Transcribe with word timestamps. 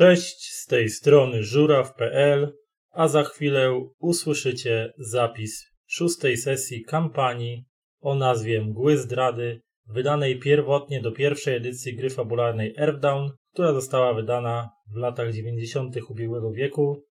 Cześć, 0.00 0.52
z 0.52 0.66
tej 0.66 0.88
strony 0.88 1.42
żuraw.pl, 1.42 2.52
a 2.90 3.08
za 3.08 3.22
chwilę 3.22 3.80
usłyszycie 3.98 4.92
zapis 4.98 5.66
szóstej 5.86 6.36
sesji 6.36 6.84
kampanii 6.84 7.64
o 8.00 8.14
nazwie 8.14 8.60
Mgły 8.60 8.96
Zdrady, 8.96 9.60
wydanej 9.86 10.38
pierwotnie 10.38 11.00
do 11.00 11.12
pierwszej 11.12 11.56
edycji 11.56 11.96
gry 11.96 12.10
fabularnej 12.10 12.74
Earthdown, 12.78 13.30
która 13.52 13.72
została 13.72 14.14
wydana 14.14 14.70
w 14.94 14.96
latach 14.96 15.32
90. 15.32 15.96
ubiegłego 16.08 16.52
wieku. 16.52 17.04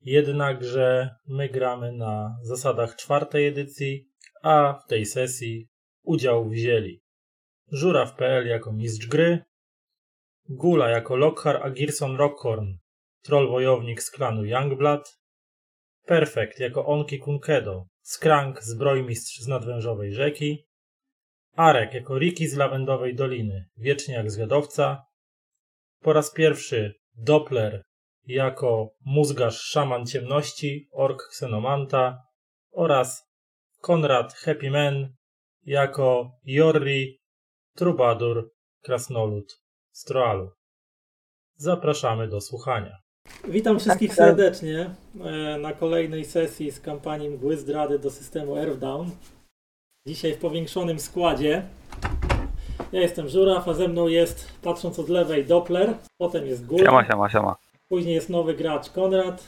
Jednakże 0.00 1.10
my 1.26 1.48
gramy 1.48 1.92
na 1.92 2.36
zasadach 2.42 2.96
czwartej 2.96 3.46
edycji, 3.46 4.08
a 4.42 4.80
w 4.84 4.88
tej 4.88 5.06
sesji 5.06 5.68
udział 6.02 6.48
wzięli 6.48 7.02
Żuraw.pl 7.72 8.46
jako 8.46 8.72
mistrz 8.72 9.06
gry, 9.06 9.44
Gula 10.48 10.88
jako 10.88 11.16
Lockhart 11.16 11.62
a 11.62 11.70
Girson 11.70 12.16
Rockhorn, 12.16 12.66
troll 13.22 13.48
wojownik 13.48 14.02
z 14.02 14.10
klanu 14.10 14.44
Youngblood, 14.44 15.08
Perfect 16.06 16.60
jako 16.60 16.86
Onki 16.86 17.18
Kunkedo, 17.18 17.84
Skrank 18.02 18.62
zbrojmistrz 18.62 19.40
z 19.40 19.46
nadwężowej 19.46 20.12
rzeki, 20.12 20.66
Arek 21.56 21.94
jako 21.94 22.18
Riki 22.18 22.48
z 22.48 22.56
lawendowej 22.56 23.14
doliny, 23.14 23.68
wiecznie 23.76 24.14
jak 24.14 24.30
zwiadowca, 24.30 25.04
po 26.00 26.12
raz 26.12 26.32
pierwszy 26.32 26.94
Doppler 27.14 27.82
jako 28.26 28.90
mózgarz 29.04 29.60
szaman 29.60 30.06
ciemności, 30.06 30.88
ork 30.92 31.28
ksenomanta. 31.30 32.22
Oraz 32.72 33.22
Konrad 33.80 34.34
Happy 34.34 34.70
Man 34.70 35.14
jako 35.64 36.30
Jorri, 36.44 37.20
trubadur, 37.74 38.50
krasnolud 38.82 39.67
z 39.98 40.04
Troalu. 40.04 40.50
Zapraszamy 41.56 42.28
do 42.28 42.40
słuchania. 42.40 42.98
Witam 43.48 43.78
wszystkich 43.78 44.14
serdecznie 44.14 44.90
e, 45.20 45.58
na 45.58 45.72
kolejnej 45.72 46.24
sesji 46.24 46.70
z 46.70 46.80
kampanii 46.80 47.30
Mgły 47.30 47.56
Zdrady 47.56 47.98
do 47.98 48.10
systemu 48.10 48.56
Earthdown. 48.56 49.10
Dzisiaj 50.06 50.34
w 50.34 50.38
powiększonym 50.38 50.98
składzie. 50.98 51.62
Ja 52.92 53.00
jestem 53.00 53.28
Żuraw, 53.28 53.68
a 53.68 53.74
ze 53.74 53.88
mną 53.88 54.08
jest, 54.08 54.48
patrząc 54.62 54.98
od 54.98 55.08
lewej, 55.08 55.44
Doppler, 55.44 55.94
potem 56.20 56.46
jest 56.46 56.66
Gula, 56.66 56.84
Siema, 56.84 57.06
siema, 57.06 57.28
siema. 57.30 57.56
później 57.88 58.14
jest 58.14 58.30
nowy 58.30 58.54
gracz 58.54 58.90
Konrad, 58.90 59.44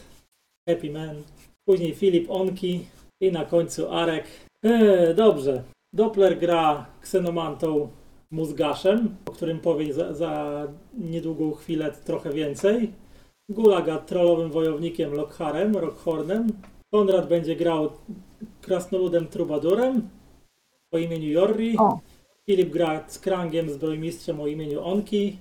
Happy 0.68 0.90
Man, 0.90 1.22
później 1.68 1.94
Filip 1.94 2.30
Onki 2.30 2.86
i 3.22 3.32
na 3.32 3.44
końcu 3.44 3.92
Arek. 3.94 4.26
E, 4.64 5.14
dobrze, 5.14 5.62
Doppler 5.92 6.38
gra 6.38 6.86
ksenomantą 7.00 7.90
mózgaszem, 8.30 9.16
o 9.26 9.30
którym 9.30 9.60
powie 9.60 9.94
za, 9.94 10.14
za 10.14 10.66
niedługą 10.98 11.52
chwilę 11.52 11.92
trochę 12.04 12.32
więcej. 12.32 12.92
Gulaga 13.48 13.98
trollowym 13.98 14.50
wojownikiem 14.50 15.12
Lockharem, 15.12 15.76
Rockhornem. 15.76 16.48
Konrad 16.92 17.28
będzie 17.28 17.56
grał 17.56 17.90
krasnoludem 18.60 19.26
Trubadurem 19.26 20.08
o 20.90 20.98
imieniu 20.98 21.30
Jorri. 21.30 21.76
O. 21.78 22.00
Filip 22.46 22.70
gra 22.70 23.04
Skrangiem, 23.08 23.70
zbrojmistrzem 23.70 24.40
o 24.40 24.46
imieniu 24.46 24.84
Onki. 24.84 25.38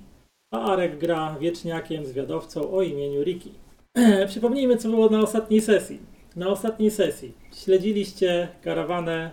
A 0.51 0.71
Arek 0.71 0.97
gra 0.97 1.35
wieczniakiem, 1.39 2.05
zwiadowcą 2.05 2.71
o 2.71 2.81
imieniu 2.81 3.23
Riki. 3.23 3.51
Przypomnijmy, 4.27 4.77
co 4.77 4.89
było 4.89 5.09
na 5.09 5.19
ostatniej 5.19 5.61
sesji. 5.61 5.99
Na 6.35 6.47
ostatniej 6.47 6.91
sesji 6.91 7.33
śledziliście 7.55 8.47
karawanę 8.63 9.31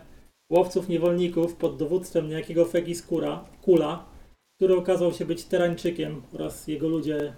łowców 0.52 0.89
niewolników 0.89 1.55
pod 1.55 1.77
dowództwem 1.77 2.28
niejakiego 2.28 2.64
Fegiskura, 2.64 3.44
Kula, 3.62 4.05
który 4.56 4.77
okazał 4.77 5.12
się 5.12 5.25
być 5.25 5.44
Terańczykiem 5.44 6.22
oraz 6.33 6.69
jego 6.69 6.89
ludzie 6.89 7.33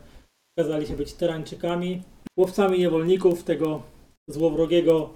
okazali 0.59 0.87
się 0.87 0.97
być 0.97 1.13
Terańczykami, 1.13 2.03
łowcami 2.39 2.79
niewolników 2.79 3.45
tego 3.45 3.83
złowrogiego 4.29 5.11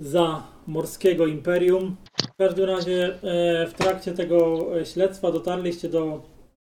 zamorskiego 0.00 1.26
imperium. 1.26 1.96
W 2.22 2.36
każdym 2.36 2.64
razie 2.64 3.22
e, 3.22 3.66
w 3.66 3.74
trakcie 3.74 4.12
tego 4.12 4.66
śledztwa 4.84 5.32
dotarliście 5.32 5.88
do 5.88 6.22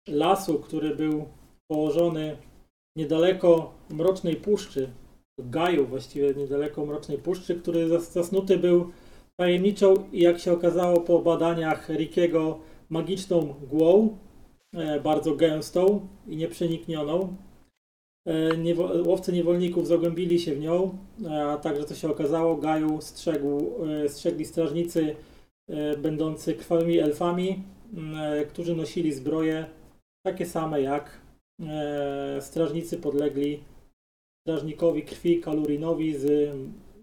lasu, 0.08 0.58
który 0.58 0.96
był 0.96 1.28
położony 1.70 2.36
niedaleko 2.96 3.74
Mrocznej 3.90 4.36
Puszczy, 4.36 4.90
Gaju 5.40 5.86
właściwie 5.86 6.34
niedaleko 6.34 6.86
Mrocznej 6.86 7.18
Puszczy, 7.18 7.54
który 7.54 7.88
zas- 7.88 8.12
zasnuty 8.12 8.58
był 8.58 8.90
tajemniczą 9.40 9.94
i 10.12 10.20
jak 10.20 10.38
się 10.38 10.52
okazało 10.52 11.00
po 11.00 11.18
badaniach 11.18 11.88
Rickiego 11.88 12.60
magiczną 12.88 13.54
mgłą, 13.62 14.18
e, 14.72 15.00
bardzo 15.00 15.34
gęstą 15.34 16.08
i 16.26 16.36
nieprzeniknioną. 16.36 17.36
E, 18.26 19.02
łowcy 19.06 19.32
niewolników 19.32 19.86
zagłębili 19.86 20.40
się 20.40 20.54
w 20.54 20.60
nią, 20.60 20.98
a 21.30 21.56
także 21.56 21.84
co 21.84 21.94
się 21.94 22.10
okazało, 22.10 22.56
Gaju 22.56 23.00
strzegł, 23.00 23.84
e, 24.04 24.08
strzegli 24.08 24.44
strażnicy 24.44 25.16
e, 25.68 25.96
będący 25.96 26.54
krwawymi 26.54 26.98
elfami, 26.98 27.62
e, 28.16 28.46
którzy 28.46 28.76
nosili 28.76 29.12
zbroje 29.12 29.66
takie 30.26 30.46
same 30.46 30.82
jak 30.82 31.20
e, 31.60 32.38
strażnicy 32.40 32.96
podlegli 32.96 33.60
strażnikowi 34.46 35.02
krwi 35.02 35.40
Kalurinowi 35.40 36.14
z 36.14 36.50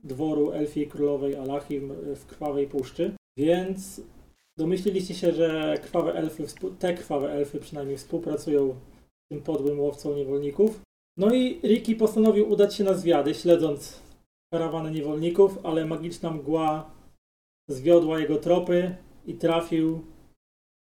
dworu 0.06 0.52
Elfii 0.52 0.88
Królowej 0.88 1.36
Alachim 1.36 1.94
w 2.16 2.26
Krwawej 2.26 2.68
Puszczy. 2.68 3.12
Więc 3.38 4.02
domyśliliście 4.58 5.14
się, 5.14 5.32
że 5.32 5.78
krwawe 5.82 6.14
elfy, 6.14 6.44
te 6.80 6.94
krwawe 6.94 7.32
elfy 7.32 7.60
przynajmniej 7.60 7.98
współpracują 7.98 8.70
z 8.72 9.28
tym 9.32 9.42
podłym 9.42 9.80
łowcą 9.80 10.16
niewolników. 10.16 10.82
No 11.18 11.34
i 11.34 11.60
Ricky 11.64 11.96
postanowił 11.96 12.52
udać 12.52 12.76
się 12.76 12.84
na 12.84 12.94
zwiady, 12.94 13.34
śledząc 13.34 14.02
karawanę 14.54 14.92
niewolników, 14.92 15.60
ale 15.64 15.86
magiczna 15.86 16.32
mgła 16.32 16.92
zwiodła 17.70 18.20
jego 18.20 18.38
tropy 18.38 18.96
i 19.26 19.34
trafił 19.34 20.02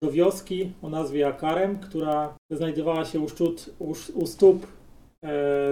do 0.04 0.12
wioski 0.12 0.72
o 0.82 0.90
nazwie 0.90 1.28
Akarem, 1.28 1.80
która 1.80 2.38
znajdowała 2.52 3.06
się 3.06 3.20
u, 3.20 3.30
szczut, 3.30 3.70
u, 3.80 3.94
u 4.14 4.28
stóp 4.28 4.68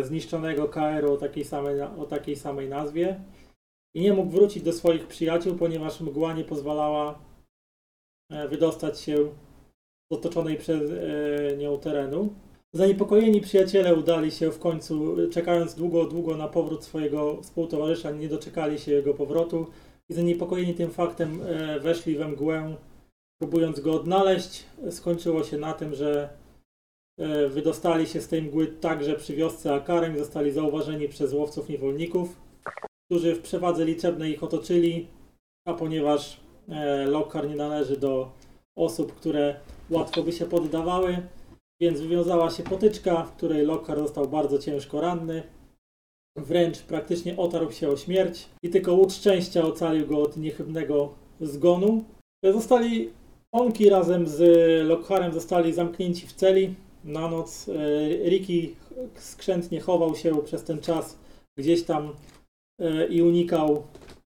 zniszczonego 0.02 0.68
KR-u 0.68 1.14
o 1.14 1.18
takiej, 1.18 1.46
samej, 1.46 1.82
o 1.82 2.06
takiej 2.06 2.36
samej 2.36 2.70
nazwie 2.70 3.20
i 3.96 4.02
nie 4.02 4.14
mógł 4.14 4.30
wrócić 4.30 4.64
do 4.64 4.74
swoich 4.74 5.08
przyjaciół, 5.08 5.56
ponieważ 5.56 6.02
mgła 6.02 6.34
nie 6.34 6.44
pozwalała 6.44 7.20
e, 8.32 8.48
wydostać 8.48 9.00
się 9.00 9.18
z 10.12 10.16
otoczonej 10.16 10.58
przez 10.58 10.92
e, 10.92 11.58
nią 11.58 11.80
terenu. 11.80 12.34
Zaniepokojeni 12.74 13.42
przyjaciele 13.42 13.96
udali 13.96 14.32
się 14.32 14.52
w 14.52 14.60
końcu, 14.60 15.16
czekając 15.32 15.76
długo, 15.76 16.06
długo 16.06 16.38
na 16.38 16.48
powrót 16.48 16.84
swojego 16.84 17.42
współtowarzysza, 17.42 18.12
nie 18.12 18.30
doczekali 18.30 18.80
się 18.80 18.92
jego 18.92 19.14
powrotu 19.14 19.68
i 20.10 20.14
zaniepokojeni 20.14 20.74
tym 20.74 20.92
faktem 20.92 21.42
e, 21.42 21.80
weszli 21.80 22.16
we 22.16 22.28
mgłę, 22.28 22.76
próbując 23.42 23.80
go 23.80 23.94
odnaleźć. 23.94 24.66
Skończyło 24.90 25.44
się 25.44 25.58
na 25.58 25.74
tym, 25.74 25.96
że 25.96 26.24
e, 26.24 26.45
wydostali 27.50 28.08
się 28.08 28.22
z 28.22 28.28
tej 28.28 28.42
mgły 28.42 28.68
także 28.68 29.16
przy 29.16 29.36
wiosce 29.36 29.74
Akarem 29.74 30.18
zostali 30.18 30.52
zauważeni 30.52 31.10
przez 31.10 31.34
łowców 31.34 31.70
niewolników, 31.70 32.36
którzy 33.06 33.36
w 33.36 33.42
przewadze 33.42 33.86
liczebnej 33.86 34.32
ich 34.32 34.44
otoczyli, 34.44 35.08
a 35.68 35.74
ponieważ 35.74 36.40
e, 36.70 37.06
Lokar 37.06 37.50
nie 37.50 37.56
należy 37.56 37.98
do 37.98 38.32
osób, 38.78 39.14
które 39.14 39.60
łatwo 39.90 40.24
by 40.24 40.32
się 40.32 40.46
poddawały, 40.46 41.18
więc 41.82 42.02
wywiązała 42.02 42.50
się 42.50 42.64
potyczka, 42.64 43.24
w 43.24 43.36
której 43.36 43.66
Lokar 43.66 44.00
został 44.00 44.28
bardzo 44.28 44.60
ciężko 44.60 45.02
ranny. 45.02 45.44
Wręcz 46.38 46.82
praktycznie 46.82 47.38
otarł 47.38 47.72
się 47.72 47.90
o 47.90 47.98
śmierć 47.98 48.50
i 48.64 48.70
tylko 48.70 48.94
łód 48.94 49.14
szczęścia 49.14 49.66
ocalił 49.66 50.08
go 50.08 50.22
od 50.22 50.38
niechybnego 50.38 51.14
zgonu. 51.42 52.04
Zostali 52.44 53.14
Onki 53.52 53.90
razem 53.90 54.28
z 54.28 54.42
Lockharem 54.88 55.34
zostali 55.34 55.74
zamknięci 55.74 56.28
w 56.28 56.34
celi 56.34 56.76
na 57.06 57.28
noc. 57.30 57.70
E, 57.70 58.30
Ricky 58.30 58.76
skrzętnie 59.16 59.80
chował 59.82 60.16
się 60.16 60.44
przez 60.44 60.64
ten 60.64 60.80
czas 60.82 61.18
gdzieś 61.58 61.84
tam 61.84 62.14
e, 62.80 63.08
i 63.08 63.22
unikał 63.22 63.84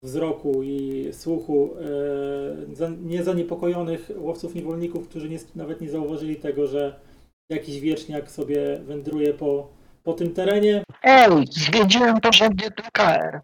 wzroku 0.02 0.62
i 0.62 1.08
słuchu 1.12 1.70
e, 1.76 2.75
za- 2.76 2.90
niezaniepokojonych 3.02 4.11
łowców 4.17 4.55
niewolników, 4.55 5.08
którzy 5.08 5.28
nie, 5.28 5.38
nawet 5.56 5.81
nie 5.81 5.90
zauważyli 5.90 6.37
tego, 6.37 6.67
że 6.67 7.00
jakiś 7.50 7.81
wieczniak 7.81 8.31
sobie 8.31 8.81
wędruje 8.84 9.34
po, 9.34 9.69
po 10.05 10.12
tym 10.12 10.34
terenie. 10.34 10.82
Ej, 11.02 11.44
zwiedziłem 11.50 12.20
porządnie 12.20 12.70
tu 12.70 12.82
KR. 12.93 13.40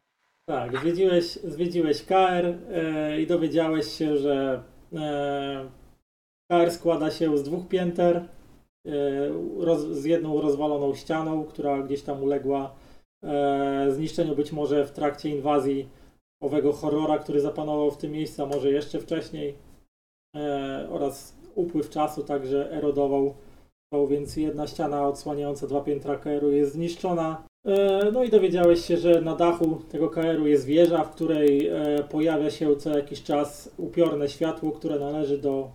Tak, 0.49 0.81
zwiedziłeś, 0.81 1.25
zwiedziłeś 1.25 2.03
KR 2.05 2.55
i 3.21 3.27
dowiedziałeś 3.27 3.93
się, 3.99 4.17
że 4.17 4.63
KR 6.51 6.71
składa 6.71 7.11
się 7.11 7.39
z 7.39 7.43
dwóch 7.43 7.69
pięter, 7.69 8.29
roz, 9.59 9.81
z 9.81 10.05
jedną 10.05 10.41
rozwaloną 10.41 10.95
ścianą, 10.95 11.45
która 11.45 11.83
gdzieś 11.83 12.03
tam 12.03 12.23
uległa 12.23 12.75
e, 13.25 13.87
zniszczeniu 13.91 14.37
być 14.37 14.53
może 14.53 14.87
w 14.87 14.93
trakcie 14.93 15.31
inwazji 15.31 15.89
owego 16.43 16.73
horrora, 16.73 17.19
który 17.19 17.41
zapanował 17.41 17.91
w 17.91 17.97
tym 17.97 18.13
miejscu, 18.13 18.43
a 18.43 18.47
może 18.47 18.71
jeszcze 18.71 19.01
wcześniej, 19.01 19.55
e, 20.37 20.89
oraz 20.91 21.37
upływ 21.55 21.91
czasu 21.91 22.23
także 22.23 22.71
erodował 22.71 23.35
więc 24.09 24.37
jedna 24.37 24.67
ściana 24.67 25.09
odsłaniająca 25.09 25.67
dwa 25.67 25.81
piętra 25.81 26.17
KR-u 26.17 26.51
jest 26.51 26.73
zniszczona. 26.73 27.43
E, 27.67 28.11
no 28.13 28.25
i 28.25 28.31
dowiedziałeś 28.31 28.85
się, 28.85 28.97
że 28.97 29.21
na 29.21 29.37
dachu 29.37 29.81
tego 29.91 30.11
KR-u 30.11 30.47
jest 30.47 30.65
wieża, 30.65 31.05
w 31.05 31.11
której 31.11 31.69
e, 31.69 32.05
pojawia 32.11 32.51
się 32.51 32.77
co 32.77 32.99
jakiś 32.99 33.23
czas 33.23 33.75
upiorne 33.77 34.29
światło, 34.29 34.73
które 34.73 34.99
należy 34.99 35.39
do 35.39 35.71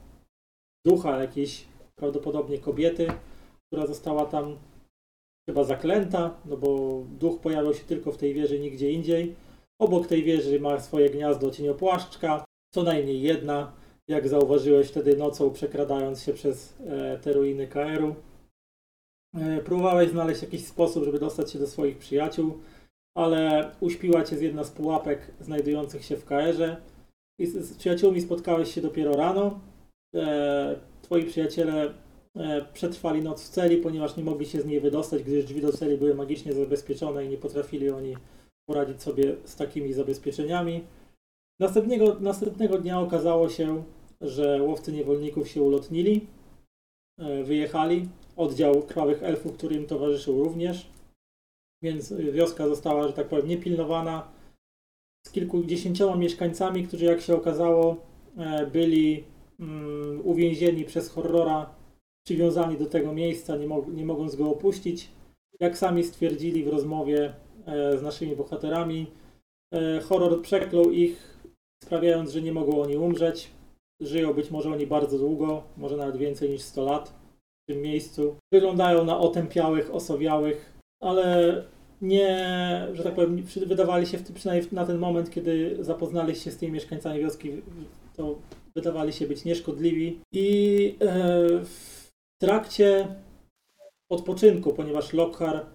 ducha 0.86 1.22
jakiejś 1.22 1.66
prawdopodobnie 2.02 2.58
kobiety, 2.58 3.08
która 3.68 3.88
została 3.88 4.26
tam 4.26 4.58
chyba 5.50 5.64
zaklęta, 5.64 6.38
no 6.46 6.58
bo 6.58 7.02
duch 7.20 7.40
pojawiał 7.40 7.74
się 7.74 7.84
tylko 7.84 8.12
w 8.12 8.18
tej 8.18 8.34
wieży, 8.34 8.60
nigdzie 8.60 8.92
indziej. 8.92 9.36
Obok 9.82 10.08
tej 10.08 10.24
wieży 10.24 10.60
ma 10.60 10.80
swoje 10.80 11.10
gniazdo 11.10 11.52
cieniopłaszczka, 11.52 12.46
co 12.74 12.84
najmniej 12.84 13.22
jedna, 13.22 13.72
jak 14.08 14.28
zauważyłeś 14.28 14.88
wtedy 14.88 15.18
nocą, 15.18 15.52
przekradając 15.52 16.24
się 16.24 16.34
przez 16.34 16.78
e, 16.80 17.18
te 17.18 17.34
ruiny 17.34 17.68
KR-u. 17.68 18.16
E, 19.36 19.62
próbowałeś 19.62 20.10
znaleźć 20.10 20.42
jakiś 20.42 20.66
sposób, 20.66 21.04
żeby 21.04 21.20
dostać 21.20 21.52
się 21.52 21.60
do 21.60 21.68
swoich 21.68 21.98
przyjaciół, 21.98 22.58
ale 23.18 23.72
uśpiła 23.80 24.24
cię 24.24 24.38
z 24.38 24.42
jedna 24.42 24.64
z 24.64 24.72
pułapek 24.72 25.32
znajdujących 25.40 26.06
się 26.06 26.18
w 26.18 26.26
KR-ze. 26.26 26.78
I 27.40 27.46
z, 27.46 27.54
z 27.54 27.78
przyjaciółmi 27.78 28.22
spotkałeś 28.22 28.74
się 28.74 28.82
dopiero 28.82 29.14
rano. 29.14 29.60
E, 30.16 30.91
twoi 31.12 31.26
przyjaciele 31.26 31.94
e, 32.36 32.66
przetrwali 32.74 33.22
noc 33.22 33.44
w 33.44 33.50
celi, 33.50 33.78
ponieważ 33.78 34.18
nie 34.18 34.24
mogli 34.24 34.46
się 34.46 34.62
z 34.62 34.66
niej 34.66 34.82
wydostać, 34.82 35.24
gdyż 35.24 35.46
drzwi 35.46 35.62
do 35.62 35.72
celi 35.72 35.98
były 35.98 36.16
magicznie 36.16 36.54
zabezpieczone 36.54 37.26
i 37.26 37.30
nie 37.30 37.38
potrafili 37.38 37.90
oni 37.90 38.16
poradzić 38.70 39.02
sobie 39.02 39.36
z 39.46 39.56
takimi 39.56 39.94
zabezpieczeniami. 39.94 40.84
Następnego, 41.60 42.18
następnego 42.20 42.78
dnia 42.78 43.00
okazało 43.00 43.50
się, 43.50 43.84
że 44.22 44.64
łowcy 44.64 44.92
niewolników 44.92 45.48
się 45.48 45.62
ulotnili, 45.62 46.28
e, 47.20 47.44
wyjechali. 47.44 48.10
Oddział 48.38 48.82
krwawych 48.82 49.24
elfów, 49.24 49.54
który 49.54 49.76
im 49.76 49.86
towarzyszył 49.86 50.44
również. 50.44 50.90
Więc 51.84 52.14
wioska 52.14 52.68
została, 52.68 53.08
że 53.08 53.14
tak 53.14 53.28
powiem, 53.28 53.48
niepilnowana. 53.48 54.28
Z 55.28 55.32
kilkudziesięcioma 55.32 56.16
mieszkańcami, 56.16 56.88
którzy 56.88 57.06
jak 57.06 57.22
się 57.22 57.36
okazało 57.36 57.96
e, 58.38 58.68
byli 58.68 59.31
mm, 59.62 60.22
uwięzieni 60.24 60.86
przez 60.86 61.10
horrora, 61.10 61.76
przywiązani 62.26 62.78
do 62.78 62.86
tego 62.86 63.14
miejsca, 63.14 63.56
nie, 63.56 63.68
mog 63.68 63.88
nie 63.88 64.06
mogąc 64.06 64.36
go 64.36 64.50
opuścić. 64.50 65.10
Jak 65.60 65.78
sami 65.78 66.04
stwierdzili 66.04 66.64
w 66.64 66.68
rozmowie 66.68 67.34
e, 67.66 67.98
z 67.98 68.02
naszymi 68.02 68.36
bohaterami, 68.36 69.08
horror 70.04 70.42
przeklął 70.42 70.92
ich, 70.92 71.44
sprawiając, 71.84 72.32
że 72.32 72.42
nie 72.42 72.54
mogą 72.54 72.82
oni 72.82 72.98
umrzeć. 72.98 73.52
Żyją 74.02 74.34
być 74.34 74.52
może 74.52 74.72
oni 74.72 74.88
bardzo 74.88 75.18
długo, 75.18 75.64
może 75.78 75.98
nawet 75.98 76.18
więcej 76.18 76.50
niż 76.50 76.62
100 76.62 76.86
lat 76.86 77.10
w 77.64 77.74
tym 77.74 77.82
miejscu. 77.82 78.36
Wyglądają 78.54 79.06
na 79.06 79.20
otępiałych, 79.20 79.96
osowiałych, 79.96 80.74
ale 81.02 81.56
nie, 82.02 82.48
że 82.94 83.04
tak 83.04 83.16
powiem, 83.16 83.44
wydawali 83.66 84.08
się, 84.08 84.18
przynajmniej 84.34 84.70
na 84.72 84.86
ten 84.86 84.98
moment, 84.98 85.30
kiedy 85.30 85.78
zapoznaliście 85.80 86.44
się 86.44 86.52
z 86.52 86.58
tymi 86.58 86.72
mieszkańcami 86.72 87.20
wioski, 87.20 87.52
to 88.16 88.36
wydawali 88.76 89.14
się 89.14 89.28
być 89.28 89.46
nieszkodliwi. 89.46 90.20
I 90.32 90.96
e, 91.02 91.16
w 91.64 92.10
trakcie 92.42 93.16
odpoczynku, 94.10 94.74
ponieważ 94.74 95.14
Lockhart 95.14 95.68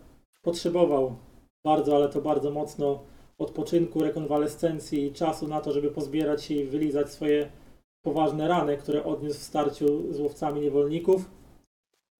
potrzebował 0.43 1.17
bardzo, 1.65 1.97
ale 1.97 2.09
to 2.09 2.21
bardzo 2.21 2.51
mocno 2.51 3.03
odpoczynku, 3.39 4.03
rekonwalescencji 4.03 5.05
i 5.05 5.13
czasu 5.13 5.49
na 5.49 5.61
to, 5.61 5.73
żeby 5.73 5.91
pozbierać 5.91 6.45
się 6.45 6.55
i 6.55 6.65
wylizać 6.65 7.11
swoje 7.11 7.51
poważne 8.03 8.49
rany, 8.49 8.77
które 8.77 9.05
odniósł 9.05 9.41
w 9.41 9.43
starciu 9.43 10.13
z 10.13 10.21
łowcami 10.21 10.61
niewolników. 10.61 11.31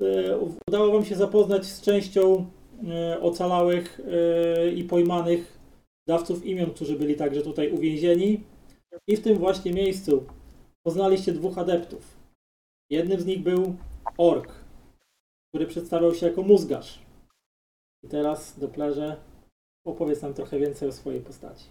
E, 0.03 0.39
udało 0.69 0.93
Wam 0.93 1.05
się 1.05 1.17
zapoznać 1.17 1.67
z 1.67 1.81
częścią 1.81 2.47
e, 2.89 3.21
ocalałych 3.21 4.01
i 4.75 4.85
pojmanych 4.85 5.59
dawców 6.09 6.47
imion, 6.47 6.71
którzy 6.71 6.99
byli 6.99 7.15
także 7.17 7.43
tutaj 7.43 7.73
uwięzieni. 7.73 8.41
I 9.09 9.17
w 9.17 9.23
tym 9.23 9.39
właśnie 9.39 9.73
miejscu 9.73 10.27
poznaliście 10.87 11.33
dwóch 11.33 11.59
adeptów. 11.59 12.17
Jednym 12.91 13.21
z 13.21 13.27
nich 13.27 13.43
był 13.43 13.77
ork, 14.19 14.53
który 15.49 15.67
przedstawiał 15.67 16.15
się 16.15 16.27
jako 16.27 16.43
mózgarz. 16.43 16.99
I 18.05 18.09
teraz, 18.09 18.59
Doplerze, 18.59 19.17
opowiedz 19.87 20.23
nam 20.23 20.35
trochę 20.35 20.59
więcej 20.59 20.89
o 20.89 20.93
swojej 20.93 21.21
postaci. 21.21 21.65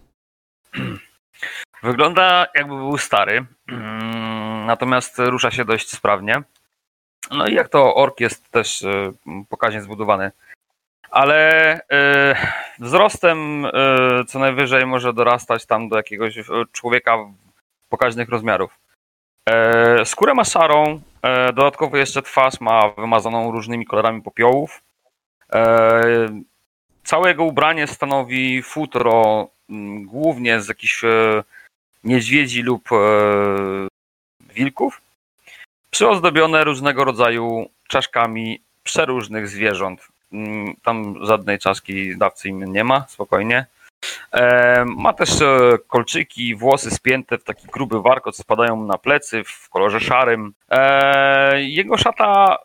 Wygląda 1.82 2.46
jakby 2.54 2.76
był 2.76 2.98
stary, 2.98 3.46
natomiast 4.66 5.18
rusza 5.18 5.50
się 5.50 5.64
dość 5.64 5.90
sprawnie. 5.90 6.42
No 7.30 7.46
i 7.46 7.54
jak 7.54 7.68
to 7.68 7.94
ork 7.94 8.20
jest 8.20 8.50
też 8.50 8.82
e, 8.82 9.12
pokaźnie 9.48 9.82
zbudowany. 9.82 10.32
Ale 11.10 11.72
e, 11.90 12.36
wzrostem 12.78 13.66
e, 13.66 13.70
co 14.28 14.38
najwyżej 14.38 14.86
może 14.86 15.12
dorastać 15.12 15.66
tam 15.66 15.88
do 15.88 15.96
jakiegoś 15.96 16.38
człowieka 16.72 17.16
pokaźnych 17.88 18.28
rozmiarów. 18.28 18.85
Skórę 20.04 20.34
ma 20.34 20.44
szarą, 20.44 21.00
dodatkowo 21.46 21.96
jeszcze 21.96 22.22
twarz 22.22 22.60
ma 22.60 22.88
wymazaną 22.88 23.50
różnymi 23.50 23.86
kolorami 23.86 24.22
popiołów. 24.22 24.82
Całe 27.04 27.28
jego 27.28 27.44
ubranie 27.44 27.86
stanowi 27.86 28.62
futro 28.62 29.48
mm, 29.70 30.04
głównie 30.04 30.60
z 30.60 30.68
jakichś 30.68 31.02
niedźwiedzi 32.04 32.62
lub 32.62 32.92
e, 32.92 32.96
wilków, 34.54 35.00
przyozdobione 35.90 36.64
różnego 36.64 37.04
rodzaju 37.04 37.68
czaszkami 37.88 38.60
przeróżnych 38.82 39.48
zwierząt. 39.48 40.08
Mm, 40.32 40.74
tam 40.82 41.26
żadnej 41.26 41.58
czaszki 41.58 42.16
dawcy 42.18 42.48
im 42.48 42.72
nie 42.72 42.84
ma, 42.84 43.04
spokojnie. 43.08 43.66
E, 44.32 44.84
ma 44.84 45.12
też 45.12 45.42
e, 45.42 45.78
kolczyki, 45.86 46.54
włosy 46.54 46.90
spięte 46.90 47.38
w 47.38 47.44
taki 47.44 47.66
gruby 47.66 48.02
warkot, 48.02 48.36
spadają 48.36 48.86
na 48.86 48.98
plecy 48.98 49.44
w 49.44 49.68
kolorze 49.68 50.00
szarym. 50.00 50.54
Jego 51.56 51.96
szata, 51.96 52.58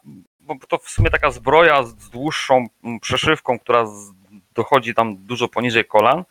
to 0.68 0.78
w 0.78 0.90
sumie 0.90 1.10
taka 1.10 1.32
zbroja 1.32 1.84
z 1.84 2.10
dłuższą 2.10 2.68
mm, 2.84 3.00
przeszywką, 3.00 3.60
która 3.60 3.86
dochodzi 4.54 4.94
tam 4.94 5.18
dużo 5.18 5.48
poniżej 5.48 5.86
kolan, 5.86 6.24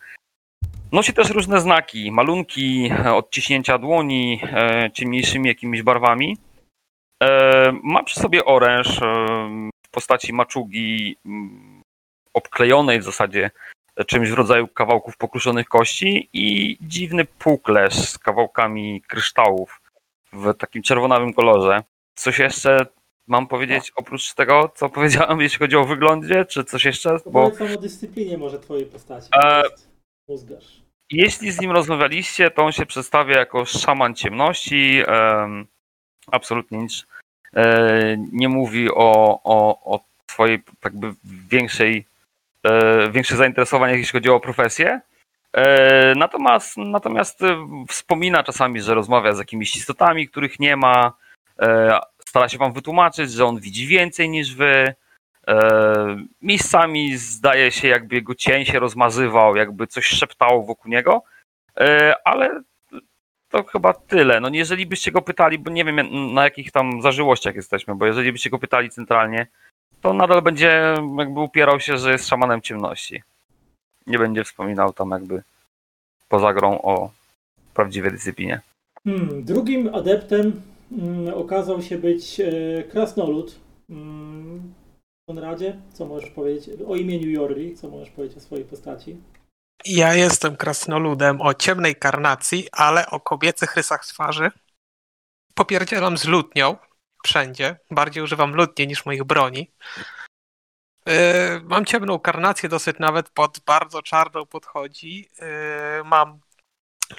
Nosi 0.92 1.12
też 1.12 1.30
różne 1.30 1.60
znaki, 1.60 2.12
malunki, 2.12 2.90
e, 3.04 3.14
odciśnięcia 3.14 3.78
dłoni, 3.78 4.40
e, 4.44 4.90
ciemniejszymi 4.94 5.48
jakimiś 5.48 5.82
barwami. 5.82 6.36
E, 7.22 7.72
ma 7.82 8.02
przy 8.02 8.20
sobie 8.20 8.44
oręż 8.44 9.00
w 9.86 9.90
postaci 9.90 10.32
maczugi 10.32 11.16
obklejonej 12.34 13.00
w 13.00 13.02
zasadzie 13.02 13.50
czymś 14.06 14.30
w 14.30 14.34
rodzaju 14.34 14.68
kawałków 14.68 15.16
pokruszonych 15.16 15.68
kości 15.68 16.28
i 16.32 16.76
dziwny 16.80 17.24
półklesz 17.24 17.94
z 17.94 18.18
kawałkami 18.18 19.02
kryształów 19.02 19.80
w 20.32 20.54
takim 20.54 20.82
czerwonawym 20.82 21.32
kolorze. 21.32 21.82
Coś 22.14 22.38
jeszcze 22.38 22.86
mam 23.26 23.46
powiedzieć 23.46 23.92
oprócz 23.96 24.34
tego, 24.34 24.72
co 24.74 24.88
powiedziałem, 24.98 25.40
jeśli 25.40 25.58
chodzi 25.58 25.76
o 25.76 25.84
wyglądzie, 25.84 26.44
czy 26.44 26.64
coś 26.64 26.84
jeszcze? 26.84 27.16
Bo... 27.26 27.50
Powiedz 27.50 27.78
o 27.78 27.80
dyscyplinie 27.80 28.38
może 28.38 28.58
twojej 28.58 28.86
postaci. 28.86 29.28
E... 29.42 29.62
Mózgarz. 30.28 30.80
Jeśli 31.10 31.52
z 31.52 31.60
nim 31.60 31.70
rozmawialiście, 31.70 32.50
to 32.50 32.64
on 32.64 32.72
się 32.72 32.86
przedstawia 32.86 33.38
jako 33.38 33.64
szaman 33.64 34.14
ciemności. 34.14 35.02
absolutnie 36.26 36.78
nic 36.78 37.06
e, 37.56 38.16
nie 38.32 38.48
mówi 38.48 38.90
o, 38.90 39.40
o, 39.44 39.84
o 39.94 40.00
swojej 40.30 40.62
jakby 40.84 41.14
większej, 41.24 41.96
e, 41.98 42.04
większe 43.10 43.36
zainteresowanie, 43.36 43.94
jeśli 43.94 44.12
chodzi 44.12 44.30
o 44.30 44.40
profesję. 44.40 45.00
E, 45.52 46.14
natomiast, 46.14 46.76
natomiast 46.76 47.40
wspomina 47.88 48.42
czasami, 48.42 48.80
że 48.80 48.94
rozmawia 48.94 49.32
z 49.32 49.38
jakimiś 49.38 49.76
istotami, 49.76 50.28
których 50.28 50.60
nie 50.60 50.76
ma. 50.76 51.12
Stara 52.26 52.48
się 52.48 52.58
wam 52.58 52.72
wytłumaczyć, 52.72 53.32
że 53.32 53.44
on 53.44 53.60
widzi 53.60 53.86
więcej 53.86 54.28
niż 54.28 54.54
wy. 54.54 54.94
E, 55.48 56.26
miejscami 56.42 57.16
zdaje 57.16 57.70
się, 57.70 57.88
jakby 57.88 58.14
jego 58.14 58.34
cień 58.34 58.64
się 58.64 58.78
rozmazywał, 58.78 59.56
jakby 59.56 59.86
coś 59.86 60.06
szeptało 60.06 60.62
wokół 60.62 60.90
niego, 60.90 61.22
e, 61.80 62.14
ale 62.24 62.62
to 63.48 63.64
chyba 63.64 63.92
tyle. 63.92 64.40
No 64.40 64.50
jeżeli 64.52 64.86
byście 64.86 65.12
go 65.12 65.22
pytali, 65.22 65.58
bo 65.58 65.70
nie 65.70 65.84
wiem 65.84 66.34
na 66.34 66.44
jakich 66.44 66.72
tam 66.72 67.02
zażyłościach 67.02 67.54
jesteśmy, 67.54 67.94
bo 67.94 68.06
jeżeli 68.06 68.32
byście 68.32 68.50
go 68.50 68.58
pytali 68.58 68.90
centralnie, 68.90 69.46
to 70.02 70.12
nadal 70.12 70.42
będzie 70.42 70.94
jakby 71.18 71.40
upierał 71.40 71.80
się, 71.80 71.98
że 71.98 72.12
jest 72.12 72.28
szamanem 72.28 72.60
ciemności. 72.60 73.22
Nie 74.06 74.18
będzie 74.18 74.44
wspominał 74.44 74.92
tam 74.92 75.10
jakby 75.10 75.42
poza 76.28 76.54
grą 76.54 76.82
o 76.82 77.10
prawdziwej 77.74 78.12
dyscyplinie. 78.12 78.60
Hmm, 79.04 79.44
drugim 79.44 79.94
adeptem 79.94 80.62
hmm, 80.90 81.34
okazał 81.34 81.82
się 81.82 81.98
być 81.98 82.40
e, 82.40 82.82
krasnolud. 82.82 83.56
Hmm, 83.88 84.74
Konradzie, 85.30 85.76
co 85.92 86.06
możesz 86.06 86.30
powiedzieć 86.30 86.80
o 86.88 86.96
imieniu 86.96 87.30
Jorri, 87.30 87.76
co 87.76 87.88
możesz 87.88 88.10
powiedzieć 88.10 88.38
o 88.38 88.40
swojej 88.40 88.64
postaci? 88.64 89.16
Ja 89.86 90.14
jestem 90.14 90.56
krasnoludem 90.56 91.40
o 91.40 91.54
ciemnej 91.54 91.96
karnacji, 91.96 92.68
ale 92.72 93.06
o 93.06 93.20
kobiecych 93.20 93.76
rysach 93.76 94.06
twarzy. 94.06 94.50
Popierdzielam 95.54 96.18
z 96.18 96.24
lutnią 96.24 96.76
wszędzie. 97.24 97.76
Bardziej 97.90 98.22
używam 98.22 98.54
lutnie 98.54 98.86
niż 98.86 99.06
moich 99.06 99.24
broni. 99.24 99.70
Yy, 101.06 101.14
mam 101.64 101.84
ciemną 101.84 102.18
karnację, 102.18 102.68
dosyć 102.68 102.96
nawet 102.98 103.30
pod 103.30 103.58
bardzo 103.58 104.02
czarną 104.02 104.46
podchodzi. 104.46 105.28
Yy, 105.38 106.04
mam 106.04 106.40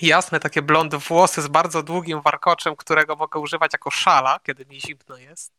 jasne 0.02 0.40
takie 0.40 0.62
blond 0.62 0.96
włosy 0.96 1.42
z 1.42 1.48
bardzo 1.48 1.84
długim 1.84 2.22
warkoczem, 2.22 2.76
którego 2.76 3.16
mogę 3.16 3.40
używać 3.40 3.74
jako 3.74 3.92
szala, 3.92 4.40
kiedy 4.44 4.66
mi 4.66 4.82
zimno 4.82 5.18
jest. 5.18 5.54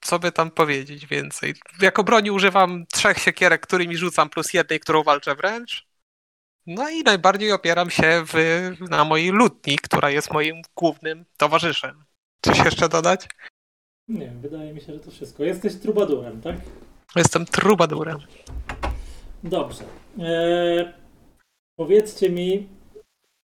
Co 0.00 0.18
by 0.18 0.32
tam 0.32 0.50
powiedzieć 0.50 1.06
więcej? 1.06 1.54
Jako 1.80 2.04
broni 2.04 2.30
używam 2.30 2.86
trzech 2.86 3.18
siekierek, 3.18 3.60
którymi 3.66 3.96
rzucam, 3.96 4.30
plus 4.30 4.52
jednej, 4.52 4.80
którą 4.80 5.02
walczę 5.02 5.34
wręcz. 5.34 5.86
No 6.66 6.88
i 6.88 7.02
najbardziej 7.02 7.52
opieram 7.52 7.90
się 7.90 8.24
w, 8.26 8.34
na 8.90 9.04
mojej 9.04 9.30
lutni, 9.30 9.78
która 9.78 10.10
jest 10.10 10.32
moim 10.32 10.62
głównym 10.76 11.24
towarzyszem. 11.36 12.04
Coś 12.44 12.58
jeszcze 12.58 12.88
dodać? 12.88 13.28
Nie, 14.12 14.32
wydaje 14.42 14.72
mi 14.72 14.80
się, 14.80 14.92
że 14.92 15.00
to 15.00 15.10
wszystko. 15.10 15.44
Jesteś 15.44 15.74
trubadurem, 15.74 16.40
tak? 16.40 16.56
Jestem 17.16 17.46
trubadurem. 17.46 18.18
Dobrze. 19.44 19.84
Eee, 20.18 20.92
powiedzcie 21.76 22.30
mi, 22.30 22.68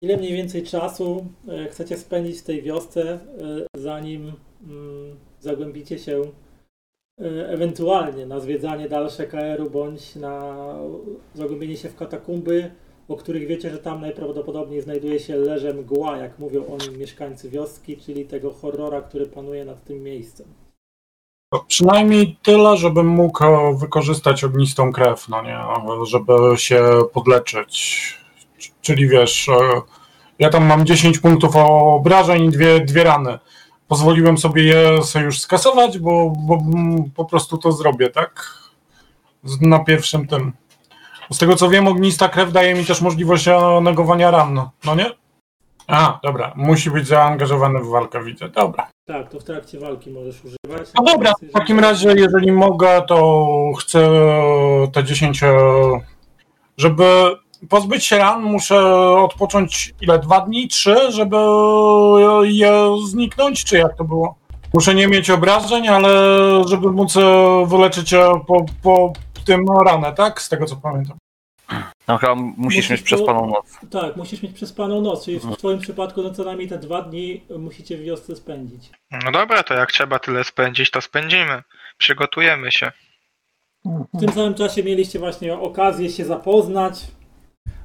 ile 0.02 0.16
mniej 0.16 0.32
więcej 0.32 0.62
czasu 0.62 1.26
e, 1.48 1.68
chcecie 1.68 1.96
spędzić 1.96 2.38
w 2.40 2.44
tej 2.44 2.62
wiosce, 2.62 3.12
e, 3.12 3.18
zanim 3.76 4.32
mm, 4.62 5.16
zagłębicie 5.40 5.98
się 5.98 6.22
e, 7.20 7.48
ewentualnie 7.48 8.26
na 8.26 8.40
zwiedzanie 8.40 8.88
dalsze 8.88 9.26
KR-u, 9.26 9.70
bądź 9.70 10.16
na 10.16 10.56
zagłębienie 11.34 11.76
się 11.76 11.88
w 11.88 11.96
katakumby, 11.96 12.70
o 13.10 13.16
których 13.16 13.48
wiecie, 13.48 13.70
że 13.70 13.78
tam 13.78 14.00
najprawdopodobniej 14.00 14.82
znajduje 14.82 15.20
się 15.20 15.36
leże 15.36 15.74
mgła, 15.74 16.16
jak 16.16 16.38
mówią 16.38 16.66
o 16.66 16.76
nim 16.76 16.98
mieszkańcy 16.98 17.50
wioski, 17.50 17.96
czyli 17.96 18.24
tego 18.24 18.52
horrora, 18.52 19.00
który 19.00 19.26
panuje 19.26 19.64
nad 19.64 19.84
tym 19.84 20.02
miejscem. 20.02 20.46
Przynajmniej 21.68 22.36
tyle, 22.42 22.76
żebym 22.76 23.06
mógł 23.06 23.44
e, 23.44 23.78
wykorzystać 23.78 24.44
ognistą 24.44 24.92
krew, 24.92 25.28
no 25.28 25.42
nie, 25.42 25.58
żeby 26.06 26.32
się 26.56 26.82
podleczyć. 27.12 28.18
Czyli 28.80 29.08
wiesz, 29.08 29.48
e, 29.48 29.80
ja 30.38 30.50
tam 30.50 30.64
mam 30.64 30.86
10 30.86 31.18
punktów 31.18 31.56
obrażeń 31.56 32.44
i 32.44 32.50
dwie, 32.50 32.80
dwie 32.80 33.04
rany. 33.04 33.38
Pozwoliłem 33.88 34.38
sobie 34.38 34.64
je 34.64 35.02
sobie 35.02 35.24
już 35.24 35.40
skasować, 35.40 35.98
bo, 35.98 36.32
bo 36.38 36.54
mm, 36.54 37.10
po 37.10 37.24
prostu 37.24 37.58
to 37.58 37.72
zrobię, 37.72 38.10
tak? 38.10 38.60
Na 39.60 39.78
pierwszym 39.78 40.26
tym. 40.26 40.52
Z 41.30 41.38
tego 41.38 41.56
co 41.56 41.68
wiem, 41.68 41.88
ognista 41.88 42.28
krew 42.28 42.52
daje 42.52 42.74
mi 42.74 42.84
też 42.84 43.00
możliwość 43.00 43.46
negowania 43.82 44.30
ran, 44.30 44.68
no 44.84 44.94
nie? 44.94 45.10
A, 45.86 46.18
dobra, 46.22 46.52
musi 46.56 46.90
być 46.90 47.06
zaangażowany 47.06 47.80
w 47.80 47.88
walkę, 47.88 48.24
widzę, 48.24 48.48
dobra. 48.48 48.90
Tak, 49.06 49.30
to 49.30 49.40
w 49.40 49.44
trakcie 49.44 49.78
walki 49.78 50.10
możesz 50.10 50.36
używać. 50.44 50.88
No 50.94 51.04
dobra, 51.04 51.32
w 51.42 51.52
takim 51.52 51.80
razie, 51.80 52.14
jeżeli 52.16 52.52
mogę, 52.52 53.02
to 53.08 53.46
chcę 53.78 54.10
te 54.92 55.04
10, 55.04 55.42
e, 55.42 55.56
żeby 56.76 57.04
pozbyć 57.68 58.04
się 58.04 58.18
ran, 58.18 58.42
muszę 58.42 58.80
odpocząć 59.18 59.94
ile? 60.00 60.18
Dwa 60.18 60.40
dni, 60.40 60.68
trzy, 60.68 61.12
żeby 61.12 61.36
je 62.42 62.96
zniknąć, 63.06 63.64
czy 63.64 63.78
jak 63.78 63.96
to 63.96 64.04
było? 64.04 64.34
Muszę 64.74 64.94
nie 64.94 65.08
mieć 65.08 65.30
obrażeń, 65.30 65.88
ale 65.88 66.10
żeby 66.68 66.92
móc 66.92 67.16
e, 67.16 67.20
wyleczyć 67.66 68.14
e, 68.14 68.30
po, 68.82 69.12
po 69.40 69.46
tym 69.46 69.64
ranę, 69.86 70.12
tak? 70.12 70.40
Z 70.42 70.48
tego 70.48 70.66
co 70.66 70.76
pamiętam. 70.76 71.16
No 72.08 72.18
chyba 72.18 72.34
musisz 72.34 72.56
Musisz 72.58 72.90
mieć 72.90 73.00
to- 73.00 73.04
przespaną 73.06 73.46
noc. 73.46 73.78
Tak, 73.90 74.16
musisz 74.16 74.42
mieć 74.42 74.52
przespaną 74.52 75.00
noc, 75.00 75.24
czyli 75.24 75.38
w 75.38 75.56
twoim 75.56 75.78
przypadku 75.78 76.22
no 76.22 76.30
co 76.30 76.44
najmniej 76.44 76.68
te 76.68 76.78
dwa 76.78 77.02
dni 77.02 77.42
musicie 77.58 77.96
w 77.96 78.00
wiosce 78.02 78.36
spędzić. 78.36 78.90
No 79.24 79.32
dobra, 79.32 79.62
to 79.62 79.74
jak 79.74 79.92
trzeba 79.92 80.18
tyle 80.18 80.44
spędzić, 80.44 80.90
to 80.90 81.00
spędzimy. 81.00 81.62
Przygotujemy 81.98 82.72
się. 82.72 82.92
W 84.14 84.20
tym 84.20 84.32
samym 84.32 84.54
czasie 84.54 84.82
mieliście 84.82 85.18
właśnie 85.18 85.58
okazję 85.58 86.10
się 86.10 86.24
zapoznać 86.24 87.06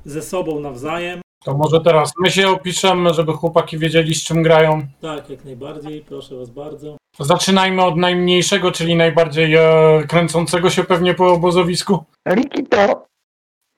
ze 0.06 0.22
sobą 0.22 0.60
nawzajem. 0.60 1.22
To 1.44 1.58
może 1.58 1.82
teraz 1.82 2.12
my 2.20 2.32
się 2.32 2.50
opiszemy, 2.50 3.14
żeby 3.14 3.34
chłopaki 3.34 3.78
wiedzieli 3.78 4.16
z 4.16 4.24
czym 4.24 4.44
grają. 4.44 4.88
Tak, 5.02 5.30
jak 5.30 5.46
najbardziej, 5.46 6.02
proszę 6.02 6.36
was 6.36 6.50
bardzo. 6.50 6.98
Zaczynajmy 7.20 7.84
od 7.84 7.98
najmniejszego, 7.98 8.72
czyli 8.72 8.96
najbardziej 8.96 9.56
e, 9.56 9.62
kręcącego 10.08 10.70
się 10.70 10.84
pewnie 10.84 11.14
po 11.14 11.34
obozowisku. 11.34 12.04
Riki 12.30 12.64
to 12.64 13.06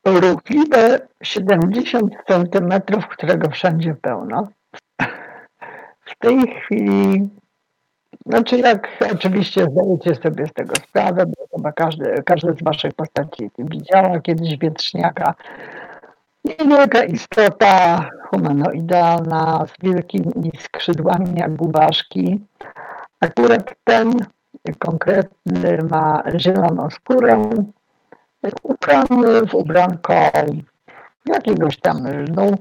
ruchliwe 0.05 1.07
70 1.23 2.13
centymetrów, 2.27 3.07
którego 3.07 3.49
wszędzie 3.49 3.95
pełno. 4.01 4.47
W 6.05 6.15
tej 6.19 6.55
chwili, 6.55 7.29
znaczy 8.25 8.57
jak 8.57 8.87
oczywiście 9.13 9.67
zdajecie 9.71 10.15
sobie 10.15 10.47
z 10.47 10.53
tego 10.53 10.75
sprawę, 10.75 11.25
bo 11.25 11.57
chyba 11.57 11.71
każdy, 11.71 12.23
każdy 12.25 12.53
z 12.53 12.63
waszych 12.63 12.93
postaci 12.93 13.49
widziała 13.59 14.19
kiedyś 14.19 14.57
wietrzniaka. 14.57 15.35
Niewielka 16.45 17.03
istota 17.03 18.09
humanoidalna 18.29 19.65
z 19.67 19.85
wielkimi 19.85 20.51
skrzydłami 20.59 21.33
jak 21.35 21.55
gubaszki. 21.55 22.39
Akurat 23.19 23.75
ten 23.83 24.11
konkretny 24.79 25.77
ma 25.89 26.23
zieloną 26.37 26.89
skórę, 26.89 27.49
ubrany 28.63 29.45
w 29.45 29.53
ubranko 29.53 30.13
jakiegoś 31.25 31.77
tam 31.77 32.07
lnu, 32.07 32.51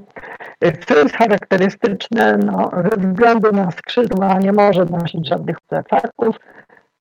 co 0.87 0.99
jest 0.99 1.17
charakterystyczne, 1.17 2.37
no, 2.37 2.71
ze 2.91 2.97
względu 2.97 3.53
na 3.53 3.71
skrzydła 3.71 4.39
nie 4.39 4.53
może 4.53 4.85
nosić 4.85 5.29
żadnych 5.29 5.61
plecaków, 5.61 6.37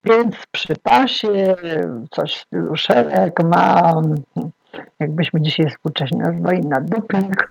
więc 0.04 0.36
przy 0.52 0.76
pasie 0.84 1.56
coś 2.12 2.36
w 2.36 2.42
stylu 2.42 2.76
szereg 2.76 3.44
ma, 3.44 3.94
jakbyśmy 5.00 5.42
dzisiaj 5.42 5.70
współcześnie 5.70 6.18
nazwali, 6.18 6.62
naduping, 6.62 7.50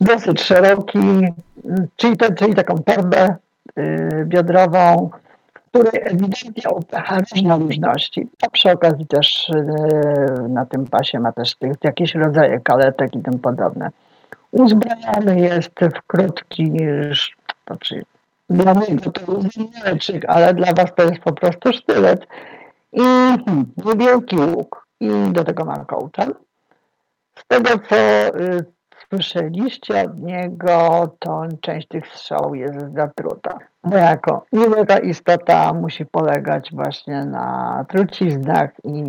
dosyć 0.00 0.42
szeroki, 0.42 0.98
czyli, 1.96 2.16
to, 2.16 2.32
czyli 2.32 2.54
taką 2.54 2.74
torbę 2.74 3.36
y, 3.78 4.24
biodrową, 4.26 5.10
który 5.70 5.90
ewidentnie 5.90 6.62
różne 7.30 7.58
różności. 7.58 8.28
A 8.42 8.50
przy 8.50 8.70
okazji 8.70 9.06
też 9.06 9.50
e, 9.50 9.62
na 10.48 10.66
tym 10.66 10.86
pasie 10.86 11.20
ma 11.20 11.32
też 11.32 11.56
jakieś 11.84 12.14
rodzaje 12.14 12.60
kaletek 12.60 13.14
i 13.16 13.22
tym 13.22 13.38
podobne. 13.38 13.90
Uzbrojony 14.50 15.40
jest 15.40 15.70
w 15.80 16.06
krótki, 16.06 16.72
sz- 17.10 17.36
to 17.64 17.76
czy 17.76 18.04
dla 18.50 18.72
niego 18.72 19.10
to 19.10 19.38
mieczyk, 19.84 20.24
ale 20.28 20.54
dla 20.54 20.72
was 20.72 20.94
to 20.96 21.02
jest 21.02 21.18
po 21.18 21.32
prostu 21.32 21.72
sztylet 21.72 22.26
i 22.92 23.02
hmm, 23.02 23.72
niewielki 23.84 24.36
łuk 24.36 24.86
i 25.00 25.10
do 25.32 25.44
tego 25.44 25.64
ma 25.64 25.84
kołczan. 25.84 26.34
Z 27.36 27.44
tego 27.48 27.68
co 27.88 27.96
y, 27.96 28.64
słyszeliście 29.10 30.04
od 30.04 30.18
niego, 30.18 31.08
to 31.18 31.42
część 31.60 31.88
tych 31.88 32.06
strzałów 32.06 32.56
jest 32.56 32.94
zatruta. 32.94 33.58
Bo 33.84 33.96
jako 33.96 34.46
niewielka 34.52 34.98
istota 34.98 35.72
musi 35.72 36.06
polegać 36.06 36.70
właśnie 36.72 37.24
na 37.24 37.84
truciznach 37.88 38.70
i 38.84 39.04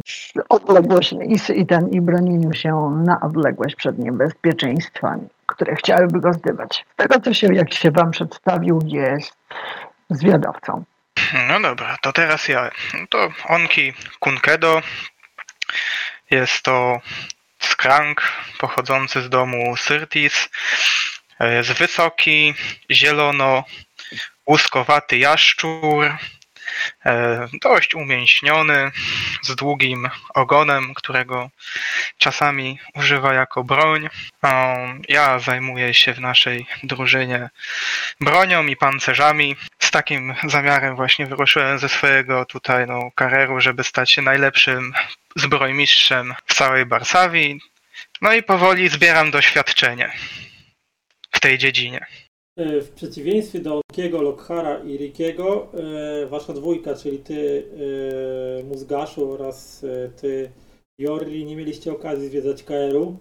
odległość 0.50 1.14
i, 1.14 1.60
i, 1.60 1.66
ten, 1.66 1.90
i 1.90 2.02
bronieniu 2.02 2.54
się 2.54 3.02
na 3.06 3.22
odległość 3.22 3.76
przed 3.76 4.00
niebezpieczeństwami, 4.00 5.28
które 5.46 5.76
chciałyby 5.76 6.20
go 6.20 6.34
zdywać. 6.34 6.86
Z 6.94 6.96
tego 6.96 7.20
co 7.20 7.34
się, 7.34 7.54
jak 7.54 7.74
się 7.74 7.92
wam 7.92 8.12
przedstawił, 8.12 8.80
jest 8.86 9.38
zwiadowcą. 10.10 10.84
No 11.50 11.60
dobra, 11.60 11.98
to 12.02 12.14
teraz 12.14 12.48
ja. 12.48 12.72
No 12.94 13.08
to 13.10 13.30
Onki 13.50 13.94
Kunkedo. 14.20 14.82
Jest 16.32 16.64
to 16.64 17.00
skrank 17.66 18.32
pochodzący 18.58 19.22
z 19.22 19.30
domu 19.30 19.78
Syrtis. 19.78 20.50
Jest 21.40 21.72
wysoki, 21.72 22.54
zielono, 22.92 23.64
łuskowaty 24.48 25.18
jaszczur. 25.18 26.14
e, 27.06 27.48
Dość 27.62 27.96
umięśniony, 27.96 28.92
z 29.44 29.56
długim 29.56 30.10
ogonem, 30.34 30.94
którego 30.94 31.50
czasami 32.18 32.80
używa 32.96 33.34
jako 33.34 33.64
broń. 33.64 34.10
Um, 34.44 35.02
Ja 35.10 35.40
zajmuję 35.40 35.94
się 35.94 36.14
w 36.14 36.20
naszej 36.20 36.66
drużynie 36.84 37.50
bronią 38.22 38.66
i 38.68 38.76
pancerzami. 38.76 39.56
Z 39.80 39.92
takim 39.92 40.36
zamiarem 40.44 40.96
właśnie 40.96 41.26
wyruszyłem 41.26 41.80
ze 41.80 41.90
swojego 41.90 42.46
tutaj 42.46 42.88
no, 42.88 43.12
kareru, 43.16 43.62
żeby 43.62 43.84
stać 43.84 44.12
się 44.12 44.22
najlepszym 44.22 44.94
zbrojmistrzem 45.36 46.34
w 46.46 46.54
całej 46.54 46.86
Barsawii. 46.86 47.60
No 48.22 48.34
i 48.34 48.44
powoli 48.44 48.90
zbieram 48.90 49.32
doświadczenie 49.32 50.12
w 51.32 51.40
tej 51.40 51.58
dziedzinie. 51.58 52.06
E, 52.58 52.82
W 52.82 52.90
przeciwieństwie 52.90 53.60
do 53.60 53.82
Kiego, 53.94 54.22
Lockhara 54.22 54.80
i 54.80 54.98
Rickiego, 54.98 55.72
e, 56.24 56.26
wasza 56.26 56.54
dwójka, 56.54 56.96
czyli 56.96 57.20
ty, 57.20 57.66
e, 58.60 58.64
Mózgaszu 58.64 59.32
oraz 59.32 59.86
ty, 60.22 60.52
Jorri, 60.98 61.46
nie 61.46 61.56
mieliście 61.56 61.92
okazji 61.92 62.28
zwiedzać 62.28 62.64
KR-u. 62.64 63.18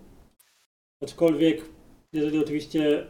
Aczkolwiek, 1.03 1.65
jeżeli 2.13 2.39
oczywiście 2.39 3.07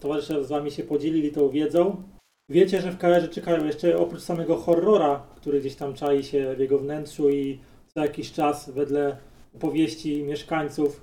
towarzysze 0.00 0.44
z 0.44 0.48
wami 0.48 0.70
się 0.70 0.82
podzielili 0.82 1.32
tą 1.32 1.48
wiedzą, 1.48 2.02
Wiecie, 2.48 2.82
że 2.82 2.92
w 2.92 2.98
KR 2.98 3.30
czekają 3.30 3.66
jeszcze 3.66 3.98
oprócz 3.98 4.22
samego 4.22 4.56
horrora, 4.56 5.26
który 5.36 5.60
gdzieś 5.60 5.74
tam 5.74 5.94
czai 5.94 6.24
się 6.24 6.54
w 6.54 6.58
jego 6.58 6.78
wnętrzu 6.78 7.30
i 7.30 7.58
co 7.94 8.02
jakiś 8.02 8.32
czas 8.32 8.70
wedle 8.70 9.16
opowieści 9.54 10.22
mieszkańców 10.22 11.02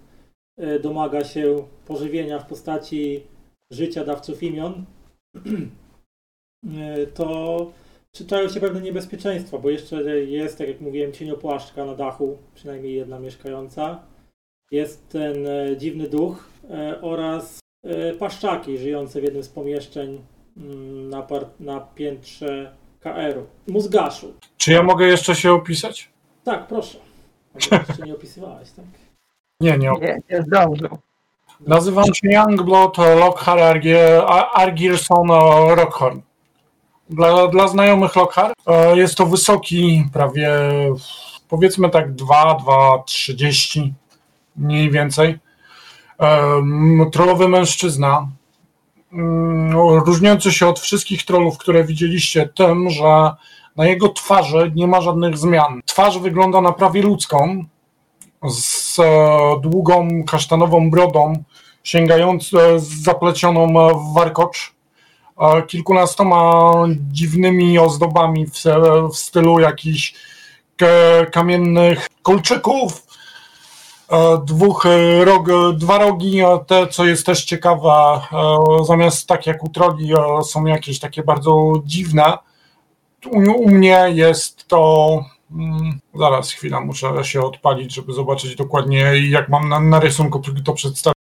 e, 0.57 0.79
domaga 0.79 1.23
się 1.23 1.67
pożywienia 1.85 2.39
w 2.39 2.47
postaci 2.47 3.23
życia 3.71 4.05
dawców 4.05 4.43
imion, 4.43 4.85
e, 6.77 7.07
to 7.07 7.71
czekają 8.11 8.49
się 8.49 8.59
pewne 8.59 8.81
niebezpieczeństwa, 8.81 9.57
bo 9.57 9.69
jeszcze 9.69 10.03
jest, 10.25 10.57
tak 10.57 10.67
jak 10.67 10.81
mówiłem, 10.81 11.13
cieniopłaszczka 11.13 11.85
na 11.85 11.95
dachu, 11.95 12.37
przynajmniej 12.55 12.95
jedna 12.95 13.19
mieszkająca. 13.19 14.03
Jest 14.71 15.09
ten 15.09 15.47
e, 15.47 15.77
dziwny 15.77 16.09
duch 16.09 16.51
oraz 17.01 17.59
paszczaki 18.19 18.77
żyjące 18.77 19.21
w 19.21 19.23
jednym 19.23 19.43
z 19.43 19.49
pomieszczeń 19.49 20.21
mm, 20.57 21.09
na, 21.09 21.27
na 21.59 21.79
piętrze 21.79 22.75
KR-u. 22.99 23.71
Mózgaszu. 23.71 24.33
Czy 24.57 24.71
ja 24.71 24.83
mogę 24.83 25.07
jeszcze 25.07 25.35
się 25.35 25.51
opisać? 25.53 26.10
Tak, 26.43 26.67
proszę. 26.67 26.97
Jeszcze 27.55 28.05
nie 28.05 28.13
opisywałeś, 28.13 28.71
tak? 28.71 28.85
Nie, 29.59 29.77
nie. 29.77 29.91
Nie, 30.01 30.17
nie 30.29 30.41
zdążył. 30.41 30.97
Nazywam 31.67 32.13
się 32.13 32.29
Youngblood 32.29 32.97
Lockhart 32.97 33.61
Argier, 33.61 34.23
Argierson 34.53 35.27
Rockhorn. 35.75 36.19
Dla, 37.09 37.47
dla 37.47 37.67
znajomych 37.67 38.15
Lockhart 38.15 38.53
e, 38.67 38.97
jest 38.97 39.15
to 39.15 39.25
wysoki, 39.25 40.05
prawie 40.13 40.49
powiedzmy 41.49 41.89
tak 41.89 42.13
2, 42.13 42.57
2, 42.61 43.03
30 43.05 43.93
mniej 44.55 44.91
więcej. 44.91 45.39
Trollowy 47.11 47.47
mężczyzna, 47.47 48.27
mm, 49.13 49.75
różniący 50.05 50.51
się 50.51 50.67
od 50.67 50.79
wszystkich 50.79 51.25
trollów, 51.25 51.57
które 51.57 51.83
widzieliście 51.83 52.49
tym, 52.55 52.89
że 52.89 53.31
na 53.75 53.85
jego 53.85 54.09
twarzy 54.09 54.71
nie 54.75 54.87
ma 54.87 55.01
żadnych 55.01 55.37
zmian. 55.37 55.81
Twarz 55.85 56.19
wygląda 56.19 56.61
na 56.61 56.71
prawie 56.71 57.01
ludzką, 57.01 57.65
z 58.49 58.99
e, 58.99 59.59
długą 59.61 60.23
kasztanową 60.27 60.89
brodą, 60.89 61.43
sięgając 61.83 62.51
zaplecioną 62.77 63.67
w 63.93 64.13
warkocz, 64.13 64.73
kilkunastoma 65.67 66.71
dziwnymi 67.11 67.79
ozdobami 67.79 68.45
w, 68.45 68.63
w 69.13 69.17
stylu 69.17 69.59
jakichś 69.59 70.13
kamiennych 71.31 72.07
kolczyków, 72.21 73.07
e, 74.09 74.41
dwóch 74.45 74.85
e, 74.85 75.25
rog, 75.25 75.47
dwa 75.73 75.97
rogi, 75.97 76.41
te 76.67 76.87
co 76.87 77.05
jest 77.05 77.25
też 77.25 77.45
ciekawe, 77.45 78.21
zamiast 78.87 79.27
tak 79.27 79.47
jak 79.47 79.63
u 79.63 79.69
troli 79.69 80.13
są 80.43 80.65
jakieś 80.65 80.99
takie 80.99 81.23
bardzo 81.23 81.73
dziwne, 81.85 82.37
u, 83.29 83.69
mnie 83.69 84.05
jest 84.13 84.67
to. 84.67 85.25
Mm, 85.51 85.99
zaraz 86.15 86.51
chwila, 86.51 86.81
muszę 86.81 87.23
się 87.23 87.41
odpalić, 87.41 87.93
żeby 87.93 88.13
zobaczyć 88.13 88.55
dokładnie, 88.55 89.29
jak 89.29 89.49
mam 89.49 89.69
na, 89.69 89.79
na 89.79 89.99
rysunku 89.99 90.41
to 90.65 90.73
przedstawić. 90.73 91.21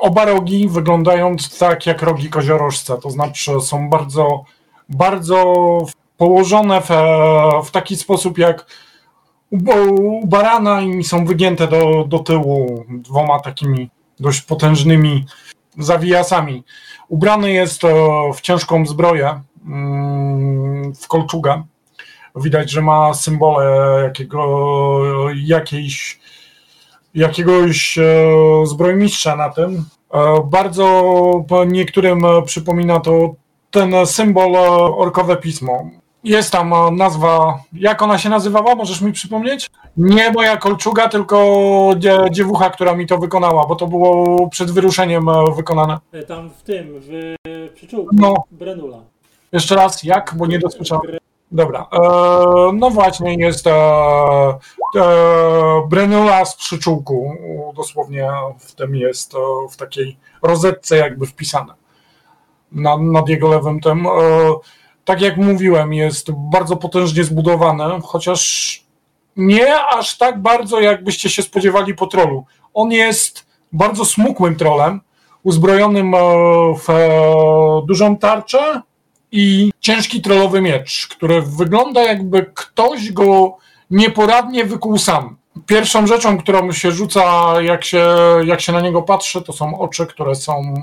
Oba 0.00 0.24
rogi 0.24 0.68
wyglądają 0.68 1.36
tak 1.58 1.86
jak 1.86 2.02
rogi 2.02 2.30
koziorożca, 2.30 2.96
to 2.96 3.10
znaczy 3.10 3.60
są 3.60 3.90
bardzo, 3.90 4.44
bardzo 4.88 5.54
położone 6.16 6.80
w, 6.80 6.88
w 7.66 7.70
taki 7.70 7.96
sposób 7.96 8.38
jak 8.38 8.66
u, 9.52 10.26
barana 10.26 10.80
i 10.80 11.04
są 11.04 11.26
wygięte 11.26 11.68
do, 11.68 12.04
do 12.08 12.18
tyłu 12.18 12.84
dwoma 12.88 13.40
takimi 13.40 13.90
dość 14.20 14.42
potężnymi 14.42 15.24
zawijasami. 15.78 16.64
Ubrany 17.08 17.52
jest 17.52 17.82
w 18.34 18.40
ciężką 18.40 18.86
zbroję, 18.86 19.40
w 21.02 21.08
kolczugę. 21.08 21.62
Widać, 22.36 22.70
że 22.70 22.82
ma 22.82 23.14
symbole 23.14 24.00
jakiego, 24.02 25.26
jakiejś, 25.34 26.20
jakiegoś 27.14 27.98
e, 27.98 28.04
zbrojmistrza 28.64 29.36
na 29.36 29.48
tym. 29.48 29.84
E, 30.14 30.42
bardzo 30.44 31.44
niektórym 31.66 32.22
przypomina 32.46 33.00
to 33.00 33.34
ten 33.70 34.06
symbol 34.06 34.56
e, 34.56 34.68
orkowe 34.96 35.36
pismo. 35.36 35.90
Jest 36.24 36.52
tam 36.52 36.96
nazwa, 36.96 37.58
jak 37.72 38.02
ona 38.02 38.18
się 38.18 38.28
nazywała, 38.28 38.74
możesz 38.74 39.00
mi 39.00 39.12
przypomnieć? 39.12 39.70
Nie 39.96 40.30
moja 40.30 40.56
kolczuga, 40.56 41.08
tylko 41.08 41.90
dziewucha, 42.30 42.70
która 42.70 42.96
mi 42.96 43.06
to 43.06 43.18
wykonała, 43.18 43.66
bo 43.66 43.76
to 43.76 43.86
było 43.86 44.48
przed 44.48 44.70
wyruszeniem 44.70 45.26
wykonane. 45.56 45.98
Tam 46.28 46.50
w 46.50 46.62
tym, 46.62 46.86
w 47.00 47.36
przyczółku, 47.74 48.16
no. 48.18 48.34
Brenula. 48.50 49.13
Jeszcze 49.54 49.74
raz, 49.74 50.02
jak? 50.02 50.34
Bo 50.36 50.46
nie 50.46 50.58
dosłyszałem. 50.58 51.02
Dobra. 51.52 51.86
E, 51.92 51.98
no 52.72 52.90
właśnie, 52.90 53.34
jest 53.34 53.66
e, 53.66 53.72
e, 53.72 54.56
Brenula 55.88 56.44
z 56.44 56.56
przyczółku. 56.56 57.32
Dosłownie 57.76 58.30
w 58.58 58.74
tym 58.74 58.96
jest 58.96 59.34
e, 59.34 59.38
w 59.70 59.76
takiej 59.76 60.16
rozetce 60.42 60.96
jakby 60.96 61.26
wpisane. 61.26 61.74
Na, 62.72 62.96
nad 62.96 63.28
jego 63.28 63.48
lewym 63.48 63.80
tym. 63.80 64.06
Tak 65.04 65.20
jak 65.20 65.36
mówiłem, 65.36 65.92
jest 65.92 66.32
bardzo 66.32 66.76
potężnie 66.76 67.24
zbudowany, 67.24 67.84
chociaż 68.02 68.84
nie 69.36 69.86
aż 69.86 70.18
tak 70.18 70.42
bardzo, 70.42 70.80
jakbyście 70.80 71.30
się 71.30 71.42
spodziewali 71.42 71.94
po 71.94 72.06
trolu. 72.06 72.44
On 72.74 72.92
jest 72.92 73.46
bardzo 73.72 74.04
smukłym 74.04 74.56
trolem, 74.56 75.00
uzbrojonym 75.42 76.14
w 76.78 76.88
dużą 77.86 78.16
tarczę, 78.16 78.82
i 79.36 79.72
ciężki 79.80 80.20
trollowy 80.20 80.60
miecz, 80.60 81.08
który 81.08 81.42
wygląda 81.42 82.02
jakby 82.02 82.50
ktoś 82.54 83.12
go 83.12 83.56
nieporadnie 83.90 84.64
wykuł 84.64 84.98
sam. 84.98 85.36
Pierwszą 85.66 86.06
rzeczą, 86.06 86.38
którą 86.38 86.72
się 86.72 86.92
rzuca, 86.92 87.54
jak 87.62 87.84
się, 87.84 88.06
jak 88.44 88.60
się 88.60 88.72
na 88.72 88.80
niego 88.80 89.02
patrzy, 89.02 89.42
to 89.42 89.52
są 89.52 89.78
oczy, 89.78 90.06
które 90.06 90.34
są 90.34 90.74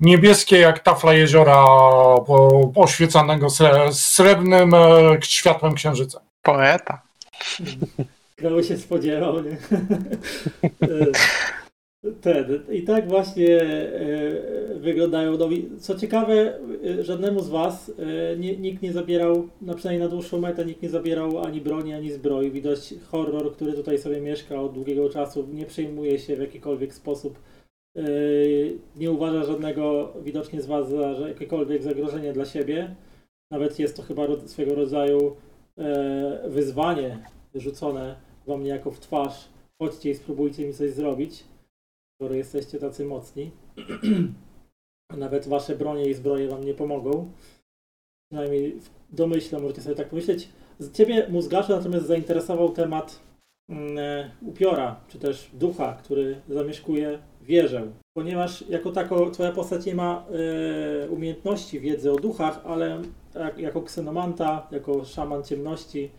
niebieskie 0.00 0.58
jak 0.58 0.78
tafla 0.78 1.12
jeziora 1.12 1.64
oświecanego 2.74 3.46
srebrnym 3.92 4.74
e, 4.74 5.18
światłem 5.22 5.74
księżyca. 5.74 6.20
Poeta. 6.42 7.02
Kto 8.36 8.62
się 8.62 8.76
spodziewał, 8.76 9.42
nie? 9.42 9.56
E, 12.06 12.12
ten. 12.12 12.62
I 12.70 12.82
tak 12.82 13.08
właśnie 13.08 13.62
e, 13.62 14.74
wyglądają 14.74 15.38
nowi. 15.38 15.68
Co 15.78 15.94
ciekawe, 15.94 16.58
e, 16.84 17.04
żadnemu 17.04 17.40
z 17.40 17.48
Was 17.48 17.92
e, 17.98 18.36
nie, 18.36 18.56
nikt 18.56 18.82
nie 18.82 18.92
zabierał, 18.92 19.48
na 19.62 19.74
przynajmniej 19.74 20.08
na 20.08 20.14
dłuższą 20.14 20.40
metę, 20.40 20.64
nikt 20.64 20.82
nie 20.82 20.88
zabierał 20.88 21.38
ani 21.38 21.60
broni, 21.60 21.92
ani 21.92 22.12
zbroi. 22.12 22.50
Widać 22.50 22.94
horror, 23.10 23.52
który 23.52 23.72
tutaj 23.72 23.98
sobie 23.98 24.20
mieszka 24.20 24.62
od 24.62 24.72
długiego 24.72 25.08
czasu, 25.08 25.48
nie 25.52 25.66
przejmuje 25.66 26.18
się 26.18 26.36
w 26.36 26.40
jakikolwiek 26.40 26.94
sposób. 26.94 27.38
Nie 28.96 29.10
uważa 29.10 29.44
żadnego 29.44 30.12
widocznie 30.24 30.62
z 30.62 30.66
Was 30.66 30.88
za 30.88 31.28
jakiekolwiek 31.28 31.82
zagrożenie 31.82 32.32
dla 32.32 32.44
siebie. 32.44 32.94
Nawet 33.50 33.78
jest 33.78 33.96
to 33.96 34.02
chyba 34.02 34.26
swego 34.46 34.74
rodzaju 34.74 35.36
wyzwanie 36.48 37.18
rzucone 37.54 38.16
Wam 38.46 38.62
niejako 38.62 38.90
w 38.90 39.00
twarz. 39.00 39.48
Chodźcie 39.78 40.10
i 40.10 40.14
spróbujcie 40.14 40.66
mi 40.66 40.72
coś 40.72 40.90
zrobić 40.90 41.44
skoro 42.16 42.34
jesteście 42.34 42.78
tacy 42.78 43.04
mocni. 43.04 43.50
Nawet 45.16 45.48
wasze 45.48 45.76
bronie 45.76 46.10
i 46.10 46.14
zbroje 46.14 46.48
wam 46.48 46.64
nie 46.64 46.74
pomogą. 46.74 47.30
Przynajmniej 48.30 48.80
w 48.80 49.60
możecie 49.60 49.82
sobie 49.82 49.96
tak 49.96 50.08
pomyśleć. 50.08 50.48
Z 50.78 50.92
ciebie, 50.92 51.26
mózgaszu, 51.28 51.72
natomiast 51.72 52.06
zainteresował 52.06 52.72
temat 52.72 53.20
mm, 53.68 53.98
e, 53.98 54.30
upiora, 54.42 55.00
czy 55.08 55.18
też 55.18 55.50
ducha, 55.52 55.92
który 55.94 56.40
zamieszkuje 56.48 57.18
wieżę. 57.42 57.92
Ponieważ 58.16 58.68
jako 58.68 58.92
tako 58.92 59.30
twoja 59.30 59.52
postać 59.52 59.86
nie 59.86 59.94
ma 59.94 60.26
e, 61.04 61.10
umiejętności 61.10 61.80
wiedzy 61.80 62.12
o 62.12 62.16
duchach, 62.16 62.60
ale 62.64 63.02
jak, 63.34 63.58
jako 63.58 63.82
ksenomanta, 63.82 64.68
jako 64.70 65.04
szaman 65.04 65.42
ciemności, 65.42 66.10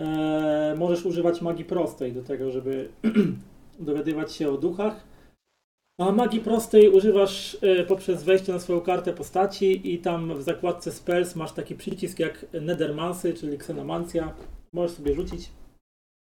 e, 0.00 0.74
możesz 0.78 1.06
używać 1.06 1.42
magii 1.42 1.64
prostej 1.64 2.12
do 2.12 2.22
tego, 2.22 2.50
żeby 2.50 2.88
dowiadywać 3.80 4.32
się 4.32 4.50
o 4.50 4.56
duchach 4.56 5.07
a 5.98 6.12
magii 6.12 6.40
prostej 6.40 6.88
używasz 6.88 7.54
y, 7.62 7.84
poprzez 7.88 8.22
wejście 8.22 8.52
na 8.52 8.58
swoją 8.58 8.80
kartę 8.80 9.12
postaci 9.12 9.94
i 9.94 9.98
tam 9.98 10.38
w 10.38 10.42
zakładce 10.42 10.92
spells 10.92 11.36
masz 11.36 11.52
taki 11.52 11.74
przycisk 11.74 12.18
jak 12.18 12.46
Nethermancy, 12.52 13.34
czyli 13.34 13.54
Xenomancja. 13.54 14.34
Możesz 14.72 14.96
sobie 14.96 15.14
rzucić. 15.14 15.50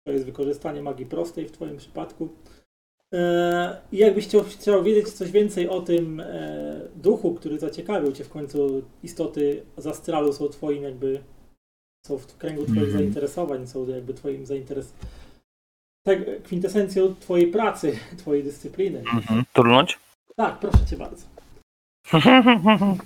To 0.07 0.11
jest 0.11 0.25
wykorzystanie 0.25 0.81
magii 0.81 1.05
prostej 1.05 1.47
w 1.47 1.51
Twoim 1.51 1.77
przypadku. 1.77 2.29
E, 3.13 3.81
I 3.91 3.97
jakbyś 3.97 4.27
chciał, 4.27 4.43
chciał 4.43 4.83
wiedzieć 4.83 5.09
coś 5.09 5.31
więcej 5.31 5.69
o 5.69 5.81
tym 5.81 6.19
e, 6.19 6.81
duchu, 6.95 7.33
który 7.33 7.59
zaciekawił 7.59 8.11
Cię 8.11 8.23
w 8.23 8.29
końcu, 8.29 8.83
istoty 9.03 9.63
z 9.77 9.87
astralu 9.87 10.33
są 10.33 10.49
Twoim 10.49 10.83
jakby, 10.83 11.19
są 12.05 12.17
w 12.17 12.37
kręgu 12.37 12.63
Twoich 12.63 12.77
mm 12.77 12.89
-hmm. 12.89 12.97
zainteresowań, 12.97 13.67
są 13.67 13.87
jakby 13.87 14.13
Twoim 14.13 14.45
zainteresowaniem 14.45 15.24
tak, 16.05 16.43
kwintesencją 16.43 17.15
twojej 17.19 17.47
pracy, 17.47 17.99
twojej 18.17 18.43
dyscypliny. 18.43 18.99
Mhm. 18.99 19.43
Tak, 20.35 20.59
proszę 20.59 20.85
cię 20.89 20.97
bardzo. 20.97 21.25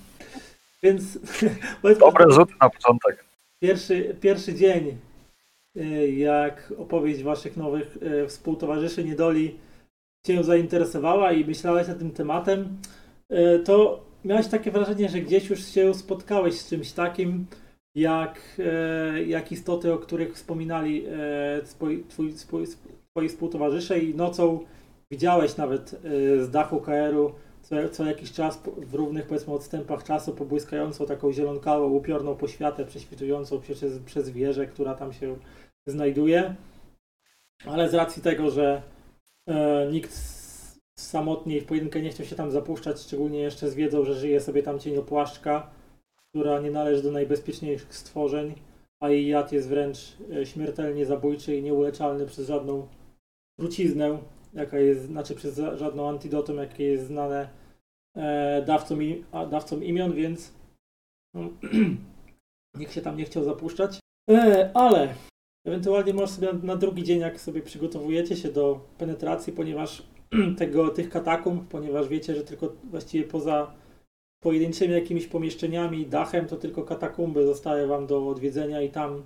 Więc 0.84 1.20
Dobre 2.00 2.32
rzuty 2.32 2.54
na 2.62 2.70
początek. 2.70 3.26
Pierwszy, 3.62 4.16
pierwszy 4.22 4.54
dzień, 4.54 4.98
y, 5.78 6.12
jak 6.12 6.74
opowieść 6.78 7.24
waszych 7.24 7.58
nowych 7.58 7.98
y, 7.98 8.28
współtowarzyszy 8.28 9.04
niedoli 9.04 9.60
cię 10.26 10.44
zainteresowała 10.44 11.32
i 11.32 11.46
myślałeś 11.46 11.88
nad 11.88 12.00
tym 12.00 12.12
tematem, 12.12 12.78
y, 13.32 13.60
to 13.60 14.04
miałeś 14.26 14.48
takie 14.48 14.72
wrażenie, 14.72 15.10
że 15.10 15.22
gdzieś 15.22 15.50
już 15.50 15.66
się 15.66 15.94
spotkałeś 15.94 16.60
z 16.60 16.70
czymś 16.70 16.92
takim, 16.92 17.46
jak, 17.95 18.62
jak 19.28 19.52
istoty, 19.52 19.93
o 19.93 19.97
których 19.97 20.36
wspominali 20.36 21.06
twoi, 21.65 22.04
twoi, 22.04 22.34
twoi 23.12 23.30
współtowarzysze 23.30 23.99
i 23.99 24.15
nocą 24.15 24.60
widziałeś 25.12 25.58
nawet 25.58 25.89
z 26.39 26.49
dachu 26.49 26.80
KR-u 26.82 27.34
co, 27.69 27.89
co 27.89 28.06
jakiś 28.06 28.32
czas 28.32 28.62
w 28.78 28.93
równych 28.93 29.28
powiedzmy 29.28 29.54
odstępach 29.54 30.04
czasu 30.04 30.36
pobłyskającą 30.36 31.06
taką 31.06 31.34
zielonkawą, 31.34 31.89
upiorną 31.89 32.36
poświatę 32.36 32.86
prześwitującą 32.86 33.62
przez, 33.62 33.99
przez 34.06 34.30
wieżę, 34.30 34.67
która 34.67 34.95
tam 34.95 35.13
się 35.13 35.38
znajduje. 35.88 36.56
Ale 37.65 37.89
z 37.89 37.93
racji 37.93 38.21
tego, 38.21 38.52
że 38.52 38.82
e, 39.47 39.88
nikt 39.91 40.13
samotnie 40.99 41.62
w 41.62 41.65
pojedynkę 41.65 42.02
nie 42.02 42.10
chciał 42.10 42.25
się 42.25 42.36
tam 42.36 42.52
zapuszczać, 42.52 43.02
szczególnie 43.02 43.39
jeszcze 43.39 43.69
z 43.69 43.75
wiedzą, 43.75 44.06
że 44.06 44.13
żyje 44.13 44.41
sobie 44.41 44.63
tam 44.63 44.80
cieniopłaszczka, 44.80 45.69
która 46.30 46.60
nie 46.60 46.72
należy 46.72 47.04
do 47.04 47.12
najbezpieczniejszych 47.12 47.96
stworzeń, 47.96 48.54
a 49.02 49.10
jej 49.10 49.28
jad 49.28 49.52
jest 49.52 49.70
wręcz 49.70 50.18
e, 50.32 50.46
śmiertelnie 50.46 51.06
zabójczy 51.06 51.56
i 51.56 51.63
nieuleczalny 51.63 52.26
przez 52.26 52.48
żadną 52.48 52.88
truciznę, 53.60 54.20
jaka 54.54 54.80
jest, 54.80 55.06
znaczy 55.06 55.36
przez 55.36 55.62
żadną 55.76 56.10
antidotum, 56.10 56.58
jakie 56.58 56.84
jest 56.84 57.08
znane 57.08 57.50
e, 58.15 58.63
dawcom, 58.65 59.00
dawcom 59.50 59.84
imion, 59.84 60.13
więc 60.13 60.54
no, 61.34 61.50
nikt 62.80 62.94
się 62.94 63.02
tam 63.02 63.18
nie 63.18 63.26
chciał 63.26 63.44
zapuszczać. 63.44 64.00
E, 64.30 64.72
ale 64.74 65.13
ewentualnie 65.65 66.13
może 66.13 66.34
sobie 66.34 66.54
na, 66.54 66.60
na 66.60 66.76
drugi 66.76 67.04
dzień, 67.04 67.20
jak 67.20 67.42
sobie 67.42 67.62
przygotowujecie 67.62 68.36
się 68.38 68.52
do 68.52 68.80
penetracji, 68.98 69.54
ponieważ 69.54 70.04
tego, 70.58 70.89
tych 70.89 71.10
katakumb, 71.10 71.68
ponieważ 71.68 72.08
wiecie, 72.08 72.36
że 72.36 72.44
tylko 72.44 72.76
właściwie 72.84 73.28
poza 73.28 73.74
pojedynczymi 74.39 74.93
jakimiś 74.93 75.28
pomieszczeniami, 75.28 76.06
dachem, 76.06 76.47
to 76.47 76.56
tylko 76.58 76.84
katakumby 76.84 77.45
zostały 77.45 77.88
wam 77.88 78.08
do 78.08 78.28
odwiedzenia 78.28 78.82
i 78.82 78.89
tam 78.89 79.23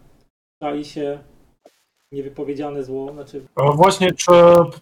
czai 0.59 0.85
się 0.85 1.19
niewypowiedziane 2.11 2.83
zło. 2.83 3.13
Znaczy... 3.13 3.45
Właśnie, 3.75 4.11
czy 4.11 4.31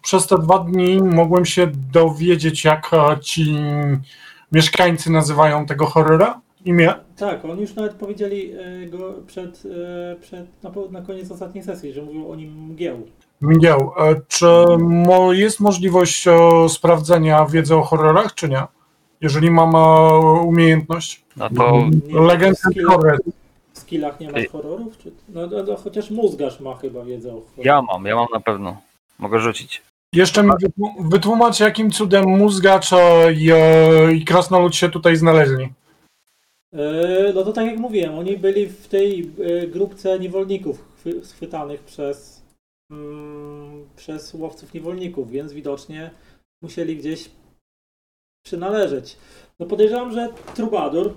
przez 0.02 0.26
te 0.26 0.38
dwa 0.38 0.58
dni 0.58 1.02
mogłem 1.02 1.44
się 1.44 1.66
dowiedzieć, 1.92 2.64
jak 2.64 2.90
e, 2.92 3.20
ci 3.20 3.56
mieszkańcy 4.52 5.10
nazywają 5.10 5.66
tego 5.66 5.86
horrora? 5.86 6.40
Imię? 6.64 6.94
Tak, 7.16 7.44
oni 7.44 7.60
już 7.60 7.74
nawet 7.74 7.94
powiedzieli 7.94 8.52
e, 8.52 8.86
go 8.86 9.14
przed, 9.26 9.62
e, 9.66 10.16
przed 10.20 10.62
na, 10.62 10.70
na 10.90 11.02
koniec 11.02 11.30
ostatniej 11.30 11.64
sesji, 11.64 11.92
że 11.92 12.02
mówią 12.02 12.28
o 12.28 12.34
nim 12.34 12.64
mgieł. 12.72 13.06
Mgieł. 13.40 13.90
Czy 14.28 14.46
jest 15.30 15.60
możliwość 15.60 16.28
sprawdzenia 16.68 17.46
wiedzy 17.46 17.76
o 17.76 17.82
horrorach, 17.82 18.34
czy 18.34 18.48
nie? 18.48 18.62
Jeżeli 19.22 19.50
mam 19.50 19.74
umiejętność? 20.46 21.22
No 21.36 21.50
to... 21.50 21.88
Legend 22.10 22.58
Horror 22.86 23.18
skillach 23.92 24.20
nie 24.20 24.30
masz 24.30 24.48
horrorów? 24.48 24.98
Czy... 24.98 25.12
No, 25.28 25.46
no, 25.46 25.62
no, 25.62 25.76
chociaż 25.76 26.10
mózgarz 26.10 26.60
ma 26.60 26.74
chyba 26.76 27.04
wiedzę 27.04 27.28
o 27.28 27.40
horrorach. 27.40 27.64
Ja 27.64 27.82
mam, 27.82 28.04
ja 28.04 28.16
mam 28.16 28.26
na 28.34 28.40
pewno. 28.40 28.80
Mogę 29.18 29.38
rzucić. 29.38 29.82
Jeszcze 30.14 30.42
mi 30.42 30.50
wytłumacz, 31.00 31.60
jakim 31.60 31.90
cudem 31.90 32.28
mózgacz 32.28 32.90
i, 33.36 33.50
i 34.16 34.24
krasnolud 34.24 34.76
się 34.76 34.88
tutaj 34.88 35.16
znaleźli. 35.16 35.68
E, 36.72 37.32
no 37.34 37.44
to 37.44 37.52
tak 37.52 37.66
jak 37.66 37.78
mówiłem, 37.78 38.18
oni 38.18 38.36
byli 38.36 38.66
w 38.66 38.88
tej 38.88 39.30
e, 39.62 39.66
grupce 39.66 40.18
niewolników 40.18 40.84
schwytanych 41.22 41.80
przez, 41.80 42.42
mm, 42.90 43.86
przez 43.96 44.34
łowców 44.34 44.74
niewolników, 44.74 45.30
więc 45.30 45.52
widocznie 45.52 46.10
musieli 46.62 46.96
gdzieś 46.96 47.30
przynależeć. 48.42 49.16
No 49.58 49.66
podejrzewam, 49.66 50.12
że 50.12 50.28
Trubadur 50.54 51.14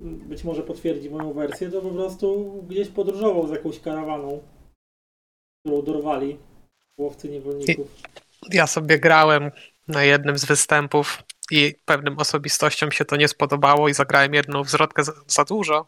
być 0.00 0.44
może 0.44 0.62
potwierdzi 0.62 1.10
moją 1.10 1.32
wersję, 1.32 1.70
to 1.70 1.80
po 1.80 1.90
prostu 1.90 2.62
gdzieś 2.68 2.88
podróżował 2.88 3.48
z 3.48 3.50
jakąś 3.50 3.80
karawaną, 3.80 4.42
którą 5.64 5.82
dorwali 5.82 6.38
łowcy 6.98 7.28
niewolników. 7.28 7.88
Ja 8.52 8.66
sobie 8.66 8.98
grałem 8.98 9.50
na 9.88 10.04
jednym 10.04 10.38
z 10.38 10.44
występów 10.44 11.22
i 11.50 11.74
pewnym 11.84 12.18
osobistościom 12.18 12.92
się 12.92 13.04
to 13.04 13.16
nie 13.16 13.28
spodobało 13.28 13.88
i 13.88 13.94
zagrałem 13.94 14.34
jedną 14.34 14.62
wzrodkę 14.62 15.04
za, 15.04 15.12
za 15.26 15.44
dużo. 15.44 15.86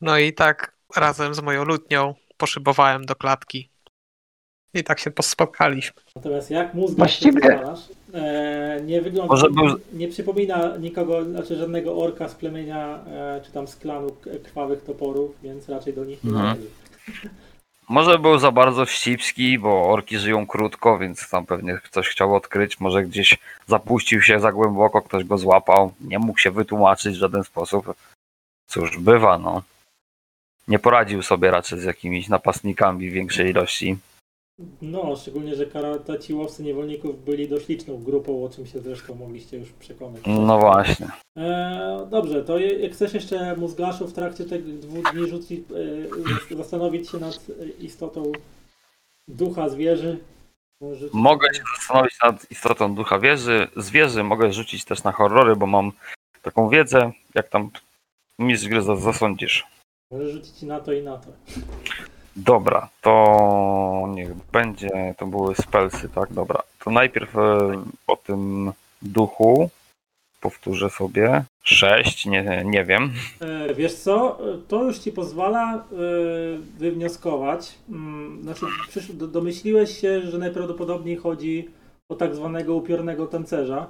No 0.00 0.18
i 0.18 0.32
tak 0.32 0.76
razem 0.96 1.34
z 1.34 1.40
moją 1.40 1.64
lutnią 1.64 2.14
poszybowałem 2.36 3.06
do 3.06 3.14
klatki 3.14 3.69
i 4.74 4.84
tak 4.84 4.98
się 4.98 5.10
spotkaliśmy. 5.22 6.02
Natomiast 6.16 6.50
jak 6.50 6.74
mózg 6.74 6.96
Właściwie... 6.96 7.60
E, 8.14 8.80
nie 8.84 9.02
wygląda, 9.02 9.34
Może 9.34 9.48
nie 9.92 10.08
przypomina 10.08 10.76
nikogo, 10.76 11.24
znaczy 11.24 11.56
żadnego 11.56 11.96
orka 11.96 12.28
z 12.28 12.34
plemienia, 12.34 12.98
e, 13.06 13.40
czy 13.44 13.52
tam 13.52 13.68
z 13.68 13.76
klanu 13.76 14.16
krwawych 14.44 14.84
toporów, 14.84 15.30
więc 15.42 15.68
raczej 15.68 15.94
do 15.94 16.04
nich 16.04 16.24
nie 16.24 16.30
mhm. 16.30 16.56
Może 17.88 18.18
był 18.18 18.38
za 18.38 18.52
bardzo 18.52 18.86
wścibski, 18.86 19.58
bo 19.58 19.90
orki 19.90 20.18
żyją 20.18 20.46
krótko, 20.46 20.98
więc 20.98 21.30
tam 21.30 21.46
pewnie 21.46 21.78
coś 21.90 22.08
chciał 22.08 22.34
odkryć. 22.34 22.80
Może 22.80 23.02
gdzieś 23.02 23.38
zapuścił 23.66 24.22
się 24.22 24.40
za 24.40 24.52
głęboko, 24.52 25.02
ktoś 25.02 25.24
go 25.24 25.38
złapał. 25.38 25.92
Nie 26.00 26.18
mógł 26.18 26.38
się 26.38 26.50
wytłumaczyć 26.50 27.14
w 27.14 27.20
żaden 27.20 27.44
sposób. 27.44 27.94
Cóż, 28.66 28.98
bywa, 28.98 29.38
no. 29.38 29.62
Nie 30.68 30.78
poradził 30.78 31.22
sobie 31.22 31.50
raczej 31.50 31.80
z 31.80 31.84
jakimiś 31.84 32.28
napastnikami 32.28 33.10
w 33.10 33.12
większej 33.12 33.50
ilości. 33.50 33.96
No, 34.82 35.16
szczególnie, 35.16 35.54
że 35.56 35.66
ci 36.20 36.34
łowcy 36.34 36.62
niewolników 36.62 37.24
byli 37.24 37.48
dość 37.48 37.68
liczną 37.68 38.02
grupą, 38.02 38.44
o 38.44 38.48
czym 38.48 38.66
się 38.66 38.80
zresztą 38.80 39.14
mogliście 39.14 39.58
już 39.58 39.72
przekonać. 39.72 40.22
No 40.26 40.58
właśnie. 40.58 41.08
E, 41.36 42.06
dobrze, 42.10 42.44
to 42.44 42.58
jak 42.58 42.92
chcesz 42.92 43.14
jeszcze 43.14 43.56
mózgaszu 43.56 44.06
w 44.06 44.12
trakcie 44.12 44.44
tych 44.44 44.78
dwóch 44.78 45.12
dni 45.12 45.28
rzucić, 45.28 45.60
e, 46.50 46.56
zastanowić 46.56 47.10
się 47.10 47.18
nad 47.18 47.46
istotą 47.78 48.32
ducha 49.28 49.68
zwierzy? 49.68 50.18
Mogę 51.12 51.54
się 51.54 51.62
zastanowić 51.76 52.18
nad 52.24 52.50
istotą 52.50 52.94
ducha 52.94 53.18
wieży. 53.18 53.68
Zwierzy 53.76 54.24
mogę 54.24 54.52
rzucić 54.52 54.84
też 54.84 55.04
na 55.04 55.12
horrory, 55.12 55.56
bo 55.56 55.66
mam 55.66 55.92
taką 56.42 56.68
wiedzę, 56.68 57.12
jak 57.34 57.48
tam 57.48 57.70
mistrz 58.38 58.68
gry 58.68 58.82
zasądzisz. 58.82 59.66
Możesz 60.10 60.32
rzucić 60.32 60.62
na 60.62 60.80
to 60.80 60.92
i 60.92 61.02
na 61.02 61.18
to. 61.18 61.28
Dobra, 62.36 62.88
to 63.00 64.08
niech 64.14 64.34
będzie, 64.34 65.14
to 65.18 65.26
były 65.26 65.54
spelsy, 65.54 66.08
tak? 66.08 66.32
Dobra, 66.32 66.62
to 66.84 66.90
najpierw 66.90 67.36
e, 67.36 67.40
o 68.06 68.16
tym 68.16 68.72
duchu 69.02 69.70
powtórzę 70.40 70.90
sobie. 70.90 71.44
Sześć, 71.62 72.26
nie, 72.26 72.62
nie 72.64 72.84
wiem. 72.84 73.12
E, 73.40 73.74
wiesz 73.74 73.94
co, 73.94 74.38
to 74.68 74.84
już 74.84 74.98
ci 74.98 75.12
pozwala 75.12 75.74
e, 75.74 75.80
wywnioskować. 76.78 77.78
Mm, 77.88 78.42
znaczy, 78.42 78.66
domyśliłeś 79.12 80.00
się, 80.00 80.20
że 80.20 80.38
najprawdopodobniej 80.38 81.16
chodzi 81.16 81.68
o 82.08 82.14
tak 82.14 82.34
zwanego 82.34 82.74
upiornego 82.74 83.26
tancerza. 83.26 83.86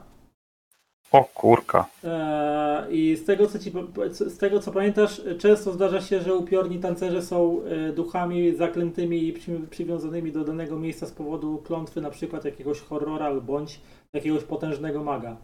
O 1.13 1.25
kurka. 1.25 1.87
E, 2.05 2.87
I 2.91 3.17
z 3.17 3.25
tego, 3.25 3.47
co 3.47 3.59
ci, 3.59 3.73
z 4.11 4.39
tego 4.39 4.61
co 4.61 4.73
pamiętasz, 4.73 5.23
często 5.39 5.73
zdarza 5.73 6.01
się, 6.01 6.21
że 6.21 6.35
upiorni 6.35 6.79
tancerze 6.79 7.23
są 7.23 7.63
e, 7.65 7.93
duchami 7.93 8.55
zaklętymi 8.55 9.29
i 9.29 9.33
przy, 9.33 9.61
przywiązanymi 9.71 10.33
do 10.33 10.45
danego 10.45 10.79
miejsca 10.79 11.07
z 11.07 11.13
powodu 11.13 11.59
klątwy, 11.59 12.01
na 12.01 12.11
przykład 12.11 12.45
jakiegoś 12.45 12.81
horrora 12.81 13.35
bądź 13.35 13.81
jakiegoś 14.15 14.45
potężnego 14.45 15.05
maga. 15.05 15.37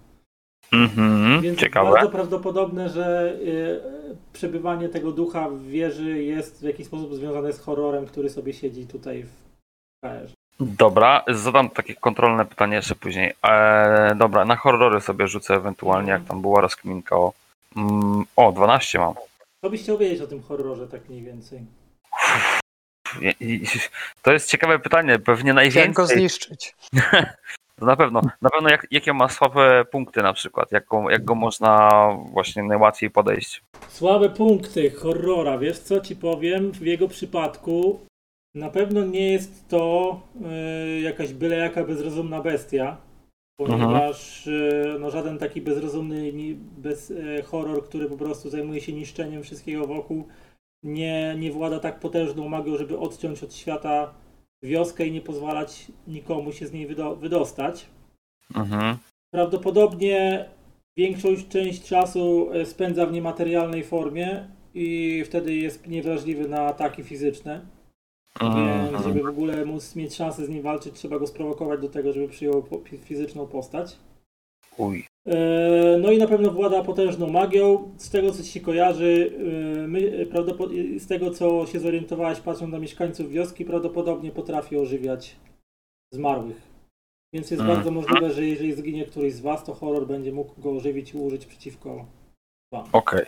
Mhm, 0.72 1.42
Więc 1.42 1.59
ciekawe. 1.59 1.90
bardzo 1.90 2.11
prawdopodobne, 2.11 2.88
że 2.88 3.37
y, 3.42 4.16
przebywanie 4.33 4.88
tego 4.88 5.12
ducha 5.12 5.48
w 5.48 5.62
wieży 5.62 6.22
jest 6.22 6.61
w 6.61 6.64
jakiś 6.64 6.87
sposób 6.87 7.14
związane 7.14 7.52
z 7.52 7.61
horrorem, 7.61 8.07
który 8.07 8.31
sobie 8.31 8.52
siedzi 8.52 8.87
tutaj 8.87 9.22
w 9.22 9.33
KR. 10.05 10.36
Dobra, 10.61 11.25
zadam 11.29 11.71
takie 11.71 11.95
kontrolne 11.95 12.47
pytanie 12.47 12.77
jeszcze 12.77 12.95
później. 12.95 13.33
Eee, 13.42 14.16
dobra, 14.16 14.45
na 14.45 14.57
horrory 14.57 15.01
sobie 15.01 15.29
rzucę 15.29 15.55
ewentualnie, 15.55 16.11
jak 16.11 16.25
tam 16.25 16.40
była 16.40 16.61
rozkminka 16.61 17.16
o... 17.16 17.33
Mm, 17.77 18.25
o, 18.37 18.53
12 18.53 18.99
mam. 18.99 19.14
Co 19.61 19.71
byś 19.71 19.83
chciał 19.83 19.99
wiedzieć 19.99 20.21
o 20.21 20.27
tym 20.27 20.42
horrorze 20.42 20.88
tak 20.88 21.09
mniej 21.09 21.23
więcej? 21.23 21.66
To 24.23 24.33
jest 24.33 24.51
ciekawe 24.51 24.79
pytanie, 24.79 25.19
pewnie 25.19 25.55
najwięcej... 25.55 25.83
Jak 25.83 25.92
go 25.92 26.07
zniszczyć? 26.07 26.75
na 27.79 27.97
pewno, 27.97 28.23
na 28.42 28.51
pewno 28.51 28.69
jak, 28.69 28.87
jakie 28.90 29.12
ma 29.12 29.29
słabe 29.29 29.85
punkty 29.85 30.23
na 30.23 30.33
przykład, 30.33 30.73
jak 30.73 30.87
go, 30.87 31.11
jak 31.11 31.25
go 31.25 31.35
można 31.35 31.90
właśnie 32.33 32.62
najłatwiej 32.62 33.11
podejść. 33.11 33.62
Słabe 33.88 34.31
punkty 34.31 34.90
horrora, 34.90 35.59
wiesz 35.59 35.79
co 35.79 36.01
ci 36.01 36.16
powiem? 36.16 36.73
W 36.73 36.81
jego 36.81 37.09
przypadku 37.09 38.01
na 38.57 38.71
pewno 38.71 39.05
nie 39.05 39.33
jest 39.33 39.69
to 39.69 40.21
yy, 40.40 41.01
jakaś 41.01 41.33
byle 41.33 41.57
jaka 41.57 41.85
bezrozumna 41.85 42.42
bestia. 42.42 42.97
ponieważ 43.59 44.49
e, 44.49 44.99
no, 45.01 45.11
żaden 45.11 45.38
taki 45.38 45.61
bezrozumny 45.61 46.33
bez, 46.79 47.11
e, 47.11 47.42
horror, 47.42 47.85
który 47.85 48.09
po 48.09 48.16
prostu 48.16 48.51
zajmuje 48.51 48.81
się 48.81 48.92
niszczeniem 48.92 49.42
wszystkiego 49.42 49.87
wokół, 49.87 50.25
nie, 50.83 51.37
nie 51.38 51.53
włada 51.53 51.81
tak 51.81 52.01
potężną 52.01 52.49
magią, 52.49 52.77
żeby 52.77 52.99
odciąć 52.99 53.42
od 53.42 53.55
świata 53.55 54.14
wioskę 54.62 55.07
i 55.07 55.12
nie 55.12 55.21
pozwalać 55.21 55.87
nikomu 56.07 56.53
się 56.53 56.66
z 56.66 56.73
niej 56.73 56.88
wydo- 56.88 57.16
wydostać. 57.19 57.87
Mhm. 58.55 58.97
Prawdopodobnie 59.35 60.49
większą 60.99 61.29
część 61.49 61.88
czasu 61.88 62.49
spędza 62.64 63.07
w 63.07 63.12
niematerialnej 63.12 63.85
formie 63.85 64.49
i 64.75 65.23
wtedy 65.27 65.55
jest 65.55 65.87
niewrażliwy 65.87 66.49
na 66.49 66.61
ataki 66.61 67.03
fizyczne. 67.03 67.76
Mhm. 68.40 69.03
żeby 69.03 69.22
w 69.22 69.27
ogóle 69.27 69.64
móc 69.64 69.96
mieć 69.96 70.14
szansę 70.14 70.46
z 70.46 70.49
nim 70.49 70.62
walczyć, 70.62 70.94
trzeba 70.94 71.18
go 71.18 71.27
sprowokować 71.27 71.81
do 71.81 71.88
tego, 71.88 72.12
żeby 72.12 72.29
przyjął 72.29 72.62
po- 72.62 72.81
fizyczną 73.05 73.46
postać. 73.46 73.96
Uj. 74.77 75.05
E, 75.27 75.99
No 76.01 76.11
i 76.12 76.18
na 76.18 76.27
pewno 76.27 76.51
włada 76.51 76.83
potężną 76.85 77.27
magią. 77.31 77.92
Z 77.96 78.11
tego 78.11 78.33
co 78.33 78.42
ci 78.42 78.49
się 78.51 78.61
kojarzy, 78.61 79.33
e, 79.85 79.88
my, 79.88 80.27
prawdopod- 80.27 80.99
z 80.99 81.07
tego 81.07 81.31
co 81.31 81.66
się 81.66 81.81
zorientowałeś 81.81 82.40
patrząc 82.40 82.72
na 82.72 82.79
mieszkańców 82.79 83.31
wioski, 83.31 83.64
prawdopodobnie 83.64 84.31
potrafi 84.31 84.77
ożywiać 84.77 85.37
zmarłych. 86.14 86.57
Więc 87.35 87.51
jest 87.51 87.62
Mm. 87.62 87.75
bardzo 87.77 87.90
możliwe, 87.90 88.31
że 88.33 88.46
jeżeli 88.46 88.72
zginie 88.72 89.05
któryś 89.05 89.33
z 89.35 89.40
was, 89.40 89.64
to 89.64 89.75
horror 89.75 90.07
będzie 90.07 90.33
mógł 90.33 90.61
go 90.61 90.70
ożywić 90.70 91.14
i 91.14 91.18
użyć 91.18 91.46
przeciwko 91.46 92.05
wam. 92.72 92.85
Okej. 92.92 93.27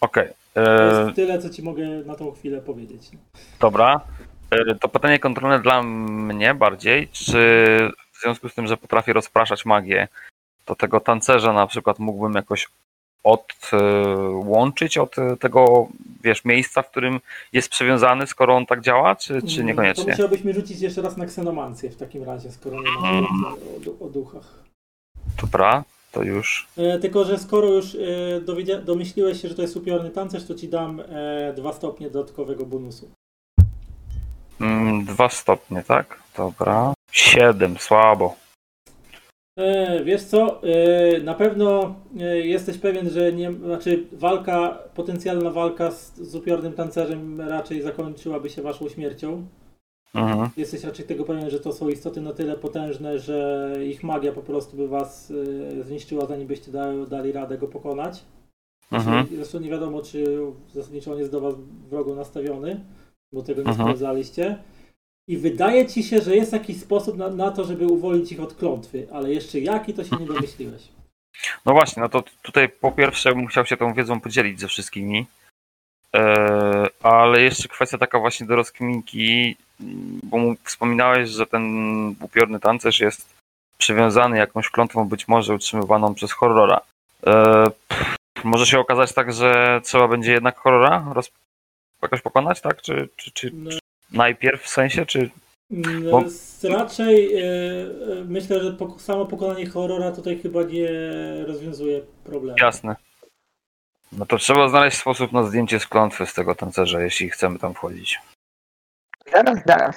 Okej. 0.00 0.28
To 0.54 0.60
E, 0.60 1.04
jest 1.04 1.16
tyle, 1.16 1.38
co 1.38 1.50
ci 1.50 1.62
mogę 1.62 1.88
na 1.88 2.14
tą 2.14 2.30
chwilę 2.32 2.60
powiedzieć. 2.60 3.10
Dobra. 3.60 4.00
E, 4.50 4.74
To 4.74 4.88
pytanie 4.88 5.18
kontrolne 5.18 5.60
dla 5.60 5.82
mnie 5.82 6.54
bardziej. 6.54 7.08
Czy 7.12 7.38
w 8.12 8.20
związku 8.20 8.48
z 8.48 8.54
tym, 8.54 8.66
że 8.66 8.76
potrafię 8.76 9.12
rozpraszać 9.12 9.64
magię, 9.64 10.08
to 10.64 10.74
tego 10.74 11.00
tancerza 11.00 11.52
na 11.52 11.66
przykład 11.66 11.98
mógłbym 11.98 12.32
jakoś 12.34 12.68
odłączyć 13.24 14.98
od 14.98 15.16
tego, 15.40 15.88
wiesz, 16.24 16.44
miejsca, 16.44 16.82
w 16.82 16.90
którym 16.90 17.20
jest 17.52 17.68
przywiązany, 17.68 18.26
skoro 18.26 18.56
on 18.56 18.66
tak 18.66 18.80
działa, 18.80 19.16
czy, 19.16 19.42
czy 19.42 19.56
To 19.56 19.62
niekoniecznie? 19.62 20.04
musiałbyś 20.12 20.44
mi 20.44 20.52
rzucić 20.52 20.80
jeszcze 20.80 21.02
raz 21.02 21.16
na 21.16 21.26
ksenomancję 21.26 21.90
w 21.90 21.96
takim 21.96 22.22
razie, 22.24 22.50
skoro 22.52 22.76
nie 22.82 22.90
ma 23.00 23.08
Mm. 23.10 23.24
o, 24.00 24.04
o 24.06 24.08
duchach. 24.08 24.54
Dobra, 25.40 25.84
to 26.12 26.22
już. 26.22 26.68
E, 26.76 26.98
tylko, 26.98 27.24
że 27.24 27.38
skoro 27.38 27.68
już 27.68 27.94
e, 27.94 28.80
domyśliłeś 28.84 29.42
się, 29.42 29.48
że 29.48 29.54
to 29.54 29.62
jest 29.62 29.76
upiorny 29.76 30.10
tancerz, 30.10 30.44
to 30.46 30.54
ci 30.54 30.68
dam 30.68 31.00
e, 31.00 31.52
dwa 31.56 31.72
stopnie 31.72 32.10
dodatkowego 32.10 32.66
bonusu. 32.66 33.10
Mm, 34.60 35.04
dwa 35.04 35.28
stopnie, 35.28 35.82
tak? 35.82 36.22
Dobra. 36.36 36.94
Siedem, 37.12 37.78
słabo. 37.78 38.34
E, 39.58 40.04
wiesz 40.04 40.24
co, 40.24 40.62
e, 40.62 41.20
na 41.20 41.34
pewno 41.34 41.94
e, 42.20 42.38
jesteś 42.38 42.78
pewien, 42.78 43.10
że 43.10 43.32
nie, 43.32 43.52
znaczy 43.52 44.06
walka, 44.12 44.78
potencjalna 44.94 45.50
walka 45.50 45.90
z, 45.90 46.16
z 46.16 46.34
upiornym 46.34 46.72
tancerzem 46.72 47.40
raczej 47.40 47.82
zakończyłaby 47.82 48.50
się 48.50 48.62
waszą 48.62 48.88
śmiercią. 48.88 49.46
Mhm. 50.14 50.50
Jesteś 50.56 50.84
raczej 50.84 51.06
tego 51.06 51.24
pewien, 51.24 51.50
że 51.50 51.60
to 51.60 51.72
są 51.72 51.88
istoty 51.88 52.20
na 52.20 52.32
tyle 52.32 52.56
potężne, 52.56 53.18
że 53.18 53.72
ich 53.86 54.02
magia 54.04 54.32
po 54.32 54.42
prostu 54.42 54.76
by 54.76 54.88
was 54.88 55.32
e, 55.78 55.82
zniszczyła, 55.82 56.26
zanim 56.26 56.46
byście 56.46 56.72
dali, 56.72 57.06
dali 57.06 57.32
radę 57.32 57.58
go 57.58 57.68
pokonać. 57.68 58.24
Mhm. 58.92 59.26
Zresztą 59.34 59.60
nie 59.60 59.70
wiadomo, 59.70 60.02
czy 60.02 60.38
zasadniczo 60.74 61.12
on 61.12 61.18
jest 61.18 61.32
do 61.32 61.40
was 61.40 61.54
wrogo 61.90 62.14
nastawiony, 62.14 62.80
bo 63.32 63.42
tego 63.42 63.62
nie 63.62 63.68
Mhm. 63.68 63.88
sprawdzaliście. 63.88 64.58
I 65.28 65.36
wydaje 65.36 65.86
ci 65.86 66.02
się, 66.02 66.20
że 66.20 66.36
jest 66.36 66.52
jakiś 66.52 66.80
sposób 66.80 67.16
na, 67.16 67.28
na 67.28 67.50
to, 67.50 67.64
żeby 67.64 67.86
uwolnić 67.86 68.32
ich 68.32 68.40
od 68.40 68.54
klątwy, 68.54 69.06
ale 69.12 69.32
jeszcze 69.32 69.58
jaki, 69.60 69.94
to 69.94 70.04
się 70.04 70.16
nie 70.16 70.26
domyśliłeś. 70.26 70.88
No 71.66 71.72
właśnie, 71.72 72.02
no 72.02 72.08
to 72.08 72.22
tutaj 72.42 72.68
po 72.68 72.92
pierwsze 72.92 73.34
bym 73.34 73.46
chciał 73.46 73.66
się 73.66 73.76
tą 73.76 73.94
wiedzą 73.94 74.20
podzielić 74.20 74.60
ze 74.60 74.68
wszystkimi. 74.68 75.26
E, 76.16 76.86
ale 77.02 77.40
jeszcze 77.42 77.68
kwestia 77.68 77.98
taka 77.98 78.18
właśnie 78.18 78.46
do 78.46 78.56
rozkminki, 78.56 79.56
bo 80.22 80.38
mu- 80.38 80.54
wspominałeś, 80.64 81.30
że 81.30 81.46
ten 81.46 81.64
upiorny 82.20 82.60
tancerz 82.60 83.00
jest 83.00 83.34
przywiązany 83.78 84.38
jakąś 84.38 84.70
klątwą, 84.70 85.08
być 85.08 85.28
może 85.28 85.54
utrzymywaną 85.54 86.14
przez 86.14 86.32
horrora. 86.32 86.80
E, 87.26 87.66
może 88.44 88.66
się 88.66 88.78
okazać 88.78 89.12
tak, 89.12 89.32
że 89.32 89.80
trzeba 89.84 90.08
będzie 90.08 90.32
jednak 90.32 90.58
horrora 90.58 91.04
roz... 91.14 91.30
jakoś 92.02 92.20
pokonać, 92.20 92.60
tak? 92.60 92.82
Czy, 92.82 93.08
czy, 93.16 93.30
czy 93.30 93.50
No, 93.54 93.70
najpierw 94.12 94.62
w 94.62 94.68
sensie, 94.68 95.06
czy... 95.06 95.30
mm, 95.70 96.10
Bo- 96.10 96.24
Raczej 96.70 97.36
e, 97.42 97.44
myślę, 98.24 98.60
że 98.64 98.70
pok- 98.72 98.98
samo 98.98 99.26
pokonanie 99.26 99.66
horrora 99.66 100.12
tutaj 100.12 100.38
chyba 100.38 100.62
nie 100.62 100.88
rozwiązuje 101.46 102.00
problemu. 102.24 102.56
Jasne. 102.60 102.96
No 104.12 104.26
to 104.26 104.38
trzeba 104.38 104.68
znaleźć 104.68 104.98
sposób 104.98 105.32
na 105.32 105.42
zdjęcie 105.42 105.80
z 105.80 105.86
klątwy 105.86 106.26
z 106.26 106.34
tego 106.34 106.54
tancerza, 106.54 107.00
jeśli 107.00 107.30
chcemy 107.30 107.58
tam 107.58 107.74
wchodzić. 107.74 108.20
Zaraz, 109.32 109.58
zaraz. 109.66 109.96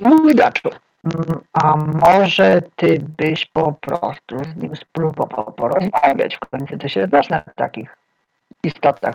Mój 0.00 0.34
daczu. 0.34 0.68
Mm, 1.04 1.40
A 1.52 1.76
może 1.76 2.62
ty 2.76 3.02
byś 3.18 3.46
po 3.46 3.72
prostu 3.72 4.36
z 4.44 4.56
nim 4.62 4.76
spróbował 4.76 5.52
porozmawiać? 5.52 6.36
W 6.36 6.48
końcu 6.50 6.78
ty 6.78 6.88
się 6.88 7.06
znasz 7.06 7.28
na 7.28 7.40
takich 7.40 7.96
istotach. 8.64 9.14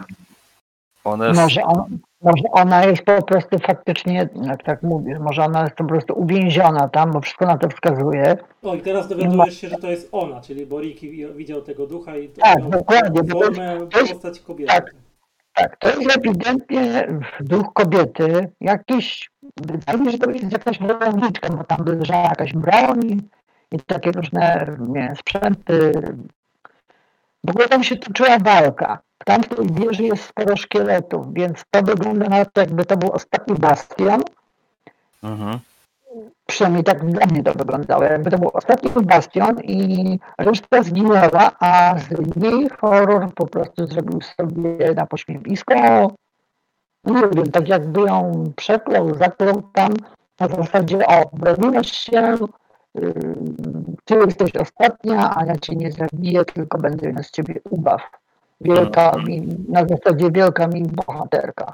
One. 1.05 1.33
Może, 1.33 1.61
on, 1.63 1.97
może 2.21 2.43
ona 2.51 2.85
jest 2.85 3.03
po 3.03 3.21
prostu 3.23 3.59
faktycznie, 3.59 4.29
jak 4.41 4.63
tak 4.63 4.83
mówisz, 4.83 5.19
może 5.19 5.43
ona 5.45 5.61
jest 5.63 5.75
po 5.75 5.83
prostu 5.83 6.13
uwięziona 6.19 6.89
tam, 6.89 7.11
bo 7.11 7.21
wszystko 7.21 7.45
na 7.45 7.57
to 7.57 7.69
wskazuje. 7.69 8.37
O, 8.63 8.75
i 8.75 8.81
teraz 8.81 9.07
dowiadujesz 9.07 9.57
się, 9.61 9.69
że 9.69 9.75
to 9.77 9.87
jest 9.87 10.09
ona, 10.11 10.41
czyli 10.41 10.65
Boriki 10.65 11.09
wi- 11.09 11.33
widział 11.33 11.61
tego 11.61 11.87
ducha 11.87 12.17
i 12.17 12.29
to 12.29 12.41
Tak, 12.41 12.69
dokładnie, 12.69 13.23
bo 13.23 13.39
to 13.39 13.45
jest- 13.45 13.57
formę, 13.57 13.87
to 13.91 13.99
jest- 13.99 14.13
postać 14.13 14.39
kobiety. 14.39 14.73
tak. 14.73 14.95
Tak, 15.53 15.77
to 15.77 15.89
jest 15.89 16.17
ewidentnie 16.17 17.07
duch 17.39 17.73
kobiety, 17.73 18.51
jakiś, 18.61 19.31
wydaje 19.67 19.99
mi 19.99 20.05
się, 20.05 20.11
że 20.11 20.17
to 20.17 20.31
jest 20.31 20.51
jakaś 20.51 20.79
wojowniczka, 20.79 21.49
bo 21.49 21.63
tam 21.63 21.85
leżała 21.85 22.23
jakaś 22.23 22.53
broń 22.53 23.21
i 23.71 23.79
takie 23.79 24.11
różne 24.11 24.75
nie 24.79 25.13
sprzęty. 25.19 25.91
W 27.45 27.49
ogóle 27.49 27.69
tam 27.69 27.83
się 27.83 27.97
toczyła 27.97 28.39
walka. 28.39 28.99
Tam 29.25 29.43
w 29.43 29.47
tej 29.47 29.67
wieży 29.71 30.03
jest 30.03 30.23
sporo 30.23 30.57
szkieletów, 30.57 31.33
więc 31.33 31.63
to 31.71 31.81
wygląda 31.81 32.29
na 32.29 32.45
to, 32.45 32.61
jakby 32.61 32.85
to 32.85 32.97
był 32.97 33.11
ostatni 33.11 33.55
bastion. 33.55 34.21
Mhm. 35.23 35.59
Przynajmniej 36.45 36.83
tak 36.83 37.05
dla 37.05 37.25
mnie 37.25 37.43
to 37.43 37.53
wyglądało. 37.53 38.03
Jakby 38.03 38.31
to 38.31 38.37
był 38.37 38.49
ostatni 38.53 39.03
bastion 39.03 39.59
i 39.63 40.19
reszta 40.37 40.83
zginęła, 40.83 41.51
a 41.59 41.95
z 41.99 42.35
niej 42.35 42.69
horror 42.69 43.33
po 43.33 43.47
prostu 43.47 43.87
zrobił 43.87 44.21
sobie 44.21 44.93
na 44.95 45.05
pośmiewisko. 45.05 45.75
Nie 47.05 47.21
wiem, 47.33 47.51
tak 47.51 47.67
jakby 47.67 48.01
ją 48.01 48.43
przeklął, 48.55 49.15
zaklął 49.15 49.61
tam 49.73 49.93
na 50.39 50.47
zasadzie 50.47 51.07
o, 51.07 51.29
broniłeś 51.33 51.91
się, 51.91 52.37
ty 54.05 54.15
jesteś 54.15 54.55
ostatnia, 54.55 55.33
a 55.37 55.45
ja 55.45 55.55
cię 55.55 55.75
nie 55.75 55.91
zabiję, 55.91 56.45
tylko 56.45 56.77
będę 56.77 57.13
miał 57.13 57.23
z 57.23 57.31
ciebie 57.31 57.55
ubaw. 57.69 58.01
Wielka 58.61 59.11
mi, 59.27 59.41
na 59.69 59.85
zasadzie 59.85 60.31
wielka 60.31 60.67
mi 60.67 60.83
bohaterka. 60.83 61.73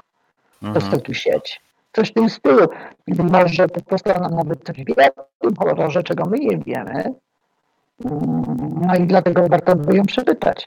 To 0.60 0.66
Mhm. 0.68 0.90
co 0.90 0.98
tu 1.00 1.14
sieć. 1.14 1.60
Coś 1.92 2.10
w 2.10 2.14
tym 2.14 2.30
stylu. 2.30 2.68
Może 3.08 3.68
po 3.68 3.80
prostu 3.80 4.10
ona 4.16 4.28
nawet 4.28 4.64
coś 4.64 4.76
wie 4.76 4.94
o 5.16 5.24
tym 5.40 5.56
horrorze, 5.56 6.02
czego 6.02 6.24
my 6.24 6.38
nie 6.38 6.58
wiemy. 6.58 7.14
Mm, 8.04 8.44
No 8.86 8.96
i 8.96 9.06
dlatego 9.06 9.46
warto 9.48 9.76
by 9.76 9.96
ją 9.96 10.02
przepytać. 10.04 10.66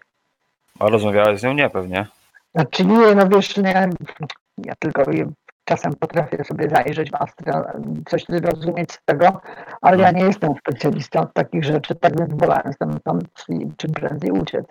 A 0.79 0.89
rozmawiałeś 0.89 1.39
z 1.39 1.43
nią? 1.43 1.53
Nie, 1.53 1.69
pewnie. 1.69 2.07
Znaczy 2.55 2.85
nie, 2.85 3.15
no 3.15 3.27
wiesz, 3.27 3.57
nie, 3.57 3.89
ja 4.57 4.73
tylko 4.79 5.03
czasem 5.65 5.93
potrafię 5.93 6.43
sobie 6.43 6.69
zajrzeć 6.69 7.12
w 7.12 7.15
astro, 7.15 7.65
coś 8.10 8.25
zrozumieć 8.30 8.91
z 8.91 8.99
tego, 9.06 9.41
ale 9.82 9.97
ja 9.97 10.12
nie 10.12 10.23
jestem 10.23 10.54
specjalistą 10.60 11.19
od 11.21 11.34
takich 11.34 11.63
rzeczy, 11.63 11.95
tak 11.95 12.19
więc 12.19 12.34
wolałem 12.34 12.73
stamtąd 12.73 13.23
czym 13.78 13.91
prędzej 13.91 14.32
uciec. 14.32 14.65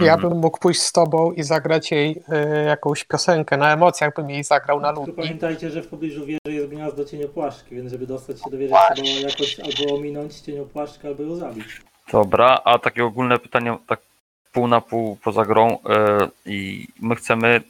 Ja 0.00 0.14
Mhm. 0.14 0.20
bym 0.20 0.40
mógł 0.40 0.58
pójść 0.58 0.80
z 0.80 0.92
tobą 0.92 1.32
i 1.32 1.42
zagrać 1.42 1.90
jej 1.92 2.22
y, 2.62 2.64
jakąś 2.64 3.04
piosenkę 3.04 3.56
na 3.56 3.72
emocjach, 3.72 4.14
bym 4.14 4.30
jej 4.30 4.44
zagrał 4.44 4.80
na 4.80 4.90
lutni. 4.90 5.12
pamiętajcie, 5.12 5.70
że 5.70 5.82
w 5.82 5.88
pobliżu 5.88 6.26
wieży 6.26 6.56
jest 6.56 6.68
gniazdo 6.68 7.04
cieniopłaszczki, 7.04 7.74
więc 7.74 7.90
żeby 7.92 8.06
dostać 8.06 8.42
się 8.42 8.50
do 8.50 8.58
wieży 8.58 8.74
trzeba 8.94 9.28
jakoś 9.28 9.60
albo 9.60 9.94
ominąć 9.94 10.40
cieniopłaszczkę, 10.40 11.08
albo 11.08 11.22
ją 11.22 11.36
zabić. 11.36 11.82
Dobra, 12.12 12.60
a 12.64 12.78
takie 12.78 13.04
ogólne 13.04 13.38
pytanie, 13.38 13.78
tak 13.86 14.00
pół 14.54 14.68
na 14.68 14.80
pół 14.80 15.16
poza 15.24 15.44
grą 15.44 15.78
e, 15.88 16.28
i 16.46 16.86
my 17.00 17.16
chcemy, 17.16 17.60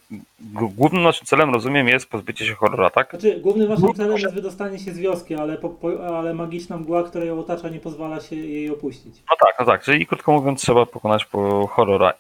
g- 0.41 0.69
głównym 0.77 1.03
naszym 1.03 1.27
celem, 1.27 1.55
rozumiem, 1.55 1.89
jest 1.89 2.07
pozbycie 2.07 2.47
się 2.47 2.55
horrora, 2.55 2.91
tak? 2.91 3.11
Znaczy, 3.11 3.41
głównym 3.41 3.69
waszym 3.69 3.95
celem 3.95 4.19
jest 4.19 4.35
wydostanie 4.35 4.79
się 4.79 4.93
z 4.93 4.99
wioski, 4.99 5.35
ale, 5.35 5.59
po, 5.59 5.69
po, 5.69 6.07
ale 6.19 6.35
magiczna 6.35 6.77
mgła, 6.77 7.03
która 7.03 7.25
ją 7.25 7.39
otacza, 7.41 7.69
nie 7.69 7.81
pozwala 7.81 8.21
się 8.21 8.37
jej 8.37 8.71
opuścić. 8.71 9.15
No 9.31 9.37
tak, 9.41 9.55
no 9.61 9.67
tak, 9.67 9.83
czyli 9.85 10.07
krótko 10.07 10.33
mówiąc 10.33 10.61
trzeba 10.61 10.87
pokonać 10.87 11.25
po 11.25 11.67
horrora. 11.67 12.13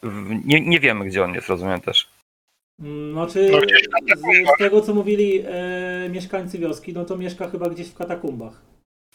Nie, 0.44 0.61
nie 0.61 0.81
wiemy, 0.81 1.05
gdzie 1.05 1.24
on 1.24 1.35
jest, 1.35 1.48
rozumiem 1.48 1.81
też. 1.81 2.09
Mm, 2.81 3.12
Znaczy, 3.12 3.48
No, 3.53 3.59
gdzieś 3.61 3.83
tam 3.90 4.18
z, 4.18 4.20
z 4.55 4.59
tego 4.59 4.81
co 4.81 4.94
mówili 4.94 5.42
e, 5.46 6.09
mieszkańcy 6.11 6.59
wioski, 6.59 6.92
no 6.92 7.05
to 7.05 7.16
mieszka 7.16 7.48
chyba 7.48 7.68
gdzieś 7.70 7.88
w 7.88 7.94
katakumbach. 7.94 8.61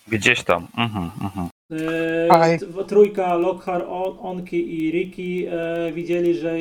Gdzieś 0.07 0.43
tam. 0.43 0.67
Mhm, 0.77 1.11
mhm. 1.23 1.47
E, 1.71 2.57
Trójka, 2.87 3.35
Lockhart, 3.35 3.85
On- 3.89 4.17
Onki 4.21 4.75
i 4.85 4.91
Ricky 4.91 5.51
e, 5.51 5.91
widzieli, 5.91 6.35
że 6.35 6.55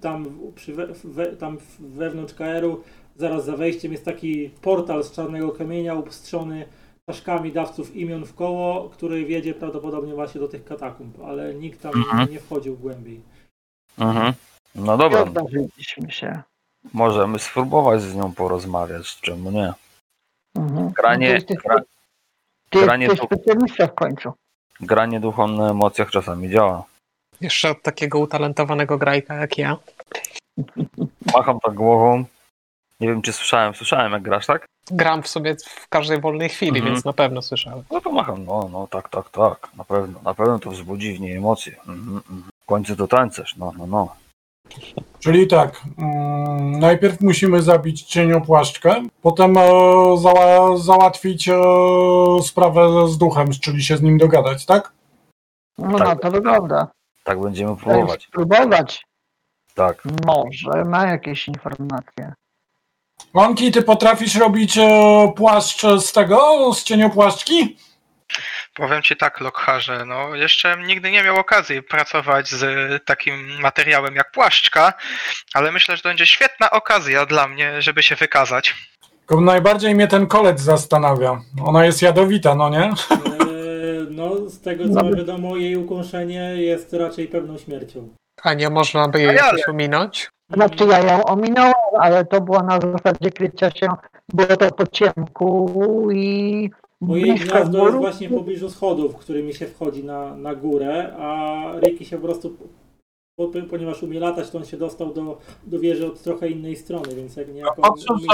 tam, 0.00 0.26
przy 0.54 0.74
we, 0.74 0.86
we, 1.04 1.26
tam 1.26 1.58
wewnątrz 1.80 2.34
KR-u 2.34 2.80
zaraz 3.16 3.44
za 3.44 3.56
wejściem 3.56 3.92
jest 3.92 4.04
taki 4.04 4.50
portal 4.62 5.04
z 5.04 5.12
czarnego 5.12 5.50
kamienia 5.50 5.94
upstrzony 5.94 6.64
czaszkami 7.10 7.52
dawców 7.52 7.96
imion 7.96 8.24
w 8.26 8.34
koło, 8.34 8.88
który 8.88 9.24
wiedzie 9.24 9.54
prawdopodobnie 9.54 10.14
właśnie 10.14 10.40
do 10.40 10.48
tych 10.48 10.64
katakumb, 10.64 11.20
ale 11.24 11.54
nikt 11.54 11.82
tam 11.82 11.92
Mhm. 11.94 12.30
nie 12.30 12.38
wchodził 12.40 12.76
głębiej. 12.76 13.20
Mhm. 13.98 14.32
No 14.74 14.96
dobra, 14.96 15.20
odważyliśmy 15.22 16.10
się. 16.10 16.42
możemy 16.92 17.38
spróbować 17.38 18.02
z 18.02 18.14
nią 18.14 18.32
porozmawiać, 18.32 19.20
czemu 19.20 19.50
nie? 19.50 19.72
Mhm. 20.56 20.90
Granie, 20.90 21.38
No 21.50 21.56
gra, 21.64 21.76
ty 22.72 22.80
granie 22.84 23.04
jesteś 23.06 23.20
tu- 23.20 23.26
specjalista 23.26 23.86
w 23.86 23.94
końcu. 23.94 24.32
granie 24.80 25.20
duchom 25.20 25.56
na 25.56 25.70
emocjach 25.70 26.10
czasami 26.10 26.50
działa. 26.50 26.82
Jeszcze 27.40 27.70
od 27.70 27.82
takiego 27.82 28.18
utalentowanego 28.18 28.98
grajka 28.98 29.34
jak 29.34 29.58
ja. 29.58 29.76
Macham 31.36 31.60
tak 31.60 31.74
głową. 31.74 32.24
Nie 33.00 33.08
wiem, 33.08 33.22
czy 33.22 33.32
słyszałem. 33.32 33.74
Słyszałem, 33.74 34.12
jak 34.12 34.22
grasz, 34.22 34.46
tak? 34.46 34.64
Gram 34.90 35.22
w 35.22 35.28
sobie 35.28 35.56
w 35.66 35.88
każdej 35.88 36.20
wolnej 36.20 36.48
chwili, 36.48 36.78
Mhm. 36.78 36.86
więc 36.94 37.04
na 37.04 37.12
pewno 37.12 37.42
słyszałem. 37.42 37.84
No 37.90 38.00
to 38.00 38.12
macham. 38.12 38.44
No, 38.44 38.68
no, 38.72 38.86
tak, 38.86 39.08
tak, 39.08 39.30
tak. 39.30 39.68
Na 39.76 39.84
pewno. 39.84 40.20
Na 40.24 40.34
pewno 40.34 40.58
to 40.58 40.70
wzbudzi 40.70 41.12
w 41.14 41.20
niej 41.20 41.36
emocje. 41.36 41.76
Mhm, 41.78 42.16
mhm. 42.16 42.42
W 42.62 42.66
końcu 42.66 42.96
to 42.96 43.08
tańcerz. 43.08 43.56
No, 43.56 43.72
no, 43.78 43.86
no. 43.86 44.14
Czyli 45.22 45.46
tak, 45.46 45.82
mm, 45.98 46.78
najpierw 46.80 47.20
musimy 47.20 47.62
zabić 47.62 48.02
cieniopłaszczkę, 48.02 49.02
potem 49.22 49.56
e, 49.58 49.62
zała, 50.16 50.76
załatwić 50.76 51.48
e, 51.48 51.54
sprawę 52.42 53.08
z 53.08 53.18
duchem, 53.18 53.50
czyli 53.60 53.82
się 53.82 53.96
z 53.96 54.02
nim 54.02 54.18
dogadać, 54.18 54.66
tak? 54.66 54.92
No 55.78 55.98
Tak. 55.98 56.08
na 56.08 56.16
to 56.16 56.30
wygląda. 56.30 56.88
Tak 57.24 57.40
będziemy 57.40 57.76
Próbować. 57.76 58.26
próbować. 58.26 58.62
Spróbować. 58.62 59.04
Tak. 59.74 60.02
Może 60.26 60.84
ma 60.84 61.06
jakieś 61.06 61.48
informacje. 61.48 62.32
Lonki, 63.34 63.72
ty 63.72 63.82
potrafisz 63.82 64.34
robić 64.36 64.78
e, 64.78 65.32
płaszcz 65.36 65.82
z 65.98 66.12
tego, 66.12 66.70
z 66.74 66.82
cieniopłaszczki? 66.84 67.76
Powiem 68.74 69.02
ci 69.02 69.16
tak, 69.16 69.40
Lockharze, 69.40 70.04
no 70.04 70.34
jeszcze 70.34 70.76
nigdy 70.86 71.10
nie 71.10 71.22
miał 71.22 71.36
okazji 71.36 71.82
pracować 71.82 72.48
z 72.48 72.64
takim 73.04 73.60
materiałem 73.60 74.14
jak 74.14 74.30
płaszczka, 74.30 74.92
ale 75.54 75.72
myślę, 75.72 75.96
że 75.96 76.02
to 76.02 76.08
będzie 76.08 76.26
świetna 76.26 76.70
okazja 76.70 77.26
dla 77.26 77.48
mnie, 77.48 77.82
żeby 77.82 78.02
się 78.02 78.14
wykazać. 78.16 78.74
Tylko 79.18 79.40
najbardziej 79.40 79.94
mnie 79.94 80.08
ten 80.08 80.26
kolec 80.26 80.60
zastanawia. 80.60 81.40
Ona 81.64 81.84
jest 81.84 82.02
jadowita, 82.02 82.54
no 82.54 82.70
nie? 82.70 82.84
E, 82.84 82.92
no, 84.10 84.36
z 84.48 84.60
tego 84.60 84.94
co 84.94 85.04
mi 85.04 85.16
wiadomo, 85.16 85.56
jej 85.56 85.76
ukąszenie 85.76 86.56
jest 86.56 86.92
raczej 86.92 87.28
pewną 87.28 87.58
śmiercią. 87.58 88.08
A 88.42 88.54
nie 88.54 88.70
można 88.70 89.08
by 89.08 89.18
jej 89.20 89.28
Ale- 89.28 89.38
jakoś 89.38 89.68
ominąć? 89.68 90.30
Znaczy 90.54 90.84
ja 90.84 90.98
ją 90.98 91.24
ominąłem, 91.24 91.72
ale 92.00 92.24
to 92.24 92.40
było 92.40 92.62
na 92.62 92.78
zasadzie 92.80 93.30
krycia 93.30 93.70
się, 93.70 93.88
było 94.28 94.56
to 94.56 94.70
po 94.70 94.86
ciemku 94.86 96.08
i 96.12 96.70
Bo 97.02 97.16
jej 97.16 97.34
blisko 97.34 97.54
gniazdo 97.54 97.86
jest 97.86 97.98
właśnie 97.98 98.28
w 98.28 98.34
pobliżu 98.34 98.70
schodów, 98.70 99.16
którymi 99.16 99.54
się 99.54 99.66
wchodzi 99.66 100.04
na, 100.04 100.36
na 100.36 100.54
górę, 100.54 101.16
a 101.18 101.62
Ricky 101.80 102.04
się 102.04 102.16
po 102.16 102.22
prostu, 102.22 102.56
po, 103.36 103.48
ponieważ 103.70 104.02
umie 104.02 104.20
latać, 104.20 104.50
to 104.50 104.58
on 104.58 104.64
się 104.64 104.76
dostał 104.76 105.12
do, 105.12 105.38
do 105.66 105.80
wieży 105.80 106.06
od 106.06 106.22
trochę 106.22 106.48
innej 106.48 106.76
strony, 106.76 107.14
więc 107.14 107.36
jak 107.36 107.54
niejako... 107.54 107.82
Patrzysz, 107.82 108.26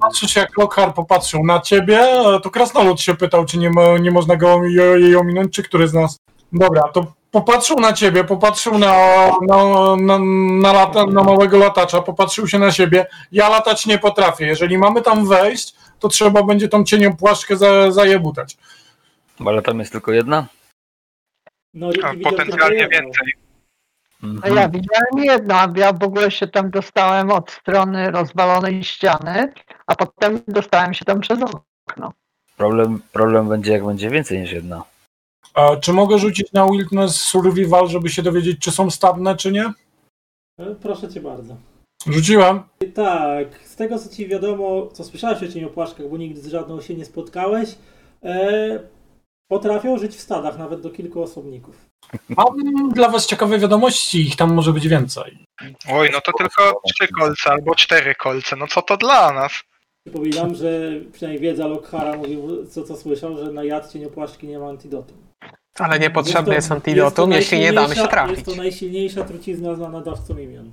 patrzysz 0.00 0.36
jak 0.36 0.58
Lockhart 0.58 0.96
popatrzył 0.96 1.44
na 1.44 1.60
ciebie, 1.60 1.98
e, 2.00 2.40
to 2.40 2.50
Krasnolud 2.50 3.00
się 3.00 3.14
pytał, 3.14 3.44
czy 3.44 3.58
nie, 3.58 3.70
ma, 3.70 3.98
nie 3.98 4.10
można 4.10 4.36
go 4.36 4.64
jej 4.64 5.02
jej 5.02 5.16
ominąć, 5.16 5.52
czy 5.52 5.62
który 5.62 5.88
z 5.88 5.94
nas. 5.94 6.16
Dobra, 6.52 6.82
to 6.82 7.06
popatrzył 7.30 7.76
na 7.80 7.92
ciebie, 7.92 8.24
popatrzył 8.24 8.78
na, 8.78 8.94
na, 9.48 9.96
na, 9.96 10.18
na, 10.62 10.72
lata, 10.72 11.06
na 11.06 11.22
małego 11.22 11.58
latacza, 11.58 12.02
popatrzył 12.02 12.48
się 12.48 12.58
na 12.58 12.72
siebie. 12.72 13.06
Ja 13.32 13.48
latać 13.48 13.86
nie 13.86 13.98
potrafię. 13.98 14.46
Jeżeli 14.46 14.78
mamy 14.78 15.02
tam 15.02 15.26
wejść, 15.26 15.74
to 16.00 16.08
trzeba 16.08 16.42
będzie 16.42 16.68
tą 16.68 16.84
cienią 16.84 17.16
płaszczkę 17.16 17.56
za, 17.56 17.90
zajebutać. 17.90 18.56
Ale 19.46 19.62
tam 19.62 19.78
jest 19.80 19.92
tylko 19.92 20.12
jedna? 20.12 20.46
No, 21.74 21.90
A 22.02 22.14
potencjalnie 22.30 22.76
jedną. 22.78 22.98
więcej. 23.00 23.32
A 24.22 24.26
Mhm. 24.26 24.56
ja 24.56 24.68
widziałem 24.68 25.24
jedno, 25.24 25.54
a 25.54 25.72
ja 25.76 25.92
w 25.92 26.02
ogóle 26.02 26.30
się 26.30 26.48
tam 26.48 26.70
dostałem 26.70 27.30
od 27.30 27.50
strony 27.50 28.10
rozwalonej 28.10 28.84
ściany, 28.84 29.52
a 29.86 29.94
potem 29.96 30.40
dostałem 30.48 30.94
się 30.94 31.04
tam 31.04 31.20
przez 31.20 31.38
okno. 31.42 32.12
Problem, 32.56 33.02
problem 33.12 33.48
będzie, 33.48 33.72
jak 33.72 33.84
będzie 33.86 34.10
więcej 34.10 34.40
niż 34.40 34.52
jedna. 34.52 34.82
A 35.54 35.76
czy 35.76 35.92
mogę 35.92 36.18
rzucić 36.18 36.52
na 36.52 36.66
Wilderness 36.66 37.16
Survival, 37.16 37.88
żeby 37.88 38.08
się 38.08 38.22
dowiedzieć, 38.22 38.58
czy 38.60 38.70
są 38.70 38.90
stawne, 38.90 39.36
czy 39.36 39.52
nie? 39.52 39.72
E, 40.58 40.74
Proszę 40.82 41.08
cię 41.08 41.20
bardzo. 41.20 41.56
Rzuciłem. 42.06 42.62
Tak, 42.94 43.46
z 43.64 43.76
tego 43.76 43.98
co 43.98 44.08
ci 44.16 44.28
wiadomo, 44.28 44.86
co 44.92 45.04
słyszałeś 45.04 45.42
o 45.42 45.48
cieniopłaszczkach, 45.48 46.08
bo 46.08 46.16
nigdy 46.16 46.40
z 46.40 46.46
żadną 46.46 46.80
się 46.80 46.94
nie 46.94 47.04
spotkałeś, 47.04 47.68
e, 48.24 48.80
potrafią 49.50 49.98
żyć 49.98 50.12
w 50.16 50.20
stadach, 50.20 50.58
nawet 50.58 50.80
do 50.80 50.90
kilku 50.90 51.22
osobników. 51.22 51.86
Mam 52.28 52.88
dla 52.94 53.08
was 53.08 53.26
ciekawe 53.26 53.58
wiadomości, 53.58 54.20
ich 54.20 54.36
tam 54.36 54.54
może 54.54 54.72
być 54.72 54.88
więcej. 54.88 55.38
Oj, 55.92 56.10
no 56.12 56.20
to 56.20 56.32
tylko 56.38 56.80
trzy 56.94 57.08
kolce 57.12 57.50
albo 57.50 57.74
cztery 57.74 58.14
kolce, 58.14 58.56
no 58.56 58.66
co 58.66 58.82
to 58.82 58.96
dla 58.96 59.32
nas? 59.32 59.52
Przypominam, 60.06 60.54
że 60.54 60.90
przynajmniej 61.12 61.42
wiedza 61.42 61.66
Lockhara 61.66 62.16
mówił, 62.16 62.66
co, 62.66 62.84
co 62.84 62.96
słyszał, 62.96 63.36
że 63.36 63.52
na 63.52 63.64
jad 63.64 63.92
cieniopłaszczki 63.92 64.46
nie 64.48 64.58
ma 64.58 64.68
antidotum. 64.68 65.16
Ale 65.78 65.98
niepotrzebny 65.98 66.46
to- 66.46 66.52
jest 66.52 66.68
to 66.68 66.74
antidotum, 66.74 67.32
jeśli 67.32 67.58
nie 67.60 67.72
damy 67.72 67.94
się 67.94 68.00
najsilniejsza- 68.02 68.08
trafić. 68.10 68.36
Jest 68.36 68.48
to 68.50 68.54
najsilniejsza 68.62 69.24
trucizna 69.24 69.74
znana 69.74 70.00
dawcom 70.00 70.40
imion. 70.40 70.72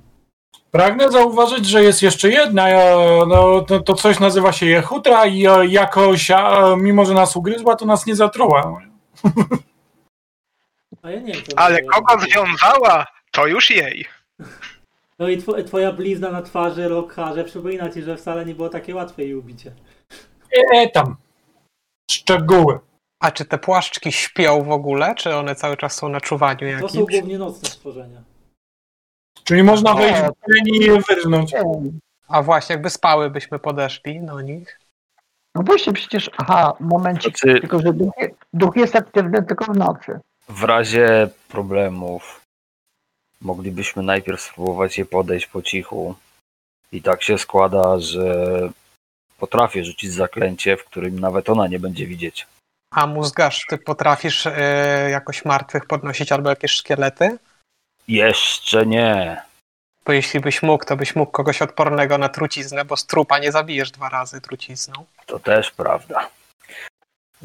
Pragnę 0.70 1.10
zauważyć, 1.10 1.66
że 1.66 1.82
jest 1.82 2.02
jeszcze 2.02 2.30
jedna, 2.30 2.68
e, 2.68 2.96
no, 3.28 3.60
to, 3.60 3.80
to 3.80 3.94
coś 3.94 4.20
nazywa 4.20 4.52
się 4.52 4.66
jechutra 4.66 5.26
i 5.26 5.46
e, 5.46 5.66
jakoś, 5.66 6.30
a, 6.30 6.76
mimo 6.76 7.04
że 7.04 7.14
nas 7.14 7.36
ugryzła, 7.36 7.76
to 7.76 7.86
nas 7.86 8.06
nie 8.06 8.16
zatruła. 8.16 8.80
A 11.02 11.10
ja 11.10 11.20
nie 11.20 11.34
Ale 11.56 11.82
kogo 11.82 12.20
związała, 12.20 13.06
to 13.30 13.46
już 13.46 13.70
jej. 13.70 14.06
No 15.18 15.28
i 15.28 15.42
two, 15.42 15.62
twoja 15.62 15.92
blizna 15.92 16.30
na 16.30 16.42
twarzy 16.42 16.88
Lockharze 16.88 17.44
przypomina 17.44 17.90
ci, 17.90 18.02
że 18.02 18.16
wcale 18.16 18.46
nie 18.46 18.54
było 18.54 18.68
takie 18.68 18.94
łatwe 18.94 19.22
jej 19.22 19.34
ubicie. 19.34 19.72
E, 20.74 20.88
tam. 20.88 21.16
Szczegóły. 22.10 22.78
A 23.20 23.30
czy 23.30 23.44
te 23.44 23.58
płaszczki 23.58 24.12
śpią 24.12 24.62
w 24.62 24.70
ogóle, 24.70 25.14
czy 25.14 25.36
one 25.36 25.54
cały 25.54 25.76
czas 25.76 25.96
są 25.96 26.08
na 26.08 26.20
czuwaniu 26.20 26.80
To 26.80 26.88
są 26.88 27.00
jakimś? 27.00 27.20
głównie 27.20 27.38
nocne 27.38 27.68
stworzenia. 27.68 28.22
Czyli 29.48 29.62
można 29.62 29.94
wejść 29.94 30.20
w 30.20 30.66
i 30.66 30.84
je 30.84 31.00
wyrżnąć. 31.08 31.52
A 32.28 32.42
właśnie, 32.42 32.72
jakby 32.72 32.90
spały, 32.90 33.30
byśmy 33.30 33.58
podeszli 33.58 34.20
do 34.20 34.40
nich. 34.40 34.80
No 35.54 35.62
właśnie 35.62 35.92
przecież, 35.92 36.30
aha, 36.36 36.72
momencik, 36.80 37.38
Znaczy, 37.38 37.60
tylko 37.60 37.80
że 37.80 37.92
duch, 37.92 38.12
duch 38.52 38.76
jest 38.76 38.96
aktywny 38.96 39.42
tylko 39.42 39.64
w 39.64 39.76
nocy. 39.76 40.20
w 40.48 40.64
razie 40.64 41.28
problemów 41.48 42.40
moglibyśmy 43.40 44.02
najpierw 44.02 44.40
spróbować 44.40 44.98
je 44.98 45.04
podejść 45.04 45.46
po 45.46 45.62
cichu. 45.62 46.14
I 46.92 47.02
tak 47.02 47.22
się 47.22 47.38
składa, 47.38 47.98
że 47.98 48.58
potrafię 49.38 49.84
rzucić 49.84 50.12
zaklęcie, 50.12 50.76
w 50.76 50.84
którym 50.84 51.20
nawet 51.20 51.48
ona 51.48 51.66
nie 51.66 51.78
będzie 51.78 52.06
widzieć. 52.06 52.46
A 52.90 53.06
mózgarz, 53.06 53.66
ty 53.68 53.78
potrafisz 53.78 54.46
e, 54.46 55.10
jakoś 55.10 55.44
martwych 55.44 55.86
podnosić 55.86 56.32
albo 56.32 56.50
jakieś 56.50 56.72
szkielety? 56.72 57.38
Jeszcze 58.08 58.86
nie. 58.86 59.42
Bo 60.06 60.12
jeśli 60.12 60.40
byś 60.40 60.62
mógł, 60.62 60.84
to 60.84 60.96
byś 60.96 61.16
mógł 61.16 61.32
kogoś 61.32 61.62
odpornego 61.62 62.18
na 62.18 62.28
truciznę, 62.28 62.84
bo 62.84 62.96
z 62.96 63.06
trupa 63.06 63.38
nie 63.38 63.52
zabijesz 63.52 63.90
dwa 63.90 64.08
razy 64.08 64.40
trucizną. 64.40 65.04
To 65.26 65.38
też 65.38 65.70
prawda. 65.70 66.28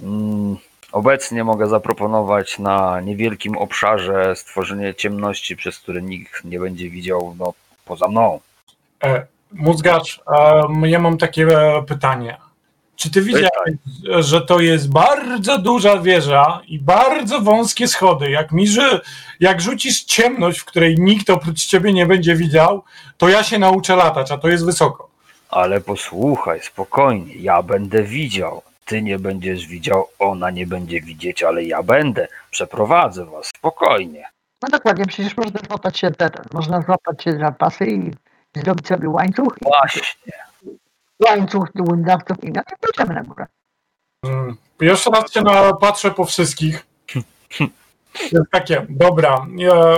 Mm, 0.03 0.57
Obecnie 0.93 1.43
mogę 1.43 1.67
zaproponować 1.67 2.59
na 2.59 3.01
niewielkim 3.01 3.57
obszarze 3.57 4.35
stworzenie 4.35 4.95
ciemności, 4.95 5.55
przez 5.55 5.79
które 5.79 6.01
nikt 6.01 6.43
nie 6.43 6.59
będzie 6.59 6.89
widział 6.89 7.35
no, 7.39 7.53
poza 7.85 8.07
mną. 8.07 8.39
E, 9.03 9.25
mózgacz, 9.51 10.21
e, 10.27 10.87
ja 10.87 10.99
mam 10.99 11.17
takie 11.17 11.43
e, 11.43 11.83
pytanie. 11.83 12.37
Czy 13.03 13.11
ty 13.11 13.21
widziałeś, 13.21 13.75
że 14.19 14.41
to 14.41 14.59
jest 14.59 14.91
bardzo 14.91 15.57
duża 15.57 15.97
wieża 15.97 16.61
i 16.67 16.79
bardzo 16.79 17.41
wąskie 17.41 17.87
schody? 17.87 18.29
Jak 18.31 18.51
mi, 18.51 18.67
że 18.67 19.01
jak 19.39 19.61
rzucisz 19.61 20.03
ciemność, 20.03 20.59
w 20.59 20.65
której 20.65 20.95
nikt 20.99 21.29
oprócz 21.29 21.65
ciebie 21.65 21.93
nie 21.93 22.05
będzie 22.05 22.35
widział, 22.35 22.83
to 23.17 23.29
ja 23.29 23.43
się 23.43 23.59
nauczę 23.59 23.95
latać, 23.95 24.31
a 24.31 24.37
to 24.37 24.47
jest 24.47 24.65
wysoko. 24.65 25.09
Ale 25.49 25.81
posłuchaj, 25.81 26.61
spokojnie, 26.61 27.35
ja 27.35 27.61
będę 27.61 28.03
widział. 28.03 28.61
Ty 28.85 29.01
nie 29.01 29.19
będziesz 29.19 29.67
widział, 29.67 30.07
ona 30.19 30.49
nie 30.49 30.67
będzie 30.67 31.01
widzieć, 31.01 31.43
ale 31.43 31.63
ja 31.63 31.83
będę. 31.83 32.27
Przeprowadzę 32.51 33.25
was, 33.25 33.47
spokojnie. 33.47 34.25
No 34.61 34.69
dokładnie, 34.69 35.05
przecież 35.05 35.37
można 35.37 35.59
złapać 35.67 35.99
się 35.99 36.11
ten, 36.11 36.29
można 36.53 36.81
złapać 36.81 37.23
się 37.23 37.31
za 37.31 37.51
pasy 37.51 37.85
i 37.85 38.11
zrobić 38.59 38.87
sobie 38.87 39.09
łańcuch, 39.09 39.57
i 39.61 39.65
Właśnie. 39.65 40.33
Łańcuch 41.25 41.67
dawców 41.97 42.43
i 42.43 42.51
na 42.51 42.63
pójdziemy 42.81 43.13
na 43.13 43.23
górę. 43.23 43.45
Mm. 44.25 44.57
Pierwszy 44.77 45.09
raz 45.09 45.33
się 45.33 45.41
na, 45.41 45.73
patrzę 45.73 46.11
po 46.11 46.25
wszystkich. 46.25 46.85
Jest 48.31 48.51
takie, 48.51 48.85
dobra. 48.89 49.47
Ja 49.55 49.97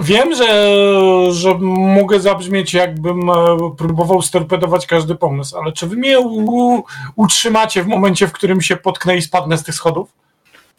wiem, 0.00 0.34
że, 0.34 0.76
że 1.32 1.54
mogę 1.58 2.20
zabrzmieć, 2.20 2.74
jakbym 2.74 3.30
e, 3.30 3.34
próbował 3.78 4.22
storpedować 4.22 4.86
każdy 4.86 5.14
pomysł, 5.14 5.58
ale 5.58 5.72
czy 5.72 5.86
wy 5.86 5.96
mnie 5.96 6.20
u, 6.20 6.84
utrzymacie 7.16 7.82
w 7.82 7.86
momencie, 7.86 8.28
w 8.28 8.32
którym 8.32 8.60
się 8.60 8.76
potknę 8.76 9.16
i 9.16 9.22
spadnę 9.22 9.58
z 9.58 9.62
tych 9.62 9.74
schodów? 9.74 10.08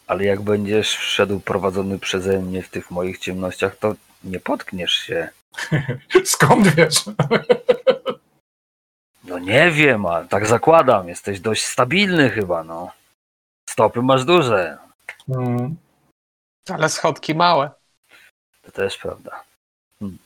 Ale 0.06 0.24
jak 0.24 0.42
będziesz 0.42 0.88
szedł 0.88 1.40
prowadzony 1.40 1.98
przeze 1.98 2.38
mnie 2.38 2.62
w 2.62 2.68
tych 2.68 2.90
moich 2.90 3.18
ciemnościach, 3.18 3.76
to 3.76 3.94
nie 4.24 4.40
potkniesz 4.40 4.92
się. 4.92 5.28
Skąd 6.24 6.68
wiesz? 6.68 7.04
No 9.34 9.40
nie 9.40 9.70
wiem, 9.70 10.06
a 10.06 10.24
tak 10.24 10.46
zakładam. 10.46 11.08
Jesteś 11.08 11.40
dość 11.40 11.64
stabilny 11.64 12.30
chyba, 12.30 12.64
no. 12.64 12.90
Stopy 13.70 14.02
masz 14.02 14.24
duże. 14.24 14.78
Hmm. 15.26 15.76
Ale 16.74 16.88
schodki 16.88 17.34
małe. 17.34 17.70
To 18.62 18.72
też 18.72 18.98
prawda. 18.98 19.42
Hmm. 19.98 20.18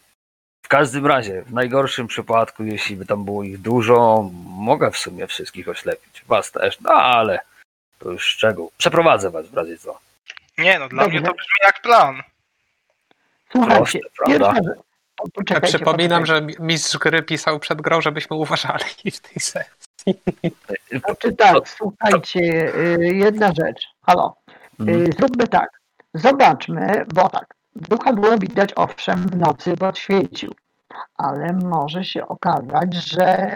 W 0.62 0.68
każdym 0.68 1.06
razie, 1.06 1.42
w 1.42 1.52
najgorszym 1.52 2.06
przypadku, 2.06 2.64
jeśli 2.64 2.96
by 2.96 3.06
tam 3.06 3.24
było 3.24 3.42
ich 3.42 3.58
dużo, 3.58 4.30
mogę 4.44 4.90
w 4.90 4.98
sumie 4.98 5.26
wszystkich 5.26 5.68
oślepić. 5.68 6.24
Was 6.26 6.52
też, 6.52 6.80
no 6.80 6.90
ale 6.92 7.40
to 7.98 8.10
już 8.10 8.24
szczegół. 8.24 8.72
Przeprowadzę 8.78 9.30
was 9.30 9.46
w 9.46 9.54
razie 9.54 9.78
co. 9.78 9.98
Nie 10.58 10.78
no, 10.78 10.88
dla 10.88 11.02
Dobrze. 11.02 11.20
mnie 11.20 11.28
to 11.28 11.34
brzmi 11.34 11.58
jak 11.62 11.82
plan. 11.82 12.22
Słuchajcie, 13.52 14.00
Proste, 14.00 14.38
prawda? 14.38 14.52
pierwsza 14.52 14.87
poczekajcie, 15.34 15.78
przypominam, 15.78 16.22
poczekajcie. 16.22 16.56
że 16.58 16.64
mistrz 16.64 16.98
gry 16.98 17.22
pisał 17.22 17.58
przed 17.58 17.82
grą, 17.82 18.00
żebyśmy 18.00 18.36
uważali 18.36 18.84
w 19.14 19.20
tej 19.20 19.40
sesji. 19.40 19.88
Znaczy 21.04 21.32
tak, 21.32 21.68
słuchajcie, 21.68 22.72
y, 22.76 23.14
jedna 23.14 23.52
rzecz. 23.52 23.88
Halo. 24.02 24.36
Mhm. 24.80 25.02
Y, 25.02 25.12
Zróbmy 25.12 25.48
tak. 25.48 25.80
Zobaczmy, 26.14 27.04
bo 27.14 27.28
tak, 27.28 27.54
ducha 27.76 28.12
było 28.12 28.38
widać 28.38 28.72
owszem 28.76 29.28
w 29.28 29.36
nocy, 29.36 29.74
bo 29.76 29.94
świecił, 29.94 30.54
ale 31.16 31.52
może 31.52 32.04
się 32.04 32.28
okazać, 32.28 32.94
że 32.94 33.50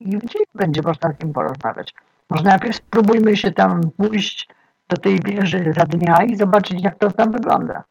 i 0.00 0.18
w 0.18 0.20
dzień 0.20 0.42
będzie 0.54 0.82
można 0.82 1.12
z 1.12 1.24
nim 1.24 1.32
porozmawiać. 1.32 1.94
Może 2.30 2.44
najpierw 2.44 2.76
spróbujmy 2.76 3.36
się 3.36 3.52
tam 3.52 3.90
pójść 3.96 4.48
do 4.88 4.96
tej 4.96 5.20
wieży 5.20 5.72
za 5.76 5.84
dnia 5.84 6.24
i 6.24 6.36
zobaczyć, 6.36 6.82
jak 6.82 6.98
to 6.98 7.10
tam 7.10 7.32
wygląda. 7.32 7.84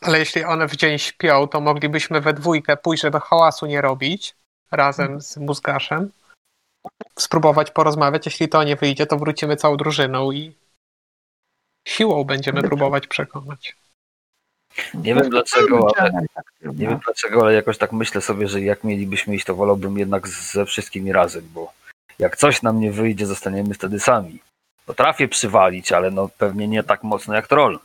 Ale 0.00 0.18
jeśli 0.18 0.44
one 0.44 0.68
w 0.68 0.76
dzień 0.76 0.98
śpią, 0.98 1.48
to 1.48 1.60
moglibyśmy 1.60 2.20
we 2.20 2.32
dwójkę 2.32 2.76
pójść, 2.76 3.02
żeby 3.02 3.20
hałasu 3.20 3.66
nie 3.66 3.80
robić, 3.80 4.34
razem 4.70 5.20
z 5.20 5.36
mózgaszem. 5.36 6.10
Spróbować 7.18 7.70
porozmawiać. 7.70 8.26
Jeśli 8.26 8.48
to 8.48 8.64
nie 8.64 8.76
wyjdzie, 8.76 9.06
to 9.06 9.18
wrócimy 9.18 9.56
całą 9.56 9.76
drużyną 9.76 10.32
i 10.32 10.52
siłą 11.88 12.24
będziemy 12.24 12.62
próbować 12.62 13.06
przekonać. 13.06 13.76
Nie 14.94 15.14
wiem 15.14 15.30
dlaczego, 15.30 15.88
ale 15.98 16.26
tak 16.34 16.44
nie 16.62 16.88
wiem 16.88 16.98
dlaczego, 17.04 17.40
ale 17.40 17.54
jakoś 17.54 17.78
tak 17.78 17.92
myślę 17.92 18.20
sobie, 18.20 18.48
że 18.48 18.60
jak 18.60 18.84
mielibyśmy 18.84 19.34
iść, 19.34 19.44
to 19.44 19.54
wolałbym 19.54 19.98
jednak 19.98 20.28
ze 20.28 20.66
wszystkimi 20.66 21.12
razem, 21.12 21.48
bo 21.54 21.72
jak 22.18 22.36
coś 22.36 22.62
nam 22.62 22.80
nie 22.80 22.92
wyjdzie, 22.92 23.26
zostaniemy 23.26 23.74
wtedy 23.74 24.00
sami. 24.00 24.40
Potrafię 24.86 25.28
przywalić, 25.28 25.92
ale 25.92 26.10
no 26.10 26.28
pewnie 26.38 26.68
nie 26.68 26.82
tak 26.82 27.02
mocno 27.02 27.34
jak 27.34 27.48
troll. 27.48 27.78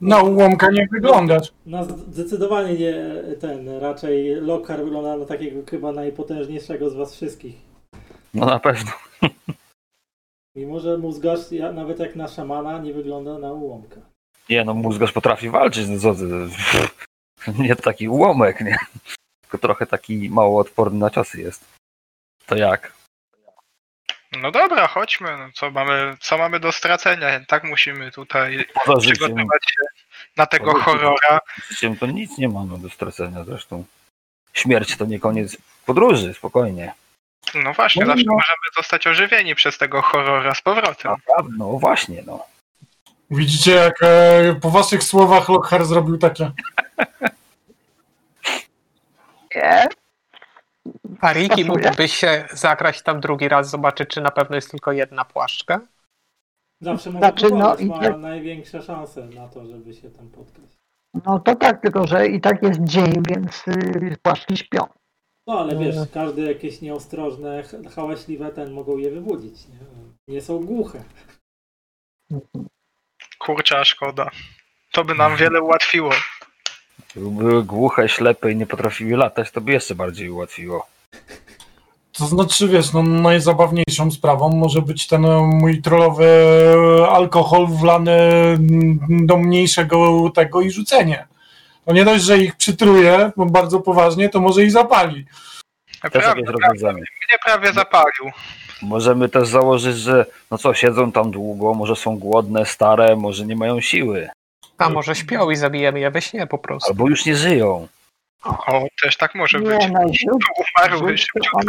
Na 0.00 0.22
ułomka 0.22 0.70
nie 0.70 0.88
wyglądasz. 0.92 1.52
No 1.66 1.84
zdecydowanie 1.84 2.74
nie 2.74 2.94
ten, 3.40 3.68
raczej 3.68 4.34
Lockhart 4.34 4.82
wygląda 4.82 5.16
na 5.16 5.24
takiego 5.24 5.60
chyba 5.70 5.92
najpotężniejszego 5.92 6.90
z 6.90 6.94
was 6.94 7.14
wszystkich. 7.14 7.56
No 8.34 8.46
na 8.46 8.58
pewno. 8.58 8.90
Mimo, 10.56 10.80
że 10.80 10.98
mózgarz 10.98 11.40
nawet 11.74 11.98
jak 11.98 12.16
na 12.16 12.28
szamana 12.28 12.78
nie 12.78 12.94
wygląda 12.94 13.38
na 13.38 13.52
ułomka. 13.52 14.00
Nie 14.50 14.64
no, 14.64 14.74
mózgarz 14.74 15.12
potrafi 15.12 15.50
walczyć, 15.50 15.86
no. 15.88 16.14
Nie 17.58 17.76
taki 17.76 18.08
ułomek, 18.08 18.60
nie? 18.60 18.76
Tylko 19.42 19.58
trochę 19.58 19.86
taki 19.86 20.30
mało 20.30 20.60
odporny 20.60 20.98
na 20.98 21.10
ciosy 21.10 21.40
jest. 21.40 21.64
To 22.46 22.56
jak? 22.56 22.92
No 24.40 24.50
dobra, 24.50 24.86
chodźmy. 24.88 25.36
No, 25.38 25.48
co, 25.54 25.70
mamy, 25.70 26.16
co 26.20 26.38
mamy 26.38 26.60
do 26.60 26.72
stracenia? 26.72 27.26
Tak 27.48 27.64
musimy 27.64 28.10
tutaj 28.12 28.64
Poza 28.84 29.00
życiem, 29.00 29.16
przygotować 29.16 29.62
się 29.64 29.82
na 30.36 30.46
tego 30.46 30.64
Poza 30.72 30.78
życiem. 30.78 30.94
horrora. 30.98 31.40
życiem 31.70 31.96
to 31.96 32.06
nic 32.06 32.38
nie 32.38 32.48
mamy 32.48 32.78
do 32.78 32.90
stracenia 32.90 33.44
zresztą. 33.44 33.84
Śmierć 34.52 34.96
to 34.96 35.04
nie 35.04 35.18
koniec 35.20 35.56
podróży, 35.86 36.34
spokojnie. 36.34 36.94
No 37.54 37.72
właśnie, 37.72 38.00
No, 38.04 38.06
zawsze 38.06 38.24
no. 38.26 38.32
możemy 38.34 38.56
zostać 38.76 39.06
ożywieni 39.06 39.54
przez 39.54 39.78
tego 39.78 40.02
horrora 40.02 40.54
z 40.54 40.62
powrotem. 40.62 41.10
Naprawdę, 41.12 41.50
no 41.58 41.66
właśnie, 41.78 42.22
no. 42.26 42.46
Widzicie, 43.30 43.70
jak 43.72 44.02
e, 44.02 44.54
po 44.62 44.70
waszych 44.70 45.02
słowach 45.02 45.48
Lockhart 45.48 45.84
zrobił 45.86 46.18
takie. 46.18 46.50
Nie? 49.56 49.86
A 51.20 51.32
Riki 51.32 51.64
mógłbyś 51.64 52.12
się 52.14 52.48
zagrać 52.52 53.02
tam 53.02 53.20
drugi 53.20 53.48
raz, 53.48 53.70
zobaczyć, 53.70 54.08
czy 54.08 54.20
na 54.20 54.30
pewno 54.30 54.56
jest 54.56 54.70
tylko 54.70 54.92
jedna 54.92 55.24
płaszczka? 55.24 55.80
Zawsze 56.80 57.10
może 57.10 57.18
Znaczy, 57.18 57.50
no 57.50 57.76
i 57.76 57.86
ma 57.86 58.16
największe 58.16 58.82
szanse 58.82 59.26
na 59.26 59.48
to, 59.48 59.66
żeby 59.66 59.94
się 59.94 60.10
tam 60.10 60.28
spotkać. 60.28 60.64
No 61.24 61.38
to 61.38 61.56
tak, 61.56 61.82
tylko 61.82 62.06
że 62.06 62.26
i 62.26 62.40
tak 62.40 62.62
jest 62.62 62.80
dzień, 62.82 63.12
więc 63.28 63.68
y, 63.68 64.16
płaszki 64.22 64.56
śpią. 64.56 64.84
No 65.46 65.60
ale 65.60 65.76
wiesz, 65.76 65.96
No. 65.96 66.06
każde 66.14 66.42
jakieś 66.42 66.80
nieostrożne, 66.80 67.62
hałaśliwe 67.94 68.50
ten 68.50 68.72
mogą 68.72 68.96
je 68.96 69.10
wybudzić. 69.10 69.68
Nie, 69.68 69.76
nie 70.34 70.40
są 70.40 70.64
głuche. 70.64 71.04
Kurczę, 73.38 73.78
a 73.78 73.84
szkoda. 73.84 74.30
To 74.92 75.04
by 75.04 75.14
nam 75.14 75.36
wiele 75.36 75.62
ułatwiło. 75.62 76.10
Gdyby 77.16 77.30
były 77.30 77.64
głuche, 77.64 78.08
ślepe 78.08 78.52
i 78.52 78.56
nie 78.56 78.66
potrafiły 78.66 79.16
latać, 79.16 79.50
to 79.50 79.60
by 79.60 79.72
jeszcze 79.72 79.94
bardziej 79.94 80.30
ułatwiło. 80.30 80.86
To 82.12 82.26
znaczy, 82.26 82.68
wiesz, 82.68 82.92
no, 82.92 83.02
najzabawniejszą 83.02 84.10
sprawą 84.10 84.48
może 84.48 84.82
być 84.82 85.06
ten 85.06 85.24
e, 85.24 85.40
mój 85.40 85.82
trollowy 85.82 86.26
alkohol 87.10 87.66
wlany 87.66 88.12
mm, 88.12 89.26
do 89.26 89.36
mniejszego 89.36 90.30
tego 90.34 90.60
i 90.60 90.70
rzucenie. 90.70 91.26
To 91.84 91.92
nie 91.92 92.04
dość, 92.04 92.24
że 92.24 92.38
ich 92.38 92.56
przytruje 92.56 93.32
bardzo 93.36 93.80
poważnie, 93.80 94.28
to 94.28 94.40
może 94.40 94.64
i 94.64 94.70
zapali. 94.70 95.26
Też 96.02 96.22
Prawie, 96.22 96.42
rozwiązanie. 96.46 96.98
mnie 96.98 97.38
prawie 97.44 97.72
zapalił. 97.72 98.32
Możemy 98.82 99.28
też 99.28 99.48
założyć, 99.48 99.96
że 99.96 100.26
no 100.50 100.58
co, 100.58 100.74
siedzą 100.74 101.12
tam 101.12 101.30
długo, 101.30 101.74
może 101.74 101.96
są 101.96 102.18
głodne, 102.18 102.66
stare, 102.66 103.16
może 103.16 103.46
nie 103.46 103.56
mają 103.56 103.80
siły. 103.80 104.28
A 104.84 104.90
może 104.90 105.14
śpią 105.14 105.50
i 105.50 105.56
zabijemy 105.56 106.00
je 106.00 106.10
we 106.10 106.22
śnie 106.22 106.46
po 106.46 106.58
prostu. 106.58 106.90
Albo 106.90 107.08
już 107.08 107.26
nie 107.26 107.36
żyją. 107.36 107.88
O, 108.44 108.86
też 109.02 109.16
tak 109.16 109.34
może 109.34 109.58
być. 109.58 109.68
Nie 109.68 109.88
no, 109.88 110.00
rzuć, 110.08 110.44
Umarły 110.78 111.18
szybciutko. 111.18 111.60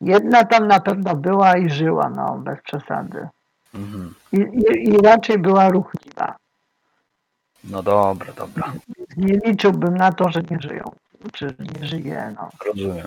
jedna 0.00 0.44
tam 0.44 0.68
na 0.68 0.80
pewno 0.80 1.14
była 1.16 1.56
i 1.56 1.70
żyła, 1.70 2.10
no 2.16 2.38
bez 2.38 2.62
przesady. 2.62 3.28
Mhm. 3.74 4.14
I, 4.32 4.36
i, 4.36 4.88
i 4.88 4.98
raczej 4.98 5.38
była 5.38 5.68
ruchliwa. 5.68 6.36
No 7.64 7.82
dobra, 7.82 8.32
dobra, 8.32 8.72
Nie 9.16 9.34
liczyłbym 9.46 9.96
na 9.96 10.12
to, 10.12 10.30
że 10.30 10.42
nie 10.50 10.58
żyją. 10.60 10.92
Czy 11.32 11.54
nie 11.80 11.86
żyje, 11.86 12.34
no. 12.36 12.50
rozumiem. 12.66 13.06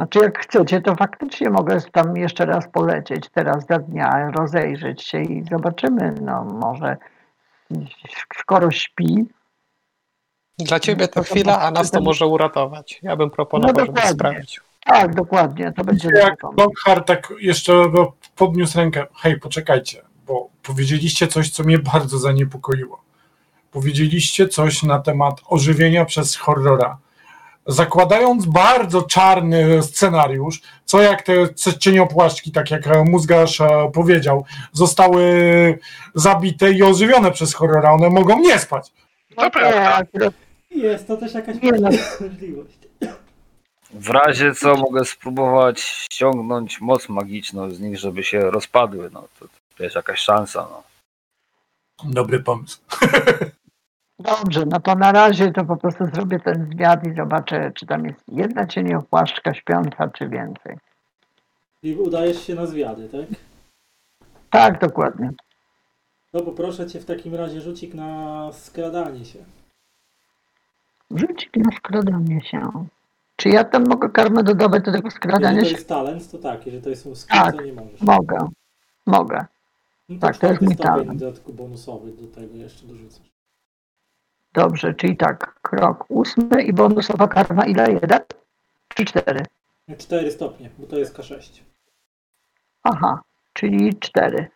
Znaczy 0.00 0.18
jak 0.18 0.38
chcecie, 0.38 0.80
to 0.80 0.94
faktycznie 0.94 1.50
mogę 1.50 1.80
tam 1.92 2.16
jeszcze 2.16 2.46
raz 2.46 2.68
polecieć 2.68 3.28
teraz 3.34 3.66
za 3.66 3.78
dnia, 3.78 4.30
rozejrzeć 4.30 5.02
się 5.02 5.22
i 5.22 5.44
zobaczymy, 5.50 6.14
no 6.22 6.44
może 6.44 6.96
skoro 8.38 8.70
śpi, 8.70 9.24
Dla 10.58 10.80
ciebie 10.80 11.08
to 11.08 11.22
chwila, 11.22 11.60
a 11.60 11.70
nas 11.70 11.90
to 11.90 12.00
może 12.00 12.26
uratować. 12.26 13.00
Ja 13.02 13.16
bym 13.16 13.26
No 13.28 13.34
proponował, 13.34 13.74
żeby 13.74 13.86
dokładnie. 13.86 14.12
sprawdzić. 14.14 14.60
tak, 14.84 15.14
dokładnie, 15.14 15.72
to 15.72 15.84
będzie 15.84 16.08
Jak. 16.14 16.42
Lockhart 16.56 17.06
tak 17.06 17.32
jeszcze 17.40 17.72
podniósł 18.36 18.78
rękę. 18.78 19.06
Hej, 19.14 19.40
poczekajcie, 19.40 20.02
bo 20.26 20.48
powiedzieliście 20.62 21.28
coś, 21.28 21.50
co 21.50 21.64
mnie 21.64 21.78
bardzo 21.78 22.18
zaniepokoiło. 22.18 23.02
Powiedzieliście 23.70 24.48
coś 24.48 24.82
na 24.82 24.98
temat 24.98 25.40
ożywienia 25.48 26.04
przez 26.04 26.36
horrora. 26.36 26.98
Zakładając 27.66 28.46
bardzo 28.46 29.02
czarny 29.02 29.82
scenariusz, 29.82 30.60
co 30.84 31.02
jak 31.02 31.22
te 31.22 31.32
cieniopłaszczki, 31.78 32.52
tak 32.52 32.70
jak 32.70 32.86
e, 32.86 33.04
mózgarz 33.04 33.60
e, 33.60 33.90
powiedział, 33.94 34.44
zostały 34.72 35.24
zabite 36.14 36.72
i 36.72 36.82
ożywione 36.82 37.30
przez 37.32 37.54
horrora, 37.54 37.92
one 37.92 38.10
mogą 38.10 38.38
nie 38.40 38.58
spać. 38.58 38.90
To 39.36 39.44
Nie, 39.44 39.50
prawda. 39.50 39.94
akurat 39.94 40.34
Jest 40.70 41.06
to 41.06 41.16
też 41.16 41.34
jakaś 41.34 41.56
no. 41.62 41.90
możliwość. 42.20 42.78
W 43.94 44.10
razie 44.10 44.54
co 44.54 44.74
mogę 44.74 45.04
spróbować 45.04 45.80
ściągnąć 45.80 46.80
moc 46.80 47.08
magiczną 47.08 47.70
z 47.70 47.80
nich, 47.80 47.98
żeby 47.98 48.24
się 48.24 48.40
rozpadły. 48.40 49.10
No 49.12 49.28
to, 49.38 49.46
to 49.76 49.82
jest 49.84 49.96
jakaś 49.96 50.20
szansa. 50.20 50.66
No. 50.70 50.82
Dobry 52.04 52.40
pomysł. 52.40 52.78
Dobrze, 54.20 54.64
no 54.66 54.80
to 54.80 54.94
na 54.94 55.12
razie 55.12 55.52
to 55.52 55.64
po 55.64 55.76
prostu 55.76 56.04
zrobię 56.14 56.40
ten 56.40 56.70
zwiat 56.72 57.06
i 57.06 57.14
zobaczę, 57.14 57.72
czy 57.74 57.86
tam 57.86 58.04
jest 58.04 58.20
jedna 58.28 58.66
cieniopłaszczka 58.66 59.54
śpiąca, 59.54 60.08
czy 60.08 60.28
więcej. 60.28 60.76
I 61.82 61.94
udajesz 61.94 62.42
się 62.46 62.54
na 62.54 62.66
zwiady, 62.66 63.08
tak? 63.08 63.38
Tak, 64.50 64.80
dokładnie. 64.80 65.30
To 66.32 66.40
poproszę 66.42 66.86
cię 66.86 67.00
w 67.00 67.04
takim 67.04 67.34
razie 67.34 67.60
rzucik 67.60 67.94
na 67.94 68.50
skradanie 68.52 69.24
się. 69.24 69.38
Rzucik 71.10 71.56
na 71.56 71.76
skradanie 71.76 72.40
się. 72.42 72.86
Czy 73.36 73.48
ja 73.48 73.64
tam 73.64 73.84
mogę 73.88 74.08
karmę 74.08 74.42
dodawać 74.42 74.84
do 74.84 74.92
tego 74.92 75.10
skradania 75.10 75.48
Jeżeli 75.52 75.64
to 75.64 75.70
się? 75.70 75.76
jest 75.76 75.88
talent, 75.88 76.30
to 76.30 76.38
tak, 76.38 76.66
jeżeli 76.66 76.82
to 76.82 76.90
jest 76.90 77.02
skill, 77.16 77.38
Tak. 77.38 77.56
to 77.56 77.62
nie 77.62 77.72
możesz. 77.72 78.00
Mogę. 78.00 78.48
Mogę. 79.06 79.46
No 80.08 80.14
to 80.20 80.26
tak, 80.26 80.38
to 80.38 80.46
jest 80.46 80.60
mój 80.62 80.76
talent. 80.76 81.18
dodatku 81.20 81.52
bonusowy 81.52 82.12
do 82.12 82.26
tego 82.26 82.56
jeszcze 82.56 82.86
dorzucasz. 82.86 83.29
Dobrze, 84.54 84.94
czyli 84.94 85.16
tak, 85.16 85.60
krok 85.62 86.04
ósmy 86.08 86.62
i 86.62 86.72
bonusowa 86.72 87.28
karma 87.28 87.66
ile? 87.66 87.92
Jeden? 87.92 88.20
Czy 88.94 89.04
cztery? 89.04 89.40
4 89.98 90.30
stopnie, 90.30 90.70
bo 90.78 90.86
to 90.86 90.98
jest 90.98 91.18
K6. 91.18 91.60
Aha, 92.82 93.22
czyli 93.52 93.98
cztery. 93.98 94.48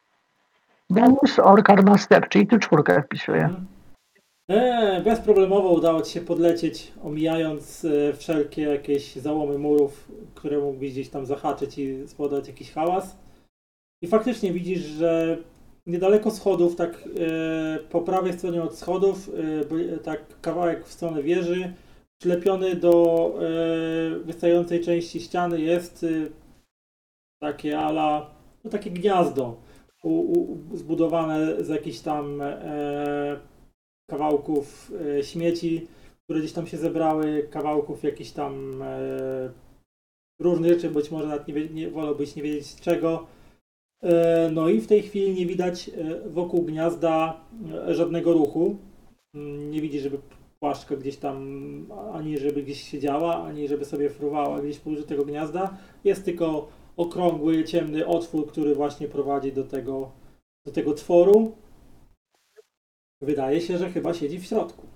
Bonus 0.91 1.39
or 1.39 1.63
karma 1.63 1.99
step, 1.99 2.29
czyli 2.29 2.47
tu 2.47 2.59
czwórkę 2.59 3.03
wpisuję. 3.03 3.45
Mhm. 3.45 3.67
Eee, 4.49 5.03
bezproblemowo 5.03 5.69
udało 5.69 6.03
Ci 6.03 6.13
się 6.13 6.21
podlecieć, 6.21 6.93
omijając 7.05 7.85
e, 7.85 8.13
wszelkie 8.13 8.63
jakieś 8.63 9.17
załomy 9.17 9.59
murów, 9.59 10.09
które 10.35 10.59
mógłbyś 10.59 10.93
gdzieś 10.93 11.09
tam 11.09 11.27
zahaczyć 11.27 11.79
i 11.79 12.09
spowodować 12.09 12.49
jakiś 12.49 12.73
hałas. 12.73 13.17
I 14.03 14.07
faktycznie 14.07 14.53
widzisz, 14.53 14.81
że 14.81 15.39
niedaleko 15.87 16.31
schodów, 16.31 16.77
tak 16.77 17.09
e, 17.19 17.79
po 17.79 18.01
prawej 18.01 18.33
stronie 18.33 18.63
od 18.63 18.79
schodów, 18.79 19.31
e, 19.95 19.99
tak 19.99 20.41
kawałek 20.41 20.87
w 20.87 20.93
stronę 20.93 21.23
wieży, 21.23 21.73
przylepiony 22.21 22.77
do 22.77 23.35
e, 23.41 24.19
wystającej 24.19 24.85
części 24.85 25.21
ściany 25.21 25.61
jest 25.61 26.07
takie 27.43 27.79
ala, 27.79 28.31
no 28.65 28.71
takie 28.71 28.91
gniazdo 28.91 29.57
u, 30.03 30.11
u, 30.11 30.77
zbudowane 30.77 31.65
z 31.65 31.69
jakichś 31.69 31.99
tam 32.01 32.43
kawałków 34.11 34.93
śmieci, 35.23 35.87
które 36.25 36.41
gdzieś 36.41 36.53
tam 36.53 36.67
się 36.67 36.77
zebrały, 36.77 37.49
kawałków 37.51 38.05
jakichś 38.05 38.31
tam 38.31 38.83
różnych 40.41 40.73
rzeczy, 40.73 40.91
być 40.91 41.11
może 41.11 41.27
nawet 41.27 41.49
nie, 41.49 41.69
nie 41.69 41.91
wolałbyś 41.91 42.37
nie 42.37 42.43
wiedzieć 42.43 42.81
czego. 42.81 43.27
E, 44.05 44.51
no 44.53 44.69
i 44.69 44.81
w 44.81 44.87
tej 44.87 45.03
chwili 45.03 45.35
nie 45.35 45.47
widać 45.47 45.89
e, 45.89 46.29
wokół 46.31 46.63
gniazda 46.63 47.41
e, 47.89 47.95
żadnego 47.95 48.33
ruchu. 48.33 48.77
Mm, 49.35 49.71
Nie 49.71 49.81
widzi, 49.81 50.01
żeby 50.01 50.19
płaszczka 50.61 50.97
gdzieś 50.97 51.17
tam, 51.17 51.37
ani 52.13 52.39
żeby 52.39 52.63
gdzieś 52.63 52.83
siedziała, 52.83 53.45
ani 53.45 53.69
żeby 53.69 53.85
sobie 53.85 54.11
fruwała 54.11 54.63
gdzieś 54.63 54.79
pobliżu 54.79 55.03
tego 55.03 55.25
gniazda. 55.25 55.77
Jest 56.05 56.25
tylko 56.25 56.69
okrągły, 56.97 57.65
ciemny 57.65 58.07
otwór, 58.07 58.47
który 58.47 58.75
właśnie 58.75 59.09
prowadzi 59.09 59.53
do 59.53 59.65
tego, 59.65 60.11
do 60.67 60.73
tego 60.73 60.95
tworu. 60.95 61.53
Wydaje 63.23 63.61
się, 63.61 63.79
że 63.79 63.91
chyba 63.91 64.15
siedzi 64.15 64.39
w 64.39 64.45
środku. 64.45 64.94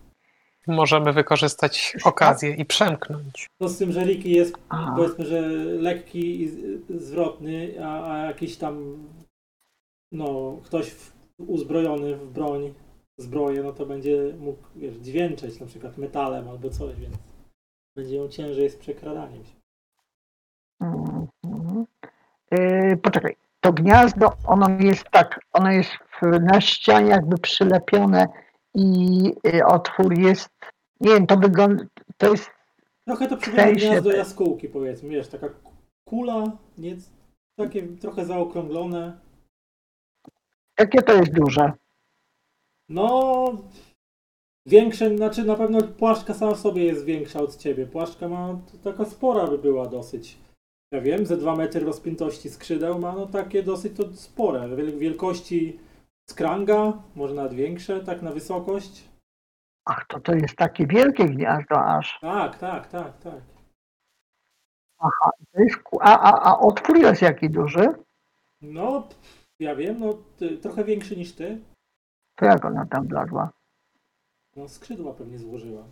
Możemy 0.68 1.12
wykorzystać 1.12 1.96
okazję 2.04 2.54
i 2.54 2.64
przemknąć. 2.64 3.46
No 3.60 3.68
z 3.68 3.78
tym, 3.78 3.92
że 3.92 4.04
Ricky 4.04 4.28
jest 4.28 4.54
Aha. 4.68 4.94
powiedzmy, 4.96 5.26
że 5.26 5.40
lekki 5.58 6.42
i 6.42 6.50
zwrotny, 6.88 7.84
a, 7.84 8.12
a 8.12 8.18
jakiś 8.18 8.56
tam 8.56 8.98
no, 10.12 10.58
ktoś 10.64 10.90
w, 10.90 11.12
uzbrojony 11.38 12.16
w 12.16 12.32
broń, 12.32 12.74
zbroję, 13.18 13.62
no 13.62 13.72
to 13.72 13.86
będzie 13.86 14.34
mógł 14.38 14.62
wiesz, 14.76 14.94
dźwięczeć 14.94 15.60
na 15.60 15.66
przykład 15.66 15.98
metalem 15.98 16.48
albo 16.48 16.70
coś, 16.70 16.96
więc 16.96 17.16
będzie 17.96 18.16
ją 18.16 18.28
ciężej 18.28 18.70
z 18.70 18.76
przekradaniem 18.76 19.44
się. 19.44 19.58
Yy, 22.50 22.96
poczekaj, 22.96 23.36
to 23.60 23.72
gniazdo, 23.72 24.32
ono 24.46 24.66
jest 24.80 25.04
tak, 25.10 25.40
ono 25.52 25.70
jest 25.70 25.90
w, 25.90 26.40
na 26.40 26.60
ścianie 26.60 27.10
jakby 27.10 27.38
przylepione 27.38 28.28
i 28.78 29.32
y, 29.46 29.66
otwór 29.66 30.18
jest, 30.18 30.48
nie 31.00 31.10
wiem, 31.10 31.26
to 31.26 31.36
wygląda, 31.36 31.84
to 32.16 32.30
jest, 32.30 32.50
Trochę 33.06 33.28
to 33.28 33.36
przypomina 33.36 33.72
gniazdo 33.72 34.12
jaskółki 34.12 34.68
powiedzmy, 34.68 35.08
wiesz, 35.08 35.28
taka 35.28 35.48
kula, 36.08 36.44
nie, 36.78 36.96
takie 37.58 37.82
trochę 37.82 38.24
zaokrąglone. 38.24 39.18
jakie 40.78 41.02
to 41.02 41.12
jest 41.14 41.32
duże? 41.32 41.72
No, 42.88 43.44
większe, 44.66 45.16
znaczy 45.16 45.44
na 45.44 45.54
pewno 45.54 45.82
płaszczka 45.82 46.34
sama 46.34 46.54
w 46.54 46.60
sobie 46.60 46.84
jest 46.84 47.04
większa 47.04 47.40
od 47.40 47.56
ciebie. 47.56 47.86
Płaszczka 47.86 48.28
ma, 48.28 48.58
taka 48.84 49.04
spora 49.04 49.46
by 49.46 49.58
była 49.58 49.86
dosyć. 49.86 50.38
Ja 50.92 51.00
wiem, 51.00 51.26
ze 51.26 51.36
2 51.36 51.56
metry 51.56 51.80
rozpiętości 51.80 52.50
skrzydeł 52.50 52.98
ma 52.98 53.12
no 53.12 53.26
takie 53.26 53.62
dosyć 53.62 53.96
to 53.96 54.12
spore. 54.14 54.60
Wiel- 54.60 54.98
Wielkości 54.98 55.78
skranga, 56.30 56.92
może 57.14 57.34
nawet 57.34 57.54
większe, 57.54 58.00
tak 58.00 58.22
na 58.22 58.30
wysokość. 58.30 59.08
Ach, 59.84 60.06
to 60.08 60.20
to 60.20 60.34
jest 60.34 60.56
takie 60.56 60.86
wielkie 60.86 61.24
gniazdo 61.24 61.84
aż. 61.86 62.18
Tak, 62.20 62.58
tak, 62.58 62.88
tak, 62.88 63.18
tak. 63.18 63.40
To 65.52 65.62
jest, 65.62 65.78
a, 66.00 66.20
a, 66.20 66.50
a 66.50 66.58
otwór 66.58 66.98
jest 66.98 67.22
jaki 67.22 67.50
duży? 67.50 67.94
No, 68.62 69.08
ja 69.60 69.74
wiem, 69.74 70.00
no 70.00 70.14
ty, 70.38 70.58
trochę 70.58 70.84
większy 70.84 71.16
niż 71.16 71.32
ty. 71.34 71.58
To 72.34 72.44
jak 72.44 72.64
ona 72.64 72.86
tam 72.86 73.08
wlazła? 73.08 73.50
No, 74.56 74.68
skrzydła 74.68 75.12
pewnie 75.12 75.38
złożyła. 75.38 75.82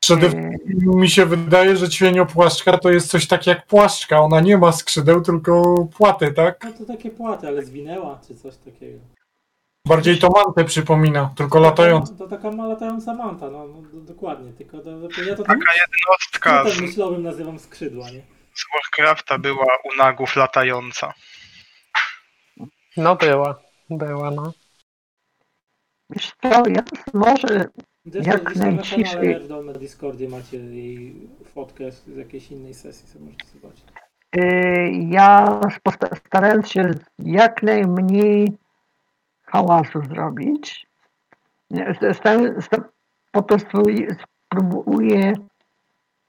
Przede 0.00 0.26
Yy, 0.26 0.30
wszystkim 0.30 1.00
mi 1.00 1.10
się 1.10 1.26
wydaje, 1.26 1.76
że 1.76 1.88
ćwieniopłaszczka 1.88 2.78
to 2.78 2.90
jest 2.90 3.08
coś 3.08 3.26
tak 3.26 3.46
jak 3.46 3.66
płaszczka. 3.66 4.20
Ona 4.20 4.40
nie 4.40 4.58
ma 4.58 4.72
skrzydeł, 4.72 5.20
tylko 5.20 5.74
płaty, 5.96 6.32
tak? 6.32 6.64
No 6.64 6.72
to 6.72 6.84
takie 6.84 7.10
płaty, 7.10 7.48
ale 7.48 7.62
zwinęła, 7.62 8.20
czy 8.28 8.34
coś 8.34 8.56
takiego. 8.56 8.98
Bardziej 9.86 10.18
to 10.18 10.30
mantę 10.30 10.64
przypomina, 10.64 11.32
tylko 11.36 11.60
latając. 11.60 12.16
To 12.18 12.28
taka 12.28 12.50
ma 12.50 12.66
latająca 12.66 13.14
manta, 13.14 13.50
no, 13.50 13.66
no 13.66 13.82
do- 13.82 14.00
dokładnie. 14.00 14.52
Tylko 14.52 14.78
to, 14.78 14.84
to, 14.84 15.22
ja 15.22 15.36
to 15.36 15.42
tak 15.44 15.58
Taka 15.58 15.72
jednostka 15.80 16.50
skrótem 16.60 16.78
z, 16.78 16.80
myślowym 16.80 17.22
nazywam 17.22 17.58
skrzydła, 17.58 18.10
nie? 18.10 18.20
z 18.54 18.64
Warcrafta 18.72 19.38
była 19.38 19.66
u 19.84 19.96
nagów 19.98 20.36
latająca. 20.36 21.12
No 22.96 23.16
była, 23.16 23.58
była, 23.90 24.30
no. 24.30 24.52
wiesz 26.10 26.32
co, 26.42 26.48
ja 26.68 26.82
może 27.14 27.68
Zresztą 28.04 28.30
Jak 28.32 28.44
gdzieś 28.44 28.58
tam 28.58 28.68
na 28.70 28.74
najciszej. 28.76 29.04
kanale 29.04 29.26
Nerdom 29.28 29.66
na 29.66 29.72
Discordzie 29.72 30.28
macie 30.28 30.56
jej 30.56 31.28
fotkę 31.54 31.92
z 31.92 32.16
jakiejś 32.16 32.50
innej 32.50 32.74
sesji, 32.74 33.08
co 33.12 33.18
możecie 33.18 33.46
zobaczyć. 33.46 33.84
Yy, 34.34 34.90
ja 35.10 35.60
starając 36.26 36.68
się 36.70 36.90
jak 37.18 37.62
najmniej 37.62 38.52
hałasu 39.56 40.02
zrobić, 40.02 40.86
po 43.32 43.42
prostu 43.42 43.82
spróbuję 44.22 45.32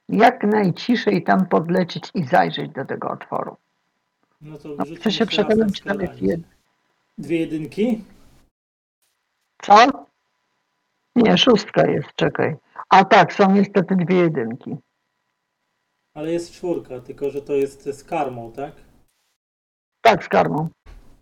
jak 0.09 0.43
najciszej 0.43 1.23
tam 1.23 1.45
podlecieć 1.45 2.11
i 2.13 2.23
zajrzeć 2.23 2.71
do 2.71 2.85
tego 2.85 3.09
otworu. 3.09 3.57
No 4.41 4.57
to 4.57 4.69
No, 4.69 4.85
chcę 4.95 5.11
się 5.11 5.25
przekonać, 5.25 5.67
na 5.67 5.73
czy 5.73 5.83
tam 5.83 6.01
jest 6.01 6.21
jed... 6.21 6.41
Dwie 7.17 7.39
jedynki? 7.39 8.03
Co? 9.61 10.07
Nie, 11.15 11.37
szóstka 11.37 11.87
jest, 11.87 12.07
czekaj. 12.15 12.55
A 12.89 13.05
tak, 13.05 13.33
są 13.33 13.51
niestety 13.51 13.95
dwie 13.95 14.15
jedynki. 14.15 14.77
Ale 16.13 16.31
jest 16.31 16.51
czwórka, 16.51 16.99
tylko 16.99 17.29
że 17.29 17.41
to 17.41 17.53
jest 17.53 17.83
z 17.83 18.03
karmą, 18.03 18.51
tak? 18.51 18.71
Tak, 20.01 20.23
z 20.23 20.27
karmą. 20.27 20.69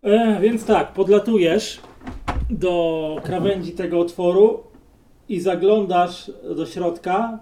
E, 0.06 0.40
więc 0.42 0.66
tak, 0.66 0.94
podlatujesz 0.94 1.82
do 2.50 3.16
krawędzi 3.24 3.72
tego 3.72 4.00
otworu 4.00 4.64
i 5.30 5.40
zaglądasz 5.40 6.32
do 6.56 6.66
środka 6.66 7.40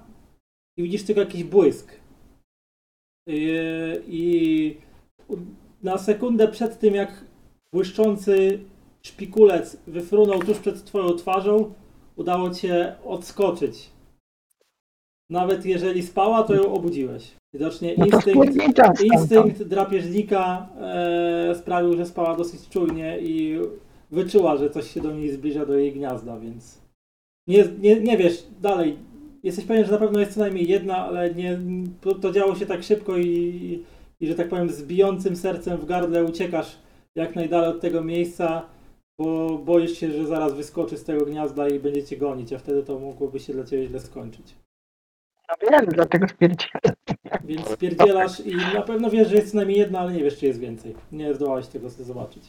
i 0.78 0.84
widzisz 0.84 1.03
tylko 1.03 1.22
jakiś 1.22 1.43
błysk. 1.43 1.91
E, 3.30 3.34
I 4.07 4.78
na 5.84 5.97
sekundę 5.97 6.47
przed 6.47 6.80
tym, 6.80 6.95
jak 6.95 7.26
błyszczący 7.74 8.59
szpikulec 9.01 9.78
wyfrunął 9.88 10.39
tuż 10.39 10.59
przed 10.59 10.86
twoją 10.86 11.09
twarzą, 11.09 11.74
udało 12.16 12.49
cię 12.49 12.95
odskoczyć. 13.05 13.89
Nawet 15.30 15.66
jeżeli 15.66 16.03
spała, 16.03 16.43
to 16.43 16.55
ją 16.55 16.74
obudziłeś. 16.74 17.42
Widocznie 17.53 17.95
No 17.97 18.05
instynkt. 18.05 19.01
Instynkt 19.01 19.63
drapieżnika 19.63 20.69
e, 20.81 21.55
sprawił, 21.55 21.97
że 21.97 22.05
spała 22.05 22.35
dosyć 22.35 22.69
czujnie 22.69 23.19
i 23.19 23.59
wyczuła, 24.11 24.57
że 24.57 24.69
coś 24.69 24.91
się 24.91 25.01
do 25.01 25.11
niej 25.11 25.31
zbliża 25.31 25.65
do 25.65 25.77
jej 25.77 25.93
gniazda, 25.93 26.39
więc 26.39 26.81
nie, 27.47 27.65
nie, 27.79 27.99
nie 27.99 28.17
wiesz 28.17 28.47
dalej. 28.61 28.97
Jesteś 29.43 29.65
pewien, 29.65 29.85
że 29.85 29.91
na 29.91 29.97
pewno 29.97 30.19
jest 30.19 30.33
co 30.33 30.39
najmniej 30.39 30.67
jedna, 30.67 30.97
ale 30.97 31.33
nie, 31.33 31.59
to, 32.01 32.15
to 32.15 32.31
działo 32.31 32.55
się 32.55 32.65
tak 32.65 32.83
szybko 32.83 33.17
i, 33.17 33.83
i, 34.19 34.27
że 34.27 34.35
tak 34.35 34.49
powiem 34.49 34.69
z 34.69 34.83
bijącym 34.83 35.35
sercem 35.35 35.77
w 35.77 35.85
gardle 35.85 36.23
uciekasz 36.23 36.77
jak 37.15 37.35
najdalej 37.35 37.69
od 37.69 37.81
tego 37.81 38.03
miejsca, 38.03 38.65
bo 39.19 39.57
boisz 39.57 39.97
się, 39.97 40.11
że 40.11 40.27
zaraz 40.27 40.53
wyskoczy 40.53 40.97
z 40.97 41.03
tego 41.03 41.25
gniazda 41.25 41.67
i 41.67 41.79
będzie 41.79 42.03
cię 42.03 42.17
gonić, 42.17 42.53
a 42.53 42.57
wtedy 42.57 42.83
to 42.83 42.99
mogłoby 42.99 43.39
się 43.39 43.53
dla 43.53 43.63
ciebie 43.63 43.87
źle 43.87 43.99
skończyć. 43.99 44.55
No 45.49 45.55
wiem, 45.71 45.85
dlatego 45.85 46.27
spierdzielę. 46.27 46.93
Więc 47.43 47.67
spierdzielasz 47.67 48.39
i 48.39 48.55
na 48.55 48.81
pewno 48.81 49.09
wiesz, 49.09 49.27
że 49.29 49.36
jest 49.36 49.51
co 49.51 49.57
najmniej 49.57 49.79
jedna, 49.79 49.99
ale 49.99 50.13
nie 50.13 50.23
wiesz, 50.23 50.38
czy 50.38 50.45
jest 50.45 50.59
więcej. 50.59 50.95
Nie 51.11 51.34
zdołałeś 51.34 51.67
tego 51.67 51.89
sobie 51.89 52.03
zobaczyć. 52.05 52.43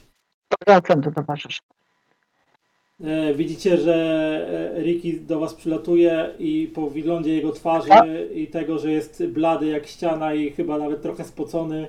Wracam 0.67 1.01
do 1.01 1.11
towarzysza. 1.13 1.61
E, 3.05 3.35
Widzicie, 3.35 3.77
że 3.77 3.95
e, 4.77 4.83
Ricky 4.83 5.21
do 5.21 5.41
was 5.41 5.55
przylatuje 5.55 6.31
i 6.39 6.73
po 6.75 6.91
wyglądzie 6.91 7.35
jego 7.35 7.53
twarzy 7.53 8.29
i 8.35 8.47
tego, 8.47 8.79
że 8.79 8.91
jest 8.93 9.27
blady 9.27 9.67
jak 9.67 9.87
ściana 9.87 10.35
i 10.35 10.51
chyba 10.51 10.79
nawet 10.79 11.03
trochę 11.03 11.25
spocony 11.25 11.89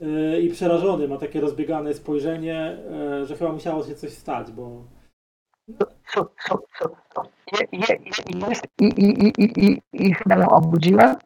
e, 0.00 0.40
i 0.40 0.50
przerażony, 0.50 1.08
ma 1.08 1.16
takie 1.18 1.40
rozbiegane 1.40 1.94
spojrzenie, 1.94 2.76
że 3.24 3.36
chyba 3.36 3.52
musiało 3.52 3.84
się 3.84 3.94
coś 3.94 4.10
stać, 4.12 4.52
bo 4.52 4.84
Co, 6.14 6.30
co, 6.46 6.58
co, 6.78 6.88
co? 7.14 7.22
Je, 7.52 7.78
je, 7.78 7.86
je, 7.88 8.48
jest 8.48 8.64
i, 8.80 8.84
i, 8.84 9.28
i, 9.28 9.32
i, 9.44 9.66
i, 9.66 9.82
i 9.92 10.14
chyba 10.14 10.36
ją 10.36 10.48
obudziłem. 10.48 11.16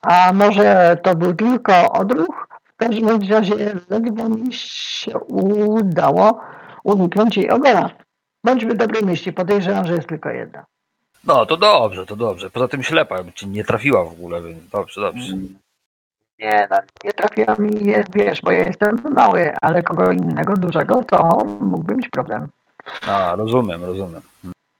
A 0.00 0.32
może 0.32 0.96
to 1.02 1.14
był 1.14 1.34
tylko 1.34 1.92
odruch? 1.92 2.48
W 2.64 2.76
każdym 2.76 3.30
razie 3.30 3.54
ledwo 3.90 4.28
mi 4.28 4.52
się 4.52 5.18
udało 5.18 6.40
uniknąć 6.84 7.36
jej 7.36 7.50
ogona. 7.50 7.90
Bądźmy 8.44 8.74
dobrej 8.74 9.02
myśli, 9.02 9.32
podejrzewam, 9.32 9.86
że 9.86 9.94
jest 9.94 10.08
tylko 10.08 10.30
jedna. 10.30 10.64
No, 11.24 11.46
to 11.46 11.56
dobrze, 11.56 12.06
to 12.06 12.16
dobrze. 12.16 12.50
Poza 12.50 12.68
tym 12.68 12.82
ślepa 12.82 13.22
by 13.22 13.32
ci 13.32 13.46
nie 13.46 13.64
trafiła 13.64 14.04
w 14.04 14.12
ogóle, 14.12 14.42
więc 14.42 14.68
dobrze, 14.68 15.00
dobrze. 15.00 15.36
Nie, 16.38 16.68
no, 16.70 16.76
nie 17.04 17.12
trafiła 17.12 17.56
mi, 17.58 17.86
jest, 17.86 18.14
wiesz, 18.14 18.40
bo 18.42 18.50
ja 18.50 18.64
jestem 18.64 19.02
mały, 19.14 19.54
ale 19.60 19.82
kogo 19.82 20.12
innego 20.12 20.54
dużego, 20.54 21.04
to 21.04 21.46
mógłby 21.60 21.94
mieć 21.94 22.08
problem. 22.08 22.48
A, 23.06 23.36
rozumiem, 23.36 23.84
rozumiem. 23.84 24.22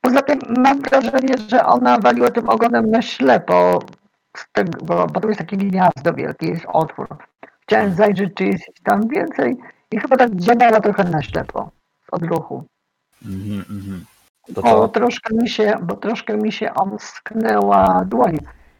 Poza 0.00 0.22
tym 0.22 0.38
mam 0.48 0.82
wrażenie, 0.82 1.34
że 1.48 1.66
ona 1.66 1.98
waliła 1.98 2.30
tym 2.30 2.48
ogonem 2.48 2.90
na 2.90 3.02
ślepo, 3.02 3.82
tego, 4.52 4.84
bo, 4.84 5.06
bo 5.06 5.20
to 5.20 5.28
jest 5.28 5.38
takie 5.38 5.56
gniazdo 5.56 6.14
wielkie, 6.14 6.46
jest 6.46 6.66
otwór. 6.68 7.08
Chciałem 7.60 7.94
zajrzeć, 7.94 8.34
czy 8.34 8.44
jest 8.44 8.64
tam 8.84 9.08
więcej 9.08 9.56
i 9.90 10.00
chyba 10.00 10.16
tak 10.16 10.36
działała 10.36 10.80
trochę 10.80 11.04
na 11.04 11.22
ślepo, 11.22 11.70
z 12.04 12.14
odruchu. 12.14 12.64
Mhm, 13.24 13.64
mhm. 13.70 14.04
To 14.54 14.62
Bo 14.62 14.88
troszkę 14.88 15.34
mi 15.34 15.48
się, 15.48 15.72
bo 15.82 15.96
troszkę 15.96 16.36
mi 16.36 16.52
się 16.52 16.74
omsknęła 16.74 18.04
dłoń. 18.04 18.38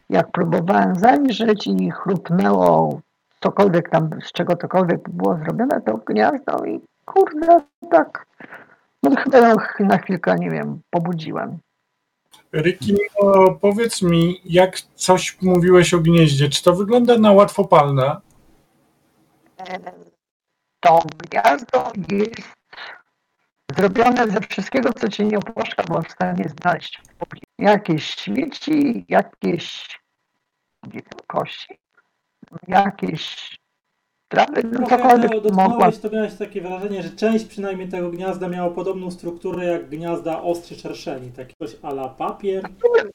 Jak 0.09 0.31
próbowałem 0.31 0.95
zajrzeć 0.95 1.67
i 1.67 1.91
chrupnęło 1.91 2.99
cokolwiek 3.39 3.89
tam, 3.89 4.09
z 4.23 4.31
czego 4.31 4.55
cokolwiek 4.55 5.09
było 5.09 5.37
zrobione, 5.37 5.81
to 5.81 5.97
gniazdo 5.97 6.65
i 6.65 6.81
kurde, 7.05 7.61
tak, 7.91 8.25
no 9.03 9.15
chyba 9.15 9.55
na 9.79 9.97
chwilkę, 9.97 10.35
nie 10.35 10.49
wiem, 10.49 10.79
pobudziłem. 10.89 11.57
Ricky, 12.53 12.93
e, 12.93 13.55
powiedz 13.61 14.01
mi, 14.01 14.41
jak 14.45 14.81
coś 14.81 15.41
mówiłeś 15.41 15.93
o 15.93 15.99
gnieździe, 15.99 16.49
czy 16.49 16.63
to 16.63 16.73
wygląda 16.75 17.17
na 17.17 17.31
łatwopalne? 17.31 18.17
To 20.79 20.99
gniazdo 21.17 21.91
jest 22.11 22.53
zrobione 23.77 24.27
ze 24.27 24.39
wszystkiego, 24.41 24.93
co 24.93 25.09
cię 25.09 25.25
nie 25.25 25.37
opłaszcza, 25.37 25.83
bo 25.83 26.01
w 26.01 26.11
stanie 26.11 26.45
znaleźć. 26.61 27.01
Jakieś 27.59 28.05
śmieci, 28.05 29.05
jakieś 29.09 29.99
nie 30.83 31.01
wiem, 31.01 31.19
kości, 31.27 31.79
jakieś 32.67 33.57
trawy, 34.33 34.63
no 34.63 34.77
trochę 34.77 34.97
cokolwiek 34.97 35.53
mogła. 35.53 35.91
to 35.91 36.09
miałeś 36.09 36.33
takie 36.35 36.61
wrażenie, 36.61 37.03
że 37.03 37.09
część 37.09 37.45
przynajmniej 37.45 37.87
tego 37.87 38.09
gniazda 38.09 38.47
miała 38.47 38.69
podobną 38.69 39.11
strukturę 39.11 39.65
jak 39.65 39.89
gniazda 39.89 40.41
ostrzy 40.41 40.75
szerszeni, 40.75 41.31
taki 41.31 41.55
coś 41.59 41.75
ala 41.81 42.09
papier. 42.09 42.63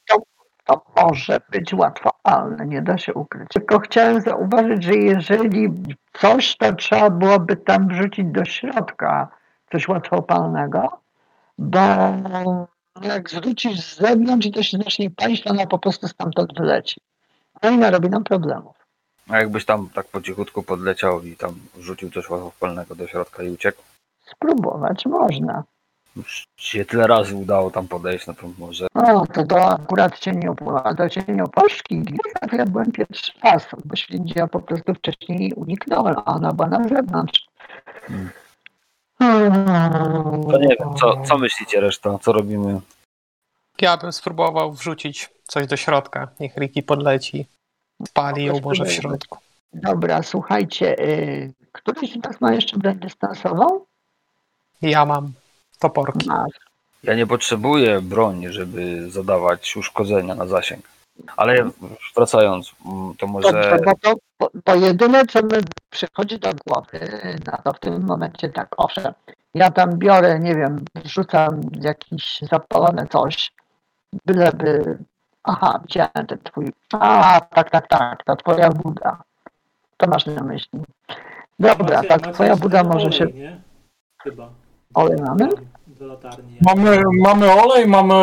To, 0.08 0.22
to 0.64 0.82
może 0.96 1.40
być 1.50 1.74
łatwopalne, 1.74 2.66
nie 2.66 2.82
da 2.82 2.98
się 2.98 3.14
ukryć. 3.14 3.48
Tylko 3.48 3.78
chciałem 3.78 4.20
zauważyć, 4.20 4.84
że 4.84 4.94
jeżeli 4.94 5.68
coś, 6.12 6.56
to 6.56 6.72
trzeba 6.72 7.10
byłoby 7.10 7.56
tam 7.56 7.88
wrzucić 7.88 8.26
do 8.26 8.44
środka 8.44 9.28
coś 9.72 9.88
łatwopalnego, 9.88 11.00
bo 11.58 11.80
jak 13.02 13.30
zwrócisz 13.30 13.80
z 13.80 13.98
zewnątrz 13.98 14.46
i 14.46 14.52
to 14.52 14.62
się 14.62 14.78
zacznie 14.78 15.10
palić, 15.10 15.42
to 15.42 15.50
ona 15.50 15.66
po 15.66 15.78
prostu 15.78 16.08
stamtąd 16.08 16.58
wyleci. 16.58 17.00
No 17.62 17.70
i 17.70 17.78
narobi 17.78 18.10
nam 18.10 18.24
problemów. 18.24 18.77
A 19.28 19.38
jakbyś 19.38 19.64
tam 19.64 19.88
tak 19.94 20.06
po 20.06 20.20
cichutku 20.20 20.62
podleciał 20.62 21.22
i 21.22 21.36
tam 21.36 21.54
rzucił 21.78 22.10
coś 22.10 22.30
łatwopalnego 22.30 22.94
do 22.94 23.06
środka 23.06 23.42
i 23.42 23.50
uciekł? 23.50 23.82
Spróbować 24.26 25.06
można. 25.06 25.64
Już 26.16 26.44
się 26.56 26.84
tyle 26.84 27.06
razy 27.06 27.36
udało 27.36 27.70
tam 27.70 27.88
podejść, 27.88 28.26
no 28.26 28.34
to 28.34 28.48
może... 28.58 28.86
No, 28.94 29.26
to 29.26 29.46
to 29.46 29.70
akurat 29.70 30.18
cię 30.18 30.32
nie 30.32 30.50
opłaca, 30.50 30.94
to 30.94 31.08
cię 31.08 31.24
nie 31.28 31.44
opłaszki. 31.44 32.04
To 32.50 32.56
ja 32.56 32.66
byłem 32.66 32.92
pierwszy 32.92 33.32
raz, 33.42 33.66
bo 33.84 33.96
święcia 33.96 34.46
po 34.46 34.60
prostu 34.60 34.94
wcześniej 34.94 35.52
uniknąłem, 35.52 36.16
a 36.24 36.34
ona 36.34 36.52
była 36.52 36.68
na 36.68 36.88
zewnątrz. 36.88 37.46
Hmm. 38.06 38.30
Hmm. 39.18 40.44
To 40.50 40.58
nie 40.58 40.76
wiem, 40.80 40.94
co, 41.00 41.22
co 41.22 41.38
myślicie 41.38 41.80
reszta? 41.80 42.18
Co 42.18 42.32
robimy? 42.32 42.80
Ja 43.80 43.96
bym 43.96 44.12
spróbował 44.12 44.72
wrzucić 44.72 45.30
coś 45.44 45.66
do 45.66 45.76
środka. 45.76 46.28
Niech 46.40 46.56
Ricky 46.56 46.82
podleci. 46.82 47.46
Ją 48.36 48.60
może 48.60 48.84
w 48.84 48.92
środku. 48.92 49.38
Dobra, 49.72 50.22
słuchajcie, 50.22 50.98
y, 50.98 51.52
któryś 51.72 52.12
z 52.12 52.22
was 52.22 52.40
ma 52.40 52.52
jeszcze 52.52 52.78
broń 52.78 52.98
dystansową? 52.98 53.80
Ja 54.82 55.06
mam 55.06 55.32
toporki. 55.78 56.28
Masz. 56.28 56.52
Ja 57.02 57.14
nie 57.14 57.26
potrzebuję 57.26 58.00
broni, 58.00 58.52
żeby 58.52 59.10
zadawać 59.10 59.76
uszkodzenia 59.76 60.34
na 60.34 60.46
zasięg. 60.46 60.88
Ale 61.36 61.70
wracając, 62.16 62.72
mm, 62.86 63.14
to 63.18 63.26
może... 63.26 63.52
Dobrze, 63.52 63.78
bo 63.84 63.92
to 64.02 64.14
bo, 64.38 64.50
bo 64.66 64.74
jedyne, 64.74 65.26
co 65.26 65.42
mi 65.42 65.48
przychodzi 65.90 66.38
do 66.38 66.50
głowy, 66.66 66.98
no 67.46 67.58
to 67.64 67.72
w 67.72 67.80
tym 67.80 68.06
momencie 68.06 68.48
tak, 68.48 68.68
owszem, 68.76 69.12
ja 69.54 69.70
tam 69.70 69.98
biorę, 69.98 70.38
nie 70.38 70.54
wiem, 70.54 70.84
rzucam 71.04 71.60
jakieś 71.80 72.40
zapalone 72.50 73.06
coś, 73.06 73.52
byleby, 74.26 74.98
aha, 75.44 75.80
widziałem 75.82 76.26
ten 76.28 76.38
twój, 76.38 76.72
a, 76.92 77.40
tak, 77.40 77.70
tak, 77.70 77.86
tak, 77.88 78.24
ta 78.24 78.36
twoja 78.36 78.70
buda, 78.70 79.22
to 79.96 80.06
masz 80.06 80.26
na 80.26 80.42
myśli. 80.42 80.80
Dobra, 81.58 81.96
Macie- 81.96 82.08
tak, 82.08 82.20
macie 82.20 82.32
twoja 82.32 82.56
buda 82.56 82.84
może 82.84 83.06
olej, 83.06 83.12
się, 83.18 83.26
Nie? 83.26 83.60
Chyba. 84.22 84.48
olej 84.94 85.22
mamy? 85.22 85.48
Do 85.86 86.06
latarni. 86.06 86.58
Mamy, 86.60 87.02
mamy 87.24 87.52
olej, 87.52 87.86
mamy 87.86 88.14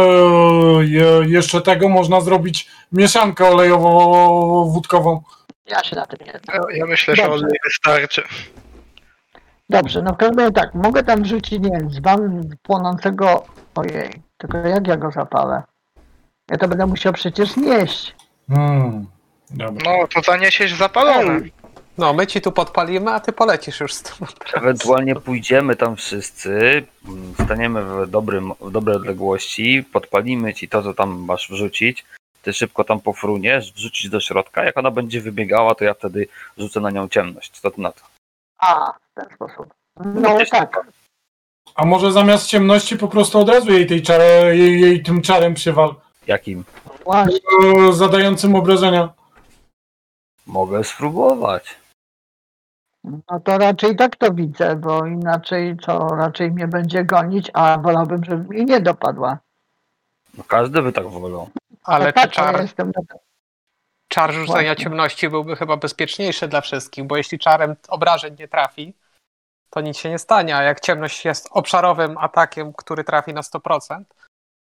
je, 0.86 1.06
jeszcze 1.26 1.62
tego, 1.62 1.90
można 1.90 2.22
zrobić 2.22 2.72
mieszankę 2.92 3.44
olejowo-wódkową. 3.46 5.20
Ja 5.68 5.84
się 5.84 5.96
na 5.96 6.06
tym 6.06 6.28
nie 6.28 6.32
znam. 6.44 6.62
Ja, 6.72 6.78
ja 6.78 6.86
myślę, 6.86 7.16
że 7.16 7.24
Dobrze. 7.24 7.38
olej 7.46 7.58
wystarczy. 7.64 8.24
Dobrze, 9.70 10.02
no 10.02 10.14
w 10.14 10.18
każdym 10.18 10.40
razie 10.40 10.52
tak, 10.52 10.74
mogę 10.74 11.04
tam 11.04 11.24
wrzucić, 11.24 11.60
nie 11.64 11.72
wiem, 11.72 11.90
dzban 11.90 12.50
płonącego, 12.64 13.46
ojej, 13.76 14.22
tylko 14.38 14.58
jak 14.58 14.88
ja 14.88 14.98
go 14.98 15.12
zapalę? 15.12 15.64
Ja 16.50 16.58
to 16.58 16.68
będę 16.68 16.86
musiał 16.86 17.14
przecież 17.14 17.58
nieść. 17.58 18.16
Hmm. 18.50 19.06
Dobra. 19.50 19.92
No, 19.92 20.08
to 20.08 20.22
zaniesiesz 20.22 20.74
zapalone. 20.74 21.42
No, 21.98 22.14
my 22.14 22.28
ci 22.28 22.42
tu 22.42 22.52
podpalimy, 22.52 23.12
a 23.12 23.20
ty 23.20 23.34
polecisz 23.34 23.80
już 23.80 23.94
stąd. 23.94 24.36
Ewentualnie 24.54 25.16
pójdziemy 25.16 25.76
tam 25.76 25.96
wszyscy, 25.96 26.84
staniemy 27.44 27.84
w, 27.84 28.10
dobrym, 28.10 28.54
w 28.62 28.72
dobrej 28.72 28.96
odległości, 28.96 29.84
podpalimy 29.94 30.54
ci 30.54 30.70
to, 30.70 30.84
co 30.84 30.94
tam 30.94 31.10
masz 31.10 31.50
wrzucić. 31.50 32.06
Ty 32.42 32.54
szybko 32.54 32.84
tam 32.84 33.00
pofruniesz, 33.00 33.74
wrzucisz 33.74 34.10
do 34.10 34.20
środka. 34.20 34.64
Jak 34.64 34.78
ona 34.78 34.92
będzie 34.92 35.22
wybiegała, 35.22 35.76
to 35.76 35.84
ja 35.84 35.94
wtedy 35.94 36.28
rzucę 36.58 36.80
na 36.80 36.92
nią 36.92 37.10
ciemność. 37.10 37.60
Co 37.60 37.72
ty 37.72 37.82
na 37.82 37.92
to? 37.92 38.02
A, 38.58 38.94
w 38.94 39.16
ten 39.16 39.36
sposób. 39.36 39.74
No 40.06 40.36
Gdzieś 40.36 40.50
tak, 40.50 40.74
tam. 40.74 40.84
A 41.76 41.86
może 41.86 42.12
zamiast 42.12 42.48
ciemności 42.48 42.98
po 42.98 43.08
prostu 43.08 43.40
od 43.40 43.50
razu 43.50 43.72
jej, 43.72 43.88
tej 43.88 44.02
czarę, 44.02 44.58
jej, 44.58 44.82
jej 44.82 45.04
tym 45.04 45.22
czarem 45.22 45.54
przywal, 45.54 45.96
Jakim? 46.28 46.64
właśnie. 47.04 47.40
zadającym 47.92 48.56
obrażenia. 48.56 49.14
Mogę 50.48 50.84
spróbować. 50.84 51.78
No 53.04 53.40
to 53.40 53.58
raczej 53.58 53.96
tak 53.96 54.16
to 54.16 54.34
widzę, 54.34 54.76
bo 54.76 55.06
inaczej 55.06 55.78
co 55.86 56.08
raczej 56.08 56.52
mnie 56.52 56.68
będzie 56.68 57.04
gonić, 57.04 57.52
a 57.54 57.78
wolałbym, 57.78 58.24
żeby 58.24 58.44
mnie 58.54 58.66
nie 58.66 58.82
dopadła. 58.82 59.38
No 60.38 60.44
każdy 60.44 60.82
by 60.82 60.92
tak 60.92 61.08
wolał. 61.08 61.50
Ale 61.84 62.14
tak, 62.14 62.32
czy 62.32 62.42
ale 62.42 62.52
czar, 62.52 62.62
jestem 62.62 62.88
na 62.88 63.02
to. 63.10 63.20
czar 64.08 64.34
rzucenia 64.34 64.70
Właśnie. 64.70 64.84
ciemności 64.84 65.30
byłby 65.30 65.56
chyba 65.56 65.78
bezpieczniejszy 65.78 66.48
dla 66.48 66.62
wszystkich, 66.62 67.04
bo 67.04 67.18
jeśli 67.18 67.40
czarem 67.40 67.76
obrażeń 67.88 68.36
nie 68.40 68.48
trafi, 68.48 68.94
to 69.70 69.82
nic 69.82 69.98
się 69.98 70.10
nie 70.10 70.20
stanie, 70.20 70.58
a 70.58 70.64
jak 70.64 70.80
ciemność 70.80 71.26
jest 71.26 71.48
obszarowym 71.52 72.18
atakiem, 72.18 72.74
który 72.74 73.04
trafi 73.04 73.34
na 73.34 73.42
100%, 73.42 74.04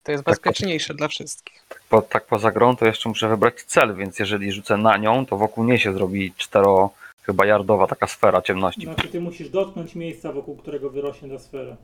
to 0.04 0.12
jest 0.12 0.24
Tak, 0.24 0.32
bezpieczniejsze 0.36 0.93
dla 0.93 1.08
wszystkich. 1.08 1.64
Po, 1.89 2.02
tak 2.02 2.26
poza 2.26 2.52
grą 2.52 2.76
to 2.76 2.86
jeszcze 2.86 3.10
muszę 3.10 3.30
wybrać 3.30 3.64
cel, 3.64 3.95
więc 3.95 4.20
jeżeli 4.20 4.52
rzucę 4.52 4.78
na 4.78 4.97
nią, 4.97 5.26
to 5.26 5.38
wokół 5.38 5.64
niej 5.64 5.80
się 5.80 5.93
zrobi 5.93 6.34
cztero, 6.38 6.89
chyba 7.24 7.45
jardowa 7.45 7.88
taka 7.88 8.08
sfera 8.08 8.41
ciemności. 8.41 8.82
Znaczy 8.84 9.08
ty 9.08 9.22
musisz 9.22 9.49
dotknąć 9.49 9.95
miejsca, 9.95 10.32
wokół 10.32 10.56
którego 10.58 10.89
wyrośnie 10.89 11.30
ta 11.30 11.39
sfera. 11.39 11.78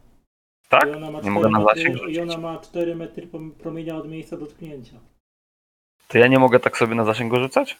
Tak? 0.69 0.87
I 0.87 0.91
ona 0.91 1.11
ma 1.11 1.21
Nie 1.21 1.31
mogę 1.31 1.49
na 1.49 1.59
metry, 1.59 1.75
zasięg 1.75 1.95
I 1.95 1.99
rzucić. 1.99 2.17
ona 2.17 2.37
ma 2.37 2.59
4 2.59 2.95
metry 2.95 3.27
promienia 3.59 3.95
od 3.95 4.09
miejsca 4.09 4.37
dotknięcia. 4.37 4.93
To 6.07 6.17
ja 6.17 6.27
nie 6.27 6.39
mogę 6.39 6.59
tak 6.59 6.77
sobie 6.77 6.95
na 6.95 7.05
zasięg 7.05 7.31
go 7.31 7.39
rzucać? 7.39 7.77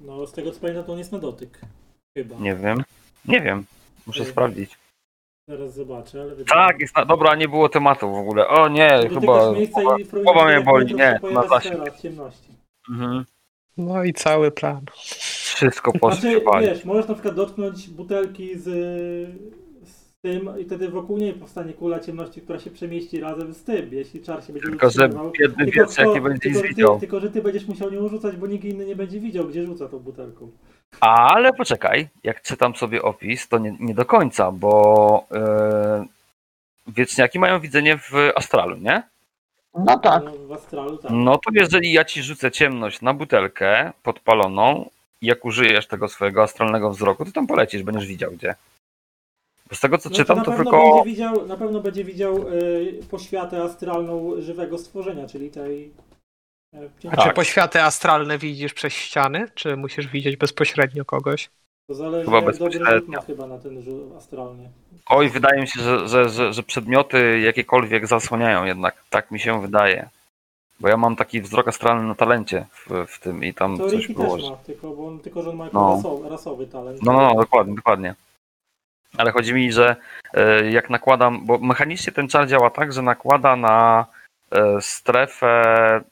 No 0.00 0.26
z 0.26 0.32
tego 0.32 0.52
co 0.52 0.60
pamiętam 0.60 0.84
to 0.84 0.92
on 0.92 0.98
jest 0.98 1.12
na 1.12 1.18
dotyk. 1.18 1.60
Chyba. 2.14 2.36
Nie 2.38 2.54
wiem. 2.54 2.84
Nie 3.24 3.40
wiem. 3.40 3.64
Muszę 4.06 4.20
Nie. 4.24 4.26
sprawdzić. 4.30 4.78
Zaraz 5.48 5.74
zobaczę, 5.74 6.22
ale... 6.22 6.36
Tak, 6.44 6.80
jest 6.80 6.96
na... 6.96 7.04
dobra, 7.04 7.34
nie 7.34 7.48
było 7.48 7.68
tematu 7.68 8.10
w 8.10 8.14
ogóle. 8.14 8.48
O 8.48 8.68
nie, 8.68 8.88
chyba 9.08 9.52
głowa, 10.24 10.44
mnie 10.46 10.60
boli, 10.60 10.94
nie, 10.94 11.20
na 11.32 11.46
zasięg. 11.46 11.96
ciemności. 12.00 12.48
Mhm. 12.90 13.24
No 13.76 14.04
i 14.04 14.12
cały 14.12 14.50
plan. 14.50 14.84
Wszystko 15.54 15.92
poszło 15.92 16.20
Znaczy, 16.20 16.40
się 16.40 16.60
wiesz, 16.60 16.84
możesz 16.84 17.08
na 17.08 17.14
przykład 17.14 17.34
dotknąć 17.34 17.88
butelki 17.88 18.58
z, 18.58 18.68
z 20.18 20.20
tym 20.22 20.60
i 20.60 20.64
wtedy 20.64 20.88
wokół 20.88 21.18
niej 21.18 21.32
powstanie 21.32 21.72
kula 21.72 22.00
ciemności, 22.00 22.40
która 22.40 22.58
się 22.58 22.70
przemieści 22.70 23.20
razem 23.20 23.54
z 23.54 23.64
tym, 23.64 23.88
jeśli 23.92 24.22
czar 24.22 24.44
się 24.44 24.52
będzie 24.52 24.68
Tylko, 24.68 24.90
że 24.90 25.08
biedny 25.08 25.64
Tylko 25.64 25.86
pies 25.86 25.98
jak 25.98 26.08
nie 26.14 26.20
będzie 26.20 26.40
tylko, 26.40 26.58
że 26.58 26.62
ty, 26.62 26.68
widział. 26.68 27.00
tylko, 27.00 27.20
że 27.20 27.30
ty 27.30 27.42
będziesz 27.42 27.68
musiał 27.68 27.90
nią 27.90 28.08
rzucać, 28.08 28.36
bo 28.36 28.46
nikt 28.46 28.64
inny 28.64 28.86
nie 28.86 28.96
będzie 28.96 29.20
widział, 29.20 29.44
gdzie 29.44 29.66
rzuca 29.66 29.88
tą 29.88 29.98
butelką. 29.98 30.50
Ale 31.00 31.52
poczekaj, 31.52 32.08
jak 32.24 32.42
czytam 32.42 32.76
sobie 32.76 33.02
opis, 33.02 33.48
to 33.48 33.58
nie, 33.58 33.76
nie 33.80 33.94
do 33.94 34.04
końca, 34.04 34.52
bo 34.52 35.24
e, 35.32 36.06
wieczniaki 36.86 37.38
mają 37.38 37.60
widzenie 37.60 37.98
w 37.98 38.12
astralu, 38.36 38.76
nie? 38.76 39.02
No 39.74 39.98
tak. 39.98 40.24
No, 40.24 40.32
w 40.46 40.52
astralu 40.52 40.98
tak. 40.98 41.10
No 41.14 41.36
to 41.36 41.50
jeżeli 41.54 41.92
ja 41.92 42.04
ci 42.04 42.22
rzucę 42.22 42.50
ciemność 42.50 43.00
na 43.02 43.14
butelkę 43.14 43.92
podpaloną 44.02 44.90
i 45.20 45.26
jak 45.26 45.44
użyjesz 45.44 45.86
tego 45.86 46.08
swojego 46.08 46.42
astralnego 46.42 46.90
wzroku, 46.90 47.24
to 47.24 47.32
tam 47.32 47.46
polecisz, 47.46 47.82
będziesz 47.82 48.06
widział 48.06 48.30
gdzie. 48.30 48.54
Bo 49.70 49.76
z 49.76 49.80
tego 49.80 49.98
co 49.98 50.08
No 50.10 50.16
czytam, 50.16 50.38
na 50.38 50.44
to 50.44 50.50
pewno 50.50 50.70
tylko... 50.70 50.94
będzie 50.94 51.10
widział, 51.10 51.46
na 51.46 51.56
pewno 51.56 51.80
będzie 51.80 52.04
widział 52.04 52.48
y, 52.48 53.00
poświatę 53.10 53.62
astralną 53.62 54.32
żywego 54.38 54.78
stworzenia, 54.78 55.26
czyli 55.26 55.50
tej. 55.50 55.90
y, 56.74 56.90
A 57.12 57.16
Tak. 57.16 57.28
czy 57.28 57.34
poświaty 57.34 57.82
astralne 57.82 58.38
widzisz 58.38 58.74
przez 58.74 58.92
ściany, 58.92 59.48
czy 59.54 59.76
musisz 59.76 60.06
widzieć 60.08 60.36
bezpośrednio 60.36 61.04
kogoś? 61.04 61.50
To 61.90 61.94
zależy 61.94 62.24
Chyba 62.24 62.42
bezpośrednio. 62.42 63.22
chyba 63.22 63.46
na 63.46 63.58
ten 63.58 63.82
astralnie. 64.18 64.68
Oj, 65.06 65.28
wydaje 65.28 65.60
mi 65.60 65.68
się, 65.68 65.80
że, 65.80 66.08
że, 66.08 66.28
że, 66.28 66.52
że 66.52 66.62
przedmioty 66.62 67.40
jakiekolwiek 67.40 68.06
zasłaniają 68.06 68.64
jednak. 68.64 69.02
Tak 69.10 69.30
mi 69.30 69.40
się 69.40 69.62
wydaje. 69.62 70.08
Bo 70.80 70.88
ja 70.88 70.96
mam 70.96 71.16
taki 71.16 71.40
wzrok 71.42 71.68
astralny 71.68 72.08
na 72.08 72.14
talencie 72.14 72.66
w, 72.72 73.04
w 73.08 73.20
tym 73.20 73.44
i 73.44 73.54
tam 73.54 73.78
To 73.78 73.84
coś 73.90 73.92
Ricky 73.98 74.14
było. 74.14 74.36
też 74.36 74.50
ma, 74.50 74.56
tylko, 74.56 74.90
bo 74.90 75.06
on, 75.06 75.18
tylko 75.20 75.42
że 75.42 75.50
on 75.50 75.56
ma 75.56 75.64
jako 75.64 75.78
No. 75.80 75.94
rasowy, 75.96 76.28
rasowy 76.28 76.66
talent. 76.66 77.02
No, 77.02 77.12
no, 77.12 77.20
no, 77.20 77.34
dokładnie, 77.34 77.74
dokładnie. 77.74 78.14
Ale 79.16 79.32
chodzi 79.32 79.54
mi, 79.54 79.72
że 79.72 79.96
e, 80.34 80.70
jak 80.70 80.90
nakładam, 80.90 81.46
bo 81.46 81.58
mechanicznie 81.58 82.12
ten 82.12 82.28
czar 82.28 82.48
działa 82.48 82.70
tak, 82.70 82.92
że 82.92 83.02
nakłada 83.02 83.56
na 83.56 84.06
e, 84.50 84.80
strefę 84.80 85.54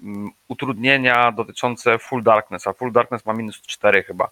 mm, 0.01 0.31
utrudnienia 0.49 1.33
dotyczące 1.33 1.99
full 1.99 2.23
darkness, 2.23 2.67
a 2.67 2.73
full 2.73 2.93
darkness 2.93 3.27
ma 3.27 3.33
minus 3.33 3.61
4 3.63 4.03
chyba. 4.03 4.29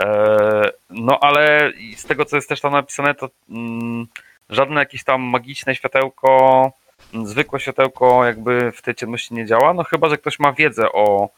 E, 0.00 0.70
No 0.90 1.18
ale 1.20 1.72
z 1.96 2.04
tego, 2.04 2.24
co 2.24 2.36
jest 2.36 2.48
też 2.48 2.60
tam 2.60 2.72
napisane, 2.72 3.14
to 3.14 3.30
mm, 3.50 4.06
żadne 4.50 4.80
jakieś 4.80 5.04
tam 5.04 5.22
magiczne 5.22 5.74
światełko, 5.74 6.72
mm, 7.14 7.26
zwykłe 7.26 7.60
światełko 7.60 8.24
jakby 8.24 8.72
w 8.72 8.82
tej 8.82 8.94
ciemności 8.94 9.34
nie 9.34 9.46
działa, 9.46 9.74
no 9.74 9.84
chyba, 9.84 10.08
że 10.08 10.18
ktoś 10.18 10.38
ma 10.38 10.52
wiedzę 10.52 10.92
o 10.92 11.28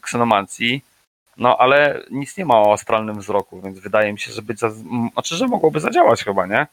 ksenomancji, 0.00 0.84
no 1.36 1.56
ale 1.58 2.02
nic 2.10 2.36
nie 2.36 2.44
ma 2.44 2.54
o 2.58 2.72
astralnym 2.72 3.18
wzroku, 3.18 3.60
więc 3.60 3.78
wydaje 3.78 4.12
mi 4.12 4.18
się, 4.18 4.32
że 4.32 4.42
być 4.42 4.58
za... 4.58 4.70
znaczy, 5.12 5.36
że 5.36 5.46
mogłoby 5.46 5.80
zadziałać 5.80 6.24
chyba, 6.24 6.46
nie? 6.46 6.66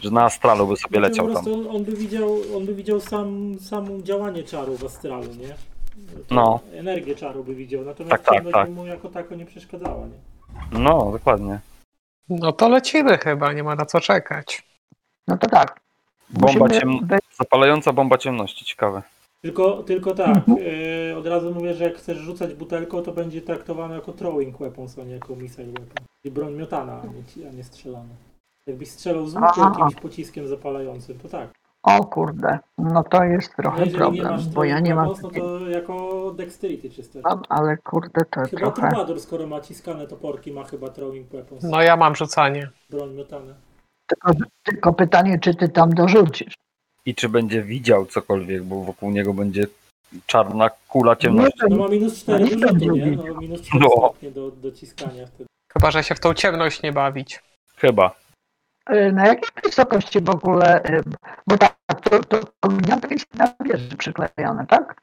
Że 0.00 0.10
na 0.10 0.24
astralu 0.24 0.66
by 0.66 0.76
sobie 0.76 1.00
leciał 1.00 1.26
po 1.26 1.34
tam. 1.34 1.44
prostu 1.44 1.70
on, 1.70 1.76
on 1.76 1.84
by 1.84 1.92
widział, 1.92 2.36
on 2.56 2.66
by 2.66 2.74
widział 2.74 3.00
sam, 3.00 3.54
samo 3.60 4.02
działanie 4.02 4.42
czaru 4.42 4.76
w 4.76 4.84
astralu, 4.84 5.34
nie? 5.34 5.48
To 6.28 6.34
No. 6.34 6.60
Energię 6.74 7.14
czaru 7.14 7.44
by 7.44 7.54
widział, 7.54 7.84
natomiast 7.84 8.24
Tak, 8.24 8.34
tak, 8.44 8.52
tak. 8.52 8.68
by 8.68 8.74
mu 8.74 8.86
jako 8.86 9.08
tako 9.08 9.34
nie 9.34 9.46
przeszkadzała, 9.46 10.06
nie? 10.06 10.18
No, 10.80 11.10
dokładnie. 11.12 11.60
No 12.28 12.52
to 12.52 12.68
lecimy 12.68 13.18
chyba, 13.18 13.52
nie 13.52 13.62
ma 13.62 13.74
na 13.74 13.86
co 13.86 14.00
czekać. 14.00 14.62
No 15.28 15.38
to 15.38 15.46
tak. 15.46 15.80
Bomba 16.30 16.68
ciem... 16.68 17.08
Zapalająca 17.38 17.92
bomba 17.92 18.18
ciemności, 18.18 18.64
ciekawe. 18.64 19.02
Tylko, 19.42 19.82
tylko 19.82 20.14
tak, 20.14 20.48
yy, 20.48 21.16
od 21.16 21.26
razu 21.26 21.54
mówię, 21.54 21.74
że 21.74 21.84
jak 21.84 21.94
chcesz 21.96 22.18
rzucać 22.18 22.54
butelką, 22.54 23.02
to 23.02 23.12
będzie 23.12 23.42
traktowane 23.42 23.94
jako 23.94 24.12
throwing 24.12 24.58
weapons, 24.58 24.98
a 24.98 25.04
nie 25.04 25.14
jako 25.14 25.36
missile 25.36 25.66
weapon. 25.66 26.04
I 26.24 26.30
broń 26.30 26.54
miotana, 26.54 26.92
a 27.02 27.06
nie, 27.06 27.48
a 27.48 27.52
nie 27.52 27.64
strzelana. 27.64 28.14
Jakbyś 28.66 28.90
strzelał 28.90 29.26
z 29.26 29.34
łuku 29.34 29.46
Aha. 29.48 29.72
jakimś 29.78 30.02
pociskiem 30.02 30.48
zapalającym, 30.48 31.18
to 31.18 31.28
tak. 31.28 31.50
O 31.82 32.04
kurde, 32.04 32.58
no 32.78 33.02
to 33.04 33.24
jest 33.24 33.50
No 33.58 33.62
trochę 33.62 33.78
jeżeli 33.78 33.92
nie 33.92 33.98
problem, 33.98 34.32
masz 34.32 34.48
bo 34.48 34.64
ja 34.64 34.80
nie 34.80 34.94
mam 34.94 35.08
weapons, 35.08 35.22
no 35.36 35.40
to 35.42 35.68
jako 35.68 36.32
dexterity 36.36 36.90
czyste. 36.90 37.20
Mam, 37.24 37.42
ale 37.48 37.76
kurde 37.76 38.24
to 38.24 38.40
Chyba 38.40 38.70
trochę. 38.70 38.88
Troubadour, 38.90 39.20
skoro 39.20 39.46
ma 39.46 39.60
ciskane 39.60 40.06
toporki, 40.06 40.52
ma 40.52 40.64
chyba 40.64 40.88
throwing 40.88 41.28
weapons, 41.28 41.62
No 41.62 41.82
ja 41.82 41.96
mam 41.96 42.14
rzucanie. 42.16 42.70
broń 42.90 43.14
miotana. 43.14 43.54
Tylko, 44.06 44.30
tylko 44.64 44.92
pytanie, 44.92 45.38
czy 45.38 45.54
ty 45.54 45.68
tam 45.68 45.90
dorzucisz? 45.90 46.54
I 47.06 47.14
czy 47.14 47.28
będzie 47.28 47.62
widział 47.62 48.06
cokolwiek, 48.06 48.62
bo 48.62 48.84
wokół 48.84 49.10
niego 49.10 49.34
będzie 49.34 49.66
czarna 50.26 50.70
kula 50.88 51.16
ciemności. 51.16 51.60
No 51.70 51.76
ma 51.76 51.88
minus 51.88 52.20
4 52.20 52.44
No 52.44 52.50
nie 52.50 52.56
do 52.56 52.68
rzutu, 52.68 52.96
nie? 52.96 53.10
No 53.16 53.40
minus 53.40 53.60
4 53.62 53.80
No. 53.84 53.90
stopnie 53.90 54.30
do, 54.30 54.50
do 54.50 54.72
ciskania 54.72 55.26
wtedy. 55.26 55.46
Chyba, 55.72 55.90
że 55.90 56.04
się 56.04 56.14
w 56.14 56.20
tą 56.20 56.34
ciemność 56.34 56.82
nie 56.82 56.92
bawić. 56.92 57.42
Chyba. 57.76 58.16
Y, 58.90 59.12
Na 59.12 59.26
jakiej 59.26 59.50
wysokości 59.64 60.20
w 60.20 60.30
ogóle, 60.30 60.84
y, 60.84 61.02
bo 61.46 61.58
tak, 61.58 61.76
to, 62.02 62.20
to 62.24 62.40
jest 63.10 63.34
na 63.34 63.54
wieży 63.64 63.96
przyklejone, 63.96 64.66
tak? 64.66 65.00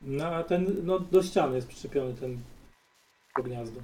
No 0.00 0.26
a 0.26 0.42
ten, 0.42 0.66
no 0.82 0.98
do 0.98 1.22
ściany 1.22 1.56
jest 1.56 1.68
przyczepiony 1.68 2.14
ten 2.14 2.38
to 3.36 3.42
gniazdo. 3.42 3.80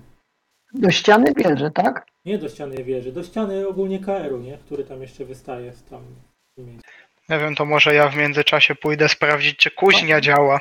Do 0.75 0.91
ściany 0.91 1.33
wieży, 1.37 1.71
tak? 1.71 2.07
Nie 2.25 2.39
do 2.39 2.49
ściany 2.49 2.85
wieży, 2.85 3.13
do 3.13 3.23
ściany 3.23 3.69
ogólnie 3.69 3.99
KR-u, 3.99 4.39
nie? 4.39 4.59
Który 4.59 4.85
tam 4.85 5.03
jeszcze 5.03 5.25
wystaje 5.25 5.73
tam. 5.91 6.03
Nie 7.29 7.39
wiem, 7.39 7.55
to 7.55 7.65
może 7.65 7.95
ja 7.95 8.09
w 8.09 8.17
międzyczasie 8.17 8.75
pójdę 8.75 9.09
sprawdzić, 9.09 9.57
czy 9.57 9.71
kuźnia 9.71 10.21
działa. 10.21 10.61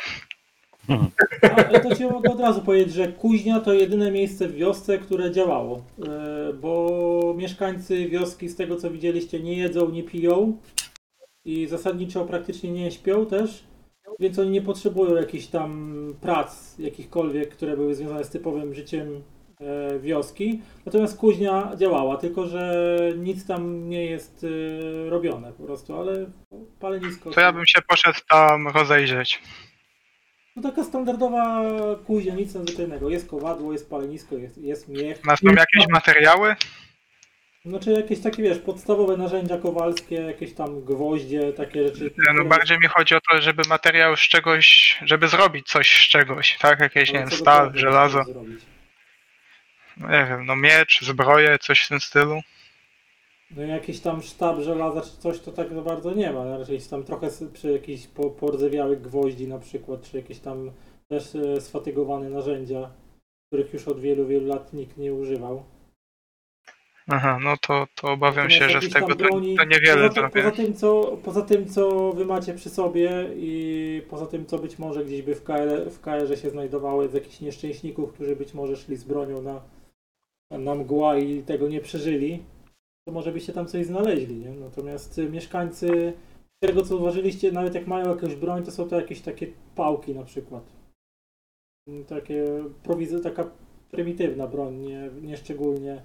Ale 1.68 1.80
to 1.80 1.96
ci 1.96 2.04
mogę 2.06 2.32
od 2.32 2.40
razu 2.40 2.62
powiedzieć, 2.62 2.94
że 2.94 3.08
kuźnia 3.08 3.60
to 3.60 3.74
jedyne 3.74 4.12
miejsce 4.12 4.48
w 4.48 4.56
wiosce, 4.56 4.98
które 4.98 5.32
działało. 5.32 5.82
E, 6.08 6.54
Bo 6.54 7.34
mieszkańcy 7.38 8.10
wioski, 8.10 8.50
z 8.50 8.56
tego 8.56 8.76
co 8.76 8.92
widzieliście, 8.92 9.40
nie 9.40 9.58
jedzą, 9.58 9.90
nie 9.90 10.04
piją 10.04 10.58
i 11.46 11.68
zasadniczo 11.68 12.26
praktycznie 12.26 12.72
nie 12.72 12.92
śpią 12.92 13.26
też. 13.26 13.64
Więc 14.20 14.40
oni 14.40 14.50
nie 14.50 14.62
potrzebują 14.62 15.16
jakichś 15.16 15.46
tam 15.46 15.98
prac, 16.22 16.80
jakichkolwiek, 16.80 17.50
które 17.50 17.78
były 17.78 17.96
związane 17.96 18.24
z 18.24 18.30
typowym 18.30 18.74
życiem 18.74 19.22
wioski. 20.00 20.62
Natomiast 20.86 21.18
kuźnia 21.18 21.72
działała, 21.76 22.18
tylko 22.18 22.48
że 22.48 22.86
nic 23.18 23.48
tam 23.48 23.90
nie 23.90 24.06
jest 24.06 24.46
e, 25.06 25.10
robione 25.10 25.54
po 25.54 25.64
prostu, 25.64 26.00
ale 26.00 26.26
palenisko. 26.80 27.32
To 27.32 27.42
ja 27.42 27.52
bym 27.52 27.66
się 27.66 27.82
poszedł 27.82 28.20
tam 28.30 28.68
rozejrzeć. 28.68 29.42
No 30.56 30.64
taka 30.64 30.84
standardowa 30.84 31.62
kuźnia, 32.06 32.36
nic 32.36 32.56
nadzwyczajnego. 32.56 33.10
Jest 33.10 33.30
kowadło, 33.30 33.72
jest 33.72 33.90
palenisko, 33.90 34.36
jest, 34.36 34.58
jest 34.58 34.88
miech. 34.88 35.24
Masz 35.24 35.42
tam 35.42 35.56
jakieś 35.56 35.88
materiały? 35.90 36.56
Znaczy 37.66 37.92
jakieś 37.92 38.20
takie, 38.20 38.44
wiesz, 38.44 38.60
podstawowe 38.60 39.18
narzędzia 39.18 39.58
kowalskie, 39.58 40.16
jakieś 40.16 40.54
tam 40.54 40.82
gwoździe, 40.82 41.54
takie 41.54 41.88
rzeczy. 41.88 42.14
Nie, 42.28 42.34
No 42.34 42.46
bardziej 42.46 42.80
mi 42.80 42.88
chodzi 42.88 43.16
o 43.16 43.20
to, 43.32 43.42
żeby 43.42 43.64
materiał 43.70 44.16
z 44.16 44.20
czegoś, 44.20 44.98
żeby 45.06 45.28
zrobić 45.28 45.68
coś 45.68 46.06
z 46.06 46.10
czegoś, 46.10 46.58
tak? 46.58 46.80
Jakieś, 46.80 47.14
nie 47.14 47.20
wiem, 47.20 47.32
stal, 47.32 47.72
żelazo. 47.76 48.24
zrobić? 48.24 48.77
No 50.00 50.08
nie 50.12 50.26
wiem, 50.26 50.46
no 50.46 50.56
miecz, 50.56 51.06
zbroję, 51.06 51.60
coś 51.60 51.86
w 51.86 51.90
tym 51.90 52.00
stylu. 52.00 52.42
No 53.52 53.62
jakiś 53.62 54.00
tam 54.00 54.22
sztab 54.22 54.60
żelaza 54.60 55.02
czy 55.02 55.18
coś 55.18 55.40
to 55.40 55.52
tak 55.52 55.74
za 55.74 55.82
bardzo 55.82 56.14
nie 56.14 56.32
ma. 56.32 56.58
Raczej 56.58 56.82
tam 56.82 57.04
trochę 57.04 57.30
przy 57.54 57.72
jakichś 57.72 58.08
po, 58.08 58.30
pordzewiałych 58.30 59.02
gwoździ 59.02 59.48
na 59.48 59.60
przykład, 59.60 60.12
czy 60.12 60.18
jakieś 60.18 60.40
tam 60.40 60.72
też 61.08 61.36
e, 61.36 61.62
sfatygowane 61.62 62.30
narzędzia, 62.30 62.90
których 63.48 63.74
już 63.74 63.88
od 63.88 64.00
wielu, 64.00 64.28
wielu 64.28 64.48
lat 64.48 64.74
nikt 64.74 64.98
nie 64.98 65.14
używał. 65.14 65.64
Aha, 67.10 67.40
no 67.42 67.58
to, 67.62 67.88
to 67.96 68.12
obawiam 68.12 68.50
się, 68.50 68.60
Natomiast 68.60 68.86
że 68.86 68.90
z 68.92 68.94
tego 68.94 69.08
to, 69.08 69.16
broni- 69.16 69.58
to 69.58 69.64
niewiele 69.64 70.10
poza, 70.10 70.30
poza, 70.30 70.52
tym, 70.52 70.74
co, 70.74 71.18
poza 71.24 71.42
tym, 71.42 71.70
co 71.70 72.12
wy 72.14 72.26
macie 72.26 72.54
przy 72.54 72.70
sobie 72.70 73.30
i 73.36 74.02
poza 74.10 74.26
tym, 74.26 74.46
co 74.46 74.60
być 74.60 74.80
może 74.80 75.06
gdzieś 75.06 75.22
by 75.22 75.36
w 75.36 75.44
KR, 75.44 75.92
w 75.92 76.00
KR 76.00 76.40
się 76.42 76.50
znajdowały 76.50 77.10
z 77.10 77.14
jakichś 77.14 77.40
nieszczęśników, 77.40 78.14
którzy 78.14 78.36
być 78.36 78.54
może 78.54 78.78
szli 78.78 78.96
z 78.96 79.04
bronią 79.04 79.42
na, 79.42 79.62
na 80.52 80.76
mgła 80.76 81.18
i 81.18 81.44
tego 81.44 81.68
nie 81.70 81.82
przeżyli, 81.82 82.44
to 83.08 83.12
może 83.14 83.32
byście 83.32 83.54
tam 83.54 83.68
coś 83.68 83.86
znaleźli, 83.86 84.36
nie? 84.36 84.50
Natomiast 84.50 85.18
y, 85.18 85.30
mieszkańcy, 85.30 86.14
tego 86.64 86.82
co 86.82 86.88
zauważyliście, 86.88 87.52
nawet 87.52 87.76
jak 87.76 87.88
mają 87.88 88.10
jakąś 88.10 88.36
broń, 88.36 88.64
to 88.64 88.72
są 88.72 88.88
to 88.90 88.96
jakieś 88.96 89.22
takie 89.22 89.48
pałki 89.76 90.16
na 90.16 90.24
przykład. 90.24 90.64
Mm, 91.88 92.06
Takie 92.06 92.46
prowizy, 92.84 93.20
taka 93.20 93.50
prymitywna 93.92 94.48
broń, 94.48 94.76
nie, 94.76 95.10
nie 95.22 95.38
szczególnie 95.38 96.02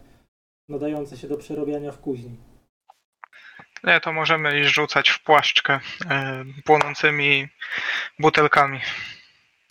nadająca 0.69 1.17
się 1.17 1.29
do 1.29 1.37
przerobiania 1.37 1.93
w 1.93 2.01
kuźni. 2.01 2.37
Nie, 3.85 4.01
to 4.01 4.13
możemy 4.13 4.61
iść 4.61 4.75
rzucać 4.75 5.11
w 5.11 5.23
płaszczkę 5.23 5.81
e, 6.11 6.45
płonącymi 6.65 7.49
butelkami. 8.19 8.81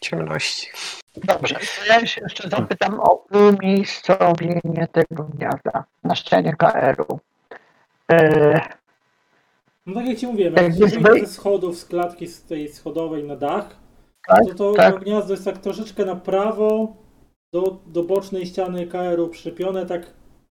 Ciemności. 0.01 0.67
Dobrze, 1.23 1.55
to 1.55 1.85
ja 1.93 2.05
się 2.05 2.21
jeszcze 2.21 2.49
zapytam 2.49 2.99
o 2.99 3.25
umiejscowienie 3.31 4.87
tego 4.91 5.23
gniazda 5.23 5.83
na 6.03 6.15
ścianie 6.15 6.55
KR-u. 6.55 7.19
E, 8.11 8.61
No 9.85 9.93
tak 9.95 10.05
jak 10.05 10.17
ci 10.17 10.27
mówiłem, 10.27 10.53
jak 10.53 10.73
się 10.73 10.99
wyjdzie 10.99 11.25
ze 11.25 11.33
schodów, 11.33 11.77
z 11.77 11.85
klatki 11.85 12.27
z 12.27 12.43
tej 12.43 12.69
schodowej 12.69 13.23
na 13.23 13.35
dach, 13.35 13.75
tak, 14.27 14.39
to 14.47 14.53
to, 14.53 14.73
tak. 14.73 15.03
gniazdo 15.03 15.33
jest 15.33 15.45
tak 15.45 15.57
troszeczkę 15.57 16.05
na 16.05 16.15
prawo 16.15 16.95
do, 17.53 17.79
do 17.85 18.03
bocznej 18.03 18.45
ściany 18.45 18.87
KR-u 18.87 19.29
przyczepione, 19.29 19.85
tak 19.85 20.13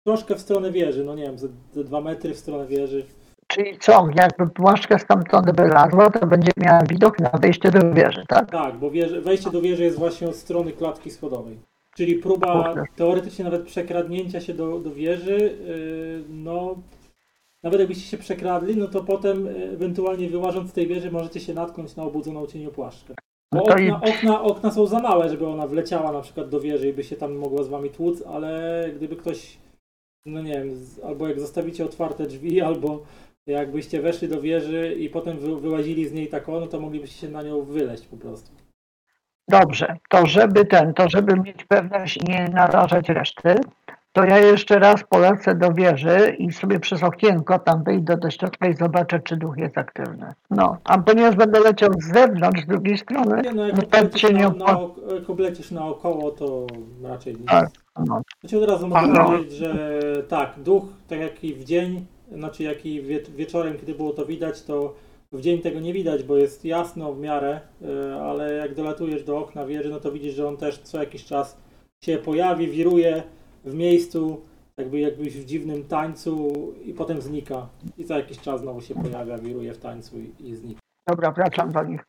troszkę 0.07 0.35
w 0.35 0.41
stronę 0.41 0.71
wieży, 0.71 1.05
no 1.05 1.15
nie 1.15 1.23
wiem, 1.23 1.39
ze, 1.39 1.49
ze 1.73 1.85
dwa 1.85 2.01
metry 2.01 2.35
w 2.35 2.39
stronę 2.39 2.67
wieży. 2.67 3.07
Czyli 3.47 3.79
co, 3.79 4.09
jakby 4.15 4.47
płaszczka 4.47 4.99
stamtąd 4.99 5.57
wylazła, 5.57 6.11
to 6.11 6.27
będzie 6.27 6.53
miała 6.57 6.83
widok 6.83 7.19
na 7.21 7.31
wejście 7.31 7.71
do 7.71 7.95
wieży, 7.95 8.25
tak? 8.29 8.51
Tak, 8.51 8.77
bo 8.77 8.91
wieży, 8.91 9.21
wejście 9.21 9.51
do 9.51 9.61
wieży 9.61 9.85
jest 9.85 9.99
właśnie 9.99 10.29
od 10.29 10.37
strony 10.37 10.73
klatki 10.73 11.11
schodowej. 11.11 11.59
Czyli 11.97 12.15
próba 12.15 12.75
teoretycznie 12.97 13.45
nawet 13.45 13.63
przekradnięcia 13.63 14.41
się 14.41 14.55
do, 14.55 14.79
do 14.79 14.91
wieży, 14.91 15.39
yy, 15.39 16.25
no 16.29 16.75
nawet 17.63 17.81
jakbyście 17.81 18.05
się 18.09 18.19
przekradli, 18.19 18.77
no 18.77 18.89
to 18.89 19.05
potem 19.05 19.47
yy, 19.47 19.65
ewentualnie 19.73 20.29
wyłażąc 20.29 20.71
z 20.71 20.73
tej 20.73 20.87
wieży 20.87 21.11
możecie 21.11 21.41
się 21.41 21.55
natknąć 21.55 21.97
na 21.97 22.03
obudzoną 22.03 22.47
cieniopłaszczkę. 22.47 23.15
Bo 23.55 23.59
No 23.61 23.65
to 23.67 23.79
i- 23.79 23.91
okna, 23.91 24.11
okna, 24.15 24.43
okna 24.43 24.71
są 24.71 24.87
za 24.87 24.99
małe, 24.99 25.29
żeby 25.29 25.47
ona 25.47 25.67
wleciała 25.67 26.13
na 26.13 26.21
przykład 26.21 26.49
do 26.49 26.61
wieży 26.61 26.89
i 26.89 26.93
by 26.93 27.05
się 27.05 27.17
tam 27.17 27.35
mogła 27.37 27.63
z 27.63 27.69
wami 27.69 27.91
tłuc, 27.91 28.23
ale 28.27 28.85
gdyby 28.97 29.17
ktoś, 29.17 29.59
no 30.27 30.43
nie 30.43 30.53
wiem, 30.53 30.71
albo 31.07 31.29
jak 31.29 31.41
zostawicie 31.41 31.85
otwarte 31.85 32.27
drzwi, 32.27 32.61
albo 32.61 33.03
jakbyście 33.47 34.03
weszli 34.03 34.29
do 34.29 34.41
wieży 34.41 34.95
i 34.99 35.09
potem 35.11 35.39
wy, 35.39 35.61
wyłazili 35.61 36.09
z 36.09 36.13
niej 36.13 36.29
tak 36.29 36.49
ono, 36.49 36.67
to 36.67 36.81
moglibyście 36.81 37.21
się 37.27 37.29
na 37.29 37.43
nią 37.43 37.63
wyleść 37.63 38.07
po 38.07 38.17
prostu. 38.17 38.51
Dobrze, 39.49 39.97
to 40.11 40.27
żeby 40.27 40.65
ten, 40.65 40.95
to 40.95 41.09
żeby 41.09 41.37
mieć 41.37 41.65
pewność 41.65 42.17
i 42.17 42.25
nie 42.29 42.49
narażać 42.49 43.09
reszty, 43.09 43.55
to 44.13 44.25
ja 44.25 44.39
jeszcze 44.39 44.79
raz 44.79 45.05
polecę 45.09 45.55
do 45.55 45.73
wieży 45.73 46.37
i 46.39 46.53
sobie 46.53 46.81
przez 46.81 47.03
okienko 47.03 47.59
tam 47.59 47.85
wyjdę 47.85 48.17
do 48.17 48.31
środka 48.31 48.69
i 48.69 48.75
zobaczę, 48.75 49.21
czy 49.21 49.37
duch 49.37 49.57
jest 49.59 49.79
aktywny. 49.79 50.35
No, 50.51 50.77
a 50.85 50.99
ponieważ 50.99 51.37
będę 51.37 51.61
leciał 51.61 51.91
z 52.01 52.13
zewnątrz, 52.13 52.63
z 52.63 52.67
drugiej 52.67 52.99
strony, 52.99 53.43
Nie, 53.43 53.53
no 53.53 53.67
jak 53.67 53.77
no 53.77 53.83
tak 53.83 54.19
się 54.19 54.33
na, 54.33 54.39
nie 54.39 54.47
opłaca. 54.47 54.81
jak 55.15 55.31
oblecisz 55.31 55.71
naokoło, 55.71 56.31
to 56.31 56.67
raczej 57.03 57.35
nic. 57.35 57.47
Tak. 57.47 57.69
No, 58.07 58.23
ci 58.49 58.57
od 58.57 58.71
razu 58.71 58.89
mogę 58.89 59.15
powiedzieć, 59.15 59.53
że 59.53 59.89
tak, 60.29 60.53
duch, 60.57 60.85
tak 61.09 61.19
jak 61.21 61.45
i 61.45 61.55
w 61.55 61.65
dzień, 61.65 62.07
znaczy 62.35 62.63
jak 62.63 62.87
i 62.87 63.03
wie, 63.03 63.21
wieczorem, 63.21 63.79
kiedy 63.79 63.95
było 63.95 64.13
to 64.13 64.27
widać, 64.27 64.63
to 64.63 64.95
w 65.33 65.41
dzień 65.41 65.63
tego 65.63 65.81
nie 65.81 65.93
widać, 65.93 66.23
bo 66.23 66.37
jest 66.37 66.65
jasno 66.65 67.13
w 67.13 67.21
miarę, 67.21 67.61
y, 67.83 68.15
ale 68.15 68.53
jak 68.53 68.75
dolatujesz 68.75 69.25
do 69.25 69.39
okna 69.39 69.67
wieży, 69.67 69.89
no 69.89 70.01
to 70.01 70.13
widzisz, 70.13 70.35
że 70.35 70.49
on 70.49 70.57
też 70.57 70.79
co 70.79 70.99
jakiś 71.01 71.25
czas 71.25 71.57
się 72.05 72.19
pojawi, 72.19 72.69
wiruje 72.69 73.23
w 73.65 73.75
miejscu, 73.75 74.41
jakby 74.77 75.01
jakbyś 75.01 75.37
w 75.37 75.45
dziwnym 75.45 75.85
tańcu 75.85 76.53
i 76.85 76.95
potem 76.95 77.23
znika. 77.23 77.69
I 77.99 78.05
co 78.05 78.17
jakiś 78.17 78.41
czas 78.41 78.61
znowu 78.61 78.81
się 78.81 78.95
pojawia, 78.95 79.39
wiruje 79.39 79.75
w 79.75 79.79
tańcu 79.79 80.19
i, 80.19 80.35
i 80.39 80.57
znika. 80.57 80.81
dobra, 81.09 81.33
wracam 81.33 81.73
do 81.73 81.83
nich. 81.83 82.05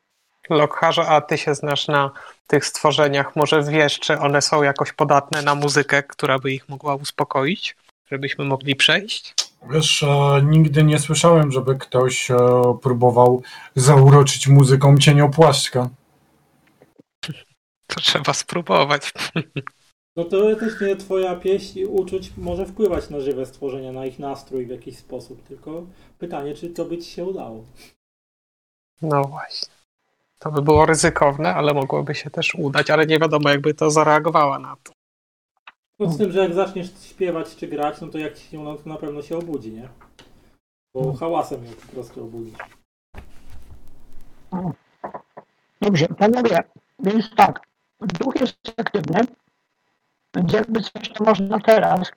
Lokharze, 0.49 1.07
a 1.07 1.21
ty 1.21 1.37
się 1.37 1.55
znasz 1.55 1.87
na 1.87 2.11
tych 2.47 2.65
stworzeniach. 2.65 3.35
Może 3.35 3.63
wiesz, 3.63 3.99
czy 3.99 4.19
one 4.19 4.41
są 4.41 4.63
jakoś 4.63 4.93
podatne 4.93 5.41
na 5.41 5.55
muzykę, 5.55 6.03
która 6.03 6.39
by 6.39 6.51
ich 6.51 6.69
mogła 6.69 6.95
uspokoić? 6.95 7.75
Żebyśmy 8.11 8.45
mogli 8.45 8.75
przejść? 8.75 9.33
Wiesz, 9.69 10.03
e, 10.03 10.41
nigdy 10.43 10.83
nie 10.83 10.99
słyszałem, 10.99 11.51
żeby 11.51 11.75
ktoś 11.75 12.31
e, 12.31 12.37
próbował 12.81 13.41
zauroczyć 13.75 14.47
muzyką 14.47 14.97
cieniopłaszczka. 14.97 15.89
To 17.87 17.99
trzeba 17.99 18.33
spróbować. 18.33 19.13
No 20.17 20.23
teoretycznie 20.23 20.95
twoja 20.95 21.35
pieśń 21.35 21.79
i 21.79 21.85
uczuć 21.85 22.31
może 22.37 22.65
wpływać 22.65 23.09
na 23.09 23.19
żywe 23.19 23.45
stworzenia, 23.45 23.91
na 23.91 24.05
ich 24.05 24.19
nastrój 24.19 24.65
w 24.65 24.69
jakiś 24.69 24.97
sposób, 24.97 25.43
tylko 25.43 25.83
pytanie, 26.19 26.53
czy 26.53 26.69
to 26.69 26.85
by 26.85 26.97
ci 26.97 27.11
się 27.11 27.25
udało. 27.25 27.63
No 29.01 29.23
właśnie. 29.23 29.73
To 30.39 30.51
by 30.51 30.61
było 30.61 30.85
ryzykowne, 30.85 31.55
ale 31.55 31.73
mogłoby 31.73 32.15
się 32.15 32.29
też 32.29 32.55
udać, 32.55 32.89
ale 32.89 33.05
nie 33.05 33.19
wiadomo, 33.19 33.49
jakby 33.49 33.73
to 33.73 33.91
zareagowała 33.91 34.59
na 34.59 34.75
to. 34.83 34.94
No 35.99 36.11
z 36.11 36.17
tym, 36.17 36.31
że 36.31 36.39
jak 36.39 36.53
zaczniesz 36.53 36.87
śpiewać 37.01 37.55
czy 37.55 37.67
grać, 37.67 38.01
no 38.01 38.07
to 38.07 38.17
jak 38.17 38.37
ci 38.37 38.47
się 38.47 38.63
no 38.63 38.75
to 38.75 38.89
na 38.89 38.97
pewno 38.97 39.21
się 39.21 39.37
obudzi, 39.37 39.71
nie? 39.71 39.89
Bo 40.93 41.13
hałasem 41.13 41.65
ją 41.65 41.71
po 41.71 41.91
prostu 41.91 42.23
obudzi. 42.23 42.53
Dobrze, 45.81 46.07
panowie, 46.07 46.63
więc 46.99 47.35
tak, 47.35 47.59
duch 48.01 48.35
jest 48.35 48.57
aktywny, 48.77 49.19
więc 50.35 50.53
jakby 50.53 50.81
coś, 50.81 51.09
to 51.09 51.23
można 51.23 51.59
teraz 51.59 52.11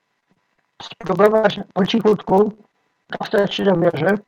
spróbować 0.82 1.60
po 1.74 1.86
cichutku 1.86 2.52
dostać 3.20 3.54
się 3.54 3.64
do 3.64 3.76
wieży, 3.76 4.18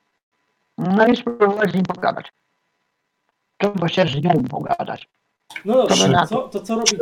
no 0.79 1.07
i 1.07 1.17
spróbować 1.17 1.71
z 1.71 1.75
nim 1.75 1.85
pogadać. 1.85 2.33
To 3.59 3.73
właśnie 3.73 4.07
z 4.07 4.25
nią 4.25 4.45
pogadać. 4.51 5.09
No 5.65 5.75
dobrze, 5.75 6.13
To 6.13 6.27
co, 6.27 6.49
to 6.49 6.61
co 6.61 6.75
robicie 6.75 6.97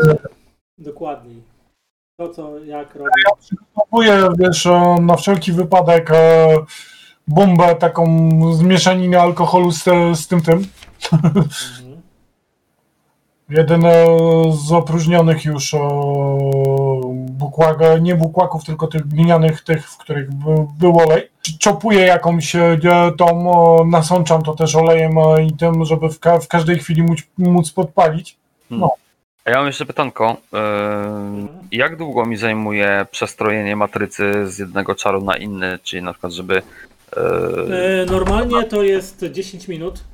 dokładniej? 0.78 1.42
To 2.18 2.28
co, 2.28 2.58
jak 2.64 2.94
robić? 2.94 3.24
Próbuję, 3.74 4.28
wiesz, 4.38 4.66
e, 4.66 4.96
na 5.00 5.16
wszelki 5.16 5.52
wypadek 5.52 6.10
e, 6.10 6.48
bombę 7.28 7.74
taką 7.74 8.28
z 8.52 8.62
mieszaninę 8.62 9.20
alkoholu 9.20 9.70
z, 9.70 9.84
z 10.14 10.26
tym 10.28 10.40
tym. 10.42 10.66
Mhm. 11.12 11.48
Jeden 13.50 13.86
e, 13.86 14.06
z 14.52 14.72
opróżnionych 14.72 15.44
już 15.44 15.74
bukłak, 17.14 17.78
nie 18.00 18.14
bukłaków, 18.14 18.64
tylko 18.64 18.86
tych 18.86 19.06
glinianych 19.06 19.64
tych, 19.64 19.90
w 19.90 19.98
których 19.98 20.34
by- 20.34 20.66
był 20.78 20.98
olej. 21.00 21.22
Czopuję 21.58 22.00
jakąś 22.00 22.54
e, 22.56 22.78
tą, 23.18 23.84
nasączam 23.84 24.42
to 24.42 24.54
też 24.54 24.74
olejem 24.76 25.12
i 25.46 25.52
tym, 25.56 25.84
żeby 25.84 26.08
w, 26.08 26.20
ka- 26.20 26.38
w 26.40 26.48
każdej 26.48 26.78
chwili 26.78 27.02
móc, 27.02 27.18
móc 27.38 27.72
podpalić. 27.72 28.36
A 29.48 29.50
ja 29.50 29.56
mam 29.56 29.66
jeszcze 29.66 29.86
pytanko. 29.86 30.36
Yy. 30.52 30.58
Jak 31.72 31.96
długo 31.96 32.24
mi 32.26 32.36
zajmuje 32.36 33.06
przestrojenie 33.10 33.76
matrycy 33.76 34.32
z 34.46 34.58
jednego 34.58 34.94
czaru 34.94 35.24
na 35.24 35.36
inny, 35.36 35.78
czyli 35.82 36.02
na 36.02 36.12
przykład, 36.12 36.32
żeby. 36.32 36.54
Yy, 36.54 37.76
E, 38.02 38.06
normalnie 38.06 38.64
to 38.64 38.82
jest 38.82 39.24
10 39.32 39.68
minut. 39.68 40.04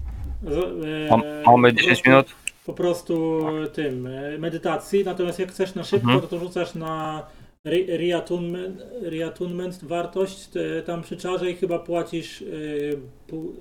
E, 0.47 1.11
mam, 1.11 1.23
mamy 1.47 1.73
po 1.73 1.77
10 1.81 1.87
prostu- 2.03 2.11
minut? 2.11 2.27
po 2.67 2.73
prostu 2.73 3.41
tym 3.73 4.07
e, 4.07 4.39
medytacji, 4.39 5.05
natomiast 5.05 5.39
jak 5.39 5.49
chcesz 5.51 5.75
na 5.75 5.85
szybko, 5.85 6.11
Mhm. 6.13 6.21
to, 6.21 6.27
to 6.29 6.39
rzucasz 6.39 6.75
na 6.75 7.23
re- 7.65 7.97
reattunement, 7.99 8.83
reattunement 9.03 9.85
wartość 9.85 10.49
tam 10.87 11.03
przy 11.03 11.17
czarze 11.17 11.51
i 11.51 11.55
chyba 11.57 11.79
płacisz 11.79 12.45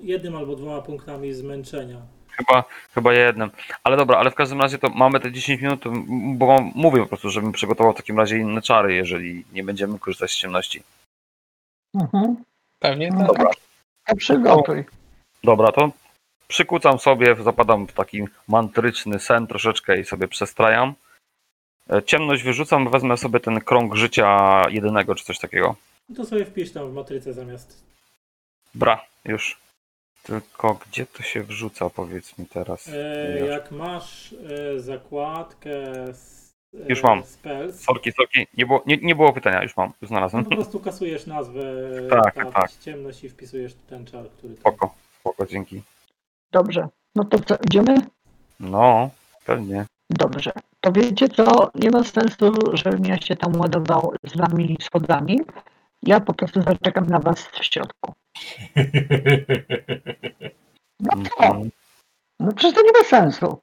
jednym 0.02 0.36
albo 0.36 0.56
dwoma 0.56 0.82
punktami 0.82 1.32
zmęczenia. 1.32 1.96
Chyba, 2.36 2.64
chyba 2.94 3.12
jednym. 3.12 3.50
Ale 3.84 3.96
dobra, 3.96 4.18
ale 4.18 4.30
w 4.30 4.34
każdym 4.34 4.60
razie 4.60 4.78
to 4.78 4.88
mamy 4.88 5.20
te 5.20 5.32
10 5.32 5.62
minut, 5.62 5.84
bo 6.36 6.60
mówię 6.74 7.00
po 7.00 7.06
prostu, 7.06 7.30
żebym 7.30 7.52
przygotował 7.52 7.92
w 7.92 7.96
takim 7.96 8.18
razie 8.18 8.38
inne 8.38 8.62
czary, 8.62 8.94
jeżeli 8.94 9.44
nie 9.52 9.64
będziemy 9.64 9.98
korzystać 9.98 10.30
z 10.30 10.36
ciemności. 10.36 10.82
Mhm. 11.94 12.36
Pewnie 12.80 13.10
No 13.10 13.18
tak. 13.18 13.26
Dobra. 13.26 13.50
To 14.06 14.16
przygotuj. 14.16 14.84
Dobra, 15.44 15.72
to 15.72 15.90
przykucam 16.48 16.98
sobie, 16.98 17.36
zapadam 17.36 17.86
w 17.86 17.92
taki 17.92 18.24
mantryczny 18.48 19.20
sen 19.20 19.46
troszeczkę 19.46 20.00
i 20.00 20.04
sobie 20.04 20.28
przestrajam. 20.28 20.94
E, 21.90 22.02
Ciemność 22.02 22.42
wyrzucam, 22.42 22.90
wezmę 22.90 23.16
sobie 23.16 23.40
ten 23.40 23.60
krąg 23.60 23.94
życia 23.94 24.62
jedynego 24.70 25.14
czy 25.14 25.24
coś 25.24 25.38
takiego. 25.38 25.76
No 26.08 26.16
to 26.16 26.24
sobie 26.24 26.44
wpisz 26.44 26.72
tam 26.72 26.90
w 26.90 26.94
matrycę 26.94 27.32
zamiast. 27.32 27.84
Bra, 28.74 29.04
już. 29.24 29.63
Tylko 30.24 30.78
gdzie 30.88 31.06
to 31.06 31.22
się 31.22 31.42
wrzuca, 31.42 31.90
powiedz 31.90 32.38
mi 32.38 32.46
teraz. 32.46 32.88
E, 32.92 33.46
jak 33.46 33.70
masz 33.70 34.32
e, 34.32 34.80
zakładkę 34.80 35.70
s- 36.08 36.54
e, 36.74 36.88
Już 36.88 37.02
mam. 37.02 37.22
spells, 37.24 37.80
Sorki, 37.80 38.12
sorki, 38.12 38.46
nie 38.56 38.66
było, 38.66 38.82
nie, 38.86 38.96
nie 38.96 39.14
było 39.14 39.32
pytania, 39.32 39.62
już 39.62 39.76
mam, 39.76 39.86
już 39.88 39.96
no 40.02 40.08
znalazłem. 40.08 40.44
po 40.44 40.50
prostu 40.50 40.80
kasujesz 40.80 41.26
nazwę 41.26 41.62
Tak, 42.10 42.34
ta, 42.34 42.44
tak. 42.50 42.70
ciemność 42.80 43.24
i 43.24 43.28
wpisujesz 43.28 43.74
ten 43.88 44.06
czar, 44.06 44.24
który 44.30 44.54
tam. 44.54 44.60
Spoko, 44.60 44.94
spoko, 45.20 45.46
dzięki. 45.46 45.82
Dobrze. 46.52 46.88
No 47.16 47.24
to 47.24 47.38
co, 47.38 47.56
idziemy? 47.66 47.96
No, 48.60 49.10
pewnie. 49.46 49.86
Dobrze. 50.10 50.52
To 50.80 50.92
wiecie 50.92 51.28
co, 51.28 51.70
nie 51.74 51.90
ma 51.90 52.04
sensu, 52.04 52.52
żebym 52.72 53.04
ja 53.04 53.20
się 53.20 53.36
tam 53.36 53.56
ładował 53.60 54.12
z 54.24 54.36
wami 54.36 54.76
schodami. 54.80 55.40
Ja 56.06 56.20
po 56.20 56.34
prostu 56.34 56.62
zaczekam 56.62 57.06
na 57.06 57.18
was 57.18 57.46
w 57.46 57.64
środku. 57.64 58.12
No 61.00 61.10
co? 61.38 61.44
Mhm. 61.44 61.70
No 62.40 62.52
przecież 62.52 62.74
to 62.74 62.82
nie 62.82 62.92
ma 62.92 63.04
sensu. 63.08 63.58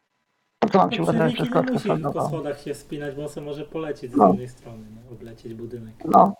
Po 0.59 0.69
co 0.69 0.77
mam 0.77 0.91
się 0.91 1.01
No, 1.01 1.13
przewiki 1.13 1.33
przez 1.35 1.49
klatkę 1.49 1.73
po 1.73 1.79
schodową? 1.79 2.27
schodach 2.27 2.61
się 2.61 2.73
spinać, 2.73 3.15
bo 3.15 3.21
on 3.23 3.29
sobie 3.29 3.45
może 3.45 3.65
polecieć 3.65 4.11
z 4.11 4.15
No. 4.15 4.33
innej 4.33 4.47
strony, 4.49 4.85
no, 4.95 5.11
oblecieć 5.11 5.53
budynek. 5.53 5.95
No, 6.05 6.33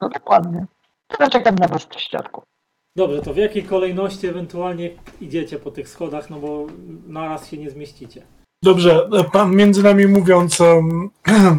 no 0.00 0.08
dokładnie. 0.08 0.66
To 1.08 1.16
zaczekam 1.24 1.54
na 1.54 1.68
was 1.68 1.84
w 1.84 2.00
środku. 2.00 2.42
Dobrze, 2.96 3.22
to 3.22 3.34
w 3.34 3.36
jakiej 3.36 3.62
kolejności 3.64 4.26
ewentualnie 4.26 4.90
idziecie 5.20 5.58
po 5.58 5.70
tych 5.70 5.88
schodach, 5.88 6.30
no 6.30 6.38
bo 6.38 6.66
naraz 7.06 7.48
się 7.50 7.56
nie 7.58 7.70
zmieścicie. 7.70 8.22
Dobrze, 8.64 9.08
pan 9.32 9.56
między 9.56 9.82
nami 9.82 10.06
mówiąc, 10.06 10.60
E, 10.60 10.80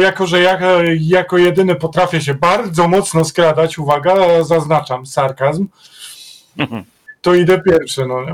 Jako, 0.00 0.26
że 0.26 0.40
ja 0.40 0.58
e, 0.58 0.82
jako 1.00 1.38
jedyny 1.38 1.74
potrafię 1.76 2.20
się 2.20 2.34
bardzo 2.34 2.88
mocno 2.88 3.24
skradać, 3.24 3.78
uwaga, 3.78 4.42
zaznaczam 4.44 5.06
sarkazm, 5.06 5.66
to 7.20 7.34
idę 7.34 7.60
pierwszy, 7.62 8.06
no 8.06 8.24
nie? 8.24 8.32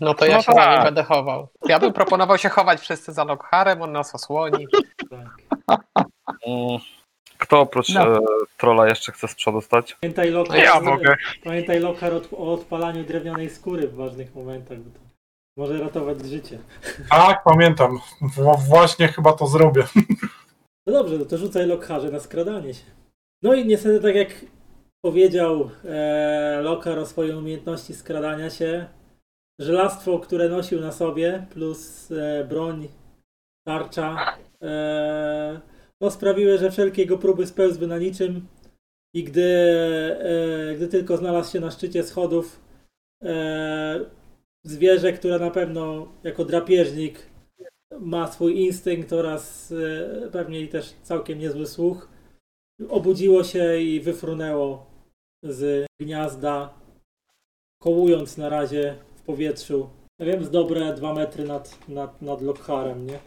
No 0.00 0.14
to 0.14 0.26
ja 0.26 0.36
No 0.36 0.42
się 0.42 0.52
za 0.52 0.58
tak. 0.58 0.74
nim 0.74 0.84
będę 0.84 1.02
chował. 1.04 1.48
Ja 1.66 1.78
bym 1.78 1.92
proponował 1.92 2.38
się 2.38 2.48
chować 2.48 2.80
wszyscy 2.80 3.12
za 3.12 3.24
Lockharem, 3.24 3.82
on 3.82 3.92
nas 3.92 4.14
osłoni. 4.14 4.66
Tak. 5.10 5.28
Mm, 6.46 6.78
Kto 7.38 7.60
oprócz 7.60 7.88
No. 7.88 8.16
e, 8.16 8.20
trolla 8.56 8.88
jeszcze 8.88 9.12
chce 9.12 9.28
z 9.28 9.34
przodu 9.34 9.60
stać? 9.60 9.96
Pamiętaj 10.00 10.30
Lokar, 10.30 10.56
Ja 10.58 10.80
mogę. 10.80 11.16
Pamiętaj 11.44 11.80
Lokar 11.80 12.14
od, 12.14 12.28
o 12.32 12.52
odpalaniu 12.52 13.04
drewnianej 13.04 13.50
skóry 13.50 13.88
w 13.88 13.94
ważnych 13.94 14.34
momentach, 14.34 14.78
bo 14.78 14.90
to 14.90 15.09
może 15.56 15.78
ratować 15.80 16.24
życie. 16.24 16.58
Tak, 17.10 17.42
pamiętam. 17.44 17.98
W- 18.36 18.68
właśnie 18.68 19.08
chyba 19.08 19.32
to 19.32 19.46
zrobię. 19.46 19.84
No 20.86 20.92
dobrze, 20.92 21.18
no 21.18 21.24
to 21.24 21.38
rzucaj 21.38 21.66
Lokharze 21.66 22.10
na 22.10 22.20
skradanie 22.20 22.74
się. 22.74 22.84
No 23.42 23.54
i 23.54 23.66
niestety 23.66 24.00
tak 24.00 24.14
jak 24.14 24.28
powiedział 25.04 25.70
e, 25.84 26.60
Lokar 26.62 26.98
o 26.98 27.06
swojej 27.06 27.34
umiejętności 27.34 27.94
skradania 27.94 28.50
się, 28.50 28.86
żelastwo, 29.60 30.18
które 30.18 30.48
nosił 30.48 30.80
na 30.80 30.92
sobie, 30.92 31.46
plus 31.50 32.10
e, 32.12 32.44
broń, 32.44 32.88
tarcza, 33.66 34.36
e, 34.62 35.60
no 36.00 36.10
sprawiły, 36.10 36.58
że 36.58 36.70
wszelkie 36.70 37.02
jego 37.02 37.18
próby 37.18 37.46
spełzły 37.46 37.86
na 37.86 37.98
niczym 37.98 38.46
i 39.14 39.24
gdy, 39.24 39.44
e, 40.20 40.74
gdy 40.76 40.88
tylko 40.88 41.16
znalazł 41.16 41.52
się 41.52 41.60
na 41.60 41.70
szczycie 41.70 42.02
schodów, 42.04 42.60
e, 43.24 44.00
zwierzę, 44.64 45.12
które 45.12 45.38
na 45.38 45.50
pewno 45.50 46.08
jako 46.22 46.44
drapieżnik 46.44 47.30
ma 48.00 48.32
swój 48.32 48.60
instynkt 48.60 49.12
oraz 49.12 49.72
e, 49.72 50.30
pewnie 50.30 50.68
też 50.68 50.94
całkiem 51.02 51.38
niezły 51.38 51.66
słuch, 51.66 52.08
obudziło 52.88 53.44
się 53.44 53.80
i 53.80 54.00
wyfrunęło 54.00 54.86
z 55.42 55.86
gniazda, 56.00 56.74
kołując 57.82 58.36
na 58.36 58.48
razie 58.48 58.96
w 59.14 59.22
powietrzu. 59.22 59.90
Ja 60.18 60.26
wiem, 60.26 60.44
z 60.44 60.50
dobre 60.50 60.94
dwa 60.94 61.14
metry 61.14 61.44
nad, 61.44 61.88
nad, 61.88 62.22
nad 62.22 62.42
Lockharem, 62.42 63.06
nie? 63.06 63.18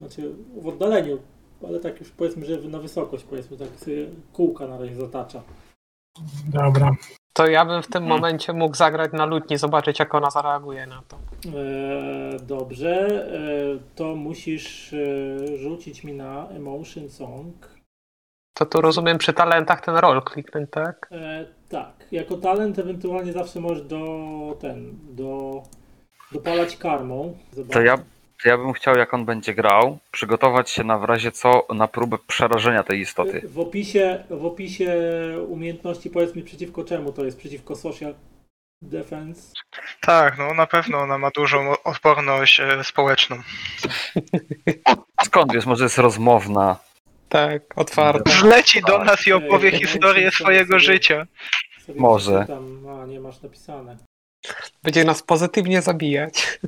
Znaczy 0.00 0.34
w 0.56 0.66
oddaleniu, 0.66 1.18
ale 1.68 1.80
tak 1.80 2.00
już 2.00 2.10
powiedzmy, 2.10 2.46
że 2.46 2.68
na 2.68 2.78
wysokość, 2.78 3.24
powiedzmy, 3.24 3.56
tak 3.56 3.68
sobie 3.68 4.06
kółka 4.32 4.66
na 4.66 4.78
razie 4.78 4.94
zatacza. 4.94 5.42
Dobra. 6.48 6.96
To 7.36 7.46
ja 7.46 7.64
bym 7.64 7.82
w 7.82 7.86
tym 7.86 8.02
Hmm. 8.02 8.16
momencie 8.16 8.52
mógł 8.52 8.76
zagrać 8.76 9.12
na 9.12 9.24
lutni, 9.26 9.56
zobaczyć 9.56 9.98
jak 9.98 10.14
ona 10.14 10.30
zareaguje 10.30 10.86
na 10.86 11.02
to. 11.08 11.16
E, 11.16 12.38
dobrze, 12.40 12.96
e, 12.96 13.38
to 13.94 14.14
musisz 14.14 14.92
e, 14.92 15.58
rzucić 15.58 16.04
mi 16.04 16.12
na 16.12 16.48
Emotion 16.48 17.08
Song. 17.08 17.54
To 18.54 18.66
tu 18.66 18.80
rozumiem 18.80 19.18
przy 19.18 19.32
talentach 19.32 19.80
ten 19.80 19.96
roll 19.96 20.22
kliknąć, 20.22 20.70
tak? 20.70 21.08
E, 21.12 21.46
tak, 21.68 21.92
jako 22.12 22.36
talent 22.36 22.78
ewentualnie 22.78 23.32
zawsze 23.32 23.60
możesz 23.60 23.82
do 23.82 24.06
ten, 24.60 24.98
do 25.10 25.62
dopalać 26.32 26.76
karmą. 26.76 27.36
Zobacz. 27.52 27.72
To 27.72 27.82
ja, 27.82 27.98
to 28.42 28.48
ja 28.48 28.58
bym 28.58 28.72
chciał, 28.72 28.96
jak 28.96 29.14
on 29.14 29.24
będzie 29.24 29.54
grał, 29.54 29.98
przygotować 30.12 30.70
się 30.70 30.84
na 30.84 30.98
w 30.98 31.04
razie 31.04 31.32
co 31.32 31.66
na 31.74 31.88
próbę 31.88 32.16
przerażenia 32.26 32.82
tej 32.82 33.00
istoty. 33.00 33.42
W 33.48 33.58
opisie, 33.58 34.24
w 34.30 34.44
opisie 34.46 34.94
umiejętności 35.48 36.10
powiedz 36.10 36.34
mi 36.36 36.42
przeciwko 36.42 36.84
czemu 36.84 37.12
to 37.12 37.24
jest, 37.24 37.38
przeciwko 37.38 37.76
social 37.76 38.14
defense. 38.82 39.52
Tak, 40.00 40.38
no 40.38 40.54
na 40.54 40.66
pewno 40.66 40.98
ona 40.98 41.18
ma 41.18 41.30
dużą 41.30 41.82
odporność 41.84 42.60
e, 42.60 42.84
społeczną. 42.84 43.36
Skąd 45.24 45.52
wiesz, 45.52 45.66
może 45.66 45.84
jest 45.84 45.98
rozmowna? 45.98 46.76
Tak, 47.28 47.62
otwarte. 47.76 48.30
Zleci 48.30 48.82
do 48.86 48.98
nas 49.04 49.26
i 49.26 49.32
opowie 49.32 49.70
Ej, 49.72 49.78
historię 49.78 50.30
swojego 50.30 50.74
sobie- 50.74 50.80
życia. 50.80 51.26
Sobie 51.86 52.00
Może. 52.00 52.32
przeczytam. 52.32 52.88
A, 53.02 53.06
nie 53.06 53.20
masz 53.20 53.42
napisane. 53.42 53.96
Będzie 54.82 55.04
nas 55.04 55.22
pozytywnie 55.22 55.82
zabijać. 55.82 56.60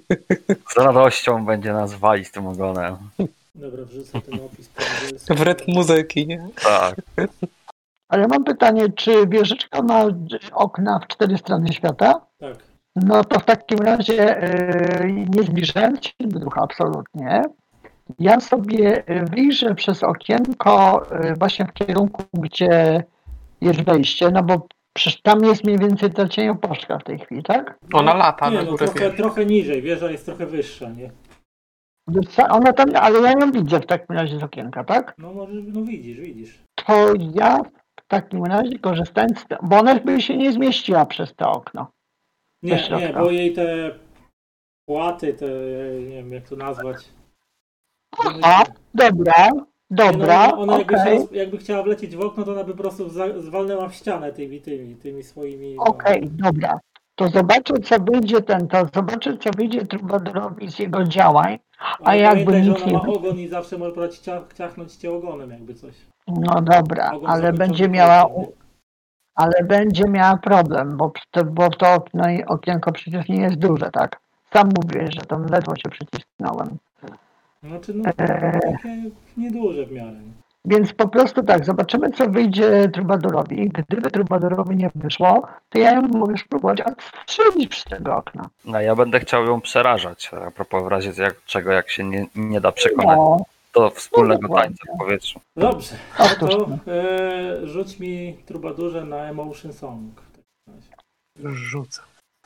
Z 0.75 0.77
radością 0.77 1.45
będzie 1.45 1.73
nas 1.73 1.95
walić 1.95 2.31
tym 2.31 2.47
ogonem. 2.47 2.97
Dobra, 3.55 3.85
wrzucę 3.85 4.21
ten 4.21 4.35
opis. 4.35 4.71
W 5.29 5.41
rytm 5.43 5.73
muzyki, 5.73 6.27
nie? 6.27 6.49
Tak. 6.63 6.97
Ale 8.09 8.29
mam 8.29 8.45
pytanie, 8.45 8.89
czy 8.93 9.27
wieżyczka 9.27 9.83
ma 9.83 10.05
okna 10.53 10.99
w 10.99 11.07
cztery 11.07 11.39
strony 11.39 11.73
świata? 11.73 12.21
Tak. 12.39 12.57
No 12.97 13.25
to 13.25 13.41
w 13.41 13.45
takim 13.45 13.79
razie 13.79 14.15
yy, 15.05 15.27
nie 15.29 15.43
zbliżając 15.43 16.05
się 16.05 16.13
do 16.21 16.41
ducha 16.41 16.61
absolutnie, 16.61 17.43
ja 18.19 18.41
sobie 18.41 19.05
wyjrzę 19.31 19.75
przez 19.75 20.03
okienko 20.03 21.07
yy, 21.25 21.35
właśnie 21.35 21.67
w 21.67 21.73
kierunku, 21.73 22.23
gdzie 22.33 23.05
jest 23.61 23.83
wejście, 23.83 24.31
no 24.31 24.43
bo 24.43 24.67
przecież 24.99 25.21
tam 25.23 25.45
jest 25.45 25.65
mniej 25.65 25.79
więcej 25.79 26.11
ta 26.11 26.29
cieniopoczka 26.29 26.99
w 26.99 27.05
tej 27.05 27.19
chwili, 27.19 27.43
tak? 27.43 27.79
Ona 27.93 28.15
lata 28.15 28.51
Nie, 28.51 28.57
na 28.57 28.63
no, 28.63 28.71
górę 28.71 28.87
trochę, 28.89 29.11
trochę 29.11 29.47
niżej, 29.47 29.83
wieża 29.83 30.11
jest 30.11 30.25
trochę 30.25 30.47
wyższa, 30.47 30.91
nie? 30.91 31.11
Ta- 32.37 32.49
Ona 32.49 32.73
tam, 32.73 32.89
ale 32.97 33.21
ja 33.21 33.31
ją 33.33 33.53
widzę 33.53 33.81
w 33.81 33.87
takim 33.87 34.17
razie 34.17 34.39
z 34.39 34.43
okienka, 34.43 34.85
tak? 34.85 35.15
No 35.19 35.33
może, 35.33 35.53
no 35.55 35.83
widzisz, 35.83 36.21
widzisz. 36.21 36.59
To 36.87 37.13
ja 37.35 37.59
w 38.01 38.07
takim 38.09 38.45
razie 38.45 38.79
korzystając, 38.79 39.39
z 39.39 39.47
te, 39.47 39.59
bo 39.63 39.79
ona 39.79 39.95
by 39.95 40.21
się 40.21 40.37
nie 40.37 40.53
zmieściła 40.53 41.07
przez 41.07 41.35
to 41.35 41.53
okno. 41.53 41.91
Nie, 42.63 42.89
nie, 42.99 43.13
bo 43.13 43.31
jej 43.31 43.53
te 43.53 43.91
płaty, 44.89 45.35
te, 45.35 45.47
nie 46.09 46.17
wiem 46.17 46.33
jak 46.33 46.49
to 46.49 46.57
nazwać. 46.57 47.09
A, 48.43 48.65
dobra, 48.95 49.51
dobra, 49.91 50.47
Nie, 50.47 50.53
no, 50.53 50.59
ona 50.61 50.79
jakby, 50.79 50.95
okej. 51.01 51.19
się, 51.19 51.27
jakby 51.33 51.59
chciała 51.59 51.83
wlecieć 51.83 52.17
w 52.17 52.21
okno, 52.21 52.45
to 52.45 52.53
ona 52.53 52.65
by 52.65 52.73
po 52.73 52.79
prostu 52.83 53.09
zwalnęła 53.41 53.89
w 53.89 53.95
ścianę 53.95 54.33
tymi, 54.33 54.61
tymi, 54.61 54.97
tymi 54.97 55.23
swoimi... 55.23 55.75
no. 55.75 55.83
Okej, 55.85 56.31
dobra. 56.33 56.81
To 57.15 57.29
zobaczę, 57.29 57.75
co 57.85 57.97
wyjdzie 57.99 58.43
ten, 58.43 58.69
to 58.69 58.87
zobaczę, 58.95 59.37
co 59.39 59.51
wyjdzie 59.57 59.87
Trubadorowi 59.87 60.71
z 60.71 60.79
jego 60.79 61.05
działań. 61.05 61.59
Ale 62.05 62.19
jakby 62.19 62.45
pamiętaj, 62.45 62.65
że 62.65 62.71
nic 62.71 62.83
ona 62.83 62.87
nie- 62.87 62.93
ma 63.09 63.15
ogon 63.15 63.39
i 63.39 63.49
zawsze 63.49 63.79
może 63.79 63.93
brać 63.93 64.19
ciach, 64.19 64.53
ciachnąć 64.55 64.93
cię 64.95 65.13
ogonem 65.13 65.51
jakby 65.51 65.75
coś. 65.75 65.95
No 66.29 66.63
dobra, 66.63 67.13
Ogon 67.13 67.31
ale 67.31 67.53
będzie 67.53 67.89
miała, 67.89 68.23
nie? 68.39 68.47
ale 69.35 69.65
będzie 69.65 70.05
miała 70.05 70.37
problem, 70.37 70.97
bo 70.97 71.13
to, 71.31 71.45
bo 71.45 71.71
to 71.71 71.95
okno, 71.95 72.31
i 72.31 72.45
okienko 72.45 72.93
przecież 72.93 73.29
nie 73.29 73.41
jest 73.41 73.57
duże, 73.57 73.91
tak? 73.93 74.21
Sam 74.53 74.69
mówię, 74.83 75.09
że 75.13 75.21
tam 75.21 75.47
ledwo 75.47 75.77
się 75.77 75.89
przycisnąłem. 75.91 76.79
Znaczy 77.63 77.95
no, 77.95 78.05
Eee. 78.19 78.61
takie 78.73 79.03
nieduże 79.37 79.87
w 79.87 79.93
miarę. 79.93 80.17
Więc 80.65 80.93
po 80.93 81.09
prostu 81.09 81.43
tak, 81.43 81.65
zobaczymy, 81.65 82.11
co 82.13 82.31
wyjdzie 82.31 82.89
Trubadorowi. 82.89 83.69
Gdyby 83.89 84.11
Trubadorowi 84.11 84.77
nie 84.77 84.91
wyszło, 84.95 85.47
to 85.69 85.79
ja 85.79 85.93
ją 85.95 86.03
mogę 86.03 86.37
spróbować 86.39 86.83
strzelić 87.27 87.69
przez 87.69 87.85
tego 87.85 88.17
okna. 88.17 88.49
No, 88.65 88.81
ja 88.81 88.97
będę 88.97 89.21
chciał 89.21 89.45
ją 89.45 89.61
przerażać. 89.61 90.31
A 90.47 90.51
propos 90.51 90.85
w 90.85 90.87
razie 90.87 91.23
jak, 91.23 91.45
czego, 91.45 91.73
jak 91.73 91.91
się 91.91 92.05
nie, 92.05 92.27
nie 92.35 92.61
da 92.61 92.73
przekonać 92.73 93.17
No, 93.19 93.37
do 93.75 93.91
wspólnego 93.91 94.49
No, 94.49 94.55
tańca 94.55 94.85
w 94.95 94.99
powietrzu. 94.99 95.41
Dobrze, 95.57 95.95
Otóż 96.19 96.41
no 96.41 96.49
to 96.49 96.67
to. 96.85 96.93
e, 96.93 97.67
rzuć 97.67 97.99
mi 97.99 98.39
trubadurze 98.47 99.05
na 99.05 99.17
Emotion 99.17 99.73
Song. 99.73 100.21
w 100.21 100.37
takim 100.37 100.75
razie. 100.75 101.57
Rzucę. 101.57 102.03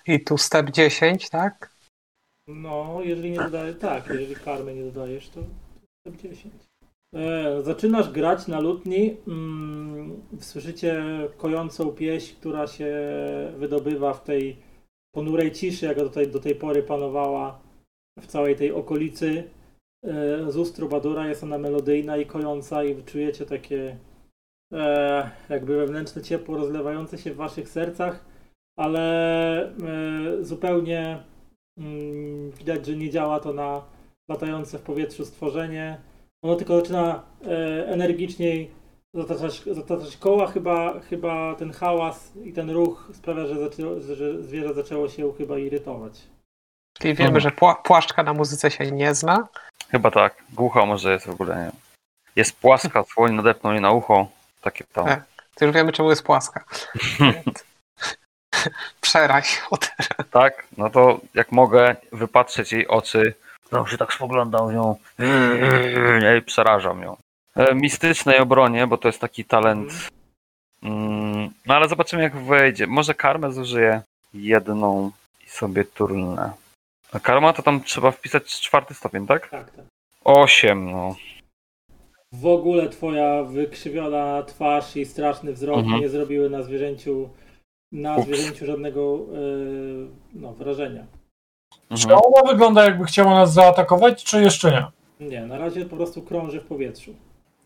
I 0.07 0.25
tu 0.25 0.39
step 0.39 0.71
10, 0.71 1.31
tak? 1.31 1.72
No, 2.55 2.99
jeżeli 3.03 3.31
nie 3.31 3.39
dodajesz, 3.39 3.79
tak, 3.79 4.07
jeżeli 4.07 4.35
karmy 4.35 4.75
nie 4.75 4.83
dodajesz, 4.83 5.29
to 5.29 5.41
to 6.05 6.11
10. 6.11 6.55
E, 7.15 7.63
zaczynasz 7.63 8.11
grać 8.11 8.47
na 8.47 8.61
lutni, 8.61 9.17
mm, 9.29 10.23
słyszycie 10.41 11.05
kojącą 11.37 11.93
pieśń, 11.93 12.35
która 12.37 12.67
się 12.67 12.95
wydobywa 13.59 14.15
w 14.15 14.25
tej 14.25 14.57
ponurej 15.15 15.53
ciszy, 15.53 15.87
jaka 15.87 16.09
tej, 16.09 16.29
do 16.29 16.41
tej 16.41 16.55
pory 16.55 16.83
panowała 16.83 17.61
w 18.21 18.27
całej 18.27 18.57
tej 18.57 18.73
okolicy. 18.73 19.51
E, 20.05 20.51
z 20.53 20.57
ust 20.57 20.77
Trubadura 20.77 21.29
jest 21.29 21.43
ona 21.43 21.59
melodyjna 21.59 22.17
i 22.17 22.27
kojąca 22.27 22.85
i 22.85 23.05
czujecie 23.05 23.47
takie 23.47 23.97
e, 24.73 25.31
jakby 25.49 25.77
wewnętrzne 25.77 26.23
ciepło 26.23 26.57
rozlewające 26.57 27.19
się 27.19 27.33
w 27.33 27.37
waszych 27.37 27.69
sercach, 27.69 28.25
ale 28.79 29.65
e, 29.65 30.45
zupełnie 30.45 31.23
widać, 32.59 32.87
że 32.87 32.97
nie 32.97 33.11
działa 33.11 33.41
to 33.41 33.53
na 33.53 33.83
latające 34.29 34.79
w 34.79 34.83
powietrzu 34.83 35.25
stworzenie. 35.25 36.01
Ono 36.43 36.57
tylko 36.57 36.81
zaczyna 36.81 37.23
e, 37.47 37.87
energiczniej 37.87 38.70
zataczać, 39.14 39.62
zataczać 39.62 40.16
koła, 40.16 40.47
chyba, 40.47 41.01
chyba 41.01 41.55
ten 41.55 41.73
hałas 41.73 42.33
i 42.45 42.53
ten 42.53 42.70
ruch 42.70 43.09
sprawia, 43.14 43.47
że, 43.47 43.61
zaczęło, 43.61 44.01
że 44.01 44.43
zwierzę 44.43 44.75
zaczęło 44.75 45.09
się 45.09 45.33
chyba 45.33 45.59
irytować. 45.59 46.20
Czyli 46.99 47.14
wiemy, 47.14 47.41
że 47.41 47.51
pła 47.51 47.75
płaszczka 47.75 48.23
na 48.23 48.35
muzyce 48.35 48.70
się 48.70 48.91
nie 48.91 49.14
zna. 49.14 49.49
Chyba 49.89 50.11
tak. 50.11 50.45
Głucha 50.53 50.87
może 50.87 51.12
jest 51.12 51.27
w 51.27 51.31
ogóle, 51.31 51.57
nie. 51.57 51.70
Jest 52.37 52.57
płaska, 52.57 53.05
słoń 53.05 53.35
nadepnął 53.35 53.73
jej 53.73 53.83
na 53.83 53.91
ucho. 53.91 54.27
Takie 54.61 54.85
tam. 54.85 55.09
E. 55.09 55.23
To 55.55 55.64
już 55.64 55.75
wiemy, 55.75 55.93
czemu 55.93 56.11
jest 56.11 56.23
płaska. 56.23 56.64
Przeraź 59.01 59.63
od 59.71 59.91
Tak? 60.31 60.67
No 60.79 60.91
to 60.91 61.21
jak 61.35 61.53
mogę 61.53 61.97
wypatrzeć 62.13 62.73
jej 62.73 62.89
oczy, 62.89 63.35
No 63.73 63.87
się 63.87 63.99
tak 63.99 64.13
spoglądał 64.13 64.69
w 64.69 64.73
nią 64.75 64.97
nie, 66.23 66.37
i 66.39 66.43
przerażam 66.43 67.03
ją. 67.03 67.17
E, 67.57 67.75
Mistycznej 67.75 68.39
obronie, 68.39 68.87
bo 68.87 68.99
to 68.99 69.09
jest 69.09 69.21
taki 69.21 69.45
talent. 69.45 69.93
Mm, 70.83 71.51
no 71.67 71.75
ale 71.75 71.89
zobaczymy 71.89 72.23
jak 72.23 72.37
wejdzie. 72.37 72.87
Może 72.87 73.15
karmę 73.15 73.53
zużyję 73.53 74.03
jedną 74.35 75.11
i 75.47 75.51
sobie 75.51 75.85
turnę. 75.85 76.53
A 77.13 77.21
karma 77.21 77.53
to 77.53 77.63
tam 77.63 77.83
trzeba 77.83 78.11
wpisać 78.11 78.61
czwarty 78.61 78.95
stopień, 78.95 79.27
tak? 79.27 79.49
Tak, 79.49 79.71
tak. 79.71 79.85
Osiem, 80.25 80.91
no. 80.91 81.17
W 82.33 82.47
ogóle 82.47 82.89
twoja 82.89 83.43
wykrzywiona 83.43 84.43
twarz 84.43 84.97
i 84.97 85.05
straszny 85.07 85.53
wzrok 85.53 85.79
Mhm. 85.79 86.01
nie 86.01 86.09
zrobiły 86.09 86.51
na 86.51 86.63
zwierzęciu 86.63 87.31
na 87.93 88.16
Ups. 88.16 88.26
zwierzęciu 88.26 88.66
żadnego 88.66 89.18
yy, 89.32 90.07
no, 90.34 90.53
wrażenia. 90.53 91.05
Czy 91.97 92.09
Mhm. 92.09 92.20
ona 92.24 92.53
wygląda 92.53 92.84
jakby 92.84 93.05
chciała 93.05 93.34
nas 93.34 93.53
zaatakować, 93.53 94.24
czy 94.24 94.43
jeszcze 94.43 94.70
nie? 94.70 94.86
Nie, 95.28 95.47
na 95.47 95.59
razie 95.59 95.86
po 95.86 95.97
prostu 95.97 96.22
krąży 96.22 96.61
w 96.61 96.64
powietrzu. 96.64 97.14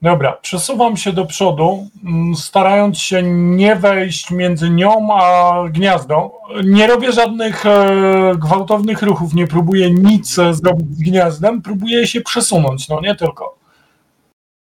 Dobra, 0.03 0.33
przesuwam 0.33 0.97
się 0.97 1.13
do 1.13 1.27
przodu, 1.27 1.87
mm, 2.05 2.35
starając 2.35 2.99
się 2.99 3.23
nie 3.33 3.77
wejść 3.77 4.31
między 4.31 4.71
nią 4.71 5.09
a 5.13 5.55
gniazdo. 5.69 6.41
Nie 6.65 6.87
robię 6.87 7.13
żadnych 7.13 7.67
e, 7.67 8.33
gwałtownych 8.39 9.03
ruchów, 9.03 9.35
nie 9.35 9.47
próbuję 9.47 9.91
nic 9.91 10.39
e, 10.39 10.55
zrobić 10.55 10.87
z 10.97 11.03
gniazdem, 11.03 11.63
próbuję 11.63 12.07
się 12.07 12.21
przesunąć, 12.21 12.89
no 12.89 13.01
nie 13.01 13.15
tylko. 13.15 13.59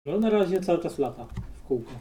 No 0.05 0.19
na 0.19 0.29
razie 0.29 0.61
cały 0.61 0.79
czas 0.79 0.97
lata 0.99 1.25
w 1.63 1.67
kółko. 1.67 1.91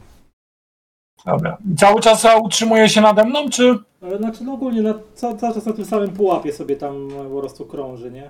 Dobra. 1.27 1.57
I 1.73 1.75
Cały 1.75 2.01
czas 2.01 2.25
e, 2.25 2.39
utrzymuje 2.39 2.89
się 2.89 3.01
nade 3.01 3.23
mną, 3.25 3.49
czy 3.49 3.75
Ale 4.01 4.17
znaczy 4.17 4.43
no 4.43 4.53
ogólnie 4.53 4.81
na, 4.81 4.93
ca, 5.13 5.35
cały 5.35 5.53
czas 5.53 5.65
na 5.65 5.73
tym 5.73 5.85
samym 5.85 6.09
pułapie 6.09 6.53
sobie 6.53 6.75
tam 6.75 7.07
e, 7.07 7.29
po 7.29 7.39
prostu 7.39 7.65
krąży, 7.65 8.11
nie? 8.11 8.29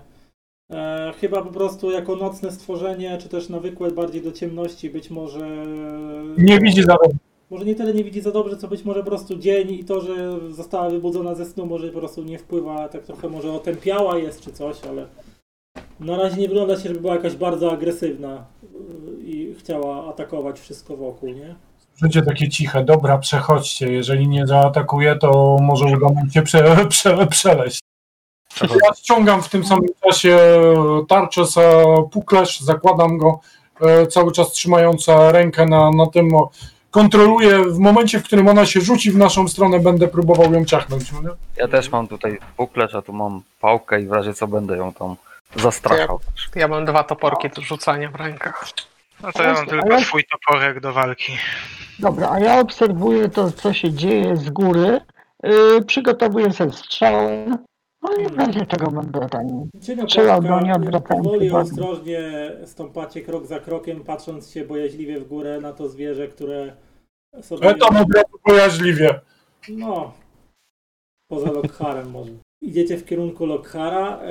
E, 0.72 1.14
chyba 1.22 1.42
po 1.42 1.52
prostu 1.52 1.92
jako 1.92 2.16
nocne 2.16 2.52
stworzenie, 2.52 3.18
czy 3.18 3.30
też 3.30 3.50
nawykłe 3.50 3.92
bardziej 3.92 4.22
do 4.22 4.32
ciemności, 4.32 4.90
być 4.90 5.10
może... 5.10 5.66
nie 6.38 6.60
widzi 6.60 6.84
za 6.84 6.98
dobrze? 7.04 7.18
Może 7.50 7.66
nie 7.66 7.76
tyle 7.76 7.94
nie 7.94 8.04
widzi 8.04 8.22
za 8.22 8.32
dobrze, 8.32 8.58
co 8.58 8.68
być 8.68 8.86
może 8.86 9.00
po 9.00 9.06
prostu 9.06 9.36
dzień 9.36 9.72
i 9.72 9.84
to, 9.84 10.02
że 10.02 10.40
została 10.52 10.90
wybudzona 10.90 11.36
ze 11.36 11.46
snu, 11.46 11.66
może 11.66 11.88
po 11.88 12.00
prostu 12.00 12.24
nie 12.24 12.40
wpływa, 12.40 12.90
tak 12.90 13.04
trochę 13.04 13.30
może 13.30 13.52
otępiała 13.52 14.18
jest 14.18 14.42
czy 14.42 14.52
coś, 14.52 14.86
ale 14.90 15.06
na 16.00 16.18
razie 16.18 16.42
nie 16.42 16.48
wygląda 16.48 16.76
się, 16.76 16.90
żeby 16.90 17.02
była 17.02 17.16
jakaś 17.16 17.36
bardzo 17.36 17.72
agresywna 17.72 18.46
i 19.26 19.56
chciała 19.60 20.10
atakować 20.10 20.60
wszystko 20.60 20.98
wokół, 20.98 21.30
nie? 21.30 21.56
Życie 22.04 22.22
takie 22.22 22.50
ciche, 22.50 22.84
dobra, 22.84 23.18
przechodźcie. 23.18 23.94
Jeżeli 23.94 24.28
nie 24.28 24.48
zaatakuje, 24.48 25.16
to 25.16 25.58
może 25.62 25.86
uda 25.86 26.10
nam 26.10 26.32
się 26.32 26.42
prze, 26.42 26.76
prze, 26.90 27.28
przeleść. 27.28 27.80
Ja 28.62 28.94
ściągam 28.98 29.42
w 29.42 29.50
tym 29.50 29.66
samym 29.66 29.90
czasie 30.04 30.40
tarczę 31.08 31.46
za 31.46 31.84
puklerz, 32.12 32.60
zakładam 32.60 33.18
go, 33.18 33.40
e, 33.82 34.08
cały 34.08 34.32
czas 34.32 34.52
trzymając 34.52 35.06
rękę 35.32 35.66
na, 35.66 35.92
na 35.92 36.08
tym. 36.08 36.30
Kontroluję, 36.92 37.64
w 37.64 37.80
momencie, 37.80 38.20
w 38.20 38.24
którym 38.24 38.48
ona 38.48 38.66
się 38.66 38.82
rzuci 38.82 39.12
w 39.12 39.18
naszą 39.18 39.48
stronę, 39.48 39.80
będę 39.80 40.08
próbował 40.08 40.54
ją 40.54 40.66
ciachnąć. 40.66 41.12
no 41.12 41.22
nie? 41.22 41.30
Ja 41.58 41.68
też 41.68 41.92
mam 41.92 42.08
tutaj 42.08 42.40
buklerz, 42.58 42.96
a 42.96 43.02
tu 43.02 43.14
mam 43.14 43.42
pałkę 43.62 44.02
i 44.02 44.08
w 44.08 44.12
razie 44.12 44.34
co 44.34 44.48
będę 44.48 44.78
ją 44.78 44.94
tam 44.94 45.16
zastraszał. 45.56 46.20
Ja 46.56 46.68
mam 46.68 46.86
dwa 46.86 47.04
toporki 47.04 47.50
do 47.50 47.62
rzucania 47.62 48.12
w 48.12 48.16
rękach. 48.16 48.66
No 49.22 49.32
to 49.32 49.44
ja 49.44 49.54
mam 49.54 49.68
tylko 49.68 50.02
swój 50.02 50.24
toporek 50.24 50.80
do 50.80 50.94
walki. 50.94 51.38
Dobra, 52.00 52.30
a 52.32 52.40
ja 52.40 52.60
obserwuję 52.60 53.30
to, 53.30 53.52
co 53.52 53.74
się 53.74 53.92
dzieje 53.92 54.38
z 54.38 54.50
góry. 54.50 55.00
Yy, 55.44 55.86
przygotowuję 55.86 56.54
sobie 56.54 56.72
strzały. 56.72 57.46
No 58.02 58.16
i 58.16 58.26
w 58.28 58.38
razie 58.38 58.66
czego 58.66 58.92
będę 58.92 59.30
ten. 59.30 59.70
Cienia 59.82 60.06
Trzeba 60.06 60.38
płaska, 60.38 60.60
go 60.60 60.66
nie 60.66 60.74
odwracać 60.74 61.18
powoli 61.18 61.52
ostrożnie 61.52 62.52
stąpacie 62.66 63.22
krok 63.22 63.46
za 63.46 63.60
krokiem, 63.60 64.04
patrząc 64.04 64.52
się 64.52 64.66
bojaźliwie 64.66 65.20
w 65.20 65.28
górę 65.28 65.62
na 65.62 65.74
to 65.74 65.90
zwierzę, 65.90 66.28
które 66.28 66.74
sobie... 67.42 67.68
Ja 67.68 67.74
tam 67.74 67.98
od 67.98 68.14
razu 68.16 68.40
bojaźliwie. 68.48 69.20
No, 69.70 70.14
poza 71.28 71.52
Lockharem 71.52 72.12
może. 72.12 72.32
Idziecie 72.62 72.98
w 72.98 73.06
kierunku 73.06 73.46
Lockhara, 73.46 74.20
e, 74.22 74.30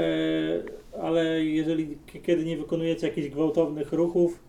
ale 1.02 1.44
jeżeli 1.44 1.98
kiedy 2.22 2.44
nie 2.44 2.56
wykonujecie 2.56 3.06
jakichś 3.06 3.28
gwałtownych 3.28 3.92
ruchów 3.92 4.42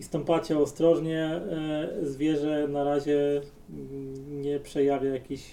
i 0.00 0.02
stąpacie 0.02 0.58
ostrożnie, 0.58 1.24
e, 1.26 1.88
zwierzę 2.02 2.68
na 2.68 2.84
razie 2.84 3.42
mm, 3.70 4.42
nie 4.42 4.60
przejawia 4.60 5.10
jakichś 5.14 5.52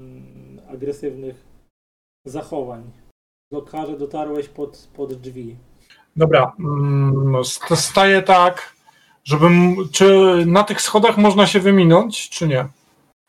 mm, 0.00 0.60
agresywnych 0.68 1.44
zachowań. 2.26 2.90
W 3.50 3.54
Lockharze 3.54 3.98
dotarłeś 3.98 4.48
pod, 4.48 4.88
pod 4.94 5.14
drzwi. 5.14 5.56
Dobra, 6.16 6.52
mm, 6.58 7.44
st- 7.44 7.76
staję 7.76 8.22
tak, 8.22 8.76
żebym. 9.24 9.76
Czy 9.92 10.36
na 10.46 10.64
tych 10.64 10.80
schodach 10.80 11.18
można 11.18 11.46
się 11.46 11.60
wyminąć, 11.60 12.30
czy 12.30 12.48
nie? 12.48 12.68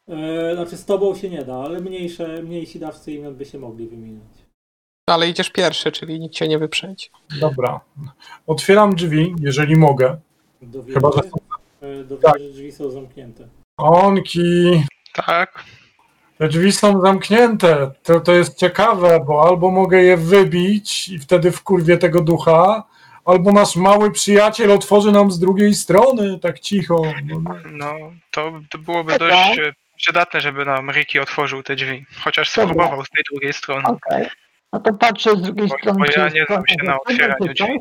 E, 0.09 0.55
znaczy 0.55 0.77
z 0.77 0.85
tobą 0.85 1.15
się 1.15 1.29
nie 1.29 1.45
da, 1.45 1.55
ale 1.55 1.79
mniejsze, 1.79 2.43
mniejsi 2.43 2.79
dawcy 2.79 3.11
imion 3.11 3.35
by 3.35 3.45
się 3.45 3.59
mogli 3.59 3.87
wymieniać. 3.87 4.42
Ale 5.09 5.29
idziesz 5.29 5.49
pierwszy, 5.49 5.91
czyli 5.91 6.19
nikt 6.19 6.35
cię 6.35 6.47
nie 6.47 6.59
wyprzedzi. 6.59 7.09
Dobra. 7.39 7.79
Otwieram 8.47 8.95
drzwi, 8.95 9.35
jeżeli 9.39 9.75
mogę. 9.75 10.17
Do 10.61 10.83
Chyba, 10.83 11.09
wieży, 11.09 11.29
że 11.81 11.87
e, 11.87 12.03
do 12.03 12.17
Tak. 12.17 12.37
drzwi 12.37 12.71
są 12.71 12.89
zamknięte. 12.89 13.47
Onki. 13.77 14.83
Tak. 15.13 15.63
Te 16.37 16.47
drzwi 16.47 16.71
są 16.71 17.01
zamknięte. 17.01 17.91
To, 18.03 18.19
to 18.19 18.31
jest 18.33 18.57
ciekawe, 18.57 19.19
bo 19.27 19.47
albo 19.47 19.71
mogę 19.71 20.03
je 20.03 20.17
wybić 20.17 21.09
i 21.09 21.19
wtedy 21.19 21.51
wkurwię 21.51 21.97
tego 21.97 22.21
ducha, 22.21 22.83
albo 23.25 23.51
nasz 23.51 23.75
mały 23.75 24.11
przyjaciel 24.11 24.71
otworzy 24.71 25.11
nam 25.11 25.31
z 25.31 25.39
drugiej 25.39 25.73
strony, 25.75 26.39
tak 26.39 26.59
cicho. 26.59 27.01
No, 27.25 27.39
No, 27.71 27.93
to, 28.31 28.51
to 28.69 28.77
byłoby 28.77 29.19
dość 29.19 29.59
e, 29.59 29.73
przydatne, 29.97 30.41
żeby 30.41 30.65
nam 30.65 30.91
Ricky 30.91 31.21
otworzył 31.21 31.63
te 31.63 31.75
drzwi. 31.75 32.05
Chociaż 32.23 32.49
spróbował 32.49 33.05
z 33.05 33.09
tej 33.09 33.23
drugiej 33.31 33.53
strony. 33.53 33.83
Okej. 33.85 34.27
No 34.73 34.79
to 34.79 34.93
patrzę 34.93 35.35
z 35.35 35.41
drugiej 35.41 35.67
Bo- 35.67 35.77
strony. 35.77 35.99
bo 35.99 36.05
czy 36.05 36.19
ja 36.19 36.29
nie 36.29 36.45
znam 36.45 36.63
się 36.67 36.75
na 36.83 36.97
otwieraniu 36.99 37.53
drzwi. 37.53 37.79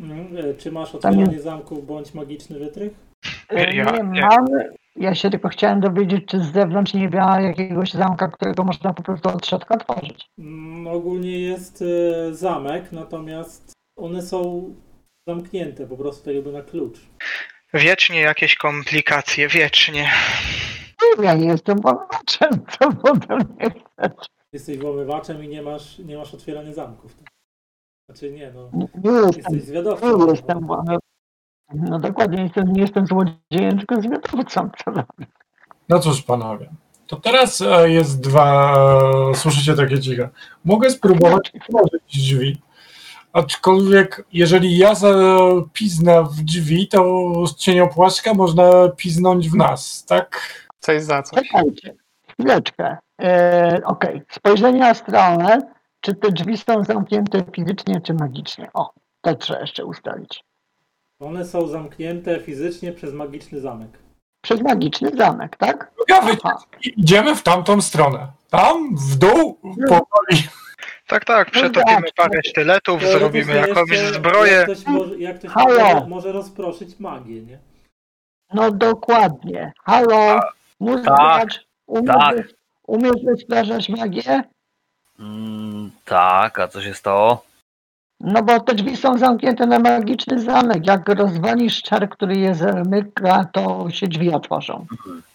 Mhm. 0.00 0.36
E, 0.50 0.54
Czy 0.54 0.72
masz 0.72 0.94
otwieranie 0.94 1.40
zamków 1.40 1.86
bądź 1.86 2.14
magiczny 2.14 2.58
wytrych? 2.58 2.92
E, 3.50 3.74
Ja- 3.74 3.84
nie 3.90 4.02
nie. 4.12 4.20
mam. 4.20 4.46
Ja 4.96 5.14
się 5.14 5.30
tylko 5.30 5.48
chciałem 5.48 5.80
dowiedzieć, 5.80 6.24
czy 6.26 6.40
z 6.40 6.52
zewnątrz 6.52 6.94
nie 6.94 7.08
ma 7.08 7.40
jakiegoś 7.40 7.92
zamka, 7.92 8.28
którego 8.28 8.64
można 8.64 8.94
po 8.94 9.02
prostu 9.02 9.28
od 9.28 9.46
środka 9.46 9.74
otworzyć. 9.74 10.26
Mm, 10.38 10.86
ogólnie 10.86 11.38
jest 11.40 11.82
e, 11.82 12.34
zamek, 12.34 12.92
natomiast 12.92 13.72
one 13.96 14.22
są 14.22 14.70
zamknięte 15.26 15.86
po 15.86 15.96
prostu 15.96 16.32
jakby 16.32 16.52
na 16.52 16.62
klucz. 16.62 16.98
Wiecznie 17.74 18.20
jakieś 18.20 18.54
komplikacje, 18.54 19.48
wiecznie. 19.48 20.08
Ja 21.22 21.34
nie 21.34 21.46
jestem 21.46 21.78
włamaczem, 21.80 22.50
co 22.78 23.10
ode 23.12 23.36
mnie 23.36 23.70
chcesz. 23.70 24.28
Jesteś 24.52 24.78
włamywaczem 24.78 25.44
i 25.44 25.48
nie 25.48 25.62
masz, 25.62 25.98
nie 25.98 26.16
masz 26.18 26.34
otwierania 26.34 26.72
zamków. 26.72 27.16
Znaczy 28.08 28.32
nie, 28.32 28.52
no. 28.54 28.70
Nie, 29.04 29.10
Jesteś 29.36 29.62
zwiadowcą. 29.62 30.26
nie 30.26 30.32
jestem 30.32 30.66
włamaczem. 30.66 30.98
No 31.74 31.98
dokładnie, 31.98 32.42
jestem, 32.42 32.72
nie 32.72 32.80
jestem 32.80 33.06
złodziejem, 33.06 33.78
tylko 33.78 34.00
zwiadowcą. 34.02 34.70
No 35.88 35.98
cóż, 36.00 36.22
panowie. 36.22 36.70
To 37.06 37.16
teraz 37.16 37.60
e, 37.60 37.90
jest 37.90 38.20
dwa. 38.20 38.74
e, 39.30 39.34
Słyszycie 39.34 39.74
takie 39.74 40.00
ciche. 40.00 40.28
Mogę 40.64 40.90
spróbować 40.90 41.52
otworzyć 41.56 42.02
drzwi. 42.14 42.62
Aczkolwiek, 43.32 44.24
jeżeli 44.32 44.78
ja 44.78 44.94
zapiznę 44.94 46.24
w 46.24 46.40
drzwi, 46.42 46.88
to 46.88 47.32
z 47.46 47.56
cieniopłaszka 47.56 48.34
można 48.34 48.88
piznąć 48.96 49.48
w 49.48 49.54
nas, 49.54 50.04
tak? 50.04 50.40
Coś 50.80 51.02
za 51.02 51.22
coś. 51.22 51.48
Czekajcie, 51.48 51.94
chwileczkę. 52.38 52.96
E, 53.22 53.80
Okej, 53.84 54.22
spojrzenie 54.30 54.86
astralne. 54.86 55.58
Czy 56.00 56.14
te 56.14 56.32
drzwi 56.32 56.56
są 56.58 56.84
zamknięte 56.84 57.44
fizycznie, 57.54 58.00
czy 58.00 58.14
magicznie? 58.14 58.70
O, 58.74 58.92
to 59.20 59.34
trzeba 59.34 59.60
jeszcze 59.60 59.84
ustalić. 59.84 60.44
One 61.20 61.44
są 61.44 61.66
zamknięte 61.66 62.40
fizycznie 62.40 62.92
przez 62.92 63.14
magiczny 63.14 63.60
zamek. 63.60 63.98
Przez 64.40 64.62
magiczny 64.62 65.10
zamek, 65.16 65.56
tak? 65.56 65.92
Aha. 66.12 66.58
idziemy 66.96 67.34
w 67.36 67.42
tamtą 67.42 67.80
stronę. 67.80 68.26
Tam, 68.50 68.96
w 68.96 69.16
dół, 69.16 69.58
powoli. 69.88 70.48
Tak, 71.06 71.24
tak, 71.24 71.50
przetopimy 71.50 72.08
parę 72.16 72.40
sztyletów, 72.46 73.02
zrobimy 73.02 73.52
Teoretycznie 73.52 73.68
jakąś 73.68 73.90
jeszcze, 73.90 74.14
zbroję. 74.14 74.52
Jak 74.52 74.64
ktoś, 74.64 74.86
może, 74.86 75.18
jak 75.18 75.38
ktoś 75.38 75.54
może, 75.54 76.06
może 76.08 76.32
rozproszyć 76.32 77.00
magię, 77.00 77.42
nie? 77.42 77.58
No 78.54 78.70
dokładnie. 78.70 79.72
Halo, 79.84 80.40
mózg 80.80 81.04
tak, 81.04 81.48
umiesz, 81.88 82.16
tak. 82.16 82.36
umiesz 82.86 83.24
wystrażać 83.24 83.88
magię? 83.88 84.42
Mm, 85.20 85.90
tak, 86.04 86.58
a 86.58 86.68
co 86.68 86.82
się 86.82 86.94
stało? 86.94 87.44
No 88.20 88.42
bo 88.42 88.60
te 88.60 88.74
drzwi 88.74 88.96
są 88.96 89.18
zamknięte 89.18 89.66
na 89.66 89.78
magiczny 89.78 90.40
zamek. 90.40 90.86
Jak 90.86 91.08
rozwalisz 91.08 91.82
czar, 91.82 92.08
który 92.08 92.36
je 92.36 92.54
zamyka, 92.54 93.44
to 93.52 93.90
się 93.90 94.08
drzwi 94.08 94.32
otworzą. 94.32 94.86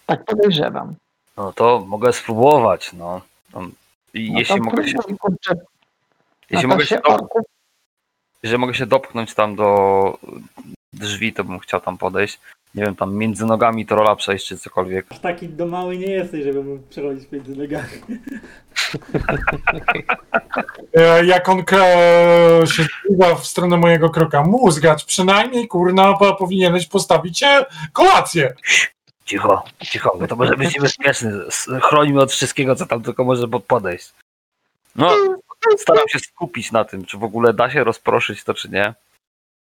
Tak 0.06 0.24
podejrzewam. 0.24 0.94
No 1.36 1.52
to 1.52 1.84
mogę 1.86 2.12
spróbować, 2.12 2.92
no. 2.92 3.20
No 3.54 3.60
jeśli 4.14 4.56
to 4.56 4.64
mogę 4.64 4.88
się, 4.88 4.98
kurczę. 4.98 5.54
jeśli 6.50 6.68
no 6.68 6.74
mogę 6.74 6.86
się, 6.86 7.00
jeżeli 8.42 8.60
mogę 8.60 8.74
się 8.74 8.86
dopchnąć 8.86 9.34
tam 9.34 9.56
do 9.56 10.18
drzwi, 10.92 11.32
to 11.32 11.44
bym 11.44 11.58
chciał 11.58 11.80
tam 11.80 11.98
podejść. 11.98 12.40
Nie 12.74 12.84
wiem, 12.84 12.96
tam 12.96 13.14
między 13.14 13.46
nogami 13.46 13.86
trolla 13.86 14.16
przejść 14.16 14.46
czy 14.46 14.58
cokolwiek. 14.58 15.06
Aż 15.10 15.18
taki 15.18 15.48
do 15.48 15.66
mały 15.66 15.96
nie 15.98 16.06
jesteś, 16.10 16.44
żeby 16.44 16.64
mógł 16.64 16.82
przechodzić 16.88 17.32
między 17.32 17.56
nogami. 17.56 17.88
E, 20.96 21.24
Jak 21.26 21.48
on 21.48 21.58
e, 21.72 22.66
się 22.66 22.82
zbliża 23.04 23.34
w 23.34 23.46
stronę 23.46 23.76
mojego 23.76 24.10
kroka, 24.10 24.42
mózgacz, 24.42 25.04
przynajmniej 25.04 25.68
kurna 25.68 26.12
po- 26.16 26.34
powinieneś 26.36 26.86
postawić 26.86 27.38
się 27.38 27.64
kolację. 27.92 28.54
Cicho, 29.24 29.62
cicho, 29.82 30.16
bo 30.20 30.26
to 30.26 30.36
może 30.36 30.56
być 30.56 30.74
niebezpieczny. 30.74 31.32
S- 31.48 31.70
Chroni 31.82 32.12
mnie 32.12 32.20
od 32.22 32.32
wszystkiego, 32.32 32.76
co 32.76 32.86
tam 32.86 33.02
tylko 33.02 33.24
może 33.24 33.48
pod- 33.48 33.64
podejść. 33.64 34.12
No, 34.96 35.10
staram 35.78 36.08
się 36.08 36.18
skupić 36.18 36.72
na 36.72 36.84
tym, 36.84 37.04
czy 37.04 37.18
w 37.18 37.24
ogóle 37.24 37.54
da 37.54 37.70
się 37.70 37.84
rozproszyć 37.84 38.44
to, 38.44 38.54
czy 38.54 38.68
nie. 38.68 38.94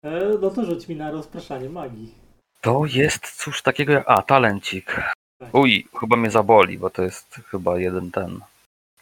E, 0.05 0.21
no 0.41 0.51
to 0.51 0.65
rzuć 0.65 0.89
mi 0.89 0.97
na 0.97 1.11
rozpraszanie 1.11 1.69
magii. 1.69 2.15
To 2.63 2.83
jest 2.87 3.43
cóż 3.43 3.63
takiego 3.63 3.93
jak... 3.93 4.05
A, 4.07 4.23
talencik. 4.23 5.01
Uj, 5.53 5.87
chyba 6.01 6.17
mnie 6.17 6.31
zaboli, 6.31 6.79
bo 6.79 6.91
to 6.91 7.03
jest 7.03 7.41
chyba 7.51 7.79
jeden 7.79 8.11
ten. 8.11 8.41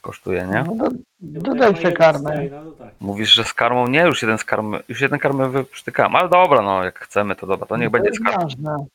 Kosztuje, 0.01 0.47
nie? 0.47 0.65
No, 0.77 0.89
do, 1.21 1.41
dodaj 1.41 1.75
jeden 1.75 1.93
karmę. 1.93 2.49
No. 2.51 2.87
Mówisz, 3.01 3.35
że 3.35 3.45
z 3.45 3.55
karmą? 3.55 3.87
Nie, 3.87 4.01
już 4.01 4.23
jeden 4.23 4.39
z 4.39 4.45
karmy, 4.45 4.83
już 4.89 5.01
jeden 5.01 5.19
karmę 5.19 5.49
wyprztykałem. 5.49 6.17
Ale 6.17 6.29
dobra, 6.29 6.63
no 6.63 6.85
jak 6.85 6.99
chcemy, 6.99 7.37
to 7.37 7.47
dobra, 7.47 7.67
to 7.67 7.77
niech 7.77 7.91
będzie 7.91 8.11
z 8.11 8.13
jest 8.13 8.25
karmą. 8.25 8.43
ważne. 8.43 8.87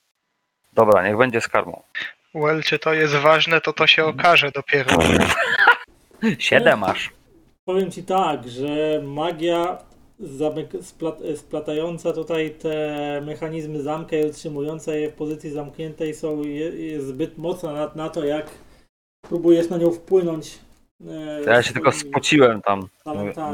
Dobra, 0.73 1.07
niech 1.07 1.17
będzie 1.17 1.41
z 1.41 1.47
karmą. 1.47 1.81
Well, 2.35 2.63
czy 2.63 2.79
to 2.79 2.93
jest 2.93 3.15
ważne, 3.15 3.61
to 3.61 3.73
to 3.73 3.87
się 3.87 4.05
okaże 4.05 4.51
dopiero. 4.51 4.97
Siedem 6.39 6.79
masz. 6.79 7.13
Powiem 7.65 7.91
ci 7.91 8.03
tak, 8.03 8.49
że 8.49 9.01
magia 9.03 9.77
zamyk, 10.19 10.69
splat, 10.81 11.19
splatająca 11.35 12.13
tutaj 12.13 12.51
te 12.51 13.21
mechanizmy 13.25 13.81
zamka 13.81 14.15
i 14.17 14.25
utrzymująca 14.29 14.95
je 14.95 15.09
w 15.09 15.13
pozycji 15.13 15.49
zamkniętej 15.51 16.13
są 16.13 16.43
je, 16.43 16.69
jest 16.69 17.07
zbyt 17.07 17.37
mocna 17.37 17.73
na, 17.73 17.91
na 17.95 18.09
to, 18.09 18.25
jak 18.25 18.49
próbujesz 19.21 19.69
na 19.69 19.77
nią 19.77 19.91
wpłynąć. 19.91 20.59
e, 21.09 21.41
ja 21.45 21.63
się 21.63 21.73
tylko 21.73 21.91
spociłem 21.91 22.61
tam. 22.61 22.87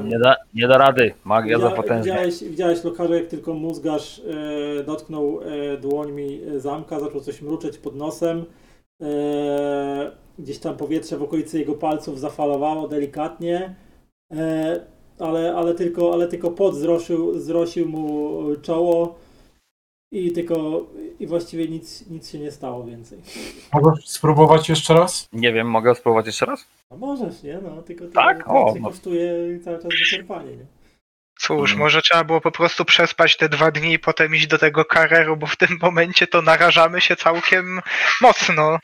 Nie 0.09 0.19
da, 0.19 0.35
nie 0.53 0.67
da 0.67 0.77
rady, 0.77 1.13
magia 1.23 1.59
za 1.59 1.67
Widzia- 1.67 1.75
potężna. 1.75 2.03
Widziałeś, 2.13 2.43
widziałeś 2.43 2.83
lokarze, 2.83 3.15
jak 3.15 3.27
tylko 3.27 3.53
mózgarz 3.53 4.21
e, 4.79 4.83
dotknął 4.83 5.39
e, 5.41 5.77
dłońmi 5.77 6.41
zamka, 6.57 6.99
zaczął 6.99 7.21
coś 7.21 7.41
mruczeć 7.41 7.77
pod 7.77 7.95
nosem. 7.95 8.45
E, 9.01 10.11
gdzieś 10.39 10.59
tam 10.59 10.77
powietrze 10.77 11.17
w 11.17 11.23
okolicy 11.23 11.59
jego 11.59 11.73
palców 11.73 12.19
zafalowało 12.19 12.87
delikatnie, 12.87 13.75
e, 14.31 14.79
ale, 15.19 15.55
ale, 15.55 15.73
tylko, 15.75 16.13
ale 16.13 16.27
tylko 16.27 16.51
pot 16.51 16.75
zrosił, 16.75 17.39
zrosił 17.39 17.89
mu 17.89 18.41
czoło 18.61 19.19
i 20.13 20.31
tylko 20.31 20.85
i 21.19 21.27
właściwie 21.27 21.67
nic, 21.67 22.09
nic 22.09 22.29
się 22.29 22.39
nie 22.39 22.51
stało 22.51 22.83
więcej. 22.83 23.19
Mogę 23.73 23.91
spróbować 24.05 24.69
jeszcze 24.69 24.93
raz? 24.93 25.27
Nie 25.33 25.53
wiem, 25.53 25.69
mogę 25.69 25.95
spróbować 25.95 26.25
jeszcze 26.25 26.45
raz? 26.45 26.65
A 26.89 26.95
możesz, 26.95 27.43
nie? 27.43 27.59
No, 27.63 27.81
tylko 27.81 28.05
to, 28.05 28.11
Tak? 28.11 28.43
to 28.45 28.51
O, 28.51 28.75
no. 28.79 28.89
kosztuje 28.89 29.59
cały 29.63 29.77
czas 29.77 29.91
wyczerpanie, 29.99 30.51
nie? 30.51 30.65
Cóż, 31.39 31.59
Mhm. 31.71 31.79
może 31.79 32.01
trzeba 32.01 32.23
było 32.23 32.41
po 32.41 32.51
prostu 32.51 32.85
przespać 32.85 33.37
te 33.37 33.49
dwa 33.49 33.71
dni 33.71 33.93
i 33.93 33.99
potem 33.99 34.35
iść 34.35 34.47
do 34.47 34.57
tego 34.57 34.85
kareru, 34.85 35.37
bo 35.37 35.47
w 35.47 35.55
tym 35.55 35.77
momencie 35.81 36.27
to 36.27 36.41
narażamy 36.41 37.01
się 37.01 37.15
całkiem 37.15 37.79
mocno. 38.21 38.79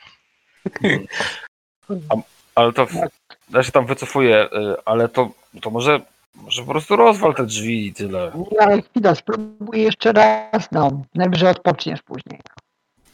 Ale 2.54 2.72
to. 2.72 2.86
Ja 3.50 3.62
się 3.62 3.72
tam 3.72 3.86
wycofuję, 3.86 4.44
y, 4.52 4.76
ale 4.84 5.08
to, 5.08 5.30
to 5.60 5.70
może. 5.70 6.00
Może 6.34 6.62
po 6.62 6.70
prostu 6.70 6.96
rozwal 6.96 7.34
te 7.34 7.46
drzwi 7.46 7.86
i 7.86 7.94
tyle. 7.94 8.32
Nie, 8.52 8.62
ale 8.62 8.82
chwila, 8.82 9.14
spróbuj 9.14 9.82
jeszcze 9.82 10.12
raz, 10.12 10.68
no. 10.72 11.02
Najwyżej 11.14 11.48
odpoczniesz 11.48 12.02
później. 12.02 12.40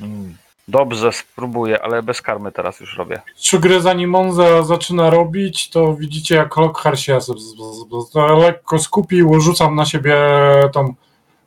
Mm. 0.00 0.36
Dobrze, 0.68 1.12
spróbuję, 1.12 1.82
ale 1.82 2.02
bez 2.02 2.22
karmy 2.22 2.52
teraz 2.52 2.80
już 2.80 2.96
robię. 2.96 3.22
Trzy 3.36 3.58
gry 3.58 3.80
zanim 3.80 4.14
on 4.14 4.32
za, 4.32 4.62
zaczyna 4.62 5.10
robić, 5.10 5.70
to 5.70 5.94
widzicie 5.94 6.34
jak 6.34 6.56
Lockhart 6.56 6.98
się 7.00 7.20
z, 7.20 7.26
z, 7.26 7.30
z, 7.30 8.12
z, 8.12 8.14
lekko 8.42 8.78
skupił, 8.78 9.40
rzucam 9.40 9.76
na 9.76 9.84
siebie 9.84 10.16
tą 10.72 10.94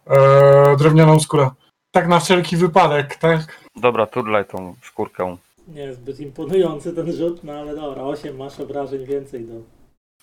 e, 0.08 0.76
drewnianą 0.78 1.20
skórę. 1.20 1.50
Tak 1.92 2.08
na 2.08 2.20
wszelki 2.20 2.58
wypadek, 2.58 3.16
tak? 3.16 3.62
Dobra, 3.76 4.06
turlaj 4.06 4.46
tą 4.46 4.76
skórkę. 4.84 5.38
Nie 5.68 5.94
zbyt 5.94 6.20
imponujący 6.20 6.94
ten 6.94 7.12
rzut, 7.12 7.44
no 7.44 7.54
ale 7.54 7.76
dobra, 7.76 8.04
8 8.04 8.38
masz 8.38 8.60
obrażeń 8.60 9.06
więcej 9.06 9.46
do. 9.46 9.77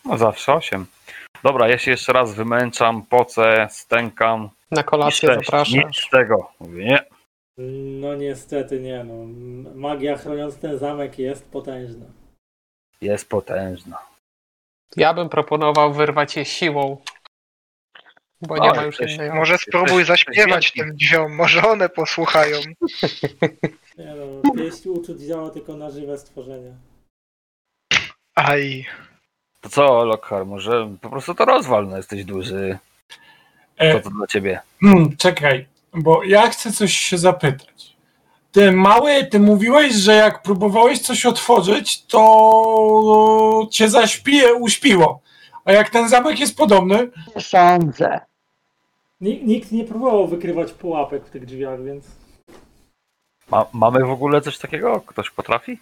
No 0.05 0.19
zawsze 0.19 0.55
osiem. 0.55 0.87
Dobra, 1.43 1.69
ja 1.69 1.79
się 1.79 1.91
jeszcze 1.91 2.13
raz 2.13 2.35
wymęczam, 2.35 3.03
pocę, 3.03 3.69
stękam. 3.71 4.51
Na 4.71 4.81
I 4.81 4.85
kolację 4.85 5.35
zapraszam. 5.35 5.81
Nic 5.81 5.97
z 5.97 6.11
tego. 6.11 6.51
Mówię, 6.61 6.85
nie. 6.85 7.05
No 8.01 8.15
niestety 8.15 8.81
nie, 8.81 9.05
no. 9.05 9.15
Magia 9.75 10.17
chroniąc 10.17 10.59
ten 10.59 10.79
zamek 10.79 11.19
jest 11.19 11.51
potężna. 11.51 12.07
Jest 13.01 13.29
potężna. 13.29 13.99
Ja 14.97 15.15
bym 15.15 15.29
proponował 15.29 15.93
wyrwać 15.93 16.37
je 16.37 16.45
siłą. 16.45 16.97
Bo 18.41 18.59
nie 18.59 18.73
ma 18.73 18.83
już 18.83 19.01
innej 19.01 19.31
Może 19.31 19.59
spróbuj 19.59 19.99
jesteś 19.99 20.07
zaśpiewać 20.07 20.73
tym 20.73 20.97
drzwiom, 20.97 21.35
może 21.35 21.63
one 21.63 21.89
posłuchają. 21.89 22.59
Nie 23.99 24.15
no, 24.15 24.53
pieśń 24.53 24.89
uczuć 24.89 25.21
działa 25.21 25.51
tylko 25.51 25.77
na 25.77 25.91
żywe 25.91 26.19
stworzenia. 26.19 26.73
Aj. 28.35 28.87
To 29.65 29.71
co, 29.71 30.05
Lockhart, 30.05 30.47
może 30.49 30.91
po 31.01 31.11
prostu 31.11 31.35
to 31.35 31.45
rozwal, 31.45 31.89
no 31.89 31.97
jesteś 31.97 32.25
duży. 32.25 32.79
E, 33.77 33.93
Co 33.95 34.01
to 34.01 34.11
dla 34.17 34.27
ciebie? 34.27 34.61
Hmm, 34.81 35.17
czekaj, 35.17 35.67
bo 35.95 36.25
ja 36.25 36.49
chcę 36.51 36.73
coś 36.73 36.93
się 36.93 37.19
zapytać. 37.19 37.97
Ty 38.53 38.73
mały, 38.73 39.25
ty 39.25 39.41
mówiłeś, 39.41 39.95
że 39.95 40.15
jak 40.15 40.43
próbowałeś 40.43 40.99
coś 40.99 41.27
otworzyć, 41.27 42.05
to 42.07 43.67
cię 43.71 43.89
zaśpije, 43.89 44.55
uśpiło. 44.55 45.21
A 45.65 45.73
jak 45.73 45.91
ten 45.91 46.09
zamek 46.09 46.41
jest 46.41 46.57
podobny, 46.57 47.11
Nie 47.37 47.43
sądzę. 47.43 48.21
Nikt, 49.21 49.45
nikt 49.47 49.73
nie 49.73 49.85
próbował 49.85 50.29
wykrywać 50.29 50.73
pułapek 50.73 51.27
w 51.27 51.31
tych 51.31 51.47
drzwiach, 51.47 51.83
więc 51.85 52.05
Ma, 53.51 53.67
mamy 53.73 54.05
w 54.07 54.11
ogóle 54.11 54.41
coś 54.41 54.59
takiego? 54.59 55.01
Ktoś 55.07 55.31
potrafi? 55.31 55.79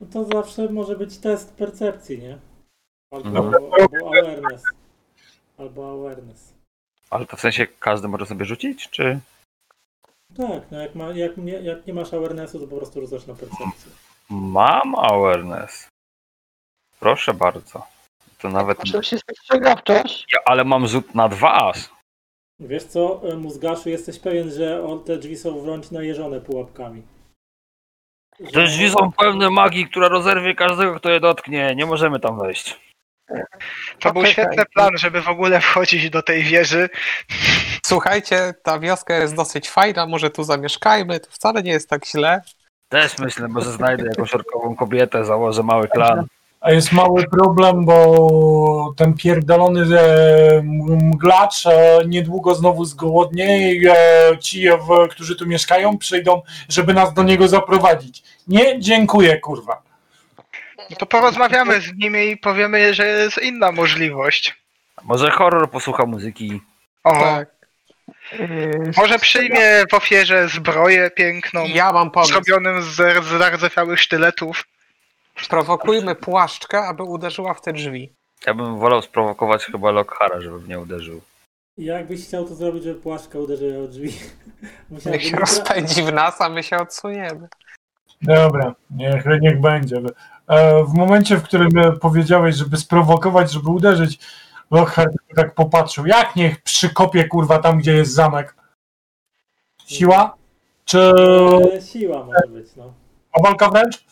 no 0.00 0.06
to 0.12 0.24
zawsze 0.24 0.68
może 0.68 0.96
być 0.96 1.18
test 1.18 1.54
percepcji, 1.54 2.18
nie? 2.18 2.38
Albo, 3.10 3.28
Mhm. 3.38 3.54
albo 3.80 4.08
awareness. 4.08 4.62
Albo 5.58 5.92
awareness. 5.92 6.54
Ale 7.10 7.26
to 7.26 7.36
w 7.36 7.40
sensie 7.40 7.66
każdy 7.66 8.08
może 8.08 8.26
sobie 8.26 8.44
rzucić, 8.44 8.90
czy? 8.90 9.20
Tak, 10.36 10.70
no 10.70 10.80
jak, 10.80 10.94
ma, 10.94 11.08
jak, 11.08 11.36
nie, 11.36 11.52
jak 11.52 11.86
nie 11.86 11.94
masz 11.94 12.14
awarenessu, 12.14 12.60
to 12.60 12.66
po 12.66 12.76
prostu 12.76 13.00
rzucasz 13.00 13.26
na 13.26 13.34
percepcję. 13.34 13.92
Mam 14.30 14.94
awareness. 14.94 15.88
Proszę 17.00 17.34
bardzo. 17.34 17.86
To 18.38 18.48
nawet. 18.48 18.78
Jest 18.94 19.20
spostrzegawczość. 19.20 20.26
Ja, 20.32 20.38
ale 20.44 20.64
mam 20.64 20.86
rzut 20.86 21.14
na 21.14 21.28
dwa 21.28 21.52
aż. 21.52 21.78
Wiesz 22.60 22.84
co, 22.84 23.20
e, 23.32 23.36
mózgaszu, 23.36 23.88
jesteś 23.88 24.18
pewien, 24.18 24.50
że 24.50 24.84
on, 24.84 25.04
te 25.04 25.16
drzwi 25.16 25.36
są 25.36 25.60
wręcz 25.60 25.90
najeżone 25.90 26.40
pułapkami. 26.40 27.02
Te 28.52 28.64
drzwi 28.64 28.90
są 28.90 29.12
pełne 29.12 29.50
magii, 29.50 29.88
która 29.88 30.08
rozerwie 30.08 30.54
każdego, 30.54 30.94
kto 30.94 31.10
je 31.10 31.20
dotknie. 31.20 31.74
Nie 31.76 31.86
możemy 31.86 32.20
tam 32.20 32.38
wejść. 32.38 32.80
To 34.00 34.12
był 34.12 34.26
świetny 34.26 34.64
plan, 34.74 34.98
żeby 34.98 35.22
w 35.22 35.28
ogóle 35.28 35.60
wchodzić 35.60 36.10
do 36.10 36.22
tej 36.22 36.42
wieży. 36.42 36.88
Słuchajcie, 37.86 38.54
ta 38.62 38.78
wioska 38.78 39.16
jest 39.16 39.34
dosyć 39.34 39.70
fajna, 39.70 40.06
może 40.06 40.30
tu 40.30 40.44
zamieszkajmy, 40.44 41.20
to 41.20 41.30
wcale 41.30 41.62
nie 41.62 41.72
jest 41.72 41.90
tak 41.90 42.06
źle. 42.06 42.42
Też 42.88 43.18
myślę, 43.18 43.48
może 43.48 43.72
znajdę 43.72 44.04
jakąś 44.04 44.34
orkową 44.34 44.76
kobietę, 44.76 45.24
założę 45.24 45.62
mały 45.62 45.88
klan. 45.88 46.26
a 46.60 46.72
jest 46.72 46.92
mały 46.92 47.24
problem, 47.24 47.84
bo 47.84 48.94
ten 48.96 49.14
pierdolony 49.14 49.98
e, 50.00 50.62
mglacz 51.02 51.66
e, 51.66 52.00
niedługo 52.06 52.54
znowu 52.54 52.84
zgłodnieje 52.84 53.74
i 53.74 53.88
e, 53.88 53.94
ci, 54.40 54.66
którzy 55.10 55.36
tu 55.36 55.46
mieszkają, 55.46 55.98
przyjdą, 55.98 56.42
żeby 56.68 56.94
nas 56.94 57.14
do 57.14 57.22
niego 57.22 57.48
zaprowadzić. 57.48 58.22
Nie, 58.48 58.80
dziękuję, 58.80 59.40
kurwa. 59.40 59.82
No 60.90 60.96
to 60.96 61.06
porozmawiamy 61.06 61.80
z 61.80 61.92
nimi 61.94 62.28
i 62.30 62.36
powiemy, 62.36 62.94
że 62.94 63.06
jest 63.06 63.38
inna 63.42 63.72
możliwość. 63.72 64.56
Może 65.04 65.30
horror 65.30 65.70
posłucha 65.70 66.06
muzyki. 66.06 66.60
O, 67.04 67.12
Tak. 67.12 67.48
Yy, 68.32 68.90
może 68.96 69.18
przyjmie 69.18 69.84
w 69.90 69.94
ofierze 69.94 70.48
zbroję 70.48 71.10
piękną, 71.10 71.64
Ja 71.64 71.92
mam 71.92 72.10
pomysł. 72.10 72.32
zrobionym 72.32 72.82
z, 72.82 72.86
zardzewiałych 73.38 74.00
sztyletów. 74.00 74.64
Prowokujmy 75.48 76.14
płaszczkę, 76.14 76.82
aby 76.82 77.02
uderzyła 77.02 77.54
w 77.54 77.60
te 77.60 77.72
drzwi. 77.72 78.12
Ja 78.46 78.54
bym 78.54 78.78
wolał 78.78 79.02
sprowokować 79.02 79.64
chyba 79.64 79.90
Lockhara, 79.90 80.40
żeby 80.40 80.58
mnie 80.60 80.78
uderzył. 80.80 81.20
Jakbyś 81.78 82.26
chciał 82.26 82.44
to 82.48 82.54
zrobić, 82.54 82.82
żeby 82.84 83.00
płaszczka 83.00 83.38
uderzyła 83.38 83.84
o 83.84 83.88
drzwi? 83.88 84.12
Niech 85.12 85.24
się 85.24 85.36
rozpędzi 85.36 86.02
w 86.02 86.12
nas, 86.12 86.40
a 86.40 86.48
my 86.48 86.62
się 86.62 86.76
odsuniemy. 86.76 87.48
Dobra, 88.22 88.74
niech, 88.90 89.24
niech 89.40 89.60
będzie. 89.60 89.96
E, 90.48 90.84
W 90.84 90.94
momencie, 90.94 91.36
w 91.36 91.42
którym 91.42 91.78
e, 91.78 91.92
powiedziałeś, 91.92 92.56
żeby 92.56 92.76
sprowokować, 92.76 93.52
żeby 93.52 93.70
uderzyć, 93.70 94.18
Lockhart 94.70 95.12
tak 95.36 95.54
popatrzył, 95.54 96.06
jak 96.06 96.36
niech 96.36 96.62
przykopie 96.62 97.24
kurwa 97.28 97.58
tam, 97.58 97.78
gdzie 97.78 97.92
jest 97.92 98.12
zamek. 98.12 98.54
Siła? 99.86 100.36
Czy 100.84 101.12
E, 101.74 101.80
siła 101.82 102.24
może 102.24 102.48
być, 102.48 102.76
no. 102.76 102.92
a 103.32 103.42
walka 103.42 103.68
wręcz? 103.70 104.04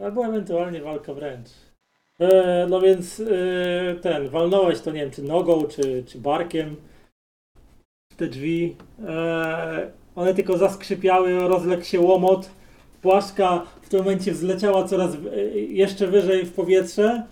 Albo 0.00 0.26
ewentualnie 0.26 0.82
walka 0.82 1.14
wręcz. 1.14 1.48
E, 2.20 2.66
no 2.70 2.80
więc 2.80 3.20
e, 3.20 3.94
ten, 3.94 4.28
walnąłeś 4.28 4.80
to 4.80 4.90
nie 4.90 5.00
wiem, 5.00 5.10
czy 5.10 5.22
nogą, 5.22 5.64
czy, 5.64 6.04
czy 6.08 6.18
barkiem 6.18 6.76
te 8.16 8.26
drzwi. 8.26 8.76
E, 9.08 9.90
one 10.16 10.34
tylko 10.34 10.58
zaskrzypiały, 10.58 11.48
rozległ 11.48 11.84
się 11.84 12.00
łomot. 12.00 12.50
Płaszka 13.02 13.62
w 13.86 13.88
tym 13.88 14.00
momencie 14.00 14.32
wzleciała 14.32 14.84
coraz 14.84 15.14
e, 15.14 15.40
jeszcze 15.58 16.06
wyżej 16.06 16.44
w 16.44 16.52
powietrze 16.52 17.22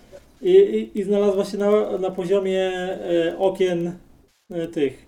i, 0.41 0.51
i, 0.51 0.99
i 0.99 1.03
znalazła 1.03 1.45
się 1.45 1.57
na, 1.57 1.97
na 1.97 2.11
poziomie 2.11 2.71
e, 2.71 3.37
okien 3.37 3.97
e, 4.51 4.67
tych. 4.67 5.05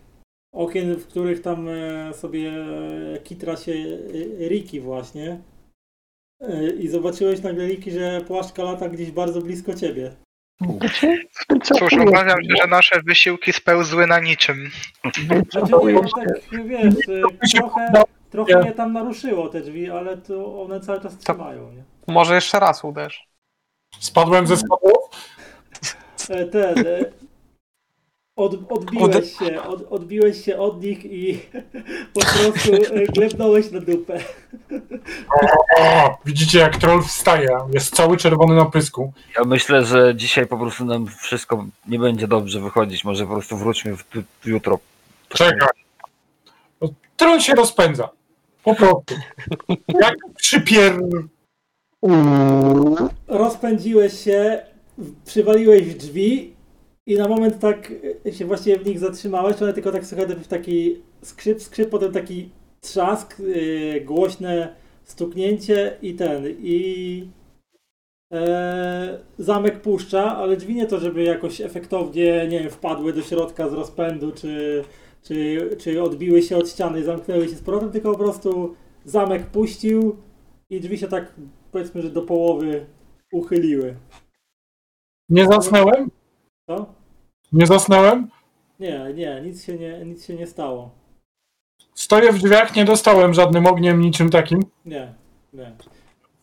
Okien, 0.52 0.96
w 0.96 1.08
których 1.08 1.42
tam 1.42 1.70
sobie 2.14 2.52
kitra 3.24 3.58
się 3.58 3.74
Riki 4.50 4.80
właśnie. 4.80 5.40
I 6.80 6.88
zobaczyłeś 6.88 7.42
nagle 7.42 7.68
Riki, 7.68 7.92
że 7.92 8.22
płaszczka 8.28 8.64
lata 8.64 8.90
gdzieś 8.90 9.12
bardzo 9.12 9.42
blisko 9.42 9.74
ciebie. 9.74 10.12
Cóż, 11.64 11.94
obawiam 11.94 12.44
się, 12.44 12.54
że 12.62 12.68
nasze 12.68 13.02
wysiłki 13.02 13.54
spełzły 13.54 14.08
na 14.08 14.20
niczym. 14.20 14.70
Znaczy 15.02 15.22
tak 15.28 16.66
wiesz, 16.66 17.08
e, 17.08 18.04
trochę, 18.30 18.52
trochę 18.52 18.68
je 18.68 18.74
tam 18.76 18.94
naruszyło 18.94 19.50
te 19.50 19.62
drzwi, 19.62 19.90
ale 19.90 20.18
to 20.18 20.62
one 20.62 20.80
cały 20.80 21.02
czas 21.02 21.18
trzymają, 21.18 21.72
nie? 21.72 21.84
Może 22.08 22.36
jeszcze 22.36 22.60
raz 22.60 22.84
uderz. 22.84 23.28
Spadłem 24.00 24.48
ze 24.48 24.58
schodów? 24.58 24.98
E, 26.30 26.46
Ten, 26.46 26.88
e, 26.88 27.00
od, 28.38 28.72
odbiłeś 28.72 29.38
się, 29.38 29.62
od, 29.62 29.92
odbiłeś 29.92 30.46
się 30.46 30.58
od 30.58 30.84
nich 30.84 31.06
i 31.06 31.40
po 32.14 32.20
prostu 32.20 32.74
e, 32.74 33.06
glebnąłeś 33.06 33.72
na 33.72 33.80
dupę. 33.80 34.20
O, 35.80 36.18
widzicie 36.26 36.60
jak 36.60 36.78
troll 36.78 37.04
wstaje, 37.04 37.58
jest 37.74 37.96
cały 37.96 38.18
czerwony 38.18 38.56
na 38.56 38.66
pysku. 38.66 39.14
Ja 39.38 39.44
myślę, 39.44 39.86
że 39.86 40.16
dzisiaj 40.16 40.48
po 40.48 40.58
prostu 40.58 40.86
nam 40.86 41.08
wszystko 41.08 41.66
nie 41.88 42.00
będzie 42.00 42.28
dobrze 42.28 42.60
wychodzić. 42.60 43.04
Może 43.04 43.26
po 43.26 43.34
prostu 43.34 43.58
wróćmy 43.58 43.96
w, 43.96 44.06
jutro. 44.46 44.80
Czekaj. 45.30 45.70
No, 46.82 46.90
Troll 47.18 47.40
się 47.40 47.56
rozpędza. 47.56 48.10
Po 48.68 48.76
prostu. 48.76 49.16
Jak 50.02 50.16
przypier... 50.36 51.00
Rozpędziłeś 53.28 54.14
się, 54.24 54.62
przywaliłeś 55.26 55.84
w 55.84 55.98
drzwi 55.98 56.54
i 57.06 57.16
na 57.16 57.28
moment 57.28 57.60
tak 57.60 57.94
się 58.32 58.46
właściwie 58.46 58.80
w 58.80 58.86
nich 58.86 59.00
zatrzymałeś, 59.00 59.62
one 59.62 59.74
tylko 59.74 59.92
tak 59.92 60.06
słuchaj, 60.06 60.28
w 60.28 60.48
taki 60.48 61.02
skrzyp, 61.22 61.62
skrzyp, 61.62 61.90
potem 61.90 62.12
taki 62.12 62.50
trzask, 62.82 63.38
e, 63.40 64.02
głośne 64.02 64.76
stuknięcie 65.04 65.98
i 66.02 66.14
ten, 66.14 66.44
i 66.60 67.28
e, 68.34 69.20
zamek 69.38 69.82
puszcza, 69.82 70.38
ale 70.38 70.58
drzwi 70.58 70.76
nie 70.76 70.86
to, 70.86 71.00
żeby 71.00 71.24
jakoś 71.24 71.62
efektownie, 71.62 72.48
nie 72.50 72.60
wiem, 72.60 72.70
wpadły 72.70 73.14
do 73.14 73.22
środka 73.22 73.70
z 73.70 73.74
rozpędu, 73.74 74.32
czy, 74.32 74.84
czy, 75.22 75.70
czy 75.80 76.04
odbiły 76.04 76.42
się 76.42 76.58
od 76.58 76.70
ściany 76.70 77.04
zamknęły 77.04 77.48
się 77.48 77.56
z 77.56 77.62
powrotem, 77.62 77.92
tylko 77.92 78.12
po 78.12 78.18
prostu 78.18 78.76
zamek 79.06 79.46
puścił 79.46 80.16
i 80.70 80.82
drzwi 80.82 80.98
się 80.98 81.08
tak, 81.08 81.34
powiedzmy, 81.72 82.02
że 82.02 82.10
do 82.10 82.22
połowy 82.22 82.86
uchyliły. 83.32 83.96
Nie 85.30 85.46
zasnąłem? 85.46 86.12
Co? 86.70 86.86
Nie 87.52 87.68
zasnąłem? 87.68 88.28
Nie, 88.80 89.14
nie, 89.16 89.42
nic 89.46 89.66
się 89.66 89.78
nie, 89.78 90.06
nic 90.06 90.26
się 90.26 90.36
nie 90.36 90.48
stało. 90.48 90.92
Stoję 91.94 92.32
w 92.32 92.40
drzwiach, 92.40 92.76
nie 92.76 92.86
dostałem 92.86 93.34
żadnym 93.34 93.66
ogniem, 93.66 94.02
niczym 94.02 94.30
takim. 94.30 94.60
Nie, 94.86 95.14
nie. 95.54 95.72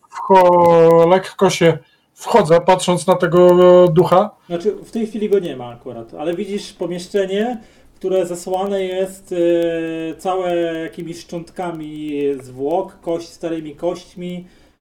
Wcho... 0.09 1.05
Lekko 1.09 1.49
się 1.49 1.77
wchodzę, 2.13 2.61
patrząc 2.61 3.07
na 3.07 3.15
tego 3.15 3.87
ducha. 3.87 4.29
Znaczy, 4.47 4.71
w 4.71 4.91
tej 4.91 5.07
chwili 5.07 5.29
go 5.29 5.39
nie 5.39 5.55
ma 5.55 5.67
akurat, 5.67 6.13
ale 6.13 6.35
widzisz 6.35 6.73
pomieszczenie, 6.73 7.61
które 8.05 8.25
zasłane 8.25 8.83
jest 8.83 9.31
e, 9.31 10.15
całe 10.15 10.55
jakimiś 10.55 11.19
szczątkami 11.19 12.21
zwłok, 12.41 12.99
kość, 13.01 13.27
starymi 13.27 13.75
kośćmi, 13.75 14.45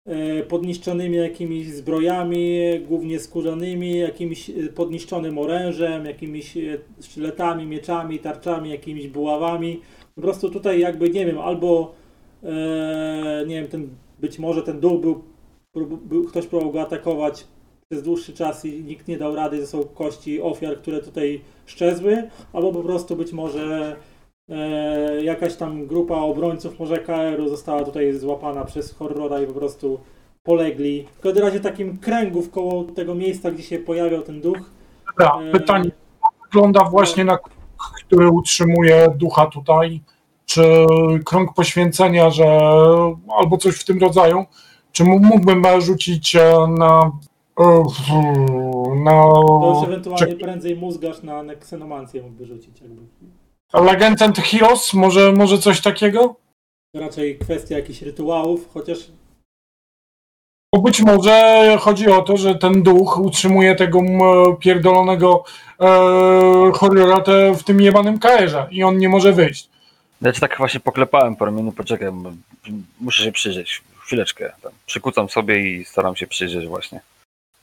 e, 0.07 0.43
podniszczonymi 0.43 1.17
jakimiś 1.17 1.73
zbrojami, 1.73 2.61
głównie 2.89 3.19
skórzanymi, 3.21 3.99
jakimś 3.99 4.51
e, 4.51 4.53
podniszczonym 4.75 5.39
orężem, 5.39 6.07
jakimiś 6.07 6.59
sztyletami, 7.03 7.67
mieczami, 7.67 8.19
tarczami, 8.19 8.71
jakimiś 8.71 9.09
buławami. 9.09 9.81
Po 10.15 10.21
prostu 10.21 10.51
tutaj 10.51 10.81
jakby, 10.81 11.11
nie 11.11 11.27
wiem, 11.27 11.39
albo 11.39 11.95
nie 13.47 13.55
wiem, 13.55 13.69
ten, 13.69 13.89
być 14.21 14.39
może 14.39 14.63
ten 14.63 14.81
duch 14.81 15.01
był, 15.01 15.25
był, 16.05 16.25
ktoś 16.25 16.47
próbował 16.47 16.73
go 16.73 16.83
atakować 16.83 17.45
przez 17.95 18.05
dłuższy 18.05 18.33
czas 18.33 18.65
i 18.65 18.83
nikt 18.85 19.09
nie 19.09 19.19
dał 19.19 19.35
rady, 19.35 19.61
to 19.61 19.67
są 19.67 19.85
kości 19.85 20.43
ofiar, 20.43 20.79
które 20.79 21.01
tutaj 21.01 21.41
szczezły, 21.67 22.23
albo 22.53 22.73
po 22.73 22.83
prostu 22.83 23.17
być 23.17 23.33
może 23.33 23.97
e, 24.51 25.25
jakaś 25.25 25.57
tam 25.57 25.87
grupa 25.87 26.17
obrońców 26.17 26.79
może 26.79 26.99
KR-u 26.99 27.49
została 27.49 27.85
tutaj 27.85 28.13
złapana 28.13 28.65
przez 28.65 28.95
horrora 28.95 29.41
i 29.41 29.47
po 29.47 29.53
prostu 29.53 30.01
polegli. 30.43 31.07
W 31.19 31.21
każdym 31.21 31.43
razie 31.43 31.61
takim 31.61 31.99
kręgu 31.99 32.43
koło 32.43 32.85
tego 32.85 33.15
miejsca, 33.15 33.51
gdzie 33.51 33.63
się 33.63 33.79
pojawiał 33.79 34.23
ten 34.23 34.41
duch. 34.41 34.59
Dobra, 35.19 35.41
e, 35.43 35.53
pytanie 35.53 35.91
wygląda 36.45 36.85
właśnie 36.85 37.25
na 37.25 37.39
krąg, 37.39 37.59
który 38.07 38.31
utrzymuje 38.31 39.07
ducha 39.17 39.47
tutaj. 39.47 40.01
Czy 40.47 40.87
krąg 41.25 41.55
poświęcenia, 41.55 42.31
że 42.31 42.61
albo 43.39 43.57
coś 43.59 43.77
w 43.77 43.85
tym 43.85 43.99
rodzaju. 44.01 44.45
Czy 44.93 45.05
mógł- 45.05 45.27
mógłbym 45.27 45.63
rzucić 45.81 46.37
e, 46.37 46.55
na. 46.79 47.13
Na 49.05 49.11
To 49.11 49.73
już 49.75 49.89
ewentualnie 49.89 50.37
prędzej 50.37 50.77
mózgasz 50.77 51.23
na 51.23 51.43
neksenomancję 51.43 52.23
mógłby 52.23 52.47
rzucić. 52.47 52.81
Jakby. 52.81 53.03
Legend 53.75 54.23
and 54.23 54.39
Heroes? 54.39 54.95
Może, 54.95 55.33
może 55.33 55.59
coś 55.59 55.81
takiego? 55.81 56.37
Raczej 56.97 57.39
kwestia 57.39 57.77
jakichś 57.77 58.03
rytuałów, 58.03 58.69
chociaż 58.75 58.99
Bo 60.75 60.81
być 60.81 61.01
może 61.01 61.77
chodzi 61.81 62.09
o 62.09 62.23
to, 62.23 62.37
że 62.37 62.55
ten 62.55 62.83
duch 62.83 63.19
utrzymuje 63.19 63.75
tego 63.75 64.01
pierdolonego 64.61 65.45
e, 65.81 66.73
horrora 66.75 67.21
te, 67.21 67.55
w 67.55 67.65
tym 67.65 67.81
jebanym 67.81 68.19
kaerze 68.19 68.67
i 68.71 68.83
on 68.83 68.99
nie 68.99 69.09
może 69.09 69.33
wyjść. 69.33 69.69
Ja 70.23 70.33
cię 70.33 70.41
tak 70.41 70.59
właśnie 70.59 70.81
poklepałem 70.81 71.37
po 71.37 71.45
ramieniu, 71.45 71.73
poczekaj, 71.73 72.09
muszę 73.01 73.25
się 73.25 73.33
przyjrzeć. 73.33 73.83
Chwileczkę. 73.99 74.53
Tam. 74.63 74.73
Przykucam 74.87 75.29
sobie 75.29 75.59
i 75.59 75.85
staram 75.85 76.17
się 76.17 76.27
przyjrzeć 76.27 76.67
właśnie. 76.67 77.01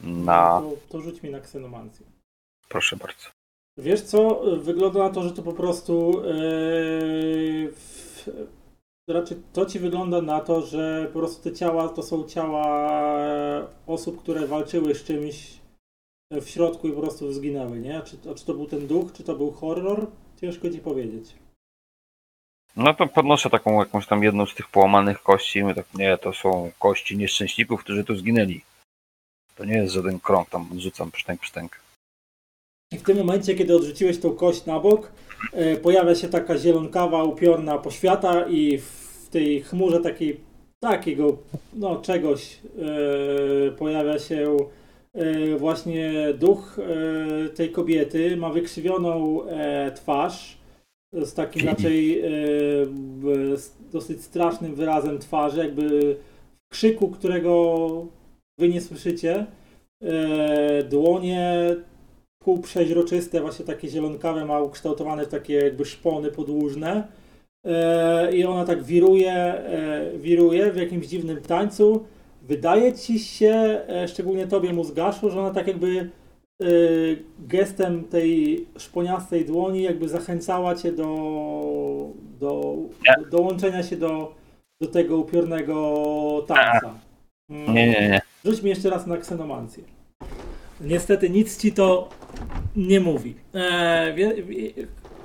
Na. 0.03 0.61
to, 0.61 0.71
to 0.89 1.01
rzuć 1.01 1.23
mi 1.23 1.29
na 1.29 1.39
ksenomancję. 1.39 2.05
Proszę 2.69 2.95
bardzo. 2.95 3.27
Wiesz 3.77 4.01
co, 4.01 4.41
wygląda 4.57 4.99
na 4.99 5.09
to, 5.09 5.23
że 5.23 5.31
to 5.31 5.43
po 5.43 5.53
prostu 5.53 6.23
yy, 6.25 7.71
w, 7.71 8.29
raczej 9.07 9.37
to 9.53 9.65
ci 9.65 9.79
wygląda 9.79 10.21
na 10.21 10.39
to, 10.39 10.61
że 10.61 11.09
po 11.13 11.19
prostu 11.19 11.43
te 11.49 11.55
ciała 11.55 11.89
to 11.89 12.03
są 12.03 12.23
ciała 12.23 12.91
osób, 13.87 14.21
które 14.21 14.47
walczyły 14.47 14.95
z 14.95 15.03
czymś 15.03 15.61
w 16.31 16.49
środku 16.49 16.87
i 16.87 16.91
po 16.91 17.01
prostu 17.01 17.33
zginęły, 17.33 17.79
nie? 17.79 17.97
A 17.97 18.01
czy, 18.01 18.17
czy 18.35 18.45
to 18.45 18.53
był 18.53 18.65
ten 18.65 18.87
duch, 18.87 19.13
czy 19.13 19.23
to 19.23 19.35
był 19.35 19.51
horror? 19.51 20.07
Ciężko 20.41 20.69
ci 20.69 20.79
powiedzieć. 20.79 21.35
No 22.75 22.93
to 22.93 23.07
podnoszę 23.07 23.49
taką 23.49 23.79
jakąś 23.79 24.07
tam 24.07 24.23
jedną 24.23 24.45
z 24.45 24.55
tych 24.55 24.67
połamanych 24.67 25.23
kości 25.23 25.63
my 25.63 25.75
tak, 25.75 25.85
nie, 25.93 26.17
to 26.17 26.33
są 26.33 26.71
kości 26.79 27.17
nieszczęśników, 27.17 27.83
którzy 27.83 28.03
tu 28.03 28.15
zginęli. 28.15 28.61
To 29.55 29.65
nie 29.65 29.77
jest 29.77 29.93
żaden 29.93 30.19
krąg, 30.19 30.49
tam 30.49 30.69
rzucam 30.77 31.11
pszczęk, 31.11 31.41
pszczęk. 31.41 31.81
I 32.93 32.97
w 32.97 33.03
tym 33.03 33.17
momencie, 33.17 33.55
kiedy 33.55 33.75
odrzuciłeś 33.75 34.19
tą 34.19 34.35
kość 34.35 34.65
na 34.65 34.79
bok, 34.79 35.11
e, 35.53 35.75
pojawia 35.75 36.15
się 36.15 36.27
taka 36.27 36.57
zielonkawa, 36.57 37.23
upiorna 37.23 37.77
poświata 37.77 38.47
i 38.47 38.77
w 38.77 39.27
tej 39.31 39.61
chmurze 39.61 39.99
takiej, 39.99 40.39
takiego, 40.83 41.37
no 41.73 42.01
czegoś 42.01 42.59
e, 43.67 43.71
pojawia 43.71 44.19
się 44.19 44.57
e, 45.13 45.57
właśnie 45.57 46.13
duch 46.39 46.79
tej 47.55 47.71
kobiety. 47.71 48.37
Ma 48.37 48.49
wykrzywioną 48.49 49.39
twarz 49.95 50.57
z 51.13 51.33
takim 51.33 51.67
raczej 51.67 52.23
dosyć 53.91 54.23
strasznym 54.23 54.75
wyrazem 54.75 55.19
twarzy, 55.19 55.59
jakby 55.59 56.17
w 56.67 56.71
krzyku, 56.71 57.09
którego 57.09 58.05
wy 58.61 58.69
nie 58.69 58.81
słyszycie. 58.81 59.45
E, 60.03 60.83
dłonie 60.83 61.75
półprzeźroczyste, 62.43 63.41
właśnie 63.41 63.65
takie 63.65 63.87
zielonkawe, 63.87 64.45
ma 64.45 64.59
ukształtowane 64.59 65.25
w 65.25 65.27
takie 65.27 65.53
jakby 65.53 65.85
szpony 65.85 66.31
podłużne. 66.31 67.07
E, 67.65 68.35
I 68.35 68.45
ona 68.45 68.65
tak 68.65 68.83
wiruje, 68.83 69.33
e, 69.33 70.11
wiruje 70.17 70.71
w 70.71 70.77
jakimś 70.77 71.07
dziwnym 71.07 71.41
tańcu. 71.41 72.05
Wydaje 72.41 72.93
ci 72.93 73.19
się, 73.19 73.81
e, 73.87 74.07
szczególnie 74.07 74.47
tobie 74.47 74.73
mózgaszu, 74.73 75.29
że 75.29 75.39
ona 75.39 75.51
tak 75.51 75.67
jakby 75.67 76.09
gestem 77.39 78.03
tej 78.03 78.65
szponiastej 78.77 79.45
dłoni 79.45 79.83
jakby 79.83 80.09
zachęcała 80.09 80.75
cię 80.75 80.91
do, 80.91 81.05
do, 82.39 82.75
do 83.19 83.29
dołączenia 83.31 83.83
się 83.83 83.97
do, 83.97 84.35
do 84.81 84.87
tego 84.87 85.17
upiornego 85.17 86.45
tańca. 86.47 86.93
Mm. 87.49 87.73
Nie, 87.73 87.87
nie, 87.87 88.09
nie. 88.09 88.21
Rzuć 88.45 88.61
mi 88.61 88.69
jeszcze 88.69 88.89
raz 88.89 89.07
na 89.07 89.17
ksenomancję. 89.17 89.83
Niestety 90.81 91.29
nic 91.29 91.57
ci 91.57 91.71
to 91.71 92.09
nie 92.75 92.99
mówi. 92.99 93.35
Eee, 93.53 94.13
wie, 94.15 94.43
wie, 94.43 94.71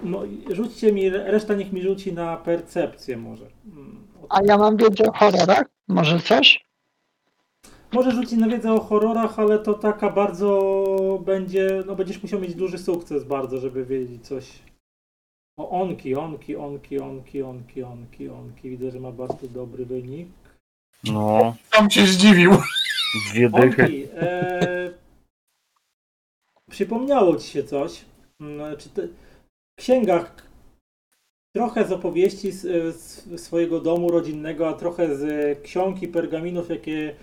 mo, 0.02 0.22
rzućcie 0.50 0.92
mi, 0.92 1.10
reszta 1.10 1.54
niech 1.54 1.72
mi 1.72 1.82
rzuci 1.82 2.12
na 2.12 2.36
percepcję 2.36 3.16
może. 3.16 3.46
Mm, 3.66 3.96
A 4.28 4.42
ja 4.44 4.58
mam 4.58 4.76
wiedzę 4.76 5.04
o 5.04 5.12
horrorach? 5.12 5.64
Może 5.88 6.20
coś? 6.20 6.66
Może 7.92 8.10
rzucić 8.10 8.38
na 8.38 8.48
wiedzę 8.48 8.72
o 8.72 8.80
horrorach, 8.80 9.38
ale 9.38 9.58
to 9.58 9.74
taka 9.74 10.10
bardzo 10.10 11.22
będzie, 11.24 11.82
no 11.86 11.96
będziesz 11.96 12.22
musiał 12.22 12.40
mieć 12.40 12.54
duży 12.54 12.78
sukces 12.78 13.24
bardzo, 13.24 13.58
żeby 13.58 13.84
wiedzieć 13.84 14.26
coś. 14.26 14.52
O 15.58 15.70
onki, 15.70 16.14
onki, 16.16 16.56
onki, 16.56 16.98
onki, 16.98 17.42
onki, 17.42 17.82
onki, 17.82 18.28
onki. 18.28 18.70
Widzę, 18.70 18.90
że 18.90 19.00
ma 19.00 19.12
bardzo 19.12 19.48
dobry 19.48 19.86
wynik. 19.86 20.28
No, 21.12 21.56
Tam 21.70 21.90
się 21.90 22.06
zdziwił. 22.06 22.52
dwie 23.30 23.50
dychy. 23.50 24.08
E, 24.16 24.90
przypomniało 26.70 27.36
ci 27.36 27.48
się 27.50 27.64
coś. 27.64 28.04
Mm, 28.40 28.76
Czy 28.76 28.88
ty, 28.90 29.08
w 29.78 29.82
księgach 29.82 30.46
trochę 31.56 31.84
z 31.88 31.92
opowieści 31.92 32.52
z, 32.52 32.60
z 32.96 33.40
swojego 33.40 33.80
domu 33.80 34.10
rodzinnego, 34.10 34.68
a 34.68 34.72
trochę 34.72 35.16
z 35.16 35.58
ksiąg 35.62 36.02
i 36.02 36.08
pergaminów, 36.08 36.70
jakie 36.70 37.14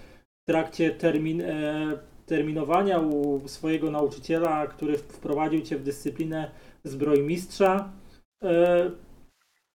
w 0.43 0.51
trakcie 0.51 0.91
termin, 0.91 1.41
e, 1.41 1.97
terminowania 2.25 2.99
u 2.99 3.47
swojego 3.47 3.91
nauczyciela, 3.91 4.67
który 4.67 4.97
wprowadził 4.97 5.61
cię 5.61 5.77
w 5.77 5.83
dyscyplinę 5.83 6.51
zbrojmistrza. 6.83 7.89
E, 8.43 8.91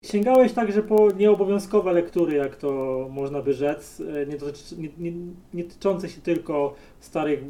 sięgałeś 0.05 0.52
także 0.52 0.82
po 0.82 1.10
nieobowiązkowe 1.10 1.93
lektury, 1.93 2.36
jak 2.36 2.56
to 2.56 2.70
można 3.10 3.43
by 3.43 3.55
rzec, 3.55 4.01
e, 4.01 4.27
nie, 4.27 4.36
dotyczy, 4.36 4.77
nie, 4.78 4.89
nie, 4.98 5.12
nie 5.55 5.64
tyczące 5.64 6.09
się 6.09 6.20
tylko 6.20 6.74
starych 7.01 7.40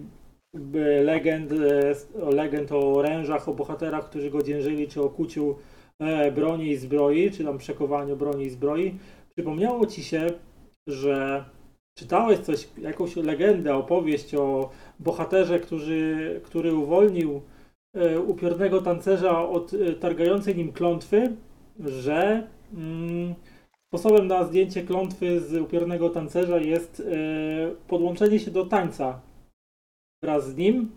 legend, 1.04 1.52
e, 1.52 2.30
legend 2.30 2.72
o 2.72 2.92
orężach, 2.92 3.48
o 3.48 3.54
bohaterach, 3.54 4.10
którzy 4.10 4.30
go 4.30 4.42
dzierżyli, 4.42 4.88
czy 4.88 5.02
o 5.02 5.08
kuciu 5.08 5.56
e, 5.98 6.32
broni 6.32 6.70
i 6.70 6.76
zbroi, 6.76 7.30
czy 7.30 7.44
tam 7.44 7.58
przekowaniu 7.58 8.16
broni 8.16 8.44
i 8.44 8.50
zbroi. 8.50 8.94
Przypomniało 9.34 9.86
ci 9.86 10.02
się, 10.04 10.26
że 10.86 11.44
czytałeś 11.98 12.38
coś, 12.38 12.68
jakąś 12.78 13.16
legendę, 13.16 13.74
opowieść 13.74 14.34
o 14.34 14.70
bohaterze, 15.00 15.60
który, 15.60 16.40
który 16.44 16.74
uwolnił 16.74 17.42
upiornego 18.26 18.82
tancerza 18.82 19.48
od 19.48 19.72
targającej 20.00 20.56
nim 20.56 20.72
klątwy, 20.72 21.36
że 21.80 22.48
mm, 22.74 23.34
sposobem 23.88 24.26
na 24.26 24.44
zdjęcie 24.44 24.82
klątwy 24.82 25.40
z 25.40 25.54
upiornego 25.54 26.10
tancerza 26.10 26.58
jest 26.58 27.00
e, 27.00 27.04
podłączenie 27.88 28.38
się 28.38 28.50
do 28.50 28.66
tańca 28.66 29.20
wraz 30.22 30.48
z 30.48 30.56
nim. 30.56 30.90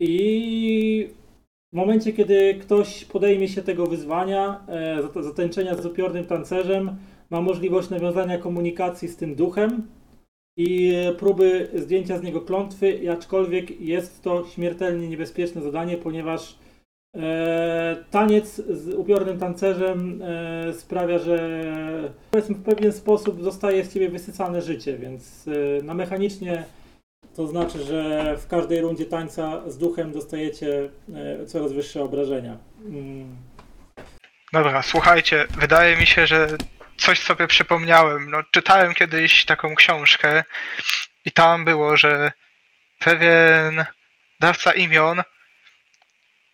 I 0.00 1.08
w 1.72 1.76
momencie, 1.76 2.12
kiedy 2.12 2.54
ktoś 2.54 3.04
podejmie 3.04 3.48
się 3.48 3.62
tego 3.62 3.86
wyzwania, 3.86 4.64
e, 4.68 5.02
zat- 5.02 5.22
zatańczenia 5.22 5.74
z 5.74 5.86
upiornym 5.86 6.26
tancerzem, 6.26 6.96
ma 7.30 7.40
możliwość 7.40 7.90
nawiązania 7.90 8.38
komunikacji 8.38 9.08
z 9.08 9.16
tym 9.16 9.34
duchem 9.34 9.88
i 10.56 10.94
e, 10.94 11.12
próby 11.12 11.68
zdjęcia 11.74 12.18
z 12.18 12.22
niego 12.22 12.40
klątwy, 12.40 13.12
aczkolwiek 13.12 13.80
jest 13.80 14.22
to 14.22 14.44
śmiertelnie 14.44 15.08
niebezpieczne 15.08 15.62
zadanie, 15.62 15.96
ponieważ 15.96 16.58
taniec 18.10 18.56
z 18.56 18.94
upiornym 18.94 19.38
tancerzem 19.38 20.22
e, 20.22 20.72
sprawia, 20.72 21.18
że 21.18 21.62
powiedzmy 22.30 22.54
w 22.54 22.64
pewien 22.64 22.92
sposób 22.92 23.42
zostaje 23.42 23.84
z 23.84 23.94
ciebie 23.94 24.08
wysycane 24.08 24.62
życie, 24.62 24.98
więc 24.98 25.48
e, 25.48 25.82
na 25.82 25.94
mechanicznie 25.94 26.64
to 27.36 27.46
znaczy, 27.46 27.84
że 27.84 28.34
w 28.36 28.46
każdej 28.46 28.80
rundzie 28.80 29.04
tańca 29.04 29.70
z 29.70 29.78
duchem 29.78 30.12
dostajecie 30.12 30.88
e, 31.14 31.46
coraz 31.46 31.72
wyższe 31.72 32.02
obrażenia. 32.02 32.58
Mm. 32.84 33.36
Dobra, 34.52 34.82
słuchajcie, 34.82 35.46
wydaje 35.58 35.96
mi 35.96 36.06
się, 36.06 36.26
że 36.26 36.48
coś 36.96 37.20
sobie 37.20 37.46
przypomniałem. 37.46 38.30
No, 38.30 38.38
czytałem 38.50 38.94
kiedyś 38.94 39.44
taką 39.44 39.74
książkę 39.74 40.44
i 41.24 41.32
tam 41.32 41.64
było, 41.64 41.96
że 41.96 42.32
pewien 42.98 43.84
dawca 44.40 44.72
imion 44.72 45.22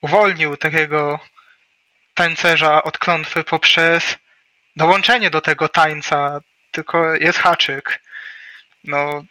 uwolnił 0.02 0.56
takiego 0.56 1.18
tańcerza 2.14 2.82
od 2.82 2.98
klątwy 2.98 3.44
poprzez 3.44 4.18
dołączenie 4.76 5.30
do 5.30 5.40
tego 5.40 5.68
tańca, 5.68 6.40
tylko 6.70 7.14
jest 7.14 7.38
haczyk. 7.38 8.00
No, 8.84 9.24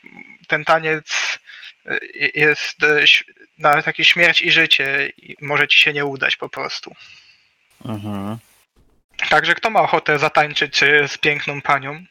ten 0.48 0.66
taniec 0.66 1.40
y, 1.86 2.32
jest 2.36 2.84
ś- 2.84 3.24
na 3.58 3.82
takie 3.82 4.06
śmierć 4.06 4.42
i 4.42 4.52
życie 4.52 5.12
i 5.18 5.36
może 5.42 5.68
ci 5.68 5.80
się 5.80 5.94
nie 5.94 6.06
udać 6.06 6.36
po 6.38 6.50
prostu. 6.50 6.96
Mhm. 7.86 8.38
Także 9.30 9.56
kto 9.56 9.70
ma 9.70 9.82
ochotę 9.82 10.20
zatańczyć 10.20 10.84
y, 10.84 11.08
z 11.08 11.18
piękną 11.18 11.62
panią? 11.62 12.04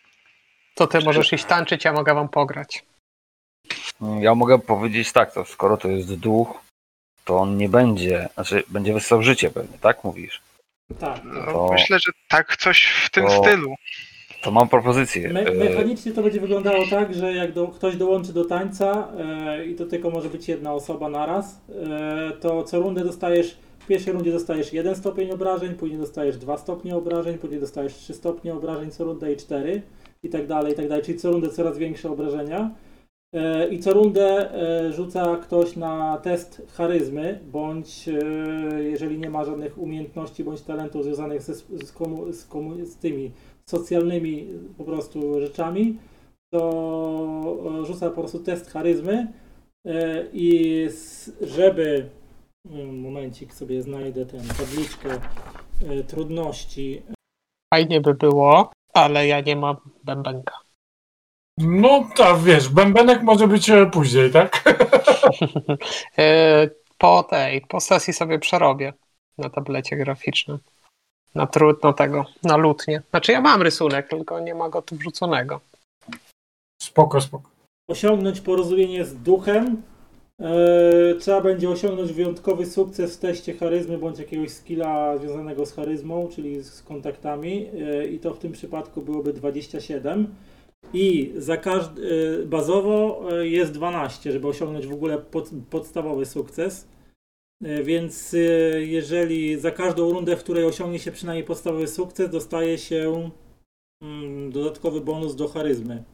To 0.74 0.86
ty 0.86 1.01
możesz 1.01 1.32
iść 1.32 1.44
tańczyć, 1.44 1.85
ja 1.85 1.93
mogę 1.93 2.14
wam 2.14 2.28
pograć. 2.28 2.82
Ja 4.20 4.35
mogę 4.35 4.59
powiedzieć 4.59 5.12
tak, 5.12 5.32
to 5.35 5.44
skoro 5.44 5.76
to 5.76 5.89
jest 5.89 6.14
duch, 6.14 6.60
to 7.28 7.38
on 7.38 7.56
nie 7.56 7.68
będzie, 7.68 8.28
znaczy 8.34 8.62
będzie 8.68 8.92
wysłał 8.94 9.22
życie 9.22 9.50
pewnie, 9.50 9.78
tak 9.80 10.05
mówisz? 10.05 10.40
Tak. 10.98 11.20
No, 11.24 11.52
To- 11.52 11.68
Myślę, 11.72 11.98
że 11.98 12.12
tak 12.28 12.56
coś 12.56 12.84
w 12.84 13.10
tym 13.10 13.26
to- 13.26 13.30
stylu. 13.44 13.74
To 14.42 14.50
mam 14.50 14.68
propozycję. 14.68 15.28
Me 15.28 15.40
E, 15.46 15.55
mechanicznie 15.55 16.12
to 16.12 16.22
będzie 16.22 16.40
wyglądało 16.40 16.84
tak, 16.90 17.14
że 17.14 17.32
jak 17.32 17.52
do, 17.52 17.68
ktoś 17.68 17.96
dołączy 17.96 18.32
do 18.32 18.44
tańca 18.44 19.09
e, 19.18 19.66
i 19.66 19.74
to 19.74 19.86
tylko 19.86 20.10
może 20.10 20.28
być 20.30 20.48
jedna 20.48 20.72
osoba 20.74 21.09
naraz, 21.09 21.60
e, 21.90 22.32
to 22.40 22.62
co 22.64 22.80
rundę 22.80 23.05
dostajesz, 23.05 23.56
w 23.78 23.86
pierwszej 23.86 24.12
rundzie 24.12 24.32
dostajesz 24.32 24.72
jeden 24.72 24.94
stopień 24.96 25.30
obrażeń, 25.30 25.74
później 25.74 25.98
dostajesz 26.00 26.36
dwa 26.36 26.59
stopnie 26.59 26.96
obrażeń, 26.96 27.38
później 27.38 27.60
dostajesz 27.60 27.94
trzy 27.94 28.14
stopnie 28.14 28.55
obrażeń 28.55 28.90
co 28.90 29.05
rundę 29.05 29.32
i 29.32 29.36
cztery 29.36 29.82
i 30.22 30.28
tak 30.28 30.46
dalej, 30.46 30.72
i 30.72 30.76
tak 30.76 30.88
dalej, 30.88 31.05
czyli 31.05 31.18
co 31.18 31.30
rundę 31.30 31.48
coraz 31.48 31.78
większe 31.78 32.10
obrażenia. 32.10 32.70
E, 33.34 33.68
I 33.68 33.78
co 33.78 33.92
rundę 33.92 34.52
e, 34.52 34.92
rzuca 34.92 35.36
ktoś 35.36 35.76
na 35.76 36.18
test 36.18 36.62
charyzmy, 36.76 37.40
bądź 37.52 38.09
e, 38.09 38.12
jeżeli 38.82 39.18
nie 39.18 39.30
ma 39.30 39.44
żadnych 39.44 39.78
umiejętności 39.78 40.44
bądź 40.44 40.62
talentów 40.62 41.05
związanych 41.05 41.42
ze, 41.42 41.55
z, 41.55 41.92
komu, 41.92 42.32
z, 42.32 42.44
komu, 42.44 42.84
z 42.84 42.96
tymi 42.96 43.32
socjalnymi 43.70 44.46
po 44.78 44.84
prostu 44.84 45.40
rzeczami, 45.40 45.98
to 46.52 47.84
rzuca 47.86 48.10
po 48.10 48.20
prostu 48.20 48.38
test 48.38 48.70
charyzmy 48.70 49.32
i 50.32 50.86
żeby 51.40 52.09
mm, 52.70 53.00
momencik 53.00 53.55
sobie 53.55 53.82
znajdę 53.82 54.26
tę 54.26 54.38
tabliczkę 54.59 55.09
trudności. 56.06 57.02
Fajnie 57.74 58.00
by 58.00 58.14
było, 58.14 58.72
ale 58.94 59.26
ja 59.26 59.40
nie 59.40 59.56
mam 59.56 59.76
bębenka. 60.05 60.67
No 61.60 62.09
tak, 62.16 62.39
wiesz, 62.39 62.68
bębenek 62.68 63.22
może 63.22 63.48
być 63.48 63.70
e, 63.70 63.86
później, 63.86 64.30
tak? 64.30 64.62
E, 66.18 66.70
po 66.98 67.22
tej, 67.22 67.60
po 67.60 67.80
sesji 67.80 68.12
sobie 68.12 68.39
przerobię 68.39 68.93
na 69.39 69.51
tablecie 69.51 69.97
graficznym. 69.97 70.59
Na 71.35 71.47
trudno 71.47 71.93
tego, 71.93 72.24
na 72.43 72.56
lutnie. 72.56 73.02
Znaczy 73.10 73.32
ja 73.32 73.40
mam 73.40 73.62
rysunek, 73.62 74.09
tylko 74.09 74.40
nie 74.40 74.55
ma 74.55 74.68
go 74.68 74.82
tu 74.82 74.97
wrzuconego. 74.97 75.60
Spoko, 76.82 77.20
spoko. 77.20 77.51
Osiągnąć 77.90 78.40
porozumienie 78.40 79.05
z 79.05 79.14
duchem. 79.14 79.82
E, 80.40 81.14
trzeba 81.20 81.40
będzie 81.40 81.70
osiągnąć 81.70 82.12
wyjątkowy 82.12 82.66
sukces 82.66 83.16
w 83.16 83.20
teście 83.20 83.55
charyzmy 83.55 83.98
bądź 83.98 84.18
jakiegoś 84.18 84.51
skilla 84.51 85.18
związanego 85.18 85.66
z 85.66 85.72
charyzmą, 85.72 86.28
czyli 86.35 86.62
z 86.62 86.82
kontaktami 86.82 87.70
i 88.10 88.18
to 88.18 88.35
w 88.35 88.39
tym 88.39 88.52
przypadku 88.52 89.02
byłoby 89.02 89.32
27. 89.32 90.35
I 90.92 91.32
za 91.36 91.56
każdy, 91.56 92.46
bazowo 92.46 93.24
e, 93.32 93.46
jest 93.46 93.72
12, 93.72 94.32
żeby 94.32 94.48
osiągnąć 94.48 94.86
w 94.86 94.92
ogóle 94.92 95.18
pod, 95.18 95.50
podstawowy 95.70 96.26
sukces. 96.26 96.88
E, 97.64 97.82
Więc 97.82 98.34
e, 98.34 98.38
jeżeli 98.82 99.59
za 99.60 99.70
każdą 99.70 100.10
rundę, 100.10 100.36
w 100.36 100.42
której 100.42 100.64
osiągnie 100.64 100.98
się 100.98 101.12
przynajmniej 101.12 101.44
podstawowy 101.44 101.88
sukces, 101.88 102.30
dostaje 102.30 102.78
się 102.78 103.30
mm, 104.02 104.52
dodatkowy 104.52 105.00
bonus 105.00 105.34
do 105.34 105.48
charyzmy. 105.48 106.05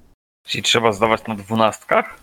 Czyli 0.46 0.62
trzeba 0.62 0.92
zdawać 0.92 1.26
na 1.26 1.34
dwunastkach? 1.34 2.20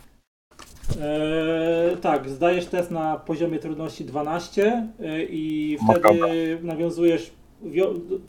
Eee, 1.01 1.97
tak, 1.97 2.29
zdajesz 2.29 2.65
test 2.65 2.91
na 2.91 3.17
poziomie 3.17 3.59
trudności 3.59 4.05
12 4.05 4.89
e, 4.99 5.23
i 5.23 5.77
wtedy 5.89 6.59
nawiązujesz, 6.61 7.31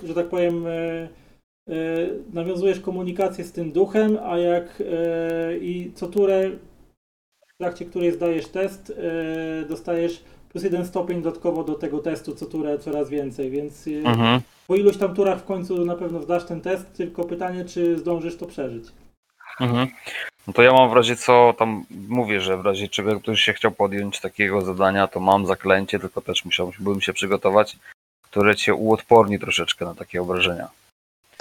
że 0.05 0.15
tak 0.15 0.29
powiem, 0.29 0.67
nawiązujesz 2.33 2.81
komunikację 2.81 3.45
z 3.45 3.53
tym 3.53 3.73
duchem, 3.73 4.19
a 4.25 4.39
jak 4.39 4.65
e, 4.81 5.59
i 5.59 5.93
co 5.95 6.07
turę 6.07 6.51
trakcie 7.63 7.85
której 7.85 8.13
zdajesz 8.13 8.49
test, 8.49 8.93
e, 9.63 9.65
dostajesz 9.65 10.25
plus 10.49 10.65
jeden 10.65 10.87
stopień 10.87 11.23
dodatkowo 11.23 11.65
do 11.65 11.75
tego 11.75 11.99
testu 11.99 12.35
co 12.35 12.47
turę 12.47 12.79
coraz 12.79 13.09
więcej, 13.09 13.51
więc 13.51 13.87
e, 13.89 14.09
Mhm. 14.09 14.41
po 14.69 14.77
iluś 14.77 14.97
tam 14.97 15.15
turach 15.15 15.39
w 15.41 15.45
końcu 15.45 15.85
na 15.85 15.97
pewno 15.97 16.23
zdasz 16.23 16.45
ten 16.45 16.61
test, 16.61 16.93
tylko 16.97 17.25
pytanie, 17.25 17.65
czy 17.65 17.99
zdążysz 17.99 18.37
to 18.37 18.47
przeżyć. 18.47 18.85
Mhm. 19.61 19.89
No 20.47 20.53
to 20.53 20.63
ja 20.63 20.73
mam 20.73 20.91
w 20.91 20.93
razie 20.93 21.17
co, 21.17 21.55
tam 21.59 21.85
mówię, 22.09 22.41
że 22.41 22.57
w 22.57 22.67
razie 22.67 22.89
czego 22.89 23.21
ktoś 23.21 23.41
się 23.41 23.53
chciał 23.53 23.71
podjąć 23.71 24.21
takiego 24.21 24.61
zadania, 24.61 25.07
to 25.09 25.21
mam 25.21 25.47
zaklęcie, 25.47 25.99
tylko 25.99 26.21
też 26.21 26.45
musiałbym 26.45 27.01
się 27.01 27.13
przygotować, 27.13 27.77
które 28.23 28.57
cię 28.57 28.75
uodporni 28.75 29.39
troszeczkę 29.39 29.85
na 29.85 29.95
takie 29.95 30.23
obrażenia. 30.23 30.69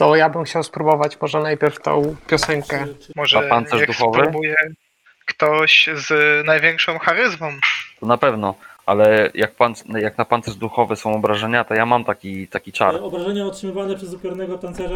To 0.02 0.15
ja 0.15 0.30
bym 0.30 0.44
chciał 0.44 0.64
spróbować 0.64 1.22
może 1.22 1.40
najpierw 1.40 1.82
tą 1.82 2.15
piosenkę. 2.28 2.86
Może 3.15 3.41
pancerz 3.41 3.80
niech 3.80 3.88
duchowy? 3.88 4.19
spróbuje 4.19 4.56
ktoś 5.26 5.90
z 5.95 6.11
największą 6.45 6.99
charyzmą. 6.99 7.52
To 7.99 8.06
na 8.06 8.18
pewno, 8.18 8.56
ale 8.86 9.30
jak, 9.34 9.52
pan, 9.56 9.73
jak 9.99 10.18
na 10.18 10.26
pancerz 10.26 10.56
duchowy 10.56 10.95
są 10.95 11.14
obrażenia, 11.15 11.64
to 11.64 11.73
ja 11.73 11.86
mam 11.86 12.03
taki, 12.03 12.48
taki 12.48 12.72
czar. 12.72 12.95
E, 12.95 13.02
Obrażenia 13.02 13.45
otrzymywane 13.45 13.95
przez 13.95 14.14
upiornego 14.14 14.57
tancerza 14.57 14.95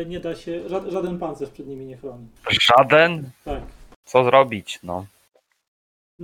e, 0.00 0.04
nie 0.06 0.20
da 0.20 0.34
się, 0.34 0.60
ża- 0.60 0.90
żaden 0.92 1.18
pancerz 1.18 1.50
przed 1.50 1.66
nimi 1.66 1.86
nie 1.86 1.96
chroni. 1.96 2.28
Żaden? 2.50 3.30
Tak. 3.44 3.60
Co 4.04 4.24
zrobić? 4.24 4.78
No. 4.82 5.06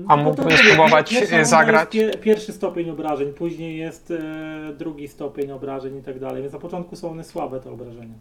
A 0.09 0.17
No 0.17 0.23
mówię, 0.23 0.57
spróbować, 0.57 1.13
e, 1.33 1.45
zagrać? 1.45 1.89
Pierwszy 2.21 2.53
stopień 2.53 2.91
obrażeń, 2.91 3.33
później 3.33 3.77
jest 3.79 4.11
e, 4.11 4.73
drugi 4.73 5.09
stopień 5.09 5.51
obrażeń 5.53 5.97
i 5.99 6.03
tak 6.03 6.19
dalej, 6.19 6.43
więc 6.43 6.53
na 6.55 6.59
początku 6.61 6.97
są 6.97 7.11
one 7.11 7.25
słabe 7.25 7.61
te 7.61 7.71
obrażenia. 7.71 8.15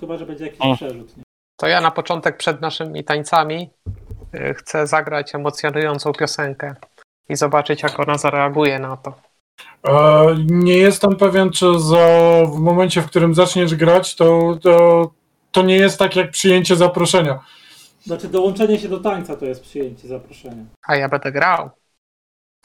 Chyba, 0.00 0.16
że 0.16 0.26
będzie 0.26 0.44
jakiś 0.44 0.60
O. 0.60 0.74
przerzut. 0.76 1.16
Nie? 1.16 1.22
To 1.60 1.66
ja 1.66 1.80
na 1.80 1.90
początek 1.90 2.36
przed 2.36 2.60
naszymi 2.60 3.04
tańcami 3.04 3.70
y, 4.34 4.54
chcę 4.54 4.86
zagrać 4.86 5.34
emocjonującą 5.34 6.12
piosenkę 6.12 6.74
i 7.28 7.36
zobaczyć, 7.36 7.82
jak 7.82 8.00
ona 8.00 8.18
zareaguje 8.18 8.78
na 8.78 8.96
to. 8.96 9.14
E, 9.88 10.36
Nie 10.46 10.76
jestem 10.78 11.16
pewien, 11.16 11.50
czy 11.50 11.66
za, 11.80 12.06
w 12.46 12.58
momencie, 12.58 13.02
w 13.02 13.06
którym 13.06 13.34
zaczniesz 13.34 13.74
grać, 13.74 14.14
to, 14.16 14.58
to, 14.62 15.10
to 15.52 15.62
nie 15.62 15.76
jest 15.76 15.98
tak 15.98 16.16
jak 16.16 16.30
przyjęcie 16.30 16.76
zaproszenia. 16.76 17.38
Znaczy 18.06 18.28
dołączenie 18.28 18.78
się 18.78 18.88
do 18.88 19.00
tańca 19.00 19.36
to 19.36 19.44
jest 19.44 19.62
przyjęcie 19.62 20.08
zaproszenia. 20.08 20.64
A 20.86 20.96
ja 20.96 21.08
będę 21.08 21.32
grał, 21.32 21.70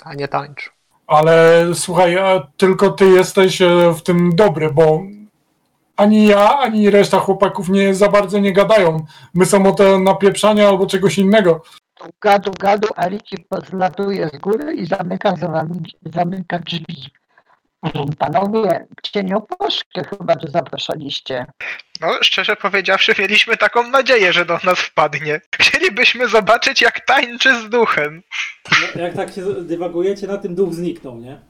a 0.03 0.13
nie 0.13 0.27
tańczył. 0.27 0.73
Ale 1.07 1.65
słuchaj, 1.73 2.17
a 2.17 2.47
tylko 2.57 2.89
ty 2.89 3.05
jesteś 3.05 3.61
e, 3.61 3.93
w 3.93 4.03
tym 4.03 4.35
dobry, 4.35 4.69
bo 4.73 5.01
ani 5.95 6.27
ja, 6.27 6.59
ani 6.59 6.89
reszta 6.89 7.19
chłopaków 7.19 7.69
nie 7.69 7.95
za 7.95 8.09
bardzo 8.09 8.39
nie 8.39 8.53
gadają. 8.53 9.05
My 9.33 9.45
są 9.45 9.65
o 9.65 9.71
te 9.71 9.99
napieprzania 9.99 10.69
albo 10.69 10.85
czegoś 10.85 11.17
innego. 11.17 11.61
Tu 11.93 12.05
gadu, 12.21 12.51
gadu, 12.59 12.87
a 12.95 13.07
Ricky 13.07 13.37
podlatuje 13.49 14.29
z 14.33 14.37
góry 14.37 14.73
i 14.73 14.85
zamyka 14.85 15.35
za 15.35 15.47
wami, 15.47 15.79
zamyka 16.13 16.59
drzwi. 16.59 17.11
Panowie, 18.19 18.87
cienioposzkę 19.03 20.03
chyba 20.03 20.35
tu 20.35 20.47
zapraszaliście. 20.47 21.45
No, 22.01 22.07
szczerze 22.21 22.55
powiedziawszy, 22.55 23.13
mieliśmy 23.19 23.57
taką 23.57 23.87
nadzieję, 23.87 24.33
że 24.33 24.45
do 24.45 24.57
nas 24.63 24.79
wpadnie. 24.79 25.41
Chcielibyśmy 25.55 26.27
zobaczyć, 26.27 26.81
jak 26.81 27.05
tańczy 27.05 27.61
z 27.61 27.69
duchem. 27.69 28.23
No, 28.95 29.01
Jak 29.01 29.13
tak 29.13 29.33
się 29.33 29.41
dywagujecie, 29.63 30.27
na 30.27 30.37
tym 30.37 30.55
duch 30.55 30.73
zniknął, 30.73 31.17
nie? 31.17 31.41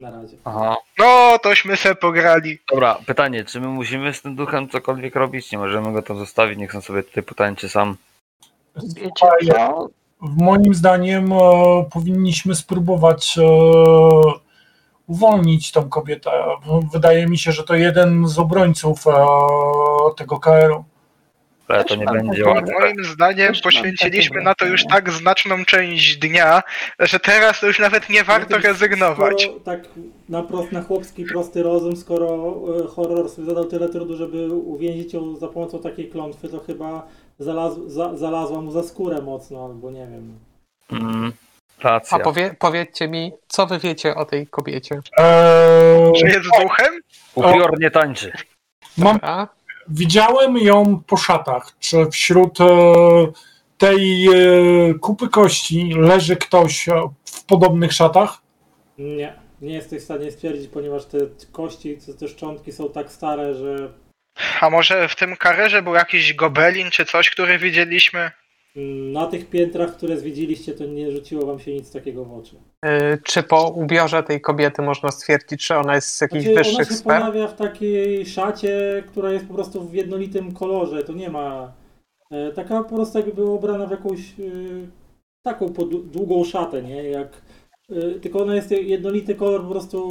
Na 0.00 0.10
razie. 0.10 0.36
Aha. 0.44 0.76
No, 0.98 1.38
tośmy 1.42 1.76
se 1.76 1.94
pograli. 1.94 2.58
Dobra, 2.70 2.98
pytanie, 3.06 3.44
czy 3.44 3.60
my 3.60 3.68
musimy 3.68 4.14
z 4.14 4.22
tym 4.22 4.36
duchem 4.36 4.68
cokolwiek 4.68 5.16
robić? 5.16 5.52
Nie 5.52 5.58
możemy 5.58 5.92
go 5.92 6.02
tam 6.02 6.18
zostawić, 6.18 6.58
niech 6.58 6.74
on 6.74 6.82
sobie 6.82 7.02
tutaj 7.02 7.22
potańczy 7.22 7.68
sam. 7.68 7.96
Wiecie 8.96 9.26
co? 9.54 9.88
Moim 10.20 10.74
zdaniem 10.74 11.32
e, 11.32 11.38
powinniśmy 11.92 12.54
spróbować 12.54 13.38
e, 13.38 13.42
uwolnić 15.06 15.72
tą 15.72 15.88
kobietę. 15.88 16.30
Wydaje 16.92 17.26
mi 17.26 17.38
się, 17.38 17.52
że 17.52 17.64
to 17.64 17.74
jeden 17.74 18.28
z 18.28 18.38
obrońców 18.38 19.06
e, 19.06 19.12
tego 20.16 20.38
KR-u. 20.38 20.84
Ale 21.68 21.84
to 21.84 21.96
nie 21.96 22.04
będzie 22.04 22.44
łatwe. 22.44 22.72
Moim 22.80 23.04
zdaniem 23.04 23.52
poświęciliśmy 23.62 24.42
na 24.42 24.54
to 24.54 24.64
już 24.64 24.82
wrażenie. 24.82 24.94
tak 24.94 25.12
znaczną 25.12 25.64
część 25.64 26.16
dnia, 26.16 26.62
że 26.98 27.20
teraz 27.20 27.60
to 27.60 27.66
już 27.66 27.78
nawet 27.78 28.08
nie 28.08 28.24
warto 28.24 28.58
rezygnować. 28.58 29.42
Skoro 29.42 29.60
tak 29.60 29.80
na, 30.28 30.42
prost, 30.42 30.72
na 30.72 30.82
chłopski 30.82 31.24
prosty 31.24 31.62
rozum, 31.62 31.96
skoro 31.96 32.54
e, 32.84 32.86
horror 32.88 33.28
sobie 33.30 33.48
zadał 33.48 33.64
tyle 33.64 33.88
trudu, 33.88 34.16
żeby 34.16 34.46
uwięzić 34.54 35.14
ją 35.14 35.36
za 35.36 35.48
pomocą 35.48 35.78
takiej 35.78 36.08
klątwy, 36.08 36.48
to 36.48 36.60
chyba 36.60 37.06
zalaz, 37.38 37.78
za, 37.86 38.16
zalazła 38.16 38.60
mu 38.60 38.70
za 38.70 38.82
skórę 38.82 39.22
mocno, 39.22 39.64
albo 39.64 39.90
nie 39.90 40.06
wiem. 40.06 40.38
Mm, 40.92 41.32
A 41.82 41.88
racja. 41.88 42.18
powie, 42.18 42.54
powiedzcie 42.58 43.08
mi, 43.08 43.32
co 43.48 43.66
wy 43.66 43.78
wiecie 43.78 44.14
o 44.14 44.24
tej 44.24 44.46
kobiecie? 44.46 45.00
E, 45.18 46.12
Że 46.16 46.26
jest 46.26 46.40
duchem? 46.62 46.94
Upiór 47.34 47.80
nie 47.80 47.90
tańczy. 47.90 48.32
mam, 48.98 49.18
A? 49.22 49.46
widziałem 49.88 50.58
ją 50.58 51.02
po 51.06 51.16
szatach. 51.16 51.72
Czy 51.80 52.06
wśród 52.10 52.60
e, 52.60 52.64
tej 53.78 54.26
e, 54.28 54.94
kupy 54.94 55.28
kości 55.28 55.90
leży 55.98 56.36
ktoś 56.36 56.88
e, 56.88 56.92
w 57.24 57.44
podobnych 57.44 57.92
szatach? 57.92 58.38
Nie, 58.98 59.34
nie 59.60 59.74
jesteś 59.74 60.00
w 60.02 60.04
stanie 60.04 60.30
stwierdzić, 60.30 60.68
ponieważ 60.70 61.04
te 61.04 61.18
kości, 61.52 61.98
te, 62.06 62.14
te 62.14 62.28
szczątki 62.28 62.72
są 62.72 62.88
tak 62.88 63.10
stare, 63.12 63.54
że 63.54 63.92
A 64.60 64.70
może 64.70 65.08
w 65.08 65.16
tym 65.16 65.36
karerze 65.36 65.82
był 65.82 65.94
jakiś 65.94 66.34
gobelin 66.34 66.90
czy 66.90 67.04
coś, 67.04 67.30
który 67.30 67.58
widzieliśmy? 67.58 68.30
Na 69.12 69.26
tych 69.26 69.50
piętrach, 69.50 69.96
które 69.96 70.16
zwiedziliście, 70.16 70.72
to 70.72 70.84
nie 70.86 71.10
rzuciło 71.10 71.46
wam 71.46 71.58
się 71.58 71.74
nic 71.74 71.92
takiego 71.92 72.24
w 72.24 72.38
oczy. 72.38 72.56
Y, 72.86 73.18
Czy 73.22 73.42
po 73.42 73.68
ubiorze 73.70 74.22
tej 74.22 74.40
kobiety 74.40 74.82
można 74.82 75.10
stwierdzić, 75.10 75.66
że 75.66 75.78
ona 75.78 75.94
jest 75.94 76.08
z 76.08 76.20
jakichś 76.20 76.44
Znaczy, 76.44 76.58
ona 76.60 76.64
wyższych 76.64 76.88
się 76.88 76.94
sfer? 76.94 77.20
pojawia 77.20 77.48
w 77.48 77.56
takiej 77.56 78.26
szacie, 78.26 79.04
która 79.06 79.32
jest 79.32 79.46
po 79.46 79.54
prostu 79.54 79.80
w 79.84 79.94
jednolitym 79.94 80.52
kolorze. 80.52 81.04
To 81.04 81.12
nie 81.12 81.30
ma. 81.30 81.72
E, 82.30 82.52
taka 82.52 82.82
po 82.82 82.94
prostu 82.96 83.18
jakby 83.18 83.34
była 83.34 83.50
ubrana 83.50 83.86
w 83.86 83.90
jakąś 83.90 84.20
e, 84.20 84.42
taką 85.42 85.68
długą 86.12 86.44
szatę, 86.44 86.82
nie? 86.82 87.04
Jak, 87.04 87.42
tylko 88.22 88.42
ona 88.42 88.54
jest 88.54 88.70
jednolity 88.70 89.34
kolor 89.34 89.62
po 89.62 89.70
prostu 89.70 90.08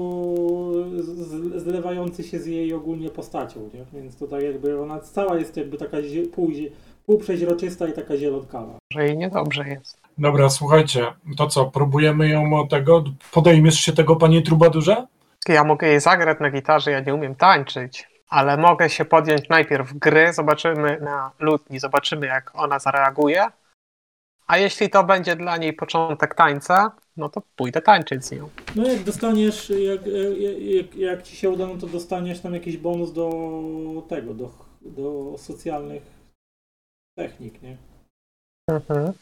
z, 0.97 1.63
zlewający 1.63 2.23
się 2.23 2.39
z 2.39 2.45
jej 2.45 2.73
ogólnie 2.73 3.09
postacią, 3.09 3.69
nie? 3.73 4.01
Więc 4.01 4.15
to 4.15 4.27
tak 4.27 4.43
jakby 4.43 4.79
ona 4.81 4.99
cała 4.99 5.37
jest 5.37 5.57
jakby 5.57 5.77
taka 5.77 5.97
pół, 6.31 6.51
półprzeźroczysta 7.05 7.87
i 7.87 7.93
taka 7.93 8.17
zielonkawa. 8.17 8.73
Że 8.93 9.05
jej 9.05 9.17
niedobrze 9.17 9.67
jest. 9.69 10.01
Dobra, 10.17 10.49
słuchajcie, 10.49 11.13
to 11.37 11.47
co, 11.47 11.65
próbujemy 11.65 12.29
ją 12.29 12.59
o 12.59 12.67
tego? 12.67 13.03
Podejmiesz 13.31 13.79
się 13.79 13.93
tego, 13.93 14.15
panie 14.15 14.41
Trubadurze? 14.41 15.07
Ja 15.47 15.63
mogę 15.63 15.87
jej 15.87 15.99
zagrać 15.99 16.39
na 16.39 16.51
gitarze, 16.51 16.91
ja 16.91 16.99
nie 16.99 17.15
umiem 17.15 17.35
tańczyć, 17.35 18.09
ale 18.29 18.57
mogę 18.57 18.89
się 18.89 19.05
podjąć 19.05 19.49
najpierw 19.49 19.93
gry, 19.93 20.33
zobaczymy 20.33 20.97
na 21.01 21.31
lutni, 21.39 21.79
zobaczymy 21.79 22.27
jak 22.27 22.51
ona 22.53 22.79
zareaguje. 22.79 23.45
A 24.47 24.57
jeśli 24.57 24.89
to 24.89 25.03
będzie 25.03 25.35
dla 25.35 25.57
niej 25.57 25.73
początek 25.73 26.35
tańca, 26.35 26.91
no 27.17 27.29
to 27.29 27.41
pójdę 27.55 27.81
tańczyć 27.81 28.25
z 28.25 28.31
nią. 28.31 28.49
No 28.75 28.87
jak 28.87 29.03
dostaniesz, 29.03 29.69
jak, 29.69 30.07
jak, 30.07 30.61
jak, 30.61 30.95
jak 30.95 31.23
ci 31.23 31.35
się 31.35 31.49
uda, 31.49 31.67
no 31.67 31.75
to 31.75 31.87
dostaniesz 31.87 32.39
tam 32.39 32.53
jakiś 32.53 32.77
bonus 32.77 33.13
do 33.13 33.29
tego, 34.09 34.33
do, 34.33 34.51
do 34.81 35.37
socjalnych 35.37 36.14
technik, 37.15 37.61
nie? 37.61 37.77
Mhm. 38.69 39.13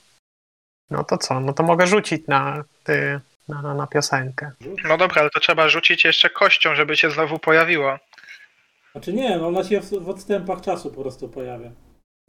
No 0.90 1.04
to 1.04 1.18
co? 1.18 1.40
No 1.40 1.54
to 1.54 1.64
mogę 1.64 1.88
rzucić 1.88 2.28
na, 2.28 2.64
ty, 2.84 3.20
na, 3.48 3.62
na, 3.62 3.74
na 3.74 3.88
piosenkę. 3.88 4.52
No 4.84 4.98
dobra, 4.98 5.22
ale 5.22 5.30
to 5.30 5.40
trzeba 5.40 5.70
rzucić 5.70 6.06
jeszcze 6.06 6.30
kością, 6.30 6.76
żeby 6.76 6.98
się 6.98 7.12
znowu 7.12 7.40
pojawiło. 7.40 8.00
Znaczy 8.92 9.14
nie, 9.14 9.38
no 9.38 9.48
ona 9.48 9.64
się 9.64 9.82
w, 9.82 9.90
w 9.90 10.10
odstępach 10.10 10.62
czasu 10.62 10.92
po 10.92 11.02
prostu 11.02 11.30
pojawia. 11.30 11.72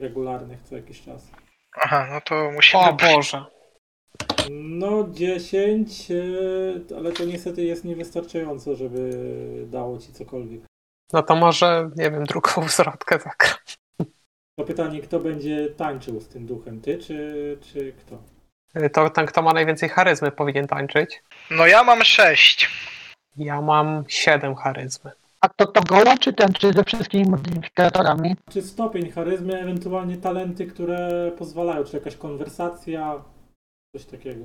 Regularnych 0.01 0.63
co 0.63 0.77
jakiś 0.77 1.03
czas. 1.03 1.31
Aha, 1.83 2.07
no 2.11 2.21
to 2.21 2.51
musimy... 2.55 2.83
O 2.83 2.93
Boże. 2.93 3.45
No 4.51 5.09
10, 5.11 6.11
e, 6.11 6.97
ale 6.97 7.13
to 7.13 7.25
niestety 7.25 7.65
jest 7.65 7.85
niewystarczająco, 7.85 8.75
żeby 8.77 9.11
dało 9.67 9.99
ci 9.99 10.13
cokolwiek. 10.13 10.61
No 11.13 11.23
to 11.23 11.37
może, 11.37 11.91
nie 11.97 12.11
wiem, 12.11 12.25
drugą 12.25 12.69
zwrotkę 12.69 13.19
zagram. 13.19 13.59
To 14.57 14.65
pytanie, 14.65 15.01
kto 15.01 15.21
będzie 15.21 15.69
tańczył 15.69 16.21
z 16.21 16.29
tym 16.29 16.47
duchem, 16.47 16.81
ty 16.81 16.99
czy, 16.99 17.59
czy 17.61 17.93
kto? 17.93 18.19
To 18.93 19.11
ten, 19.11 19.27
kto 19.27 19.43
ma 19.43 19.53
najwięcej 19.53 19.89
charyzmy, 19.89 20.31
powinien 20.31 20.67
tańczyć. 20.67 21.23
No 21.51 21.67
ja 21.67 21.85
mam 21.85 22.05
sześć. 22.05 22.71
Ja 23.37 23.61
mam 23.61 24.05
7 24.09 24.55
charyzmy. 24.55 25.11
A 25.41 25.49
to 25.49 25.67
to 25.67 25.83
goła, 25.83 26.19
czy 26.19 26.33
ten, 26.33 26.53
czy 26.53 26.73
ze 26.73 26.85
wszystkimi 26.85 27.31
modyfikatorami? 27.31 28.37
Czy 28.51 28.63
stopień 28.63 29.11
charyzmy, 29.11 29.61
ewentualnie 29.61 30.17
talenty, 30.17 30.67
które 30.67 31.31
pozwalają, 31.39 31.85
czy 31.85 31.97
jakaś 31.97 32.17
konwersacja, 32.17 33.23
coś 33.93 34.05
takiego. 34.05 34.45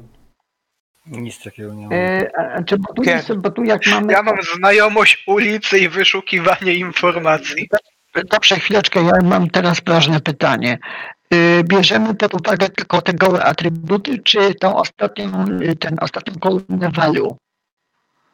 Nic 1.05 1.43
takiego 1.43 1.73
nie 1.73 1.83
mam. 1.83 1.93
E, 1.93 2.37
a, 2.37 2.63
czy 2.63 2.77
bo 2.77 2.93
tu, 2.93 3.03
jest, 3.03 3.33
bo 3.33 3.51
tu 3.51 3.63
jak 3.63 3.87
mamy... 3.87 4.13
Ja 4.13 4.23
mam 4.23 4.37
znajomość 4.41 5.23
ulicy 5.27 5.79
i 5.79 5.89
wyszukiwanie 5.89 6.73
informacji. 6.73 7.69
Dobrze, 8.29 8.55
chwileczkę, 8.55 9.03
ja 9.03 9.11
mam 9.23 9.49
teraz 9.49 9.81
ważne 9.87 10.19
pytanie. 10.19 10.77
y, 11.33 11.63
bierzemy 11.63 12.15
pod 12.15 12.33
uwagę 12.33 12.69
tylko 12.69 13.01
te 13.01 13.13
gołe 13.13 13.43
atrybuty, 13.43 14.19
czy 14.23 14.55
tą 14.55 14.75
ostatnią, 14.75 15.45
y, 15.61 15.75
ten 15.75 15.95
ostatnią 16.01 16.33
kolumnę 16.39 16.89
value? 16.95 17.35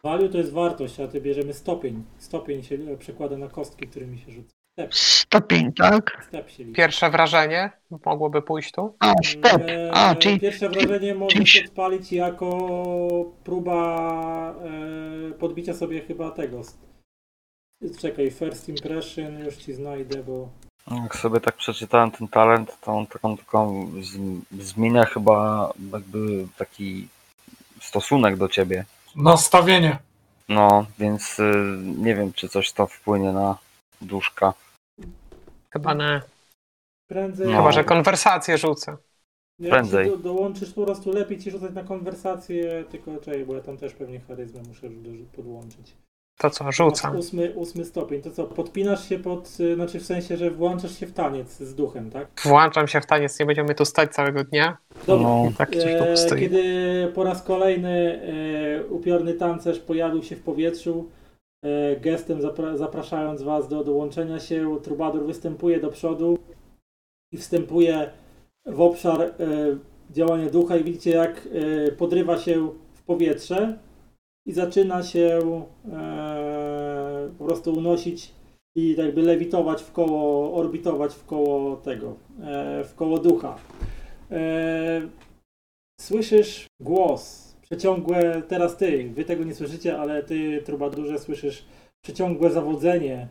Value 0.03 0.29
to 0.29 0.37
jest 0.37 0.53
wartość, 0.53 0.99
a 0.99 1.07
ty 1.07 1.21
bierzemy 1.21 1.53
stopień. 1.53 2.03
Stopień 2.17 2.63
się 2.63 2.75
e, 2.75 2.97
przekłada 2.97 3.37
na 3.37 3.47
kostki, 3.47 3.87
którymi 3.87 4.17
się 4.19 4.31
rzuca. 4.31 4.49
Step, 4.79 4.95
Stopień, 4.95 5.73
tak? 5.73 6.23
step 6.27 6.49
się 6.49 6.63
liczy. 6.63 6.75
Pierwsze 6.75 7.09
wrażenie 7.09 7.71
mogłoby 8.05 8.41
pójść 8.41 8.71
tu. 8.71 8.95
A, 8.99 9.13
step. 9.23 9.61
A, 9.93 10.11
Eee, 10.11 10.17
czyli 10.17 10.39
Pierwsze 10.39 10.69
wrażenie 10.69 11.15
możesz 11.15 11.53
czyli- 11.53 11.65
odpalić 11.67 12.11
jako 12.11 12.47
próba 13.43 14.55
e, 15.31 15.31
podbicia 15.33 15.73
sobie 15.73 16.01
chyba 16.01 16.31
tego. 16.31 16.61
Czekaj, 18.01 18.31
first 18.31 18.69
impression, 18.69 19.39
już 19.39 19.55
ci 19.55 19.73
znajdę, 19.73 20.23
bo 20.23 20.49
Jak 21.03 21.15
sobie 21.15 21.39
tak 21.39 21.55
przeczytałem 21.55 22.11
ten 22.11 22.27
talent, 22.27 22.77
to 22.81 22.91
on 22.91 23.07
taką, 23.07 23.37
taką 23.37 23.91
z- 24.01 24.63
zmienia 24.63 25.05
chyba 25.05 25.69
jakby 25.93 26.47
taki 26.57 27.07
stosunek 27.81 28.37
do 28.37 28.47
ciebie. 28.47 28.85
Nastawienie. 29.15 29.97
No, 30.49 30.85
więc 30.99 31.39
y, 31.39 31.77
nie 31.97 32.15
wiem, 32.15 32.33
czy 32.33 32.49
coś 32.49 32.71
to 32.71 32.87
wpłynie 32.87 33.31
na 33.33 33.57
duszka. 34.01 34.53
Chyba 35.73 35.93
nie. 35.93 36.21
prędzej. 37.07 37.47
No. 37.47 37.57
Chyba, 37.57 37.71
że 37.71 37.83
konwersację 37.83 38.57
rzucę. 38.57 38.97
Jak 39.59 39.71
prędzej. 39.71 40.09
Do, 40.09 40.17
dołączysz 40.17 40.73
po 40.73 40.85
prostu 40.85 41.11
lepiej 41.11 41.39
ci 41.39 41.51
rzucać 41.51 41.73
na 41.73 41.83
konwersację, 41.83 42.85
tylko 42.91 43.17
czekaj, 43.17 43.45
bo 43.45 43.55
ja 43.55 43.61
tam 43.61 43.77
też 43.77 43.93
pewnie 43.93 44.19
charyzmę 44.19 44.61
muszę 44.67 44.89
do, 44.89 45.09
podłączyć. 45.35 45.93
To 46.37 46.49
co, 46.49 46.71
rzucam. 46.71 47.17
Ósmy, 47.17 47.53
ósmy 47.55 47.85
stopień. 47.85 48.21
To 48.21 48.31
co, 48.31 48.43
podpinasz 48.43 49.09
się 49.09 49.19
pod, 49.19 49.57
y, 49.59 49.75
znaczy 49.75 49.99
w 49.99 50.05
sensie, 50.05 50.37
że 50.37 50.51
włączasz 50.51 50.99
się 50.99 51.07
w 51.07 51.13
taniec 51.13 51.57
z 51.57 51.75
duchem, 51.75 52.11
tak? 52.11 52.27
Włączam 52.43 52.87
się 52.87 53.01
w 53.01 53.05
taniec, 53.05 53.39
nie 53.39 53.45
będziemy 53.45 53.75
tu 53.75 53.85
stać 53.85 54.13
całego 54.13 54.43
dnia. 54.43 54.77
Dobra. 55.07 55.27
No, 55.27 55.51
Tak 55.57 55.75
E, 55.75 56.39
kiedy 56.39 56.63
po 57.15 57.23
raz 57.23 57.43
kolejny 57.43 58.21
e, 58.81 58.85
upiorny 58.85 59.33
tancerz 59.33 59.79
pojawił 59.79 60.23
się 60.23 60.35
w 60.35 60.41
powietrzu, 60.41 61.09
e, 61.63 61.95
gestem 61.99 62.39
zapra- 62.41 62.77
zapraszając 62.77 63.41
was 63.41 63.67
do 63.67 63.83
dołączenia 63.83 64.39
się, 64.39 64.77
Trubadur 64.83 65.25
występuje 65.25 65.79
do 65.79 65.89
przodu 65.89 66.37
i 67.31 67.37
wstępuje 67.37 68.09
w 68.65 68.81
obszar 68.81 69.21
e, 69.21 69.33
działania 70.11 70.49
ducha 70.49 70.77
i 70.77 70.83
widzicie 70.83 71.11
jak 71.11 71.47
e, 71.87 71.91
podrywa 71.91 72.37
się 72.37 72.69
w 72.93 73.03
powietrze 73.03 73.77
i 74.45 74.51
zaczyna 74.51 75.03
się 75.03 75.39
e, 75.91 77.29
po 77.37 77.45
prostu 77.45 77.73
unosić 77.73 78.31
i 78.77 78.95
jakby 78.95 79.21
lewitować 79.21 79.81
w 79.81 79.91
koło, 79.91 80.53
orbitować 80.53 81.15
w 81.15 81.25
koło 81.25 81.75
tego, 81.75 82.15
e, 82.43 82.83
w 82.83 82.95
koło 82.95 83.17
ducha. 83.17 83.57
E, 84.31 85.01
słyszysz 86.01 86.67
głos, 86.81 87.55
przeciągłe, 87.61 88.41
teraz 88.47 88.77
ty, 88.77 89.09
wy 89.09 89.25
tego 89.25 89.43
nie 89.43 89.55
słyszycie, 89.55 89.99
ale 89.99 90.23
ty, 90.23 90.61
Trubadurze, 90.65 91.19
słyszysz 91.19 91.65
przeciągłe 92.03 92.51
zawodzenie, 92.51 93.27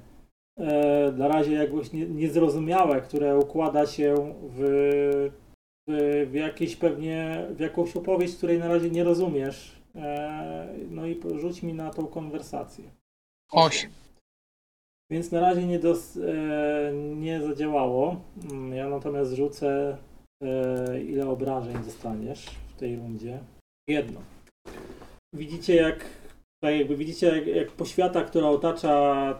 e, 0.59 1.13
na 1.13 1.29
razie 1.29 1.53
jakieś 1.53 1.93
nie, 1.93 2.07
niezrozumiałe, 2.07 3.01
które 3.01 3.39
układa 3.39 3.87
się 3.87 4.15
w, 4.43 5.31
w, 5.89 6.27
w 6.31 6.77
pewnie, 6.77 7.47
w 7.51 7.61
jakąś 7.61 7.97
opowieść, 7.97 8.37
której 8.37 8.59
na 8.59 8.69
razie 8.69 8.91
nie 8.91 9.05
rozumiesz. 9.05 9.84
E, 9.97 10.69
no 10.91 11.07
i 11.07 11.21
rzuć 11.41 11.63
mi 11.63 11.75
na 11.75 11.91
tą 11.91 12.07
konwersację. 12.07 12.85
Osiem. 13.53 13.91
Więc 15.11 15.33
na 15.33 15.41
razie 15.41 15.67
nie, 15.67 15.79
dos, 15.79 16.17
e, 16.17 16.93
nie 16.95 17.41
zadziałało. 17.43 18.21
Mm, 18.51 18.75
Ja 18.75 18.89
natomiast 18.89 19.33
rzucę, 19.33 19.97
e, 20.43 21.03
ile 21.03 21.29
obrażeń 21.29 21.77
dostaniesz 21.85 22.47
w 22.69 22.75
tej 22.77 22.97
rundzie. 22.97 23.39
Jedno. 23.89 24.21
Widzicie 25.35 25.75
jak, 25.77 26.05
tak 26.65 26.75
jakby 26.75 26.97
widzicie 26.97 27.27
jak, 27.27 27.47
jak 27.47 27.71
poświata, 27.71 28.25
która 28.25 28.49
otacza 28.49 29.39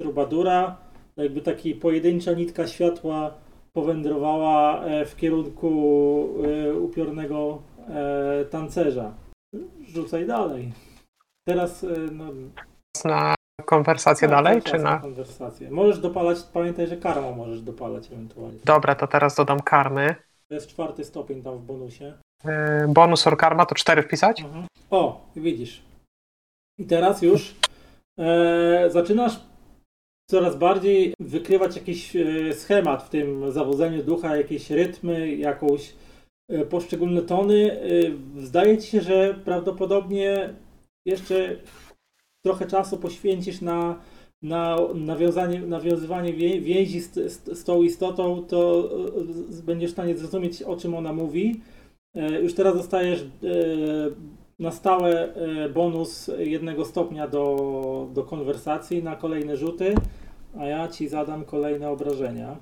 Trubadura, 0.00 0.76
jakby 1.16 1.40
taki 1.40 1.74
pojedyncza 1.74 2.32
nitka 2.32 2.66
światła 2.66 3.34
powędrowała 3.72 4.84
w 5.06 5.16
kierunku 5.16 5.68
upiornego 6.82 7.62
tancerza. 8.50 9.14
Rzucaj 9.94 10.26
dalej. 10.26 10.72
Teraz 11.48 11.84
e, 11.84 11.88
no, 12.12 12.24
Na 13.04 13.34
konwersację 13.64 14.28
tak, 14.28 14.36
dalej, 14.36 14.62
czy 14.62 14.78
na... 14.78 14.98
konwersację. 14.98 15.70
Możesz 15.70 15.98
dopalać, 15.98 16.38
pamiętaj, 16.52 16.86
że 16.86 16.96
karmą 16.96 17.32
możesz 17.32 17.60
dopalać 17.62 18.06
ewentualnie. 18.12 18.58
Dobra, 18.64 18.94
to 18.94 19.06
teraz 19.06 19.34
dodam 19.34 19.60
karmy. 19.60 20.14
To 20.48 20.54
jest 20.54 20.66
czwarty 20.68 21.04
stopień 21.04 21.42
tam 21.42 21.58
w 21.58 21.62
bonusie. 21.62 22.14
Yy, 22.44 22.52
Bonus 22.88 23.26
or 23.26 23.36
karma 23.36 23.66
to 23.66 23.74
4 23.74 24.02
wpisać? 24.02 24.40
Mhm. 24.40 24.66
O, 24.90 25.26
widzisz. 25.36 25.82
I 26.78 26.84
teraz 26.84 27.22
już 27.22 27.54
e, 28.18 28.90
zaczynasz 28.90 29.40
coraz 30.30 30.56
bardziej 30.56 31.14
wykrywać 31.20 31.76
jakiś 31.76 32.16
e, 32.16 32.52
schemat 32.52 33.02
w 33.02 33.08
tym 33.08 33.52
zawodzeniu 33.52 34.02
ducha, 34.02 34.36
jakieś 34.36 34.70
rytmy, 34.70 35.36
jakąś 35.36 35.92
poszczególne 36.70 37.22
tony. 37.22 37.72
E, 37.72 37.80
zdaje 38.40 38.78
ci 38.78 38.90
się, 38.90 39.00
że 39.00 39.40
prawdopodobnie 39.44 40.54
jeszcze 41.06 41.56
trochę 42.44 42.66
czasu 42.66 42.96
poświęcisz 42.96 43.60
na, 43.60 44.00
na 44.42 44.76
nawiązanie, 44.94 45.60
nawiązywanie 45.60 46.32
więzi 46.60 47.00
z, 47.00 47.14
z, 47.14 47.58
z 47.58 47.64
tą 47.64 47.82
istotą, 47.82 48.44
to 48.48 48.90
e, 49.58 49.62
będziesz 49.62 49.90
w 49.90 49.92
stanie 49.94 50.16
zrozumieć, 50.16 50.62
o 50.62 50.76
czym 50.76 50.94
ona 50.94 51.12
mówi. 51.12 51.60
E, 52.14 52.40
Już 52.40 52.54
teraz 52.54 52.76
dostajesz 52.76 53.20
e, 53.22 53.26
na 54.58 54.70
stałe 54.70 55.34
e, 55.34 55.68
bonus 55.68 56.30
jednego 56.38 56.84
stopnia 56.84 57.28
do, 57.28 58.08
do 58.14 58.24
konwersacji 58.24 59.02
na 59.02 59.16
kolejne 59.16 59.56
rzuty, 59.56 59.94
a 60.58 60.64
ja 60.66 60.88
ci 60.88 61.08
zadam 61.08 61.44
kolejne 61.44 61.90
obrażenia. 61.90 62.56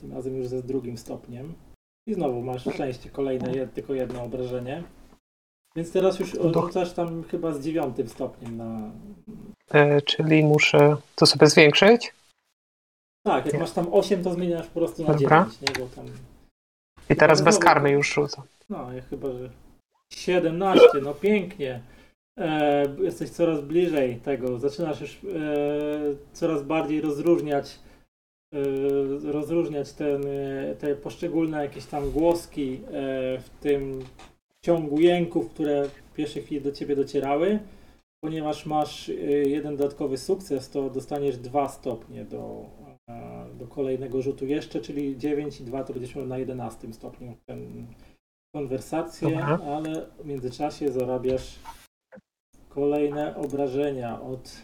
Tym 0.00 0.12
razem 0.12 0.36
już 0.36 0.46
ze 0.46 0.62
drugim 0.62 0.98
stopniem. 0.98 1.54
I 2.06 2.14
znowu 2.14 2.42
masz 2.42 2.62
szczęście, 2.74 3.10
kolejne 3.10 3.52
jed, 3.52 3.74
tylko 3.74 3.94
jedno 3.94 4.22
obrażenie. 4.22 4.82
Więc 5.76 5.92
teraz 5.92 6.18
już 6.18 6.30
rzucasz 6.30 6.92
tam 6.92 7.24
chyba 7.24 7.52
z 7.52 7.60
dziewiątym 7.60 8.08
stopniem 8.08 8.56
na. 8.56 8.90
Yy, 9.74 10.02
czyli 10.02 10.44
muszę 10.44 10.96
to 11.14 11.26
sobie 11.26 11.46
zwiększyć. 11.46 12.14
Tak, 13.26 13.46
jak 13.46 13.60
masz 13.60 13.70
tam 13.70 13.86
8, 13.92 14.22
to 14.24 14.32
zmieniasz 14.32 14.66
po 14.66 14.80
prostu 14.80 15.02
na 15.02 15.14
Dobra. 15.14 15.46
9, 15.60 15.60
nie? 15.60 15.84
Bo 15.84 15.88
tam. 15.94 16.06
I 17.10 17.16
teraz 17.16 17.42
bez 17.42 17.54
Znowu- 17.54 17.64
karmy 17.64 17.90
już 17.90 18.14
rzucam. 18.14 18.44
No, 18.68 18.92
ja 18.92 19.02
chyba, 19.02 19.32
że 19.32 19.50
17, 20.12 20.80
no 21.02 21.14
pięknie. 21.14 21.80
E, 22.38 22.86
jesteś 23.00 23.30
coraz 23.30 23.60
bliżej 23.60 24.16
tego. 24.16 24.58
Zaczynasz 24.58 25.00
już 25.00 25.10
e, 25.14 25.18
coraz 26.32 26.62
bardziej 26.62 27.00
rozróżniać 27.00 27.66
e, 27.74 27.85
rozróżniać 29.22 29.92
ten, 29.92 30.22
e, 30.26 30.74
te 30.74 30.94
poszczególne 30.94 31.62
jakieś 31.62 31.86
tam 31.86 32.10
głoski 32.10 32.74
e, 32.74 32.78
w 33.38 33.50
tym 33.60 34.02
ciągu 34.64 35.00
jęków, 35.00 35.50
które 35.50 35.88
w 35.88 36.14
pierwszej 36.14 36.42
chwili 36.42 36.60
do 36.60 36.72
ciebie 36.72 36.96
docierały. 36.96 37.58
Ponieważ 38.24 38.66
masz 38.66 39.08
jeden 39.46 39.76
dodatkowy 39.76 40.18
sukces, 40.18 40.70
to 40.70 40.90
dostaniesz 40.90 41.36
dwa 41.36 41.68
stopnie 41.68 42.24
do, 42.24 42.66
do 43.58 43.66
kolejnego 43.66 44.22
rzutu 44.22 44.46
jeszcze, 44.46 44.80
czyli 44.80 45.18
9 45.18 45.60
i 45.60 45.64
2 45.64 45.84
to 45.84 45.92
będziesz 45.92 46.14
miał 46.14 46.26
na 46.26 46.38
11 46.38 46.92
stopniu 46.92 47.36
ten 47.46 47.86
konwersację, 48.54 49.28
Dobra. 49.30 49.58
ale 49.66 50.06
w 50.18 50.26
międzyczasie 50.26 50.92
zarabiasz 50.92 51.58
kolejne 52.68 53.36
obrażenia 53.36 54.20
od 54.20 54.56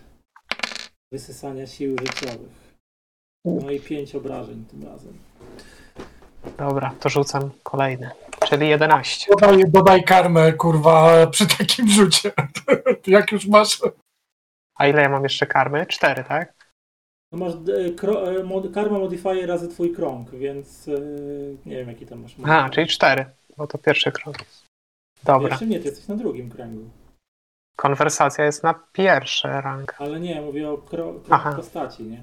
wysysania 1.13 1.67
sił 1.67 1.97
życiowych. 1.99 2.62
No 3.45 3.71
i 3.71 3.81
5 3.81 4.15
obrażeń 4.15 4.65
tym 4.65 4.85
razem. 4.85 5.19
Dobra, 6.59 6.95
to 7.01 7.09
rzucam 7.09 7.51
kolejny. 7.63 8.11
Czyli 8.49 8.69
11. 8.69 9.27
Dodaj, 9.31 9.65
dodaj 9.69 10.05
karmę, 10.05 10.53
kurwa, 10.53 11.27
przy 11.27 11.47
takim 11.47 11.89
rzucie. 11.89 12.33
Jak 13.07 13.33
już 13.33 13.47
masz. 13.47 13.83
A 14.79 14.87
ile 14.87 15.03
ja 15.03 15.09
mam 15.09 15.23
jeszcze 15.23 15.47
karmy? 15.47 15.87
4, 15.87 16.25
tak? 16.25 16.55
No 17.33 17.39
masz 17.39 17.53
e, 17.55 17.91
kro, 17.91 18.33
e, 18.33 18.43
mod, 18.43 18.75
karma 18.75 18.99
modifier 18.99 19.49
razy 19.49 19.69
twój 19.69 19.93
krąg, 19.93 20.31
więc 20.31 20.89
e, 20.89 20.93
nie 21.67 21.77
wiem 21.77 21.89
jaki 21.89 22.07
tam 22.07 22.23
masz. 22.23 22.37
A, 22.45 22.71
czyli 22.71 22.87
4. 22.87 23.27
Bo 23.57 23.67
to 23.67 23.79
pierwszy 23.79 24.13
krok. 24.13 24.37
Dobra. 25.25 25.49
Pierwszy 25.49 25.67
nie, 25.67 25.81
ty 25.81 25.85
jesteś 25.85 26.09
na 26.09 26.17
drugim 26.17 26.51
kręgu. 26.51 26.91
Konwersacja 27.77 28.45
jest 28.45 28.63
na 28.63 28.75
pierwszy 28.93 29.49
rank. 29.49 29.95
Ale 29.99 30.21
nie, 30.21 30.41
mówię 30.41 30.71
o 30.71 30.79
kro, 30.79 31.15
krąg 31.15 31.57
postaci, 31.57 32.03
nie? 32.03 32.23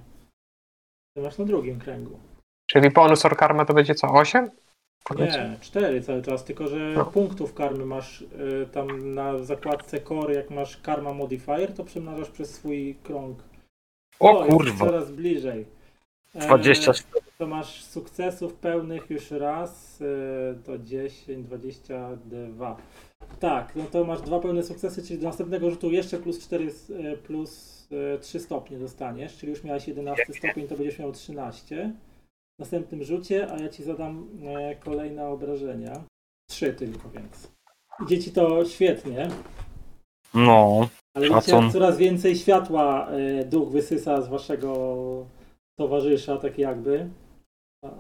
Ty 1.13 1.21
masz 1.21 1.37
na 1.37 1.45
drugim 1.45 1.79
kręgu. 1.79 2.19
Czyli 2.67 2.89
bonus 2.89 3.25
or 3.25 3.37
karma 3.37 3.65
to 3.65 3.73
będzie 3.73 3.95
co? 3.95 4.07
8? 4.07 4.51
Nie, 5.19 5.57
cztery 5.61 6.01
cały 6.01 6.21
czas, 6.21 6.43
tylko 6.43 6.67
że 6.67 6.77
No. 6.95 7.05
punktów 7.05 7.53
karmy 7.53 7.85
masz 7.85 8.21
y, 8.21 8.67
tam 8.71 9.13
na 9.13 9.43
zakładce 9.43 10.01
core, 10.01 10.33
jak 10.33 10.49
masz 10.49 10.77
karma 10.77 11.13
modifier, 11.13 11.73
to 11.73 11.83
przemnażasz 11.83 12.29
przez 12.29 12.53
swój 12.55 12.95
krąg. 13.03 13.43
O 14.19 14.37
jest 14.39 14.51
kurwa, 14.51 14.85
Coraz 14.85 15.11
bliżej. 15.11 15.65
E, 16.35 16.39
24. 16.47 16.99
To 17.37 17.47
masz 17.47 17.83
sukcesów 17.83 18.53
pełnych 18.53 19.09
już 19.09 19.31
raz, 19.31 20.01
e, 20.01 20.55
to 20.63 20.77
10, 20.77 21.45
22. 21.47 22.77
Tak, 23.39 23.75
no 23.75 23.83
to 23.91 24.03
masz 24.03 24.21
dwa 24.21 24.39
pełne 24.39 24.63
sukcesy, 24.63 25.03
czyli 25.03 25.19
do 25.19 25.27
następnego 25.27 25.69
rzutu 25.69 25.91
jeszcze 25.91 26.17
plus 26.17 26.39
4, 26.39 26.71
e, 27.03 27.17
plus 27.17 27.75
e, 27.75 27.78
3 28.21 28.39
stopnie 28.39 28.77
dostaniesz, 28.77 29.37
czyli 29.37 29.51
już 29.51 29.63
miałeś 29.63 29.87
11 29.87 30.25
stopień, 30.33 30.67
to 30.67 30.75
będziesz 30.75 30.99
miał 30.99 31.11
13. 31.11 31.93
W 32.57 32.59
następnym 32.59 33.03
rzucie, 33.03 33.51
a 33.51 33.57
ja 33.57 33.69
ci 33.69 33.83
zadam 33.83 34.27
e, 34.45 34.75
kolejne 34.75 35.27
obrażenia. 35.27 36.03
3 36.49 36.73
tylko, 36.73 37.09
więc. 37.09 37.51
Idzie 38.05 38.19
ci 38.19 38.31
to 38.31 38.65
świetnie, 38.65 39.27
No, 40.33 40.87
ale 41.17 41.29
widzicie, 41.29 41.55
jak 41.55 41.71
coraz 41.71 41.97
więcej 41.97 42.35
światła 42.35 43.07
e, 43.09 43.45
duch 43.45 43.69
wysysa 43.69 44.21
z 44.21 44.27
waszego 44.27 45.25
towarzysza, 45.79 46.37
tak 46.37 46.57
jakby. 46.59 47.09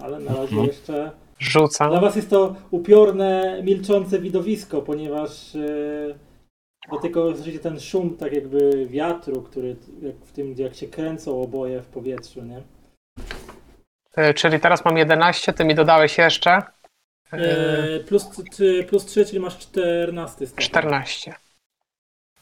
Ale 0.01 0.19
na 0.19 0.29
razie 0.33 0.41
Mhm. 0.55 0.65
jeszcze 0.67 1.11
Rzucam. 1.39 1.89
dla 1.89 1.99
was 1.99 2.15
jest 2.15 2.29
to 2.29 2.55
upiorne, 2.71 3.61
milczące 3.63 4.19
widowisko, 4.19 4.81
ponieważ 4.81 5.57
tylko 7.01 7.35
słyszycie 7.35 7.59
ten 7.59 7.79
szum 7.79 8.17
tak 8.17 8.33
jakby 8.33 8.87
wiatru, 8.87 9.41
który 9.41 9.75
jak 10.01 10.15
w 10.15 10.31
tym, 10.31 10.55
jak 10.57 10.75
się 10.75 10.87
kręcą 10.87 11.41
oboje 11.41 11.81
w 11.81 11.85
powietrzu, 11.87 12.41
nie? 12.43 12.61
E, 14.15 14.33
Czyli 14.33 14.59
teraz 14.59 14.85
mam 14.85 14.97
11, 14.97 15.53
ty 15.53 15.65
mi 15.65 15.75
dodałeś 15.75 16.17
jeszcze 16.17 16.51
e, 16.51 16.61
E, 17.31 17.99
plus, 17.99 18.29
ty, 18.57 18.83
plus 18.83 19.05
3, 19.05 19.25
czyli 19.25 19.39
masz 19.39 19.57
14 19.57 20.47
stopień. 20.47 20.65
14. 20.65 21.33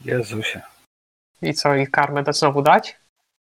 Jezusie. 0.04 0.60
I 1.42 1.54
co, 1.54 1.74
i 1.74 1.86
karmę 1.86 2.24
to 2.24 2.32
znowu 2.32 2.62
dać? 2.62 2.96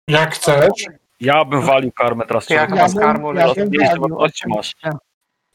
Jak 0.09 0.35
chcesz. 0.35 0.85
Ja 1.21 1.45
bym 1.45 1.63
walił 1.63 1.93
karmę 1.93 2.27
teraz. 2.27 2.51
Ja 2.51 2.67
człowieku. 2.67 2.77
chyba 2.77 2.89
z 2.89 2.95
karmą 2.95 3.35
ja 3.35 3.47
lecę. 3.47 3.67
bym 3.67 3.99
walił, 3.99 4.19
masz. 4.47 4.75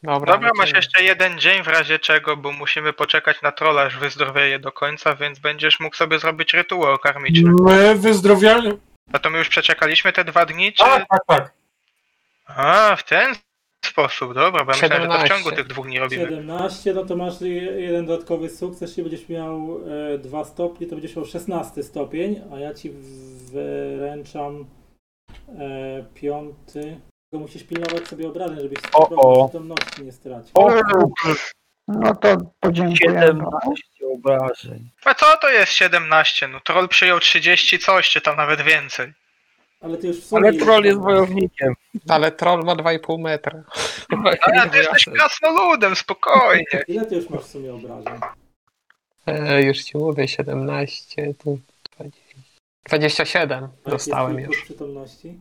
Dobra, 0.04 0.34
Dobra, 0.34 0.48
no 0.48 0.54
masz 0.58 0.74
jeszcze 0.74 1.04
jeden 1.04 1.40
dzień 1.40 1.64
w 1.64 1.68
razie 1.68 2.00
czego, 2.00 2.38
bo 2.38 2.52
musimy 2.52 2.94
poczekać 2.94 3.42
na 3.42 3.52
trolla, 3.52 3.82
aż 3.82 3.98
wyzdrowieje 3.98 4.60
do 4.60 4.72
końca, 4.72 5.16
więc 5.16 5.40
będziesz 5.40 5.80
mógł 5.80 5.96
sobie 5.96 6.20
zrobić 6.20 6.54
rytuał 6.54 6.98
karmiczny. 6.98 7.52
My 7.62 7.96
wyzdrowiali. 7.96 8.72
A 9.14 9.20
to 9.20 9.30
my 9.30 9.38
już 9.38 9.50
przeczekaliśmy 9.50 10.14
te 10.14 10.24
dwa 10.24 10.46
dni, 10.46 10.74
czy... 10.74 10.84
Tak, 10.84 11.06
tak, 11.10 11.22
tak. 11.28 11.54
A, 12.46 12.96
w 12.96 13.04
ten 13.04 13.36
sposób, 13.86 14.34
dobra, 14.34 14.66
bo 14.66 14.72
ja 14.72 14.78
myślałem, 14.82 15.02
że 15.02 15.08
to 15.08 15.14
w 15.14 15.22
17. 15.22 15.30
ciągu 15.30 15.52
tych 15.52 15.68
dwóch 15.68 15.86
dni 15.88 16.00
robimy. 16.00 16.24
17, 16.24 16.94
no 16.94 17.06
to 17.06 17.16
masz 17.16 17.42
je- 17.42 17.82
jeden 17.82 18.06
dodatkowy 18.06 18.50
sukces, 18.50 18.82
jeśli 18.90 19.04
będziesz 19.04 19.30
miał 19.30 19.80
e, 20.14 20.18
2 20.18 20.46
stopnie, 20.46 20.88
to 20.88 20.96
będziesz 20.96 21.16
miał 21.16 21.26
16 21.26 21.84
stopień, 21.84 22.42
a 22.54 22.60
ja 22.60 22.74
ci 22.74 22.92
wręczam 23.52 24.66
e, 25.60 26.06
piąty. 26.14 27.00
Tylko 27.32 27.42
musisz 27.44 27.64
pilnować 27.64 28.08
sobie 28.08 28.28
obrażeń, 28.28 28.60
żebyś 28.62 28.78
O, 28.94 29.10
o. 29.10 29.48
przytomności 29.48 30.04
nie 30.04 30.12
stracił. 30.12 30.52
O, 30.54 30.72
No 31.88 32.16
to 32.16 32.38
podziękujemy. 32.60 33.28
17 33.28 33.84
obrażeń. 34.14 34.90
A 35.06 35.14
co 35.14 35.26
to 35.42 35.50
jest 35.50 35.72
17? 35.72 36.48
No 36.48 36.60
troll 36.60 36.88
przyjął 36.88 37.20
30 37.20 37.80
coś, 37.80 38.10
czy 38.10 38.22
tam 38.22 38.38
nawet 38.38 38.62
więcej. 38.62 39.14
Ale 39.82 39.98
ty 39.98 40.08
już 40.08 40.18
w 40.22 40.26
sobie 40.26 40.48
Ale 40.48 40.58
troll 40.58 40.84
jest 40.86 41.00
wojownikiem. 41.00 41.74
Ale 42.10 42.32
troll 42.32 42.64
ma 42.64 42.76
2,5 42.76 43.20
metra. 43.20 43.64
Ale 44.42 44.70
ty 44.70 44.78
jesteś 44.78 45.06
krasnoludem, 45.06 45.96
spokojnie. 45.96 46.66
Ile 46.88 47.06
ty 47.06 47.16
już 47.16 47.30
masz 47.30 47.42
w 47.44 47.48
sumie 47.48 47.74
obrażeń? 47.74 48.20
E, 49.28 49.64
już 49.64 49.82
ci 49.82 49.98
mówię, 49.98 50.28
17, 50.28 51.34
tu 51.34 51.60
20, 51.96 52.20
27 52.86 53.64
A 53.64 53.68
jaki 53.68 53.90
dostałem 53.92 54.40
już. 54.40 54.48
próg 54.50 54.64
przytomności? 54.66 55.40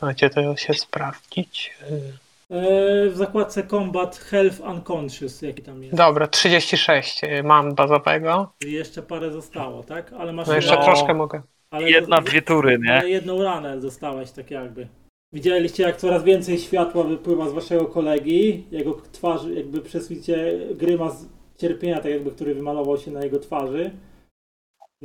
Macie 0.00 0.30
to 0.30 0.56
się 0.56 0.74
sprawdzić. 0.74 1.74
E, 2.50 3.10
w 3.10 3.16
zakładce 3.16 3.66
Combat 3.66 4.16
Health 4.16 4.60
Unconscious, 4.60 5.42
jaki 5.42 5.62
tam 5.62 5.82
jest. 5.82 5.96
Dobra, 5.96 6.26
36 6.26 7.24
e, 7.24 7.42
mam 7.42 7.74
bazowego. 7.74 8.52
I 8.66 8.72
jeszcze 8.72 9.02
parę 9.02 9.30
zostało, 9.32 9.82
tak? 9.82 10.12
Ale 10.12 10.32
masz 10.32 10.48
No 10.48 10.54
jeszcze 10.54 10.76
No. 10.76 10.84
troszkę 10.84 11.14
mogę. 11.14 11.42
ale 11.70 11.90
Jedna, 11.90 12.20
dwie 12.20 12.42
tury, 12.42 12.78
nie? 12.78 12.92
Ale 12.98 13.10
jedną 13.10 13.42
ranę 13.42 13.80
dostałeś, 13.80 14.30
tak 14.30 14.50
jakby. 14.50 14.88
Widzieliście, 15.32 15.82
jak 15.82 15.96
coraz 15.96 16.24
więcej 16.24 16.58
światła 16.58 17.04
wypływa 17.04 17.48
z 17.48 17.52
waszego 17.52 17.86
kolegi. 17.86 18.64
Jego 18.70 19.00
twarz, 19.12 19.40
jakby 19.54 19.80
przez 19.80 20.08
widzicie 20.08 20.58
grymas 20.74 21.26
cierpienia, 21.58 21.96
tak 21.96 22.10
jakby, 22.12 22.30
który 22.30 22.54
wymalował 22.54 22.98
się 22.98 23.10
na 23.10 23.24
jego 23.24 23.38
twarzy. 23.38 23.90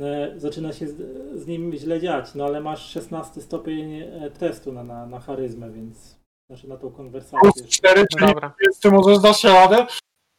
E, 0.00 0.32
Zaczyna 0.36 0.72
się 0.72 0.88
z, 0.88 0.96
z 1.42 1.46
nim 1.46 1.72
źle 1.76 2.00
dziać, 2.00 2.34
no 2.34 2.44
ale 2.44 2.60
masz 2.60 2.90
16 2.90 3.40
stopień 3.40 4.00
e, 4.00 4.30
testu 4.30 4.72
na, 4.72 4.84
na, 4.84 5.06
na 5.06 5.20
charyzmę, 5.20 5.70
więc 5.70 6.16
znaczy 6.50 6.68
na 6.68 6.76
tą 6.76 6.90
konwersację. 6.90 7.38
Plus 7.40 7.68
4, 7.68 8.06
czyli 8.12 8.26
Dobra, 8.26 8.52
ty 8.82 8.90
możesz 8.90 9.18
dać 9.18 9.44
radę. 9.44 9.86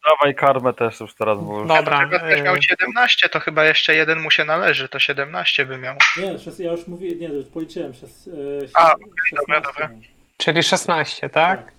Dawaj 0.09 0.35
karmę 0.35 0.73
też 0.73 0.99
już 0.99 1.15
teraz, 1.15 1.39
bo 1.39 1.65
dobra. 1.65 2.09
Też 2.19 2.41
miał 2.41 2.55
e, 2.55 2.61
17, 2.61 3.29
to 3.29 3.39
chyba 3.39 3.65
jeszcze 3.65 3.95
jeden 3.95 4.19
mu 4.19 4.31
się 4.31 4.45
należy, 4.45 4.89
to 4.89 4.99
17 4.99 5.65
by 5.65 5.77
miał. 5.77 5.95
Nie, 6.17 6.39
szes- 6.39 6.59
ja 6.63 6.71
już 6.71 6.87
mówiłem, 6.87 7.19
nie, 7.19 7.27
już 7.27 7.45
policzyłem. 7.45 7.93
Szes, 7.93 8.27
e, 8.27 8.31
A, 8.73 8.87
szes- 8.87 8.99
dobra, 8.99 9.23
16 9.29 9.61
dobra. 9.61 9.89
Czyli 10.37 10.63
16, 10.63 11.29
tak? 11.29 11.71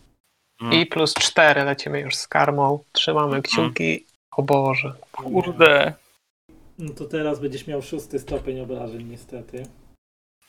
Mm. 0.61 0.73
I 0.74 0.86
plus 0.86 1.15
4 1.15 1.65
lecimy 1.65 2.01
już 2.01 2.15
z 2.16 2.28
karmą. 2.28 2.85
Trzymamy 2.93 3.43
kciuki. 3.43 4.07
O 4.36 4.43
Boże. 4.43 4.93
Kurde. 5.12 5.93
No 6.81 6.94
to 6.94 7.05
teraz 7.05 7.40
będziesz 7.40 7.66
miał 7.66 7.82
szósty 7.82 8.19
stopień 8.19 8.61
obrażeń, 8.61 9.02
niestety. 9.09 9.62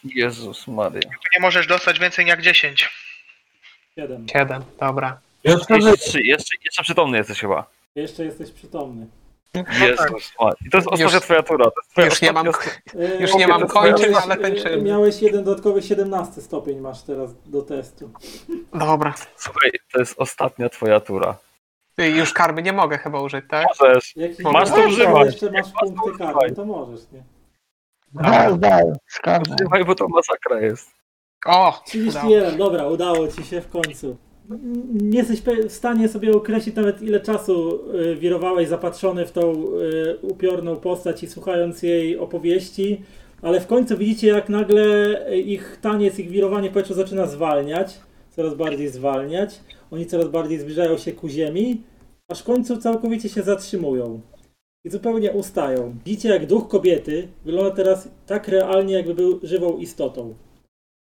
Jezus 0.03 0.67
Maria. 0.67 1.09
Nie 1.35 1.41
możesz 1.41 1.67
dostać 1.67 1.99
więcej 1.99 2.25
jak 2.27 2.41
10. 2.41 2.89
7. 3.95 4.27
7, 4.33 4.63
dobra. 4.79 5.19
Jeszcze 5.43 5.77
Jeszcze, 5.77 6.21
jeszcze, 6.21 6.55
jeszcze 6.65 6.83
przytomny 6.83 7.17
jesteś 7.17 7.39
chyba. 7.39 7.69
Jeszcze 7.95 8.25
jesteś 8.25 8.51
przytomny. 8.51 9.07
Jezus 9.81 10.33
Maria. 10.39 10.55
I 10.65 10.69
to 10.69 10.77
jest 10.77 10.87
ostatnia 10.87 11.15
Już- 11.15 11.23
twoja 11.23 11.43
tura. 11.43 11.65
Twoja 11.91 12.07
Już 12.07 12.21
nie 12.21 12.31
mam, 12.31 12.47
ostatnia- 12.47 13.19
już 13.19 13.33
nie 13.35 13.47
mam 13.47 13.67
kończyć, 13.67 14.15
ale 14.23 14.37
tańczymy. 14.37 14.81
Miałeś 14.81 15.21
jeden 15.21 15.43
dodatkowy 15.43 15.81
17 15.81 16.41
stopień 16.41 16.79
masz 16.79 17.01
teraz 17.01 17.29
do 17.45 17.61
testu. 17.61 18.11
Dobra. 18.73 19.13
Słuchaj, 19.37 19.71
to 19.93 19.99
jest 19.99 20.13
ostatnia 20.17 20.69
twoja 20.69 20.99
tura. 20.99 21.37
Już 22.09 22.33
karmy 22.33 22.61
nie 22.61 22.73
mogę 22.73 22.97
chyba 22.97 23.21
użyć, 23.21 23.45
tak? 23.49 23.67
Możesz. 23.79 24.15
Jak 24.15 24.39
Masz 24.39 24.69
to 24.69 24.87
używać. 24.87 25.25
jeszcze 25.25 25.51
masz 25.51 25.67
punkty 25.79 26.09
używaj. 26.11 26.33
karty, 26.33 26.55
to 26.55 26.65
możesz, 26.65 27.01
nie? 27.11 27.23
Daj, 28.13 28.59
daj. 28.59 28.83
Słuchaj, 29.61 29.85
bo 29.85 29.95
to 29.95 30.07
masakra 30.07 30.59
jest. 30.61 30.91
O! 31.45 31.81
31, 31.85 32.57
dobra, 32.57 32.87
udało 32.87 33.27
ci 33.27 33.43
się 33.43 33.61
w 33.61 33.69
końcu. 33.69 34.17
Nie 34.91 35.17
jesteś 35.19 35.41
w 35.69 35.71
stanie 35.71 36.07
sobie 36.09 36.31
określić 36.31 36.75
nawet 36.75 37.01
ile 37.01 37.19
czasu 37.19 37.79
y, 37.95 38.15
wirowałeś 38.15 38.67
zapatrzony 38.67 39.25
w 39.25 39.31
tą 39.31 39.51
y, 39.53 40.17
upiorną 40.21 40.75
postać 40.75 41.23
i 41.23 41.27
słuchając 41.27 41.83
jej 41.83 42.17
opowieści, 42.19 43.01
ale 43.41 43.61
w 43.61 43.67
końcu 43.67 43.97
widzicie 43.97 44.27
jak 44.27 44.49
nagle 44.49 44.85
ich 45.39 45.77
taniec, 45.81 46.19
ich 46.19 46.29
wirowanie 46.29 46.69
w 46.69 46.73
powietrzu 46.73 46.93
zaczyna 46.93 47.25
zwalniać, 47.25 47.99
coraz 48.35 48.53
bardziej 48.55 48.87
zwalniać. 48.87 49.59
Oni 49.91 50.05
coraz 50.05 50.27
bardziej 50.27 50.59
zbliżają 50.59 50.97
się 50.97 51.11
ku 51.11 51.29
ziemi, 51.29 51.83
aż 52.31 52.41
w 52.41 52.43
końcu 52.43 52.77
całkowicie 52.77 53.29
się 53.29 53.43
zatrzymują. 53.43 54.21
I 54.85 54.89
zupełnie 54.89 55.31
ustają. 55.31 55.95
Widzicie 56.05 56.29
jak 56.29 56.45
duch 56.45 56.67
kobiety 56.67 57.27
wygląda 57.45 57.71
teraz 57.71 58.09
tak 58.25 58.47
realnie 58.47 58.93
jakby 58.93 59.15
był 59.15 59.39
żywą 59.43 59.77
istotą. 59.77 60.35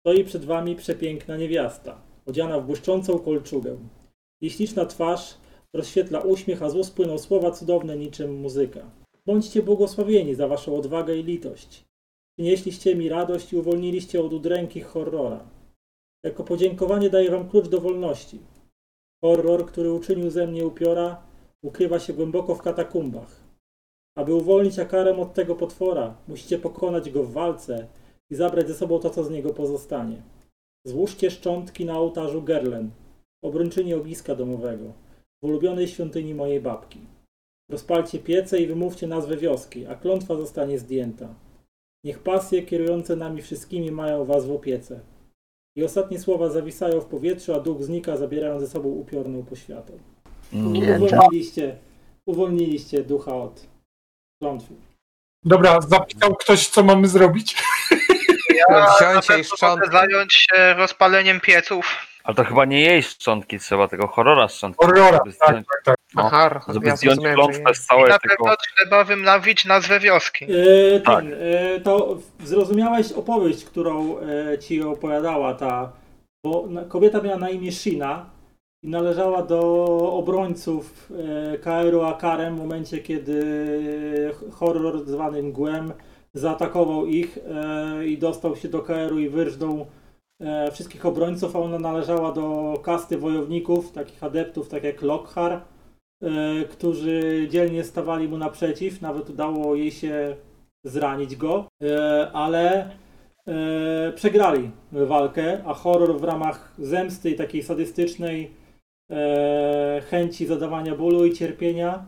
Stoi 0.00 0.24
przed 0.24 0.44
wami 0.44 0.76
przepiękna 0.76 1.36
niewiasta, 1.36 2.02
odziana 2.26 2.60
w 2.60 2.66
błyszczącą 2.66 3.18
kolczugę. 3.18 3.76
Jej 4.40 4.50
śliczna 4.50 4.86
twarz 4.86 5.34
rozświetla 5.72 6.20
uśmiech, 6.20 6.62
a 6.62 6.70
z 6.70 6.76
ust 6.76 6.94
płyną 6.94 7.18
słowa 7.18 7.50
cudowne 7.50 7.96
niczym 7.96 8.40
muzyka. 8.40 8.90
Bądźcie 9.26 9.62
błogosławieni 9.62 10.34
za 10.34 10.48
waszą 10.48 10.76
odwagę 10.76 11.16
i 11.16 11.22
litość. 11.22 11.84
Przynieśliście 12.38 12.96
mi 12.96 13.08
radość 13.08 13.52
i 13.52 13.56
uwolniliście 13.56 14.20
od 14.20 14.32
udręki 14.32 14.80
horrora. 14.80 15.44
Jako 16.24 16.44
podziękowanie 16.44 17.10
daję 17.10 17.30
wam 17.30 17.48
klucz 17.48 17.68
do 17.68 17.80
wolności. 17.80 18.38
Horror, 19.24 19.66
który 19.66 19.92
uczynił 19.92 20.30
ze 20.30 20.46
mnie 20.46 20.66
upiora, 20.66 21.22
ukrywa 21.62 21.98
się 21.98 22.12
głęboko 22.12 22.54
w 22.54 22.62
katakumbach. 22.62 23.40
Aby 24.16 24.34
uwolnić 24.34 24.78
Akarem 24.78 25.20
od 25.20 25.34
tego 25.34 25.54
potwora, 25.54 26.16
musicie 26.28 26.58
pokonać 26.58 27.10
go 27.10 27.24
w 27.24 27.32
walce 27.32 27.86
i 28.30 28.34
zabrać 28.34 28.68
ze 28.68 28.74
sobą 28.74 28.98
to, 28.98 29.10
co 29.10 29.24
z 29.24 29.30
niego 29.30 29.54
pozostanie. 29.54 30.22
Złóżcie 30.86 31.30
szczątki 31.30 31.84
na 31.84 31.98
ołtarzu 31.98 32.42
Gerlen, 32.42 32.90
obrończyni 33.44 33.94
ogniska 33.94 34.34
domowego, 34.34 34.92
w 35.42 35.46
ulubionej 35.46 35.88
świątyni 35.88 36.34
mojej 36.34 36.60
babki. 36.60 36.98
Rozpalcie 37.70 38.18
piece 38.18 38.60
i 38.60 38.66
wymówcie 38.66 39.06
nazwę 39.06 39.36
wioski, 39.36 39.86
a 39.86 39.94
klątwa 39.94 40.36
zostanie 40.36 40.78
zdjęta. 40.78 41.34
Niech 42.04 42.18
pasje 42.18 42.62
kierujące 42.62 43.16
nami 43.16 43.42
wszystkimi 43.42 43.90
mają 43.90 44.24
was 44.24 44.46
w 44.46 44.52
opiece. 44.52 45.00
I 45.80 45.84
ostatnie 45.84 46.18
słowa 46.18 46.48
zawisają 46.48 47.00
w 47.00 47.04
powietrzu, 47.04 47.54
a 47.54 47.60
duch 47.60 47.82
znika, 47.82 48.16
zabierając 48.16 48.62
ze 48.62 48.68
sobą 48.68 48.88
upiorną 48.88 49.42
poświatę. 49.42 49.92
Nie, 50.52 50.98
Uwolniliście, 51.00 51.76
uwolniliście 52.26 53.02
ducha 53.02 53.34
od 53.34 53.66
klątwy. 54.42 54.74
Dobra, 55.44 55.80
zapytał 55.80 56.34
ktoś, 56.34 56.68
co 56.68 56.82
mamy 56.82 57.08
zrobić. 57.08 57.56
Ja 58.54 58.90
Wziąć 59.00 59.28
na 59.28 59.68
pewno 59.68 59.86
zająć 59.92 60.34
się 60.34 60.74
rozpaleniem 60.74 61.40
pieców. 61.40 62.09
Ale 62.24 62.34
to 62.36 62.44
chyba 62.44 62.64
nie 62.64 62.80
jej 62.80 63.02
szczątki 63.02 63.58
trzeba, 63.58 63.88
tego 63.88 64.06
horrora 64.06 64.48
szczątki. 64.48 64.86
Horrora, 64.86 65.12
żeby 65.24 65.32
tak, 65.38 65.48
zdjąć, 65.48 65.66
tak, 65.66 65.82
tak. 65.84 65.96
No, 66.14 66.22
Aha, 66.26 66.60
żeby 66.68 66.86
ja 66.86 66.96
zdjąć 66.96 67.20
klątwę 67.34 67.74
z 67.74 67.84
I 67.84 67.86
całej 67.86 68.08
na 68.10 68.18
tego... 68.18 68.34
pewno 68.38 68.56
trzeba 68.56 69.04
wymlawić 69.04 69.64
nazwę 69.64 70.00
wioski. 70.00 70.44
E, 70.44 71.00
Tak. 71.00 71.24
ten, 71.24 71.32
e, 71.76 71.80
to 71.80 72.16
zrozumiałeś 72.44 73.12
opowieść, 73.12 73.64
którą 73.64 74.16
e, 74.18 74.58
ci 74.58 74.82
opowiadała 74.82 75.54
ta, 75.54 75.92
bo 76.44 76.64
na- 76.68 76.84
kobieta 76.84 77.20
miała 77.22 77.38
na 77.38 77.50
imię 77.50 77.72
Shina 77.72 78.26
i 78.82 78.88
należała 78.88 79.42
do 79.42 79.62
obrońców 80.12 81.08
e, 81.54 81.58
KR-u 81.58 82.02
Akarem 82.02 82.56
w 82.56 82.58
momencie, 82.58 82.98
kiedy 82.98 83.44
horror 84.52 85.04
zwany 85.06 85.42
Mgłem 85.42 85.92
zaatakował 86.34 87.06
ich 87.06 87.38
e, 87.38 88.06
i 88.06 88.18
dostał 88.18 88.56
się 88.56 88.68
do 88.68 88.78
KR-u 88.82 89.18
i 89.18 89.28
wyrżnął 89.28 89.86
e, 90.40 90.70
wszystkich 90.70 91.06
obrońców, 91.06 91.56
a 91.56 91.58
ona 91.58 91.78
należała 91.78 92.32
do 92.32 92.74
kasty 92.82 93.18
wojowników, 93.18 93.92
takich 93.92 94.24
adeptów, 94.24 94.68
tak 94.68 94.84
jak 94.84 95.02
Lockhart, 95.02 95.64
e, 96.22 96.28
którzy 96.64 97.46
dzielnie 97.50 97.84
stawali 97.84 98.28
mu 98.28 98.38
naprzeciw, 98.38 99.00
nawet 99.00 99.30
udało 99.30 99.74
jej 99.74 99.90
się 99.90 100.36
zranić 100.84 101.36
go, 101.36 101.64
e, 101.82 102.30
ale 102.32 102.90
przegrali 104.14 104.70
walkę, 104.92 105.64
a 105.66 105.74
horror 105.74 106.20
w 106.20 106.24
ramach 106.24 106.74
zemsty 106.78 107.30
i 107.30 107.34
takiej 107.34 107.62
sadystycznej 107.62 108.50
chęci 110.10 110.46
zadawania 110.46 110.94
bólu 110.94 111.24
i 111.24 111.32
cierpienia 111.32 112.06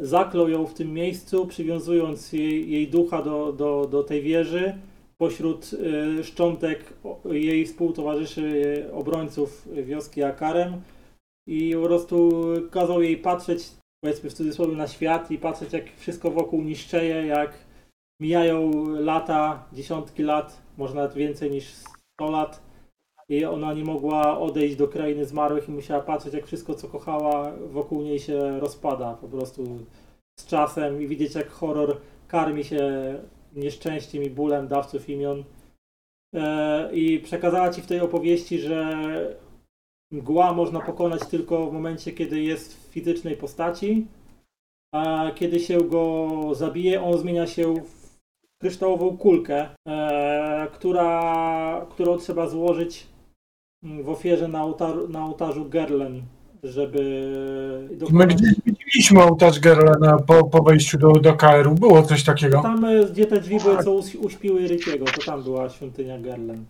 zaklął 0.00 0.48
ją 0.48 0.66
w 0.66 0.74
tym 0.74 0.94
miejscu, 0.94 1.46
przywiązując 1.46 2.32
jej, 2.32 2.70
jej 2.70 2.88
ducha 2.88 3.22
do, 3.22 3.52
do, 3.52 3.86
do 3.90 4.02
tej 4.02 4.22
wieży 4.22 4.74
pośród 5.20 5.70
e, 6.18 6.24
szczątek 6.24 6.92
jej 7.30 7.66
współtowarzyszy 7.66 8.44
e, 8.88 8.92
obrońców 8.92 9.68
wioski 9.84 10.22
Akarem 10.22 10.82
i 11.46 11.74
po 11.74 11.82
prostu 11.82 12.30
kazał 12.70 13.02
jej 13.02 13.16
patrzeć, 13.16 13.70
powiedzmy 14.04 14.30
w 14.30 14.34
cudzysłowie, 14.34 14.76
na 14.76 14.88
świat 14.88 15.30
i 15.30 15.38
patrzeć 15.38 15.72
jak 15.72 15.84
wszystko 15.96 16.30
wokół 16.30 16.62
niszczeje, 16.62 17.26
jak 17.26 17.52
mijają 18.20 18.88
lata, 18.88 19.64
dziesiątki 19.72 20.22
lat, 20.22 20.62
może 20.78 20.94
nawet 20.94 21.14
więcej 21.14 21.50
niż 21.50 21.64
100 22.14 22.30
lat. 22.30 22.62
I 23.28 23.44
ona 23.44 23.72
nie 23.74 23.84
mogła 23.84 24.38
odejść 24.38 24.76
do 24.76 24.88
krainy 24.88 25.24
zmarłych 25.24 25.68
i 25.68 25.72
musiała 25.72 26.00
patrzeć 26.02 26.34
jak 26.34 26.46
wszystko 26.46 26.74
co 26.74 26.88
kochała 26.88 27.52
wokół 27.70 28.02
niej 28.02 28.18
się 28.18 28.60
rozpada 28.60 29.14
po 29.14 29.28
prostu 29.28 29.78
z 30.38 30.46
czasem 30.46 31.02
i 31.02 31.06
widzieć 31.06 31.34
jak 31.34 31.50
horror 31.50 31.96
karmi 32.28 32.64
się 32.64 33.14
nieszczęściem 33.54 34.22
i 34.22 34.30
bólem 34.30 34.68
dawców 34.68 35.08
imion. 35.08 35.44
E, 36.34 36.94
I 36.94 37.18
przekazała 37.18 37.70
ci 37.70 37.82
w 37.82 37.86
tej 37.86 38.00
opowieści, 38.00 38.58
że 38.58 38.96
mgła 40.12 40.52
można 40.52 40.80
pokonać 40.80 41.26
tylko 41.26 41.66
w 41.66 41.72
momencie, 41.72 42.12
kiedy 42.12 42.42
jest 42.42 42.76
w 42.76 42.92
fizycznej 42.92 43.36
postaci, 43.36 44.06
a 44.94 45.30
kiedy 45.34 45.60
się 45.60 45.80
go 45.80 46.28
zabije, 46.52 47.02
on 47.02 47.18
zmienia 47.18 47.46
się 47.46 47.74
w 47.74 48.18
kryształową 48.60 49.16
kulkę, 49.16 49.68
e, 49.88 50.68
która, 50.72 51.86
którą 51.90 52.16
trzeba 52.18 52.48
złożyć 52.48 53.06
w 53.82 54.08
ofierze 54.08 54.48
na, 54.48 54.64
ołtar, 54.64 55.08
na 55.08 55.24
ołtarzu 55.24 55.64
Gerlen, 55.64 56.22
żeby 56.62 57.00
My 58.10 58.26
gdzieś 58.26 58.50
widzieliśmy 58.66 59.22
ołtarz 59.22 59.60
Gerlena 59.60 60.18
po, 60.26 60.44
po 60.44 60.62
wejściu 60.62 60.98
do, 60.98 61.12
do 61.12 61.34
KR-u. 61.34 61.74
Było 61.74 62.02
coś 62.02 62.24
takiego. 62.24 62.62
Tam, 62.62 62.84
e, 62.84 63.04
gdzie 63.04 63.26
te 63.26 63.40
drzwi 63.40 63.58
były, 63.58 63.84
co 63.84 63.92
us- 63.92 64.14
uśpiły 64.14 64.68
Rykiego, 64.68 65.04
to 65.04 65.22
tam 65.22 65.42
była 65.42 65.68
świątynia 65.68 66.18
Gerlen. 66.18 66.64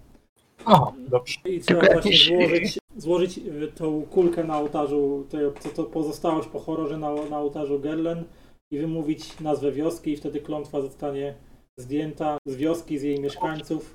Aha, 0.65 0.93
dobrze. 1.09 1.35
I 1.45 1.61
trzeba 1.61 1.81
Tylko 1.81 1.93
właśnie 2.01 2.17
złożyć, 2.17 2.79
złożyć 2.97 3.39
y, 3.39 3.73
tą 3.75 4.03
kulkę 4.03 4.45
na 4.45 4.59
ołtarzu, 4.59 5.27
to, 5.31 5.39
to, 5.63 5.69
to 5.69 5.85
pozostałość 5.85 6.49
po 6.49 6.61
horrorze 6.61 6.99
na, 6.99 7.15
na 7.31 7.39
ołtarzu 7.39 7.81
Gerlen 7.81 8.25
i 8.71 8.79
wymówić 8.79 9.41
nazwę 9.41 9.73
wioski 9.73 10.13
i 10.13 10.17
wtedy 10.17 10.41
klątwa 10.41 10.81
zostanie 10.81 11.35
zdjęta 11.77 12.39
z 12.47 12.57
wioski, 12.57 12.99
z 12.99 13.03
jej 13.03 13.21
mieszkańców. 13.21 13.95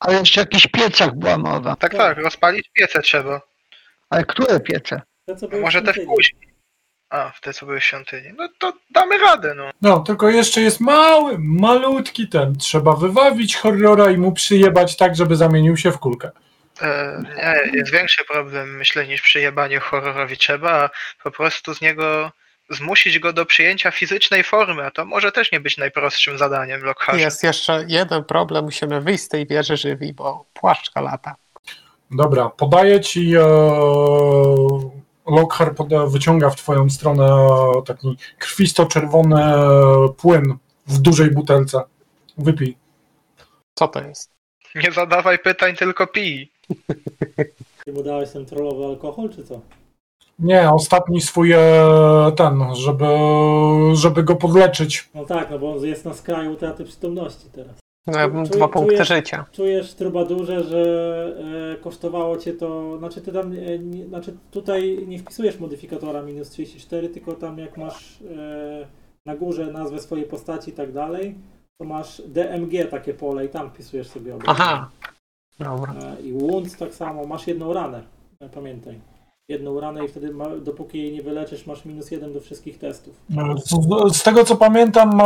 Ale 0.00 0.18
jeszcze 0.18 0.40
o 0.40 0.42
jakichś 0.42 0.66
piecach 0.66 1.16
była 1.16 1.38
mowa. 1.38 1.76
Tak, 1.76 1.92
tak, 1.96 2.18
rozpalić 2.18 2.70
piece 2.74 3.02
trzeba. 3.02 3.40
Ale 4.10 4.24
które 4.24 4.60
piece? 4.60 5.02
Te, 5.30 5.36
co 5.36 5.46
A 5.46 5.48
były 5.48 5.62
może 5.62 5.80
w 5.80 5.84
te 5.84 5.92
świątyni. 5.92 6.14
wcześniej. 6.16 6.50
A, 7.10 7.30
w 7.30 7.40
te 7.40 7.52
co 7.52 7.66
były 7.66 7.80
w 7.80 7.84
świątyni. 7.84 8.28
No 8.38 8.48
to 8.58 8.72
damy 8.90 9.18
radę, 9.18 9.54
no. 9.54 9.70
No, 9.82 10.00
tylko 10.00 10.28
jeszcze 10.28 10.60
jest 10.60 10.80
mały, 10.80 11.36
malutki 11.38 12.28
ten. 12.28 12.56
Trzeba 12.58 12.96
wywawić 12.96 13.56
horrora 13.56 14.10
i 14.10 14.16
mu 14.16 14.32
przyjebać 14.32 14.96
tak, 14.96 15.16
żeby 15.16 15.36
zamienił 15.36 15.76
się 15.76 15.92
w 15.92 15.98
kulkę. 15.98 16.30
E, 16.82 17.22
nie, 17.36 17.78
jest 17.78 17.92
większy 17.92 18.24
problem, 18.24 18.76
myślę, 18.76 19.06
niż 19.06 19.22
przyjebanie 19.22 19.80
horrorowi. 19.80 20.36
Trzeba 20.36 20.90
po 21.22 21.30
prostu 21.30 21.74
z 21.74 21.80
niego 21.80 22.32
zmusić 22.70 23.18
go 23.18 23.32
do 23.32 23.46
przyjęcia 23.46 23.90
fizycznej 23.90 24.44
formy, 24.44 24.84
a 24.84 24.90
to 24.90 25.04
może 25.04 25.32
też 25.32 25.52
nie 25.52 25.60
być 25.60 25.76
najprostszym 25.78 26.38
zadaniem 26.38 26.82
Lockharta. 26.84 27.20
Jest 27.20 27.42
jeszcze 27.42 27.84
jeden 27.88 28.24
problem, 28.24 28.64
musimy 28.64 29.00
wyjść 29.00 29.24
z 29.24 29.28
tej 29.28 29.46
wieży 29.46 29.76
żywi, 29.76 30.12
bo 30.12 30.44
płaszczka 30.54 31.00
lata. 31.00 31.34
Dobra, 32.10 32.48
podaję 32.48 33.00
ci. 33.00 33.34
E, 33.36 34.99
Lockhart 35.30 35.78
wyciąga 36.08 36.50
w 36.50 36.56
twoją 36.56 36.90
stronę 36.90 37.48
taki 37.86 38.16
krwisto-czerwony 38.38 39.54
płyn 40.16 40.56
w 40.86 40.98
dużej 40.98 41.30
butelce. 41.30 41.82
Wypij. 42.38 42.76
Co 43.74 43.88
to 43.88 44.02
jest? 44.02 44.30
Nie 44.74 44.92
zadawaj 44.92 45.38
pytań, 45.38 45.76
tylko 45.76 46.06
pij. 46.06 46.52
Ty 47.84 47.92
mu 47.92 48.02
dałeś 48.02 48.30
ten 48.30 48.46
trollowy 48.46 48.84
alkohol, 48.84 49.28
czy 49.28 49.44
co? 49.44 49.60
Nie, 50.38 50.70
ostatni 50.70 51.20
swój 51.20 51.52
e, 51.52 51.58
ten, 52.36 52.74
żeby, 52.74 53.06
żeby 53.92 54.22
go 54.22 54.36
podleczyć. 54.36 55.08
No 55.14 55.24
tak, 55.24 55.50
no 55.50 55.58
bo 55.58 55.72
on 55.72 55.84
jest 55.84 56.04
na 56.04 56.14
skraju 56.14 56.52
utraty 56.52 56.84
przytomności 56.84 57.50
teraz. 57.52 57.72
No, 58.10 58.18
ja 58.18 58.28
bym 58.28 58.44
dwa 58.44 58.68
punkty 58.68 58.94
czuję- 58.96 59.04
życia. 59.04 59.44
Czujesz 59.52 59.94
trubadurze, 59.94 60.62
że 60.64 61.72
e, 61.74 61.82
kosztowało 61.82 62.36
cię 62.36 62.52
to, 62.52 62.98
znaczy 62.98 63.20
ty 63.20 63.32
tam, 63.32 63.52
e, 63.52 63.78
nie, 63.78 64.06
znaczy 64.06 64.36
tutaj 64.50 65.04
nie 65.08 65.18
wpisujesz 65.18 65.58
modyfikatora 65.60 66.22
minus 66.22 66.50
34, 66.50 67.08
tylko 67.08 67.32
tam 67.32 67.58
jak 67.58 67.76
masz 67.76 68.20
e, 68.22 68.86
na 69.26 69.36
górze 69.36 69.66
nazwę 69.72 69.98
swojej 69.98 70.24
postaci 70.26 70.70
i 70.70 70.74
tak 70.74 70.92
dalej, 70.92 71.34
to 71.80 71.84
masz 71.86 72.22
DMG 72.26 72.90
takie 72.90 73.14
pole 73.14 73.44
i 73.44 73.48
tam 73.48 73.70
wpisujesz 73.70 74.08
sobie 74.08 74.34
obrażenia. 74.34 74.64
Aha. 74.64 74.90
Dobra. 75.58 75.94
E, 75.94 76.20
I 76.20 76.32
wounds 76.32 76.76
tak 76.76 76.94
samo, 76.94 77.26
masz 77.26 77.46
jedną 77.46 77.72
ranę, 77.72 78.02
pamiętaj. 78.54 79.00
Jedną 79.50 79.80
ranę 79.80 80.04
i 80.04 80.08
wtedy 80.08 80.32
ma, 80.32 80.48
dopóki 80.56 80.98
jej 81.02 81.12
nie 81.12 81.22
wyleczysz, 81.22 81.66
masz 81.66 81.84
minus 81.84 82.10
jeden 82.10 82.32
do 82.32 82.40
wszystkich 82.40 82.78
testów. 82.78 83.14
E, 83.36 83.54
Z, 83.64 84.16
z 84.16 84.22
tego 84.22 84.44
co 84.44 84.56
pamiętam, 84.56 85.16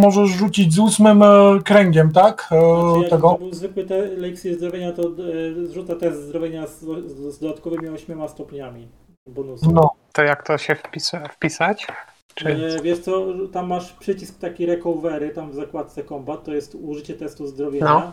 możesz 0.00 0.30
rzucić 0.30 0.74
z 0.74 0.78
ósmym 0.78 1.22
e, 1.22 1.58
kręgiem, 1.64 2.12
tak? 2.12 2.48
E, 2.52 2.92
Znaczy, 2.94 3.10
tego. 3.10 3.28
to 3.30 3.38
był 3.38 3.52
zwykły 3.54 3.84
te, 3.84 3.94
eliksir 3.96 4.54
zdrowienia, 4.56 4.92
to 4.92 5.02
e, 5.02 5.66
zrzuca 5.66 5.94
test 5.96 6.22
zdrowienia 6.22 6.66
z, 6.66 6.80
z, 6.80 7.34
z 7.34 7.38
dodatkowymi 7.38 7.88
8 7.88 8.28
stopniami 8.28 8.88
bonusu. 9.26 9.70
No, 9.72 9.90
To 10.12 10.22
jak 10.22 10.46
to 10.46 10.58
się 10.58 10.74
wpisa- 10.74 11.28
wpisać? 11.28 11.86
Czy... 12.34 12.48
E, 12.48 12.82
wiesz 12.82 12.98
co, 12.98 13.26
tam 13.52 13.66
masz 13.66 13.92
przycisk 13.92 14.38
taki 14.38 14.66
recovery, 14.66 15.30
tam 15.30 15.50
w 15.50 15.54
zakładce 15.54 16.04
combat, 16.04 16.44
to 16.44 16.54
jest 16.54 16.74
użycie 16.82 17.14
testu 17.14 17.46
zdrowienia. 17.46 17.84
No. 17.86 18.12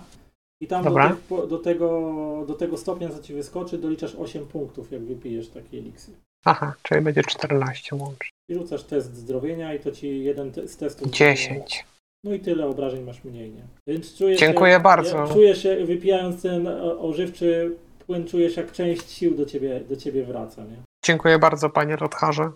I 0.61 0.67
tam 0.67 0.83
do, 0.83 0.93
te, 0.93 1.47
do, 1.47 1.57
tego, 1.57 2.43
do 2.47 2.53
tego 2.53 2.77
stopnia, 2.77 3.09
co 3.09 3.23
ci 3.23 3.33
wyskoczy, 3.33 3.77
doliczasz 3.77 4.15
8 4.15 4.45
punktów, 4.45 4.91
jak 4.91 5.01
wypijesz 5.01 5.49
taki 5.49 5.77
eliksir. 5.77 6.15
Aha, 6.45 6.73
czyli 6.83 7.01
będzie 7.01 7.23
14 7.23 7.95
łącznie. 7.95 8.29
I 8.49 8.55
rzucasz 8.55 8.83
test 8.83 9.15
zdrowienia 9.15 9.73
i 9.73 9.79
to 9.79 9.91
ci 9.91 10.23
jeden 10.23 10.51
te, 10.51 10.67
z 10.67 10.77
testów. 10.77 11.11
10. 11.11 11.85
No 12.23 12.33
i 12.33 12.39
tyle 12.39 12.65
obrażeń 12.67 13.03
masz 13.03 13.23
mniej, 13.23 13.51
nie? 13.51 13.61
Więc 13.87 14.17
czujesz 14.17 14.39
Dziękuję 14.39 14.73
się, 14.73 14.79
bardzo. 14.79 15.17
Ja, 15.17 15.27
czujesz 15.27 15.63
się, 15.63 15.85
wypijając 15.85 16.41
ten 16.41 16.67
ożywczy 16.99 17.75
płyn, 18.05 18.27
czujesz 18.27 18.57
jak 18.57 18.71
część 18.71 19.11
sił 19.11 19.35
do 19.35 19.45
ciebie, 19.45 19.79
do 19.79 19.95
ciebie 19.95 20.23
wraca, 20.23 20.63
nie? 20.63 20.77
Dziękuję 21.05 21.39
bardzo, 21.39 21.69
panie 21.69 21.95
Rotharze. 21.95 22.51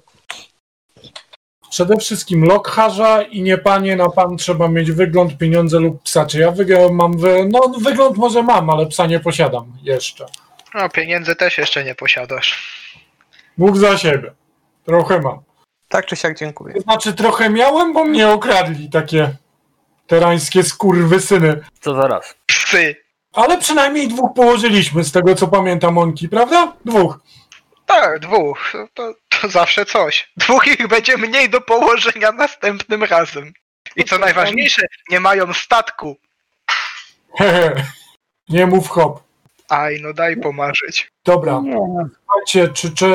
Przede 1.70 1.98
wszystkim 1.98 2.46
lokharza 2.46 3.22
i 3.22 3.42
nie 3.42 3.58
panie 3.58 3.96
na 3.96 4.10
pan 4.10 4.38
trzeba 4.38 4.68
mieć 4.68 4.92
wygląd, 4.92 5.38
pieniądze 5.38 5.80
lub 5.80 6.04
psa. 6.04 6.26
Czy 6.26 6.40
ja 6.40 6.52
wyg- 6.52 6.94
mam, 6.94 7.18
wy... 7.18 7.50
no 7.52 7.60
wygląd 7.80 8.18
może 8.18 8.44
mam, 8.44 8.70
ale 8.70 8.86
psa 8.86 9.06
nie 9.06 9.20
posiadam 9.20 9.74
jeszcze. 9.84 10.26
No, 10.74 10.90
pieniędzy 10.90 11.36
też 11.36 11.58
jeszcze 11.58 11.84
nie 11.84 11.96
posiadasz. 11.96 12.80
Mów 13.58 13.80
za 13.80 13.98
siebie. 13.98 14.32
Trochę 14.86 15.20
mam. 15.20 15.40
Tak 15.90 16.06
czy 16.06 16.16
siak 16.16 16.38
dziękuję. 16.38 16.76
To 16.76 16.82
znaczy 16.82 17.14
trochę 17.14 17.50
miałem, 17.50 17.94
bo 17.94 18.06
mnie 18.06 18.30
okradli 18.30 18.90
takie 18.90 19.32
terańskie 20.08 20.64
skurwysyny. 20.64 21.60
Co 21.82 21.96
zaraz? 21.96 22.36
Psy! 22.46 22.96
Ale 23.34 23.58
przynajmniej 23.58 24.08
dwóch 24.08 24.34
położyliśmy, 24.36 25.04
z 25.04 25.12
tego 25.12 25.36
co 25.36 25.48
pamiętam, 25.48 25.94
Monki, 25.94 26.30
prawda? 26.30 26.74
Dwóch. 26.86 27.20
Tak, 27.86 28.20
dwóch. 28.20 28.74
To, 28.94 29.14
to 29.42 29.50
zawsze 29.50 29.86
coś. 29.86 30.32
Dwóch 30.38 30.68
ich 30.68 30.88
będzie 30.88 31.18
mniej 31.18 31.50
do 31.50 31.62
położenia 31.62 32.32
następnym 32.32 33.04
razem. 33.04 33.54
I 33.96 34.04
co 34.04 34.18
najważniejsze, 34.18 34.82
nie 35.10 35.20
mają 35.20 35.54
statku. 35.54 36.18
Hehe. 37.38 37.76
Nie 38.50 38.66
mów 38.68 38.90
hop. 38.90 39.29
Aj, 39.70 40.00
no 40.02 40.14
daj 40.14 40.38
pomarzyć. 40.38 41.12
Dobra, 41.26 41.62
no, 41.62 42.10
słuchajcie, 42.26 42.74
czy, 42.74 42.96
czy 42.96 43.06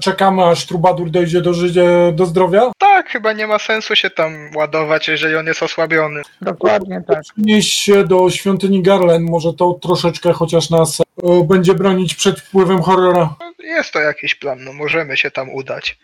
czekamy 0.00 0.44
aż 0.44 0.66
Trubadur 0.66 1.10
dojdzie 1.10 1.40
do, 1.40 1.54
życia, 1.54 2.12
do 2.12 2.26
zdrowia? 2.26 2.72
Tak, 2.78 3.08
chyba 3.08 3.32
nie 3.32 3.46
ma 3.46 3.58
sensu 3.58 3.96
się 3.96 4.10
tam 4.10 4.50
ładować, 4.56 5.08
jeżeli 5.08 5.36
on 5.36 5.46
jest 5.46 5.62
osłabiony. 5.62 6.22
dokładnie 6.40 7.02
tak. 7.08 7.20
Przenieść 7.22 7.78
się 7.82 8.04
do 8.04 8.30
świątyni 8.30 8.82
Garlen, 8.82 9.22
może 9.22 9.52
to 9.52 9.78
troszeczkę 9.82 10.32
chociaż 10.32 10.70
nas 10.70 11.00
e, 11.00 11.04
będzie 11.44 11.74
bronić 11.74 12.14
przed 12.14 12.40
wpływem 12.40 12.82
horrora. 12.82 13.34
Jest 13.58 13.92
to 13.92 14.00
jakiś 14.00 14.34
plan, 14.34 14.64
no 14.64 14.72
możemy 14.72 15.16
się 15.16 15.30
tam 15.30 15.50
udać. 15.50 15.98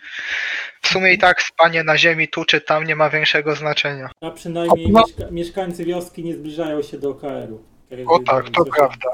W 0.83 0.89
sumie 0.89 1.13
i 1.13 1.19
tak 1.19 1.43
spanie 1.43 1.85
na 1.85 1.99
ziemi 1.99 2.29
tu 2.29 2.45
czy 2.45 2.61
tam 2.61 2.85
nie 2.85 2.97
ma 2.97 3.11
większego 3.11 3.55
znaczenia. 3.55 4.11
A 4.21 4.31
przynajmniej 4.31 4.87
A, 4.87 4.91
no- 4.93 5.01
mieszka 5.07 5.31
mieszkańcy 5.31 5.85
wioski 5.85 6.25
nie 6.25 6.35
zbliżają 6.35 6.83
się 6.83 6.99
do 6.99 7.15
KR-u. 7.15 7.63
Tak 7.91 7.99
O 8.07 8.19
tak, 8.19 8.51
to 8.51 8.65
prawda. 8.65 9.09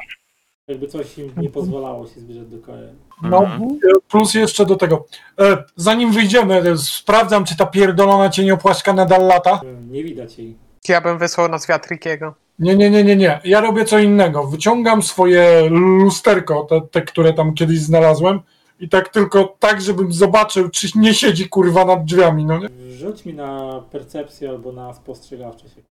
Jakby 0.68 0.86
coś 0.86 1.18
im 1.18 1.32
nie 1.36 1.50
pozwalało 1.50 2.06
się 2.06 2.20
zbliżać 2.20 2.46
do 2.48 2.58
KR. 2.66 2.92
No, 3.22 3.38
Mhm. 3.44 3.62
e, 3.72 4.00
plus 4.10 4.34
jeszcze 4.34 4.66
do 4.66 4.76
tego. 4.76 5.06
E, 5.40 5.64
zanim 5.76 6.12
wyjdziemy, 6.12 6.54
e, 6.54 6.76
sprawdzam, 6.78 7.44
czy 7.44 7.56
ta 7.56 7.66
pierdolona 7.66 8.28
cieniopłaszka 8.30 8.92
nadal 8.92 9.26
lata. 9.26 9.60
Nie 9.90 10.04
widać 10.04 10.38
jej. 10.38 10.56
Ja 10.88 11.00
bym 11.00 11.18
wysłał 11.18 11.48
na 11.48 11.58
świat 11.58 11.86
Rickiego. 11.90 12.34
Nie, 12.58 12.76
nie, 12.76 12.90
nie, 12.90 13.04
nie, 13.04 13.16
nie. 13.16 13.40
Ja 13.44 13.60
robię 13.60 13.84
co 13.84 13.98
innego. 13.98 14.44
Wyciągam 14.46 15.02
swoje 15.02 15.68
lusterko, 15.70 16.62
te, 16.70 16.80
te 16.80 17.02
które 17.02 17.32
tam 17.32 17.54
kiedyś 17.54 17.78
znalazłem 17.80 18.40
i 18.80 18.88
tak 18.88 19.08
tylko 19.08 19.56
tak, 19.58 19.80
żebym 19.82 20.12
zobaczył, 20.12 20.68
czy 20.70 20.88
nie 20.94 21.14
siedzi 21.14 21.48
kurwa 21.48 21.84
nad 21.84 22.04
drzwiami, 22.04 22.44
no 22.44 22.58
nie? 22.58 22.68
Rzuć 22.90 23.24
mi 23.24 23.34
na 23.34 23.80
percepcję 23.92 24.50
albo 24.50 24.72
na 24.72 24.94
spostrzegawcze 24.94 25.68
się. 25.68 25.82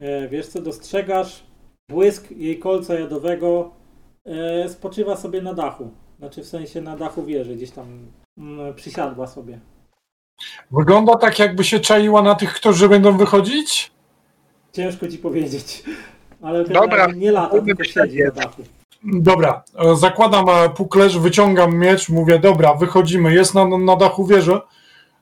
E, 0.00 0.28
wiesz 0.28 0.46
co, 0.46 0.62
dostrzegasz 0.62 1.42
błysk 1.90 2.30
jej 2.30 2.58
kolca 2.58 2.94
jadowego 2.94 3.70
e, 4.28 4.68
spoczywa 4.68 5.16
sobie 5.16 5.42
na 5.42 5.54
dachu. 5.54 5.90
Znaczy 6.18 6.42
w 6.42 6.46
sensie 6.46 6.80
na 6.80 6.96
dachu 6.96 7.24
wieży, 7.24 7.56
gdzieś 7.56 7.70
tam 7.70 7.86
mm, 8.38 8.74
przysiadła 8.74 9.26
sobie. 9.26 9.58
Wygląda 10.70 11.16
tak, 11.16 11.38
jakby 11.38 11.64
się 11.64 11.80
czaiła 11.80 12.22
na 12.22 12.34
tych, 12.34 12.54
którzy 12.54 12.88
będą 12.88 13.16
wychodzić. 13.16 13.90
Ciężko 14.72 15.08
ci 15.08 15.18
powiedzieć. 15.18 15.84
Ale 16.42 16.64
Dobra, 16.64 17.06
nie 17.06 17.32
lata, 17.32 17.60
tylko 17.62 17.84
siedzi 17.84 18.18
na 18.22 18.30
dachu. 18.30 18.62
Dobra, 19.02 19.62
e, 19.78 19.96
zakładam 19.96 20.48
e, 20.48 20.70
puklerz, 20.70 21.18
wyciągam 21.18 21.76
miecz, 21.76 22.08
mówię, 22.08 22.38
dobra, 22.38 22.74
wychodzimy, 22.74 23.34
jest 23.34 23.54
na, 23.54 23.64
na 23.78 23.96
dachu 23.96 24.26
wieży. 24.26 24.60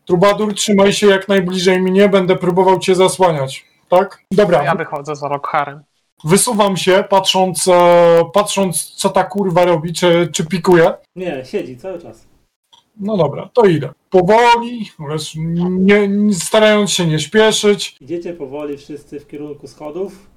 Trubadur, 0.05 0.55
trzymaj 0.55 0.93
się 0.93 1.07
jak 1.07 1.29
najbliżej 1.29 1.81
mnie, 1.81 2.09
będę 2.09 2.37
próbował 2.37 2.79
cię 2.79 2.95
zasłaniać. 2.95 3.65
Tak? 3.89 4.23
Dobra, 4.31 4.65
Ja 4.65 4.75
wychodzę 4.75 5.17
za 5.17 5.29
Rockharem. 5.29 5.83
Wysuwam 6.25 6.77
się, 6.77 7.05
patrząc, 7.11 7.69
e, 7.69 8.25
patrząc 8.33 8.85
co 8.85 9.09
ta 9.11 9.25
kurwa 9.25 9.65
robi, 9.65 9.93
czy, 9.93 10.29
czy 10.33 10.47
pikuje. 10.47 10.95
Nie, 11.17 11.45
siedzi 11.45 11.77
cały 11.77 11.99
czas. 11.99 12.27
No 13.01 13.17
dobra, 13.17 13.51
to 13.53 13.65
idę. 13.65 13.93
Powoli, 14.11 14.91
wiesz, 15.11 15.35
nie, 15.37 16.09
nie, 16.09 16.35
starając 16.35 16.91
się 16.91 17.07
nie 17.07 17.19
śpieszyć. 17.19 17.97
Idziecie 18.01 18.33
powoli 18.33 18.77
wszyscy 18.77 19.21
w 19.21 19.29
kierunku 19.29 19.69
schodów. 19.69 20.31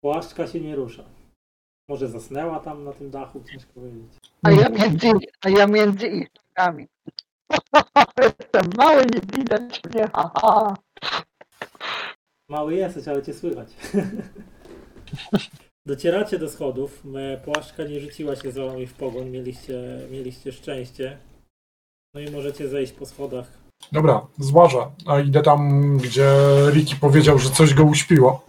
Płaszczka 0.00 0.46
się 0.46 0.60
nie 0.60 0.76
rusza. 0.76 1.04
Może 1.88 2.08
zasnęła 2.08 2.60
tam 2.60 2.84
na 2.84 2.92
tym 2.92 3.10
dachu, 3.10 3.40
ciężko 3.52 3.72
powiedzieć. 3.74 4.12
A 4.42 4.50
ja 4.50 4.68
między, 4.68 5.12
a 5.44 5.48
ja 5.48 5.66
między 5.66 6.06
ich 6.06 6.28
nogami. 6.48 6.86
Jestem 8.22 8.70
mały, 8.76 9.02
nie 9.14 9.20
widać 9.38 9.82
mnie. 9.84 10.08
Haha. 10.12 10.74
Mały 12.48 12.74
jesteś, 12.74 13.08
ale 13.08 13.22
cię 13.22 13.34
słychać. 13.34 13.68
Docieracie 15.86 16.38
do 16.38 16.48
schodów. 16.48 17.02
E, 17.16 17.36
Płaszczka 17.36 17.84
nie 17.84 18.00
rzuciła 18.00 18.36
się 18.36 18.52
za 18.52 18.64
wami 18.66 18.86
w 18.86 18.94
pogoń. 18.94 19.28
Mieliście, 19.30 19.82
mieliście 20.10 20.52
szczęście. 20.52 21.18
No 22.14 22.20
i 22.20 22.30
możecie 22.30 22.68
zejść 22.68 22.92
po 22.92 23.06
schodach. 23.06 23.52
Dobra, 23.92 24.26
złażę, 24.38 24.78
a 25.06 25.20
idę 25.20 25.42
tam, 25.42 25.98
gdzie 25.98 26.30
Ricky 26.70 26.96
powiedział, 27.00 27.38
że 27.38 27.50
coś 27.50 27.74
go 27.74 27.84
uśpiło. 27.84 28.46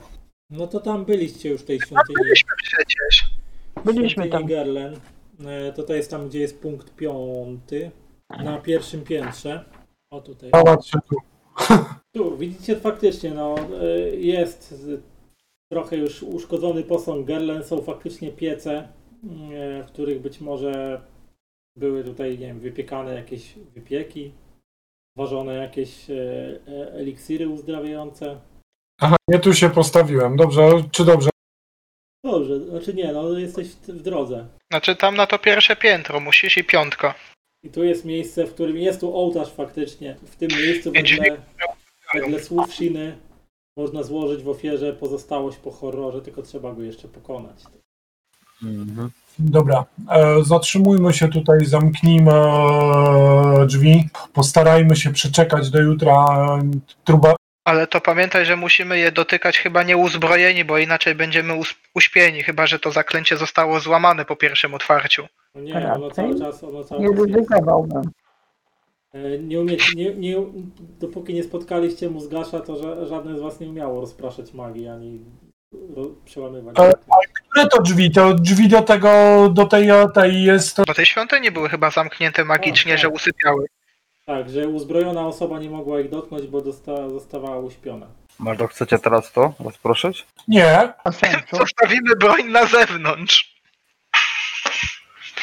No 0.49 0.67
to 0.67 0.79
tam 0.79 1.05
byliście 1.05 1.49
już 1.49 1.61
w 1.61 1.65
tej 1.65 1.79
świątyni. 1.79 2.15
Byliśmy 2.23 2.51
przecież. 2.63 3.31
Byliśmy 3.85 4.29
tam. 4.29 4.45
Gerlen. 4.45 4.99
E, 5.45 5.73
To 5.73 5.83
to 5.83 5.93
jest 5.93 6.11
tam, 6.11 6.29
gdzie 6.29 6.39
jest 6.39 6.59
punkt 6.61 6.95
piąty. 6.95 7.91
Na 8.43 8.57
pierwszym 8.57 9.03
piętrze. 9.03 9.65
O 10.11 10.21
tutaj. 10.21 10.49
Pałac 10.49 10.85
się 10.85 10.99
tu. 11.09 11.15
Tu 12.15 12.37
widzicie 12.37 12.75
faktycznie, 12.75 13.31
no 13.31 13.55
y, 13.83 14.17
jest 14.19 14.75
trochę 15.71 15.97
już 15.97 16.23
uszkodzony 16.23 16.83
posąg 16.83 17.27
Gerlen, 17.27 17.63
są 17.63 17.81
faktycznie 17.81 18.31
piece, 18.31 18.87
y, 19.23 19.83
w 19.83 19.87
których 19.87 20.21
być 20.21 20.41
może 20.41 21.01
były 21.75 22.03
tutaj, 22.03 22.31
nie 22.31 22.47
wiem, 22.47 22.59
wypiekane 22.59 23.15
jakieś 23.15 23.53
wypieki, 23.75 24.31
ważone 25.17 25.55
jakieś 25.55 26.09
y, 26.09 26.59
e, 26.67 26.93
eliksiry 26.93 27.49
uzdrawiające. 27.49 28.39
Aha, 29.01 29.15
nie 29.27 29.39
tu 29.39 29.53
się 29.53 29.69
postawiłem. 29.69 30.37
Dobrze, 30.37 30.69
czy 30.91 31.05
dobrze? 31.05 31.29
Dobrze, 32.23 32.59
znaczy 32.59 32.93
nie, 32.93 33.13
no 33.13 33.37
jesteś 33.37 33.67
w, 33.67 33.87
w 33.87 34.01
drodze. 34.01 34.47
Znaczy 34.71 34.95
tam 34.95 35.15
na 35.15 35.27
to 35.27 35.39
pierwsze 35.39 35.75
piętro 35.75 36.19
musisz 36.19 36.57
i 36.57 36.63
piątka. 36.63 37.15
I 37.63 37.69
tu 37.69 37.83
jest 37.83 38.05
miejsce, 38.05 38.45
w 38.45 38.53
którym 38.53 38.77
jest 38.77 38.99
tu 38.99 39.17
ołtarz 39.17 39.49
faktycznie. 39.49 40.15
W 40.23 40.35
tym 40.35 40.49
miejscu 40.49 40.91
wedle, 40.91 41.37
wedle 42.13 42.39
słów 42.39 42.73
Shiny 42.73 43.17
można 43.77 44.03
złożyć 44.03 44.43
w 44.43 44.49
ofierze 44.49 44.93
pozostałość 44.93 45.57
po 45.57 45.71
horrorze, 45.71 46.21
tylko 46.21 46.41
trzeba 46.41 46.73
go 46.73 46.81
jeszcze 46.81 47.07
pokonać. 47.07 47.63
Mhm. 48.63 49.09
Dobra, 49.39 49.85
e, 50.11 50.43
zatrzymujmy 50.43 51.13
się 51.13 51.27
tutaj, 51.27 51.65
zamknijmy 51.65 52.31
e, 52.31 53.65
drzwi, 53.65 54.09
postarajmy 54.33 54.95
się 54.95 55.13
przeczekać 55.13 55.69
do 55.69 55.79
jutra. 55.79 56.25
e, 56.29 56.61
Truba, 57.03 57.35
Ale 57.63 57.87
to 57.87 58.01
pamiętaj, 58.01 58.45
że 58.45 58.55
musimy 58.55 58.97
je 58.99 59.11
dotykać 59.11 59.57
chyba 59.57 59.83
nieuzbrojeni, 59.83 60.65
bo 60.65 60.77
inaczej 60.77 61.15
będziemy 61.15 61.53
uśpieni, 61.95 62.43
chyba 62.43 62.67
że 62.67 62.79
to 62.79 62.91
zaklęcie 62.91 63.37
zostało 63.37 63.79
złamane 63.79 64.25
po 64.25 64.35
pierwszym 64.35 64.73
otwarciu. 64.73 65.27
No 65.55 65.61
nie, 65.61 65.93
ono 65.93 66.11
cały 66.11 66.39
czas, 66.39 66.63
ono 66.63 66.83
cały 66.83 67.01
Nie 67.01 67.09
czas 67.09 67.27
jest. 67.27 67.49
E, 69.25 69.39
Nie 69.39 69.59
umiecie, 69.59 69.95
nie, 69.95 70.15
nie, 70.15 70.35
dopóki 70.99 71.33
nie 71.33 71.43
spotkaliście 71.43 72.09
mózgasza, 72.09 72.59
to 72.59 72.73
ża- 72.73 73.07
żadne 73.07 73.37
z 73.37 73.41
was 73.41 73.59
nie 73.59 73.69
umiało 73.69 74.01
rozpraszać 74.01 74.53
magii, 74.53 74.87
ani 74.87 75.19
ro, 75.95 76.03
przełamywać. 76.25 76.79
E, 76.79 76.93
które 77.49 77.67
to 77.67 77.81
drzwi? 77.81 78.11
To 78.11 78.33
drzwi 78.33 78.67
do 78.67 78.81
tego, 78.81 79.09
do 79.53 79.65
tej, 79.65 79.89
tej 80.13 80.43
jest... 80.43 80.77
Bo 80.87 80.93
te 80.93 81.05
świątynie 81.05 81.51
były 81.51 81.69
chyba 81.69 81.91
zamknięte 81.91 82.45
magicznie, 82.45 82.91
tak. 82.91 83.01
że 83.01 83.09
usypiały. 83.09 83.65
Tak, 84.25 84.49
że 84.49 84.67
uzbrojona 84.67 85.27
osoba 85.27 85.59
nie 85.59 85.69
mogła 85.69 85.99
ich 85.99 86.09
dotknąć, 86.09 86.47
bo 86.47 86.61
dosta, 86.61 87.09
zostawała 87.09 87.59
uśpiona. 87.59 88.07
Może 88.39 88.67
chcecie 88.67 88.99
teraz 88.99 89.31
to 89.31 89.53
rozproszyć? 89.59 90.25
Nie. 90.47 90.93
Zostawimy 91.51 92.15
broń 92.15 92.43
na 92.43 92.65
zewnątrz. 92.65 93.56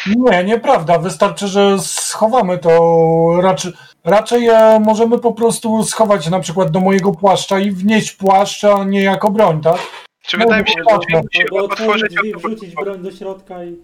Nie, 0.07 0.45
nieprawda. 0.45 0.99
Wystarczy, 0.99 1.49
że 1.49 1.79
schowamy 1.79 2.59
to. 2.59 3.41
Raczej, 3.43 3.73
raczej 4.05 4.49
e, 4.49 4.81
możemy 4.81 5.19
po 5.19 5.33
prostu 5.33 5.85
schować 5.85 6.31
na 6.31 6.41
przykład 6.41 6.71
do 6.71 6.81
mojego 6.81 7.13
płaszcza 7.13 7.59
i 7.59 7.71
wnieść 7.71 8.13
płaszcz, 8.13 8.65
a 8.65 8.85
nie 8.85 9.03
jako 9.03 9.31
broń, 9.31 9.61
tak? 9.61 9.79
Czy 10.23 10.39
No, 10.39 10.45
wydaje 10.45 10.63
mi 10.63 10.69
się, 10.69 10.83
że 10.91 10.99
drzwi 10.99 11.17
musimy 11.17 11.63
otworzyć 11.63 12.15
drzwi, 12.15 12.35
wrzucić 12.35 12.75
broń 12.75 13.03
do 13.03 13.11
środka 13.11 13.65
i... 13.65 13.77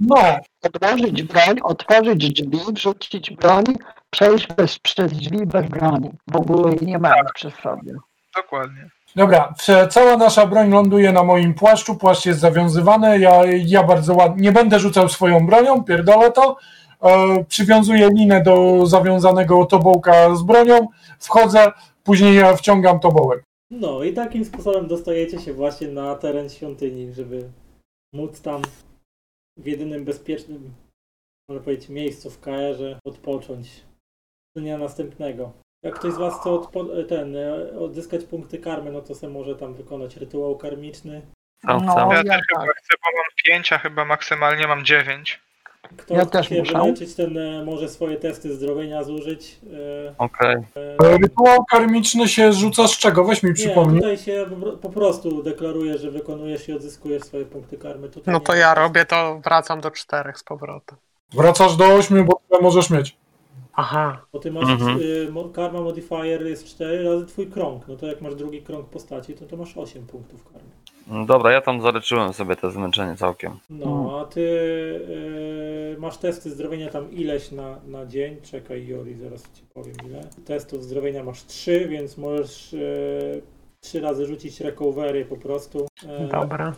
No, 0.00 0.16
Odłożyć 0.62 1.22
broń, 1.22 1.60
otworzyć 1.62 2.32
drzwi, 2.34 2.58
wrzucić 2.72 3.30
broń, 3.30 3.64
przejść 4.10 4.46
bez, 4.46 4.78
przez 4.78 5.12
drzwi 5.12 5.46
bez 5.46 5.66
broni. 5.66 6.10
W 6.26 6.36
ogóle 6.36 6.72
jej 6.72 6.86
nie 6.86 6.98
mając 6.98 7.32
przy 7.34 7.50
sobie. 7.50 7.92
Dokładnie. 8.36 8.88
Dobra, 9.16 9.54
cała 9.90 10.16
nasza 10.16 10.46
broń 10.46 10.70
ląduje 10.70 11.12
na 11.12 11.22
moim 11.22 11.54
płaszczu, 11.54 11.96
płaszcz 11.96 12.26
jest 12.26 12.40
zawiązywany, 12.40 13.18
ja, 13.18 13.42
ja 13.66 13.82
bardzo 13.82 14.14
ładnie, 14.14 14.42
nie 14.42 14.52
będę 14.52 14.78
rzucał 14.78 15.08
swoją 15.08 15.46
bronią, 15.46 15.84
pierdolę 15.84 16.32
to, 16.32 16.56
e, 17.02 17.44
przywiązuję 17.44 18.08
linę 18.14 18.42
do 18.42 18.86
zawiązanego 18.86 19.64
tobołka 19.64 20.36
z 20.36 20.42
bronią, 20.42 20.88
wchodzę, 21.18 21.72
później 22.04 22.36
ja 22.36 22.56
wciągam 22.56 23.00
tobołek. 23.00 23.42
No 23.70 24.04
i 24.04 24.12
takim 24.12 24.44
sposobem 24.44 24.88
dostajecie 24.88 25.40
się 25.40 25.52
właśnie 25.52 25.88
na 25.88 26.14
teren 26.14 26.48
świątyni, 26.48 27.12
żeby 27.12 27.50
móc 28.12 28.40
tam 28.40 28.62
w 29.56 29.66
jedynym 29.66 30.04
bezpiecznym, 30.04 30.74
można 31.48 31.64
powiedzieć, 31.64 31.88
miejscu 31.88 32.30
w 32.30 32.40
KR-ze 32.40 32.98
odpocząć 33.04 33.68
dnia 34.56 34.78
następnego. 34.78 35.52
Jak 35.82 35.94
ktoś 35.94 36.12
z 36.12 36.16
Was 36.16 36.40
chce 36.40 36.50
odpo- 36.50 37.06
ten, 37.08 37.36
e, 37.36 37.78
odzyskać 37.78 38.24
punkty 38.24 38.58
karmy, 38.58 38.92
no 38.92 39.00
to 39.00 39.14
se 39.14 39.28
może 39.28 39.56
tam 39.56 39.74
wykonać 39.74 40.16
rytuał 40.16 40.56
karmiczny. 40.56 41.22
Sam, 41.66 41.86
No. 41.86 41.94
sam. 41.94 42.10
Ja 42.10 42.16
ja 42.16 42.22
też 42.22 42.40
chyba 42.48 42.66
tak. 42.66 42.76
chcę, 42.76 42.94
bo 43.04 43.16
mam 43.16 43.24
pięć, 43.44 43.72
a 43.72 43.78
chyba 43.78 44.04
maksymalnie 44.04 44.66
mam 44.66 44.84
dziewięć. 44.84 45.40
Kto 45.96 46.14
Ja 46.14 46.24
chce 46.24 46.44
się 46.44 46.58
muszę. 46.58 46.72
wyleczyć, 46.72 47.14
ten 47.14 47.38
e, 47.38 47.64
może 47.64 47.88
swoje 47.88 48.16
testy 48.16 48.54
zdrowienia 48.54 49.04
zużyć. 49.04 49.58
e, 50.08 50.14
Okej. 50.18 50.56
e, 50.76 51.18
Rytuał 51.18 51.64
karmiczny 51.64 52.28
się 52.28 52.52
rzuca 52.52 52.88
z 52.88 52.98
czego? 52.98 53.24
Weź 53.24 53.42
mi 53.42 53.48
Nie, 53.48 53.54
przypomnij. 53.54 54.00
tutaj 54.00 54.18
się 54.18 54.46
po- 54.60 54.72
po 54.72 54.90
prostu 54.90 55.42
deklaruje, 55.42 55.98
że 55.98 56.10
wykonujesz 56.10 56.68
i 56.68 56.72
odzyskujesz 56.72 57.22
swoje 57.22 57.44
punkty 57.44 57.78
karmy. 57.78 58.08
Tutaj 58.08 58.32
No 58.32 58.38
nie 58.38 58.44
to 58.44 58.54
ja 58.54 58.74
robię 58.74 59.04
to, 59.04 59.40
wracam 59.44 59.80
do 59.80 59.90
czterech 59.90 60.38
z 60.38 60.44
powrotem. 60.44 60.98
Wracasz 61.34 61.76
do 61.76 61.86
8, 61.86 62.24
bo 62.24 62.40
tyle 62.48 62.60
możesz 62.62 62.90
mieć. 62.90 63.16
Aha, 63.80 64.26
Bo 64.32 64.38
ty 64.38 64.50
masz 64.50 64.70
Mhm. 64.70 64.98
y, 65.00 65.52
karma 65.54 65.80
modifier 65.80 66.46
jest 66.46 66.64
4 66.66 67.04
razy 67.04 67.26
twój 67.26 67.46
krąg. 67.46 67.88
No 67.88 67.96
to 67.96 68.06
jak 68.06 68.20
masz 68.20 68.34
drugi 68.34 68.62
krąg 68.62 68.88
postaci, 68.88 69.34
to 69.34 69.46
to 69.46 69.56
masz 69.56 69.76
8 69.76 70.06
punktów 70.06 70.44
karmy. 70.52 70.68
Mm, 71.10 71.26
Dobra, 71.26 71.52
ja 71.52 71.60
tam 71.60 71.80
zaleczyłem 71.82 72.32
sobie 72.32 72.56
te 72.56 72.70
zmęczenie 72.70 73.16
całkiem. 73.16 73.58
No, 73.70 74.18
a 74.20 74.24
ty 74.24 74.40
y, 74.40 75.96
masz 75.98 76.18
testy 76.18 76.50
zdrowienia 76.50 76.88
tam 76.88 77.12
ileś 77.12 77.50
na, 77.50 77.78
na 77.86 78.06
dzień. 78.06 78.36
Czekaj, 78.42 78.86
Jori, 78.86 79.14
zaraz 79.14 79.42
ci 79.52 79.62
powiem 79.74 79.94
ile. 80.06 80.20
Testów 80.44 80.84
zdrowienia 80.84 81.24
masz 81.24 81.44
3, 81.44 81.88
więc 81.88 82.18
możesz 82.18 82.72
y, 82.72 83.42
3 83.80 84.00
razy 84.00 84.26
rzucić 84.26 84.60
recovery 84.60 85.24
po 85.24 85.36
prostu. 85.36 85.86
Y, 86.24 86.28
dobra. 86.28 86.74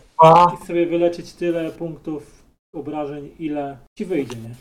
I 0.53 0.65
sobie 0.65 0.85
wyleczyć 0.85 1.33
tyle 1.33 1.71
punktów 1.71 2.43
obrażeń, 2.75 3.29
ile 3.39 3.77
ci 3.97 4.05
wyjdzie, 4.05 4.35
nie? 4.35 4.55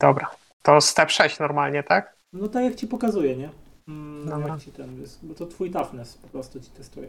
Dobra. 0.00 0.30
To 0.62 0.80
step 0.80 1.10
6 1.10 1.38
normalnie, 1.38 1.82
tak? 1.82 2.16
No 2.32 2.48
tak 2.48 2.64
jak 2.64 2.74
ci 2.74 2.86
pokazuje, 2.86 3.36
nie? 3.36 3.50
Mm, 3.88 4.28
Dobra. 4.28 4.48
jak 4.48 4.60
ci 4.60 4.72
ten 4.72 5.00
jest, 5.00 5.26
bo 5.26 5.34
to 5.34 5.46
twój 5.46 5.70
toughness 5.70 6.14
po 6.18 6.28
prostu 6.28 6.60
ci 6.60 6.70
testuje. 6.70 7.08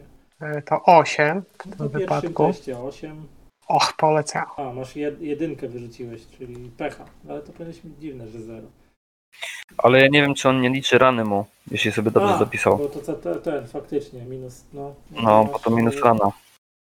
Y, 0.57 0.61
To 0.61 0.84
8 0.85 1.41
w 1.41 1.65
No 1.65 1.75
tym 1.75 1.77
to 1.77 1.89
pierwszym 1.99 2.21
wypadku. 2.21 2.47
teście 2.53 2.80
8. 2.80 3.27
Och, 3.67 3.93
poleciało. 3.97 4.59
A, 4.69 4.73
masz 4.73 4.95
jed, 4.95 5.21
jedynkę 5.21 5.67
wyrzuciłeś, 5.67 6.27
czyli 6.38 6.55
pecha. 6.77 7.05
Ale 7.30 7.41
to 7.41 7.51
powinieneś 7.51 7.84
mieć 7.84 7.93
dziwne, 7.99 8.27
że 8.27 8.41
zero. 8.41 8.67
Ale 9.77 10.01
ja 10.01 10.07
nie 10.07 10.21
wiem, 10.21 10.34
czy 10.34 10.49
on 10.49 10.61
nie 10.61 10.69
liczy 10.69 10.97
rany 10.97 11.23
mu, 11.25 11.45
jeśli 11.71 11.91
sobie 11.91 12.11
dobrze 12.11 12.34
A, 12.34 12.38
zapisał. 12.38 12.77
Bo 12.77 12.85
to 12.88 13.01
co- 13.01 13.13
te, 13.13 13.35
ten, 13.35 13.67
faktycznie, 13.67 14.21
minus, 14.25 14.63
no. 14.73 14.95
No, 15.11 15.45
bo 15.45 15.59
to 15.59 15.69
minus 15.69 15.95
rana. 16.03 16.31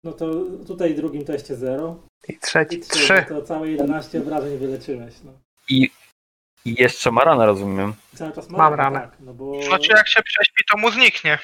No 0.04 0.12
to 0.12 0.30
tutaj 0.66 0.94
w 0.94 0.96
drugim 0.96 1.24
teście 1.24 1.56
0 1.56 1.96
I 2.28 2.38
trzeci 2.38 2.78
3, 2.80 2.90
3. 2.90 3.26
no 3.30 3.40
to 3.40 3.46
całe 3.46 3.68
11 3.68 4.18
obrażeń 4.18 4.58
wyleczyłeś, 4.58 5.14
no. 5.24 5.32
I, 5.68 5.90
I 6.64 6.82
jeszcze 6.82 7.10
ma 7.10 7.24
ranę, 7.24 7.46
rozumiem. 7.46 7.94
Cały 8.14 8.32
czas 8.32 8.48
ma 8.48 8.58
Mam 8.58 8.74
ranę. 8.74 9.00
Tak, 9.00 9.10
no 9.20 9.32
bo... 9.34 9.62
Znaczy 9.62 9.92
jak 9.96 10.08
się 10.08 10.22
prześpi, 10.22 10.64
to 10.70 10.78
mu 10.78 10.90
zniknie. 10.90 11.38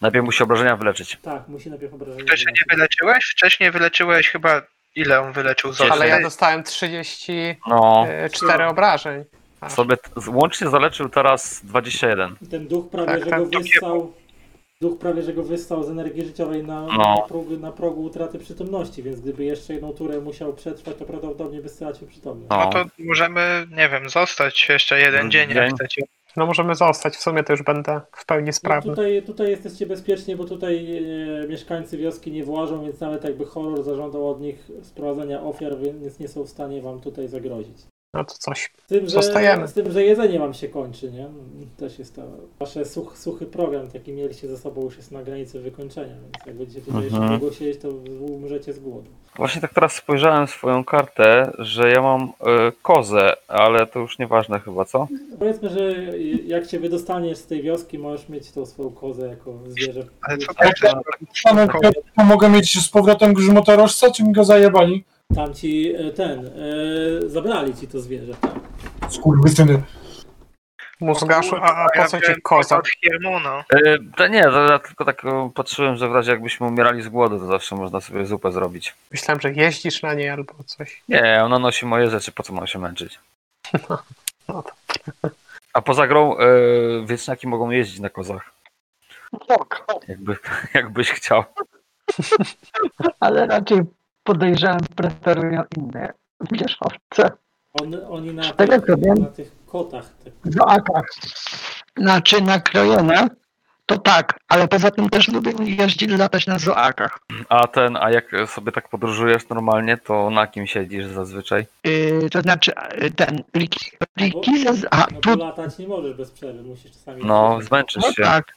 Najpierw 0.00 0.24
musi 0.24 0.42
obrażenia 0.42 0.76
wyleczyć. 0.76 1.18
Tak, 1.22 1.48
musi 1.48 1.70
najpierw 1.70 1.94
obrażenia 1.94 2.24
Wcześniej 2.24 2.54
nie 2.54 2.60
wyleczyć. 2.76 2.98
wyleczyłeś? 3.00 3.24
Wcześniej 3.24 3.70
wyleczyłeś 3.70 4.28
chyba... 4.28 4.62
Ile 4.94 5.20
on 5.20 5.32
wyleczył? 5.32 5.72
Dziesięć. 5.72 5.90
Ale 5.90 6.08
ja 6.08 6.20
dostałem 6.22 6.62
34 6.64 7.56
No, 8.64 8.70
obrażeń. 8.70 9.24
Aż. 9.60 9.72
sobie 9.72 9.96
t- 9.96 10.10
łącznie 10.26 10.68
zaleczył 10.70 11.08
teraz 11.08 11.60
21. 11.64 12.36
I 12.42 12.46
Ten 12.46 12.68
duch 12.68 12.90
prawie, 12.90 13.06
Tak, 13.12 13.24
że 13.24 13.30
tak, 13.30 13.40
go 13.44 13.50
to 13.50 13.58
wyssał. 13.60 14.12
Duch 14.80 14.98
prawie, 14.98 15.22
że 15.22 15.32
go 15.32 15.42
wyssał 15.42 15.84
z 15.84 15.88
energii 15.88 16.24
życiowej 16.24 16.64
na, 16.64 16.86
No. 16.86 16.96
na, 16.96 17.16
progu, 17.28 17.56
na 17.56 17.72
progu 17.72 18.02
utraty 18.02 18.38
przytomności, 18.38 19.02
więc 19.02 19.20
gdyby 19.20 19.44
jeszcze 19.44 19.74
jedną 19.74 19.92
turę 19.92 20.20
musiał 20.20 20.52
przetrwać, 20.54 20.96
to 20.96 21.04
prawdopodobnie 21.04 21.60
by 21.62 21.68
stracił 21.68 22.08
przytomność. 22.08 22.50
No. 22.50 22.56
No 22.56 22.70
to 22.70 22.84
możemy, 22.98 23.66
nie 23.76 23.88
wiem, 23.88 24.08
zostać 24.08 24.68
jeszcze 24.68 25.00
jeden 25.00 25.30
dzień, 25.30 25.50
jak 25.50 25.74
chcecie. 25.74 26.02
No 26.36 26.46
możemy 26.46 26.74
zostać, 26.74 27.16
w 27.16 27.20
sumie 27.22 27.44
to 27.44 27.52
już 27.52 27.62
będę 27.62 28.00
w 28.16 28.26
pełni 28.26 28.46
No, 28.46 28.52
sprawny. 28.52 28.90
tutaj, 28.90 29.22
tutaj 29.22 29.50
jesteście 29.50 29.86
bezpieczni, 29.86 30.36
bo 30.36 30.44
tutaj 30.44 30.96
e, 31.44 31.48
mieszkańcy 31.48 31.98
wioski 31.98 32.32
nie 32.32 32.44
włażą, 32.44 32.84
więc 32.84 33.00
nawet 33.00 33.24
jakby 33.24 33.44
horror 33.44 33.82
zażądał 33.82 34.30
od 34.30 34.40
nich 34.40 34.68
sprowadzenia 34.82 35.42
ofiar, 35.42 35.78
więc 35.78 36.18
nie 36.18 36.28
są 36.28 36.44
w 36.44 36.48
stanie 36.48 36.82
wam 36.82 37.00
tutaj 37.00 37.28
zagrozić. 37.28 37.76
No 38.14 38.24
to 38.24 38.34
coś. 38.34 38.70
Z 38.84 38.88
tym, 38.88 39.04
że, 39.04 39.10
Zostajemy. 39.10 39.68
z 39.68 39.72
tym, 39.72 39.90
że 39.92 40.04
jedzenie 40.04 40.38
wam 40.38 40.54
się 40.54 40.68
kończy, 40.68 41.12
nie? 41.12 41.26
Też 41.76 41.98
jest 41.98 42.16
to. 42.16 42.22
Wasze 42.60 42.84
such, 42.84 43.18
suchy 43.18 43.46
program, 43.46 43.88
jaki 43.94 44.12
mieliście 44.12 44.48
ze 44.48 44.58
sobą, 44.58 44.82
już 44.82 44.96
jest 44.96 45.12
na 45.12 45.22
granicy 45.22 45.60
wykończenia, 45.60 46.14
więc 46.14 46.46
jak 46.46 46.56
będziecie 46.56 46.80
tutaj 46.80 47.02
jeszcze 47.02 47.18
Mhm. 47.18 47.38
długo 47.40 47.54
siedzieć, 47.54 47.80
to 47.82 47.88
umrzecie 48.20 48.72
z 48.72 48.78
głodu. 48.80 49.10
Właśnie 49.36 49.60
tak 49.60 49.74
teraz 49.74 49.92
spojrzałem 49.92 50.46
swoją 50.46 50.84
kartę, 50.84 51.52
że 51.58 51.90
ja 51.90 52.02
mam 52.02 52.22
y, 52.22 52.28
kozę, 52.82 53.32
ale 53.48 53.86
to 53.86 53.98
już 53.98 54.18
nieważne 54.18 54.60
chyba, 54.60 54.84
co? 54.84 55.08
Powiedzmy, 55.38 55.68
że 55.68 55.94
jak 56.46 56.70
się 56.70 56.78
wydostaniesz 56.80 57.38
z 57.38 57.46
tej 57.46 57.62
wioski, 57.62 57.98
możesz 57.98 58.28
mieć 58.28 58.50
tą 58.52 58.66
swoją 58.66 58.90
kozę 58.90 59.28
jako 59.28 59.58
zwierzę. 59.68 60.02
Ale 60.22 60.38
co 60.38 60.46
Ale 61.44 61.92
to 62.16 62.24
mogę 62.24 62.48
mieć 62.48 62.82
z 62.84 62.88
powrotem 62.88 63.34
grzmotorożca, 63.34 64.10
czy 64.10 64.24
mi 64.24 64.32
go 64.32 64.44
zajebali? 64.44 65.04
Tam 65.34 65.54
ci 65.54 65.94
e, 65.94 66.10
ten, 66.12 66.46
e, 66.46 67.28
zabrali 67.28 67.74
ci 67.74 67.88
to 67.88 68.00
zwierzę, 68.00 68.34
tak. 68.34 68.50
Skurwysyny. 69.12 69.82
Mózgaszu, 71.00 71.56
a, 71.56 71.84
a 71.84 71.86
po 71.96 72.04
co 72.08 72.20
ci 72.20 72.42
koza? 72.42 72.76
Od 72.78 72.88
Hiermona. 72.88 73.64
Y, 73.74 73.98
to 74.16 74.26
nie, 74.28 74.42
to 74.42 74.62
ja 74.72 74.78
tylko 74.78 75.04
tak 75.04 75.24
y, 75.24 75.28
patrzyłem, 75.54 75.96
że 75.96 76.08
w 76.08 76.12
razie 76.12 76.30
jakbyśmy 76.30 76.66
umierali 76.66 77.02
z 77.02 77.08
głodu, 77.08 77.38
to 77.38 77.46
zawsze 77.46 77.76
można 77.76 78.00
sobie 78.00 78.26
zupę 78.26 78.52
zrobić. 78.52 78.94
Myślałem, 79.10 79.40
że 79.40 79.52
jeździsz 79.52 80.02
na 80.02 80.14
niej 80.14 80.28
albo 80.28 80.54
coś. 80.66 81.02
Nie, 81.08 81.40
ona 81.44 81.58
nosi 81.58 81.86
moje 81.86 82.10
rzeczy, 82.10 82.32
po 82.32 82.42
co 82.42 82.52
mam 82.52 82.66
się 82.66 82.78
męczyć? 82.78 83.18
No 84.48 84.62
to 84.62 84.70
A 85.72 85.82
poza 85.82 86.06
grą 86.06 86.36
y, 86.38 87.06
wieczniaki 87.06 87.48
mogą 87.48 87.70
jeździć 87.70 88.00
na 88.00 88.08
kozach, 88.10 88.50
Tak, 89.48 89.84
jakby, 90.08 90.36
jakbyś 90.74 91.10
chciał. 91.10 91.44
ale 93.20 93.46
raczej 93.46 93.80
podejrzewam, 94.28 94.80
preferują 94.96 95.62
inne 95.76 96.12
wierzchowce 96.52 97.30
On, 97.80 97.94
oni 98.10 98.34
na 98.34 98.52
tego 98.52 98.80
tych, 98.80 98.98
wiem- 98.98 99.18
na 99.18 99.26
tych 99.26 99.52
kotach, 99.66 100.04
tak, 100.24 100.32
zoakach. 100.54 101.06
Znaczy 101.96 102.42
nakrojone, 102.42 103.28
to 103.86 103.98
tak, 103.98 104.40
ale 104.48 104.68
poza 104.68 104.90
tym 104.90 105.08
też 105.10 105.28
lubię 105.28 105.52
jeździć, 105.60 106.10
latać 106.10 106.46
na 106.46 106.58
zoakach. 106.58 107.18
A 107.48 107.66
ten, 107.66 107.96
a 107.96 108.10
jak 108.10 108.30
sobie 108.46 108.72
tak 108.72 108.88
podróżujesz 108.88 109.48
normalnie, 109.48 109.96
to 109.96 110.30
na 110.30 110.46
kim 110.46 110.66
siedzisz 110.66 111.06
zazwyczaj? 111.06 111.66
Yy, 111.84 112.30
to 112.30 112.40
znaczy 112.40 112.72
yy, 113.00 113.10
ten, 113.10 113.42
liki, 113.54 113.90
liki 114.16 114.74
ze, 114.74 114.94
a 114.94 115.06
no 115.12 115.20
tu, 115.20 115.36
bo 115.36 115.44
latać 115.44 115.78
nie 115.78 115.88
możesz 115.88 116.16
bez 116.16 116.30
przerwy, 116.30 116.62
musisz 116.62 116.92
czasami... 116.92 117.24
No, 117.24 117.58
zmęczysz 117.62 118.02
no 118.02 118.12
się. 118.12 118.22
tak. 118.22 118.52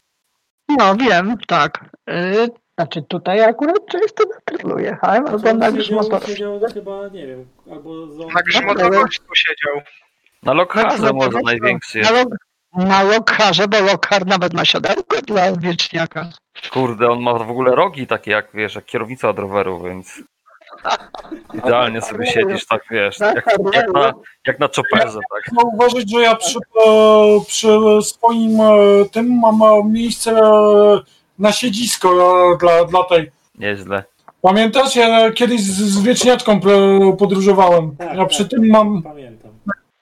No 0.69 0.95
wiem, 0.95 1.38
tak. 1.48 1.85
Yy, 2.07 2.48
znaczy 2.82 3.02
tutaj 3.02 3.41
akurat 3.41 3.86
często 3.91 4.24
na 4.24 4.58
tylu 4.58 4.80
jechałem, 4.80 5.28
Znaczy 5.28 5.36
albo 5.38 5.49
on 5.49 5.58
na 5.58 5.66
siedział, 5.66 5.82
grzmotorze. 5.99 6.28
siedział 6.28 6.60
chyba, 6.74 7.08
nie 7.08 7.28
wiem, 7.28 7.45
albo 7.72 8.08
z 8.08 8.18
Na 8.18 8.41
grzmotorożcu 8.41 9.36
siedział. 9.36 9.82
Na 10.44 10.53
Lokharze 10.53 11.03
No, 11.03 11.14
może 11.14 11.30
no, 11.32 11.40
największy 11.45 11.99
Na, 11.99 12.12
jest. 12.12 12.30
na 12.74 13.03
Lokharze, 13.03 13.68
bo 13.68 13.82
Lokhar 13.82 14.26
nawet 14.26 14.53
ma 14.53 14.66
siodełko 14.66 15.22
dla 15.22 15.52
wieczniaka. 15.52 16.30
Kurde, 16.72 17.10
on 17.10 17.22
ma 17.22 17.34
w 17.34 17.52
ogóle 17.52 17.76
rogi 17.76 18.08
takie 18.08 18.32
jak, 18.32 18.48
wiesz, 18.53 18.76
jak 18.76 18.86
kierownica 18.86 19.30
od 19.30 19.40
roweru, 19.40 19.84
więc 19.84 20.22
idealnie 21.64 22.02
sobie 22.02 22.26
siedzisz 22.28 22.66
tak, 22.66 22.84
wiesz, 22.91 23.20
jak, 23.20 23.45
jak, 23.74 23.94
na, 23.94 24.14
jak 24.48 24.60
na 24.60 24.68
chopperze, 24.76 25.20
tak. 25.32 25.44
Trzeba 25.45 25.62
uważać, 25.74 26.12
że 26.12 26.22
ja 26.22 26.36
przy, 26.36 26.60
e, 26.86 27.40
przy 27.48 27.78
swoim 28.02 28.62
e, 28.62 29.06
tym 29.12 29.40
mam 29.40 29.62
e, 29.64 29.84
miejsce 29.84 30.41
na 31.41 31.51
siedzisko 31.51 32.09
dla, 32.59 32.85
dla 32.85 33.03
tej. 33.03 33.31
Nieźle. 33.59 34.03
Pamiętasz, 34.41 34.95
ja 34.95 35.31
kiedyś 35.31 35.61
z, 35.61 35.81
z 35.81 36.01
wieczniaczką 36.01 36.59
podróżowałem. 37.19 37.95
Tak, 37.95 38.18
Ja 38.18 38.26
przy 38.26 38.43
tak. 38.43 38.49
tym 38.49 38.69
mam. 38.69 39.03
Pamiętam. 39.03 39.51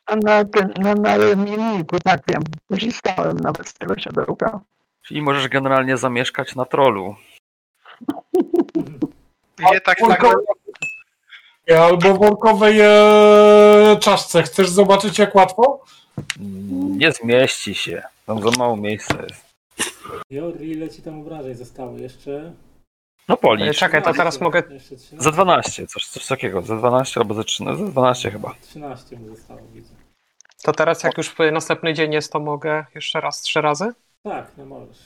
A 0.06 0.16
na, 0.16 0.44
na, 0.80 0.96
na 0.96 1.18
ramienniku, 1.18 2.00
tak 2.04 2.22
wiem, 2.28 2.42
korzystałem 2.70 3.38
nawet 3.38 3.68
z 3.68 3.74
tego 3.74 4.00
siodełka. 4.00 4.60
Czyli 5.02 5.22
możesz 5.22 5.48
generalnie 5.48 5.98
zamieszkać 5.98 6.56
na 6.56 6.66
trolu. 6.66 7.16
Nie 9.72 9.82
tak 9.82 10.00
samo. 10.00 10.16
Albo 11.82 12.14
w 12.14 12.20
workowej 12.20 12.80
e, 12.82 13.98
czaszce. 14.00 14.44
Chcesz 14.44 14.70
zobaczyć, 14.70 15.20
jak 15.20 15.36
łatwo? 15.36 15.84
Nie 16.98 17.12
zmieści 17.12 17.76
się. 17.76 18.04
Tam 18.26 18.42
za 18.42 18.50
mało 18.58 18.78
miejsca 18.78 19.22
jest. 19.22 19.49
Jori, 20.30 20.72
ile 20.72 20.90
ci 20.90 21.02
tam 21.02 21.22
obrażeń 21.22 21.56
zostało 21.56 21.98
jeszcze? 21.98 22.54
No 23.28 23.36
E, 23.36 23.38
policz. 23.38 23.78
Czekaj, 23.78 24.04
to 24.04 24.14
teraz 24.14 24.42
mogę. 24.42 24.64
Jeszcze 24.70 24.96
13, 24.96 25.24
Za 25.24 25.32
12, 25.32 25.88
coś, 25.88 26.08
coś 26.08 26.28
takiego. 26.28 26.62
Za 26.62 26.76
12 26.76 27.20
albo 27.20 27.34
za 27.34 27.44
13, 27.44 27.86
za 27.86 27.92
12 27.92 28.32
chyba. 28.32 28.56
13 28.62 29.20
mu 29.20 29.28
zostało, 29.36 29.62
widzę. 29.74 29.94
To 30.64 30.72
teraz, 30.72 31.04
jak 31.04 31.18
już 31.18 31.36
następny 31.52 31.94
dzień 31.94 32.14
jest, 32.14 32.32
to 32.32 32.40
mogę 32.40 32.86
jeszcze 32.96 33.22
raz 33.22 33.42
trzy 33.42 33.62
razy? 33.62 33.92
Tak, 34.24 34.52
no 34.58 34.66
możesz. 34.66 34.98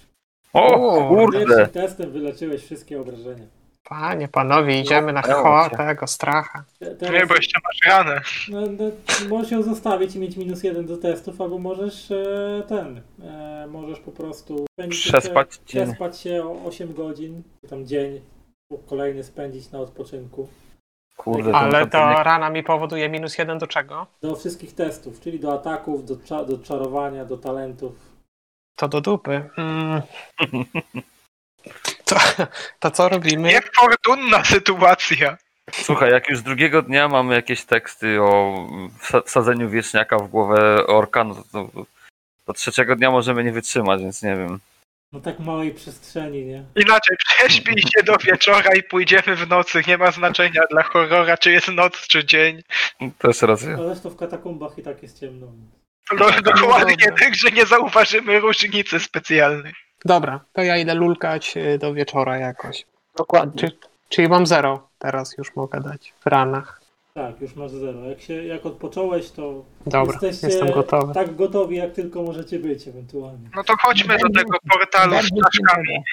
O 0.54 0.64
O, 0.66 1.08
kurde! 1.08 1.40
Pierwszym 1.46 1.70
testem 1.70 2.12
wyleczyłeś 2.12 2.64
wszystkie 2.66 3.02
obrażenia. 3.02 3.46
Panie, 3.90 4.28
panowie, 4.28 4.80
idziemy 4.80 5.14
na 5.14 5.22
cho 5.22 5.70
się. 5.70 5.78
tego 5.78 6.08
stracha. 6.08 6.64
Te- 6.80 6.90
Nie, 6.90 6.96
Teraz, 6.96 7.28
bo 7.30 7.36
jeszcze 7.36 7.60
masz 7.64 7.80
ranę. 7.98 8.22
no, 8.50 8.62
no, 8.62 8.92
możesz 9.30 9.52
ją 9.52 9.64
zostawić 9.64 10.16
i 10.16 10.20
mieć 10.20 10.38
minus 10.38 10.64
jeden 10.64 10.86
do 10.86 10.98
testów, 10.98 11.42
albo 11.42 11.58
możesz 11.60 12.12
e, 12.12 12.64
ten, 12.68 13.02
e, 13.24 13.68
możesz 13.68 14.00
po 14.00 14.12
prostu 14.12 14.66
Przespać 14.90 15.56
dzień. 15.66 15.86
przespać 15.86 16.20
się 16.20 16.44
o 16.44 16.66
8 16.66 16.94
godzin, 16.94 17.44
tam 17.70 17.86
dzień, 17.86 18.22
kolejny 18.90 19.24
spędzić 19.24 19.72
na 19.72 19.80
odpoczynku. 19.80 20.48
Kurde, 21.18 21.56
Ale 21.56 21.72
to 21.88 21.98
kontynuum- 21.98 22.24
rana 22.24 22.50
mi 22.50 22.64
powoduje 22.64 23.10
minus 23.10 23.38
jeden 23.38 23.58
do 23.58 23.68
czego? 23.68 24.08
Do 24.22 24.36
wszystkich 24.36 24.76
testów, 24.76 25.20
czyli 25.20 25.40
do 25.40 25.54
ataków, 25.54 26.06
do, 26.06 26.16
cza- 26.16 26.46
do 26.46 26.58
czarowania, 26.58 27.26
do 27.26 27.38
talentów. 27.38 27.94
To 28.76 28.88
do 28.88 29.02
dupy. 29.02 29.50
Mm. 29.58 30.02
To, 32.06 32.16
to 32.80 32.92
co 32.92 33.10
robimy? 33.10 33.48
Niefortunna 33.50 34.44
sytuacja. 34.44 35.38
Słuchaj, 35.72 36.12
jak 36.12 36.30
już 36.30 36.42
drugiego 36.42 36.82
dnia 36.82 37.08
mamy 37.08 37.36
jakieś 37.36 37.66
teksty 37.66 38.22
o 38.22 38.54
wsa- 39.02 39.24
wsadzeniu 39.26 39.70
wieczniaka 39.70 40.18
w 40.18 40.28
głowę 40.28 40.88
orka, 40.88 41.24
no 41.24 41.36
to, 41.36 41.44
to, 41.52 41.86
to 42.46 42.54
trzeciego 42.54 42.96
dnia 42.96 43.12
możemy 43.12 43.44
nie 43.44 43.52
wytrzymać, 43.52 44.02
więc 44.02 44.24
nie 44.24 44.36
wiem. 44.36 44.60
No 45.14 45.20
tak 45.20 45.40
małej 45.40 45.72
przestrzeni, 45.74 46.46
nie? 46.46 46.64
Inaczej, 46.76 47.18
prześpij 47.28 47.82
się 47.82 48.04
do 48.04 48.18
wieczora 48.18 48.76
i 48.76 48.84
pójdziemy 48.84 49.36
w 49.36 49.48
nocy. 49.48 49.82
Nie 49.88 49.98
ma 49.98 50.12
znaczenia 50.12 50.62
dla 50.72 50.84
horrora, 50.84 51.38
czy 51.38 51.52
jest 51.52 51.68
noc, 51.68 52.08
czy 52.08 52.26
dzień. 52.26 52.64
Też 53.18 53.42
racja. 53.42 53.76
Ale 53.78 53.96
to 53.96 54.10
w 54.10 54.16
katakumbach 54.16 54.78
i 54.78 54.84
tak 54.84 55.04
jest 55.04 55.20
ciemno. 55.20 55.48
No, 56.12 56.32
dokładnie 56.42 56.96
dobra. 56.98 57.16
tak, 57.20 57.36
że 57.36 57.52
nie 57.52 57.66
zauważymy 57.66 58.40
różnicy 58.40 59.00
specjalnej. 59.00 59.74
Dobra, 60.06 60.40
to 60.54 60.62
ja 60.62 60.78
idę 60.78 60.94
lulkać 60.94 61.58
y, 61.58 61.78
do 61.78 61.94
wieczora 61.94 62.38
jakoś. 62.38 62.86
Dokładnie. 63.18 63.60
Czy, 63.60 63.78
czyli 64.10 64.28
mam 64.30 64.48
zero 64.48 64.88
teraz 65.00 65.38
już 65.38 65.56
mogę 65.56 65.82
dać 65.82 66.14
w 66.20 66.28
ranach. 66.28 66.82
Tak, 67.14 67.42
już 67.42 67.56
masz 67.56 67.72
zero. 67.72 68.00
Jak, 68.10 68.22
się, 68.22 68.46
jak 68.46 68.66
odpocząłeś, 68.66 69.32
to 69.32 69.66
Dobra, 69.86 70.14
jesteście 70.22 70.48
jestem 70.48 70.72
gotowy. 70.72 71.14
tak 71.14 71.36
gotowi, 71.36 71.76
jak 71.76 71.92
tylko 71.92 72.24
możecie 72.24 72.60
być 72.60 72.88
ewentualnie. 72.88 73.50
No 73.56 73.64
to 73.64 73.74
chodźmy 73.82 74.18
do 74.18 74.30
tego 74.40 74.58
portalu 74.70 75.14
z 75.22 75.30
czaszkami. 75.44 76.04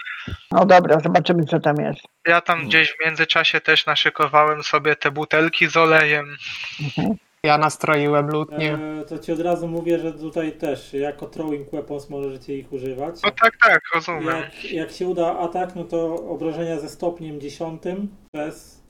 No 0.52 0.66
dobra, 0.66 1.00
zobaczymy 1.00 1.44
co 1.44 1.60
tam 1.60 1.76
jest. 1.76 2.00
Ja 2.26 2.40
tam 2.40 2.66
gdzieś 2.66 2.92
w 2.92 3.04
międzyczasie 3.06 3.60
też 3.60 3.86
naszykowałem 3.86 4.62
sobie 4.62 4.96
te 4.96 5.10
butelki 5.10 5.66
z 5.70 5.76
olejem. 5.76 6.36
Mhm. 6.82 7.16
Ja 7.46 7.58
nastroiłem 7.58 8.30
lutnie. 8.30 8.74
E, 8.74 9.04
to 9.04 9.18
ci 9.18 9.32
od 9.32 9.40
razu 9.40 9.68
mówię, 9.68 9.98
że 9.98 10.12
tutaj 10.12 10.52
też 10.52 10.92
jako 10.92 11.26
throwing 11.26 11.70
weapons 11.70 12.10
możecie 12.10 12.56
ich 12.56 12.72
używać. 12.72 13.22
No 13.22 13.30
tak, 13.30 13.56
tak, 13.56 13.82
rozumiem. 13.94 14.26
Jak, 14.26 14.72
jak 14.72 14.90
się 14.90 15.08
uda 15.08 15.38
atak, 15.38 15.76
no 15.76 15.84
to 15.84 16.14
obrażenia 16.14 16.80
ze 16.80 16.88
stopniem 16.88 17.40
dziesiątym 17.40 18.08
przez 18.34 18.82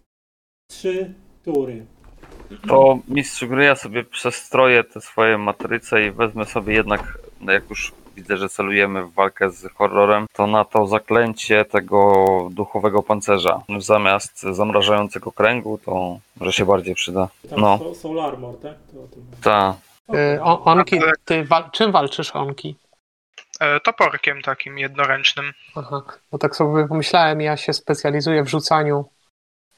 trzy 0.71 1.15
tury. 1.45 1.87
To 2.69 2.99
mistrz 3.09 3.45
gry, 3.45 3.65
ja 3.65 3.75
sobie 3.75 4.05
przestroję 4.05 4.85
te 4.85 5.01
swoje 5.01 5.39
matryce 5.39 6.07
i 6.07 6.11
wezmę 6.11 6.45
sobie 6.45 6.75
jednak, 6.75 7.19
jak 7.41 7.71
już 7.71 7.93
widzę, 8.17 8.37
że 8.37 8.49
celujemy 8.49 9.05
w 9.05 9.13
walkę 9.13 9.51
z 9.51 9.73
horrorem, 9.75 10.27
to 10.33 10.47
na 10.47 10.65
to 10.65 10.87
zaklęcie 10.87 11.65
tego 11.65 12.15
duchowego 12.51 13.03
pancerza 13.03 13.63
zamiast 13.79 14.41
zamrażającego 14.43 15.33
kręgu, 15.33 15.79
to 15.79 16.19
może 16.41 16.53
się 16.53 16.65
bardziej 16.67 16.95
przyda. 16.95 17.29
Tam 17.51 17.61
No. 17.61 17.79
so, 17.79 17.95
soul 17.95 18.21
armor, 18.21 18.55
tak? 18.63 18.75
To 18.93 19.03
o 19.03 19.07
tym 19.07 19.25
mówię. 19.25 19.37
Ta. 19.43 19.75
Y, 20.15 20.43
onki, 20.43 21.01
ty 21.25 21.45
wal, 21.45 21.71
czym 21.71 21.93
walczysz 21.93 22.31
onki? 22.37 22.77
E, 23.61 23.81
toporkiem 23.81 24.43
takim 24.43 24.79
jednoręcznym. 24.79 25.53
Aha, 25.75 26.03
bo 26.33 26.39
tak 26.39 26.57
sobie 26.57 26.89
pomyślałem, 26.89 27.41
ja 27.41 27.57
się 27.57 27.73
specjalizuję 27.73 28.43
w 28.45 28.49
rzucaniu, 28.49 29.05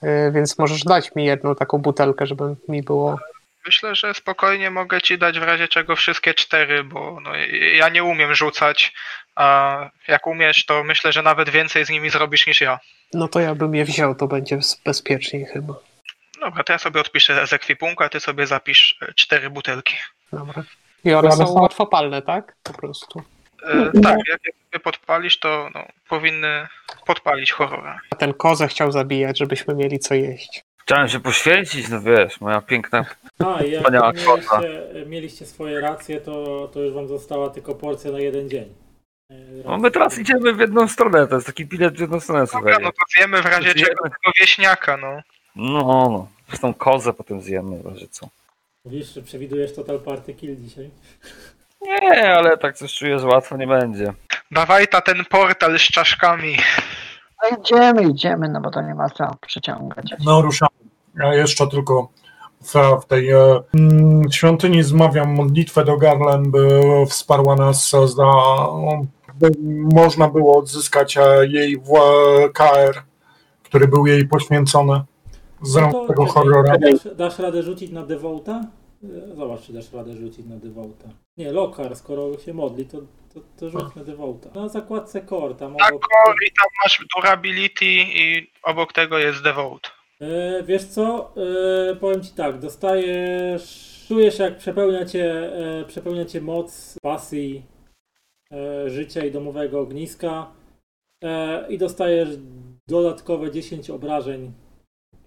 y, 0.05 0.33
więc 0.33 0.59
możesz 0.59 0.85
dać 0.85 1.15
mi 1.15 1.25
jedną 1.25 1.55
taką 1.55 1.79
butelkę, 1.79 2.27
żeby 2.27 2.57
mi 2.69 2.83
było. 2.83 3.19
Myślę, 3.67 3.95
że 3.95 4.15
spokojnie 4.15 4.71
mogę 4.71 5.01
ci 5.01 5.19
dać 5.19 5.41
w 5.41 5.43
razie 5.43 5.69
czego 5.69 5.97
wszystkie 5.97 6.35
cztery, 6.35 6.85
bo 6.85 7.19
no, 7.21 7.31
ja 7.75 7.89
nie 7.89 8.05
umiem 8.05 8.35
rzucać, 8.35 8.93
a 9.35 9.77
jak 10.09 10.27
umiesz, 10.27 10.67
to 10.67 10.85
myślę, 10.85 11.13
że 11.13 11.23
nawet 11.23 11.51
więcej 11.51 11.85
z 11.85 11.91
nimi 11.91 12.11
zrobisz 12.11 12.47
niż 12.47 12.61
ja. 12.61 12.79
No 13.15 13.29
to 13.29 13.41
ja 13.41 13.55
bym 13.55 13.75
je 13.75 13.85
wziął, 13.85 14.15
to 14.15 14.27
będzie 14.27 14.59
bezpieczniej 14.85 15.47
chyba. 15.47 15.75
Dobra, 16.41 16.65
to 16.65 16.73
ja 16.73 16.79
sobie 16.79 17.01
odpiszę 17.01 17.47
z 17.47 17.53
ekwipunku, 17.53 18.05
a 18.05 18.09
ty 18.09 18.21
sobie 18.21 18.47
zapisz 18.47 18.99
e, 19.03 19.15
cztery 19.15 19.51
butelki. 19.51 19.95
Dobra. 20.33 20.63
I 21.05 21.13
one 21.13 21.29
Ale 21.29 21.47
są 21.47 21.53
łatwopalne, 21.53 22.23
tak? 22.23 22.57
Po 22.63 22.73
prostu. 22.73 23.23
E, 23.67 24.01
tak, 24.03 24.19
jak 24.29 24.47
je 24.47 24.53
sobie 24.53 24.81
podpalisz, 24.85 25.39
to 25.39 25.71
no, 25.75 25.87
powinny 26.09 26.69
podpalić 27.07 27.53
horrora. 27.53 28.01
A 28.11 28.17
ten 28.17 28.35
kozę 28.35 28.69
chciał 28.69 28.93
zabijać, 28.93 29.39
żebyśmy 29.39 29.75
mieli 29.75 29.99
co 29.99 30.15
jeść. 30.15 30.65
Chciałem 30.93 31.09
się 31.09 31.21
poświęcić, 31.21 31.89
no 31.89 32.01
wiesz, 32.01 32.41
moja 32.41 32.61
piękna. 32.61 33.05
A, 33.39 33.63
i 33.63 33.71
jak 33.71 33.81
Wspaniała 33.81 34.13
mieliście, 34.13 35.07
mieliście 35.07 35.47
swoje 35.47 35.81
racje, 35.81 36.21
to, 36.21 36.69
to 36.73 36.81
już 36.81 36.95
wam 36.95 37.09
została 37.09 37.51
tylko 37.51 37.75
porcja 37.75 38.11
na 38.11 38.19
jeden 38.19 38.49
dzień. 38.49 38.75
E, 39.31 39.35
No 39.65 39.79
my 39.79 39.91
teraz 39.91 40.19
idziemy 40.19 40.53
w 40.53 40.61
jedną 40.61 40.89
stronę, 40.89 41.27
to 41.27 41.35
jest 41.35 41.47
taki 41.47 41.67
bilet 41.67 41.97
w 41.97 42.01
jedną 42.01 42.21
stronę, 42.21 42.47
słuchaj. 42.47 42.73
Dobra, 42.73 42.87
no 42.87 42.93
to 42.93 42.99
zjemy 43.17 43.43
w 43.43 43.47
razie 43.47 43.75
czego 43.75 44.03
tego 44.05 44.33
wieśniaka, 44.41 44.97
no. 44.97 45.21
No, 45.57 45.81
no. 46.11 46.29
Zresztą 46.49 46.75
kozę 46.75 47.13
potem 47.13 47.41
zjemy, 47.43 47.83
w 47.83 47.87
razie 47.87 48.09
co. 48.09 48.29
Mówisz, 48.85 49.15
że 49.15 49.23
przewidujesz 49.23 49.75
total 49.75 50.01
party 50.01 50.35
kill 50.35 50.57
dzisiaj? 50.57 50.91
Nie, 51.81 52.35
ale 52.35 52.57
tak 52.59 52.77
coś 52.77 52.95
czuję, 52.95 53.19
że 53.19 53.27
łatwo 53.27 53.57
nie 53.57 53.67
będzie. 53.67 54.13
Dawaj 54.51 54.89
ta 54.89 55.01
ten 55.01 55.25
portal 55.25 55.79
z 55.79 55.83
czaszkami. 55.83 56.57
No 57.43 57.59
idziemy, 57.59 58.03
idziemy, 58.03 58.49
no 58.49 58.61
bo 58.61 58.71
to 58.71 58.83
nie 58.83 58.95
ma 58.95 59.09
co 59.11 59.37
przyciągać. 59.41 60.15
No 60.25 60.43
ruszamy. 60.43 60.82
Ja 61.17 61.35
jeszcze 61.35 61.67
tylko 61.67 62.09
w, 63.03 63.05
tej 63.07 63.31
e, 63.31 63.63
mm, 63.75 64.33
świątyni 64.33 64.83
zmawiam 64.83 65.35
modlitwę 65.35 65.85
do 65.85 65.97
Garland, 65.97 66.49
by 66.49 66.81
wsparła 67.07 67.57
nas 67.57 67.91
za 67.91 68.33
by 69.35 69.51
można 69.95 70.29
było 70.29 70.59
odzyskać 70.59 71.17
e, 71.17 71.47
jej 71.47 71.77
w, 71.77 71.93
KR, 72.53 73.03
który 73.63 73.89
był 73.89 74.07
jej 74.07 74.29
poświęcony 74.29 75.01
z 75.63 75.77
rąk 75.77 75.93
No 75.93 76.01
to 76.01 76.09
tego 76.09 76.27
horrora. 76.27 76.79
Dasz, 76.79 77.15
dasz 77.17 77.39
radę 77.39 77.63
rzucić 77.63 77.91
na 77.91 78.07
Devota? 78.07 78.65
E, 79.05 79.37
Zobacz, 79.37 79.63
czy 79.63 79.73
dasz 79.73 79.93
radę 79.93 80.17
rzucić 80.17 80.47
na 80.47 80.57
Devota. 80.57 81.09
Nie, 81.37 81.53
Lokar, 81.53 81.97
skoro 81.97 82.39
się 82.39 82.55
modli, 82.55 82.87
to, 82.87 82.99
to, 83.35 83.41
to 83.57 83.71
rzuć 83.71 83.95
na 83.97 84.05
Devota. 84.05 84.61
Na 84.61 84.69
zakładce 84.69 85.27
core, 85.27 85.55
tam 85.55 85.77
Tak, 85.77 85.93
obok... 85.93 86.37
i 86.47 86.53
tam 86.61 86.69
masz 86.85 87.05
durability 87.17 87.87
i 87.95 88.51
obok 88.63 88.93
tego 88.93 89.19
jest 89.19 89.43
devote. 89.43 89.91
E, 90.23 90.63
wiesz 90.63 90.85
co, 90.85 91.33
e, 91.91 91.97
powiem 91.97 92.23
ci 92.23 92.31
tak, 92.31 92.59
dostajesz... 92.59 93.93
Czujesz 94.09 94.39
jak 94.39 94.57
przepełnia 94.57 95.07
cię, 95.07 95.53
e, 95.81 95.85
przepełnia 95.85 96.25
cię 96.25 96.41
moc 96.41 96.95
pasji 97.03 97.63
e, 98.53 98.91
życia 98.91 99.25
i 99.25 99.31
domowego 99.31 99.81
ogniska 99.81 100.47
e, 101.25 101.67
i 101.69 101.79
dostajesz 101.79 102.29
dodatkowe 102.89 103.51
10 103.51 103.91
obrażeń 103.91 104.53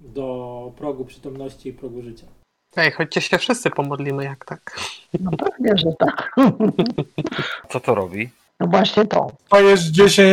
do 0.01 0.72
progu 0.77 1.05
przytomności 1.05 1.69
i 1.69 1.73
progu 1.73 2.01
życia. 2.01 2.27
Ej, 2.76 2.91
chodźcie 2.91 3.22
się 3.22 3.38
wszyscy 3.38 3.69
pomodlimy, 3.69 4.23
jak 4.23 4.45
tak. 4.45 4.80
No 5.19 5.31
pewnie, 5.31 5.77
że 5.77 5.93
tak. 5.99 6.35
Co 7.72 7.80
to 7.80 7.95
robi? 7.95 8.30
No 8.59 8.67
właśnie 8.67 9.05
to. 9.05 9.31
To 9.49 9.61
jest 9.61 9.91
10, 9.91 10.30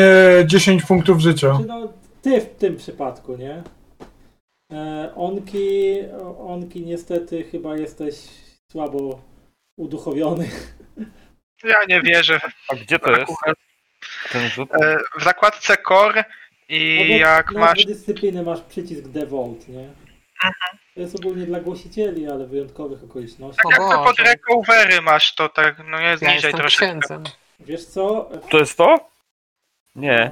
10 0.47 0.83
punktów 0.83 1.21
życia. 1.21 1.59
Czy 1.61 1.67
no, 1.67 1.89
ty 2.23 2.41
w 2.41 2.49
tym 2.55 2.77
przypadku, 2.77 3.37
nie? 3.37 3.63
E, 4.73 5.13
onki, 5.17 5.95
onki 6.39 6.81
niestety 6.81 7.45
chyba 7.45 7.77
jesteś 7.77 8.15
słabo 8.73 9.23
uduchowiony. 9.77 10.49
Ja 11.65 11.77
nie 11.89 12.03
wierzę. 12.03 12.41
A 12.69 12.75
gdzie 12.75 12.99
to 12.99 13.11
jest? 13.11 13.33
Ten 14.33 14.49
rzut? 14.49 14.75
E, 14.75 14.99
W 15.21 15.25
zakładce 15.25 15.77
core 15.89 16.25
i 16.69 17.09
jak 17.19 17.53
na 17.53 17.61
masz 17.61 17.85
dyscypliny 17.85 18.43
masz 18.43 18.61
przycisk 18.61 19.09
devote, 19.09 19.73
nie? 19.73 19.89
To 20.95 21.01
jest 21.01 21.17
ogólnie 21.17 21.47
dla 21.47 21.61
głosicieli, 21.61 22.29
ale 22.31 22.47
wyjątkowych 22.47 23.05
okoliczności. 23.05 23.61
O 23.67 23.71
jak 23.71 23.81
to 23.81 24.05
pod 24.05 24.19
recovery 24.19 25.03
masz, 25.03 25.35
to 25.35 25.49
tak 25.49 25.77
no 25.91 26.01
jest 26.01 26.23
Ja 26.23 26.35
niżej 26.35 26.53
troszeczkę. 26.53 26.87
księdzem. 26.87 27.25
Wiesz 27.61 27.85
co? 27.85 28.31
To 28.51 28.59
jest 28.59 28.79
to? 28.79 29.11
Nie. 29.97 30.31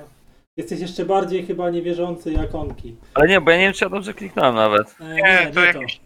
Jesteś 0.56 0.80
jeszcze 0.80 1.04
bardziej 1.04 1.46
chyba 1.46 1.70
niewierzący 1.70 2.32
jak 2.32 2.54
onki. 2.54 2.96
Ale 3.14 3.28
nie, 3.28 3.40
bo 3.40 3.50
ja 3.50 3.56
nie 3.56 3.64
wiem, 3.64 3.72
czy 3.72 3.84
ja 3.84 3.88
dobrze 3.88 4.14
kliknąłem 4.14 4.54
nawet. 4.54 4.96
E, 5.00 5.14
Nie, 5.14 5.50
to 5.54 5.60
jakiś 5.64 6.00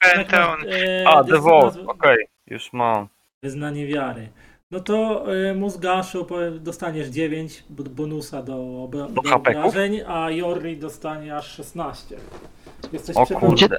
Pantheon. 0.00 0.58
E, 0.68 1.08
A, 1.08 1.22
dyscyplina- 1.22 1.24
Devote, 1.32 1.80
okej, 1.86 2.16
już 2.46 2.72
mam. 2.72 3.08
Wyznanie 3.42 3.86
wiary. 3.86 4.28
No 4.70 4.80
to 4.80 5.24
y, 5.34 5.54
Mózgaszu 5.54 6.24
powiem, 6.24 6.62
dostaniesz 6.62 7.08
9 7.08 7.64
b- 7.70 7.82
bonusa 7.90 8.42
do, 8.42 8.54
obra- 8.56 9.12
Do 9.12 9.22
do 9.22 9.36
obrażeń, 9.36 10.00
a 10.06 10.30
Jorri 10.30 10.76
dostanie 10.76 11.36
aż 11.36 11.46
16. 11.56 12.16
Jesteś 12.92 13.16
O 13.16 13.24
przepełni- 13.26 13.54
Gdzie 13.54 13.68
ty? 13.68 13.76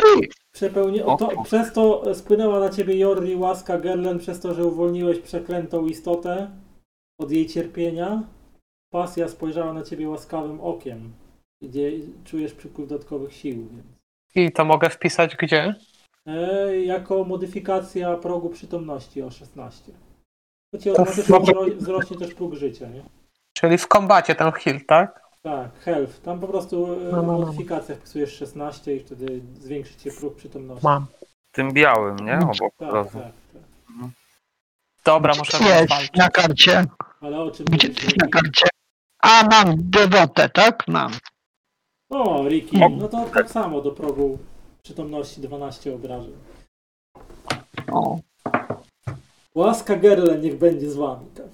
przepełni- 0.56 1.02
O 1.04 1.18
to. 1.18 1.44
Przez 1.44 1.74
to 1.74 2.04
e, 2.12 2.16
spłynęła 2.16 2.60
na 2.60 2.70
ciebie 2.70 2.98
Jorri 2.98 3.36
łaska 3.36 3.78
Gerlen, 3.78 4.20
przez 4.20 4.40
to, 4.40 4.54
że 4.54 4.64
uwolniłeś 4.66 5.20
przeklętą 5.20 5.86
istotę 5.86 6.50
od 7.20 7.32
jej 7.32 7.48
cierpienia. 7.48 8.22
Pasja 8.92 9.28
spojrzała 9.30 9.74
na 9.74 9.84
ciebie 9.84 10.10
łaskawym 10.10 10.62
okiem, 10.62 11.12
gdzie 11.62 11.92
czujesz 12.26 12.54
przypływ 12.54 12.90
dodatkowych 12.90 13.34
sił. 13.34 13.56
Więc. 13.56 13.86
I 14.36 14.52
to 14.52 14.66
mogę 14.66 14.90
wpisać 14.90 15.36
gdzie? 15.36 15.76
E, 16.26 16.82
jako 16.82 17.24
modyfikacja 17.24 18.18
progu 18.18 18.50
przytomności 18.50 19.22
o 19.22 19.32
16. 19.32 19.92
To 20.74 20.78
ci 20.80 20.90
automatycznie 20.90 21.40
w- 21.40 21.78
wzrośnie 21.78 22.18
też 22.18 22.34
próg 22.34 22.54
życia, 22.54 22.88
nie? 22.90 23.04
Czyli 23.54 23.78
w 23.78 23.88
kombacie 23.88 24.36
ten 24.36 24.52
heal, 24.52 24.82
tak? 24.88 25.22
Tak, 25.42 25.80
health. 25.80 26.22
Tam 26.22 26.40
po 26.40 26.48
prostu 26.48 26.94
e, 26.94 26.98
No, 27.12 27.12
no, 27.12 27.22
no. 27.22 27.38
w 27.38 27.40
modyfikacjach 27.46 27.98
wpisujesz 27.98 28.34
16 28.36 28.96
i 28.96 29.00
wtedy 29.00 29.42
zwiększy 29.60 29.96
cię 29.96 30.12
próg 30.12 30.36
przytomności. 30.36 30.86
Mam. 30.86 31.06
Tym 31.52 31.74
białym, 31.74 32.16
nie? 32.16 32.38
No, 32.38 32.52
Obok 32.52 32.74
Tak, 32.78 32.92
tak, 32.92 33.14
tak. 33.14 33.32
Dobra, 35.06 35.34
muszę 35.38 35.58
na 36.16 36.30
karcie. 36.30 36.86
Ale 37.22 37.40
o 37.42 37.52
czym 37.52 37.66
Gdzie 37.66 37.88
na 38.18 38.28
karcie? 38.28 38.66
A, 39.22 39.44
mam 39.52 39.76
dewotę, 39.78 40.50
tak? 40.50 40.88
Mam. 40.88 41.12
O, 42.10 42.50
Ricky, 42.50 42.78
no 42.98 43.08
to 43.08 43.26
tak 43.34 43.52
samo 43.52 43.82
do 43.82 43.92
progu 43.92 44.38
przytomności 44.84 45.42
12 45.42 45.96
obrażeń. 45.96 46.34
O, 47.92 48.20
Łaska 49.56 49.96
Gerle 49.96 50.38
niech 50.38 50.58
będzie 50.58 50.90
z 50.92 50.96
wami. 50.96 51.26
Tak. 51.36 51.48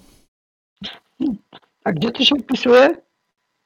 a 1.83 1.91
gdzie 1.91 2.11
to 2.11 2.23
się 2.23 2.35
wpisuje? 2.35 2.95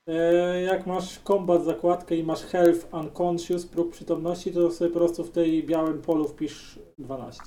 E, 0.07 0.61
jak 0.61 0.87
masz 0.87 1.19
combat 1.19 1.63
zakładkę 1.63 2.15
i 2.15 2.23
masz 2.23 2.41
health 2.41 2.93
unconscious 2.93 3.65
próg 3.65 3.91
przytomności, 3.91 4.51
to 4.51 4.71
sobie 4.71 4.89
po 4.91 4.99
prostu 4.99 5.23
w 5.23 5.31
tej 5.31 5.63
białym 5.63 6.01
polu 6.01 6.27
wpisz 6.27 6.79
12. 6.97 7.43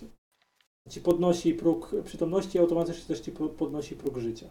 Ci 0.91 1.01
podnosi 1.01 1.55
próg 1.55 1.91
przytomności 2.05 2.59
i 2.59 2.61
automatycznie 2.61 3.05
też 3.05 3.21
ci 3.21 3.33
po- 3.33 3.49
podnosi 3.49 3.97
próg 3.97 4.19
życia. 4.19 4.47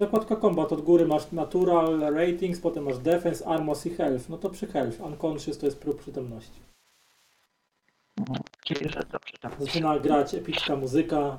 Zakładka 0.00 0.36
combat 0.36 0.72
od 0.72 0.80
góry 0.80 1.06
masz 1.06 1.32
natural 1.32 2.00
ratings, 2.00 2.60
potem 2.60 2.84
masz 2.84 2.98
defense, 2.98 3.46
armors 3.46 3.86
i 3.86 3.90
health. 3.90 4.28
No 4.28 4.38
to 4.38 4.50
przy 4.50 4.66
health. 4.66 5.00
Unconscious 5.00 5.58
to 5.58 5.66
jest 5.66 5.78
próg 5.80 5.98
przytomności. 5.98 6.60
Czyli, 8.64 8.90
że 8.90 9.00
dobrze 9.12 9.38
tam. 9.40 9.52
Zaczyna 9.58 9.98
grać 9.98 10.34
epicka 10.34 10.76
muzyka. 10.76 11.38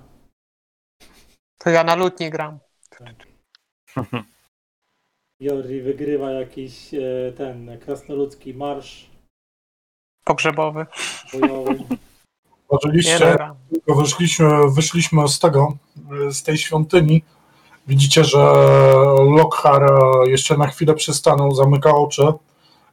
To 1.57 1.69
ja 1.69 1.83
na 1.83 1.95
lutni 1.95 2.29
gram. 2.29 2.59
Jori 5.39 5.81
wygrywa 5.81 6.31
jakiś 6.31 6.93
e, 6.93 7.33
ten 7.37 7.79
krasnoludzki 7.79 8.53
marsz 8.53 9.09
Pogrzebowy. 10.23 10.85
bojowy. 11.33 11.83
Oczywiście, 12.67 13.37
tylko 13.73 13.95
wyszliśmy, 13.95 14.47
wyszliśmy 14.71 15.27
z 15.27 15.39
tego, 15.39 15.77
z 16.31 16.43
tej 16.43 16.57
świątyni. 16.57 17.23
Widzicie, 17.87 18.23
że 18.23 18.37
Lockhart 19.37 19.91
jeszcze 20.25 20.57
na 20.57 20.67
chwilę 20.67 20.93
przystanął, 20.93 21.55
zamyka 21.55 21.95
oczy 21.95 22.33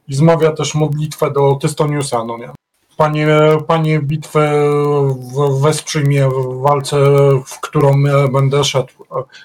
i 0.07 0.13
zmawia 0.13 0.51
też 0.51 0.75
modlitwę 0.75 1.31
do 1.31 1.55
Tystoniusa, 1.55 2.25
no 2.25 2.37
nie? 2.37 2.49
Panie, 2.97 3.27
panie 3.67 3.99
bitwy, 3.99 4.39
wesprzyj 5.61 6.03
mnie 6.03 6.27
w 6.27 6.61
walce, 6.61 6.97
w 7.45 7.59
którą 7.61 7.89
e, 7.89 8.27
będę 8.31 8.63
szedł. 8.63 8.93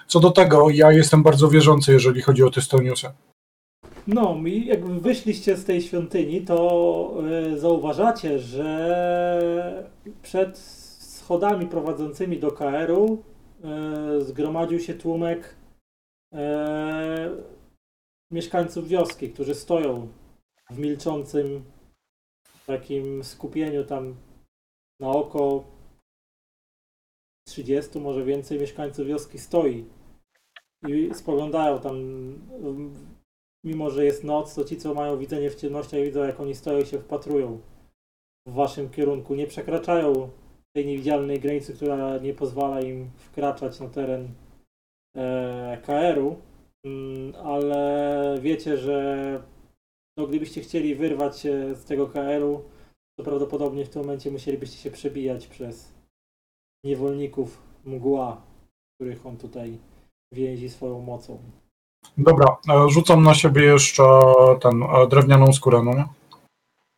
Co 0.07 0.21
do 0.21 0.31
tego, 0.31 0.71
ja 0.71 0.93
jestem 0.93 1.23
bardzo 1.23 1.49
wierzący, 1.49 1.93
jeżeli 1.93 2.23
chodzi 2.23 2.43
o 2.43 2.51
Tystoniusa. 2.51 3.13
No, 4.07 4.37
i 4.47 4.67
jak 4.67 4.87
wyszliście 4.87 5.57
z 5.57 5.65
tej 5.65 5.83
świątyni, 5.83 6.41
to 6.41 7.15
e, 7.53 7.59
zauważacie, 7.59 8.39
że 8.39 9.85
przed 10.23 10.59
schodami 10.59 11.67
prowadzącymi 11.67 12.39
do 12.39 12.53
KR-u 12.53 13.05
e, 13.15 13.36
zgromadził 14.19 14.81
się 14.81 14.95
tłumek 14.95 15.57
e, 16.35 17.31
mieszkańców 18.33 18.89
wioski, 18.89 19.31
którzy 19.31 19.55
stoją 19.55 20.09
w 20.71 20.79
milczącym 20.79 21.65
takim 22.67 23.25
skupieniu 23.25 23.85
tam 23.85 24.17
na 25.01 25.09
oko 25.09 25.65
30, 27.49 27.99
może 27.99 28.25
więcej 28.25 28.61
mieszkańców 28.61 29.07
wioski 29.07 29.39
stoi 29.39 29.85
i 30.89 31.15
spoglądają 31.15 31.81
tam 31.81 31.97
mimo 33.67 33.91
że 33.91 34.05
jest 34.05 34.25
noc, 34.25 34.55
to 34.55 34.65
ci, 34.65 34.77
co 34.77 34.95
mają 34.95 35.19
widzenie 35.19 35.51
w 35.51 35.55
ciemnościach, 35.55 36.01
widzą, 36.01 36.25
jak 36.25 36.41
oni 36.41 36.55
stoją 36.55 36.81
i 36.81 36.87
się 36.87 36.99
wpatrują 36.99 37.61
w 38.47 38.53
waszym 38.53 38.91
kierunku. 38.91 39.35
Nie 39.35 39.47
przekraczają 39.47 40.31
tej 40.77 40.87
niewidzialnej 40.87 41.41
granicy, 41.41 41.75
która 41.75 42.19
nie 42.19 42.35
pozwala 42.35 42.81
im 42.81 43.11
wkraczać 43.17 43.81
na 43.81 43.89
teren 43.89 44.29
e, 45.17 45.79
KR-u, 45.83 46.37
mm, 46.85 47.35
ale 47.45 48.39
wiecie, 48.41 48.77
że 48.77 49.43
no, 50.17 50.27
gdybyście 50.27 50.61
chcieli 50.61 50.95
wyrwać 50.95 51.39
się 51.39 51.75
z 51.75 51.85
tego 51.85 52.07
KR-u, 52.07 52.63
to 53.19 53.25
prawdopodobnie 53.25 53.85
w 53.85 53.89
tym 53.89 54.03
momencie 54.03 54.31
musielibyście 54.31 54.77
się 54.77 54.91
przebijać 54.91 55.47
przez 55.47 55.95
niewolników 56.85 57.63
mgła, 57.85 58.43
których 58.95 59.27
on 59.27 59.37
tutaj 59.37 59.79
więzi 60.33 60.69
swoją 60.69 61.01
mocą. 61.01 61.39
Dobra, 62.19 62.57
e, 62.69 62.91
rzucam 62.91 63.23
na 63.23 63.35
siebie 63.35 63.63
jeszcze 63.63 64.03
ten 64.61 64.83
e, 64.83 65.07
drewnianą 65.07 65.53
skórę, 65.53 65.83
no 65.85 65.95
nie? 65.95 66.05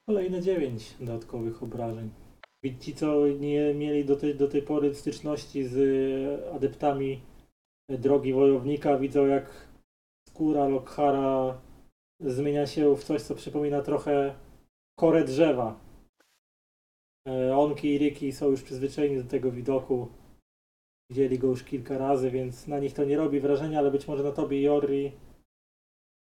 Kolejne 0.06 0.42
9 0.42 0.94
dodatkowych 1.00 1.62
obrażeń. 1.62 2.10
I 2.68 2.78
Ci, 2.78 2.94
co 2.94 3.26
nie 3.26 3.74
mieli 3.74 4.04
do 4.04 4.16
tej, 4.16 4.34
do 4.34 4.48
tej 4.48 4.62
pory 4.62 4.94
styczności 4.94 5.64
z 5.64 5.74
adeptami 6.54 7.20
drogi 7.88 8.32
wojownika, 8.32 8.98
widzą 8.98 9.26
jak 9.26 9.68
skóra 10.28 10.68
Lokhara 10.68 11.60
zmienia 12.20 12.66
się 12.66 12.96
w 12.96 13.04
coś, 13.04 13.22
co 13.22 13.34
przypomina 13.34 13.82
trochę 13.82 14.34
korę 14.98 15.24
drzewa. 15.24 15.80
E, 17.28 17.56
Onki 17.56 17.94
i 17.94 17.98
Riki 17.98 18.32
są 18.32 18.50
już 18.50 18.62
przyzwyczajeni 18.62 19.22
do 19.22 19.30
tego 19.30 19.52
widoku. 19.52 20.08
Widzieli 21.10 21.38
go 21.38 21.46
już 21.46 21.64
kilka 21.64 21.98
razy, 21.98 22.30
więc 22.30 22.66
na 22.66 22.78
nich 22.78 22.92
to 22.92 23.04
nie 23.04 23.16
robi 23.16 23.40
wrażenia, 23.40 23.78
ale 23.78 23.90
być 23.90 24.08
może 24.08 24.22
na 24.22 24.32
tobie, 24.32 24.62
Jorri, 24.62 25.12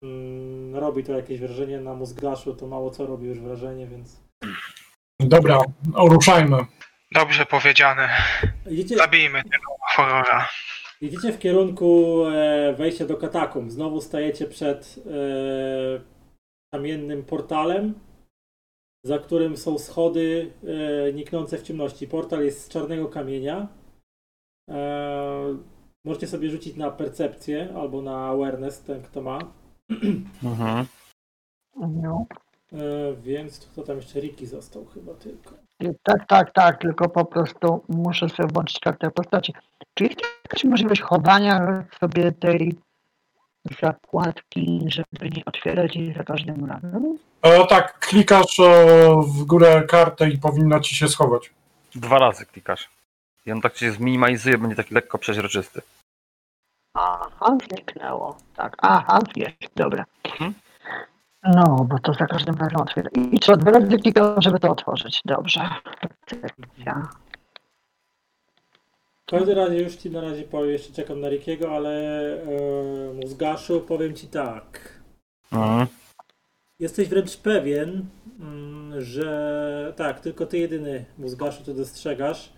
mm, 0.03 0.75
robi 0.75 1.03
to 1.03 1.11
jakieś 1.11 1.39
wrażenie. 1.39 1.81
Na 1.81 1.93
mózgaszu 1.93 2.55
to 2.55 2.67
mało 2.67 2.91
co 2.91 3.05
robi 3.05 3.27
już 3.27 3.39
wrażenie, 3.39 3.87
więc... 3.87 4.23
Dobra, 5.27 5.59
ruszajmy. 5.95 6.57
Dobrze 7.11 7.45
powiedziane. 7.45 8.09
Idziecie, 8.69 8.95
Zabijmy 8.97 9.43
tego 9.43 9.75
horrora. 9.95 10.47
idziecie 11.01 11.31
w 11.33 11.39
kierunku 11.39 12.23
e, 12.25 12.73
wejścia 12.77 13.05
do 13.05 13.17
katakumb. 13.17 13.71
Znowu 13.71 14.01
stajecie 14.01 14.45
przed 14.47 14.95
e, 15.05 16.01
kamiennym 16.73 17.23
portalem, 17.23 17.93
za 19.05 19.19
którym 19.19 19.57
są 19.57 19.77
schody 19.77 20.51
e, 21.09 21.13
niknące 21.13 21.57
w 21.57 21.63
ciemności. 21.63 22.07
Portal 22.07 22.43
jest 22.45 22.61
z 22.65 22.69
czarnego 22.69 23.07
kamienia. 23.07 23.67
E, 24.69 25.57
możecie 26.05 26.27
sobie 26.27 26.49
rzucić 26.49 26.75
na 26.75 26.91
percepcję 26.91 27.73
albo 27.75 28.01
na 28.01 28.27
awareness, 28.27 28.81
ten 28.81 29.01
kto 29.03 29.21
ma. 29.21 29.39
Mhm. 30.43 30.85
No. 31.77 32.25
E, 32.73 32.77
więc 33.21 33.59
kto 33.59 33.83
tam 33.83 33.97
jeszcze 33.97 34.19
Riki 34.19 34.45
został 34.45 34.85
chyba 34.85 35.13
tylko. 35.13 35.55
Tak, 36.03 36.27
tak, 36.27 36.53
tak, 36.53 36.81
tylko 36.81 37.09
po 37.09 37.25
prostu 37.25 37.83
muszę 37.89 38.29
sobie 38.29 38.49
włączyć 38.53 38.79
kartę 38.79 39.11
postaci. 39.11 39.53
Czy 39.93 40.03
jest 40.03 40.21
jakaś 40.43 40.63
możliwość 40.63 41.01
chowania 41.01 41.85
sobie 41.99 42.31
tej 42.31 42.75
zakładki, 43.81 44.85
żeby 44.87 45.29
nie 45.35 45.45
otwierać 45.45 45.95
jej 45.95 46.13
za 46.13 46.23
każdym 46.23 46.65
razem? 46.65 47.17
E, 47.41 47.67
tak, 47.67 47.99
klikasz 47.99 48.59
e, 48.59 48.85
w 49.27 49.43
górę 49.43 49.83
kartę 49.87 50.29
i 50.29 50.37
powinna 50.37 50.79
ci 50.79 50.95
się 50.95 51.07
schować. 51.07 51.53
Dwa 51.95 52.19
razy 52.19 52.45
klikasz. 52.45 52.89
I 53.45 53.51
on 53.51 53.61
tak 53.61 53.77
się 53.77 53.91
zminimalizuje, 53.91 54.57
będzie 54.57 54.75
taki 54.75 54.93
lekko 54.93 55.17
przeźroczysty. 55.17 55.81
Aha, 56.93 57.57
zniknęło. 57.67 58.37
Tak, 58.55 58.77
aha, 58.81 59.19
jest, 59.35 59.57
dobra. 59.75 60.05
Mhm. 60.23 60.53
No, 61.43 61.85
bo 61.89 61.99
to 61.99 62.13
za 62.13 62.25
każdym 62.25 62.55
razem 62.55 62.81
otwiera. 62.81 63.09
I 63.31 63.39
co, 63.39 63.57
dwa 63.57 63.71
razy 63.71 63.97
klikam, 63.97 64.41
żeby 64.41 64.59
to 64.59 64.71
otworzyć. 64.71 65.21
Dobrze. 65.25 65.69
Percepcja. 66.01 67.07
W 69.27 69.29
każdym 69.29 69.57
razie 69.57 69.81
już 69.81 69.95
ci 69.95 70.11
na 70.11 70.21
razie 70.21 70.43
powiem, 70.43 70.71
jeszcze 70.71 70.93
czekam 70.93 71.21
na 71.21 71.29
Rikiego, 71.29 71.71
ale 71.71 71.91
e, 72.43 73.13
Mózgaszu 73.13 73.81
powiem 73.81 74.15
ci 74.15 74.27
tak. 74.27 74.99
Mhm. 75.51 75.87
Jesteś 76.79 77.09
wręcz 77.09 77.37
pewien, 77.37 78.05
mm, 78.39 79.01
że 79.01 79.93
tak, 79.95 80.19
tylko 80.19 80.45
ty 80.45 80.57
jedyny 80.57 81.05
Mózgaszu 81.17 81.63
to 81.63 81.73
dostrzegasz. 81.73 82.53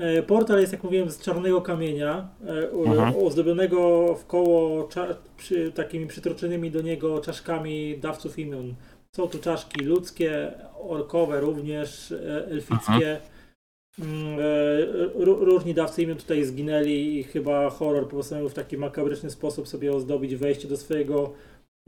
E, 0.00 0.22
Portal 0.22 0.60
jest, 0.60 0.72
jak 0.72 0.84
mówiłem, 0.84 1.10
z 1.10 1.18
czarnego 1.18 1.60
kamienia, 1.62 2.28
e, 2.46 2.70
u- 2.70 2.84
Mhm. 2.86 3.14
ozdobionego 3.26 4.14
w 4.14 4.26
koło 4.26 4.88
przy, 5.36 5.72
takimi 5.72 6.06
przytroczonymi 6.06 6.70
do 6.70 6.80
niego 6.82 7.20
czaszkami 7.20 7.98
dawców 7.98 8.38
imion. 8.38 8.74
Są 9.16 9.28
tu 9.28 9.38
czaszki 9.38 9.84
ludzkie, 9.84 10.52
orkowe 10.88 11.40
również, 11.40 12.12
e, 12.12 12.46
elfickie. 12.46 13.20
Mm, 13.98 14.38
e, 14.40 15.24
ró- 15.24 15.40
Różni 15.44 15.74
dawcy 15.74 16.02
imion 16.02 16.16
tutaj 16.16 16.44
zginęli 16.44 17.18
i 17.18 17.22
chyba 17.24 17.70
horror 17.70 18.08
postanowił 18.08 18.48
w 18.48 18.54
taki 18.54 18.76
makabryczny 18.78 19.30
sposób 19.30 19.68
sobie 19.68 19.92
ozdobić 19.92 20.36
wejście 20.36 20.68
do 20.68 20.76
swojego 20.76 21.32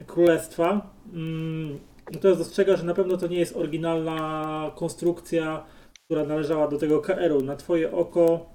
królestwa. 0.07 0.93
Mm, 1.13 1.79
Natomiast 2.13 2.39
dostrzega, 2.39 2.75
że 2.77 2.83
na 2.83 2.93
pewno 2.93 3.17
to 3.17 3.27
nie 3.27 3.39
jest 3.39 3.55
oryginalna 3.57 4.71
konstrukcja, 4.75 5.63
która 6.05 6.25
należała 6.25 6.67
do 6.67 6.77
tego 6.77 7.01
KR-u. 7.01 7.41
Na 7.41 7.55
twoje 7.55 7.91
oko 7.91 8.45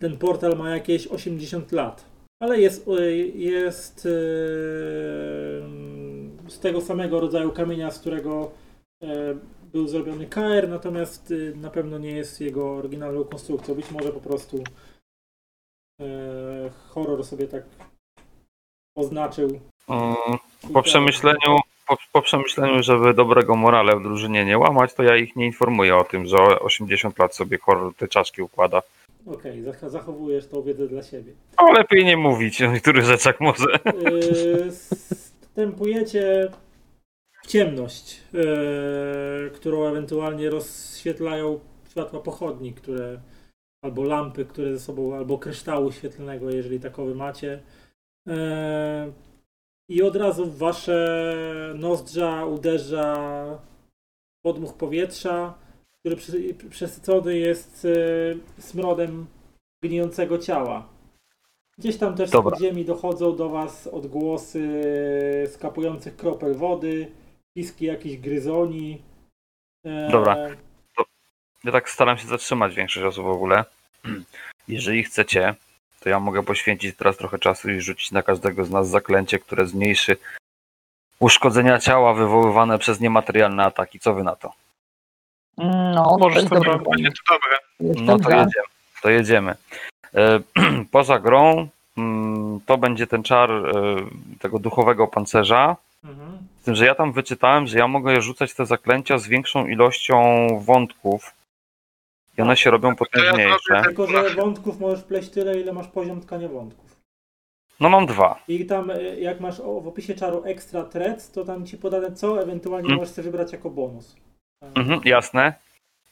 ten 0.00 0.18
portal 0.18 0.56
ma 0.56 0.70
jakieś 0.70 1.06
80 1.06 1.72
lat. 1.72 2.04
ale 2.42 2.60
jest, 2.60 2.88
y, 2.88 3.16
jest 3.34 4.06
y, 4.06 4.10
z 6.48 6.58
tego 6.60 6.80
samego 6.80 7.20
rodzaju 7.20 7.52
kamienia, 7.52 7.90
z 7.90 7.98
którego 7.98 8.50
y, 9.02 9.06
był 9.72 9.88
zrobiony 9.88 10.26
KR, 10.26 10.68
natomiast 10.68 11.32
na 11.54 11.70
pewno 11.70 11.98
nie 11.98 12.10
jest 12.10 12.40
jego 12.40 12.76
oryginalną 12.76 13.24
konstrukcją. 13.24 13.74
Być 13.74 13.90
może 13.90 14.12
po 14.12 14.20
prostu 14.20 14.64
horror 16.88 17.24
sobie 17.24 17.48
tak 17.48 17.62
oznaczył. 18.96 19.60
Mm, 19.88 20.16
Po 20.72 20.82
przemyśleniu, 20.82 21.58
po, 21.86 21.96
po 22.12 22.22
przemyśleniu, 22.22 22.82
żeby 22.82 23.14
dobrego 23.14 23.56
morale 23.56 23.96
w 23.96 24.02
drużynie 24.02 24.44
nie 24.44 24.58
łamać, 24.58 24.94
to 24.94 25.02
ja 25.02 25.16
ich 25.16 25.36
nie 25.36 25.46
informuję 25.46 25.96
o 25.96 26.04
tym, 26.04 26.26
że 26.26 26.36
o 26.36 26.58
80 26.58 27.18
lat 27.18 27.34
sobie 27.34 27.58
horror 27.58 27.94
te 27.94 28.08
czaszki 28.08 28.42
układa. 28.42 28.82
Okej, 29.26 29.62
zach- 29.62 29.90
zachowujesz 29.90 30.46
tą 30.46 30.62
wiedzę 30.62 30.88
dla 30.88 31.02
siebie. 31.02 31.32
No 31.58 31.72
lepiej 31.72 32.04
nie 32.04 32.16
mówić 32.16 32.62
o 32.62 32.72
niektórych 32.72 33.04
rzeczach 33.04 33.40
może. 33.40 33.64
Yy, 33.84 34.70
wstępujecie 34.70 36.48
w 37.42 37.46
ciemność, 37.46 38.20
yy, 38.32 39.50
którą 39.50 39.84
ewentualnie 39.86 40.50
rozświetlają 40.50 41.60
światła 41.90 42.20
pochodni, 42.20 42.72
które 42.72 43.20
albo 43.84 44.04
lampy, 44.04 44.44
które 44.44 44.72
ze 44.72 44.80
sobą, 44.80 45.14
albo 45.14 45.38
kryształu 45.38 45.92
świetlnego, 45.92 46.50
jeżeli 46.50 46.80
takowy 46.80 47.14
macie. 47.14 47.62
Yy, 48.26 48.34
I 49.88 50.02
od 50.02 50.16
razu 50.16 50.46
w 50.46 50.58
wasze 50.58 51.72
nozdrza 51.74 52.44
uderza 52.44 53.16
podmuch 54.42 54.74
powietrza, 54.74 55.54
który 56.00 56.16
przesycony 56.70 57.38
jest 57.38 57.84
yy, 57.84 58.38
smrodem 58.58 59.26
gnijącego 59.82 60.38
ciała. 60.38 60.88
Gdzieś 61.78 61.96
tam 61.96 62.16
też 62.16 62.28
z 62.28 62.32
Dobra. 62.32 62.56
podziemi 62.56 62.84
dochodzą 62.84 63.36
do 63.36 63.48
Was 63.48 63.86
odgłosy 63.86 64.70
skapujących 65.52 66.16
kropel 66.16 66.54
wody, 66.54 67.12
piski 67.56 67.84
jakichś 67.84 68.16
gryzoni. 68.16 69.02
E, 69.84 70.10
Dobra. 70.10 70.36
Ja 71.64 71.72
tak 71.72 71.90
staram 71.90 72.18
się 72.18 72.26
zatrzymać 72.26 72.74
większość 72.74 73.06
osób 73.06 73.24
w 73.24 73.28
ogóle. 73.28 73.64
Jeżeli 74.68 75.04
chcecie, 75.04 75.54
to 76.06 76.10
ja 76.10 76.20
mogę 76.20 76.42
poświęcić 76.42 76.96
teraz 76.96 77.16
trochę 77.16 77.38
czasu 77.38 77.70
i 77.70 77.80
rzucić 77.80 78.12
na 78.12 78.22
każdego 78.22 78.64
z 78.64 78.70
nas 78.70 78.88
zaklęcie, 78.88 79.38
które 79.38 79.66
zmniejszy 79.66 80.16
uszkodzenia 81.18 81.78
ciała 81.78 82.14
wywoływane 82.14 82.78
przez 82.78 83.00
niematerialne 83.00 83.64
ataki. 83.64 84.00
Co 84.00 84.14
wy 84.14 84.22
na 84.22 84.36
to? 84.36 84.52
No, 85.58 86.16
Możesz 86.20 86.44
to 86.44 86.48
pomysł. 86.48 86.90
Będzie 86.90 87.10
to 87.10 87.34
dobre. 87.34 87.58
Jestem 87.80 88.06
No 88.06 88.18
to 88.18 88.30
za. 88.30 88.36
jedziemy. 88.36 88.66
To 89.02 89.10
jedziemy. 89.10 89.54
E, 90.14 90.40
Poza 90.92 91.18
grą 91.18 91.68
mm, 91.98 92.60
to 92.66 92.78
będzie 92.78 93.06
ten 93.06 93.22
czar 93.22 93.50
e, 93.50 93.62
tego 94.38 94.58
duchowego 94.58 95.08
pancerza. 95.08 95.76
Mhm. 96.04 96.38
Z 96.60 96.64
tym, 96.64 96.74
że 96.74 96.86
ja 96.86 96.94
tam 96.94 97.12
wyczytałem, 97.12 97.66
że 97.66 97.78
ja 97.78 97.88
mogę 97.88 98.20
rzucać 98.20 98.54
te 98.54 98.66
zaklęcia 98.66 99.18
z 99.18 99.26
większą 99.26 99.66
ilością 99.66 100.46
wątków. 100.64 101.32
I 102.38 102.42
one 102.42 102.56
się 102.56 102.70
robią 102.70 102.96
potężniejsze. 102.96 103.82
Tylko, 103.84 104.06
że 104.06 104.30
wątków 104.30 104.80
możesz 104.80 105.04
pleść 105.04 105.30
tyle, 105.30 105.60
ile 105.60 105.72
masz 105.72 105.88
poziom 105.88 106.20
tkania 106.20 106.48
wątków. 106.48 106.96
No 107.80 107.88
mam 107.88 108.06
dwa. 108.06 108.38
I 108.48 108.66
tam, 108.66 108.90
e, 108.90 109.02
jak 109.20 109.40
masz 109.40 109.60
o, 109.60 109.80
w 109.80 109.88
opisie 109.88 110.14
czaru 110.14 110.42
extra 110.44 110.84
threads, 110.84 111.30
to 111.30 111.44
tam 111.44 111.66
ci 111.66 111.78
podane 111.78 112.12
co, 112.12 112.42
ewentualnie 112.42 112.84
Mhm. 112.84 112.98
możesz 113.00 113.14
sobie 113.14 113.24
wybrać 113.30 113.52
jako 113.52 113.70
bonus. 113.70 114.16
Mhm, 114.74 115.00
jasne. 115.04 115.54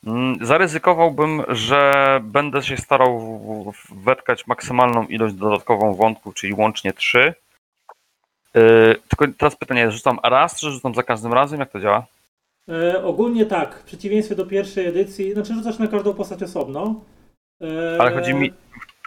Mm, 0.07 0.47
Zaryzykowałbym, 0.47 1.43
że 1.49 1.93
będę 2.23 2.63
się 2.63 2.77
starał 2.77 3.73
wetkać 3.91 4.47
maksymalną 4.47 5.07
ilość 5.07 5.35
dodatkową 5.35 5.95
wątków, 5.95 6.35
czyli 6.35 6.55
łącznie 6.55 6.93
trzy. 6.93 7.35
Yy, 8.55 8.97
tylko 9.09 9.35
teraz 9.39 9.57
pytanie, 9.57 9.91
rzucam 9.91 10.19
raz, 10.23 10.61
czy 10.61 10.71
rzucam 10.71 10.95
za 10.95 11.03
każdym 11.03 11.33
razem? 11.33 11.61
Jak 11.61 11.71
to 11.71 11.81
działa? 11.81 12.07
E, 12.70 13.05
ogólnie 13.05 13.47
tak, 13.47 13.78
w 13.78 13.85
przeciwieństwie 13.85 14.35
do 14.35 14.47
pierwszej 14.47 14.86
edycji, 14.86 15.32
znaczy 15.32 15.55
rzucasz 15.55 15.78
na 15.78 15.86
każdą 15.89 16.15
postać 16.15 16.43
osobno. 16.43 17.01
E, 17.62 17.97
Ale 18.01 18.11
chodzi 18.11 18.35
mi 18.35 18.53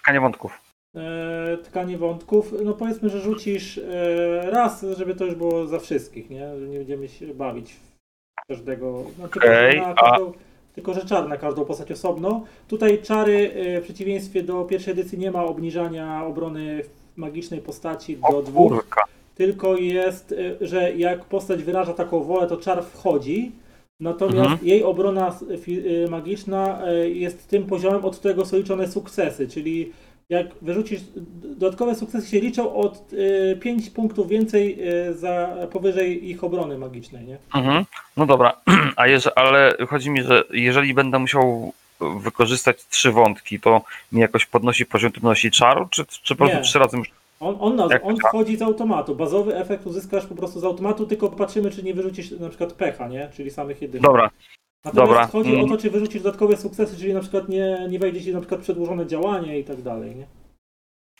tkanie 0.02 0.20
wątków. 0.20 0.62
e, 0.96 1.58
tkanie 1.64 1.98
wątków, 1.98 2.54
no 2.64 2.74
powiedzmy, 2.74 3.10
że 3.10 3.20
rzucisz 3.22 3.78
e, 3.78 4.52
raz, 4.52 4.86
żeby 4.98 5.16
to 5.16 5.26
już 5.26 5.36
było 5.36 5.68
za 5.68 5.80
wszystkich, 5.80 6.30
nie? 6.30 6.60
Że 6.60 6.68
nie 6.68 6.78
będziemy 6.78 7.08
się 7.08 7.28
bawić 7.34 7.74
w 7.74 8.48
każdego. 8.48 9.04
No, 9.20 9.28
tylko, 9.28 9.48
Okej, 9.48 9.82
na 9.82 9.88
a- 9.88 9.94
każdą, 10.12 10.32
tylko, 10.76 10.94
że 10.94 11.06
czar 11.06 11.28
na 11.30 11.38
każdą 11.38 11.66
postać 11.66 11.92
osobno. 11.92 12.46
Tutaj 12.68 13.02
czary 13.02 13.52
e, 13.54 13.82
w 13.82 13.84
przeciwieństwie 13.84 14.44
do 14.44 14.64
pierwszej 14.66 14.92
edycji 14.94 15.18
nie 15.20 15.32
ma 15.32 15.44
obniżania 15.46 16.26
obrony 16.26 16.82
magicznej 17.16 17.62
postaci 17.62 18.18
do 18.18 18.28
O 18.38 18.42
dwóch, 18.42 18.72
kurka. 18.72 19.02
Tylko 19.38 19.78
jest, 19.78 20.32
e, 20.62 20.68
że 20.68 20.94
jak 20.94 21.26
postać 21.26 21.64
wyraża 21.64 21.94
taką 21.94 22.24
wolę, 22.24 22.48
to 22.48 22.58
czar 22.58 22.84
wchodzi. 22.84 23.52
Natomiast 24.00 24.38
Mhm. 24.38 24.68
jej 24.68 24.84
obrona 24.84 25.36
y, 25.68 26.08
magiczna 26.10 26.82
e, 26.88 27.10
jest 27.10 27.48
tym 27.48 27.66
poziomem, 27.66 28.06
od 28.06 28.18
którego 28.18 28.46
są 28.46 28.58
liczone 28.58 28.88
sukcesy, 28.88 29.48
czyli 29.48 29.92
jak 30.30 30.48
wyrzucisz, 30.62 31.00
dodatkowe 31.44 31.96
sukcesy 31.96 32.28
się 32.28 32.40
liczą 32.40 32.76
od 32.76 33.10
5 33.60 33.90
punktów 33.90 34.28
więcej 34.28 34.80
za 35.12 35.56
powyżej 35.72 36.30
ich 36.30 36.44
obrony 36.44 36.78
magicznej, 36.78 37.26
nie? 37.26 37.38
Mhm. 37.56 37.86
No 38.18 38.26
dobra, 38.26 38.54
a 38.96 39.08
jeże, 39.08 39.38
ale 39.38 39.74
chodzi 39.90 40.10
mi, 40.10 40.24
że 40.24 40.44
jeżeli 40.52 40.94
będę 40.94 41.20
musiał 41.20 41.74
wykorzystać 42.00 42.86
trzy 42.86 43.12
wątki, 43.12 43.60
to 43.60 43.82
mi 44.12 44.22
jakoś 44.22 44.46
podnosi 44.46 44.86
poziom 44.86 45.12
trudności 45.12 45.52
czaru, 45.52 45.88
czy, 45.90 46.06
czy 46.06 46.36
po 46.36 46.46
prostu 46.46 46.64
trzy 46.64 46.80
razy 46.80 46.98
muszę... 46.98 47.12
On, 47.40 47.58
on, 47.60 47.76
nas, 47.76 47.92
on 48.04 48.18
wchodzi 48.18 48.58
z 48.58 48.62
automatu. 48.62 49.16
Bazowy 49.16 49.56
efekt 49.56 49.86
uzyskasz 49.86 50.26
po 50.26 50.36
prostu 50.36 50.60
z 50.60 50.64
automatu, 50.64 51.06
tylko 51.06 51.30
patrzymy, 51.30 51.72
czy 51.72 51.84
nie 51.84 51.94
wyrzucisz 51.94 52.32
na 52.32 52.50
przykład 52.50 52.74
pecha, 52.74 53.08
nie? 53.08 53.30
Czyli 53.34 53.52
samych 53.52 53.82
jedynek. 53.82 54.04
Dobra, 54.04 54.30
Natomiast 54.86 55.12
dobra. 55.12 55.28
chodzi 55.28 55.52
o 55.56 55.58
Mm. 55.58 55.70
to, 55.70 55.78
czy 55.78 55.90
wyrzucisz 55.92 56.22
dodatkowe 56.22 56.58
sukcesy, 56.58 56.98
czyli 56.98 57.14
na 57.14 57.20
przykład 57.20 57.50
nie, 57.50 57.88
nie 57.90 58.00
wejdzie 58.00 58.22
ci 58.24 58.34
na 58.34 58.40
przykład 58.40 58.62
przedłużone 58.62 59.06
działanie 59.08 59.60
i 59.60 59.64
tak 59.64 59.82
dalej, 59.82 60.16
nie? 60.16 60.26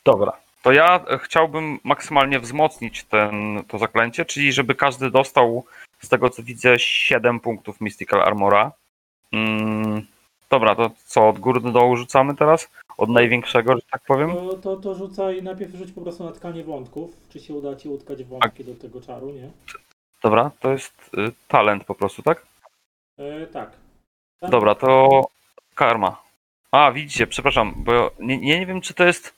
Dobra. 0.04 0.32
To 0.62 0.72
ja 0.72 1.04
e, 1.10 1.18
chciałbym 1.18 1.78
maksymalnie 1.84 2.40
wzmocnić 2.40 3.04
ten, 3.04 3.62
to 3.68 3.78
zaklęcie, 3.78 4.24
czyli 4.24 4.52
żeby 4.52 4.74
każdy 4.74 5.10
dostał, 5.10 5.64
z 6.00 6.08
tego 6.08 6.30
co 6.30 6.42
widzę, 6.42 6.74
7 6.78 7.40
punktów 7.40 7.80
Mystical 7.80 8.22
Armora. 8.22 8.72
Mm, 9.32 10.06
dobra, 10.50 10.74
to 10.74 10.90
co, 11.04 11.28
od 11.28 11.38
góry 11.38 11.60
do 11.60 11.70
dołu 11.72 11.96
rzucamy 11.96 12.36
teraz? 12.36 12.68
Od 12.96 13.08
największego, 13.08 13.74
że 13.76 13.82
tak 13.90 14.02
powiem? 14.06 14.32
To, 14.32 14.54
to, 14.54 14.76
to 14.76 14.94
rzucaj, 14.94 15.42
najpierw 15.42 15.74
rzuć 15.74 15.92
po 15.92 16.00
prostu 16.00 16.24
na 16.24 16.32
tkanie 16.32 16.64
wątków, 16.64 17.10
czy 17.28 17.40
się 17.40 17.54
uda 17.54 17.76
ci 17.76 17.88
utkać 17.88 18.24
wątki 18.24 18.64
do 18.64 18.74
tego 18.74 19.00
czaru, 19.00 19.30
nie? 19.30 19.50
Dobra, 20.22 20.50
to 20.60 20.72
jest 20.72 21.10
y, 21.18 21.32
talent 21.48 21.84
po 21.84 21.94
prostu, 21.94 22.22
tak? 22.22 22.46
E, 23.18 23.46
tak. 23.46 23.70
Tam- 24.40 24.50
Dobra, 24.50 24.74
to 24.74 25.08
karma. 25.74 26.22
A, 26.72 26.92
widzicie, 26.92 27.26
przepraszam, 27.26 27.74
bo 27.76 28.10
nie, 28.20 28.38
nie, 28.38 28.58
nie 28.60 28.66
wiem, 28.66 28.80
czy 28.80 28.94
to 28.94 29.04
jest 29.04 29.34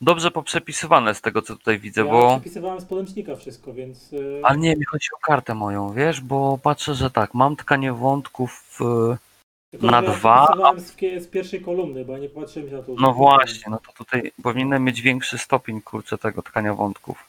dobrze 0.00 0.30
poprzepisywane 0.30 1.14
z 1.14 1.20
tego, 1.20 1.42
co 1.42 1.56
tutaj 1.56 1.78
widzę, 1.78 2.00
Ja 2.00 2.12
bo... 2.12 2.30
przepisywałem 2.30 2.80
z 2.80 2.84
podręcznika 2.84 3.36
wszystko, 3.36 3.72
więc... 3.72 4.12
e, 4.12 4.46
Ale 4.46 4.58
nie, 4.58 4.76
mi 4.76 4.84
chodzi 4.84 5.08
o 5.16 5.18
kartę 5.26 5.54
moją, 5.54 5.92
wiesz, 5.92 6.20
bo 6.20 6.58
patrzę, 6.62 6.94
że 6.94 7.10
tak, 7.10 7.34
mam 7.34 7.56
tkanie 7.56 7.92
wątków, 7.92 8.78
y, 9.12 9.27
tylko, 9.70 9.86
na 9.86 10.02
ja 10.02 10.02
dwa. 10.02 10.44
przepisywałem 10.46 10.80
z, 10.80 11.24
z 11.24 11.28
pierwszej 11.28 11.60
kolumny, 11.60 12.04
bo 12.04 12.12
ja 12.12 12.18
nie 12.18 12.28
patrzyłem 12.28 12.68
się 12.68 12.76
na 12.76 12.82
to. 12.82 12.94
no 13.00 13.12
właśnie, 13.12 13.64
no 13.70 13.78
to 13.78 13.92
tutaj 13.92 14.32
powinienem 14.42 14.84
mieć 14.84 15.02
większy 15.02 15.38
stopień, 15.38 15.82
kurczę, 15.82 16.18
tego 16.18 16.42
tkania 16.42 16.74
wątków. 16.74 17.24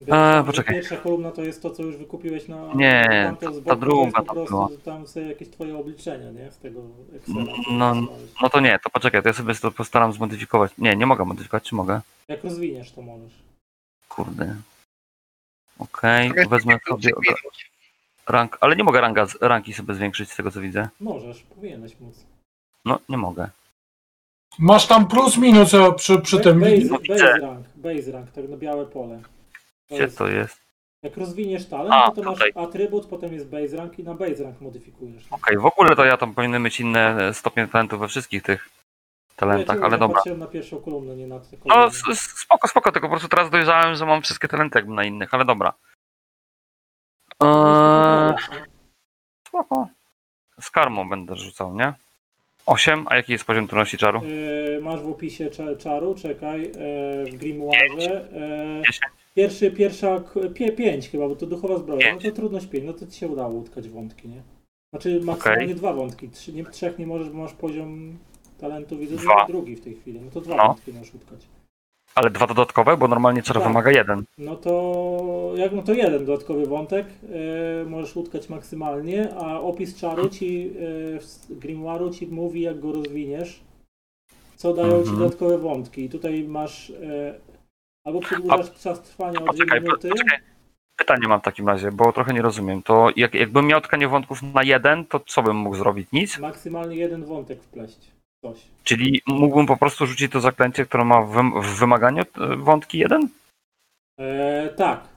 Wiesz, 0.00 0.14
E, 0.16 0.42
poczekaj. 0.46 0.74
Pierwsza 0.74 0.96
kolumna 0.96 1.30
to 1.30 1.42
jest 1.42 1.62
to, 1.62 1.70
co 1.70 1.82
już 1.82 1.96
wykupiłeś 1.96 2.48
na... 2.48 2.74
Nie, 2.74 3.34
ta 3.40 3.50
to 3.64 3.76
druga 3.76 4.02
jest 4.04 4.16
po 4.16 4.22
tam 4.22 4.34
prostu, 4.34 4.54
była. 4.54 4.68
Tam 4.84 5.06
są 5.06 5.20
jakieś 5.20 5.48
twoje 5.48 5.78
obliczenia, 5.78 6.30
nie? 6.30 6.50
Z 6.50 6.58
tego 6.58 6.80
Excela. 7.16 7.44
No, 7.70 7.94
no 8.42 8.48
to 8.50 8.60
nie, 8.60 8.78
to 8.78 8.90
poczekaj, 8.90 9.22
to 9.22 9.28
ja 9.28 9.32
sobie 9.32 9.54
to 9.54 9.70
postaram 9.70 10.12
zmodyfikować. 10.12 10.72
Nie, 10.78 10.96
nie 10.96 11.06
mogę 11.06 11.24
modyfikować, 11.24 11.64
czy 11.68 11.74
mogę? 11.74 12.00
Jak 12.28 12.44
rozwiniesz, 12.44 12.92
to 12.92 13.02
możesz. 13.02 13.32
Kurde. 14.08 14.56
Okej, 15.78 16.28
Zamiast 16.28 16.50
wezmę 16.50 16.78
sobie 16.88 17.10
minut. 17.22 17.73
Rank, 18.28 18.58
ale 18.60 18.76
nie 18.76 18.84
mogę 18.84 19.00
ranga, 19.00 19.26
ranki 19.40 19.72
sobie 19.72 19.94
zwiększyć 19.94 20.32
z 20.32 20.36
tego, 20.36 20.50
co 20.50 20.60
widzę. 20.60 20.88
Możesz, 21.00 21.42
powinieneś 21.42 22.00
móc. 22.00 22.26
No, 22.84 22.98
nie 23.08 23.16
mogę. 23.16 23.48
Masz 24.58 24.86
tam 24.86 25.08
plus 25.08 25.36
minus 25.36 25.74
e, 25.74 25.92
przy, 25.92 26.20
przy 26.20 26.40
tym. 26.40 26.60
Base, 26.60 26.76
No 26.90 26.98
base 27.08 27.38
rank, 27.40 27.66
base 27.76 28.12
rank, 28.12 28.30
tak 28.30 28.48
na 28.48 28.56
białe 28.56 28.86
pole. 28.86 29.20
To 29.88 29.94
Gdzie 29.94 30.02
jest, 30.04 30.18
to 30.18 30.28
jest? 30.28 30.64
jak 31.02 31.16
rozwiniesz 31.16 31.66
talent, 31.66 31.92
A, 31.94 32.10
to, 32.10 32.22
to 32.22 32.22
masz 32.30 32.38
tutaj. 32.38 32.52
atrybut, 32.64 33.06
potem 33.06 33.32
jest 33.32 33.48
base 33.48 33.76
rank 33.76 33.98
i 33.98 34.04
na 34.04 34.14
base 34.14 34.42
rank 34.44 34.60
modyfikujesz. 34.60 35.24
Okej, 35.30 35.58
w 35.58 35.66
ogóle 35.66 35.96
to 35.96 36.04
ja 36.04 36.16
tam 36.16 36.34
powinienem 36.34 36.62
mieć 36.62 36.80
inne 36.80 37.34
stopnie 37.34 37.68
talentu 37.68 37.98
we 37.98 38.08
wszystkich 38.08 38.42
tych 38.42 38.68
talentach, 39.36 39.78
Ja 39.78 39.84
ale 39.84 39.98
dobra. 39.98 40.20
na 40.36 40.46
pierwszą 40.46 40.80
kolumnę, 40.80 41.16
nie 41.16 41.26
na 41.26 41.38
te 41.40 41.56
No, 41.64 41.90
spoko, 41.90 42.68
spoko, 42.68 42.92
tylko 42.92 43.08
po 43.08 43.12
prostu 43.12 43.28
teraz 43.28 43.50
dojrzałem, 43.50 43.94
że 43.94 44.06
mam 44.06 44.22
wszystkie 44.22 44.48
talenty 44.48 44.78
jakby 44.78 44.94
na 44.94 45.04
innych, 45.04 45.34
ale 45.34 45.44
dobra. 45.44 45.72
Eee, 47.42 48.34
spoko. 49.48 49.88
Z 50.60 50.70
karmą 50.70 51.08
będę 51.08 51.36
rzucał, 51.36 51.74
nie? 51.76 51.92
8, 52.66 53.06
a 53.08 53.16
jaki 53.16 53.32
jest 53.32 53.44
poziom 53.44 53.66
trudności 53.66 53.98
czaru? 53.98 54.22
E, 54.76 54.80
masz 54.80 55.00
w 55.00 55.08
opisie 55.08 55.50
cza- 55.50 55.76
czaru, 55.76 56.14
czekaj, 56.14 56.66
e, 56.66 56.70
w 57.24 57.36
Grimoire. 57.36 58.12
E, 58.32 58.82
10. 58.86 59.00
pierwszy, 59.34 59.70
pierwsza, 59.70 60.20
pie, 60.54 60.72
5 60.72 61.08
chyba, 61.10 61.28
bo 61.28 61.36
to 61.36 61.46
duchowa 61.46 61.78
zbroja. 61.78 62.14
No 62.14 62.20
to 62.20 62.30
trudność 62.32 62.66
5, 62.66 62.84
no 62.84 62.92
to 62.92 63.06
ci 63.06 63.18
się 63.18 63.28
udało 63.28 63.54
utkać 63.54 63.88
wątki, 63.88 64.28
nie? 64.28 64.42
Znaczy 64.90 65.20
maksymalnie 65.24 65.64
Okej. 65.64 65.74
dwa 65.76 65.92
wątki. 65.92 66.28
Trzy, 66.28 66.52
nie, 66.52 66.64
trzech 66.64 66.98
nie 66.98 67.06
możesz, 67.06 67.30
bo 67.30 67.38
masz 67.38 67.52
poziom 67.52 68.18
talentu, 68.60 68.98
widzę, 68.98 69.16
Dwa. 69.16 69.46
drugi 69.46 69.76
w 69.76 69.80
tej 69.84 69.94
chwili. 69.94 70.20
No 70.20 70.30
to 70.30 70.40
dwa 70.40 70.56
No. 70.56 70.66
wątki 70.66 70.92
możesz 70.92 71.14
utkać. 71.14 71.40
Ale 72.14 72.30
dwa 72.30 72.46
dodatkowe, 72.46 72.96
bo 72.96 73.08
normalnie 73.08 73.42
czar 73.42 73.56
Tak. 73.56 73.64
wymaga 73.68 73.90
jeden. 73.90 74.24
No 74.38 74.56
to 74.56 75.52
jak 75.56 75.72
no 75.72 75.82
to 75.82 75.92
jeden 75.94 76.24
dodatkowy 76.26 76.66
wątek 76.66 77.06
e, 77.06 77.84
możesz 77.84 78.16
utkać 78.16 78.48
maksymalnie, 78.48 79.34
a 79.34 79.60
opis 79.60 79.96
czaru 79.96 80.28
ci 80.28 80.70
Grimoire'u 81.50 82.10
ci 82.14 82.26
mówi 82.26 82.60
jak 82.60 82.80
go 82.80 82.92
rozwiniesz, 82.92 83.60
co 84.56 84.74
dają 84.74 84.90
ci 84.92 85.08
Mhm. 85.08 85.18
dodatkowe 85.18 85.58
wątki. 85.58 86.04
I 86.04 86.08
tutaj 86.08 86.44
masz 86.48 86.90
e, 86.90 87.34
albo 88.06 88.20
przedłużasz 88.20 88.72
czas 88.80 89.02
trwania 89.02 89.40
o 89.40 89.52
dwie 89.52 89.80
minuty. 89.80 90.08
poczekaj. 90.08 90.38
Pytanie 90.96 91.28
mam 91.28 91.40
w 91.40 91.44
takim 91.44 91.68
razie, 91.68 91.92
bo 91.92 92.12
trochę 92.12 92.32
nie 92.34 92.42
rozumiem. 92.42 92.82
To 92.82 93.08
jak, 93.16 93.34
jakbym 93.34 93.66
miał 93.66 93.80
tkanie 93.80 94.08
wątków 94.08 94.42
na 94.42 94.62
jeden, 94.62 95.04
to 95.06 95.20
co 95.20 95.42
bym 95.42 95.56
mógł 95.56 95.76
zrobić? 95.76 96.08
Nic? 96.12 96.38
Maksymalnie 96.38 96.96
jeden 96.96 97.24
wątek 97.24 97.62
wpleść. 97.62 98.10
Coś. 98.44 98.58
Czyli 98.84 99.22
mógłbym 99.26 99.66
po 99.66 99.76
prostu 99.76 100.06
rzucić 100.06 100.32
to 100.32 100.40
zaklęcie, 100.40 100.86
które 100.86 101.04
ma 101.04 101.22
w, 101.22 101.30
wym- 101.36 101.62
w 101.62 101.78
wymaganiu 101.78 102.22
e, 102.22 102.56
wątki 102.56 102.98
jeden? 102.98 103.28
E, 104.20 104.68
tak. 104.76 105.08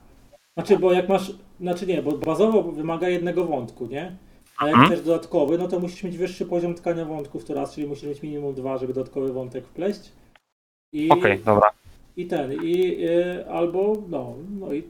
Znaczy, 0.56 0.78
bo 0.78 0.92
jak 0.92 1.08
masz. 1.08 1.32
Znaczy 1.60 1.86
nie, 1.86 2.02
bo 2.02 2.12
bazowo 2.18 2.62
wymaga 2.62 3.08
jednego 3.08 3.44
wątku, 3.44 3.86
nie? 3.86 4.16
A 4.58 4.66
jak 4.66 4.74
Mhm. 4.74 4.92
chcesz 4.92 5.06
dodatkowy, 5.06 5.58
no 5.58 5.68
to 5.68 5.80
musisz 5.80 6.02
mieć 6.02 6.18
wyższy 6.18 6.46
poziom 6.46 6.74
tkania 6.74 7.04
wątków 7.04 7.44
to 7.44 7.54
raz, 7.54 7.74
czyli 7.74 7.86
musisz 7.86 8.08
mieć 8.08 8.22
minimum 8.22 8.54
dwa, 8.54 8.78
żeby 8.78 8.92
dodatkowy 8.92 9.32
wątek 9.32 9.66
wpleść. 9.66 10.12
I, 10.92 11.08
Okej, 11.10 11.38
dobra. 11.38 11.70
i 12.16 12.26
ten, 12.26 12.52
i 12.52 13.04
y, 13.04 13.50
albo 13.50 13.92
no, 14.08 14.34
no 14.60 14.72
i 14.72 14.82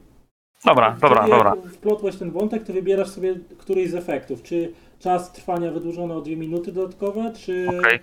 Dobra, 0.65 0.97
dobra, 1.01 1.17
wtedy 1.21 1.31
dobra. 1.37 1.55
jak 1.63 1.73
wplotłeś 1.73 2.15
ten 2.15 2.31
wątek, 2.31 2.63
to 2.63 2.73
wybierasz 2.73 3.09
sobie 3.09 3.35
któryś 3.57 3.89
z 3.89 3.95
efektów. 3.95 4.43
Czy 4.43 4.73
czas 4.99 5.31
trwania 5.31 5.71
wydłużony 5.71 6.13
o 6.13 6.21
dwie 6.21 6.35
minuty 6.37 6.71
dodatkowe, 6.71 7.33
czy, 7.35 7.67
Okej. 7.79 7.99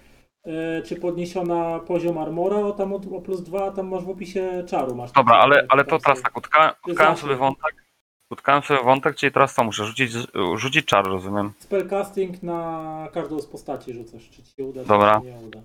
E, 0.46 0.82
czy 0.82 0.96
podniesiona 0.96 1.78
poziom 1.78 2.18
armora 2.18 2.56
o 2.56 2.72
tam 2.72 2.92
o, 2.92 3.00
plus 3.00 3.40
dwa, 3.42 3.70
tam 3.70 3.88
masz 3.88 4.04
w 4.04 4.08
opisie 4.10 4.64
czaru. 4.66 4.94
Masz 4.94 5.12
Dobra, 5.12 5.36
ale, 5.36 5.66
ale 5.68 5.84
to 5.84 5.98
teraz 5.98 6.22
tak, 6.22 6.36
utka, 6.36 6.74
utkałem 6.88 7.16
sobie 7.16 7.36
wątek, 7.36 7.84
utkałem 8.30 8.62
sobie 8.62 8.82
wątek, 8.82 9.16
czyli 9.16 9.32
teraz 9.32 9.54
co 9.54 9.64
muszę 9.64 9.84
rzucić, 9.84 10.12
rzucić 10.56 10.86
czar, 10.86 11.06
rozumiem. 11.06 11.52
Spellcasting 11.58 12.42
na 12.42 13.08
każdą 13.12 13.38
z 13.38 13.46
postaci 13.46 13.92
rzucasz, 13.92 14.30
czy 14.30 14.42
ci 14.42 14.52
się 14.54 14.64
uda, 14.64 14.84
Dobra. 14.84 15.20
czy 15.20 15.26
nie 15.26 15.46
uda. 15.48 15.60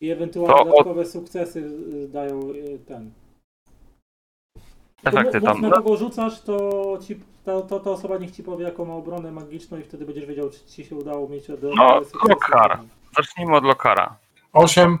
I 0.00 0.10
ewentualnie 0.10 0.54
To 0.54 0.60
od- 0.62 0.68
dodatkowe 0.68 1.04
sukcesy 1.04 1.58
y, 2.04 2.08
dają 2.08 2.40
y, 2.50 2.78
ten. 2.88 3.10
Efekty 5.04 5.40
mów- 5.40 5.48
tam. 5.48 5.60
na 5.60 5.70
kogo 5.70 5.96
rzucasz, 5.96 6.40
to, 6.40 6.98
ci, 7.06 7.20
to, 7.44 7.60
to 7.62 7.80
ta 7.80 7.90
osoba 7.90 8.18
niech 8.18 8.30
ci 8.30 8.42
powie, 8.42 8.64
jaką 8.64 8.84
ma 8.84 8.94
obronę 8.94 9.32
magiczną 9.32 9.78
i 9.78 9.82
wtedy 9.82 10.04
będziesz 10.06 10.26
wiedział, 10.26 10.50
czy 10.50 10.64
ci 10.66 10.84
się 10.84 10.96
udało 10.96 11.28
mieć 11.28 11.46
dodatkowe 11.46 11.74
No, 11.76 12.04
sukcesy. 12.04 12.28
Lockhart. 12.28 12.80
Zacznijmy 13.16 13.56
od 13.56 13.64
Lokara. 13.64 14.16
8. 14.52 14.98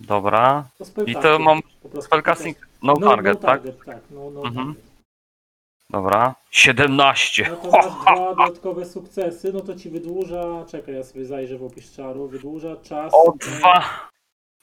Dobra. 0.00 0.64
To 0.78 0.84
I 0.84 0.86
spellcasting, 0.86 1.22
to 1.22 1.38
mam 1.38 1.62
po 1.82 1.88
prostu 1.88 2.02
spellcasting 2.08 2.56
no 2.82 2.96
target, 2.96 3.34
no 3.42 3.48
tak? 3.48 3.62
target, 3.62 3.84
tak? 3.84 3.98
No, 4.10 4.30
no 4.30 4.40
Mhm. 4.44 4.66
target. 4.66 4.84
Dobra. 5.90 6.34
17. 6.50 7.48
No 7.50 7.56
to 7.56 7.70
masz 7.70 7.86
dwa 8.02 8.34
dodatkowe 8.34 8.86
sukcesy, 8.86 9.52
no 9.52 9.60
to 9.60 9.74
ci 9.74 9.90
wydłuża, 9.90 10.64
czekaj, 10.70 10.94
ja 10.94 11.04
sobie 11.04 11.24
zajrzę 11.24 11.58
w 11.58 11.64
opis 11.64 11.92
czaru, 11.96 12.28
wydłuża 12.28 12.76
czas... 12.76 13.12
O 13.14 13.34
e, 13.34 13.38
dwa. 13.38 14.08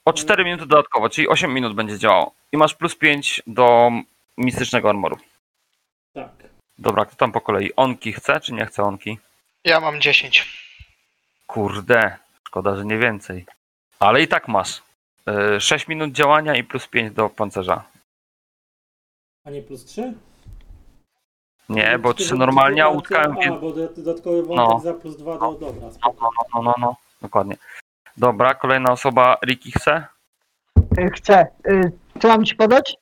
O 0.05 0.13
4 0.13 0.43
minuty 0.45 0.65
dodatkowo, 0.65 1.09
czyli 1.09 1.27
8 1.27 1.53
minut 1.53 1.73
będzie 1.73 1.97
działało. 1.99 2.31
I 2.51 2.57
masz 2.57 2.75
plus 2.75 2.95
5 2.95 3.41
do 3.47 3.91
mistycznego 4.37 4.89
armoru. 4.89 5.17
Tak. 6.13 6.31
Dobra, 6.77 7.05
kto 7.05 7.15
tam 7.15 7.31
po 7.31 7.41
kolei? 7.41 7.75
Onki 7.75 8.13
chce, 8.13 8.39
czy 8.41 8.53
nie 8.53 8.65
chce 8.65 8.83
onki? 8.83 9.17
Ja 9.63 9.79
mam 9.79 10.01
10. 10.01 10.63
Kurde, 11.47 12.17
szkoda, 12.53 12.75
że 12.75 12.85
nie 12.85 12.97
więcej. 12.97 13.45
Ale 13.99 14.21
i 14.21 14.27
tak 14.27 14.47
masz. 14.47 14.83
6 15.59 15.87
minut 15.87 16.11
działania 16.11 16.55
i 16.55 16.63
plus 16.63 16.87
5 16.87 17.13
do 17.13 17.29
pancerza. 17.29 17.83
A 19.45 19.49
nie 19.49 19.61
plus 19.61 19.85
3? 19.85 20.13
Nie, 21.69 21.99
bo 21.99 22.13
Czy 22.13 22.23
3 22.23 22.35
normalnie, 22.35 22.83
a 22.83 22.89
utkałem 22.89 23.31
A, 23.31 23.51
bo 23.59 23.71
do- 23.71 23.87
dodatkowy 23.87 24.43
wątek 24.43 24.67
No. 24.69 24.79
za 24.79 24.93
plus 24.93 25.17
2 25.17 25.37
do... 25.37 25.51
Dobra, 25.51 25.89
No, 26.05 26.13
no, 26.21 26.29
no, 26.53 26.61
no, 26.61 26.73
no, 26.77 26.95
dokładnie. 27.21 27.55
Dobra, 28.17 28.53
kolejna 28.53 28.91
osoba, 28.91 29.37
Ricky 29.45 29.71
chce. 29.71 30.05
Y, 30.97 31.09
Chcę. 31.15 31.47
Y, 31.67 31.91
Co 32.21 32.27
mam 32.27 32.45
ci 32.45 32.55
podać? 32.55 32.95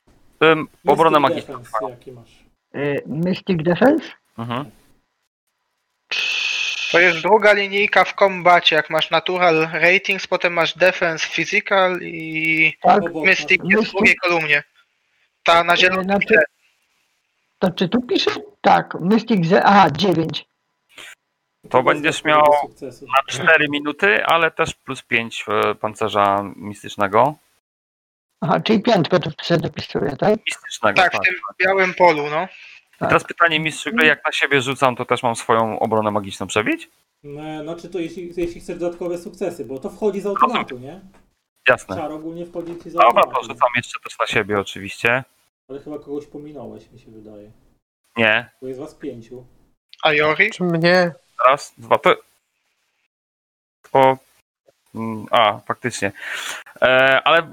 Ym, 0.43 0.67
obronę 0.87 1.19
Mystic 1.19 1.47
magiczną. 1.47 1.57
Defense, 1.57 1.89
jaki 1.89 2.11
masz? 2.11 2.39
Y, 2.75 3.03
Mystic 3.05 3.63
Defense? 3.63 4.05
Mhm. 4.37 4.65
To 6.91 6.99
jest 6.99 7.21
druga 7.21 7.53
linijka 7.53 8.03
w 8.05 8.15
kombacie, 8.15 8.75
jak 8.75 8.89
masz 8.89 9.09
natural 9.11 9.69
ratings, 9.73 10.27
potem 10.27 10.53
masz 10.53 10.77
defense 10.77 11.27
physical 11.27 11.99
i 12.01 12.73
Tak. 12.81 13.03
Mystic 13.13 13.61
jest 13.65 13.89
w 13.89 13.91
drugiej 13.91 14.15
kolumnie. 14.15 14.63
Ta 15.43 15.63
na 15.63 15.77
zielonym 15.77 16.05
Znaczy, 16.05 16.35
to 17.59 17.71
czy 17.71 17.89
tu 17.89 18.01
pisze? 18.01 18.31
Tak, 18.61 18.93
Mystic 18.99 19.45
ze... 19.47 19.63
Aha, 19.63 19.87
9. 19.91 20.45
To 21.69 21.83
będziesz 21.83 22.23
miał 22.23 22.43
na 22.81 23.23
4 23.27 23.69
minuty, 23.69 24.25
ale 24.25 24.51
też 24.51 24.73
plus 24.73 25.01
5 25.01 25.45
pancerza 25.79 26.43
mistycznego. 26.55 27.35
Aha, 28.41 28.59
czyli 28.59 28.81
piątkę 28.81 29.19
tu 29.19 29.31
sobie 29.41 29.59
dopisuję, 29.59 30.15
tak? 30.19 30.39
Mistycznego, 30.45 31.01
Tak, 31.01 31.11
tak. 31.11 31.21
w 31.21 31.25
tym 31.25 31.35
białym 31.59 31.93
polu, 31.93 32.29
no. 32.29 32.47
I 33.01 33.07
teraz 33.07 33.23
pytanie 33.23 33.59
mistrzu 33.59 33.91
gry, 33.93 34.07
jak 34.07 34.25
na 34.25 34.31
siebie 34.31 34.61
rzucam, 34.61 34.95
to 34.95 35.05
też 35.05 35.23
mam 35.23 35.35
swoją 35.35 35.79
obronę 35.79 36.11
magiczną 36.11 36.47
przebić? 36.47 36.89
No, 37.23 37.63
Znaczy 37.63 37.89
to 37.89 37.99
jeśli, 37.99 38.33
jeśli 38.37 38.61
chcesz 38.61 38.79
dodatkowe 38.79 39.17
sukcesy, 39.17 39.65
bo 39.65 39.79
to 39.79 39.89
wchodzi 39.89 40.21
z 40.21 40.25
automatu, 40.25 40.77
nie? 40.79 40.99
Jasne. 41.67 41.95
Czar 41.95 42.11
ogólnie 42.11 42.45
wchodzi 42.45 42.77
ci 42.83 42.89
z 42.89 42.93
Dobra, 42.93 43.07
automatu. 43.07 43.31
to 43.35 43.43
rzucam 43.43 43.69
jeszcze 43.75 43.99
też 43.99 44.19
na 44.19 44.27
siebie 44.27 44.59
oczywiście. 44.59 45.23
Ale 45.69 45.79
chyba 45.79 45.99
kogoś 45.99 46.25
pominąłeś, 46.25 46.91
mi 46.91 46.99
się 46.99 47.11
wydaje. 47.11 47.51
Nie. 48.17 48.49
Bo 48.61 48.67
jest 48.67 48.79
was 48.79 48.95
pięciu. 48.95 49.45
A 50.03 50.13
Jori? 50.13 50.51
Czy 50.51 50.63
mnie? 50.63 51.11
Raz, 51.47 51.73
dwa, 51.77 51.97
to... 51.97 52.15
To... 53.91 54.17
Mm, 54.95 55.25
A, 55.31 55.59
faktycznie. 55.59 56.11
E, 56.81 57.21
ale 57.23 57.51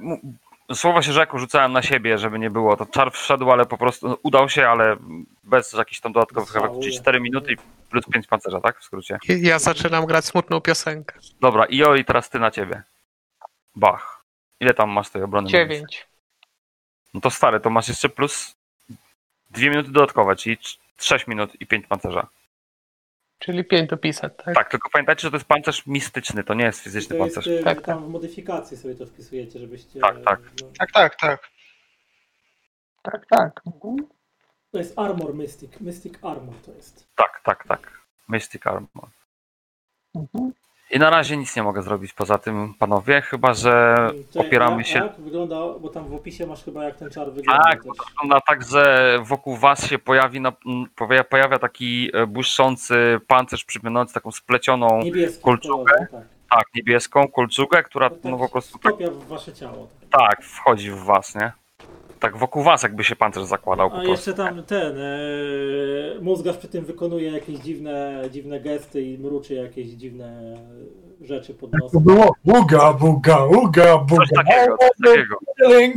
słowo 0.74 1.02
się 1.02 1.12
rzekło, 1.12 1.38
rzucałem 1.38 1.72
na 1.72 1.82
siebie, 1.82 2.18
żeby 2.18 2.38
nie 2.38 2.50
było. 2.50 2.76
To 2.76 2.86
czar 2.86 3.12
wszedł, 3.12 3.50
ale 3.50 3.66
po 3.66 3.78
prostu 3.78 4.08
no, 4.08 4.18
udał 4.22 4.48
się, 4.48 4.68
ale 4.68 4.96
bez 5.44 5.72
jakichś 5.72 6.00
tam 6.00 6.12
dodatkowych 6.12 6.56
efektów. 6.56 6.82
Czyli 6.82 7.00
4 7.00 7.20
minuty 7.20 7.52
i 7.52 7.56
plus 7.90 8.04
5 8.12 8.26
pancerza, 8.26 8.60
tak? 8.60 8.80
W 8.80 8.84
skrócie. 8.84 9.18
Ja 9.28 9.58
zaczynam 9.58 10.06
grać 10.06 10.24
smutną 10.24 10.60
piosenkę. 10.60 11.18
Dobra, 11.40 11.64
i 11.64 11.84
Oli, 11.84 12.04
teraz 12.04 12.30
ty 12.30 12.38
na 12.38 12.50
ciebie. 12.50 12.82
Bach. 13.76 14.24
Ile 14.60 14.74
tam 14.74 14.90
masz 14.90 15.10
tej 15.10 15.22
obrony? 15.22 15.44
magicznej? 15.44 15.68
Dziewięć. 15.68 16.06
No 17.14 17.20
to 17.20 17.30
stary, 17.30 17.60
to 17.60 17.70
masz 17.70 17.88
jeszcze 17.88 18.08
plus 18.08 18.56
2 19.50 19.70
minuty 19.70 19.90
dodatkowe, 19.90 20.36
czyli 20.36 20.58
6 20.98 21.26
minut 21.26 21.60
i 21.60 21.66
5 21.66 21.86
pancerza. 21.86 22.26
Czyli 23.38 23.64
pięć 23.64 23.90
dopisać, 23.90 24.32
tak? 24.44 24.54
Tak, 24.54 24.70
tylko 24.70 24.90
pamiętajcie, 24.90 25.20
że 25.22 25.30
to 25.30 25.36
jest 25.36 25.46
pancerz 25.48 25.86
mistyczny, 25.86 26.44
to 26.44 26.54
nie 26.54 26.64
jest 26.64 26.80
fizyczny 26.80 27.16
to 27.18 27.24
jest, 27.24 27.36
pancerz. 27.36 27.60
y, 27.60 27.64
Tak, 27.64 27.82
tam 27.82 28.04
w 28.04 28.08
modyfikacji 28.08 28.76
sobie 28.76 28.94
to 28.94 29.06
wpisujecie, 29.06 29.58
żebyście... 29.58 30.00
Tak, 30.00 30.16
tak. 30.24 30.40
No, 30.62 30.68
Tak, 30.78 30.92
tak, 30.92 31.16
tak. 31.20 31.48
Tak, 33.02 33.26
tak. 33.30 33.60
Mhm. 33.66 33.96
to 34.70 34.78
jest 34.78 34.98
Armor 34.98 35.34
Mystic. 35.34 35.80
Mystic 35.80 36.14
Armor 36.22 36.54
to 36.66 36.72
jest. 36.72 37.08
Tak, 37.14 37.40
tak, 37.44 37.66
tak. 37.68 38.00
Mystic 38.28 38.66
Armor. 38.66 39.08
Mhm. 40.14 40.52
I 40.90 40.98
na 40.98 41.10
razie 41.10 41.36
nic 41.36 41.56
nie 41.56 41.62
mogę 41.62 41.82
zrobić 41.82 42.12
poza 42.12 42.38
tym, 42.38 42.74
panowie, 42.78 43.20
chyba 43.20 43.54
że 43.54 43.96
Czekaj, 44.32 44.46
opieramy 44.48 44.76
jak, 44.76 44.86
się. 44.86 44.98
Jak 44.98 45.20
wygląda, 45.20 45.56
bo 45.80 45.88
tam 45.88 46.08
w 46.08 46.14
opisie 46.14 46.46
masz 46.46 46.64
chyba 46.64 46.84
jak 46.84 46.96
ten 46.96 47.10
czar 47.10 47.32
wygląda 47.32 47.62
Tak, 47.62 47.82
też. 47.84 47.92
wygląda 48.10 48.40
tak, 48.46 48.64
że 48.64 49.18
wokół 49.22 49.56
was 49.56 49.86
się 49.86 49.98
pojawi 49.98 50.40
na, 50.40 50.52
pojawia, 51.30 51.58
taki 51.58 52.10
e, 52.14 52.26
błyszczący 52.26 53.20
pancerz 53.26 53.64
przypominający 53.64 54.14
taką 54.14 54.30
splecioną, 54.32 55.00
Niebieski 55.02 55.42
kolczugę. 55.42 55.92
tak. 56.10 56.22
tak, 56.50 56.64
niebieską 56.74 57.28
kolczugę, 57.28 57.82
która 57.82 58.10
To 58.10 58.16
tak 58.16 58.24
no 58.24 58.38
po 58.38 58.48
prostu 58.48 58.78
tak, 58.78 58.94
w 58.96 59.28
wasze 59.28 59.52
ciało. 59.52 59.88
tak 60.10 60.42
wchodzi 60.42 60.90
w 60.90 60.98
was, 61.04 61.34
nie? 61.34 61.52
Tak 62.20 62.36
wokół 62.36 62.62
was 62.62 62.82
jakby 62.82 63.04
się 63.04 63.16
pancerz 63.16 63.44
zakładał 63.44 63.90
A 63.94 64.04
jeszcze 64.04 64.34
tam 64.34 64.62
ten, 64.64 64.98
e, 64.98 66.20
mózgarz 66.20 66.56
przy 66.56 66.68
tym 66.68 66.84
wykonuje 66.84 67.32
jakieś 67.32 67.58
dziwne, 67.58 68.22
dziwne 68.30 68.60
gesty 68.60 69.02
i 69.02 69.18
mruczy 69.18 69.54
jakieś 69.54 69.86
dziwne 69.86 70.54
rzeczy 71.20 71.54
pod 71.54 71.70
To 71.70 71.78
nosem. 71.78 72.02
było 72.02 72.34
uga, 72.44 72.92
buga, 72.92 73.44
uga, 73.44 73.98
buga. 73.98 74.24
Coś 74.24 74.28
takiego, 74.46 74.76
coś 74.78 74.90
takiego. 75.04 75.36
Link. 75.78 75.94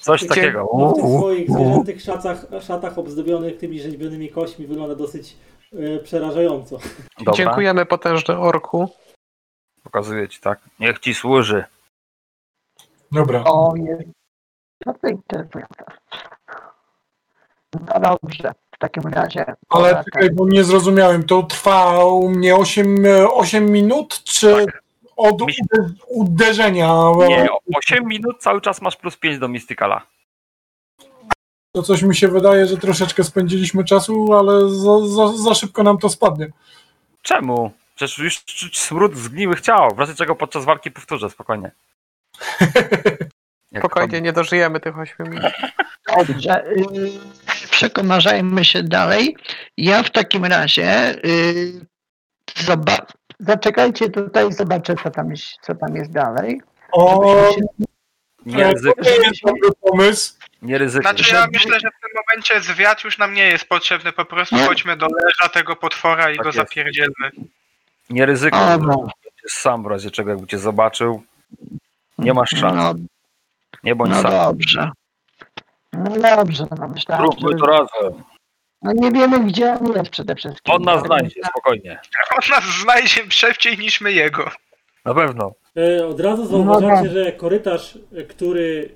Coś 0.00 0.26
takiego. 0.26 0.68
No, 0.78 0.88
w 0.90 0.94
tych 0.94 1.04
swoich 1.18 1.50
zwierzętych 1.50 2.00
szatach, 2.02 2.46
szatach 2.60 2.98
obzdobionych 2.98 3.58
tymi 3.58 3.80
rzeźbionymi 3.80 4.28
kośćmi 4.28 4.66
wygląda 4.66 4.94
dosyć 4.94 5.36
e, 5.72 5.98
przerażająco. 5.98 6.78
Dobra, 7.18 7.34
Dziękujemy 7.34 7.86
potężny 7.86 8.38
orku. 8.38 8.88
pokazuje 9.82 10.28
ci, 10.28 10.40
tak? 10.40 10.60
Niech 10.80 10.98
ci 10.98 11.14
służy. 11.14 11.64
Dobra. 13.12 13.44
O, 13.44 13.74
jest. 13.76 14.15
Co 14.84 14.92
to? 15.28 15.38
No 17.72 18.00
dobrze, 18.00 18.52
w 18.74 18.78
takim 18.78 19.02
razie. 19.02 19.44
Ale 19.68 20.04
czekaj, 20.04 20.30
bo 20.30 20.48
nie 20.48 20.64
zrozumiałem. 20.64 21.22
To 21.22 21.42
trwa 21.42 22.04
u 22.04 22.28
mnie 22.28 22.56
8, 22.56 22.96
8 23.30 23.72
minut, 23.72 24.22
czy 24.24 24.66
Tak. 24.66 24.82
od 25.16 25.36
uderzenia? 26.06 27.12
Nie, 27.28 27.46
8 27.76 28.04
minut 28.06 28.36
cały 28.38 28.60
czas 28.60 28.82
masz 28.82 28.96
plus 28.96 29.16
5 29.16 29.38
do 29.38 29.48
Mystykala. 29.48 30.06
To 31.72 31.82
coś 31.82 32.02
mi 32.02 32.16
się 32.16 32.28
wydaje, 32.28 32.66
że 32.66 32.76
troszeczkę 32.76 33.24
spędziliśmy 33.24 33.84
czasu, 33.84 34.32
ale 34.32 34.68
za, 34.68 35.06
za, 35.06 35.28
za 35.36 35.54
szybko 35.54 35.82
nam 35.82 35.98
to 35.98 36.08
spadnie. 36.08 36.48
Czemu? 37.22 37.70
Przecież 37.94 38.18
już 38.18 38.44
czuć 38.44 38.80
smród 38.80 39.16
zgniłych 39.16 39.60
ciał. 39.60 39.94
W 39.94 39.98
razie 39.98 40.14
czego 40.14 40.34
podczas 40.34 40.64
walki 40.64 40.90
powtórzę, 40.90 41.30
spokojnie. 41.30 41.70
Jak 43.72 43.82
Spokojnie, 43.82 44.20
nie 44.20 44.32
dożyjemy 44.32 44.80
tych 44.80 44.98
8 44.98 45.30
minut. 45.30 45.52
Dobrze. 46.16 46.66
y, 46.70 46.80
Przekomarzajmy 47.70 48.64
się 48.64 48.82
dalej. 48.82 49.36
Ja 49.76 50.02
w 50.02 50.10
takim 50.10 50.44
razie 50.44 51.14
y, 51.24 51.72
zoba- 52.56 53.06
zaczekajcie 53.38 54.10
tutaj, 54.10 54.52
zobaczę 54.52 54.94
co 55.02 55.10
tam 55.10 55.30
jest, 55.30 55.44
co 55.62 55.74
tam 55.74 55.96
jest 55.96 56.10
dalej. 56.12 56.60
O, 56.92 57.34
się- 57.54 57.60
Nie 58.46 58.72
ryzykuj. 58.72 59.04
to 59.04 59.10
jest 59.10 59.42
dobry 59.44 59.68
pomysł. 59.80 60.34
Nie 60.62 60.78
ryzykuj. 60.78 61.02
Znaczy 61.10 61.34
ja 61.34 61.46
myślę, 61.52 61.80
że 61.80 61.88
w 61.90 62.00
tym 62.00 62.10
momencie 62.16 62.60
zwiat 62.60 63.04
już 63.04 63.18
nam 63.18 63.34
nie 63.34 63.44
jest 63.48 63.64
potrzebny, 63.68 64.12
po 64.12 64.24
prostu 64.24 64.56
chodźmy 64.56 64.96
do 64.96 65.06
leża 65.06 65.48
tego 65.52 65.76
potwora 65.76 66.30
i 66.30 66.36
Tak 66.36 66.42
go 66.44 66.48
jest. 66.48 66.58
zapierdzielmy. 66.58 67.30
Nie 68.10 68.26
ryzykuj. 68.26 68.60
No, 68.80 69.06
sam 69.48 69.82
w 69.82 69.86
razie 69.86 70.10
czego, 70.10 70.30
jakby 70.30 70.46
cię 70.46 70.58
zobaczył. 70.58 71.22
Nie 72.18 72.34
masz 72.34 72.50
szans. 72.50 72.76
no, 72.76 72.94
Nie 73.86 73.94
bądź 73.96 74.10
no 74.10 74.22
sam. 74.22 74.30
dobrze. 74.32 74.90
No 75.92 76.36
dobrze, 76.36 76.64
no 76.78 76.88
myślałem, 76.88 77.26
Zróbmy 77.26 77.50
że, 77.50 77.56
to 77.58 77.66
razem. 77.66 78.22
no 78.82 78.92
nie 78.92 79.10
wiemy 79.12 79.40
gdzie 79.40 79.72
on 79.78 79.92
jest 79.96 80.10
przede 80.10 80.34
wszystkim. 80.34 80.74
On 80.74 80.82
nas 80.82 81.06
znajdzie, 81.06 81.40
spokojnie. 81.50 82.00
On 82.34 82.50
nas 82.50 82.64
znajdzie 82.82 83.20
szybciej 83.30 83.78
niż 83.78 84.00
my 84.00 84.12
jego. 84.12 84.50
Na 85.04 85.14
pewno. 85.14 85.52
E, 85.76 86.06
Od 86.06 86.20
razu 86.20 86.42
No 86.42 86.48
zauważacie, 86.48 87.02
tak. 87.02 87.12
że 87.12 87.32
korytarz, 87.32 87.98
e, 88.16 88.22
który 88.22 88.94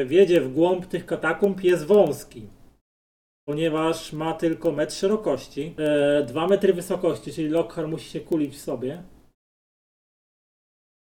e, 0.00 0.04
wiedzie 0.04 0.40
w 0.40 0.52
głąb 0.52 0.86
tych 0.86 1.06
katakumb 1.06 1.64
jest 1.64 1.86
wąski. 1.86 2.48
Ponieważ 3.48 4.12
ma 4.12 4.34
tylko 4.34 4.72
metr 4.72 4.92
szerokości, 4.94 5.74
e, 5.78 6.22
2 6.22 6.46
metry 6.46 6.72
wysokości, 6.74 7.32
czyli 7.32 7.48
Lockhart 7.48 7.88
musi 7.88 8.10
się 8.10 8.20
kulić 8.20 8.54
w 8.56 8.60
sobie. 8.60 9.02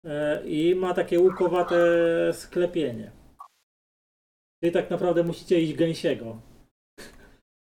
E, 0.05 0.43
I 0.49 0.75
ma 0.75 0.95
takie 0.95 1.21
łukowate 1.21 1.77
sklepienie. 2.33 3.11
Czyli 4.61 4.73
tak 4.73 4.91
naprawdę 4.91 5.23
musicie 5.23 5.61
iść 5.61 5.75
gęsiego. 5.75 6.41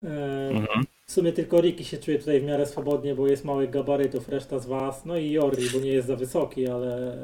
E, 0.04 0.48
Mhm. 0.50 0.84
w 1.06 1.12
sumie 1.12 1.32
tylko 1.32 1.60
Ricky 1.60 1.84
się 1.84 1.98
czuje 1.98 2.18
tutaj 2.18 2.40
w 2.40 2.44
miarę 2.44 2.66
swobodnie, 2.66 3.14
bo 3.14 3.26
jest 3.26 3.44
małych 3.44 3.70
gabarytów, 3.70 4.28
reszta 4.28 4.58
z 4.58 4.66
was, 4.66 5.04
no 5.04 5.16
i 5.16 5.30
Jorri, 5.30 5.70
bo 5.70 5.78
nie 5.78 5.92
jest 5.92 6.08
za 6.08 6.16
wysoki, 6.16 6.68
ale 6.68 7.16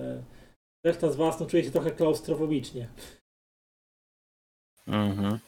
reszta 0.85 1.11
z 1.11 1.17
was 1.17 1.41
no, 1.41 1.47
czuje 1.47 1.65
się 1.65 1.71
trochę 1.71 1.91
klaustrofobicznie. 1.91 2.89
Mhm. 4.87 5.39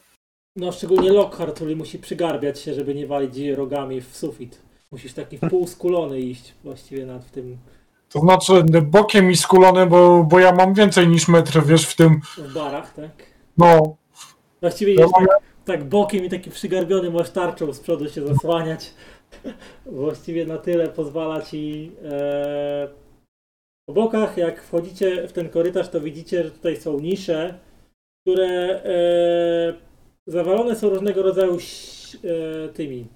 No 0.55 0.71
szczególnie 0.71 1.11
Lockhart, 1.11 1.55
który 1.55 1.75
musi 1.75 1.99
przygarbiać 1.99 2.59
się, 2.59 2.73
żeby 2.73 2.95
nie 2.95 3.07
walić 3.07 3.47
rogami 3.47 4.01
w 4.01 4.17
sufit. 4.17 4.61
Musisz 4.91 5.13
taki 5.13 5.37
w 5.37 5.49
pół 5.49 5.67
skulony 5.67 6.19
iść 6.19 6.53
właściwie 6.63 7.05
nad 7.05 7.25
w 7.25 7.31
tym 7.31 7.57
To 8.13 8.19
znaczy 8.19 8.63
bokiem 8.81 9.31
i 9.31 9.37
skulone, 9.37 9.85
bo, 9.85 10.23
bo 10.23 10.39
ja 10.39 10.51
mam 10.51 10.73
więcej 10.73 11.07
niż 11.07 11.27
metr, 11.27 11.65
wiesz, 11.65 11.85
w 11.85 11.95
tym, 11.95 12.21
w 12.37 12.53
barach, 12.53 12.93
tak? 12.93 13.11
no, 13.57 13.97
Właściwie 14.63 14.93
jest 14.93 15.13
tak, 15.13 15.27
tak 15.65 15.83
bokiem 15.83 16.25
i 16.25 16.29
taki 16.29 16.51
przygarbiony 16.51 17.11
masz 17.11 17.29
tarczą 17.29 17.73
z 17.73 17.79
przodu 17.79 18.09
się 18.09 18.27
zasłaniać. 18.27 18.93
Właściwie 19.85 20.45
na 20.45 20.57
tyle 20.57 20.87
pozwala 20.87 21.41
ci. 21.41 21.91
E... 22.03 22.87
Po 23.85 23.93
bokach, 23.93 24.37
jak 24.37 24.63
wchodzicie 24.63 25.27
w 25.27 25.33
ten 25.33 25.49
korytarz, 25.49 25.89
to 25.89 26.01
widzicie, 26.01 26.43
że 26.43 26.51
tutaj 26.51 26.77
są 26.77 26.99
nisze, 26.99 27.59
które 28.21 28.49
e... 28.85 29.73
zawalone 30.27 30.75
są 30.75 30.89
różnego 30.89 31.23
rodzaju 31.23 31.57
e... 31.57 32.69
tymi 32.69 33.07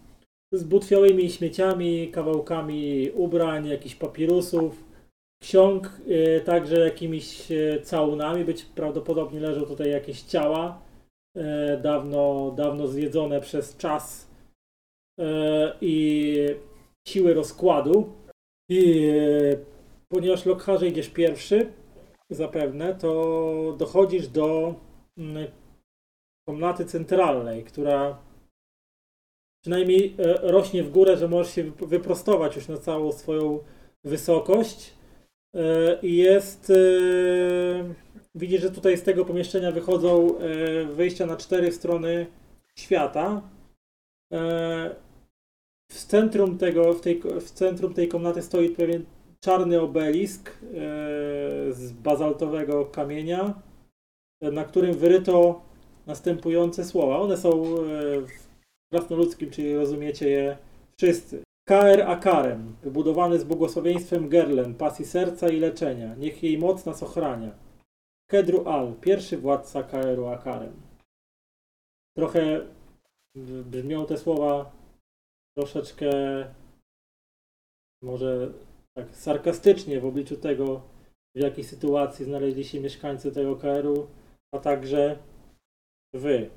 zbutwiałymi 0.51 1.31
śmieciami, 1.31 2.11
kawałkami 2.11 3.11
ubrań, 3.13 3.67
jakichś 3.67 3.95
papirusów, 3.95 4.83
ksiąg, 5.41 6.01
e... 6.07 6.41
także 6.41 6.79
jakimiś 6.79 7.51
e, 7.51 7.81
całunami. 7.81 8.45
Być 8.45 8.65
prawdopodobnie 8.65 9.39
leżą 9.39 9.61
tutaj 9.65 9.91
jakieś 9.91 10.21
ciała 10.21 10.81
e, 11.35 11.77
dawno, 11.77 12.51
dawno 12.51 12.87
zjedzone 12.87 13.41
przez 13.41 13.77
czas 13.77 14.27
i 15.81 16.35
siły 17.07 17.33
rozkładu. 17.33 18.13
I 18.69 19.11
ponieważ 20.09 20.45
Lockharze 20.45 20.87
idziesz 20.87 21.09
pierwszy, 21.09 21.73
zapewne, 22.29 22.95
to 22.95 23.75
dochodzisz 23.77 24.27
do 24.27 24.75
mm, 25.17 25.47
komnaty 26.47 26.85
centralnej, 26.85 27.63
która 27.63 28.21
przynajmniej 29.63 30.15
rośnie 30.41 30.83
w 30.83 30.91
górę, 30.91 31.17
że 31.17 31.27
możesz 31.27 31.53
się 31.53 31.63
wyp- 31.63 31.87
wyprostować 31.87 32.55
już 32.55 32.67
na 32.67 32.77
całą 32.77 33.11
swoją 33.11 33.59
wysokość. 34.05 34.93
E, 35.57 35.97
jest. 36.03 36.69
e, 36.69 37.93
Widzisz, 38.35 38.61
że 38.61 38.71
tutaj 38.71 38.97
z 38.97 39.03
tego 39.03 39.25
pomieszczenia 39.25 39.71
wychodzą 39.71 40.39
e, 40.39 40.85
wyjścia 40.85 41.25
na 41.25 41.37
cztery 41.37 41.71
strony 41.71 42.27
świata. 42.75 43.41
W 45.91 46.05
centrum 46.07 46.57
tego, 46.57 46.93
w, 46.93 47.01
tej, 47.01 47.21
w 47.41 47.51
centrum 47.51 47.93
tej 47.93 48.07
komnaty 48.07 48.41
stoi 48.41 48.69
pewien 48.69 49.05
czarny 49.39 49.81
obelisk 49.81 50.57
z 51.69 51.91
bazaltowego 51.91 52.85
kamienia, 52.85 53.61
na 54.41 54.65
którym 54.65 54.93
wyryto 54.93 55.61
następujące 56.07 56.85
słowa. 56.85 57.19
One 57.19 57.37
są 57.37 57.51
w 58.25 58.27
krasnoludzkim, 58.91 59.49
czyli 59.49 59.75
rozumiecie 59.75 60.29
je 60.29 60.57
wszyscy. 60.97 61.46
KR 61.67 62.01
Akarem, 62.01 62.75
wybudowany 62.81 63.39
z 63.39 63.43
błogosławieństwem 63.43 64.29
Gerlen, 64.29 64.75
pasji 64.75 65.05
serca 65.05 65.49
i 65.49 65.59
leczenia. 65.59 66.15
Niech 66.15 66.43
jej 66.43 66.57
moc 66.57 66.85
nas 66.85 67.03
ochrania. 67.03 67.51
Kedru 68.29 68.67
Al, 68.67 68.93
pierwszy 69.01 69.37
władca 69.37 69.83
KR-u 69.83 70.27
Akarem. 70.27 70.81
Trochę 72.17 72.61
brzmią 73.65 74.05
te 74.05 74.17
słowa 74.17 74.71
troszeczkę 75.57 76.11
może 78.01 78.53
tak 78.93 79.15
sarkastycznie 79.15 79.99
w 79.99 80.05
obliczu 80.05 80.37
tego, 80.37 80.81
w 81.35 81.39
jakiej 81.39 81.63
sytuacji 81.63 82.25
znaleźli 82.25 82.65
się 82.65 82.79
mieszkańcy 82.79 83.31
tego 83.31 83.55
KR-u, 83.55 84.07
a 84.51 84.59
także 84.59 85.17
wy. 86.13 86.49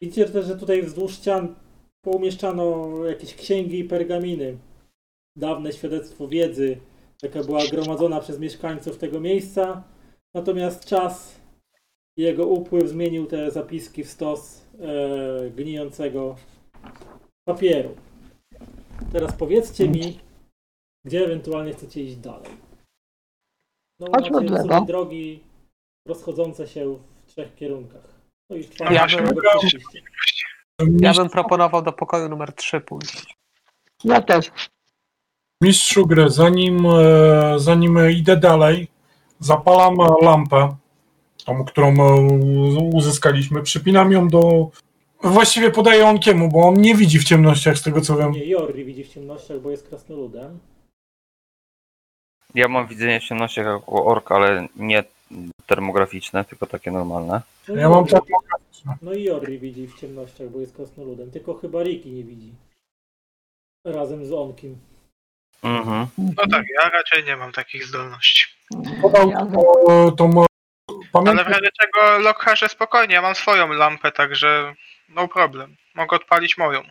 Widzicie 0.00 0.28
też, 0.28 0.46
że 0.46 0.56
tutaj 0.56 0.82
wzdłuż 0.82 1.12
ścian 1.12 1.63
poumieszczano 2.04 2.88
jakieś 3.04 3.34
księgi 3.34 3.78
i 3.78 3.84
pergaminy. 3.84 4.58
Dawne 5.36 5.72
świadectwo 5.72 6.28
wiedzy, 6.28 6.78
jaka 7.22 7.42
była 7.42 7.66
gromadzona 7.66 8.20
przez 8.20 8.38
mieszkańców 8.38 8.98
tego 8.98 9.20
miejsca. 9.20 9.82
Natomiast 10.34 10.84
czas 10.84 11.40
i 12.18 12.22
jego 12.22 12.46
upływ 12.46 12.88
zmienił 12.88 13.26
te 13.26 13.50
zapiski 13.50 14.04
w 14.04 14.10
stos 14.10 14.64
e, 14.80 15.50
gnijącego 15.50 16.36
papieru. 17.48 17.94
Teraz 19.12 19.32
powiedzcie 19.32 19.88
mi, 19.88 20.20
gdzie 21.04 21.24
ewentualnie 21.24 21.72
chcecie 21.72 22.02
iść 22.02 22.16
dalej. 22.16 22.50
No, 24.00 24.06
Chodźmy 24.16 24.30
macie 24.36 24.48
w 24.48 24.50
lewo. 24.52 24.74
sumie 24.74 24.86
drogi 24.86 25.40
rozchodzące 26.08 26.66
się 26.66 26.98
w 27.16 27.26
trzech 27.26 27.54
kierunkach. 27.54 28.14
No 28.50 28.56
i 28.56 28.62
w 28.62 28.80
Ja 28.80 29.06
przyjść. 29.58 30.04
Ja 30.80 31.14
bym 31.14 31.28
proponował 31.28 31.82
do 31.82 31.92
pokoju 31.92 32.28
numer 32.28 32.52
3 32.52 32.80
pójść. 32.80 33.36
Ja 34.04 34.22
też. 34.22 34.50
mistrzu 35.60 36.06
gry, 36.06 36.30
zanim, 36.30 36.86
e, 36.86 37.58
zanim 37.58 38.10
idę 38.10 38.36
dalej, 38.36 38.88
zapalam 39.40 40.00
e, 40.00 40.06
lampę, 40.22 40.76
tą, 41.44 41.64
którą 41.64 41.94
e, 41.94 42.28
uzyskaliśmy, 42.94 43.62
przypinam 43.62 44.12
ją 44.12 44.28
do... 44.28 44.70
Właściwie 45.22 45.70
podaję 45.70 46.06
Onkiemu, 46.06 46.48
bo 46.48 46.68
on 46.68 46.74
nie 46.74 46.94
widzi 46.94 47.18
w 47.18 47.24
ciemnościach, 47.24 47.78
z 47.78 47.82
tego 47.82 48.00
co 48.00 48.16
wiem. 48.16 48.32
Nie, 48.32 48.46
Jorri 48.46 48.84
widzi 48.84 49.04
w 49.04 49.08
ciemnościach, 49.08 49.60
bo 49.60 49.70
jest 49.70 49.88
krasnoludem. 49.88 50.58
Ja 52.54 52.68
mam 52.68 52.86
widzenie 52.86 53.20
w 53.20 53.24
ciemnościach 53.24 53.66
jako 53.66 54.04
ork, 54.04 54.32
ale 54.32 54.68
nie 54.76 55.04
termograficzne, 55.66 56.44
tylko 56.44 56.66
takie 56.66 56.90
normalne. 56.90 57.42
No 57.68 57.74
i 57.74 57.78
Ja 57.78 57.88
mam 57.88 58.06
tak... 58.06 58.22
No 59.02 59.12
i 59.12 59.22
Jorri 59.22 59.58
widzi 59.58 59.86
w 59.86 60.00
ciemnościach, 60.00 60.48
bo 60.48 60.60
jest 60.60 60.76
krasnoludem. 60.76 61.30
Tylko 61.30 61.54
chyba 61.54 61.82
Riki 61.82 62.10
nie 62.10 62.24
widzi. 62.24 62.52
Razem 63.86 64.26
z 64.26 64.32
Onkim. 64.32 64.78
Mhm. 65.62 66.06
No 66.18 66.42
tak, 66.50 66.64
ja 66.82 66.88
raczej 66.88 67.24
nie 67.24 67.36
mam 67.36 67.52
takich 67.52 67.86
zdolności. 67.86 68.46
Podał 69.02 69.30
Ja 69.30 69.46
to, 69.46 70.12
tą... 70.12 70.44
Ale 71.12 71.44
w 71.44 71.48
razie 71.48 71.68
czego 71.80 72.18
Lockharze 72.18 72.68
spokojnie, 72.68 73.14
ja 73.14 73.22
mam 73.22 73.34
swoją 73.34 73.68
lampę, 73.68 74.12
także 74.12 74.74
no 75.08 75.28
problem. 75.28 75.76
Mogę 75.94 76.16
odpalić 76.16 76.58
moją. 76.58 76.82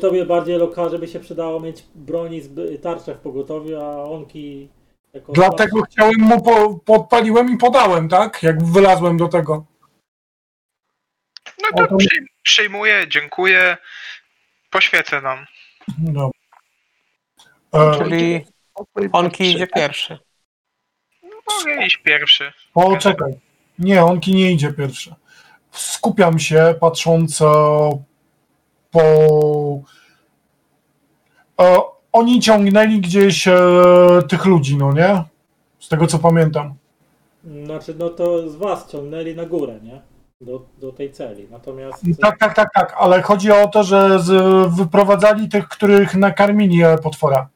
Tobie 0.00 0.26
bardziej 0.26 0.58
lokarze 0.58 0.98
by 0.98 1.08
się 1.08 1.20
przydało 1.20 1.60
mieć 1.60 1.84
broni, 1.94 2.40
zby- 2.40 2.78
tarczę 2.78 3.14
w 3.14 3.18
pogotowiu, 3.18 3.80
a 3.80 4.04
onki 4.04 4.68
jako 5.14 5.32
dlatego 5.32 5.82
chciałem 5.82 6.20
mu, 6.20 6.42
po, 6.42 6.78
podpaliłem 6.78 7.54
i 7.54 7.56
podałem, 7.56 8.08
tak? 8.08 8.42
Jak 8.42 8.64
wylazłem 8.64 9.16
do 9.16 9.28
tego. 9.28 9.66
No 11.62 11.68
O, 11.72 11.76
to 11.76 11.86
to- 11.86 11.96
przyjm- 11.96 12.26
przyjmuję, 12.42 13.04
dziękuję. 13.08 13.76
Poświecę 14.70 15.20
nam. 15.20 15.46
No. 15.98 16.30
E, 17.74 17.98
Czyli 17.98 18.46
Spokój, 18.70 19.08
Onki 19.12 19.50
idzie 19.50 19.66
pierwszy. 19.66 20.18
Mogę 21.58 21.86
iść 21.86 21.96
pierwszy. 21.96 22.52
Poczekaj. 22.72 23.38
Nie, 23.78 24.04
onki 24.04 24.34
nie 24.34 24.52
idzie 24.52 24.72
pierwszy. 24.72 25.14
Skupiam 25.72 26.38
się, 26.38 26.74
patrząc 26.80 27.40
e, 27.42 27.44
po. 28.90 29.00
E, 31.60 31.97
oni 32.12 32.40
ciągnęli 32.40 33.00
gdzieś 33.00 33.48
e, 33.48 33.58
tych 34.28 34.46
ludzi, 34.46 34.76
no 34.76 34.92
nie? 34.92 35.24
Z 35.80 35.88
tego 35.88 36.06
co 36.06 36.18
pamiętam. 36.18 36.74
Znaczy, 37.64 37.94
no 37.98 38.08
to 38.08 38.48
z 38.50 38.56
was 38.56 38.90
ciągnęli 38.90 39.34
na 39.34 39.46
górę, 39.46 39.78
nie? 39.82 40.00
Do, 40.40 40.62
do 40.78 40.92
tej 40.92 41.12
celi. 41.12 41.48
Natomiast. 41.50 42.04
Tak, 42.20 42.38
tak, 42.38 42.54
tak, 42.54 42.68
tak, 42.74 42.94
ale 42.98 43.22
chodzi 43.22 43.52
o 43.52 43.68
to, 43.68 43.82
że 43.84 44.20
z, 44.20 44.30
wyprowadzali 44.74 45.48
tych, 45.48 45.68
których 45.68 46.14
nakarmili 46.14 46.82
e, 46.82 46.98
potwora. 46.98 47.48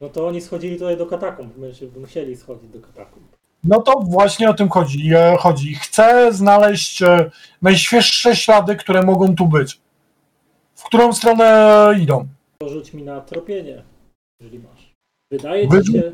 No 0.00 0.08
to 0.08 0.26
oni 0.26 0.40
schodzili 0.40 0.76
tutaj 0.76 0.96
do 0.96 1.06
katakumb. 1.06 1.52
Musieli 2.00 2.36
schodzić 2.36 2.70
do 2.70 2.80
katakumb. 2.80 3.26
No 3.64 3.80
to 3.80 4.00
właśnie 4.00 4.50
o 4.50 4.54
tym 4.54 4.68
chodzi. 4.68 5.14
e, 5.14 5.36
chodzi. 5.36 5.74
Chcę 5.74 6.32
znaleźć 6.32 7.02
e, 7.02 7.30
najświeższe 7.62 8.36
ślady, 8.36 8.76
które 8.76 9.02
mogą 9.02 9.34
tu 9.34 9.46
być. 9.46 9.80
W 10.74 10.84
którą 10.84 11.12
stronę 11.12 11.70
idą? 12.00 12.26
To 12.62 12.68
rzuć 12.68 12.92
mi 12.92 13.02
na 13.02 13.20
tropienie, 13.20 13.84
jeżeli 14.40 14.58
masz. 14.58 14.94
Wydaje 15.32 15.68
ci 15.68 15.92
się, 15.92 16.12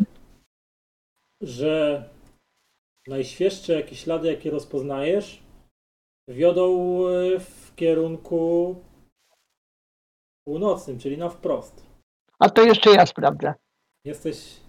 że 1.40 2.04
najświeższe 3.06 3.72
jakieś 3.72 4.00
ślady, 4.00 4.28
jakie 4.28 4.50
rozpoznajesz, 4.50 5.42
wiodą 6.28 7.00
e, 7.08 7.40
w 7.40 7.72
kierunku 7.76 8.74
północnym, 10.48 10.98
czyli 10.98 11.18
na 11.18 11.28
wprost. 11.28 11.86
A 12.38 12.50
to 12.50 12.62
jeszcze 12.62 12.90
ja 12.90 13.06
sprawdzę. 13.06 13.54
Jesteś. 14.04 14.60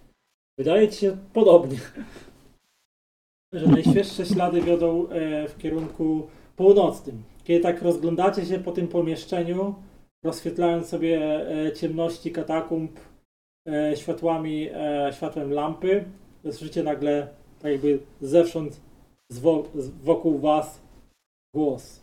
Wydaje 0.58 0.88
ci 0.88 1.00
się 1.00 1.16
podobnie. 1.32 1.78
Że 3.52 3.66
najświeższe 3.66 4.26
ślady 4.26 4.62
wiodą 4.62 5.08
e, 5.08 5.48
w 5.48 5.58
kierunku 5.58 6.30
północnym. 6.56 7.22
Kiedy 7.44 7.60
tak 7.60 7.82
rozglądacie 7.82 8.46
się 8.46 8.58
po 8.58 8.72
tym 8.72 8.88
pomieszczeniu, 8.88 9.74
rozświetlając 10.24 10.88
sobie 10.88 11.46
e, 11.66 11.72
ciemności 11.72 12.32
katakumb 12.32 13.00
e, 13.68 13.96
światłami, 13.96 14.68
e, 14.72 15.10
światłem 15.12 15.52
lampy, 15.52 16.04
słyszycie 16.44 16.82
nagle, 16.82 17.28
tak 17.60 17.72
jakby 17.72 18.00
zewsząd 18.20 18.80
wokół 20.02 20.38
was 20.38 20.82
głos. 21.54 22.00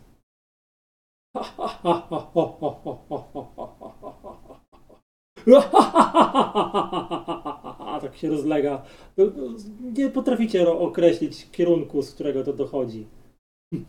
tak 8.00 8.16
się 8.16 8.28
rozlega. 8.28 8.82
Nie 9.80 10.10
potraficie 10.10 10.70
określić 10.70 11.50
kierunku, 11.50 12.02
z 12.02 12.14
którego 12.14 12.44
to 12.44 12.52
dochodzi. 12.52 13.06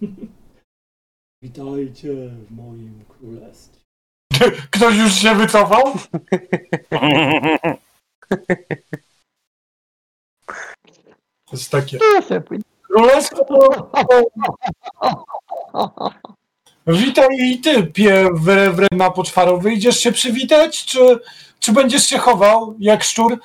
Witajcie 1.43 2.29
w 2.29 2.51
moim 2.51 3.03
królestwie. 3.09 3.86
Ktoś 4.71 4.95
już 4.95 5.13
się 5.13 5.35
wycofał? 5.35 5.93
To 11.45 11.51
jest 11.51 11.71
takie. 11.71 11.99
Królestwo. 12.81 13.45
Witaj 16.87 17.27
i 17.39 17.59
ty, 17.61 17.83
pie 17.83 18.25
wre- 18.33 18.73
wredna 18.73 19.11
poczwaro. 19.11 19.57
Wyjdziesz 19.57 19.99
się 19.99 20.11
przywitać, 20.11 20.85
czy, 20.85 21.19
czy 21.59 21.73
będziesz 21.73 22.05
się 22.05 22.17
chował 22.17 22.75
jak 22.79 23.03
szczur? 23.03 23.39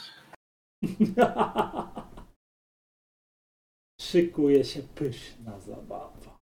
Szykuje 4.01 4.65
się 4.65 4.83
pyszna 4.83 5.61
zabawa. 5.61 6.39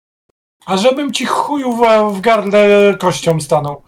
A 0.66 0.76
żebym 0.76 1.12
ci 1.12 1.26
chuju 1.26 1.72
w, 1.72 1.80
w 2.16 2.20
gardle 2.20 2.96
kością 2.98 3.40
stanął. 3.40 3.82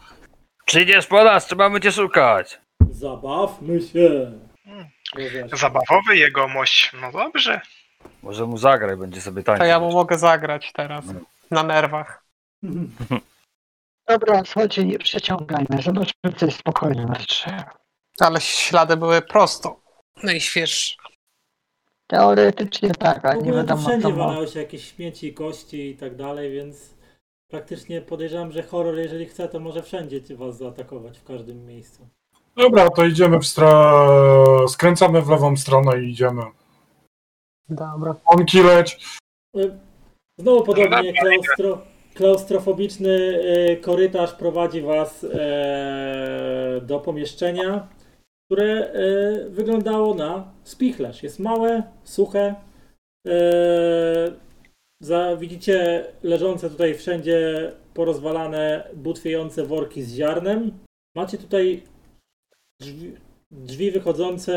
Przyjdziesz 0.65 1.07
po 1.07 1.25
nas, 1.25 1.47
trzeba 1.47 1.81
cię 1.81 1.93
szukać. 1.93 2.61
Zabawmy 2.91 3.81
się. 3.81 4.33
Hmm. 4.65 4.87
Rozeszli. 5.17 5.59
Zabawowy 5.59 6.17
jegomość. 6.17 6.93
No 7.01 7.13
dobrze. 7.13 7.61
Może 8.23 8.47
mu 8.47 8.59
zagraj, 8.59 8.97
będzie 8.97 9.21
sobie 9.21 9.43
tańczyć. 9.43 9.61
To 9.61 9.67
ja 9.67 9.81
mu 9.81 9.93
mogę 9.93 10.19
zagrać 10.19 10.73
teraz. 10.73 11.05
Na 11.51 11.63
nerwach. 11.63 12.25
Dobra, 14.09 14.43
słuchajcie, 14.45 14.85
nie 14.85 14.99
przeciągajmy. 14.99 15.83
Zobaczmy, 15.83 16.33
co 16.37 16.47
jest 16.47 16.59
spokojne 16.59 17.05
na 17.05 17.15
drzewie. 17.15 17.65
Ale 18.21 18.41
ślady 18.41 18.97
były 18.97 19.23
prosto. 19.23 19.81
Najświeższe. 20.23 20.97
Teoretycznie 22.07 22.91
tak, 22.91 23.25
ale 23.25 23.43
nie 23.43 23.53
wiadomo 23.53 23.83
wszędzie 23.83 24.03
co 24.03 24.11
ma. 24.11 24.17
walały 24.27 24.49
się 24.49 24.61
jakieś 24.61 24.93
śmieci, 24.95 25.35
kości 25.35 25.91
i 25.91 25.97
tak 25.97 26.17
dalej, 26.17 26.53
więc 26.53 26.95
praktycznie 27.53 28.01
podejrzewam, 28.01 28.53
że 28.53 28.63
horror, 28.63 28.99
jeżeli 28.99 29.27
chce, 29.27 29.49
to 29.49 29.61
może 29.61 29.83
wszędzie 29.83 30.21
was 30.37 30.57
zaatakować, 30.57 31.19
w 31.19 31.25
każdym 31.25 31.67
miejscu. 31.67 32.09
Dobra, 32.57 32.91
to 32.91 33.05
idziemy 33.05 33.39
w 33.39 33.47
stronę. 33.47 34.69
Skręcamy 34.69 35.23
w 35.23 35.29
lewą 35.29 35.57
stronę 35.57 36.03
i 36.03 36.11
idziemy. 36.11 36.43
Dobra. 37.69 38.15
Onki 38.27 38.63
leć. 38.63 39.19
Y, 39.57 39.79
Znowu 40.39 40.63
podobnie 40.63 41.13
Dobra, 41.13 41.13
klaustro, 41.21 41.79
klaustrofobiczny 42.15 43.11
y, 43.11 43.77
korytarz 43.77 44.33
prowadzi 44.33 44.83
was 44.83 45.25
e, 45.25 46.81
do 46.83 47.01
pomieszczenia, 47.01 47.89
które 48.47 48.65
e, 48.65 49.49
wyglądało 49.49 50.15
na 50.15 50.53
spichlerz. 50.65 51.23
Jest 51.23 51.39
małe, 51.39 51.83
suche. 52.05 52.55
Za, 55.03 55.37
widzicie 55.37 56.07
leżące 56.23 56.71
tutaj 56.71 56.95
wszędzie 56.95 57.73
porozwalane, 57.95 58.91
butwiejące 58.95 59.65
worki 59.65 60.03
z 60.03 60.15
ziarnem. 60.15 60.79
Macie 61.17 61.39
tutaj 61.39 61.83
drzwi, 62.81 63.13
drzwi 63.51 63.91
wychodzące 63.91 64.53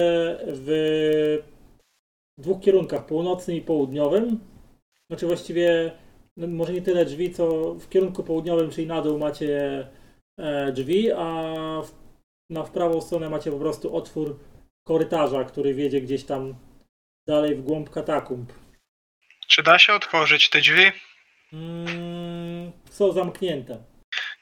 w 0.48 1.42
dwóch 2.38 2.62
kierunkach, 2.62 3.06
północnym 3.06 3.58
i 3.58 3.62
południowym. 3.62 4.40
Znaczy 5.10 5.28
właściwie, 5.28 5.92
no 6.38 6.48
może 6.48 6.74
nie 6.74 6.82
tyle 6.82 7.06
drzwi, 7.06 7.34
co 7.34 7.74
w 7.74 7.90
kierunku 7.90 8.24
południowym, 8.24 8.70
czyli 8.70 8.88
na 8.88 9.02
dół 9.02 9.20
macie 9.20 9.88
e, 10.40 10.72
drzwi, 10.72 11.12
a 11.12 11.54
w, 11.86 11.92
na 12.50 12.64
w 12.64 12.72
prawą 12.72 13.02
stronę 13.02 13.30
macie 13.30 13.52
po 13.52 13.60
prostu 13.60 13.96
otwór 13.96 14.40
korytarza, 14.88 15.44
który 15.44 15.74
wiedzie 15.74 16.02
gdzieś 16.02 16.24
tam 16.24 16.56
dalej 17.28 17.56
w 17.56 17.64
głąb 17.64 17.90
katakumb. 17.90 18.65
Czy 19.48 19.64
da 19.64 19.80
się 19.80 19.94
otworzyć 19.94 20.50
te 20.50 20.60
drzwi? 20.60 20.92
Mm, 21.54 22.72
są 22.90 23.12
zamknięte. 23.12 23.78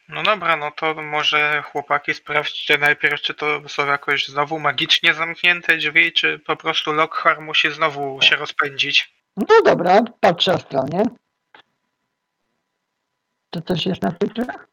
No 0.09 0.23
dobra, 0.23 0.57
no 0.57 0.71
to 0.71 0.93
może 0.93 1.63
chłopaki 1.71 2.13
sprawdźcie 2.13 2.77
najpierw, 2.77 3.21
czy 3.21 3.33
to 3.33 3.69
są 3.69 3.85
jakoś 3.85 4.27
znowu 4.27 4.59
magicznie 4.59 5.13
zamknięte 5.13 5.77
drzwi, 5.77 6.13
czy 6.13 6.39
po 6.39 6.55
prostu 6.55 6.93
Lockhart 6.93 7.39
musi 7.39 7.71
znowu 7.71 8.21
się 8.21 8.35
rozpędzić. 8.35 9.13
No 9.37 9.61
dobra, 9.65 10.01
patrzę 10.19 10.53
ostrożnie. 10.53 11.03
To 13.49 13.61
coś 13.61 13.85
jest 13.85 14.01
na 14.01 14.11
tych 14.11 14.33
drzwiach? 14.33 14.67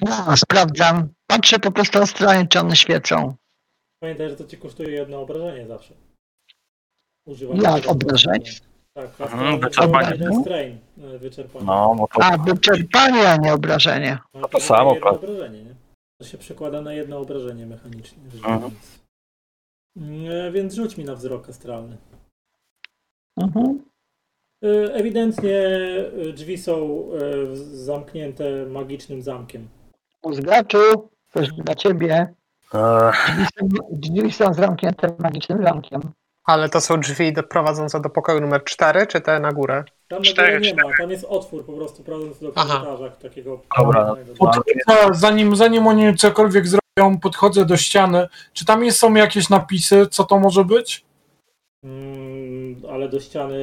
No, 0.00 0.36
sprawdzam. 0.36 1.08
Patrzę 1.26 1.58
po 1.58 1.72
prostu 1.72 2.02
ostrożnie, 2.02 2.46
czy 2.46 2.60
one 2.60 2.76
świecą. 2.76 3.36
Pamiętaj, 4.00 4.30
że 4.30 4.36
to 4.36 4.44
ci 4.44 4.58
kosztuje 4.58 4.90
jedno 4.90 5.20
obrażenie 5.20 5.66
zawsze. 5.66 5.94
Używam 7.24 7.56
Jak 7.56 7.74
tego 7.74 7.90
obrażeń? 7.90 8.42
Tak, 8.94 9.20
Mhm, 9.20 9.60
wyczerpanie. 9.60 10.18
strain 10.42 10.78
e, 11.14 11.18
wyczerpanie. 11.18 11.64
No, 11.66 11.94
no 11.98 12.06
to 12.06 12.24
A, 12.24 12.38
wyczerpanie, 12.38 13.28
a 13.28 13.36
nie 13.36 13.54
obrażenie. 13.54 14.18
Ale 14.32 14.48
to 14.48 14.60
samo, 14.60 14.94
jedno 14.94 15.00
prawda. 15.10 15.26
obrażenie, 15.26 15.64
nie? 15.64 15.74
To 16.20 16.24
się 16.26 16.38
przekłada 16.38 16.80
na 16.82 16.92
jedno 16.92 17.18
obrażenie 17.18 17.66
mechanicznie. 17.66 18.18
rzecz 18.30 18.44
Mhm. 18.44 18.58
biorąc. 18.60 19.00
E, 20.46 20.50
Więc 20.52 20.74
rzuć 20.74 20.96
mi 20.96 21.04
na 21.04 21.14
wzrok 21.14 21.48
astralny. 21.48 21.96
Mhm. 23.36 23.82
E, 24.64 24.68
Ewidentnie 24.94 25.60
drzwi 26.34 26.58
są 26.58 27.04
zamknięte 27.72 28.66
magicznym 28.66 29.22
zamkiem. 29.22 29.68
Mózgaczu, 30.24 31.08
coś 31.32 31.48
dla 31.52 31.74
ciebie. 31.74 32.34
Drzwi 32.72 33.46
są, 33.58 33.68
drzwi 33.90 34.32
są 34.32 34.54
zamknięte 34.54 35.14
magicznym 35.18 35.62
zamkiem. 35.64 36.00
Ale 36.44 36.68
to 36.68 36.80
są 36.80 37.00
drzwi 37.00 37.32
do, 37.32 37.42
prowadzące 37.42 38.00
do 38.00 38.10
pokoju 38.10 38.40
numer 38.40 38.64
4, 38.64 39.06
czy 39.06 39.20
te 39.20 39.40
na 39.40 39.52
górę? 39.52 39.84
Tam 40.08 40.18
na 40.18 40.24
Cztery, 40.24 40.58
górę 40.58 40.60
nie 40.60 40.74
ma, 40.74 40.90
tam 40.98 41.10
jest 41.10 41.24
otwór 41.24 41.66
po 41.66 41.72
prostu 41.72 42.02
prowadzący 42.02 42.40
do 42.40 42.52
korytarza 42.52 43.10
takiego. 43.10 43.60
Dobra. 43.78 44.14
Podchodzę, 44.38 45.08
zanim, 45.12 45.56
zanim 45.56 45.86
oni 45.86 46.16
cokolwiek 46.16 46.64
zrobią, 46.68 47.18
podchodzę 47.18 47.64
do 47.64 47.76
ściany. 47.76 48.28
Czy 48.52 48.64
tam 48.64 48.84
jest, 48.84 48.98
są 48.98 49.14
jakieś 49.14 49.48
napisy, 49.48 50.06
co 50.10 50.24
to 50.24 50.38
może 50.38 50.64
być? 50.64 51.04
Mm, 51.84 52.82
ale 52.90 53.08
do 53.08 53.20
ściany 53.20 53.58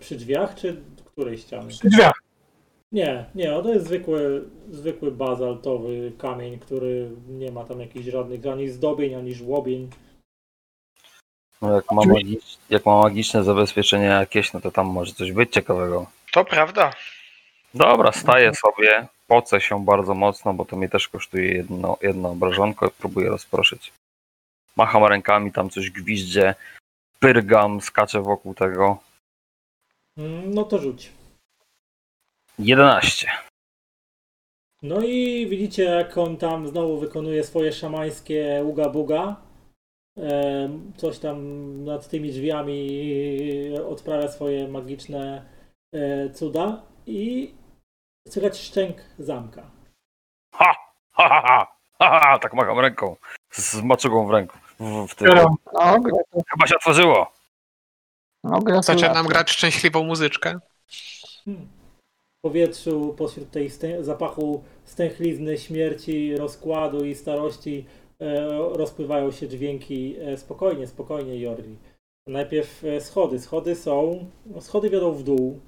przy 0.00 0.16
drzwiach, 0.16 0.54
czy 0.54 0.76
której 1.14 1.38
ściany? 1.38 1.68
Dwie. 1.84 2.10
Nie, 2.92 3.24
nie, 3.34 3.62
to 3.62 3.74
jest 3.74 3.86
zwykły, 3.86 4.44
zwykły 4.70 5.10
bazaltowy 5.12 6.12
kamień, 6.18 6.58
który 6.58 7.10
nie 7.28 7.52
ma 7.52 7.64
tam 7.64 7.80
jakichś 7.80 8.06
żadnych 8.06 8.46
ani 8.46 8.68
zdobień, 8.68 9.14
ani 9.14 9.34
żłobień. 9.34 9.90
No 11.62 11.74
jak, 11.74 11.92
ma 11.92 12.02
magicz, 12.04 12.58
jak 12.70 12.86
ma 12.86 13.02
magiczne 13.02 13.44
zabezpieczenie 13.44 14.04
jakieś, 14.04 14.52
no 14.52 14.60
to 14.60 14.70
tam 14.70 14.86
może 14.86 15.12
coś 15.12 15.32
być 15.32 15.52
ciekawego. 15.52 16.06
To 16.32 16.44
prawda. 16.44 16.90
Dobra, 17.74 18.12
staję 18.12 18.54
sobie, 18.54 19.06
pocę 19.26 19.60
się 19.60 19.84
bardzo 19.84 20.14
mocno, 20.14 20.54
bo 20.54 20.64
to 20.64 20.76
mi 20.76 20.88
też 20.90 21.08
kosztuje 21.08 21.52
jedno, 21.52 21.96
jedno 22.02 22.30
obrażonko 22.30 22.86
i 22.86 22.90
próbuję 22.98 23.28
rozproszyć. 23.28 23.92
Macham 24.76 25.04
rękami, 25.04 25.52
tam 25.52 25.70
coś 25.70 25.90
gwiździe, 25.90 26.54
pyrgam, 27.18 27.80
skaczę 27.80 28.22
wokół 28.22 28.54
tego. 28.54 28.98
No 30.46 30.64
to 30.64 30.78
rzuć. 30.78 31.12
11. 32.58 33.28
No 34.82 35.00
i 35.00 35.46
widzicie, 35.46 35.84
jak 35.84 36.18
on 36.18 36.36
tam 36.36 36.68
znowu 36.68 36.98
wykonuje 36.98 37.44
swoje 37.44 37.72
szamańskie 37.72 38.62
uga-buga. 38.64 39.34
Coś 40.96 41.18
tam 41.18 41.38
nad 41.84 42.08
tymi 42.08 42.32
drzwiami 42.32 42.88
odprawia 43.88 44.28
swoje 44.28 44.68
magiczne 44.68 45.42
e, 45.94 46.30
cuda 46.30 46.82
i 47.06 47.54
słychać 48.28 48.58
szczęk 48.58 48.96
zamka. 49.18 49.70
Ha! 50.54 50.74
Ha, 51.12 51.28
ha, 51.28 51.42
ha! 51.46 51.76
ha, 51.98 52.20
ha 52.20 52.38
tak 52.38 52.54
macham 52.54 52.78
ręką, 52.78 53.16
z 53.50 53.82
maczugą 53.82 54.26
w 54.26 54.30
ręku. 54.30 54.58
W, 54.80 55.06
w 55.08 55.14
tym. 55.14 55.28
No, 55.34 55.56
Chyba 56.50 56.66
się 56.66 56.76
otworzyło. 56.76 57.32
no. 58.44 58.82
Zaczynam 58.82 59.26
grać 59.26 59.50
szczęśliwą 59.50 60.04
muzyczkę. 60.04 60.58
Hmm. 61.44 61.68
W 62.38 62.42
powietrzu, 62.42 63.14
pośród 63.18 63.50
tej 63.50 63.70
zapachu 64.00 64.64
stęchlizny, 64.84 65.58
śmierci, 65.58 66.36
rozkładu 66.36 67.04
i 67.04 67.14
starości 67.14 67.86
e, 67.88 68.03
rozpływają 68.72 69.30
się 69.30 69.48
dźwięki. 69.48 70.16
E, 70.20 70.36
spokojnie, 70.36 70.86
spokojnie, 70.86 71.40
Jorli. 71.40 71.76
Najpierw 72.26 72.84
e, 72.84 73.00
schody. 73.00 73.38
Schody 73.38 73.74
są. 73.74 74.26
No, 74.46 74.60
schody 74.60 74.90
wiodą 74.90 75.12
w 75.12 75.22
dół. 75.22 75.60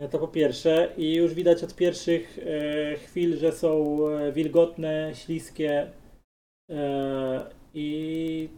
E, 0.00 0.08
To 0.08 0.18
po 0.18 0.28
pierwsze. 0.28 0.92
I 0.96 1.14
już 1.14 1.34
widać 1.34 1.64
od 1.64 1.76
pierwszych 1.76 2.38
e, 2.38 2.96
chwil, 2.96 3.36
że 3.36 3.52
są 3.52 3.98
e, 4.08 4.32
wilgotne, 4.32 5.10
śliskie 5.14 5.90
e, 6.70 7.46
i 7.74 8.48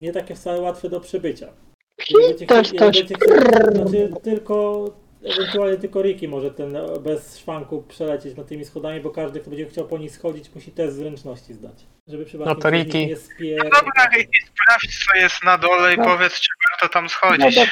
nie 0.00 0.12
takie 0.12 0.34
wcale 0.34 0.60
łatwe 0.60 0.88
do 0.88 1.00
przebycia. 1.00 1.52
Też 1.96 2.70
coś. 2.70 2.72
jeżeli 2.72 2.78
będziecie 2.78 3.14
chcieli- 3.14 3.74
Znaczy, 3.76 4.12
tylko, 4.22 4.84
ewentualnie 5.24 5.76
tylko 5.78 6.02
Ricky 6.02 6.28
może 6.28 6.50
ten 6.50 6.76
e, 6.76 7.00
bez 7.00 7.38
szwanku 7.38 7.82
przelecieć 7.82 8.36
nad 8.36 8.46
tymi 8.46 8.64
schodami, 8.64 9.00
bo 9.00 9.10
każdy, 9.10 9.40
kto 9.40 9.50
będzie 9.50 9.66
chciał 9.66 9.86
po 9.86 9.98
nich 9.98 10.12
schodzić, 10.12 10.54
musi 10.54 10.72
test 10.72 10.96
zręczności 10.96 11.54
zdać. 11.54 11.86
Żeby 12.08 12.24
przypadkiem 12.24 12.56
No 12.56 12.62
to 12.62 12.70
nich 12.70 12.94
nie 12.94 13.16
spier... 13.16 13.58
No 13.64 13.70
dobra, 13.70 14.08
Ricky, 14.16 14.38
sprawdź 14.46 15.04
co 15.06 15.18
jest 15.18 15.44
na 15.44 15.58
dole 15.58 15.94
i 15.94 15.98
No. 15.98 16.04
powiedz, 16.04 16.32
czy 16.40 16.48
warto 16.70 16.92
tam 16.94 17.04
No, 17.04 17.08
schodzić. 17.08 17.54
do, 17.56 17.62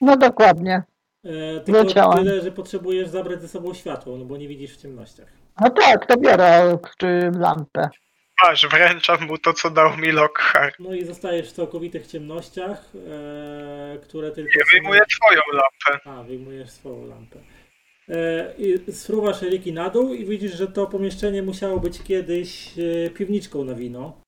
no 0.00 0.16
dokładnie. 0.16 0.82
E, 1.24 1.60
tylko 1.60 1.82
Leciałem. 1.82 2.24
tyle, 2.24 2.40
że 2.40 2.52
potrzebujesz 2.52 3.08
zabrać 3.08 3.42
ze 3.42 3.48
sobą 3.48 3.74
światło, 3.74 4.16
no 4.16 4.24
bo 4.24 4.36
nie 4.36 4.48
widzisz 4.48 4.72
w 4.76 4.82
ciemnościach. 4.82 5.28
No 5.60 5.70
tak, 5.70 6.06
to 6.06 6.16
biorę 6.16 6.78
czy 6.98 7.30
lampę. 7.38 7.88
Masz, 8.44 8.66
wręczam 8.66 9.26
mu 9.26 9.38
to, 9.38 9.52
co 9.52 9.70
dał 9.70 9.96
mi 9.96 10.12
Lockhart. 10.12 10.74
No 10.78 10.94
i 10.94 11.04
zostajesz 11.04 11.48
w 11.48 11.52
całkowitych 11.52 12.06
ciemnościach, 12.06 12.84
e, 13.10 13.98
które 14.02 14.30
tylko... 14.30 14.50
Ja 14.58 14.64
są- 14.64 14.70
wyjmuję 14.72 15.00
twoją 15.16 15.40
lampę. 15.52 16.10
A, 16.10 16.22
wyjmujesz 16.22 16.70
swoją 16.70 17.06
lampę. 17.06 17.38
E, 18.08 18.54
I 18.58 18.92
sfruwasz 18.92 19.42
Riki 19.42 19.72
na 19.72 19.90
dół 19.90 20.14
i 20.14 20.24
widzisz, 20.24 20.52
że 20.52 20.66
to 20.66 20.86
pomieszczenie 20.86 21.42
musiało 21.42 21.80
być 21.80 22.02
kiedyś 22.02 22.74
e, 23.06 23.10
piwniczką 23.10 23.64
na 23.64 23.74
wino. 23.74 24.20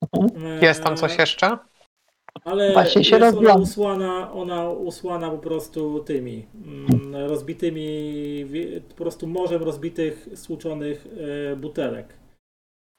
E, 0.60 0.66
Jest 0.66 0.82
tam 0.84 0.96
coś 0.96 1.18
jeszcze? 1.18 1.58
Ale 2.44 2.72
Właśnie 2.72 3.04
się 3.04 3.16
jest 3.18 3.36
ona 3.38 3.54
usłana, 3.54 4.32
ona 4.32 4.70
usłana 4.70 5.30
po 5.30 5.38
prostu 5.38 6.04
tymi 6.04 6.46
mm, 6.66 7.16
rozbitymi, 7.28 8.46
po 8.88 8.94
prostu 8.94 9.26
morzem 9.26 9.62
rozbitych, 9.62 10.28
stłuczonych 10.34 11.06
e, 11.52 11.56
butelek. 11.56 12.19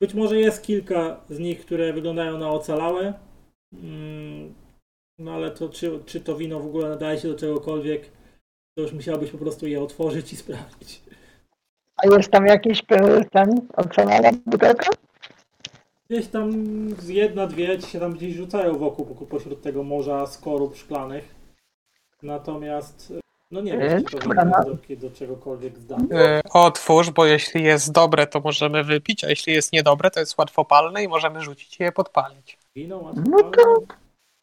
Być 0.01 0.13
może 0.13 0.39
jest 0.39 0.63
kilka 0.63 1.21
z 1.30 1.39
nich, 1.39 1.65
które 1.65 1.93
wyglądają 1.93 2.38
na 2.38 2.49
ocalałe, 2.51 3.13
mm, 3.73 4.53
no 5.19 5.33
ale 5.33 5.51
to 5.51 5.69
czy, 5.69 5.99
czy 6.05 6.21
to 6.21 6.35
wino 6.35 6.59
w 6.59 6.65
ogóle 6.65 6.89
nadaje 6.89 7.19
się 7.19 7.27
do 7.27 7.35
czegokolwiek, 7.35 8.11
to 8.75 8.81
już 8.81 8.93
musiałbyś 8.93 9.31
po 9.31 9.38
prostu 9.38 9.67
je 9.67 9.81
otworzyć 9.81 10.33
i 10.33 10.35
sprawdzić. 10.43 11.01
A 11.97 12.15
jest 12.15 12.31
tam 12.31 12.45
jakiś 12.45 12.83
e, 12.89 13.25
ten 13.25 13.67
ocalała 13.77 14.31
butelka? 14.45 14.89
Gdzieś 16.09 16.27
tam 16.27 16.51
z 16.99 17.07
jedna, 17.07 17.47
dwie 17.47 17.80
ci 17.80 17.89
się 17.89 17.99
tam 17.99 18.13
gdzieś 18.13 18.35
rzucają 18.35 18.77
wokół 18.77 19.05
po- 19.05 19.25
pośród 19.25 19.61
tego 19.61 19.83
morza 19.83 20.27
skorup 20.27 20.75
szklanych. 20.75 21.35
Natomiast 22.23 23.13
no 23.51 23.61
nie 23.61 23.77
wiem, 23.77 24.05
czy 24.05 24.17
to 24.17 24.23
Dobra, 24.23 24.45
no. 24.45 24.63
do, 24.95 25.09
czegokolwiek 25.15 25.77
zdatne. 25.77 26.19
E, 26.19 26.41
Otwórz, 26.53 27.09
bo 27.09 27.25
jeśli 27.25 27.63
jest 27.63 27.91
dobre, 27.91 28.27
to 28.27 28.39
możemy 28.39 28.83
wypić, 28.83 29.23
a 29.23 29.30
jeśli 29.30 29.53
jest 29.53 29.73
niedobre, 29.73 30.11
to 30.11 30.19
jest 30.19 30.38
łatwopalne 30.38 31.03
i 31.03 31.07
możemy 31.07 31.41
rzucić 31.41 31.80
je 31.80 31.91
podpalić. 31.91 32.57
Wino 32.75 32.97
łatwo. 32.97 33.21
No 33.30 33.43
to- 33.43 33.83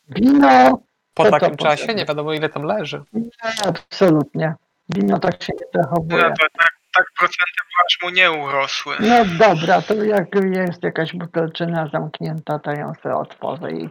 Wino? 0.09 0.79
Po 1.15 1.25
To 1.25 1.31
takim 1.31 1.57
czasie 1.57 1.71
potrzebne? 1.71 1.95
nie 1.95 2.05
wiadomo 2.07 2.33
ile 2.33 2.49
tam 2.49 2.63
leży. 2.63 3.03
Nie, 3.13 3.29
absolutnie. 3.67 4.55
Wino 4.89 5.19
tak 5.19 5.43
się 5.43 5.53
nie 5.53 5.67
No 5.75 5.83
zachowuje. 5.83 6.23
to 6.23 6.29
tak, 6.59 6.69
tak 6.97 7.07
procenty 7.19 7.61
aż 7.87 7.99
mu 8.03 8.11
nie 8.11 8.31
urosły. 8.33 8.95
No 9.01 9.25
dobra, 9.39 9.83
to 9.83 9.95
jak 10.05 10.29
jest 10.55 10.83
jakaś 10.83 11.13
butelczyna 11.13 11.89
zamknięta, 11.93 12.59
to 12.59 12.71
ją 12.73 12.93
sobie 13.03 13.15
otworzę 13.15 13.73
i 13.73 13.89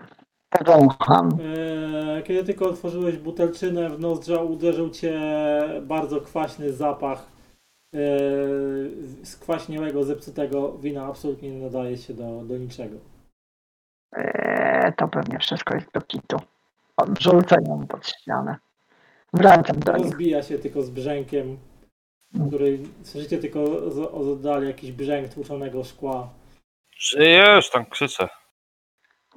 powącham. 0.49 1.29
Eee, 1.41 2.23
Kiedy 2.23 2.43
tylko 2.43 2.69
otworzyłeś 2.69 3.17
butelczynę, 3.17 3.89
w 3.89 3.99
nozdrza 3.99 4.41
uderzył 4.41 4.89
cię 4.89 5.19
bardzo 5.81 6.21
kwaśny 6.21 6.73
zapach 6.73 7.37
skwaśniałego, 9.23 10.03
zepsutego 10.03 10.77
wina. 10.77 11.05
Absolutnie 11.05 11.51
nie 11.51 11.63
nadaje 11.63 11.97
się 11.97 12.13
do, 12.13 12.41
do 12.43 12.57
niczego. 12.57 12.97
Eee, 14.13 14.93
to 14.97 15.07
pewnie 15.07 15.39
wszystko 15.39 15.75
jest 15.75 15.91
do 15.93 16.01
kitu. 16.01 16.37
Odrzucę 16.97 17.55
ją 17.67 17.87
pod 17.87 18.07
ścianę. 18.07 18.55
Wracam 19.33 19.79
do 19.79 19.97
nich. 19.97 20.05
Rozbija 20.05 20.43
się 20.43 20.59
tylko 20.59 20.81
z 20.81 20.89
brzękiem, 20.89 21.57
który 22.47 22.79
słyszycie 23.03 23.37
tylko 23.37 23.91
z, 23.91 23.95
z 23.95 23.99
oddali 24.31 24.67
jakiś 24.67 24.91
brzęk 24.91 25.33
tłuczonego 25.33 25.83
szkła. 25.83 26.29
Żyjesz, 26.97 27.69
tam 27.69 27.85
krzyczę. 27.85 28.27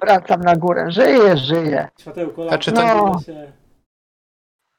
Wracam 0.01 0.41
na 0.41 0.57
górę. 0.57 0.87
Żyję, 0.91 1.37
żyję. 1.37 1.89
Światełko 2.01 2.53
A 2.53 2.59
czy 2.59 2.73
to- 2.73 2.83
rozbija 2.83 3.19
się. 3.37 3.53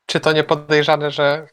Czy 0.06 0.20
to 0.20 0.32
nie 0.32 0.44
podejrzane, 0.44 1.12
że 1.12 1.48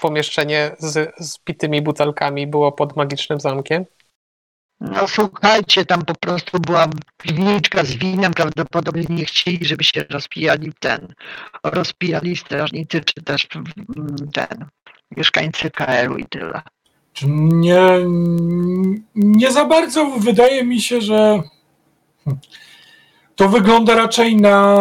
pomieszczenie 0.00 0.76
z 0.78 1.12
zbitymi 1.18 1.82
butelkami 1.82 2.46
było 2.46 2.72
pod 2.72 2.96
magicznym 2.96 3.40
zamkiem? 3.40 3.84
No 4.80 5.08
słuchajcie, 5.08 5.84
tam 5.86 6.04
po 6.04 6.14
prostu 6.14 6.60
była 6.60 6.88
piwniczka 7.22 7.84
z 7.84 7.90
winem, 7.94 8.34
prawdopodobnie 8.34 9.04
nie 9.08 9.24
chcieli, 9.24 9.64
żeby 9.64 9.84
się 9.84 10.04
rozpijali 10.10 10.72
ten, 10.80 11.14
rozpijali 11.64 12.36
strażnicy, 12.36 13.00
czy 13.00 13.22
też 13.24 13.48
mm, 13.56 14.16
ten, 14.32 14.66
mieszkańcy 15.16 15.70
KL-u 15.70 16.16
i 16.16 16.26
tyle. 16.26 16.62
Czy 17.12 17.26
nie, 17.28 17.82
nie 19.14 19.52
za 19.52 19.64
bardzo 19.64 20.06
wydaje 20.06 20.64
mi 20.64 20.80
się, 20.80 21.00
że 21.00 21.42
to 23.40 23.48
wygląda 23.48 23.94
raczej 23.94 24.36
na 24.36 24.76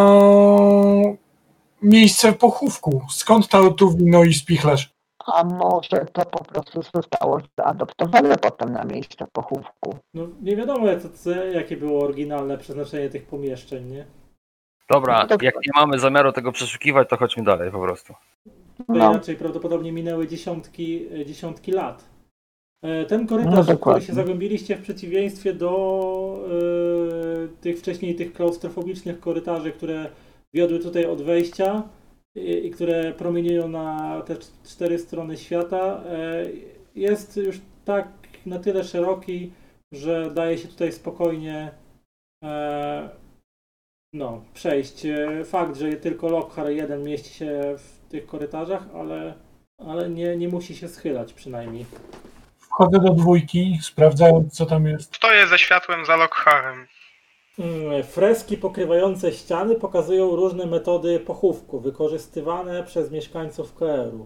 miejsce 1.82 2.34
pochówku. 2.34 3.02
Skąd 3.10 3.48
to 3.48 3.72
tu 3.72 3.98
wino 3.98 4.24
i 4.24 4.34
spichlerz? 4.34 4.94
A 5.26 5.44
może 5.44 6.06
to 6.14 6.26
po 6.26 6.44
prostu 6.44 6.82
zostało 6.96 7.40
zaadoptowane 7.58 8.38
potem 8.38 8.74
na 8.74 8.84
miejsce 8.84 9.28
pochówku. 9.34 9.98
No 10.14 10.28
nie 10.42 10.56
wiadomo 10.56 10.88
co, 11.02 11.10
co, 11.10 11.32
jakie 11.32 11.78
było 11.78 12.04
oryginalne 12.04 12.58
przeznaczenie 12.58 13.10
tych 13.10 13.26
pomieszczeń, 13.26 13.86
nie? 13.86 14.06
Dobra, 14.90 15.28
No 15.30 15.38
jak 15.42 15.56
nie 15.56 15.72
mamy 15.76 16.00
zamiaru 16.00 16.32
tego 16.32 16.52
przeszukiwać, 16.52 17.10
to 17.10 17.18
chodźmy 17.18 17.44
dalej 17.44 17.72
po 17.72 17.80
prostu. 17.80 18.14
To 18.78 18.84
No, 18.88 19.12
inaczej 19.12 19.36
prawdopodobnie 19.36 19.92
minęły 19.92 20.28
dziesiątki, 20.28 21.06
dziesiątki 21.26 21.72
lat. 21.72 22.06
E, 22.82 23.06
Ten 23.06 23.28
korytarz, 23.28 23.68
No, 23.68 23.76
w 23.76 23.80
który 23.80 24.02
się 24.02 24.14
zagłębiliście 24.14 24.76
w 24.76 24.82
przeciwieństwie 24.82 25.54
do 25.54 26.46
e, 26.46 27.62
tych 27.62 27.80
wcześniej 27.80 28.16
tych 28.16 28.34
klaustrofobicznych 28.34 29.20
korytarzy, 29.20 29.72
które 29.72 30.10
wiodły 30.54 30.80
tutaj 30.80 31.06
od 31.06 31.22
wejścia 31.22 31.84
i, 32.36 32.66
i 32.66 32.72
które 32.72 33.14
promieniują 33.14 33.68
na 33.68 34.22
te 34.22 34.36
cz- 34.36 34.52
cztery 34.64 35.00
strony 35.00 35.38
świata, 35.38 36.04
e, 36.06 36.46
jest 36.96 37.38
już 37.38 37.62
tak 37.86 38.08
na 38.46 38.60
tyle 38.60 38.84
szeroki, 38.84 39.52
że 39.94 40.32
daje 40.36 40.58
się 40.58 40.68
tutaj 40.68 40.92
spokojnie 40.92 41.72
e, 42.44 43.10
no, 44.14 44.42
przejść. 44.54 45.08
Fakt, 45.46 45.78
że 45.78 45.94
tylko 45.94 46.30
Lockhart 46.30 46.70
jeden 46.70 47.04
mieści 47.04 47.34
się 47.34 47.76
w 47.78 48.10
tych 48.10 48.26
korytarzach, 48.26 48.88
ale, 48.96 49.34
ale 49.78 50.10
nie, 50.10 50.38
nie 50.38 50.48
musi 50.50 50.76
się 50.76 50.88
schylać 50.88 51.34
przynajmniej. 51.34 51.86
Wchodzę 52.80 53.00
do 53.00 53.14
dwójki, 53.14 53.78
sprawdzając 53.82 54.54
co 54.54 54.66
tam 54.66 54.86
jest. 54.88 55.16
Stoję 55.16 55.48
ze 55.48 55.58
światłem 55.58 56.06
za 56.06 56.16
Lockharem. 56.16 56.88
Mm, 57.60 58.04
Freski 58.04 58.58
pokrywające 58.58 59.32
ściany 59.32 59.76
pokazują 59.76 60.36
różne 60.36 60.66
metody 60.66 61.20
pochówku 61.20 61.80
wykorzystywane 61.80 62.84
przez 62.84 63.12
mieszkańców 63.12 63.76
KR-u. 63.76 64.26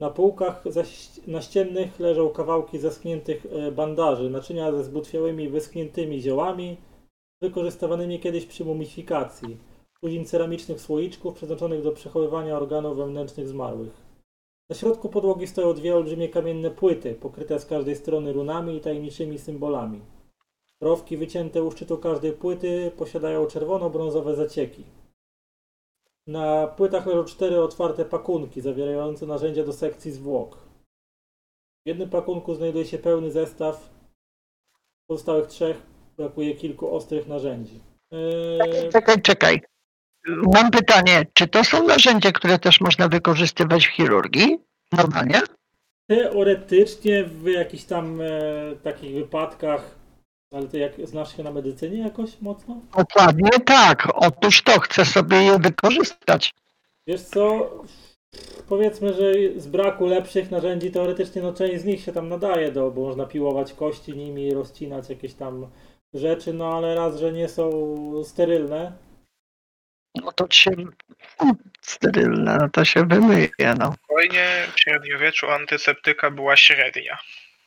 Na 0.00 0.10
półkach 0.10 0.64
naściennych 1.26 2.00
leżą 2.00 2.28
kawałki 2.28 2.78
zaschniętych 2.78 3.46
e, 3.46 3.72
bandaży, 3.72 4.30
naczynia 4.30 4.72
ze 4.72 4.84
zbutwiałymi, 4.84 5.48
wyschniętymi 5.48 6.20
ziołami, 6.20 6.76
wykorzystywanymi 7.42 8.20
kiedyś 8.20 8.46
przy 8.46 8.64
mumifikacji, 8.64 9.56
tuzin 10.00 10.24
ceramicznych 10.24 10.80
słoiczków 10.80 11.34
przeznaczonych 11.34 11.82
do 11.82 11.92
przechowywania 11.92 12.56
organów 12.56 12.96
wewnętrznych 12.96 13.48
zmarłych. 13.48 14.07
Na 14.70 14.76
środku 14.76 15.08
podłogi 15.08 15.46
stoją 15.46 15.74
dwie 15.74 15.96
olbrzymie 15.96 16.28
kamienne 16.28 16.70
płyty, 16.70 17.14
pokryte 17.14 17.60
z 17.60 17.66
każdej 17.66 17.96
strony 17.96 18.32
runami 18.32 18.76
i 18.76 18.80
tajemniczymi 18.80 19.38
symbolami. 19.38 20.00
Rowki 20.80 21.16
wycięte 21.16 21.62
u 21.62 21.70
szczytu 21.70 21.98
każdej 21.98 22.32
płyty 22.32 22.92
posiadają 22.96 23.46
czerwono-brązowe 23.46 24.34
zacieki. 24.34 24.84
Na 26.26 26.66
płytach 26.66 27.06
leżą 27.06 27.24
cztery 27.24 27.62
otwarte 27.62 28.04
pakunki 28.04 28.60
zawierające 28.60 29.26
narzędzia 29.26 29.64
do 29.64 29.72
sekcji 29.72 30.12
zwłok. 30.12 30.56
W 31.84 31.88
jednym 31.88 32.10
pakunku 32.10 32.54
znajduje 32.54 32.84
się 32.84 32.98
pełny 32.98 33.30
zestaw. 33.30 33.90
W 35.04 35.06
pozostałych 35.06 35.46
trzech 35.46 35.82
brakuje 36.16 36.54
kilku 36.54 36.94
ostrych 36.94 37.28
narzędzi. 37.28 37.80
Eee, 38.12 38.90
Czekaj, 38.92 39.22
czekaj. 39.22 39.60
Mam 40.54 40.70
pytanie, 40.70 41.26
czy 41.34 41.46
to 41.46 41.64
są 41.64 41.86
narzędzia, 41.86 42.32
które 42.32 42.58
też 42.58 42.80
można 42.80 43.08
wykorzystywać 43.08 43.86
w 43.86 43.90
chirurgii? 43.90 44.58
Normalnie? 44.92 45.40
teoretycznie 46.08 47.24
w 47.24 47.46
jakichś 47.46 47.84
tam 47.84 48.20
e, 48.20 48.30
takich 48.82 49.14
wypadkach, 49.14 49.98
ale 50.52 50.68
to 50.68 50.76
jak 50.76 50.92
znasz 51.06 51.36
się 51.36 51.42
na 51.42 51.52
medycynie 51.52 51.98
jakoś 51.98 52.40
mocno? 52.40 52.80
Dokładnie 52.96 53.50
tak. 53.64 54.08
Otóż 54.14 54.62
to, 54.62 54.80
chcę 54.80 55.04
sobie 55.04 55.42
je 55.42 55.58
wykorzystać. 55.58 56.54
Wiesz 57.06 57.22
co, 57.22 57.70
powiedzmy, 58.68 59.14
że 59.14 59.32
z 59.56 59.66
braku 59.66 60.06
lepszych 60.06 60.50
narzędzi 60.50 60.90
teoretycznie 60.90 61.42
no 61.42 61.52
część 61.52 61.82
z 61.82 61.84
nich 61.84 62.00
się 62.00 62.12
tam 62.12 62.28
nadaje, 62.28 62.72
do, 62.72 62.90
bo 62.90 63.00
można 63.00 63.26
piłować 63.26 63.72
kości 63.72 64.16
nimi, 64.16 64.54
rozcinać 64.54 65.10
jakieś 65.10 65.34
tam 65.34 65.66
rzeczy, 66.14 66.52
no 66.52 66.76
ale 66.76 66.94
raz, 66.94 67.16
że 67.16 67.32
nie 67.32 67.48
są 67.48 67.70
sterylne, 68.24 68.92
No 70.24 70.32
to 70.32 70.46
się 70.50 70.70
hmm, 71.38 71.56
sterylne, 71.80 72.56
no 72.60 72.68
to 72.72 72.84
się 72.84 73.06
wymyje, 73.06 73.48
no. 73.78 73.92
Spokojnie, 74.04 74.46
w 74.74 74.80
średniowieczu 74.80 75.50
antyseptyka 75.50 76.30
była 76.30 76.56
średnia. 76.56 77.18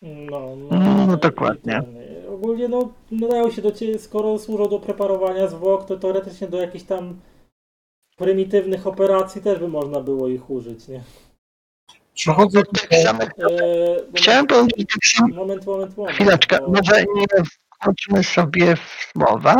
no, 0.01 0.55
No, 0.71 1.17
dokładnie. 1.17 1.81
i 1.81 1.85
ten, 1.85 1.97
y, 1.97 2.29
ogólnie 2.29 2.67
no 2.67 2.93
nadają 3.11 3.51
się 3.51 3.61
do 3.61 3.71
ciebie, 3.71 3.99
skoro 3.99 4.39
służą 4.39 4.67
do 4.69 4.79
preparowania 4.79 5.47
zwłok, 5.47 5.87
to 5.87 5.97
teoretycznie 5.97 6.47
do 6.47 6.61
jakichś 6.61 6.85
tam 6.85 7.19
prymitywnych 8.17 8.87
operacji 8.87 9.41
też 9.41 9.59
by 9.59 9.67
można 9.67 9.99
było 10.01 10.27
ich 10.27 10.49
użyć, 10.49 10.87
nie? 10.87 11.03
Przechodzę 12.13 12.63
Tych 12.63 12.81
tutaj. 12.81 13.03
samych, 13.03 13.29
Eee, 13.39 13.97
chciałem 14.15 14.47
powiedzieć 14.47 14.89
tak 14.93 15.05
samo. 15.05 15.35
Moment, 15.35 15.65
moment, 15.65 15.97
moment. 15.97 16.15
Chwileczkę, 16.15 16.59
bo- 16.59 16.67
może 16.67 17.03
nie 17.15 17.25
wchodźmy 17.79 18.23
sobie 18.23 18.75
w 18.75 19.11
słowa. 19.13 19.55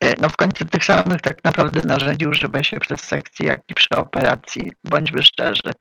E, 0.00 0.14
No 0.20 0.28
w 0.28 0.36
końcu 0.36 0.64
tych 0.64 0.84
samych 0.84 1.20
tak 1.20 1.44
naprawdę 1.44 1.80
narzędzi 1.84 2.26
używa 2.26 2.62
się 2.62 2.80
przez 2.80 3.00
sekcję, 3.00 3.46
jak 3.46 3.60
i 3.68 3.74
przy 3.74 3.88
operacji, 3.96 4.72
bądźmy 4.84 5.22
szczerzy. 5.22 5.72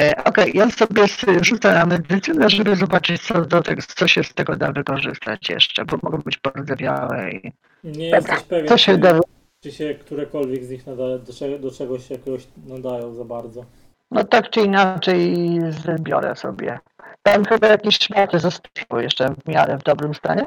E, 0.00 0.24
Okej, 0.24 0.52
ja 0.54 0.70
sobie 0.70 1.06
rzucę 1.42 1.74
na 1.74 1.86
medycynę, 1.86 2.50
żeby 2.50 2.76
zobaczyć, 2.76 3.22
co, 3.22 3.44
do 3.44 3.62
tego, 3.62 3.82
co 3.96 4.08
się 4.08 4.24
z 4.24 4.34
tego 4.34 4.56
da 4.56 4.72
wykorzystać 4.72 5.48
jeszcze, 5.48 5.84
bo 5.84 5.98
mogą 6.02 6.18
być 6.18 6.38
porzewiałe 6.38 7.30
i 7.30 7.52
Nie 7.84 8.10
Dobra, 8.10 8.34
jesteś 8.34 8.48
pewien, 8.48 8.66
to 8.66 8.78
się 8.78 8.92
czy, 8.92 8.98
da. 8.98 9.20
czy 9.60 9.72
się 9.72 9.94
którekolwiek 9.94 10.64
z 10.64 10.70
nich 10.70 10.86
nada, 10.86 11.18
do, 11.18 11.58
do 11.58 11.70
czegoś 11.70 12.10
jakiegoś 12.10 12.42
nadają 12.66 13.14
za 13.14 13.24
bardzo. 13.24 13.64
No 14.10 14.24
tak 14.24 14.50
czy 14.50 14.60
inaczej 14.60 15.36
zbiorę 15.70 16.36
sobie. 16.36 16.78
Tam 17.22 17.44
chyba 17.44 17.66
jakieś 17.66 17.98
szmaty 17.98 18.38
zostały 18.38 19.02
jeszcze 19.02 19.34
w 19.44 19.48
miarę 19.48 19.78
w 19.78 19.82
dobrym 19.82 20.14
stanie. 20.14 20.46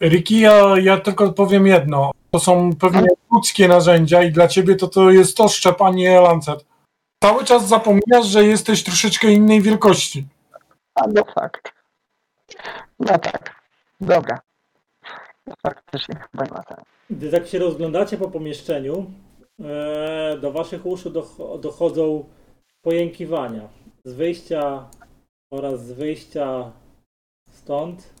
Ricky, 0.00 0.34
ja, 0.34 0.78
ja 0.78 1.00
tylko 1.00 1.32
powiem 1.32 1.66
jedno. 1.66 2.10
To 2.30 2.38
są 2.38 2.76
pewnie 2.76 3.08
ludzkie 3.32 3.68
narzędzia 3.68 4.22
i 4.22 4.32
dla 4.32 4.48
ciebie 4.48 4.76
to, 4.76 4.88
to 4.88 5.10
jest 5.10 5.40
oszczep, 5.40 5.82
a 5.82 5.90
nie 5.90 6.20
lancet. 6.20 6.66
Cały 7.22 7.44
czas 7.44 7.68
zapominasz, 7.68 8.26
że 8.26 8.44
jesteś 8.44 8.84
troszeczkę 8.84 9.32
innej 9.32 9.62
wielkości. 9.62 10.26
A 10.94 11.06
no 11.06 11.22
fakt. 11.34 11.72
No 13.00 13.18
tak. 13.18 13.54
Dobra. 14.00 14.40
No 15.46 15.54
faktycznie 15.62 16.14
chyba 16.14 16.44
ma 16.44 16.62
sens. 16.62 16.86
Gdy 17.10 17.30
tak 17.30 17.46
się 17.46 17.58
rozglądacie 17.58 18.16
po 18.18 18.30
pomieszczeniu, 18.30 19.06
e, 19.60 20.36
do 20.40 20.52
waszych 20.52 20.86
uszu 20.86 21.10
doch- 21.10 21.60
dochodzą 21.60 22.24
pojękiwania 22.82 23.68
z 24.04 24.12
wyjścia 24.12 24.88
oraz 25.50 25.86
z 25.86 25.92
wyjścia 25.92 26.72
stąd 27.50 28.17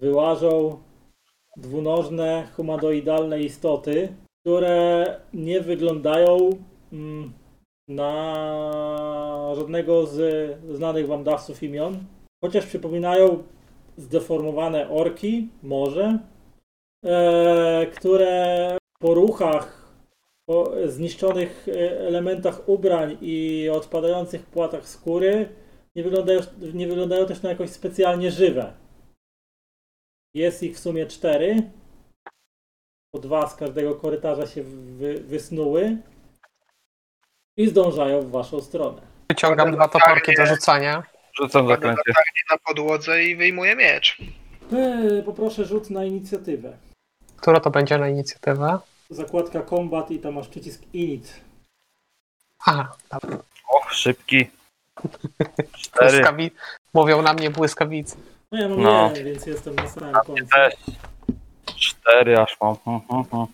wyłażą 0.00 0.78
dwunożne, 1.56 2.46
humanoidalne 2.56 3.40
istoty, 3.40 4.08
które 4.40 5.06
nie 5.34 5.60
wyglądają 5.60 6.50
mm, 6.92 7.32
na 7.88 9.52
żadnego 9.56 10.06
z 10.06 10.16
znanych 10.76 11.06
wam 11.06 11.24
dawców 11.24 11.62
imion, 11.62 12.04
chociaż 12.44 12.66
przypominają 12.66 13.42
zdeformowane 13.96 14.90
orki, 14.90 15.48
może, 15.62 16.18
e, 17.04 17.86
które 17.94 18.78
po 18.98 19.14
ruchach, 19.14 19.94
po 20.46 20.72
zniszczonych 20.86 21.66
e, 21.68 22.00
elementach 22.00 22.68
ubrań 22.68 23.18
i 23.20 23.68
odpadających 23.72 24.46
płatach 24.46 24.88
skóry 24.88 25.48
nie 25.96 26.02
wyglądają, 26.02 26.40
nie 26.74 26.86
wyglądają 26.86 27.26
też 27.26 27.42
na 27.42 27.48
jakoś 27.48 27.70
specjalnie 27.70 28.30
żywe. 28.30 28.72
Jest 30.34 30.62
ich 30.62 30.76
w 30.76 30.78
sumie 30.78 31.06
cztery. 31.06 31.70
Po 33.14 33.18
dwa 33.18 33.48
z 33.48 33.54
każdego 33.54 33.94
korytarza 33.94 34.46
się 34.46 34.62
wy, 34.62 35.20
wysnuły 35.20 35.96
i 37.56 37.68
zdążają 37.68 38.20
w 38.20 38.30
waszą 38.30 38.60
stronę. 38.60 39.02
Wyciągam 39.28 39.72
dwa 39.72 39.88
toporki 39.88 40.34
do 40.34 40.46
rzucania. 40.46 41.02
Rzucam 41.40 41.68
zaklęcie. 41.68 42.02
na 42.50 42.58
podłodze 42.58 43.24
i 43.24 43.36
wyjmuję 43.36 43.76
miecz. 43.76 44.18
E, 44.72 45.22
poproszę 45.22 45.64
rzut 45.64 45.90
na 45.90 46.04
inicjatywę. 46.04 46.76
Która 47.36 47.60
to 47.60 47.70
będzie 47.70 47.98
na 47.98 48.08
inicjatywę? 48.08 48.78
Zakładka 49.10 49.62
combat 49.62 50.10
i 50.10 50.18
tam 50.18 50.34
masz 50.34 50.48
przycisk 50.48 50.82
init. 50.92 51.40
Aha, 52.66 52.92
dobra. 53.10 53.38
Och, 53.68 53.92
szybki. 53.92 54.50
Cztery. 55.72 56.10
Błyskawi... 56.10 56.50
Mówią 56.94 57.22
na 57.22 57.32
mnie 57.32 57.50
błyskawicy. 57.50 58.16
No 58.52 58.60
ja 58.60 58.68
mam 58.68 58.82
No. 58.82 59.08
jeden, 59.08 59.24
więc 59.24 59.46
jestem 59.46 59.74
na 59.74 59.88
samym 59.88 60.14
końcu. 60.26 60.46
Też. 60.46 60.74
Cztery 61.76 62.38
aż 62.38 62.56
mam. 62.60 62.76
Hmm, 62.76 63.00
hmm, 63.08 63.24
hmm. 63.24 63.46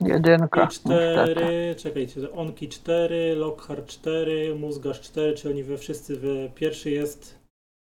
Jedynka. 0.00 0.60
I 0.60 0.64
niestety. 0.64 1.32
cztery, 1.34 1.74
czekajcie, 1.78 2.32
Onki 2.32 2.68
4, 2.68 3.34
Lockhart 3.36 3.86
4, 3.86 4.54
Mózgarz 4.54 5.00
4, 5.00 5.34
czy 5.34 5.50
oni 5.50 5.62
we 5.62 5.78
wszyscy, 5.78 6.16
we, 6.16 6.48
pierwszy 6.48 6.90
jest, 6.90 7.38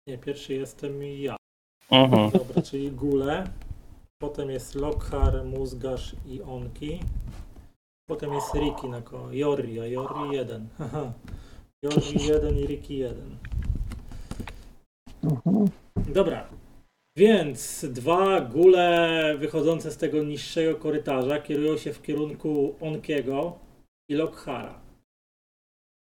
nie, 0.08 0.18
pierwszy 0.18 0.53
jestem 0.53 1.03
ja. 1.03 1.36
Mhm. 1.92 2.32
Dobra, 2.32 2.61
czyli 2.61 2.92
Gule, 2.92 3.44
potem 4.22 4.50
jest 4.50 4.76
Lockhart, 4.76 5.45
Mózgarz 5.45 6.16
i 6.26 6.42
Onki, 6.42 7.00
potem 8.10 8.34
jest 8.34 8.53
Riki 8.53 8.90
na 8.90 9.02
koło, 9.02 9.32
Jorri, 9.32 9.80
a 9.80 9.86
Jorri 9.86 10.32
1, 10.32 10.68
haha, 10.78 11.14
Jorri 11.84 12.26
1 12.28 12.58
i 12.58 12.66
Riki 12.68 12.98
1. 12.98 13.38
Mhm. 15.23 15.65
Dobra. 16.14 16.49
Więc 17.17 17.85
dwa 17.85 18.41
gule 18.41 19.35
wychodzące 19.38 19.91
z 19.91 19.98
tego 19.98 20.23
niższego 20.23 20.75
korytarza 20.75 21.41
kierują 21.41 21.77
się 21.77 21.93
w 21.93 22.01
kierunku 22.01 22.75
Onkiego 22.81 23.59
i 24.09 24.14
Lockhara. 24.14 24.81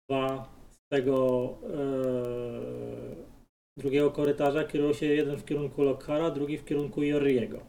Dwa 0.10 0.54
z 0.72 0.78
tego. 0.92 1.50
E, 1.74 1.84
drugiego 3.78 4.12
korytarza 4.12 4.64
kierował 4.64 4.94
się 4.94 5.06
jeden 5.06 5.38
w 5.38 5.46
kierunku 5.46 5.84
Lockhara, 5.84 6.32
drugi 6.32 6.58
w 6.58 6.66
kierunku 6.66 7.04
Jorriego. 7.04 7.60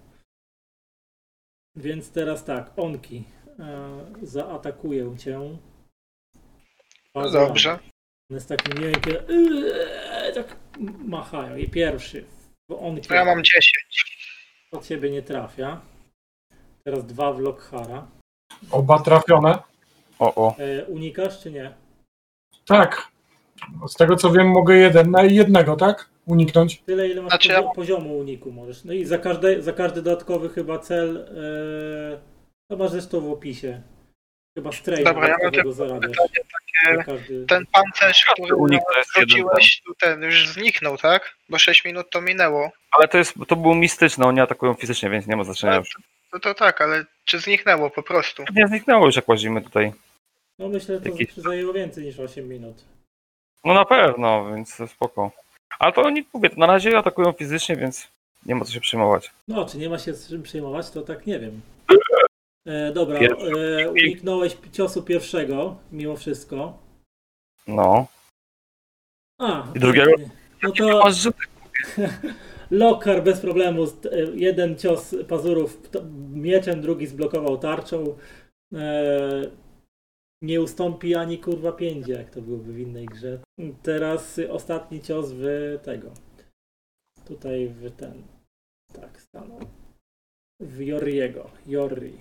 Więc 1.76 2.10
teraz 2.10 2.44
tak, 2.44 2.72
Onki, 2.76 3.24
e, 3.58 3.88
zaatakuję 4.22 5.16
cię. 5.18 5.58
Pazurami. 7.12 7.48
Dobrze. 7.48 7.78
One 8.30 8.40
z 8.40 8.46
takim 8.46 8.72
tak 9.02 9.26
machają. 11.04 11.56
I 11.56 11.68
pierwszy, 11.68 12.24
bo 12.68 12.94
To 13.08 13.14
ja 13.14 13.24
mam 13.24 13.44
10. 13.44 13.72
od 14.72 14.86
ciebie 14.86 15.10
nie 15.10 15.22
trafia. 15.22 15.80
Teraz 16.84 17.06
dwa 17.06 17.32
w 17.32 17.40
Lockhara. 17.40 18.06
Oba 18.70 18.98
trafione. 18.98 19.58
O, 20.18 20.34
o. 20.34 20.56
E, 20.58 20.84
unikasz 20.84 21.40
czy 21.42 21.50
nie? 21.50 21.74
Tak. 22.66 23.08
Z 23.88 23.94
tego 23.94 24.16
co 24.16 24.30
wiem, 24.32 24.46
mogę 24.48 24.76
jeden 24.76 25.10
na 25.10 25.22
jednego, 25.22 25.76
tak? 25.76 26.10
Uniknąć. 26.26 26.78
Tyle, 26.78 27.08
ile 27.08 27.22
masz 27.22 27.30
Znaczy, 27.30 27.48
pozio- 27.48 27.52
ja- 27.52 27.74
poziomu 27.74 28.18
uniku 28.18 28.52
możesz. 28.52 28.84
No 28.84 28.92
i 28.92 29.04
za 29.04 29.18
każdy, 29.18 29.62
za 29.62 29.72
każdy 29.72 30.02
dodatkowy 30.02 30.48
chyba 30.48 30.78
cel, 30.78 31.16
e, 31.16 32.20
to 32.70 32.76
masz 32.76 32.90
zresztą 32.90 33.20
w 33.20 33.30
opisie. 33.30 33.82
Chyba 34.58 34.72
strain 34.72 35.04
Dobra, 35.04 35.28
ja 35.28 35.36
mam 35.42 35.52
tylko 35.52 35.70
pytanie. 35.72 36.00
Ten 37.48 37.66
pancerz, 37.72 38.24
który 38.24 38.54
wróciłeś, 39.16 39.80
tu 39.86 39.94
ten 39.94 40.22
już 40.22 40.48
zniknął, 40.48 40.98
tak? 40.98 41.34
Bo 41.48 41.58
6 41.58 41.84
minut 41.84 42.10
to 42.10 42.20
minęło. 42.20 42.70
Ale 42.98 43.08
to 43.08 43.18
jest, 43.18 43.34
to 43.48 43.56
było 43.56 43.74
mistyczne, 43.74 44.26
oni 44.26 44.40
atakują 44.40 44.74
fizycznie, 44.74 45.10
więc 45.10 45.26
nie 45.26 45.36
ma 45.36 45.44
znaczenia 45.44 45.76
już. 45.76 45.88
No 46.32 46.40
to 46.40 46.54
tak, 46.54 46.80
ale 46.80 47.04
czy 47.24 47.38
zniknęło 47.38 47.90
po 47.90 48.02
prostu? 48.02 48.44
Nie 48.54 48.68
zniknęło 48.68 49.06
już 49.06 49.16
jak 49.16 49.28
łazimy 49.28 49.62
tutaj. 49.62 49.92
No 50.58 50.68
myślę, 50.68 50.94
że 50.94 51.00
to 51.00 51.08
Jakiś- 51.08 51.36
zajęło 51.36 51.72
więcej 51.72 52.04
niż 52.04 52.18
8 52.20 52.48
minut. 52.48 52.84
No 53.64 53.74
na 53.74 53.84
pewno, 53.84 54.46
więc 54.54 54.78
spoko. 54.90 55.30
Ale 55.78 55.92
to 55.92 56.02
oni, 56.02 56.24
mówię, 56.34 56.50
na 56.56 56.66
razie 56.66 56.98
atakują 56.98 57.32
fizycznie, 57.32 57.76
więc 57.76 58.08
nie 58.46 58.54
ma 58.54 58.64
co 58.64 58.72
się 58.72 58.80
przejmować. 58.80 59.30
No, 59.48 59.68
czy 59.68 59.78
nie 59.78 59.88
ma 59.88 59.98
się 59.98 60.12
z 60.14 60.28
czym 60.28 60.42
przejmować, 60.42 60.90
to 60.90 61.02
tak 61.02 61.26
nie 61.26 61.38
wiem. 61.38 61.60
E, 62.66 62.92
dobra, 62.92 63.18
e, 63.20 63.90
uniknąłeś 63.90 64.56
ciosu 64.72 65.02
pierwszego, 65.02 65.76
mimo 65.92 66.16
wszystko. 66.16 66.78
No. 67.66 68.06
A, 69.40 69.72
I 69.74 69.80
drugiego? 69.80 70.12
No 70.62 70.72
to. 70.72 71.02
Lokar 72.70 73.22
bez 73.22 73.40
problemu, 73.40 73.84
e, 73.84 73.88
jeden 74.34 74.76
cios 74.76 75.14
pazurów 75.28 75.80
mieczem, 76.32 76.80
drugi 76.80 77.06
zblokował 77.06 77.58
tarczą. 77.58 78.16
E, 78.74 79.50
nie 80.42 80.60
ustąpi 80.60 81.14
ani 81.14 81.38
kurwa 81.38 81.72
piędzie, 81.72 82.12
jak 82.12 82.30
to 82.30 82.42
byłoby 82.42 82.72
w 82.72 82.78
innej 82.78 83.06
grze. 83.06 83.38
Teraz 83.82 84.40
ostatni 84.50 85.00
cios 85.00 85.32
w 85.32 85.44
tego. 85.82 86.10
Tutaj 87.24 87.68
w 87.68 87.90
ten. 87.90 88.22
Tak, 88.92 89.20
stanął. 89.20 89.60
W 90.60 90.80
Jorriego. 90.80 91.50
Jorri. 91.66 92.18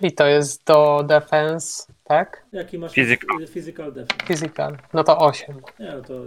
I 0.00 0.12
to 0.12 0.26
jest 0.26 0.64
do 0.64 1.02
defense, 1.06 1.92
tak? 2.04 2.46
Jaki 2.52 2.78
masz 2.78 2.92
Physical. 2.92 3.46
physical 3.46 3.92
defense? 3.92 4.26
Physical. 4.26 4.78
No 4.92 5.04
to 5.04 5.18
8. 5.18 5.60
Nie, 5.80 5.92
no 5.92 6.02
to 6.02 6.26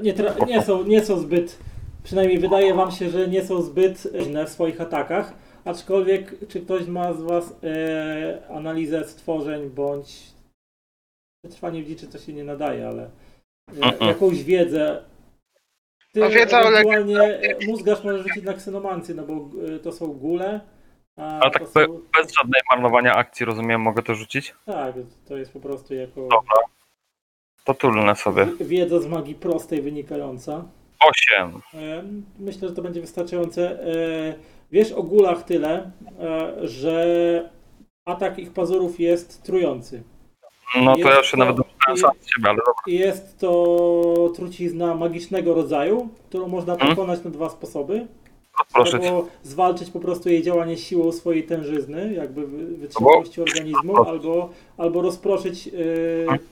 nie, 0.00 0.14
nie, 0.46 0.62
są, 0.62 0.84
nie 0.84 1.04
są 1.04 1.18
zbyt, 1.18 1.58
przynajmniej 2.02 2.38
wydaje 2.38 2.74
wam 2.74 2.90
się, 2.92 3.10
że 3.10 3.28
nie 3.28 3.44
są 3.44 3.62
zbyt 3.62 4.08
inne 4.26 4.46
w 4.46 4.48
swoich 4.48 4.80
atakach, 4.80 5.32
aczkolwiek 5.64 6.48
czy 6.48 6.60
ktoś 6.60 6.86
ma 6.86 7.12
z 7.12 7.22
was 7.22 7.54
e, 7.62 8.48
analizę 8.50 9.08
stworzeń 9.08 9.70
bądź 9.70 10.22
przetrwanie 11.44 11.82
w 11.82 11.86
dziczy 11.86 12.06
to 12.06 12.18
się 12.18 12.32
nie 12.32 12.44
nadaje, 12.44 12.88
ale 12.88 13.10
e, 14.00 14.06
jakąś 14.06 14.42
wiedzę 14.42 15.04
ty 16.14 16.20
No 16.20 16.30
wiedza 16.30 16.60
ewentualnie 16.60 17.20
e, 17.20 17.66
mózgarz 17.66 18.04
może 18.04 18.22
rzucić 18.22 18.44
na 18.44 18.52
ksenomancję, 18.52 19.14
no 19.14 19.22
bo 19.22 19.34
e, 19.74 19.78
to 19.78 19.92
są 19.92 20.06
góle, 20.06 20.60
a 20.60 20.73
Ale 21.16 21.50
tak 21.50 21.68
są, 21.68 21.80
bez 22.20 22.34
żadnej 22.34 22.60
marnowania 22.72 23.14
akcji, 23.14 23.46
rozumiem, 23.46 23.80
mogę 23.80 24.02
to 24.02 24.14
rzucić? 24.14 24.54
tak, 24.66 24.94
to 25.28 25.36
jest 25.36 25.52
po 25.52 25.60
prostu 25.60 25.94
jako 25.94 26.20
Dobra. 26.20 26.56
To 27.64 27.74
tulnę 27.74 28.16
sobie. 28.16 28.46
wiedza 28.60 29.00
z 29.00 29.06
magii 29.06 29.34
prostej 29.34 29.82
wynikająca. 29.82 30.64
Osiem. 31.08 31.60
E, 31.74 32.02
Myślę, 32.38 32.68
że 32.68 32.74
to 32.74 32.82
będzie 32.82 33.00
wystarczające. 33.00 33.80
E, 34.30 34.34
Wiesz 34.72 34.92
o 34.92 35.02
gulach 35.02 35.42
tyle, 35.42 35.90
e, 36.20 36.68
że 36.68 37.50
atak 38.04 38.38
ich 38.38 38.52
pazurów 38.52 39.00
jest 39.00 39.42
trujący. 39.42 40.02
No 40.82 40.94
to 40.94 41.00
ja 41.00 41.16
Jest 41.16 41.28
się 41.28 41.36
nawet 41.36 41.56
to- 41.56 41.62
domyślałem 41.62 41.98
sam 41.98 42.10
z 42.20 42.34
siebie, 42.34 42.48
ale 42.48 42.58
dobra. 42.58 42.72
Jest 42.86 43.38
to 43.38 44.32
trucizna 44.36 44.94
magicznego 44.94 45.54
rodzaju, 45.54 46.08
którą 46.28 46.48
można 46.48 46.72
Mhm. 46.72 46.90
pokonać 46.96 47.24
na 47.24 47.30
dwa 47.30 47.48
sposoby. 47.50 48.06
Albo 48.72 49.26
zwalczyć 49.42 49.90
po 49.90 50.00
prostu 50.00 50.28
jej 50.28 50.42
działanie 50.42 50.76
siłą 50.76 51.12
swojej 51.12 51.44
tężyzny, 51.44 52.14
jakby 52.14 52.46
wy- 52.46 52.76
wytrzymałości 52.76 53.40
organizmu, 53.40 53.96
albo, 54.06 54.50
albo 54.76 55.02
rozproszyć, 55.02 55.68
e, 55.68 55.70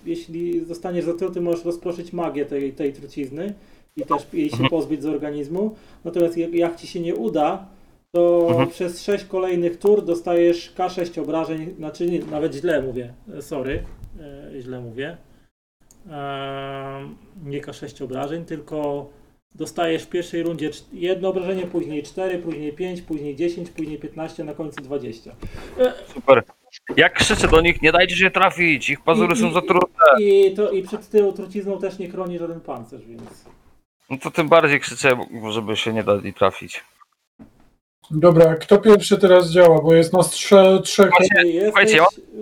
jeśli 0.07 0.65
zostaniesz 0.65 1.05
zatruty, 1.05 1.41
możesz 1.41 1.65
rozproszyć 1.65 2.13
magię 2.13 2.47
tej, 2.47 2.73
tej 2.73 2.93
trucizny 2.93 3.55
i 3.97 4.03
też 4.03 4.23
jej 4.33 4.49
się 4.49 4.53
Mhm. 4.55 4.71
pozbyć 4.71 5.03
z 5.03 5.07
organizmu. 5.07 5.75
Natomiast 6.05 6.37
jak, 6.37 6.55
jak 6.55 6.77
ci 6.77 6.87
się 6.87 7.01
nie 7.01 7.15
uda, 7.15 7.67
to 8.13 8.47
Mhm. 8.51 8.69
przez 8.69 9.03
6 9.03 9.25
kolejnych 9.25 9.79
tur 9.79 10.05
dostajesz 10.05 10.75
K6 10.77 11.21
obrażeń, 11.23 11.75
znaczy 11.79 12.07
nie, 12.11 12.19
nawet 12.21 12.55
źle 12.55 12.83
mówię, 12.83 13.13
e, 13.39 13.43
sorry, 13.43 13.83
e, 14.55 14.61
źle 14.61 14.81
mówię. 14.81 15.17
Nie 17.45 17.61
K6 17.61 18.05
obrażeń, 18.05 18.45
tylko 18.45 19.07
dostajesz 19.55 20.03
w 20.03 20.09
pierwszej 20.09 20.43
rundzie 20.43 20.71
jedno 20.93 21.29
obrażenie, 21.29 21.67
później 21.67 22.03
4, 22.03 22.39
później 22.39 22.73
5, 22.73 23.03
później 23.03 23.37
10, 23.37 23.71
później 23.71 23.99
15, 23.99 24.45
na 24.45 24.55
końcu 24.55 24.81
20. 24.83 25.31
Super. 26.15 26.43
Jak 26.97 27.13
krzyczę 27.15 27.49
do 27.49 27.61
nich, 27.61 27.83
nie 27.83 27.93
dajcie 27.93 28.17
się 28.17 28.31
trafić, 28.31 28.91
ich 28.91 29.01
pazury 29.01 29.35
I- 29.35 29.37
są 29.39 29.51
i- 29.51 29.55
zatrute. 29.55 29.89
I, 30.21 30.55
to, 30.57 30.71
I 30.71 30.83
przed 30.83 31.09
tyłu 31.09 31.33
trucizną 31.33 31.79
też 31.79 31.99
nie 31.99 32.09
chroni 32.09 32.39
żaden 32.39 32.61
pancerz, 32.61 33.07
więc... 33.07 33.23
No 34.11 34.17
to 34.23 34.31
tym 34.31 34.49
bardziej 34.49 34.81
krzyczę, 34.81 35.17
żeby 35.51 35.77
się 35.77 35.93
nie 35.93 36.05
dali 36.05 36.35
trafić. 36.35 36.85
Dobra, 38.11 38.55
kto 38.55 38.79
pierwszy 38.79 39.19
teraz 39.19 39.51
działa, 39.51 39.83
bo 39.83 39.95
jest 39.95 40.13
nas 40.13 40.31
trze, 40.31 40.81
trzech. 40.85 41.11
Słuchajcie, 41.11 41.49
jesteś, 41.97 41.99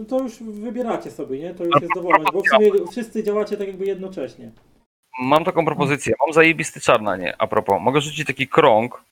to 0.09 0.19
już 0.23 0.33
wybieracie 0.43 1.11
sobie, 1.11 1.39
nie? 1.39 1.55
To 1.55 1.65
już 1.65 1.81
jest 1.81 1.95
dowolność, 1.95 2.33
bo 2.33 2.41
w 2.41 2.49
sumie 2.49 2.71
wszyscy 2.91 3.23
działacie 3.25 3.57
tak 3.57 3.67
jakby 3.67 3.87
jednocześnie. 3.87 4.51
Mam 5.19 5.45
taką 5.45 5.65
propozycję, 5.65 6.15
mam 6.27 6.33
zajebisty 6.35 6.81
czar 6.81 7.03
na 7.03 7.17
nie. 7.17 7.35
A 7.39 7.47
propos, 7.47 7.81
mogę 7.81 8.01
rzucić 8.01 8.27
taki 8.27 8.49
krąg 8.49 9.03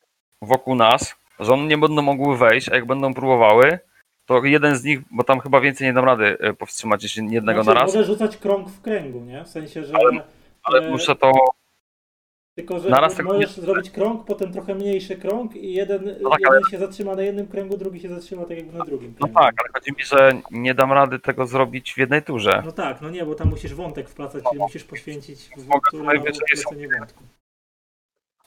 wokół 0.42 0.74
nas, 0.74 1.14
że 1.40 1.52
one 1.52 1.66
nie 1.66 1.78
będą 1.78 2.02
mogły 2.02 2.36
wejść, 2.36 2.68
a 2.68 2.74
jak 2.74 2.86
będą 2.86 3.14
próbowały, 3.14 3.78
to 4.26 4.44
jeden 4.44 4.76
z 4.76 4.84
nich, 4.84 5.00
bo 5.10 5.24
tam 5.24 5.40
chyba 5.40 5.60
więcej 5.60 5.86
nie 5.86 5.92
dam 5.92 6.04
rady 6.04 6.36
e, 6.40 6.52
powstrzymać 6.52 7.02
jeszcze 7.02 7.22
jednego 7.22 7.62
Znaczy, 7.62 7.74
na 7.74 7.82
raz, 7.82 7.94
Możesz 7.94 8.06
rzucać 8.06 8.36
krąg 8.36 8.68
w 8.68 8.82
kręgu, 8.82 9.20
nie? 9.20 9.44
W 9.44 9.48
sensie, 9.48 9.84
że... 9.84 9.94
Ale- 9.96 10.22
ale 10.62 10.86
e, 10.86 10.90
muszę 10.90 11.16
to... 11.16 11.32
Tylko, 12.58 12.78
że 12.78 12.88
naraz 12.90 13.14
tak 13.14 13.26
możesz 13.26 13.56
nie- 13.56 13.62
zrobić 13.62 13.90
krąg, 13.90 14.24
potem 14.24 14.52
trochę 14.52 14.74
mniejszy 14.74 15.16
krąg 15.16 15.56
i 15.56 15.72
jeden, 15.72 16.04
No 16.20 16.30
tak, 16.30 16.40
jeden 16.40 16.52
ale- 16.62 16.70
się 16.70 16.78
zatrzyma 16.78 17.14
na 17.14 17.22
jednym 17.22 17.46
kręgu, 17.46 17.76
drugi 17.76 18.00
się 18.00 18.08
zatrzyma 18.08 18.44
tak 18.44 18.56
jakby 18.56 18.78
na 18.78 18.84
drugim 18.84 19.14
No 19.20 19.26
kręgu. 19.26 19.40
tak, 19.40 19.54
ale 19.60 19.68
chodzi 19.74 19.92
mi, 19.92 20.04
że 20.04 20.32
nie 20.50 20.74
dam 20.74 20.92
rady 20.92 21.18
tego 21.18 21.46
zrobić 21.46 21.92
w 21.94 21.98
jednej 21.98 22.22
turze. 22.22 22.62
No 22.66 22.72
tak, 22.72 23.00
no 23.00 23.10
nie, 23.10 23.24
bo 23.24 23.34
tam 23.34 23.48
musisz 23.48 23.74
wątek 23.74 24.08
wplacać, 24.08 24.44
czyli 24.50 24.58
musisz 24.62 24.84
poświęcić 24.84 25.38
w 25.40 25.50
tutaj 25.90 26.02
na 26.88 26.98
wątku. 26.98 27.24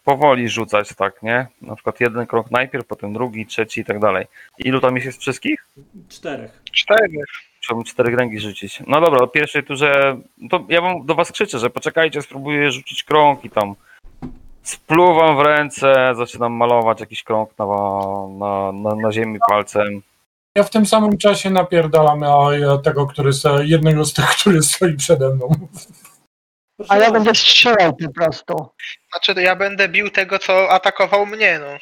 Powoli 0.03 0.49
rzucać, 0.49 0.93
tak, 0.95 1.23
nie? 1.23 1.48
Na 1.61 1.75
przykład 1.75 1.99
jeden 1.99 2.27
krok 2.27 2.51
najpierw, 2.51 2.85
potem 2.88 3.14
drugi, 3.14 3.45
trzeci 3.45 3.81
i 3.81 3.85
tak 3.85 3.99
dalej. 3.99 4.27
Ilu 4.57 4.80
tam 4.81 4.95
jest 4.98 5.22
wszystkich? 5.22 5.65
Czterech. 6.09 6.61
4. 6.72 7.07
Chciałbym 7.61 7.85
cztery 7.85 8.15
kręgi 8.15 8.40
rzucić. 8.40 8.80
No 8.88 9.01
dobra, 9.01 9.19
od 9.19 9.31
pierwszej 9.31 9.64
turze, 9.64 10.17
to 10.49 10.65
ja 10.69 10.81
wam 10.81 11.06
do 11.06 11.15
was 11.15 11.31
krzyczę, 11.31 11.59
że 11.59 11.69
poczekajcie, 11.69 12.22
spróbuję 12.22 12.72
rzucić 12.72 13.03
krąg 13.03 13.45
i 13.45 13.49
tam 13.49 13.75
spluwam 14.72 15.38
w 15.38 15.40
ręce, 15.40 16.14
zaczynam 16.17 16.53
malować 16.53 17.00
jakiś 17.00 17.24
krąg 17.24 17.50
na, 17.59 17.66
na, 18.40 18.72
na, 18.72 18.95
na 18.95 19.11
ziemi 19.11 19.40
palcem. 19.50 20.01
Ja 20.56 20.64
w 20.64 20.69
tym 20.69 20.85
samym 20.85 21.17
czasie 21.17 21.50
napierdalam 21.50 22.24
a 22.24 22.58
ja 22.58 22.77
tego, 22.77 23.08
który 23.08 23.33
se, 23.33 23.66
jednego 23.66 24.06
z 24.06 24.14
tych, 24.14 24.25
który 24.40 24.61
stoi 24.61 24.93
przede 24.93 25.35
mną. 25.35 25.50
A 26.90 26.98
ja 26.98 27.11
będę 27.11 27.35
strzelał 27.35 27.95
po 27.95 28.11
prostu. 28.14 28.66
Znaczy 29.11 29.41
ja 29.41 29.56
będę 29.56 29.90
bił 29.90 30.09
tego, 30.09 30.40
co 30.40 30.69
atakował 30.69 31.25
mnie, 31.25 31.59
no. 31.59 31.77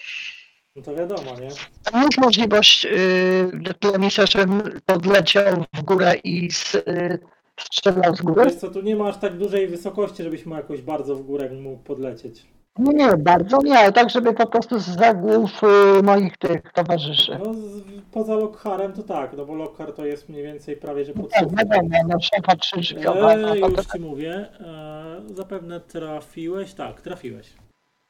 No 0.75 0.81
to 0.81 0.95
wiadomo, 0.95 1.39
nie? 1.39 1.49
Tam 1.83 2.03
jest 2.03 2.17
możliwość, 2.17 2.83
yy, 2.83 3.73
Tlemisa, 3.79 4.25
żebym 4.25 4.81
podleciał 4.85 5.65
w 5.73 5.81
górę 5.81 6.15
i 6.23 6.45
s, 6.45 6.73
yy, 6.87 7.19
strzelał 7.59 8.15
z 8.15 8.21
góry? 8.21 8.45
Wiesz 8.45 8.55
co, 8.55 8.69
tu 8.69 8.81
nie 8.81 8.95
ma 8.95 9.09
aż 9.09 9.17
tak 9.17 9.37
dużej 9.37 9.67
wysokości, 9.67 10.23
żebyś 10.23 10.45
mu 10.45 10.55
jakoś 10.55 10.81
bardzo 10.81 11.15
w 11.15 11.21
górę 11.21 11.49
mógł 11.49 11.83
podlecieć. 11.83 12.45
Nie, 12.79 12.93
nie, 12.93 13.17
bardzo 13.17 13.61
nie, 13.61 13.79
ale 13.79 13.91
tak, 13.91 14.09
żeby 14.09 14.33
po 14.33 14.47
prostu 14.47 14.79
z 14.79 14.85
zagłów 14.85 15.61
y, 15.99 16.03
moich 16.03 16.37
tych 16.37 16.71
towarzyszy. 16.73 17.39
No, 17.45 17.53
z, 17.53 17.81
poza 18.11 18.35
Lockharem 18.35 18.93
to 18.93 19.03
tak, 19.03 19.33
no 19.37 19.45
bo 19.45 19.55
Lockhart 19.55 19.95
to 19.95 20.05
jest 20.05 20.29
mniej 20.29 20.43
więcej 20.43 20.77
prawie, 20.77 21.05
że 21.05 21.13
Tak, 21.13 21.21
podsówka. 21.21 21.65
wiadomo, 21.65 21.89
no 22.07 22.19
szefa 22.21 22.55
trzy 22.55 22.77
drzwiowa, 22.79 23.35
no 23.35 23.53
Eee, 23.55 23.61
to 23.61 23.67
już 23.67 23.75
tak. 23.75 23.93
ci 23.95 23.99
mówię. 23.99 24.33
E, 24.59 25.21
zapewne 25.35 25.79
trafiłeś. 25.79 26.73
Tak, 26.73 27.01
trafiłeś. 27.01 27.53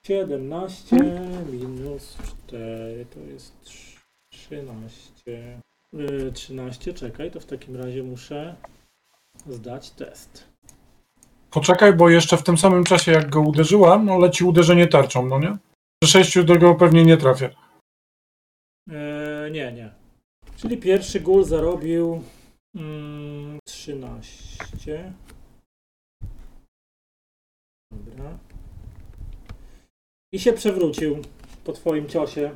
17 0.06 0.95
minus 1.51 2.17
4 2.48 3.06
to 3.14 3.19
jest 3.19 3.53
13. 4.31 5.11
E, 6.27 6.31
13, 6.31 6.93
czekaj, 6.93 7.31
to 7.31 7.39
w 7.39 7.45
takim 7.45 7.75
razie 7.75 8.03
muszę 8.03 8.56
zdać 9.48 9.91
test. 9.91 10.49
Poczekaj, 11.52 11.94
bo 11.94 12.10
jeszcze 12.10 12.38
w 12.38 12.44
tym 12.44 12.58
samym 12.58 12.84
czasie 12.84 13.11
jak 13.11 13.30
go 13.30 13.42
uderzyłem, 13.42 14.06
no 14.06 14.18
leci 14.18 14.44
uderzenie 14.44 14.88
tarczą, 14.88 15.26
no 15.26 15.40
nie? 15.40 15.58
Przy 16.03 16.11
sześciu 16.11 16.44
do 16.44 16.60
go 16.60 16.76
pewnie 16.76 17.06
nie 17.06 17.18
trafię. 17.18 17.56
E, 18.90 19.50
nie, 19.52 19.74
nie. 19.74 19.92
Czyli 20.58 20.78
pierwszy 20.78 21.19
gól 21.19 21.44
zarobił 21.44 22.24
mm, 22.76 23.60
13. 23.68 25.14
Dobra. 27.92 28.38
I 30.34 30.40
się 30.40 30.53
przewrócił 30.53 31.22
po 31.64 31.74
twoim 31.74 32.10
ciosie. 32.10 32.56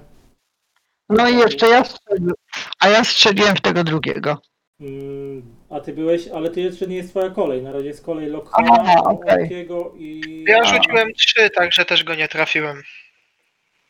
No 1.10 1.30
i 1.30 1.38
jeszcze 1.38 1.70
ja 1.70 1.86
strzeliłem, 1.86 2.36
a 2.80 2.90
ja 2.90 3.04
strzeliłem 3.04 3.56
w 3.56 3.62
tego 3.62 3.84
drugiego. 3.84 4.42
Mm, 4.80 5.53
A 5.74 5.80
ty 5.80 5.94
byłeś, 5.94 6.28
ale 6.28 6.50
ty 6.50 6.62
jeszcze 6.62 6.88
nie 6.88 6.96
jest 6.96 7.10
twoja 7.10 7.30
kolej. 7.30 7.62
Na 7.62 7.72
razie 7.72 7.88
jest 7.88 8.06
kolej 8.06 8.36
okej. 8.36 9.42
Olkiego 9.44 9.94
i... 9.98 10.22
Ja 10.48 10.64
rzuciłem 10.64 11.14
trzy, 11.14 11.50
także 11.50 11.86
też 11.86 12.04
go 12.04 12.16
nie 12.16 12.28
trafiłem. 12.28 12.82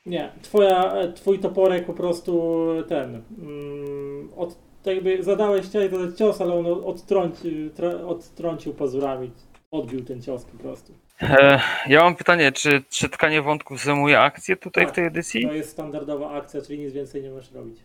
Nie, 0.05 0.31
twoja, 0.41 0.93
e, 0.93 1.13
twój 1.13 1.39
toporek 1.39 1.85
po 1.85 1.93
prostu 1.93 2.63
ten. 2.89 3.23
Mm, 3.39 4.29
od, 4.37 4.55
tak 4.83 4.95
jakby 4.95 5.23
zadałeś, 5.23 5.65
chciałeś 5.65 5.91
zadać 5.91 6.17
cios, 6.17 6.41
ale 6.41 6.53
on 6.53 6.65
odtrącił, 6.65 7.69
tra, 7.69 7.89
odtrącił 7.89 8.73
pazurami. 8.73 9.31
Odbił 9.71 10.03
ten 10.05 10.21
cios 10.21 10.45
po 10.45 10.57
prostu. 10.57 10.93
E, 11.21 11.59
ja 11.87 12.03
mam 12.03 12.15
pytanie, 12.15 12.51
czy, 12.51 12.83
czy 12.89 13.09
tkanie 13.09 13.41
wątków 13.41 13.83
zajmuje 13.83 14.19
akcję 14.19 14.55
tutaj 14.55 14.83
w 14.83 14.87
Tak. 14.87 14.95
tej 14.95 15.05
edycji? 15.05 15.47
To 15.47 15.53
jest 15.53 15.69
standardowa 15.69 16.31
akcja, 16.31 16.61
czyli 16.61 16.79
nic 16.79 16.93
więcej 16.93 17.23
nie 17.23 17.29
możesz 17.29 17.51
robić. 17.51 17.77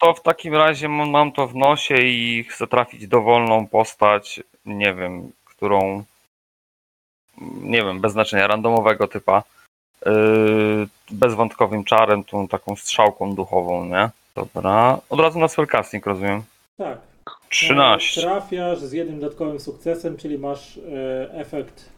To 0.00 0.14
w 0.14 0.22
takim 0.22 0.54
razie 0.54 0.88
mam, 0.88 1.32
to 1.32 1.46
w 1.46 1.54
nosie 1.54 1.94
i 1.94 2.44
chcę 2.44 2.66
trafić 2.66 3.08
dowolną 3.08 3.66
postać, 3.66 4.40
nie 4.64 4.94
wiem, 4.94 5.32
którą, 5.44 6.04
nie 7.62 7.84
wiem, 7.84 8.00
bez 8.00 8.12
znaczenia, 8.12 8.46
randomowego 8.46 9.08
typa, 9.08 9.42
yy, 10.06 10.12
bezwątkowym 11.10 11.84
czarem, 11.84 12.24
tą 12.24 12.48
taką 12.48 12.76
strzałką 12.76 13.34
duchową, 13.34 13.84
nie? 13.84 14.10
Dobra, 14.34 14.98
od 15.10 15.20
razu 15.20 15.38
na 15.38 15.48
spellcasting, 15.48 16.06
rozumiem. 16.06 16.42
Tak. 16.76 16.98
13. 17.48 18.20
Trafiasz 18.20 18.78
z 18.78 18.92
jednym 18.92 19.20
dodatkowym 19.20 19.60
sukcesem, 19.60 20.16
czyli 20.16 20.38
masz 20.38 20.78
e, 20.78 21.30
efekt 21.32 21.90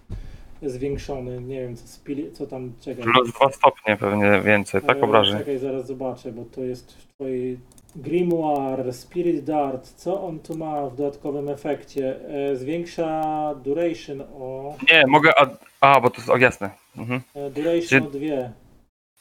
zwiększony. 0.62 1.40
Nie 1.40 1.60
wiem, 1.60 1.76
co, 1.76 1.86
spili, 1.86 2.32
co 2.32 2.46
tam 2.46 2.72
czekaj. 2.80 3.04
Plus 3.04 3.32
2 3.32 3.52
stopnie 3.52 3.96
pewnie 3.96 4.40
więcej, 4.40 4.82
tak 4.82 4.98
E, 4.98 5.02
obrażeń. 5.02 5.38
Czekaj, 5.38 5.58
zaraz 5.58 5.86
zobaczę, 5.86 6.32
bo 6.32 6.44
to 6.44 6.60
jest 6.60 6.92
w 6.92 7.14
twojej 7.14 7.58
Grimoire, 7.96 8.92
Spirit 8.92 9.44
Dart. 9.44 9.88
Co 9.96 10.22
on 10.22 10.38
tu 10.40 10.56
ma 10.56 10.86
w 10.86 10.96
dodatkowym 10.96 11.48
efekcie? 11.48 12.16
E, 12.50 12.56
zwiększa 12.56 13.22
duration 13.64 14.20
o. 14.20 14.74
Nie, 14.92 15.04
mogę, 15.06 15.30
a, 15.40 15.46
a 15.80 16.00
bo 16.00 16.10
to 16.10 16.16
jest, 16.16 16.28
o 16.30 16.36
jasne. 16.36 16.70
Mhm. 16.98 17.20
E, 17.34 17.50
duration 17.50 17.88
Czy- 17.88 18.02
o 18.02 18.10
dwie. 18.10 18.50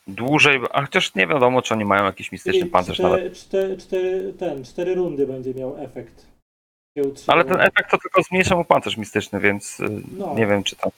Dłużej, 0.07 0.59
a 0.71 0.81
chociaż 0.81 1.15
nie 1.15 1.27
wiadomo, 1.27 1.61
czy 1.61 1.73
oni 1.73 1.85
mają 1.85 2.05
jakiś 2.05 2.31
mistyczny 2.31 2.59
Czyli 2.59 2.71
pancerz 2.71 2.99
nawet. 2.99 3.19
cztery, 3.19 3.35
cztery, 3.35 3.77
cztery, 3.77 4.33
ten, 4.39 4.63
cztery 4.63 4.95
rundy 4.95 5.27
będzie 5.27 5.53
miał 5.53 5.77
efekt. 5.77 6.25
Ale 7.27 7.45
ten 7.45 7.59
efekt 7.61 7.91
to 7.91 7.97
tylko 7.97 8.23
zmniejsza 8.23 8.55
mu 8.55 8.65
pancerz 8.65 8.97
mistyczny, 8.97 9.39
więc 9.39 9.79
y, 9.79 10.01
No. 10.17 10.35
nie 10.35 10.47
wiem, 10.47 10.63
czy 10.63 10.75
to. 10.75 10.91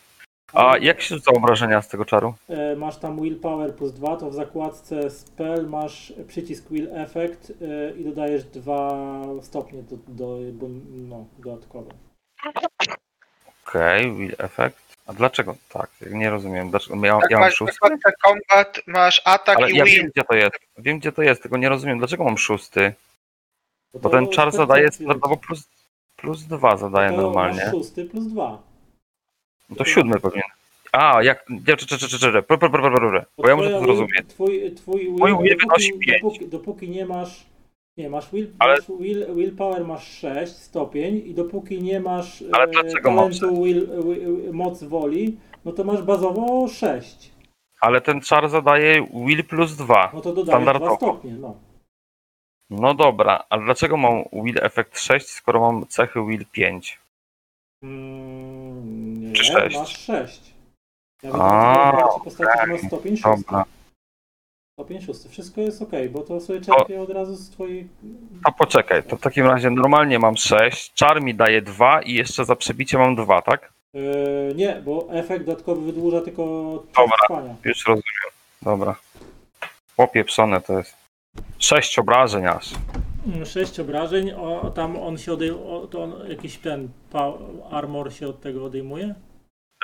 A 0.53 0.77
jak 0.77 1.01
się 1.01 1.15
rzuca 1.15 1.31
obrażenia 1.31 1.81
z 1.81 1.87
tego 1.87 2.05
czaru? 2.05 2.33
E, 2.49 2.75
Masz 2.75 2.97
tam 2.97 3.21
Willpower 3.21 3.75
plus 3.75 3.91
2, 3.93 4.17
to 4.17 4.29
w 4.29 4.33
zakładce 4.33 5.09
Spell 5.09 5.67
masz 5.69 6.13
przycisk 6.27 6.69
Will 6.69 6.89
Effect 6.97 7.53
e, 7.61 7.91
i 7.97 8.03
dodajesz 8.05 8.43
dwa 8.43 8.97
stopnie 9.41 9.83
do, 9.83 9.95
do, 10.07 10.37
bo, 10.53 10.67
no, 10.91 11.25
dodatkowe. 11.39 11.91
Okej, 13.67 14.11
will 14.11 14.35
effect. 14.37 14.77
A 15.07 15.13
dlaczego 15.13 15.55
tak? 15.69 15.89
Nie 16.11 16.29
rozumiem. 16.29 16.69
Dlaczego? 16.69 17.05
Ja, 17.05 17.13
Jak 17.21 17.31
ja 17.31 17.37
mam 17.39 17.47
masz 17.47 17.55
szósty, 17.55 17.77
combat, 18.25 18.79
masz 18.87 19.21
atak 19.25 19.57
ale 19.57 19.71
i 19.71 19.75
ja 19.77 19.85
win. 19.85 19.95
wiem, 19.95 20.09
gdzie 20.15 20.23
to 20.23 20.35
jest. 20.35 20.55
Wiem, 20.77 20.99
gdzie 20.99 21.11
to 21.11 21.21
jest, 21.21 21.41
tylko 21.41 21.57
nie 21.57 21.69
rozumiem, 21.69 21.97
dlaczego 21.97 22.23
mam 22.23 22.37
szósty. 22.37 22.93
Bo 23.93 23.99
to 23.99 24.09
ten 24.09 24.27
czar 24.27 24.51
zadaje 24.51 24.91
standardowo 24.91 25.37
plus, 25.37 25.69
plus 26.15 26.43
dwa 26.43 26.77
zadaje 26.77 27.09
to 27.09 27.17
normalnie. 27.17 27.61
Masz 27.65 27.71
szósty 27.71 28.05
plus 28.05 28.27
2. 28.27 28.72
No 29.73 29.85
to 29.85 29.85
siódmy 29.85 30.19
powinien. 30.19 30.47
A, 30.91 31.23
jak. 31.23 31.45
Bo 33.37 33.47
ja 33.49 33.55
muszę 33.55 33.69
to 33.69 33.79
zrozumieć. 33.79 34.27
Twój, 34.27 34.71
twój 34.75 34.99
will, 35.01 35.15
Mój 35.19 35.31
will 35.31 35.57
dopóki, 35.57 35.57
wynosi 35.59 35.91
dopóki, 36.21 36.47
dopóki 36.47 36.89
nie 36.89 37.05
masz. 37.05 37.45
Nie, 37.97 38.09
masz, 38.09 38.31
will, 38.31 38.47
Ale- 38.59 38.75
masz 38.75 38.87
will, 38.99 39.35
willpower 39.35 39.85
masz 39.85 40.07
6 40.07 40.53
stopień 40.55 41.15
i 41.25 41.33
dopóki 41.33 41.81
nie 41.83 41.99
masz 41.99 42.43
Ale 42.51 42.63
e, 42.63 42.67
dlaczego 42.67 43.15
talentu 43.15 43.63
will, 43.63 43.87
will, 44.03 44.53
moc 44.53 44.83
woli, 44.83 45.37
no 45.65 45.71
to 45.71 45.83
masz 45.83 46.01
bazowo 46.01 46.67
6. 46.67 47.31
Ale 47.81 48.01
ten 48.01 48.21
czar 48.21 48.49
zadaje 48.49 49.07
will 49.13 49.43
plus 49.43 49.75
dwa. 49.75 50.11
No 50.13 50.21
to 50.21 50.33
dodajesz 50.33 50.45
2 50.45 50.51
Standardowo. 50.51 50.95
stopnie, 50.95 51.31
no. 51.33 51.55
No 52.69 52.93
dobra, 52.93 53.43
ale 53.49 53.63
dlaczego 53.63 53.97
mam 53.97 54.23
will 54.33 54.59
effect 54.61 54.99
6, 54.99 55.29
skoro 55.29 55.59
mam 55.59 55.87
cechy 55.87 56.19
will 56.25 56.45
5? 56.51 56.99
Mm, 57.83 58.41
nie, 58.41 58.42
Czy 59.33 59.43
sześć? 59.43 59.77
masz 59.77 59.97
6. 59.97 60.53
Ja 61.23 61.31
A, 61.33 62.07
że 62.39 62.67
masz 62.67 62.81
stopień 62.81 63.17
6. 63.17 63.23
Dobra. 63.23 63.65
Stopień 64.79 65.01
6. 65.01 65.19
Wszystko 65.29 65.61
jest 65.61 65.81
ok, 65.81 65.91
bo 66.11 66.21
to 66.21 66.39
sobie 66.39 66.61
czerpię 66.61 67.01
od 67.01 67.09
razu 67.09 67.35
z 67.35 67.49
twojej... 67.49 67.87
A 68.43 68.51
poczekaj, 68.51 69.03
to 69.03 69.17
w 69.17 69.21
takim 69.21 69.45
razie 69.45 69.69
normalnie 69.69 70.19
mam 70.19 70.37
6, 70.37 70.93
czar 70.93 71.21
mi 71.21 71.35
daje 71.35 71.61
2 71.61 72.01
i 72.01 72.13
jeszcze 72.13 72.45
za 72.45 72.55
przebicie 72.55 72.97
mam 72.97 73.15
2, 73.15 73.41
tak? 73.41 73.73
Yy, 73.93 74.53
nie, 74.55 74.81
bo 74.85 75.07
efekt 75.11 75.45
dodatkowy 75.45 75.81
wydłuża 75.85 76.21
tylko 76.21 76.43
Dobra. 76.95 77.17
trwania. 77.27 77.55
Już 77.65 77.85
rozumiem. 77.85 78.03
Dobra. 78.61 78.95
Popieprzone 79.95 80.61
to 80.61 80.77
jest. 80.77 80.95
6 81.59 81.99
obrażeń 81.99 82.45
aż. 82.47 82.69
6 83.45 83.79
obrażeń, 83.79 84.31
o, 84.31 84.71
tam 84.75 84.97
on 84.97 85.17
się 85.17 85.33
odejmuje, 85.33 85.87
to 85.87 86.03
on, 86.03 86.13
jakiś 86.29 86.57
ten 86.57 86.89
armor 87.71 88.13
się 88.13 88.27
od 88.27 88.41
tego 88.41 88.65
odejmuje? 88.65 89.15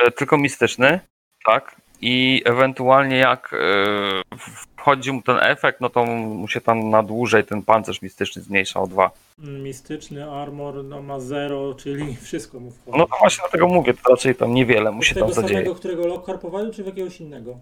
E, 0.06 0.12
Tylko 0.12 0.38
mistyczny, 0.38 1.00
tak? 1.46 1.82
I 2.02 2.42
ewentualnie 2.46 3.18
jak 3.18 3.54
e, 3.54 4.38
wchodzi 4.78 5.12
mu 5.12 5.22
ten 5.22 5.38
efekt, 5.42 5.82
no 5.82 5.90
to 5.90 6.06
mu 6.06 6.48
się 6.48 6.62
tam 6.62 6.90
na 6.90 7.04
dłużej 7.04 7.44
ten 7.44 7.62
pancerz 7.64 8.02
mistyczny 8.02 8.42
zmniejsza 8.42 8.80
o 8.82 8.88
2. 8.88 9.12
Mm, 9.40 9.64
Mistyczny 9.64 10.32
armor 10.32 10.84
no, 10.84 11.02
ma 11.02 11.20
0, 11.20 11.74
czyli 11.74 12.16
wszystko 12.26 12.60
mu 12.60 12.72
wchodzi. 12.72 12.98
No 12.98 13.06
to 13.08 13.16
właśnie 13.20 13.42
dlatego 13.42 13.68
mówię, 13.68 13.94
to 13.94 14.10
raczej 14.10 14.36
tam 14.36 14.54
niewiele 14.54 14.92
mu 14.92 15.04
się 15.04 15.14
tego 15.16 15.26
tam 15.26 15.36
zadzieje. 15.36 15.54
samego, 15.60 15.76
którego 15.76 16.08
Lockhart 16.08 16.42
powalił, 16.42 16.74
czy 16.74 16.84
w 16.84 16.86
jakiegoś 16.86 17.22
innego? 17.22 17.60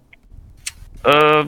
E, 1.05 1.43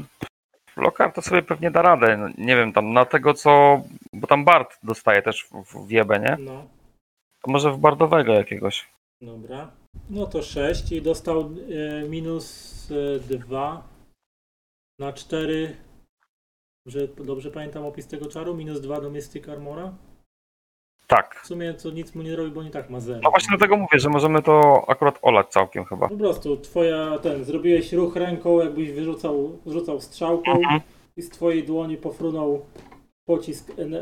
Lokar 0.80 1.14
to 1.14 1.22
sobie 1.22 1.42
pewnie 1.42 1.72
da 1.72 1.82
radę. 1.82 2.18
No, 2.18 2.28
Nie 2.38 2.56
wiem, 2.56 2.74
tam 2.74 2.94
na 2.94 3.06
tego 3.06 3.34
co. 3.34 3.82
Bo 4.14 4.28
tam 4.28 4.46
Bart 4.46 4.78
dostaje 4.84 5.22
też 5.22 5.48
w, 5.66 5.88
wiebę, 5.88 6.20
nie? 6.20 6.38
No, 6.40 6.68
To 7.42 7.52
może 7.52 7.72
w 7.72 7.78
Bardowego 7.78 8.34
jakiegoś. 8.34 8.90
dobra. 9.22 9.72
No 10.10 10.26
to 10.26 10.42
6 10.42 10.92
i 10.92 11.02
dostał 11.02 11.42
e, 11.42 12.10
minus 12.10 12.88
2 13.30 13.88
na 15.00 15.14
4. 15.14 15.76
Że 16.86 17.08
dobrze 17.08 17.52
pamiętam 17.52 17.86
opis 17.86 18.08
tego 18.08 18.26
czaru? 18.30 18.56
Minus 18.56 18.82
2 18.82 19.02
do 19.02 19.10
Mystic 19.10 19.50
Armora? 19.50 19.94
Tak. 21.10 21.40
W 21.44 21.48
sumie 21.48 21.74
to 21.74 21.90
nic 21.92 22.16
mu 22.16 22.22
nie 22.24 22.36
robi, 22.36 22.52
bo 22.52 22.64
i 22.64 22.70
tak 22.70 22.90
ma 22.90 23.00
0. 23.00 23.20
No 23.24 23.30
właśnie 23.30 23.48
dlatego 23.58 23.78
mówię, 23.78 24.00
że 24.00 24.10
możemy 24.10 24.42
to 24.42 24.84
akurat 24.88 25.20
olać 25.22 25.48
całkiem 25.48 25.86
chyba. 25.86 26.10
Po 26.10 26.18
prostu 26.18 26.58
twoja 26.58 27.18
ten, 27.20 27.46
zrobiłeś 27.46 27.94
ruch 27.94 28.16
ręką, 28.16 28.60
jakbyś 28.60 28.92
wyrzucał, 28.92 29.60
rzucał 29.66 30.02
strzałką 30.02 30.52
Mhm. 30.52 30.82
i 31.18 31.22
z 31.22 31.30
twojej 31.30 31.64
dłoni 31.64 31.98
pofrunął 31.98 32.66
pocisk 33.26 33.80
en 33.80 33.96
e, 33.96 34.02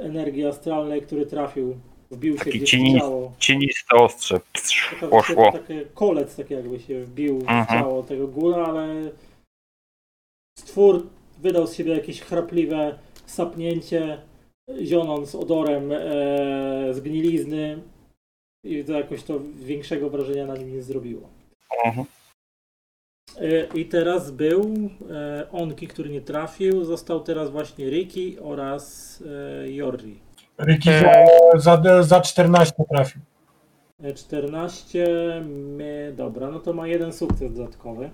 energii 0.00 0.46
astralnej, 0.46 1.02
który 1.02 1.26
trafił, 1.26 1.76
wbił 2.10 2.38
się 2.38 2.44
Taki 2.44 2.58
gdzieś 2.58 2.70
cieni- 2.70 2.96
w 2.96 2.98
ciało. 3.00 3.32
Cieniste 3.38 3.96
ostrze. 3.96 4.40
Taka, 4.90 5.08
Poszło. 5.08 5.52
Takie 5.52 5.84
kolec 5.94 6.36
taki 6.36 6.54
jakby 6.54 6.80
się 6.80 7.04
wbił 7.04 7.38
w 7.38 7.48
Mhm. 7.48 7.66
ciało 7.66 8.02
tego 8.02 8.28
góra, 8.28 8.64
ale 8.66 9.10
stwór 10.58 11.06
wydał 11.38 11.66
z 11.66 11.74
siebie 11.74 11.92
jakieś 11.94 12.20
chrapliwe 12.20 12.98
sapnięcie, 13.26 14.18
zionąc 14.82 15.34
odorem 15.34 15.92
e, 15.92 16.94
zgnilizny 16.94 17.82
i 18.64 18.84
to 18.84 18.92
jakoś 18.92 19.22
to 19.22 19.40
większego 19.54 20.10
wrażenia 20.10 20.46
na 20.46 20.56
nim 20.56 20.72
nie 20.72 20.82
zrobiło. 20.82 21.28
Mhm. 21.84 22.06
E, 23.40 23.66
I 23.74 23.86
teraz 23.86 24.30
był 24.30 24.74
e, 25.10 25.46
Onki, 25.52 25.88
który 25.88 26.10
nie 26.10 26.20
trafił. 26.20 26.84
Został 26.84 27.20
teraz 27.20 27.50
właśnie 27.50 27.90
Ricky 27.90 28.42
oraz 28.42 29.22
e, 29.62 29.72
Jorri. 29.72 30.20
Ricky 30.58 30.90
Eee. 30.90 31.26
za, 31.54 31.82
za, 31.82 32.02
za 32.02 32.20
14 32.20 32.74
trafił. 32.90 33.22
E, 34.02 34.12
14. 34.12 35.06
My, 35.46 36.12
dobra, 36.16 36.50
no 36.50 36.60
to 36.60 36.72
ma 36.72 36.88
jeden 36.88 37.12
sukces 37.12 37.52
dodatkowy. 37.52 38.10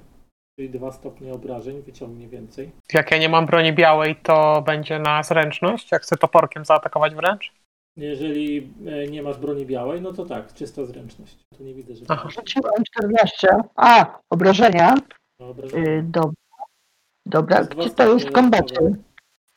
Czyli 0.56 0.70
dwa 0.70 0.92
stopnie 0.92 1.32
obrażeń, 1.32 1.82
wyciągnie 1.82 2.28
więcej. 2.28 2.70
Jak 2.92 3.10
ja 3.10 3.18
nie 3.18 3.28
mam 3.28 3.46
broni 3.46 3.72
białej, 3.72 4.16
to 4.22 4.62
będzie 4.66 4.98
na 4.98 5.22
zręczność? 5.22 5.92
Jak 5.92 6.02
chcę 6.02 6.16
toporkiem 6.16 6.64
zaatakować 6.64 7.14
wręcz? 7.14 7.52
Jeżeli 7.96 8.72
e, 8.86 9.06
nie 9.06 9.22
masz 9.22 9.38
broni 9.38 9.66
białej, 9.66 10.00
no 10.00 10.12
to 10.12 10.26
tak, 10.26 10.54
czysta 10.54 10.84
zręczność. 10.84 11.36
Tu 11.58 11.64
nie 11.64 11.74
widzę, 11.74 11.94
że 11.94 12.04
Aha. 12.08 12.28
Rzuciłem 12.30 12.72
14. 12.96 13.48
A, 13.76 14.18
obrażenia. 14.30 14.94
obrażenia. 15.40 15.90
Y, 15.90 16.02
dobra. 16.02 16.32
Dobra, 17.26 17.56
To 17.56 17.62
jest 17.62 17.74
gdzie 17.74 17.88
dwa 17.90 18.04
to 18.04 18.12
jest 18.14 18.28
w 18.28 18.32
kombacie? 18.32 18.76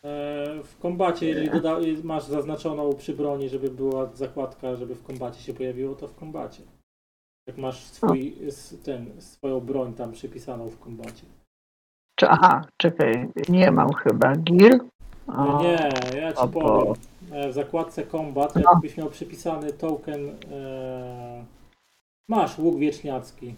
E, 0.04 0.64
W 0.64 0.78
kombacie, 0.80 1.26
jeżeli 1.26 1.50
doda- 1.50 1.80
masz 2.04 2.24
zaznaczoną 2.24 2.94
przy 2.94 3.14
broni, 3.14 3.50
żeby 3.50 3.70
była 3.70 4.06
zakładka, 4.14 4.76
żeby 4.76 4.96
w 4.96 5.04
kombacie 5.04 5.40
się 5.42 5.54
pojawiło, 5.54 5.96
to 5.96 6.08
w 6.08 6.16
kombacie. 6.16 6.62
Jak 7.48 7.58
masz 7.58 7.84
swój, 7.84 8.36
ten, 8.84 9.22
swoją 9.22 9.60
broń 9.60 9.94
tam 9.94 10.12
przypisaną 10.12 10.70
w 10.70 10.80
kombacie. 10.80 11.24
Czy, 12.16 12.30
aha, 12.30 12.62
czekaj, 12.78 13.28
nie 13.50 13.72
mam 13.72 13.94
chyba. 13.94 14.36
Gir? 14.36 14.80
No 15.28 15.62
nie, 15.62 15.90
ja 16.22 16.34
ci 16.34 16.48
powiem. 16.54 16.94
E, 17.32 17.50
W 17.50 17.54
zakładce 17.54 18.08
combat, 18.08 18.56
No. 18.56 18.62
jakbyś 18.74 18.98
miał 18.98 19.10
przypisany 19.10 19.74
token, 19.74 20.30
e, 20.52 21.46
masz 22.30 22.58
łuk 22.60 22.80
wieczniacki. 22.80 23.56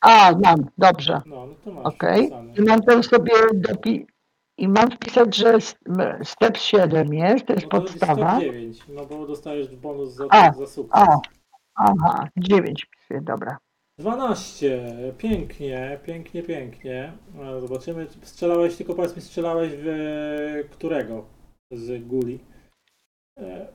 A, 0.00 0.32
mam, 0.44 0.64
dobrze. 0.78 1.20
No, 1.26 1.46
no 1.46 1.54
to 1.64 1.72
masz 1.72 1.86
Okej. 1.86 2.18
przypisany. 2.18 2.52
I 2.58 2.62
mam 2.62 2.82
tam 2.82 3.02
sobie 3.02 3.32
dopi... 3.54 4.06
I 4.58 4.68
mam 4.68 4.90
wpisać, 4.90 5.36
że 5.36 5.58
step 6.24 6.56
7 6.56 7.14
jest, 7.14 7.46
to 7.46 7.52
jest 7.52 7.64
No 7.64 7.70
to 7.70 7.80
podstawa. 7.80 8.36
109, 8.36 8.82
no 8.88 9.06
bo 9.06 9.26
dostajesz 9.26 9.76
bonus 9.76 10.10
za, 10.10 10.24
A, 10.30 10.52
za 10.52 10.66
sukces. 10.66 11.02
A, 11.02 11.18
aha, 11.78 12.28
9 12.36 12.86
wpisuję, 12.86 13.20
dobra. 13.20 13.58
12. 13.98 15.12
Pięknie, 15.18 16.00
pięknie, 16.04 16.42
pięknie. 16.42 17.12
E, 17.40 17.60
Zobaczymy. 17.60 18.06
Strzelałeś, 18.22 18.76
tylko 18.76 18.94
powiedz 18.94 19.16
mi, 19.16 19.22
strzelałeś 19.22 19.72
w 19.72 19.88
e, 19.88 20.68
którego 20.68 21.24
z 21.72 22.06
guli? 22.06 22.38
E, 23.38 23.66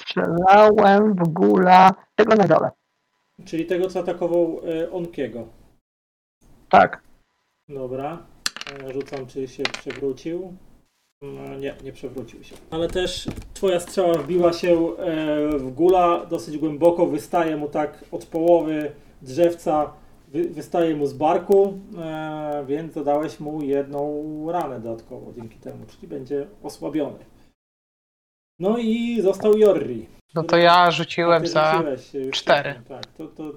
Strzelałem 0.00 1.14
w 1.14 1.28
gula 1.28 1.94
tego 2.14 2.34
na 2.36 2.44
dole. 2.44 2.70
Czyli 3.44 3.66
tego, 3.66 3.88
co 3.88 4.00
atakował 4.00 4.60
e, 4.64 4.90
Onkiego. 4.90 5.48
Tak. 6.68 7.02
Dobra. 7.68 8.26
E, 8.84 8.92
Rzucam, 8.92 9.26
czy 9.26 9.48
się 9.48 9.62
przewrócił. 9.62 10.56
No, 11.22 11.56
nie, 11.56 11.74
nie 11.84 11.92
przewrócił 11.92 12.44
się. 12.44 12.56
Ale 12.70 12.88
też 12.88 13.26
twoja 13.54 13.80
strzała 13.80 14.14
wbiła 14.14 14.52
się 14.52 14.96
e, 14.98 15.58
w 15.58 15.70
gula 15.70 16.26
dosyć 16.26 16.58
głęboko, 16.58 17.06
wystaje 17.06 17.56
mu 17.56 17.68
tak 17.68 18.04
od 18.12 18.26
połowy 18.26 18.92
drzewca, 19.22 19.92
wy, 20.28 20.44
wystaje 20.48 20.96
mu 20.96 21.06
z 21.06 21.12
barku, 21.12 21.78
e, 21.98 22.64
więc 22.66 22.94
zadałeś 22.94 23.40
mu 23.40 23.62
jedną 23.62 24.24
ranę 24.52 24.80
dodatkowo 24.80 25.32
dzięki 25.32 25.58
temu, 25.58 25.86
czyli 25.86 26.08
będzie 26.08 26.46
osłabiony. 26.62 27.18
No 28.58 28.78
i 28.78 29.20
został 29.20 29.58
Jorri. 29.58 30.06
No 30.34 30.42
to 30.42 30.56
ja 30.56 30.90
rzuciłem 30.90 31.46
za 31.46 31.84
już 32.14 32.36
cztery. 32.36 32.70
wcześniej, 32.70 32.88
Tak, 32.88 33.06
to, 33.06 33.26
to 33.26 33.52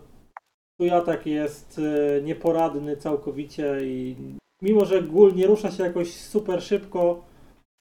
twój 0.75 0.91
atak 0.91 1.25
jest 1.25 1.81
e, 2.17 2.21
nieporadny 2.21 2.97
całkowicie 2.97 3.77
i 3.83 4.15
mimo, 4.61 4.85
że 4.85 5.01
gul 5.01 5.35
nie 5.35 5.47
rusza 5.47 5.71
się 5.71 5.83
jakoś 5.83 6.13
super 6.13 6.63
szybko, 6.63 7.30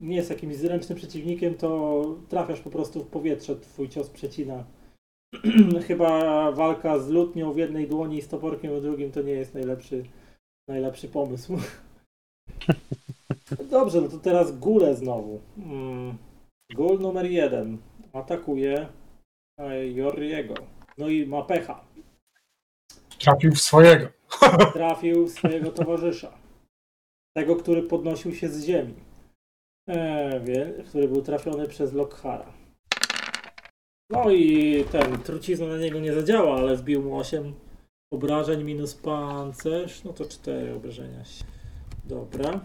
nie 0.01 0.17
jest 0.17 0.31
jakimś 0.31 0.57
zręcznym 0.57 0.99
przeciwnikiem, 0.99 1.55
to 1.55 2.05
trafiasz 2.29 2.61
po 2.61 2.71
prostu 2.71 3.05
w 3.05 3.09
powietrze, 3.09 3.57
twój 3.57 3.89
cios 3.89 4.11
przecina. 4.11 4.65
Chyba 5.89 6.53
walka 6.53 6.99
z 6.99 7.09
lutnią 7.09 7.53
w 7.53 7.57
jednej 7.57 7.89
dłoni 7.89 8.19
i 8.19 8.23
z 8.23 8.29
toporkiem 8.29 8.77
w 8.77 8.83
drugim 8.83 9.13
to 9.13 9.23
nie 9.23 9.33
jest 9.33 9.55
najlepszy, 9.55 10.05
najlepszy 10.69 11.09
pomysł. 11.09 11.59
Dobrze, 13.71 14.01
no 14.01 14.09
to 14.09 14.19
teraz 14.19 14.59
gule 14.59 14.95
znowu. 14.95 15.41
Mm. 15.59 16.19
Gul 16.75 17.01
numer 17.01 17.27
jeden 17.27 17.79
atakuje 18.13 18.89
Jorriego. 19.95 20.55
No 20.99 21.09
i 21.09 21.27
ma 21.27 21.43
pecha. 21.43 21.85
Trafił 23.19 23.53
w 23.53 23.61
swojego. 23.61 24.09
Trafił 24.73 25.29
swojego 25.29 25.71
towarzysza. 25.71 26.33
Tego, 27.37 27.57
który 27.57 27.83
podnosił 27.83 28.35
się 28.35 28.49
z 28.49 28.65
ziemi. 28.65 28.95
E, 29.89 30.83
który 30.89 31.09
był 31.09 31.23
trafiony 31.23 31.69
przez 31.69 31.93
Lockhara. 31.93 32.53
No 34.11 34.31
i 34.31 34.85
ten 34.93 35.19
trucizna 35.19 35.67
na 35.67 35.79
niego 35.79 36.01
nie 36.01 36.15
zadziała, 36.15 36.57
ale 36.57 36.77
wbił 36.77 37.03
mu 37.03 37.19
8 37.19 37.55
obrażeń 38.13 38.65
minus 38.65 38.95
pancerz. 38.95 40.05
No 40.05 40.13
to 40.13 40.25
4 40.25 40.75
obrażenia. 40.75 41.23
Dobra. 42.05 42.61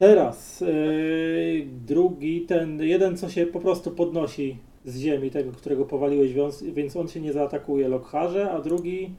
Teraz 0.00 0.60
yy, 0.60 1.66
drugi, 1.86 2.46
ten 2.46 2.82
jeden, 2.82 3.16
co 3.16 3.28
się 3.28 3.46
po 3.46 3.60
prostu 3.60 3.90
podnosi 3.90 4.58
z 4.84 4.98
ziemi, 4.98 5.30
tego, 5.30 5.52
którego 5.52 5.84
powaliłeś, 5.84 6.32
więc, 6.62 6.96
on 6.96 7.08
się 7.08 7.20
nie 7.20 7.32
zaatakuje 7.32 7.88
Lockharze, 7.88 8.50
a 8.50 8.60
drugi 8.60 9.14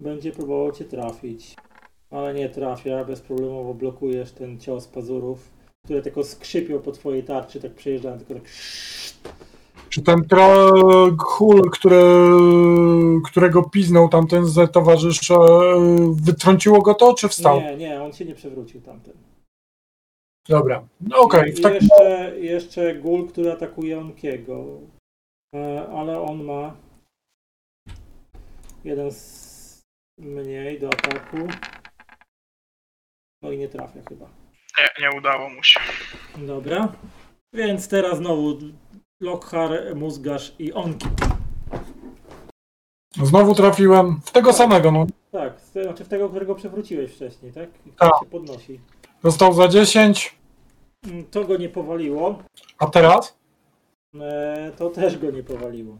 będzie 0.00 0.32
próbował 0.32 0.72
cię 0.72 0.84
trafić. 0.84 1.56
Ale 2.10 2.34
nie 2.34 2.48
trafia, 2.48 3.04
bezproblemowo 3.04 3.74
blokujesz 3.74 4.32
ten 4.32 4.60
cios 4.60 4.88
pazurów, 4.88 5.50
które 5.86 6.02
tylko 6.02 6.24
skrzypią 6.24 6.78
po 6.78 6.92
twojej 6.92 7.24
tarczy, 7.24 7.60
tak 7.60 7.74
przejeżdżają, 7.74 8.18
tylko 8.18 8.34
tak 8.34 8.42
Czy 9.88 10.02
ten 10.02 10.18
tra- 10.18 11.16
hul, 11.18 11.70
który, 11.70 12.02
którego 13.24 13.62
piznął 13.62 14.08
tamten 14.08 14.46
z 14.46 14.72
towarzysze, 14.72 15.34
wytrąciło 16.12 16.82
go 16.82 16.94
to, 16.94 17.14
czy 17.14 17.28
wstał? 17.28 17.60
Nie, 17.60 17.76
nie, 17.76 18.02
on 18.02 18.12
się 18.12 18.24
nie 18.24 18.34
przewrócił 18.34 18.80
tamten. 18.80 19.14
Dobra, 20.48 20.88
no 21.00 21.18
okej. 21.18 21.52
W 21.52 21.60
takim 21.60 21.88
jeszcze, 21.88 22.40
jeszcze 22.40 22.94
gul, 22.94 23.28
który 23.28 23.52
atakuje 23.52 24.00
Onkiego. 24.00 24.64
E, 25.54 25.88
Ale 25.88 26.20
on 26.20 26.44
ma 26.44 26.74
jeden 28.84 29.12
z 29.12 29.82
mniej 30.18 30.80
do 30.80 30.88
ataku. 30.88 31.36
No 33.42 33.52
i 33.52 33.58
nie 33.58 33.68
trafia 33.68 34.00
chyba. 34.08 34.45
Nie, 34.80 35.06
nie 35.10 35.18
udało 35.18 35.48
mu 35.48 35.62
się. 35.62 35.80
Dobra. 36.36 36.88
Więc 37.52 37.88
teraz 37.88 38.18
znowu 38.18 38.58
Lockhar, 39.20 39.70
Mózgarz 39.94 40.52
i 40.58 40.72
Onki. 40.72 41.06
Znowu 43.22 43.54
trafiłem 43.54 44.20
w 44.24 44.30
tego 44.30 44.52
samego, 44.52 44.90
no. 44.92 45.06
Tak, 45.32 45.60
znaczy 45.60 46.04
w 46.04 46.08
tego, 46.08 46.28
którego 46.28 46.54
przewróciłeś 46.54 47.12
wcześniej, 47.14 47.52
tak? 47.52 47.68
I 47.86 47.90
który 47.92 48.10
Tak. 48.10 48.20
się 48.24 48.26
podnosi. 48.30 48.80
Dostał 49.22 49.52
za 49.52 49.68
10, 49.68 50.36
Mm, 51.06 51.24
To 51.24 51.44
go 51.44 51.56
nie 51.56 51.68
powaliło. 51.68 52.38
a 52.78 52.86
teraz? 52.86 53.36
E, 54.20 54.72
To 54.78 54.90
też 54.90 55.18
go 55.18 55.30
nie 55.30 55.42
powaliło. 55.42 55.98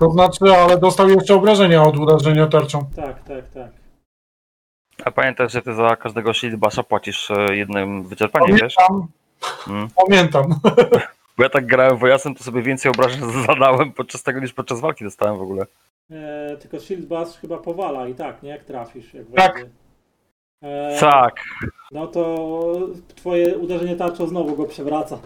To 0.00 0.10
znaczy, 0.10 0.44
ale 0.56 0.78
dostał 0.78 1.08
jeszcze 1.08 1.34
obrażenia 1.34 1.82
od 1.82 1.96
uderzenia 1.98 2.46
tarczą. 2.46 2.84
Tak, 2.96 3.24
tak, 3.24 3.48
tak. 3.50 3.70
A 5.04 5.10
pamiętaj, 5.10 5.48
że 5.50 5.62
ty 5.62 5.74
za 5.74 5.96
każdego 5.96 6.32
shield 6.34 6.56
basha 6.56 6.82
płacisz 6.82 7.30
e, 7.30 7.56
jednym 7.56 8.02
wyczerpaniem, 8.04 8.56
wiesz? 8.56 8.74
Pamiętam, 8.74 9.08
Mm. 9.68 9.88
pamiętam. 10.06 10.44
Bo 11.36 11.42
ja 11.44 11.48
tak 11.50 11.66
grałem 11.66 11.96
wojasem, 11.96 12.34
to 12.34 12.44
sobie 12.44 12.62
więcej 12.62 12.90
obrażeń 12.92 13.20
zadałem 13.46 13.92
podczas 13.92 14.22
tego 14.22 14.40
niż 14.40 14.52
podczas 14.52 14.80
walki 14.80 15.04
dostałem 15.04 15.38
w 15.38 15.42
ogóle. 15.42 15.66
E, 16.10 16.56
tylko 16.60 16.80
Shield 16.80 17.06
Bash 17.06 17.36
chyba 17.40 17.58
powala 17.58 18.08
i 18.08 18.14
tak, 18.14 18.42
nie? 18.42 18.50
Jak 18.50 18.64
trafisz. 18.64 19.14
Jak 19.14 19.24
Tak. 19.36 19.66
E, 20.64 20.96
Tak. 21.00 21.34
No 21.92 22.06
to 22.06 22.54
twoje 23.16 23.58
uderzenie 23.58 23.96
tarczą 23.96 24.26
znowu 24.26 24.56
go 24.56 24.64
przewraca. 24.64 25.18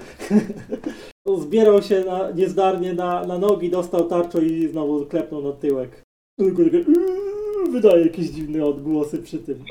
Zbierał 1.38 1.82
się 1.82 2.04
na, 2.04 2.30
niezdarnie 2.30 2.94
na, 2.94 3.24
na 3.24 3.38
nogi, 3.38 3.70
dostał 3.70 4.04
tarczą 4.08 4.38
i 4.40 4.68
znowu 4.68 5.06
klepnął 5.06 5.42
na 5.42 5.52
tyłek. 5.52 6.02
Tylko 6.38 6.64
takie, 6.64 6.78
"Uuu", 6.78 7.41
Wydaje 7.72 8.02
jakieś 8.04 8.26
dziwne 8.26 8.64
odgłosy 8.64 9.18
przy 9.22 9.38
tym. 9.38 9.64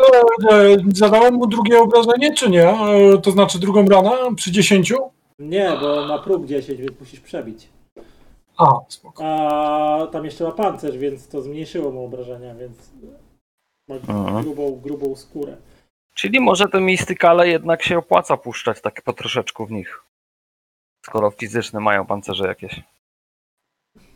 E, 0.51 0.77
Zadałem 0.93 1.33
mu 1.33 1.47
drugie 1.47 1.80
obrażenie, 1.80 2.33
czy 2.33 2.49
nie? 2.49 2.69
E, 2.69 3.17
To 3.23 3.31
znaczy 3.31 3.59
drugą 3.59 3.85
ranę 3.85 4.35
przy 4.35 4.51
10? 4.51 4.93
Nie, 5.39 5.71
bo 5.81 6.07
ma 6.07 6.19
próg 6.19 6.45
10, 6.45 6.80
więc 6.81 6.99
musisz 6.99 7.19
przebić. 7.19 7.69
A, 8.57 8.65
spoko. 8.88 9.23
A 9.25 10.07
tam 10.07 10.25
jeszcze 10.25 10.43
ma 10.43 10.51
pancerz, 10.51 10.97
więc 10.97 11.27
to 11.27 11.41
zmniejszyło 11.41 11.91
mu 11.91 12.05
obrażenia, 12.05 12.55
więc 12.55 12.77
ma 13.89 14.41
grubą, 14.41 14.80
grubą 14.83 15.15
skórę. 15.15 15.57
Czyli 16.13 16.39
może 16.39 16.67
te 16.67 16.81
mistykale 16.81 17.47
jednak 17.49 17.83
się 17.83 17.97
opłaca 17.97 18.38
puszczać 18.38 18.81
tak 18.81 19.01
po 19.01 19.13
troszeczku 19.13 19.65
w 19.65 19.71
nich. 19.71 19.99
Skoro 21.05 21.31
fizyczne 21.31 21.80
mają 21.80 22.05
pancerze 22.05 22.47
jakieś. 22.47 22.81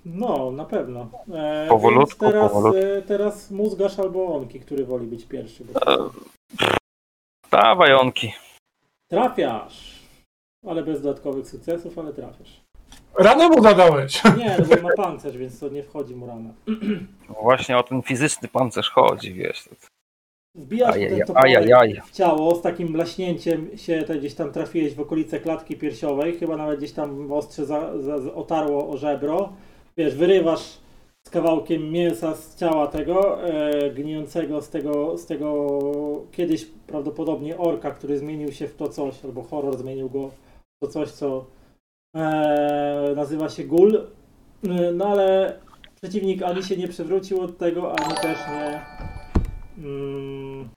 No, 0.05 0.51
na 0.51 0.65
pewno. 0.65 1.09
E, 1.33 1.67
Powolutku, 1.69 2.25
teraz, 2.25 2.51
powolutku. 2.51 2.79
E, 2.79 3.01
teraz 3.01 3.51
mózgasz 3.51 3.99
albo 3.99 4.35
onki, 4.35 4.59
który 4.59 4.85
woli 4.85 5.07
być 5.07 5.25
pierwszy. 5.25 5.65
Bo... 5.65 6.11
Dawaj 7.51 7.93
onki. 7.93 8.33
Trafiasz! 9.11 9.99
Ale 10.67 10.83
bez 10.83 11.01
dodatkowych 11.01 11.47
sukcesów, 11.47 11.99
ale 11.99 12.13
trafiasz. 12.13 12.61
Ranę 13.19 13.49
mu 13.49 13.63
zadałeś. 13.63 14.23
Nie, 14.37 14.57
no 14.59 14.75
bo 14.75 14.81
ma 14.81 14.89
pancerz, 14.95 15.37
więc 15.37 15.59
to 15.59 15.69
nie 15.69 15.83
wchodzi 15.83 16.15
mu 16.15 16.27
rana. 16.27 16.49
No 17.29 17.35
Właśnie 17.41 17.77
o 17.77 17.83
ten 17.83 18.01
fizyczny 18.01 18.47
pancerz 18.47 18.89
chodzi, 18.89 19.33
wiesz. 19.33 19.69
Wbijasz 20.55 20.95
Ajaj, 20.95 21.09
ten 21.09 21.27
toporek 21.27 21.45
ajajaj. 21.45 22.01
w 22.05 22.11
ciało, 22.11 22.55
z 22.55 22.61
takim 22.61 22.87
blaśnięciem 22.93 23.77
się 23.77 24.03
te 24.03 24.17
gdzieś 24.17 24.35
tam 24.35 24.51
trafiłeś 24.51 24.95
w 24.95 24.99
okolice 24.99 25.39
klatki 25.39 25.75
piersiowej, 25.75 26.37
chyba 26.37 26.57
nawet 26.57 26.77
gdzieś 26.79 26.91
tam 26.91 27.31
ostrze 27.31 27.65
za, 27.65 28.01
za, 28.01 28.33
otarło 28.33 28.89
o 28.89 28.97
żebro. 28.97 29.53
Wiesz, 29.97 30.15
wyrywasz 30.15 30.77
z 31.27 31.29
kawałkiem 31.29 31.91
mięsa 31.91 32.35
z 32.35 32.55
ciała 32.55 32.87
tego, 32.87 33.49
e, 33.49 33.89
gnijącego 33.89 34.61
z 34.61 34.69
tego, 34.69 35.17
z 35.17 35.25
tego 35.25 35.79
kiedyś 36.31 36.65
prawdopodobnie 36.65 37.57
orka, 37.57 37.91
który 37.91 38.17
zmienił 38.17 38.51
się 38.51 38.67
w 38.67 38.75
to 38.75 38.89
coś, 38.89 39.25
albo 39.25 39.43
horror 39.43 39.77
zmienił 39.77 40.09
go 40.09 40.27
w 40.29 40.79
to 40.83 40.87
coś, 40.87 41.11
co 41.11 41.45
e, 42.15 43.13
nazywa 43.15 43.49
się 43.49 43.63
gul. 43.63 43.95
E, 43.95 44.91
No 44.91 45.05
ale 45.05 45.59
przeciwnik 46.01 46.43
ani 46.43 46.63
się 46.63 46.77
nie 46.77 46.87
przewrócił 46.87 47.41
od 47.41 47.57
tego, 47.57 47.99
ani 47.99 48.15
też 48.15 48.37
nie 48.47 48.85
Mm, 49.77 50.69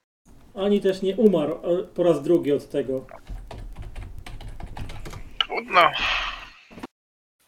ani 0.54 0.80
też 0.80 1.02
nie 1.02 1.16
umarł 1.16 1.52
e, 1.52 1.82
po 1.82 2.02
raz 2.02 2.22
drugi 2.22 2.52
od 2.52 2.68
tego. 2.68 3.06
Trudno. 5.38 5.80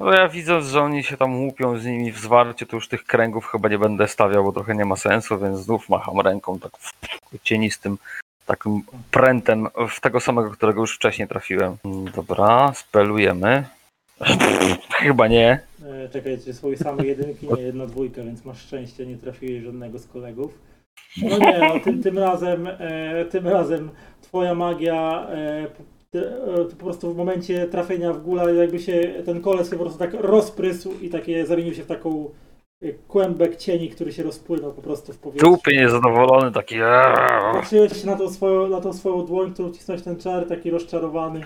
No 0.01 0.13
ja 0.13 0.29
widząc, 0.29 0.67
że 0.67 0.83
oni 0.83 1.05
się 1.05 1.17
tam 1.17 1.45
łupią 1.45 1.79
z 1.79 1.87
nimi 1.87 2.13
w 2.13 2.19
zwarciu, 2.19 2.67
to 2.67 2.77
już 2.77 2.89
tych 2.89 3.05
kręgów 3.05 3.47
chyba 3.47 3.69
nie 3.69 3.79
będę 3.79 4.09
stawiał, 4.09 4.45
bo 4.45 4.53
trochę 4.53 4.75
nie 4.75 4.85
ma 4.85 4.97
sensu, 4.97 5.39
więc 5.39 5.59
znów 5.59 5.89
macham 5.89 6.21
ręką 6.21 6.59
tak 6.59 6.73
cienistym 7.43 7.99
takim 8.47 8.83
prętem 9.11 9.69
w 9.89 10.01
tego 10.01 10.21
samego, 10.21 10.51
którego 10.51 10.81
już 10.81 10.97
wcześniej 10.97 11.29
trafiłem. 11.29 11.77
Dobra, 12.15 12.73
spelujemy. 12.75 13.65
Chyba 15.03 15.29
nie. 15.29 15.61
E, 15.87 16.09
czekajcie, 16.09 16.55
swoje 16.55 16.77
same 16.77 17.07
jedynki, 17.07 17.49
nie 17.49 17.63
jedna 17.63 17.87
dwójka, 17.87 18.23
więc 18.23 18.45
masz 18.45 18.63
szczęście, 18.63 19.07
nie 19.07 19.17
trafiłeś 19.17 19.65
żadnego 19.65 19.99
z 19.99 20.07
kolegów. 20.07 20.59
No 21.23 21.39
nie, 21.39 21.59
no 21.59 21.81
tym, 21.81 22.03
tym 22.03 22.19
razem, 22.19 22.67
e, 22.67 23.25
tym 23.25 23.49
razem 23.49 23.91
twoja 24.23 24.55
magia 24.55 25.27
e, 25.31 25.67
e, 26.15 26.65
po 26.71 26.77
prostu 26.77 27.15
w 27.15 27.17
momencie 27.17 27.67
trafienia 27.67 28.13
w 28.13 28.23
gula 28.23 28.51
jakby 28.51 28.79
się 28.79 29.15
ten 29.27 29.41
kolec 29.41 29.71
się 29.71 29.77
po 29.77 29.83
prostu 29.83 29.99
tak 29.99 30.15
rozprysł 30.15 30.93
i 31.03 31.09
takie 31.09 31.47
zamienił 31.47 31.75
się 31.75 31.83
w 31.83 31.87
taką 31.87 32.31
e, 32.83 32.93
kłębek 32.93 33.57
cieni, 33.57 33.91
który 33.91 34.13
się 34.13 34.23
rozpłynął 34.23 34.73
po 34.73 34.83
prostu 34.83 35.13
w 35.13 35.19
powietrzu. 35.19 35.47
Tupie 35.47 35.77
niezadowolony, 35.77 36.53
taki 36.53 36.77
Patrzyłeś 37.53 38.05
na 38.05 38.17
tą 38.17 38.31
swoją, 38.31 38.69
na 38.69 38.81
tą 38.81 38.93
swoją 38.93 39.27
dłoń, 39.27 39.53
którą 39.53 39.73
wcisnąłeś 39.73 40.03
ten 40.03 40.17
czar, 40.17 40.47
taki 40.47 40.71
rozczarowany. 40.71 41.41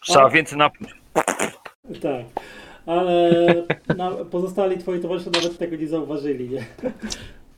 trzeba 0.00 0.30
więcej 0.30 0.58
napić. 0.58 0.88
Tak, 2.02 2.24
ale 2.86 3.32
na, 3.96 4.10
pozostali 4.10 4.78
twoi 4.78 5.00
towarzysze 5.00 5.30
nawet 5.30 5.58
tego 5.58 5.76
nie 5.76 5.88
zauważyli, 5.88 6.48
nie? 6.48 6.64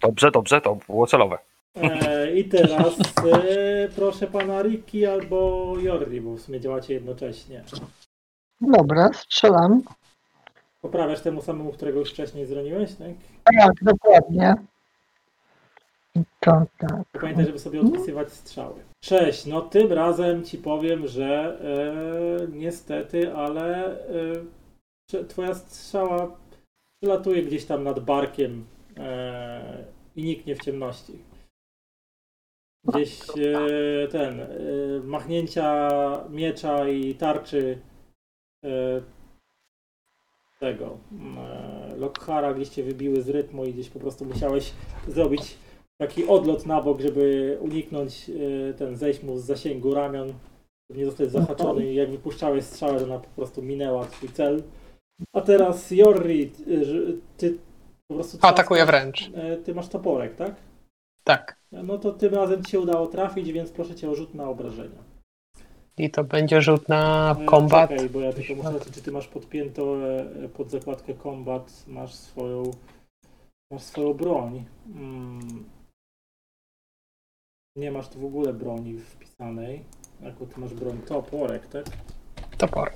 Dobrze, 0.03 0.31
dobrze, 0.31 0.61
to 0.61 0.79
było 0.89 1.07
celowe. 1.07 1.39
E, 1.77 2.33
I 2.35 2.45
teraz 2.45 2.99
e, 3.33 3.70
proszę 3.97 4.27
pana 4.27 4.63
Riki 4.63 5.07
albo 5.07 5.75
Jordi, 5.79 6.21
bo 6.21 6.35
w 6.35 6.41
sumie 6.41 6.61
działacie 6.61 6.95
jednocześnie. 6.95 7.65
Dobra, 8.61 9.13
strzelam. 9.13 9.83
Poprawiasz 10.81 11.21
temu 11.21 11.43
samemu, 11.43 11.73
którego 11.73 11.99
już 11.99 12.11
wcześniej 12.11 12.47
zraniłeś, 12.47 12.95
tak? 12.95 13.09
Tak, 13.45 13.73
dokładnie. 13.83 14.55
To 16.41 16.67
tak. 16.79 17.03
Pamiętaj, 17.21 17.47
żeby 17.47 17.59
sobie 17.59 17.81
odpisywać 17.81 18.33
strzały. 18.33 18.75
Cześć, 19.01 19.47
no 19.47 19.61
tym 19.61 19.93
razem 19.93 20.45
ci 20.45 20.59
powiem, 20.59 21.07
że 21.07 21.59
e, 22.45 22.57
niestety, 22.57 23.35
ale 23.35 23.97
e, 25.15 25.25
twoja 25.25 25.55
strzała 25.55 26.37
przelatuje 27.01 27.43
gdzieś 27.43 27.65
tam 27.65 27.85
nad 27.85 28.01
barkiem 28.01 28.65
e, 28.97 29.85
i 30.17 30.25
niknie 30.25 30.57
w 30.57 30.61
ciemności. 30.61 31.30
Gdzieś 32.85 33.21
e, 33.31 34.09
ten, 34.09 34.41
e, 34.41 34.47
machnięcia 35.05 35.89
miecza 36.31 36.89
i 36.89 37.15
tarczy 37.15 37.79
e, 38.65 39.01
tego 40.61 40.99
e, 41.39 41.97
Lockhara 41.97 42.55
gdzieś 42.55 42.69
cię 42.69 42.83
wybiły 42.83 43.23
z 43.23 43.29
rytmu 43.29 43.65
i 43.65 43.73
gdzieś 43.75 43.89
po 43.89 43.99
prostu 44.01 44.25
musiałeś 44.25 44.73
zrobić 45.09 45.57
taki 46.01 46.27
odlot 46.29 46.67
na 46.67 46.83
bok, 46.83 47.01
żeby 47.01 47.59
uniknąć 47.61 48.31
e, 48.31 48.75
ten 48.75 48.97
zejść 48.97 49.23
mu 49.23 49.39
z 49.39 49.45
zasięgu 49.45 49.95
ramion, 49.95 50.33
żeby 50.91 51.01
nie 51.01 51.07
zostać 51.07 51.31
zahaczony 51.31 51.93
i 51.93 51.95
jak 51.95 52.11
wypuszczałeś 52.11 52.65
strzałę, 52.65 52.99
to 52.99 53.05
ona 53.05 53.19
po 53.19 53.29
prostu 53.37 53.63
minęła 53.63 54.05
twój 54.05 54.29
cel. 54.29 54.63
A 55.33 55.41
teraz 55.41 55.91
Jorri, 55.91 56.51
ty, 57.37 57.59
po 58.09 58.15
prostu 58.15 58.39
trzaskasz- 58.39 58.87
wręcz. 58.87 59.31
Ty 59.65 59.75
masz 59.75 59.89
toporek, 59.89 60.37
tak? 60.37 60.55
Tak. 61.25 61.61
No 61.73 61.99
to 61.99 62.13
tym 62.13 62.35
razem 62.35 62.65
ci 62.65 62.71
się 62.71 62.81
udało 62.81 63.07
trafić, 63.07 63.53
więc 63.53 63.71
proszę 63.71 63.95
cię 63.95 64.11
o 64.11 64.15
rzut 64.15 64.35
na 64.35 64.49
obrażenia. 64.49 65.11
I 65.99 66.11
to 66.11 66.25
będzie 66.25 66.63
rzut 66.63 66.89
na 66.89 67.37
E, 67.41 67.45
kombat. 67.45 67.91
Czekaj, 67.91 68.11
bo 68.11 68.21
ja 68.21 68.33
tylko 68.33 68.55
muszę 68.55 68.73
zobaczyć, 68.73 68.95
czy 68.95 69.03
ty 69.03 69.13
masz 69.13 69.29
podpięto 69.29 70.09
e, 70.09 70.49
pod 70.49 70.71
zakładkę 70.71 71.15
kombat, 71.15 71.85
masz 71.87 72.15
swoją 72.15 72.71
masz 73.73 73.83
swoją 73.83 74.15
broń. 74.15 74.65
Mm. 74.95 75.65
Nie 77.77 77.91
masz 77.91 78.09
tu 78.09 78.21
w 78.21 78.25
ogóle 78.25 78.53
broni 78.53 78.99
wpisanej. 78.99 79.85
Jaką 80.23 80.47
ty 80.47 80.61
masz 80.61 80.75
broń? 80.75 81.03
Toporek, 81.03 81.67
tak? 81.67 81.85
Topor. 82.59 82.93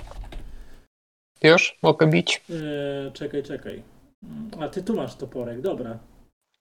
Już? 1.43 1.79
Mogę 1.83 2.07
bić? 2.07 2.45
E, 2.51 3.11
czekaj, 3.11 3.43
czekaj. 3.43 3.83
A 4.61 4.69
ty 4.69 4.83
tu 4.83 4.97
masz 4.97 5.17
toporek, 5.17 5.61
dobra. 5.61 5.99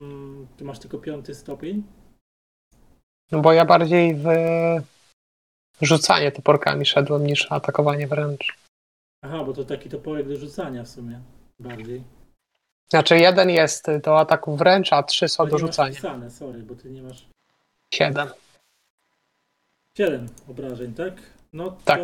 Mm, 0.07 0.47
Ty 0.57 0.63
masz 0.63 0.79
tylko 0.79 0.97
piąty 0.97 1.35
stopień? 1.35 1.83
No 3.31 3.41
bo 3.41 3.53
ja 3.53 3.65
bardziej 3.65 4.15
w 4.15 4.25
rzucanie 5.81 6.31
toporkami 6.31 6.85
szedłem 6.85 7.27
niż 7.27 7.51
atakowanie 7.51 8.07
wręcz. 8.07 8.57
Aha, 9.21 9.43
bo 9.43 9.53
to 9.53 9.63
taki 9.63 9.89
toporek 9.89 10.27
do 10.27 10.35
rzucania 10.37 10.83
w 10.83 10.87
sumie. 10.89 11.21
Bardziej. 11.59 12.03
Znaczy 12.89 13.17
jeden 13.17 13.49
jest 13.49 13.85
do 14.03 14.19
ataku 14.19 14.55
wręcz, 14.55 14.93
a 14.93 15.03
trzy 15.03 15.27
są 15.27 15.47
do 15.47 15.57
rzucania. 15.57 15.93
wpisane, 15.93 16.31
sorry, 16.31 16.59
bo 16.63 16.75
ty 16.75 16.89
nie 16.91 17.01
masz... 17.03 17.25
Siedem. 17.93 18.27
7 19.97 20.27
obrażeń, 20.49 20.93
tak? 20.93 21.13
No 21.53 21.71
to 21.71 21.77
Tak. 21.85 22.01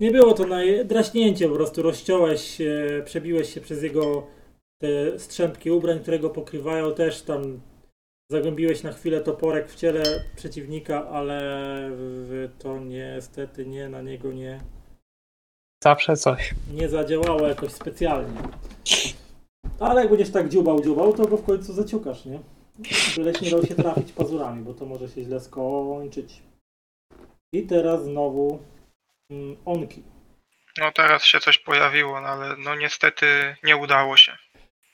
nie 0.00 0.10
było 0.10 0.32
to 0.34 0.46
na 0.46 0.58
draśnięcie, 0.84 1.48
po 1.48 1.54
prostu 1.54 1.82
rozciąłeś 1.82 2.56
się, 2.56 3.02
przebiłeś 3.04 3.54
się 3.54 3.60
przez 3.60 3.82
jego 3.82 4.26
te 4.78 5.18
strzępki 5.18 5.70
ubrań, 5.70 6.00
które 6.00 6.18
go 6.18 6.30
pokrywają, 6.30 6.94
też 6.94 7.22
tam 7.22 7.60
zagłębiłeś 8.30 8.82
na 8.82 8.92
chwilę 8.92 9.20
toporek 9.20 9.68
w 9.68 9.76
ciele 9.76 10.24
przeciwnika, 10.36 11.08
ale 11.08 11.90
to 12.58 12.78
niestety 12.78 13.66
nie, 13.66 13.88
na 13.88 14.02
niego 14.02 14.32
nie, 14.32 14.60
Zawsze 15.84 16.16
coś. 16.16 16.54
nie 16.72 16.88
zadziałało 16.88 17.46
jakoś 17.46 17.72
specjalnie. 17.72 18.40
Ale 19.80 20.00
jak 20.00 20.10
będziesz 20.10 20.30
tak 20.30 20.48
dziubał, 20.48 20.82
dziubał, 20.82 21.12
to 21.12 21.26
go 21.26 21.36
w 21.36 21.46
końcu 21.46 21.72
zaciukasz, 21.72 22.24
nie? 22.24 22.40
Byleś 23.16 23.40
nie 23.40 23.50
dał 23.50 23.66
się 23.66 23.74
trafić 23.74 24.12
pazurami, 24.12 24.62
bo 24.62 24.74
to 24.74 24.86
może 24.86 25.08
się 25.08 25.22
źle 25.24 25.40
skończyć. 25.40 26.42
I 27.52 27.66
teraz 27.66 28.04
znowu 28.04 28.62
mm, 29.30 29.56
onki. 29.64 30.02
No 30.78 30.92
teraz 30.92 31.24
się 31.24 31.40
coś 31.40 31.58
pojawiło, 31.58 32.20
no 32.20 32.28
ale 32.28 32.56
no 32.56 32.74
niestety 32.76 33.56
nie 33.64 33.76
udało 33.76 34.16
się. 34.16 34.32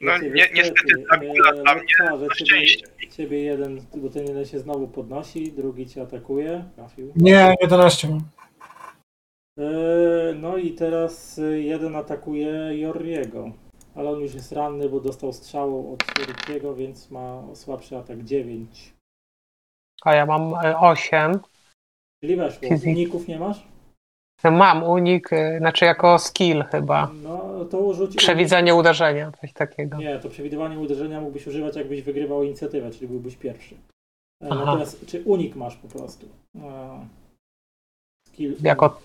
No 0.01 0.19
nie, 0.19 0.29
niestety 0.55 1.05
ta 1.11 1.17
gula 1.17 1.51
e, 1.51 1.55
dla 1.63 1.75
mnie 1.75 1.83
Lekkarze, 2.01 2.27
na 2.27 2.35
ciebie, 2.35 2.47
szczęście. 2.47 2.87
ciebie 3.11 3.43
jeden, 3.43 3.81
bo 3.97 4.11
ten 4.11 4.27
jeden 4.27 4.45
się 4.47 4.59
znowu 4.59 4.89
podnosi, 4.89 5.53
drugi 5.53 5.87
cię 5.87 6.03
atakuje. 6.03 6.65
Trafił. 6.77 7.13
Nie, 7.17 7.55
11 7.63 8.09
mam. 8.09 8.21
E, 9.59 10.35
No 10.35 10.57
i 10.57 10.73
teraz 10.73 11.39
e, 11.39 11.43
jeden 11.61 11.97
atakuje 11.97 12.79
Jorriego. 12.79 13.53
Ale 13.95 14.11
on 14.11 14.21
już 14.21 14.35
jest 14.35 14.53
ranny, 14.53 14.89
bo 14.89 15.01
dostał 15.01 15.33
strzałą 15.33 15.93
od 15.93 16.03
Rikiego, 16.27 16.75
więc 16.75 17.11
ma 17.11 17.43
słabszy 17.55 17.97
atak 17.97 18.25
9. 18.25 18.93
A 20.05 20.15
ja 20.15 20.27
mam 20.27 20.55
e, 20.55 20.79
osiem. 20.79 21.41
Czyli 22.25 22.37
weszło. 22.37 22.69
Fizyk. 22.69 22.89
Uników 22.89 23.29
nie 23.29 23.39
masz? 23.39 23.67
Mam 24.45 24.83
unik, 24.83 25.33
e, 25.33 25.59
znaczy 25.59 25.85
jako 25.85 26.19
skill 26.19 26.63
chyba. 26.63 27.11
No 27.23 27.65
to 27.65 27.79
użyć. 27.79 28.17
Przewidzenie 28.17 28.75
uderzenia, 28.75 29.33
coś 29.41 29.53
takiego. 29.53 29.97
Nie, 29.97 30.19
to 30.19 30.29
przewidywanie 30.29 30.79
uderzenia 30.79 31.21
mógłbyś 31.21 31.47
używać, 31.47 31.77
jakbyś 31.77 32.03
wygrywał 32.03 32.43
inicjatywę, 32.43 32.91
czyli 32.91 33.09
byłbyś 33.09 33.37
pierwszy. 33.37 33.75
E, 33.75 34.49
Aha. 34.51 34.55
Natomiast 34.65 35.07
czy 35.07 35.23
unik 35.25 35.57
masz 35.57 35.77
po 35.77 35.89
prostu? 35.89 36.29
E, 36.57 37.07
Skill. 38.29 38.57
Jako 38.63 39.01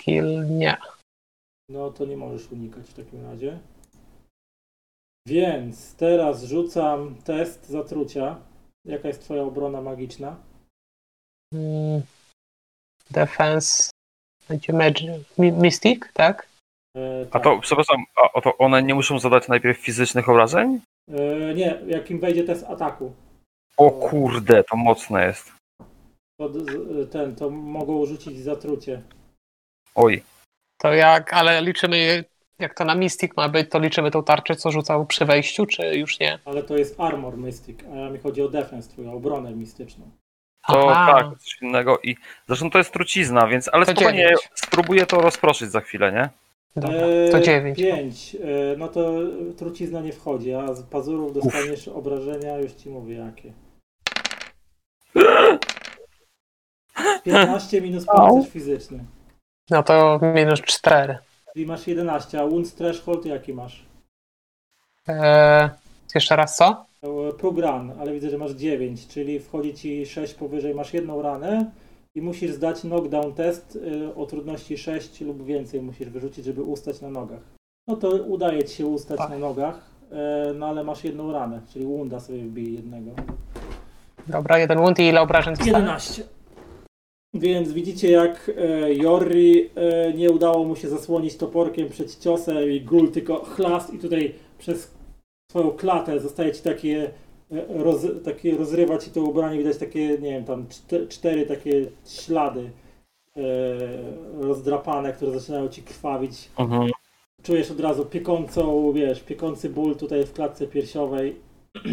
skill 0.00 0.56
nie. 0.56 0.76
No 1.68 1.90
to 1.90 2.04
nie 2.04 2.16
możesz 2.16 2.52
unikać 2.52 2.86
w 2.86 2.94
takim 2.94 3.24
razie. 3.24 3.58
Więc 5.28 5.94
teraz 5.94 6.44
rzucam 6.44 7.14
test 7.24 7.68
zatrucia. 7.68 8.38
Jaka 8.84 9.08
jest 9.08 9.20
twoja 9.20 9.42
obrona 9.42 9.80
magiczna? 9.80 10.36
Mm, 11.54 12.02
Defense. 13.10 13.90
Będzie 14.48 14.72
Magic. 14.72 15.10
Mi- 15.38 15.52
Mystic, 15.52 16.00
tak? 16.12 16.46
A 16.96 17.32
tak. 17.32 17.42
to, 17.42 17.58
przepraszam, 17.58 18.04
a 18.34 18.40
to 18.40 18.58
one 18.58 18.82
nie 18.82 18.94
muszą 18.94 19.18
zadać 19.18 19.48
najpierw 19.48 19.78
fizycznych 19.78 20.28
obrażeń? 20.28 20.80
E, 21.08 21.54
nie, 21.54 21.80
jak 21.86 22.10
im 22.10 22.20
wejdzie 22.20 22.44
test 22.44 22.64
ataku, 22.64 23.12
O 23.76 23.90
kurde, 23.90 24.64
to 24.64 24.76
mocne 24.76 25.26
jest. 25.26 25.52
to 26.40 26.48
ten, 27.10 27.36
to 27.36 27.50
mogą 27.50 28.06
rzucić 28.06 28.38
zatrucie. 28.38 29.02
Oj. 29.94 30.22
To 30.80 30.92
jak, 30.92 31.32
ale 31.32 31.62
liczymy, 31.62 32.24
jak 32.58 32.74
to 32.74 32.84
na 32.84 32.94
Mystic 32.94 33.36
ma 33.36 33.48
być, 33.48 33.70
to 33.70 33.78
liczymy 33.78 34.10
tą 34.10 34.22
tarczę, 34.24 34.56
co 34.56 34.70
rzucał 34.70 35.06
przy 35.06 35.24
wejściu, 35.24 35.66
czy 35.66 35.96
już 35.96 36.20
nie? 36.20 36.38
Ale 36.44 36.62
to 36.62 36.76
jest 36.76 37.00
armor 37.00 37.36
mystic, 37.36 37.78
a 38.06 38.10
mi 38.10 38.18
chodzi 38.18 38.42
o 38.42 38.48
defense, 38.48 38.90
twoją 38.90 39.12
obronę 39.12 39.50
mistyczną. 39.50 40.10
To 40.68 40.90
Aha. 40.90 41.14
tak, 41.30 41.38
coś 41.38 41.62
innego 41.62 41.98
i 42.02 42.16
zresztą 42.46 42.70
to 42.70 42.78
jest 42.78 42.92
trucizna, 42.92 43.46
więc 43.46 43.68
ale 43.72 43.86
To 43.86 43.92
spokojnie 43.92 44.18
dziewięć. 44.22 44.48
spróbuję 44.54 45.06
to 45.06 45.20
rozproszyć 45.20 45.70
za 45.70 45.80
chwilę, 45.80 46.12
nie? 46.12 46.28
Dobra, 46.76 46.98
E, 46.98 47.28
to 47.30 47.40
9. 47.40 47.78
5. 47.78 48.34
E, 48.34 48.38
no 48.76 48.88
to 48.88 49.10
trucizna 49.56 50.00
nie 50.00 50.12
wchodzi, 50.12 50.54
a 50.54 50.74
z 50.74 50.82
pazurów 50.82 51.32
dostaniesz 51.34 51.88
obrażenia, 51.88 52.58
już 52.58 52.72
ci 52.72 52.88
mówię 52.90 53.14
jakie. 53.14 53.52
15 57.24 57.80
minus 57.80 58.04
pancerz 58.06 58.52
fizyczny. 58.52 59.04
No 59.70 59.82
to 59.82 60.20
minus 60.34 60.60
4. 60.60 61.18
Czyli 61.52 61.66
masz 61.66 61.86
11, 61.86 62.40
a 62.40 62.46
wound 62.46 62.74
threshold 62.74 63.26
jaki 63.26 63.54
masz? 63.54 63.86
Eee, 65.08 65.68
jeszcze 66.14 66.36
raz 66.36 66.56
co? 66.56 66.86
E, 67.06 67.32
Próg 67.32 67.58
ran, 67.58 67.92
ale 67.98 68.12
widzę, 68.12 68.30
że 68.30 68.38
masz 68.38 68.50
9, 68.52 69.06
czyli 69.06 69.40
wchodzi 69.40 69.74
ci 69.74 70.06
6 70.06 70.34
powyżej, 70.34 70.74
masz 70.74 70.94
jedną 70.94 71.22
ranę 71.22 71.70
i 72.14 72.22
musisz 72.22 72.50
zdać 72.50 72.80
knockdown 72.80 73.34
test 73.34 73.78
e, 74.06 74.14
o 74.14 74.26
trudności 74.26 74.78
6 74.78 75.20
lub 75.20 75.44
więcej 75.44 75.82
musisz 75.82 76.08
wyrzucić, 76.08 76.44
żeby 76.44 76.62
ustać 76.62 77.00
na 77.00 77.10
nogach. 77.10 77.40
No 77.88 77.96
to 77.96 78.08
udaje 78.10 78.64
ci 78.64 78.76
się 78.76 78.86
ustać 78.86 79.18
Tak. 79.18 79.30
na 79.30 79.38
nogach, 79.38 79.90
e, 80.12 80.52
no 80.58 80.66
ale 80.66 80.84
masz 80.84 81.04
jedną 81.04 81.32
ranę, 81.32 81.60
czyli 81.72 81.86
wounda 81.86 82.20
sobie 82.20 82.38
wbij 82.38 82.74
jednego. 82.74 83.10
Dobra, 84.26 84.58
jeden 84.58 84.78
wound 84.78 84.98
i 84.98 85.02
ile 85.02 85.20
obrażeń 85.20 85.56
zostało? 85.56 85.78
11. 85.78 86.22
Więc 87.34 87.72
widzicie 87.72 88.10
jak 88.10 88.50
Jorri 88.88 89.70
nie 90.16 90.30
udało 90.30 90.64
mu 90.64 90.76
się 90.76 90.88
zasłonić 90.88 91.36
toporkiem 91.36 91.88
przed 91.88 92.18
ciosem 92.18 92.70
i 92.70 92.80
gul 92.80 93.10
tylko 93.10 93.44
chlast 93.44 93.94
i 93.94 93.98
tutaj 93.98 94.34
przez 94.58 94.95
swoją 95.50 95.70
klatę 95.70 96.20
zostaje 96.20 96.52
ci 96.52 96.62
takie, 96.62 97.10
e, 97.52 97.82
roz, 97.82 98.06
takie 98.24 98.56
rozrywa 98.56 98.98
ci 98.98 99.10
to 99.10 99.22
ubranie, 99.22 99.58
widać 99.58 99.76
takie, 99.76 100.08
nie 100.08 100.30
wiem, 100.30 100.44
tam 100.44 100.66
czte, 100.68 101.06
cztery 101.06 101.46
takie 101.46 101.86
ślady 102.06 102.70
e, 103.36 103.42
rozdrapane, 104.40 105.12
które 105.12 105.40
zaczynają 105.40 105.68
ci 105.68 105.82
krwawić. 105.82 106.50
Mhm. 106.58 106.90
Czujesz 107.42 107.70
od 107.70 107.80
razu 107.80 108.06
piekącą, 108.06 108.92
wiesz, 108.92 109.22
piekący 109.22 109.70
ból 109.70 109.96
tutaj 109.96 110.24
w 110.24 110.32
klatce 110.32 110.66
piersiowej. 110.66 111.36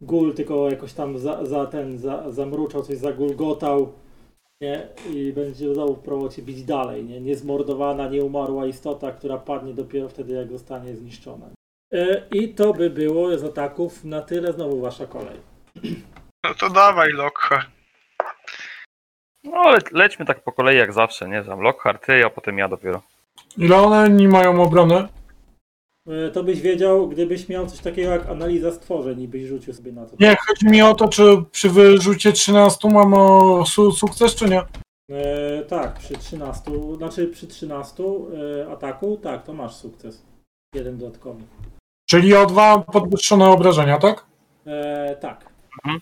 Gul 0.00 0.34
tylko 0.34 0.70
jakoś 0.70 0.92
tam 0.92 1.18
za, 1.18 1.46
za 1.46 1.66
ten, 1.66 1.98
za, 1.98 2.30
zamruczał, 2.30 2.82
coś 2.82 2.98
zagulgotał, 2.98 3.92
nie? 4.60 4.88
I 5.14 5.32
będzie 5.32 5.74
znowu 5.74 5.94
próbował 5.94 6.28
cię 6.28 6.42
bić 6.42 6.64
dalej, 6.64 7.04
nie? 7.04 7.20
Niezmordowana, 7.20 8.08
nieumarła 8.08 8.66
istota, 8.66 9.12
która 9.12 9.38
padnie 9.38 9.74
dopiero 9.74 10.08
wtedy, 10.08 10.32
jak 10.32 10.52
zostanie 10.52 10.96
zniszczona. 10.96 11.50
E, 11.92 12.22
I 12.30 12.54
to 12.54 12.72
by 12.72 12.90
było 12.90 13.38
z 13.38 13.44
ataków 13.44 14.04
na 14.04 14.20
tyle, 14.22 14.52
znowu 14.52 14.80
wasza 14.80 15.06
kolej. 15.06 15.36
No 16.44 16.54
to 16.54 16.70
dawaj, 16.70 17.12
Lockhart. 17.12 17.66
No 19.44 19.52
ale 19.56 19.78
lećmy 19.92 20.26
tak 20.26 20.44
po 20.44 20.52
kolei 20.52 20.78
jak 20.78 20.92
zawsze, 20.92 21.28
nie? 21.28 21.44
Tam 21.44 21.60
Lockhart, 21.60 22.06
ty, 22.06 22.24
a 22.24 22.30
potem 22.30 22.58
ja 22.58 22.68
dopiero. 22.68 23.02
Ile 23.58 23.76
one 23.76 24.10
nie 24.10 24.28
mają 24.28 24.62
obrony? 24.62 25.08
E, 26.08 26.30
To 26.30 26.42
byś 26.42 26.60
wiedział, 26.60 27.08
gdybyś 27.08 27.48
miał 27.48 27.66
coś 27.66 27.78
takiego 27.78 28.10
jak 28.10 28.26
analiza 28.26 28.72
stworzeń 28.72 29.20
i 29.22 29.28
byś 29.28 29.42
rzucił 29.44 29.72
sobie 29.74 29.92
na 29.92 30.06
to. 30.06 30.16
Nie, 30.20 30.36
chodzi 30.46 30.66
mi 30.66 30.82
o 30.82 30.94
to, 30.94 31.08
czy 31.08 31.22
przy 31.52 31.70
wyrzucie 31.70 32.32
13 32.32 32.88
mam 32.90 33.14
o 33.14 33.66
su 33.66 33.92
sukces, 33.92 34.34
czy 34.34 34.44
nie? 34.48 34.62
E, 35.10 35.62
tak, 35.62 35.98
przy 35.98 36.14
13, 36.18 36.70
znaczy 36.96 37.26
przy 37.28 37.46
13 37.46 38.02
e, 38.02 38.72
ataku, 38.72 39.16
tak, 39.16 39.44
to 39.44 39.52
masz 39.52 39.74
sukces. 39.74 40.22
Jeden 40.74 40.98
dodatkowy. 40.98 41.42
Czyli 42.12 42.34
o 42.34 42.46
dwa 42.46 42.78
podwyższone 42.78 43.50
obrażenia, 43.50 43.98
tak? 43.98 44.24
E, 44.66 45.16
tak. 45.20 45.46
Mhm. 45.84 46.00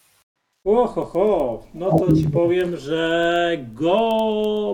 Ohoho, 0.64 1.62
no 1.74 1.98
to 1.98 2.12
ci 2.16 2.28
powiem, 2.28 2.76
że 2.76 3.50
go. 3.74 4.10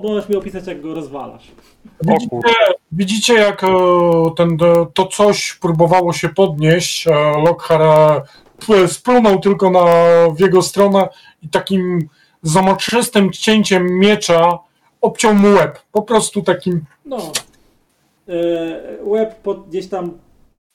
Możesz 0.02 0.28
mi 0.28 0.36
opisać, 0.36 0.66
jak 0.66 0.80
go 0.80 0.94
rozwalasz. 0.94 1.52
Kurde. 2.30 2.48
Widzicie, 2.92 3.34
jak 3.34 3.64
e, 3.64 3.68
ten, 4.36 4.48
e, 4.50 4.86
to 4.94 5.06
coś 5.06 5.54
próbowało 5.54 6.12
się 6.12 6.28
podnieść. 6.28 7.08
e, 7.08 7.12
Lockhart 7.44 8.28
e, 8.70 8.88
splunął 8.88 9.40
tylko 9.40 9.70
na, 9.70 9.84
w 10.36 10.40
jego 10.40 10.62
stronę 10.62 11.08
i 11.42 11.48
takim 11.48 12.08
zamoczystym 12.42 13.32
cięciem 13.32 13.98
miecza 13.98 14.58
obciął 15.00 15.34
mu 15.34 15.48
łeb. 15.48 15.78
Po 15.92 16.02
prostu 16.02 16.42
takim. 16.42 16.84
No. 17.04 17.32
Łeb 19.02 19.34
pod, 19.34 19.68
gdzieś 19.68 19.88
tam 19.88 20.25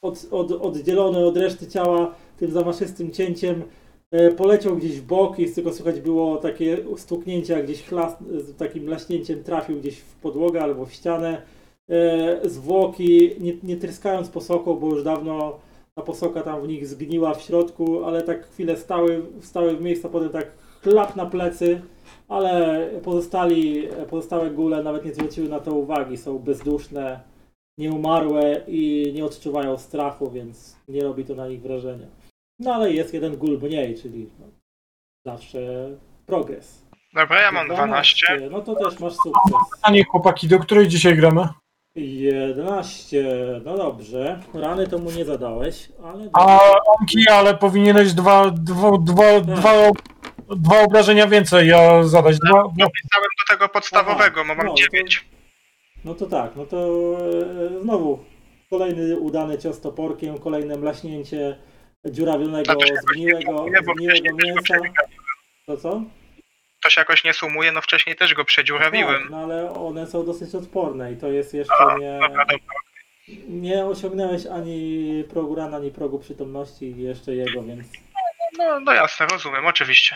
od, 0.02 0.28
od, 0.32 0.52
oddzielony 0.52 1.26
od 1.26 1.38
reszty 1.38 1.68
ciała 1.68 2.16
tym 2.38 2.52
zamaszystym 2.52 3.12
cięciem 3.12 3.64
e, 4.12 4.32
poleciał 4.32 4.78
gdzieś 4.78 5.00
w 5.00 5.06
bok 5.06 5.40
i 5.40 5.52
tylko 5.52 5.74
słychać 5.74 6.02
było 6.02 6.38
takie 6.38 6.78
stuknięcie, 6.98 7.54
jak 7.54 7.66
gdzieś 7.66 7.84
chlas, 7.84 8.18
z 8.38 8.56
takim 8.56 8.90
laśnięciem 8.90 9.44
trafił 9.44 9.80
gdzieś 9.80 9.98
w 9.98 10.16
podłogę 10.16 10.62
albo 10.62 10.86
w 10.86 10.94
ścianę. 10.94 11.42
E, 11.90 12.50
zwłoki, 12.50 13.32
nie, 13.40 13.54
nie 13.64 13.78
tryskając 13.78 14.30
posoką, 14.30 14.76
bo 14.76 14.88
już 14.88 15.04
dawno 15.04 15.60
ta 15.96 16.02
posoka 16.02 16.42
tam 16.42 16.62
w 16.62 16.68
nich 16.68 16.88
zgniła 16.88 17.34
w 17.34 17.42
środku, 17.42 18.04
ale 18.06 18.22
tak 18.22 18.48
chwilę 18.48 18.78
stały, 18.78 19.22
stały 19.42 19.78
w 19.78 19.82
miejscu, 19.82 20.10
potem 20.10 20.30
tak 20.30 20.52
chlap 20.84 21.16
na 21.16 21.26
plecy, 21.26 21.82
ale 22.28 22.88
pozostali, 23.04 23.88
pozostałe 24.10 24.52
góle 24.52 24.84
nawet 24.84 25.06
nie 25.06 25.14
zwróciły 25.14 25.50
na 25.50 25.60
to 25.60 25.74
uwagi, 25.74 26.18
są 26.18 26.40
bezduszne, 26.40 27.31
nieumarłe 27.82 28.62
i 28.68 29.12
nie 29.16 29.26
odczuwają 29.26 29.78
strachu, 29.78 30.32
więc 30.32 30.78
nie 30.88 31.04
robi 31.04 31.26
to 31.26 31.36
na 31.36 31.48
nich 31.48 31.62
wrażenia. 31.62 32.08
No 32.60 32.74
ale 32.74 32.94
jest 32.94 33.14
jeden 33.14 33.38
gól 33.38 33.60
mniej, 33.62 34.02
czyli 34.02 34.30
no, 34.40 34.46
zawsze 35.26 35.90
progres. 36.26 36.86
Dobra, 37.14 37.42
ja 37.42 37.52
mam 37.52 37.68
12. 37.68 38.50
No 38.52 38.62
to 38.62 38.76
też 38.76 39.00
masz 39.00 39.14
sukces. 39.14 39.58
Pytanie, 39.76 40.04
chłopaki, 40.06 40.48
do 40.48 40.60
której 40.60 40.88
dzisiaj 40.88 41.16
gramy? 41.16 41.48
11, 41.96 43.24
no 43.66 43.78
dobrze. 43.78 44.40
Rany 44.54 44.88
to 44.88 44.98
mu 44.98 45.12
nie 45.12 45.26
zadałeś, 45.26 45.90
ale... 46.04 46.30
A 46.34 46.60
Onki, 47.00 47.30
ale 47.30 47.58
powinieneś 47.58 48.14
dwa, 48.14 48.52
dwa, 48.52 48.92
dwa, 48.98 49.42
dwa, 49.42 49.72
dwa 50.56 50.82
obrażenia 50.82 51.28
więcej 51.28 51.68
ja 51.68 52.04
zadać. 52.04 52.38
Dwa, 52.38 52.50
dwa. 52.50 52.64
Dopisałem 52.64 53.30
do 53.40 53.56
tego 53.56 53.70
podstawowego, 53.70 54.46
bo 54.46 54.52
Aha, 54.52 54.64
mam 54.64 54.68
no, 54.68 54.74
9. 54.74 55.26
No 56.06 56.16
to 56.16 56.26
tak, 56.26 56.56
no 56.56 56.66
to 56.66 56.78
e, 57.78 57.82
znowu 57.82 58.26
kolejny 58.70 59.20
udany 59.20 59.58
cios 59.58 59.82
toporkiem, 59.82 60.38
kolejne 60.38 60.78
mlaśnięcie 60.78 61.58
dziurawionego, 62.06 62.74
zgniłego, 63.02 63.66
zgniłego 63.84 64.38
mięsa. 64.46 64.76
To 65.66 65.78
co? 65.78 66.04
To 66.84 66.90
się 66.90 67.02
jakoś 67.02 67.24
nie 67.24 67.34
sumuje, 67.34 67.72
no 67.72 67.82
wcześniej 67.82 68.16
też 68.16 68.34
go 68.34 68.46
przedziurawiłem. 68.46 69.22
Tak, 69.22 69.32
no 69.32 69.38
ale 69.38 69.74
one 69.74 70.08
są 70.08 70.26
dosyć 70.26 70.56
odporne 70.56 71.12
i 71.14 71.18
to 71.18 71.28
jest 71.28 71.54
jeszcze 71.54 71.96
nie... 72.00 72.20
Dobra, 72.22 72.46
dobra. 72.46 72.76
Nie 73.48 73.86
osiągnąłeś 73.86 74.46
ani 74.46 75.24
progu 75.30 75.56
ran, 75.56 75.74
ani 75.76 75.92
progu 75.92 76.20
przytomności 76.20 76.98
jeszcze 76.98 77.36
jego, 77.36 77.64
więc, 77.64 77.88
No, 78.58 78.80
no 78.80 78.94
jasne, 78.94 79.26
rozumiem, 79.32 79.66
oczywiście. 79.66 80.16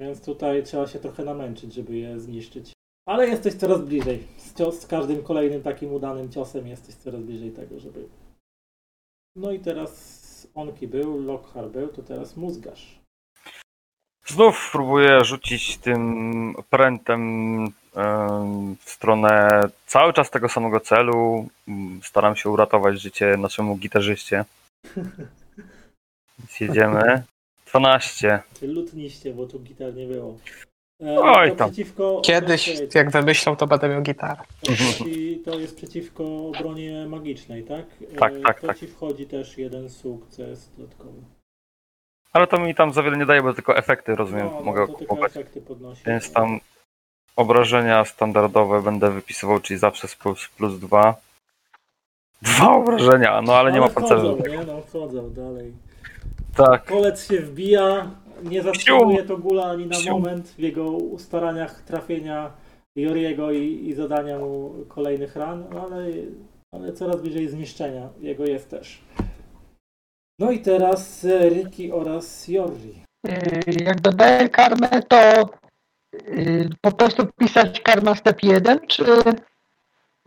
więc 0.00 0.24
tutaj 0.24 0.62
trzeba 0.62 0.86
się 0.86 0.98
trochę 0.98 1.24
namęczyć, 1.24 1.74
żeby 1.74 1.96
je 1.96 2.20
zniszczyć. 2.20 2.72
Ale 3.10 3.28
jesteś 3.28 3.54
coraz 3.54 3.80
bliżej. 3.80 4.26
Z, 4.38 4.54
cios, 4.54 4.80
z 4.80 4.86
każdym 4.86 5.22
kolejnym 5.22 5.62
takim 5.62 5.92
udanym 5.92 6.32
ciosem 6.32 6.66
jesteś 6.66 6.94
coraz 6.94 7.20
bliżej 7.20 7.50
tego, 7.50 7.80
żeby... 7.80 8.08
No 9.36 9.52
i 9.52 9.60
teraz 9.60 10.48
Onki 10.54 10.88
był, 10.88 11.22
Lockhart 11.22 11.68
był, 11.68 11.88
to 11.88 12.02
teraz 12.02 12.36
Mózgarz. 12.36 13.00
Znów 14.26 14.68
próbuję 14.72 15.24
rzucić 15.24 15.78
tym 15.78 16.54
prętem 16.70 17.64
em, 17.64 18.76
w 18.80 18.90
stronę 18.90 19.60
cały 19.86 20.12
czas 20.12 20.30
tego 20.30 20.48
samego 20.48 20.80
celu. 20.80 21.48
Staram 22.02 22.36
się 22.36 22.50
uratować 22.50 23.00
życie 23.00 23.36
naszemu 23.36 23.76
gitarzyście. 23.76 24.44
Więc 26.38 26.60
jedziemy. 26.60 27.22
12. 27.70 28.42
Czy 28.60 28.66
lutniście, 28.66 29.34
bo 29.34 29.46
tu 29.46 29.60
gitar 29.60 29.94
nie 29.94 30.06
było. 30.06 30.38
E, 31.02 31.20
Oj 31.20 31.50
to 31.50 31.56
tam. 31.56 31.70
przeciwko... 31.70 32.20
Kiedyś, 32.24 32.70
jak 32.94 33.10
wymyślą, 33.10 33.56
to 33.56 33.66
będę 33.66 33.88
miał 33.88 34.02
gitarę. 34.02 34.40
to, 34.62 34.72
ci- 35.04 35.42
to 35.44 35.58
jest 35.58 35.76
przeciwko 35.76 36.24
obronie 36.48 37.06
magicznej, 37.08 37.64
tak? 37.64 37.86
E, 38.14 38.16
Tak, 38.18 38.32
tak, 38.46 38.60
to 38.60 38.66
tak. 38.66 38.78
ci 38.78 38.86
wchodzi 38.86 39.26
też 39.26 39.58
jeden 39.58 39.90
sukces 39.90 40.70
dodatkowy. 40.78 41.18
Ale 42.32 42.46
to 42.46 42.58
mi 42.58 42.74
tam 42.74 42.92
za 42.92 43.02
wiele 43.02 43.16
nie 43.16 43.26
daje, 43.26 43.42
bo 43.42 43.54
tylko 43.54 43.76
efekty, 43.76 44.14
rozumiem, 44.16 44.46
No, 44.46 44.52
no, 44.54 44.60
mogę 44.60 44.80
to 44.80 44.86
tylko 44.86 44.98
kupować. 44.98 45.30
efekty 45.36 45.60
podnosi. 45.60 46.02
Więc 46.06 46.32
tam 46.32 46.60
obrażenia 47.36 48.04
standardowe 48.04 48.82
będę 48.82 49.10
wypisywał, 49.10 49.60
czyli 49.60 49.78
zawsze 49.78 50.08
z 50.08 50.14
plus, 50.16 50.48
plus 50.56 50.78
dwa. 50.78 51.14
Dwa 52.42 52.72
obrażenia, 52.72 53.42
no 53.42 53.54
ale 53.54 53.72
nie 53.72 53.80
ma 53.80 53.88
pancerza. 53.88 54.22
wchodzą, 54.34 54.50
nie? 54.50 54.64
No 54.64 54.80
wchodzą 54.82 55.30
dalej. 55.30 55.72
Tak. 56.56 56.84
Kolec 56.84 57.28
się 57.28 57.40
wbija, 57.40 58.10
nie 58.42 58.62
zatrzymuje 58.62 59.22
to 59.24 59.38
gula 59.38 59.64
ani 59.64 59.86
na 59.86 59.96
moment 60.12 60.48
w 60.48 60.58
jego 60.58 60.98
staraniach 61.18 61.82
trafienia 61.82 62.52
Joriego 62.96 63.52
i, 63.52 63.88
i 63.88 63.94
zadania 63.94 64.38
mu 64.38 64.74
kolejnych 64.88 65.36
ran, 65.36 65.64
no 65.72 65.82
ale, 65.82 66.06
ale 66.74 66.92
coraz 66.92 67.22
bliżej 67.22 67.48
zniszczenia 67.48 68.08
jego 68.20 68.44
jest 68.44 68.70
też. 68.70 69.00
No 70.38 70.50
i 70.50 70.58
teraz 70.58 71.24
e, 71.24 71.48
Ricky 71.48 71.94
oraz 71.94 72.48
Jori. 72.48 73.02
Y, 73.28 73.84
Jak 73.84 74.00
dodaję 74.00 74.48
karmę, 74.48 75.02
to 75.08 75.50
y, 76.14 76.68
po 76.80 76.92
prostu 76.92 77.26
pisać 77.38 77.80
karma 77.80 78.14
step 78.14 78.42
1, 78.42 78.78
czy 78.86 79.04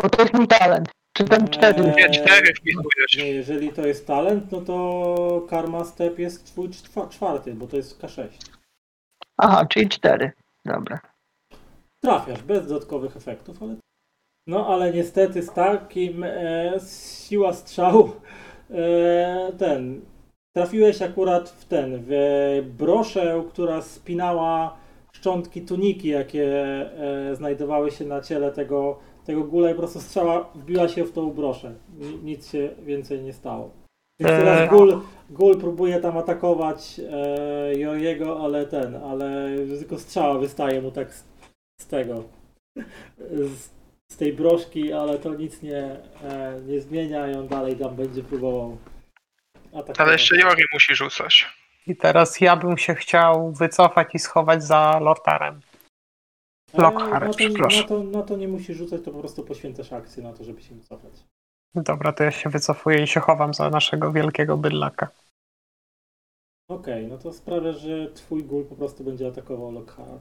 bo 0.01 0.09
to 0.09 0.21
jest 0.21 0.33
mój 0.33 0.47
talent. 0.47 0.89
Czy 1.13 1.23
ten 1.25 1.47
4? 1.47 1.83
Eee, 1.83 1.95
Nie, 1.95 2.09
cztery 2.09 2.53
wpisujesz. 2.53 3.17
Nie, 3.17 3.31
jeżeli 3.31 3.69
to 3.73 3.87
jest 3.87 4.07
talent, 4.07 4.51
no 4.51 4.61
to 4.61 5.45
karma 5.49 5.83
step 5.85 6.19
jest 6.19 6.45
twój 6.45 6.69
czwa- 6.69 7.07
czwarty, 7.09 7.53
bo 7.53 7.67
to 7.67 7.77
jest 7.77 8.01
K6. 8.01 8.27
Aha, 9.37 9.65
czyli 9.65 9.89
4. 9.89 10.31
Dobra. 10.65 10.99
Trafiasz 12.03 12.43
bez 12.43 12.67
dodatkowych 12.67 13.17
efektów, 13.17 13.63
ale. 13.63 13.75
No 14.47 14.67
ale 14.67 14.93
niestety 14.93 15.41
z 15.43 15.53
takim 15.53 16.23
e, 16.23 16.73
siła 17.27 17.53
strzału 17.53 18.11
e, 18.71 19.51
ten. 19.57 20.01
Trafiłeś 20.55 21.01
akurat 21.01 21.49
w 21.49 21.65
ten, 21.65 22.03
w 22.07 22.11
broszę, 22.77 23.43
która 23.49 23.81
spinała 23.81 24.77
szczątki 25.15 25.61
tuniki, 25.61 26.07
jakie 26.07 26.45
e, 27.29 27.35
znajdowały 27.35 27.91
się 27.91 28.05
na 28.05 28.21
ciele 28.21 28.51
tego, 28.51 28.99
tego 29.25 29.43
gula 29.43 29.69
i 29.69 29.73
po 29.73 29.79
prostu 29.79 30.01
strzała 30.01 30.49
wbiła 30.55 30.87
się 30.87 31.03
w 31.03 31.11
tą 31.11 31.31
broszę. 31.31 31.73
Ni- 31.97 32.17
Nic 32.23 32.51
się 32.51 32.69
więcej 32.79 33.21
nie 33.21 33.33
stało. 33.33 33.71
Więc 34.19 34.31
teraz 34.31 34.59
Eee. 34.59 34.69
gul, 34.69 35.01
gul 35.29 35.59
próbuje 35.59 35.99
tam 35.99 36.17
atakować 36.17 37.01
e, 37.11 37.75
Joriego, 37.79 38.39
ale 38.43 38.65
ten, 38.65 38.95
ale 38.95 39.49
tylko 39.79 39.99
strzała 39.99 40.37
wystaje 40.39 40.81
mu 40.81 40.91
tak 40.91 41.13
z, 41.13 41.23
z 41.81 41.87
tego, 41.87 42.23
z, 43.29 43.69
z 44.11 44.17
tej 44.17 44.33
broszki, 44.33 44.93
ale 44.93 45.17
to 45.19 45.33
nic 45.33 45.61
nie, 45.61 45.83
e, 46.23 46.61
nie 46.67 46.81
zmienia 46.81 47.31
i 47.31 47.35
on 47.35 47.47
dalej 47.47 47.75
tam 47.75 47.95
będzie 47.95 48.23
próbował 48.23 48.77
atakować. 49.67 49.99
Ale 49.99 50.11
jeszcze 50.11 50.37
Jori 50.37 50.63
musi 50.73 50.95
rzucać. 50.95 51.49
I 51.87 51.95
teraz 51.95 52.41
ja 52.41 52.55
bym 52.55 52.77
się 52.77 52.95
chciał 52.95 53.51
wycofać 53.51 54.07
i 54.13 54.19
schować 54.19 54.63
za 54.63 54.99
Lortarem. 55.01 55.59
Lockhart, 56.77 57.25
na, 57.25 57.31
to, 57.31 57.37
przepraszam. 57.37 57.81
na, 57.81 57.87
to, 57.87 58.03
na 58.03 58.21
to 58.23 58.37
nie 58.37 58.47
musisz 58.47 58.77
rzucać, 58.77 59.01
to 59.01 59.11
po 59.11 59.19
prostu 59.19 59.43
poświęcasz 59.43 59.93
akcję 59.93 60.23
na 60.23 60.33
to, 60.33 60.43
żeby 60.43 60.61
się 60.61 60.75
wycofać. 60.75 61.13
Dobra, 61.75 62.13
to 62.13 62.23
ja 62.23 62.31
się 62.31 62.49
wycofuję 62.49 63.03
i 63.03 63.07
się 63.07 63.19
chowam 63.19 63.53
za 63.53 63.69
naszego 63.69 64.11
wielkiego 64.11 64.57
bydlaka. 64.57 65.07
Okej, 66.69 67.07
no 67.07 67.17
to 67.17 67.33
sprawia, 67.33 67.71
że 67.71 68.11
twój 68.11 68.43
gul 68.43 68.65
po 68.65 68.75
prostu 68.75 69.03
będzie 69.03 69.27
atakował 69.27 69.71
Lockhara. 69.71 70.19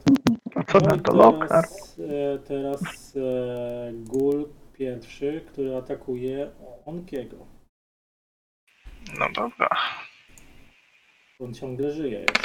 A 0.54 0.64
co 0.64 0.78
No 0.80 0.86
na 0.88 0.96
i 0.96 1.00
to 1.00 1.12
Lockhart? 1.14 1.48
teraz, 1.48 2.00
e, 2.00 2.38
teraz 2.38 3.16
e, 3.16 3.92
gul 3.94 4.48
pierwszy, 4.72 5.44
który 5.52 5.76
atakuje 5.76 6.50
Onkiego. 6.86 7.36
No 9.18 9.26
dobra. 9.34 9.68
On 11.44 11.54
ciągle 11.54 11.92
żyje 11.92 12.18
jeszcze. 12.20 12.42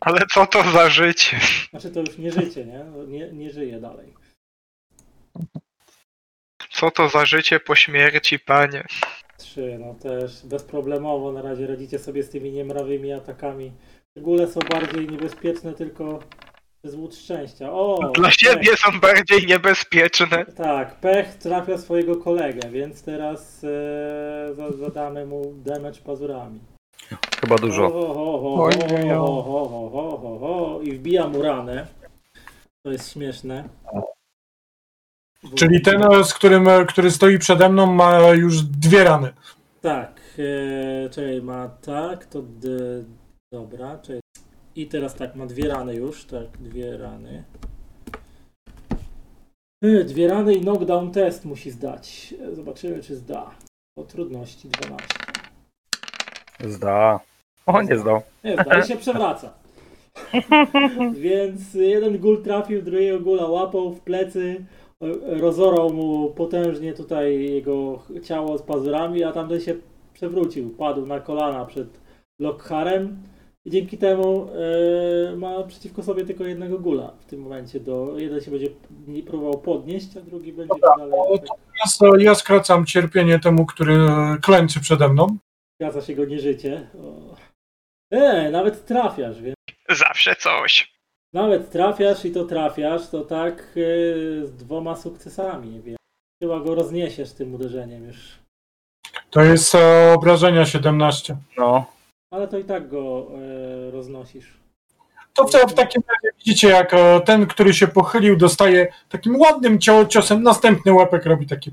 Ale 0.00 0.20
co 0.34 0.46
to 0.46 0.62
za 0.70 0.90
życie? 0.90 1.40
Znaczy 1.70 1.90
to 1.90 2.00
już 2.00 2.18
nie 2.18 2.32
życie, 2.32 2.64
nie? 2.66 2.84
No, 2.96 3.04
Nie, 3.04 3.32
nie 3.32 3.50
żyje 3.50 3.80
dalej. 3.80 4.14
Co 6.70 6.90
to 6.90 7.08
za 7.08 7.24
życie 7.24 7.60
po 7.60 7.74
śmierci, 7.74 8.38
panie? 8.38 8.84
Trzy, 9.38 9.76
no 9.80 9.94
też 9.94 10.46
bezproblemowo 10.46 11.32
na 11.32 11.42
razie 11.42 11.66
radzicie 11.66 11.98
sobie 11.98 12.22
z 12.22 12.30
tymi 12.30 12.52
niemrawymi 12.52 13.12
atakami. 13.12 13.72
Góle 14.16 14.46
są 14.46 14.60
bardziej 14.60 15.06
niebezpieczne 15.08 15.72
tylko 15.74 16.18
przez 16.82 16.94
łód 16.94 17.16
szczęścia. 17.16 17.72
O! 17.72 18.12
Dla 18.14 18.30
siebie 18.30 18.76
są 18.76 19.00
bardziej 19.00 19.46
niebezpieczne. 19.46 20.44
Tak, 20.46 21.00
pech 21.00 21.34
trafia 21.34 21.78
swojego 21.78 22.16
kolegę, 22.16 22.70
więc 22.70 23.02
teraz 23.02 23.64
e, 23.64 24.54
za- 24.54 24.72
zadamy 24.72 25.26
mu 25.26 25.54
damage 25.54 26.00
pazurami. 26.00 26.60
Chyba 27.40 27.56
dużo. 27.56 27.90
Ho, 27.90 28.14
ho, 28.14 28.14
ho, 28.14 28.40
ho, 28.40 28.62
Oj, 28.64 28.72
ho, 28.72 28.86
oj, 28.96 29.02
oj. 29.02 29.08
ho, 29.08 29.42
ho, 29.42 29.68
ho, 29.68 29.88
ho, 29.90 30.18
ho, 30.18 30.38
ho, 30.38 30.80
I 30.82 30.92
wbija 30.92 31.28
mu 31.28 31.42
ranę. 31.42 31.86
To 32.86 32.92
jest 32.92 33.12
śmieszne. 33.12 33.68
Czyli 35.54 35.82
ten, 35.82 36.02
e, 36.12 36.24
z 36.24 36.34
którym, 36.34 36.68
e, 36.68 36.86
który 36.86 37.10
stoi 37.10 37.38
przede 37.38 37.68
mną, 37.68 37.86
ma 37.86 38.18
już 38.18 38.62
dwie 38.62 39.04
rany. 39.04 39.32
Tak, 39.80 40.20
e, 40.38 41.10
czekaj, 41.10 41.42
ma 41.42 41.68
tak, 41.68 42.26
to 42.26 42.42
d, 42.42 42.68
dobra, 43.52 43.98
czekaj. 43.98 44.20
I 44.76 44.86
teraz 44.86 45.14
tak, 45.14 45.34
ma 45.36 45.46
dwie 45.46 45.68
rany 45.68 45.94
już, 45.94 46.24
tak, 46.24 46.58
dwie 46.58 46.96
rany. 46.96 47.44
E, 49.84 50.04
Dwie 50.04 50.28
rany 50.28 50.54
i 50.54 50.60
knockdown 50.60 51.12
test 51.12 51.44
musi 51.44 51.70
zdać. 51.70 52.34
E, 52.40 52.54
Zobaczymy, 52.54 53.02
czy 53.02 53.16
zda. 53.16 53.50
O 53.98 54.04
trudności 54.04 54.68
12. 54.68 55.06
Zda. 56.68 57.20
O, 57.66 57.82
nie 57.82 57.98
zdał. 57.98 58.20
Nie, 58.44 58.52
zda, 58.54 58.78
i 58.78 58.86
się 58.86 58.96
przewraca. 58.96 59.52
Więc 61.14 61.74
jeden 61.74 62.18
gul 62.18 62.42
trafił, 62.42 62.82
drugiego 62.82 63.20
gula 63.20 63.46
łapał 63.46 63.92
w 63.92 64.00
plecy, 64.00 64.64
rozorał 65.26 65.90
mu 65.92 66.30
potężnie 66.30 66.92
tutaj 66.92 67.44
jego 67.50 68.02
ciało 68.22 68.58
z 68.58 68.62
pazurami, 68.62 69.24
a 69.24 69.32
tamten 69.32 69.60
się 69.60 69.74
przewrócił, 70.14 70.70
padł 70.70 71.06
na 71.06 71.20
kolana 71.20 71.64
przed 71.64 72.00
Lockharem 72.40 73.18
i 73.64 73.70
dzięki 73.70 73.98
temu 73.98 74.46
e, 75.32 75.36
ma 75.36 75.62
przeciwko 75.62 76.02
sobie 76.02 76.24
tylko 76.24 76.44
jednego 76.44 76.78
gula 76.78 77.12
w 77.20 77.24
tym 77.26 77.40
momencie. 77.40 77.80
Do, 77.80 78.14
jeden 78.18 78.40
się 78.40 78.50
będzie 78.50 78.68
próbował 79.26 79.58
podnieść, 79.60 80.16
a 80.16 80.20
drugi 80.20 80.52
będzie 80.52 80.74
dalej 80.98 81.12
o, 81.12 81.34
Ja, 81.78 81.84
s- 81.86 81.98
ja 82.18 82.34
skracam 82.34 82.86
cierpienie 82.86 83.38
temu, 83.38 83.66
który 83.66 83.96
klęczy 84.42 84.80
przede 84.80 85.08
mną. 85.08 85.36
Zgadza 85.80 86.00
się 86.00 86.14
go 86.14 86.24
nieżycie. 86.24 86.88
O. 87.02 87.36
E, 88.10 88.50
nawet 88.50 88.86
trafiasz, 88.86 89.42
więc 89.42 89.56
Zawsze 89.88 90.36
coś. 90.36 90.94
Nawet 91.32 91.70
trafiasz 91.70 92.24
i 92.24 92.32
to 92.32 92.44
trafiasz, 92.44 93.08
to 93.08 93.24
tak 93.24 93.72
yy, 93.74 94.46
z 94.46 94.56
dwoma 94.56 94.96
sukcesami, 94.96 95.80
więc 95.82 95.98
chyba 96.42 96.60
go 96.60 96.74
rozniesiesz 96.74 97.32
tym 97.32 97.54
uderzeniem 97.54 98.04
już. 98.04 98.38
To 99.30 99.42
jest 99.42 99.74
e, 99.74 100.12
obrażenia 100.14 100.66
17. 100.66 101.36
No. 101.58 101.86
Ale 102.32 102.48
to 102.48 102.58
i 102.58 102.64
tak 102.64 102.88
go 102.88 103.26
yy, 103.30 103.90
roznosisz. 103.90 104.60
To 105.34 105.44
w, 105.44 105.50
w 105.50 105.74
takim 105.74 106.02
razie 106.08 106.36
widzicie, 106.38 106.68
jak 106.68 106.94
e, 106.94 107.20
ten, 107.20 107.46
który 107.46 107.74
się 107.74 107.88
pochylił, 107.88 108.36
dostaje 108.36 108.92
takim 109.08 109.36
ładnym 109.36 109.78
cio- 109.78 110.08
ciosem, 110.08 110.42
następny 110.42 110.92
łepek 110.92 111.26
robi 111.26 111.46
takie... 111.46 111.70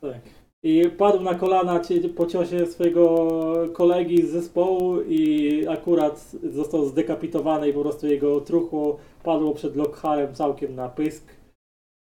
Tak. 0.00 0.20
I 0.62 0.90
padł 0.90 1.20
na 1.20 1.34
kolana 1.34 1.80
po 2.16 2.26
ciosie 2.26 2.66
swojego 2.66 3.26
kolegi 3.72 4.26
z 4.26 4.30
zespołu 4.30 5.00
i 5.00 5.66
akurat 5.68 6.30
został 6.52 6.86
zdekapitowany 6.86 7.68
i 7.68 7.72
po 7.72 7.80
prostu 7.80 8.06
jego 8.06 8.40
truchło 8.40 8.98
padło 9.22 9.54
przed 9.54 9.76
Lockharem 9.76 10.34
całkiem 10.34 10.74
na 10.74 10.88
pysk. 10.88 11.24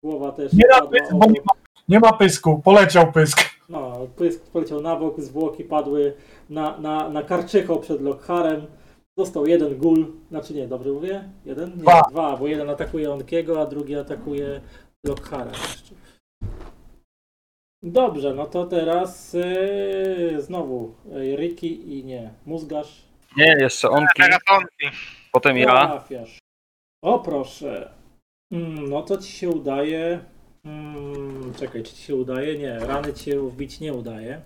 Głowa 0.04 0.32
też 0.32 0.54
Nie 0.54 0.66
padła 0.66 0.90
pysk, 0.90 1.12
nie 1.12 1.20
ma, 1.20 1.54
nie 1.90 2.00
ma 2.00 2.14
pysku, 2.14 2.62
poleciał 2.64 3.12
pysk. 3.12 3.40
No, 3.70 4.08
pysk 4.16 4.52
poleciał 4.52 4.82
na 4.82 4.96
bok, 4.96 5.22
zwłoki 5.22 5.64
padły 5.64 6.14
na, 6.50 6.78
na, 6.78 7.10
na 7.10 7.24
karczycho 7.24 7.76
przed 7.76 8.02
Lockharem. 8.02 8.66
Został 9.18 9.46
jeden 9.46 9.78
gul, 9.78 10.06
znaczy 10.30 10.54
nie, 10.54 10.68
dobrze 10.68 10.92
mówię? 10.92 11.30
Jeden? 11.46 11.70
Nie, 11.70 11.82
Dwa. 11.82 12.02
dwa 12.12 12.38
bo 12.38 12.48
jeden 12.48 12.70
atakuje 12.70 13.12
Onkiego, 13.12 13.62
a 13.62 13.66
drugi 13.66 13.96
atakuje 13.96 14.62
Lockhara 15.04 15.52
jeszcze. 15.52 16.03
Dobrze, 17.84 18.34
no 18.34 18.46
to 18.46 18.66
teraz 18.66 19.34
yy, 19.34 20.42
znowu 20.42 20.96
yy, 21.06 21.36
Ricky 21.36 21.68
i 21.68 22.06
nie, 22.06 22.30
Mózgarz. 22.46 23.02
Nie, 23.38 23.56
jeszcze 23.60 23.90
onki, 23.90 24.14
Teraz 24.18 24.40
onki. 24.50 24.98
potem 25.32 25.58
ja. 25.58 25.88
Trafiasz. 25.88 26.38
O 27.04 27.20
proszę. 27.20 27.92
Mm, 28.52 28.90
no 28.90 29.02
to 29.02 29.18
ci 29.18 29.32
się 29.32 29.50
udaje. 29.50 30.20
Mm, 30.66 31.54
czekaj, 31.60 31.84
czy 31.84 31.94
ci 31.96 32.04
się 32.04 32.16
udaje? 32.16 32.58
Nie, 32.58 32.80
rany 32.80 33.14
ci 33.14 33.24
się 33.32 33.50
wbić 33.50 33.80
nie 33.80 33.94
udaje. 33.94 34.42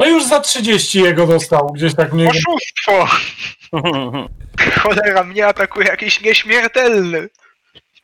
No 0.00 0.06
już 0.06 0.24
za 0.24 0.40
30 0.40 1.00
jego 1.00 1.26
dostał, 1.26 1.66
gdzieś 1.74 1.94
tak 1.94 2.12
mniej. 2.12 2.28
Oszustwo! 2.28 3.06
Cholera, 4.82 5.24
mnie 5.24 5.46
atakuje 5.46 5.86
jakiś 5.86 6.22
nieśmiertelny. 6.22 7.28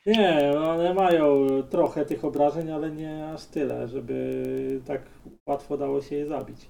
Nie, 0.06 0.52
one 0.58 0.94
mają 0.94 1.46
trochę 1.70 2.06
tych 2.06 2.24
obrażeń, 2.24 2.70
ale 2.70 2.90
nie 2.90 3.28
aż 3.28 3.44
tyle, 3.44 3.88
żeby 3.88 4.80
tak 4.86 5.02
łatwo 5.46 5.76
dało 5.76 6.02
się 6.02 6.16
je 6.16 6.26
zabić. 6.26 6.68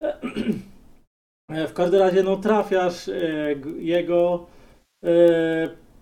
W 1.68 1.72
każdym 1.72 2.00
razie, 2.00 2.22
no 2.22 2.36
trafiasz 2.36 3.08
e, 3.08 3.14
jego 3.78 4.46
e, 5.04 5.08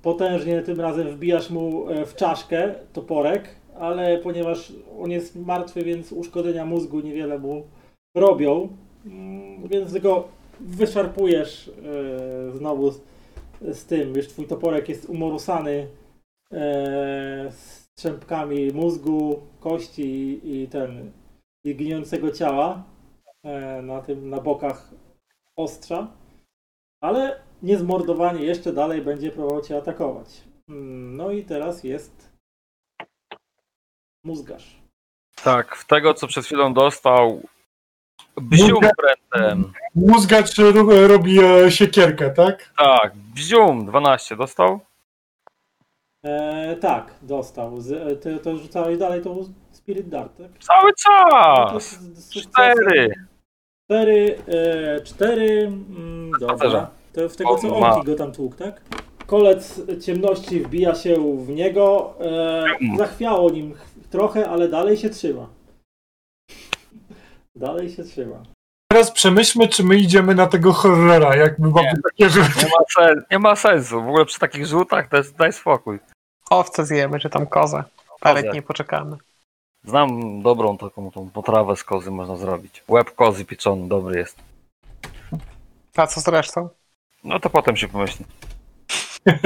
potężnie, 0.03 0.63
tym 0.63 0.81
razem 0.81 1.09
wbijasz 1.09 1.51
mu 1.51 1.89
e, 1.89 2.07
w 2.07 2.15
czaszkę 2.15 2.75
toporek, 2.93 3.49
ale 3.79 4.19
ponieważ 4.19 4.73
on 5.01 5.11
jest 5.11 5.37
martwy, 5.37 5.85
więc 5.85 6.13
uszkodzenia 6.13 6.65
mózgu 6.65 7.01
niewiele 7.01 7.39
mu 7.39 7.63
robią, 8.17 8.69
mm, 9.07 9.69
więc 9.69 9.99
go 9.99 10.29
wyszarpujesz 10.61 11.71
znowu 12.53 12.91
z, 12.91 13.01
z 13.61 13.85
tym, 13.85 14.15
już 14.17 14.29
twój 14.29 14.47
toporek 14.47 14.89
jest 14.89 15.05
umorusany 15.05 15.87
e, 16.53 17.53
strzępkami 17.53 18.73
mózgu, 18.73 19.43
kości 19.61 20.03
i, 20.03 20.63
i 20.63 20.69
ten 20.69 21.13
i 21.65 21.75
gnijącego 21.75 22.31
ciała 22.31 22.83
e, 23.45 23.83
na 23.83 24.01
tym 24.01 24.31
na 24.31 24.41
bokach 24.41 24.91
ostrza, 25.57 26.09
ale 27.03 27.41
niezmordowanie 27.63 28.45
jeszcze 28.45 28.73
dalej 28.73 29.03
będzie 29.03 29.31
próbował 29.31 29.63
cię 29.63 29.77
atakować. 29.77 30.43
Mm, 30.69 31.17
No 31.17 31.31
i 31.31 31.45
teraz 31.45 31.85
jest 31.85 32.33
mózgarz. 34.25 34.77
Tak, 35.45 35.77
w 35.77 35.87
tego 35.87 36.15
co 36.15 36.27
przed 36.27 36.45
chwilą 36.45 36.75
dostał 36.75 37.43
bzium 38.37 38.81
prętem. 38.97 39.73
Mózgacz 39.95 40.59
ro- 40.59 41.07
robi 41.09 41.39
e, 41.45 41.71
siekierkę, 41.71 42.31
tak? 42.31 42.73
Tak, 42.79 43.13
bzium 43.17 43.87
12 43.87 44.37
dostał. 44.37 44.81
E, 46.25 46.77
tak, 46.77 47.15
dostał. 47.23 47.81
Z, 47.81 47.93
e, 47.93 48.17
ty, 48.17 48.39
to 48.39 48.57
rzucałeś 48.57 48.99
dalej 48.99 49.23
tą 49.23 49.45
Spirit 49.73 50.09
Dart, 50.09 50.37
tak? 50.39 50.65
Cały 50.65 50.91
No 50.91 50.93
czas! 51.73 51.99
sukcesem. 52.15 52.43
Cztery! 52.53 53.15
Cztery, 53.85 54.39
e, 54.49 55.01
cztery, 55.01 55.61
mm, 55.67 56.31
dobra. 56.41 56.91
To 57.13 57.29
w 57.29 57.37
tego 57.37 57.57
co. 57.57 57.77
Onki 57.77 58.07
go 58.07 58.15
tam 58.15 58.33
tłukł, 58.33 58.57
tak? 58.57 58.81
Kolec 59.27 59.81
ciemności 60.05 60.61
wbija 60.61 60.95
się 60.95 61.37
w 61.45 61.49
niego, 61.49 62.15
e, 62.21 62.65
zachwiało 62.99 63.51
nim 63.51 63.75
ch- 63.75 64.09
trochę, 64.11 64.49
ale 64.49 64.69
dalej 64.69 64.97
się 64.97 65.11
trzyma. 65.11 65.47
Dalej 67.57 67.91
się 67.91 68.05
trzyma. 68.05 68.43
Teraz 68.93 69.11
przemyślmy, 69.11 69.69
czy 69.69 69.85
my 69.85 69.97
idziemy 69.97 70.35
na 70.35 70.47
tego 70.47 70.73
horrora, 70.73 71.37
jak 71.37 71.59
my 71.59 71.69
mamy 71.69 71.93
takie 72.11 72.31
rzuty. 72.31 72.49
Nie 72.59 72.65
ma, 72.65 72.85
sen, 73.07 73.25
nie 73.31 73.39
ma 73.39 73.57
sensu. 73.57 74.03
W 74.03 74.09
ogóle 74.09 74.25
przy 74.25 74.39
takich 74.41 74.67
rzutach 74.67 75.09
to 75.09 75.17
jest, 75.17 75.37
daj 75.37 75.53
spokój. 75.53 75.99
Owce 76.53 76.87
zjemy, 76.87 77.21
czy 77.21 77.31
tam 77.31 77.47
kozę. 77.47 77.85
Ale 78.21 78.43
Kozę. 78.43 78.55
nie 78.55 78.63
poczekamy. 78.63 79.17
Znam 79.85 80.43
dobrą 80.43 80.79
taką 80.79 81.11
tą 81.11 81.31
potrawę 81.31 81.77
z 81.77 81.85
kozy 81.85 82.11
można 82.11 82.37
zrobić. 82.37 82.85
Łeb 82.89 83.15
kozy 83.15 83.45
pieczony, 83.45 83.89
dobry 83.89 84.19
jest. 84.19 84.37
A 85.97 86.07
co 86.07 86.21
z 86.21 86.29
resztą? 86.29 86.69
No 87.25 87.41
to 87.41 87.51
potem 87.51 87.77
się 87.77 87.89
pomyśli. 87.89 88.25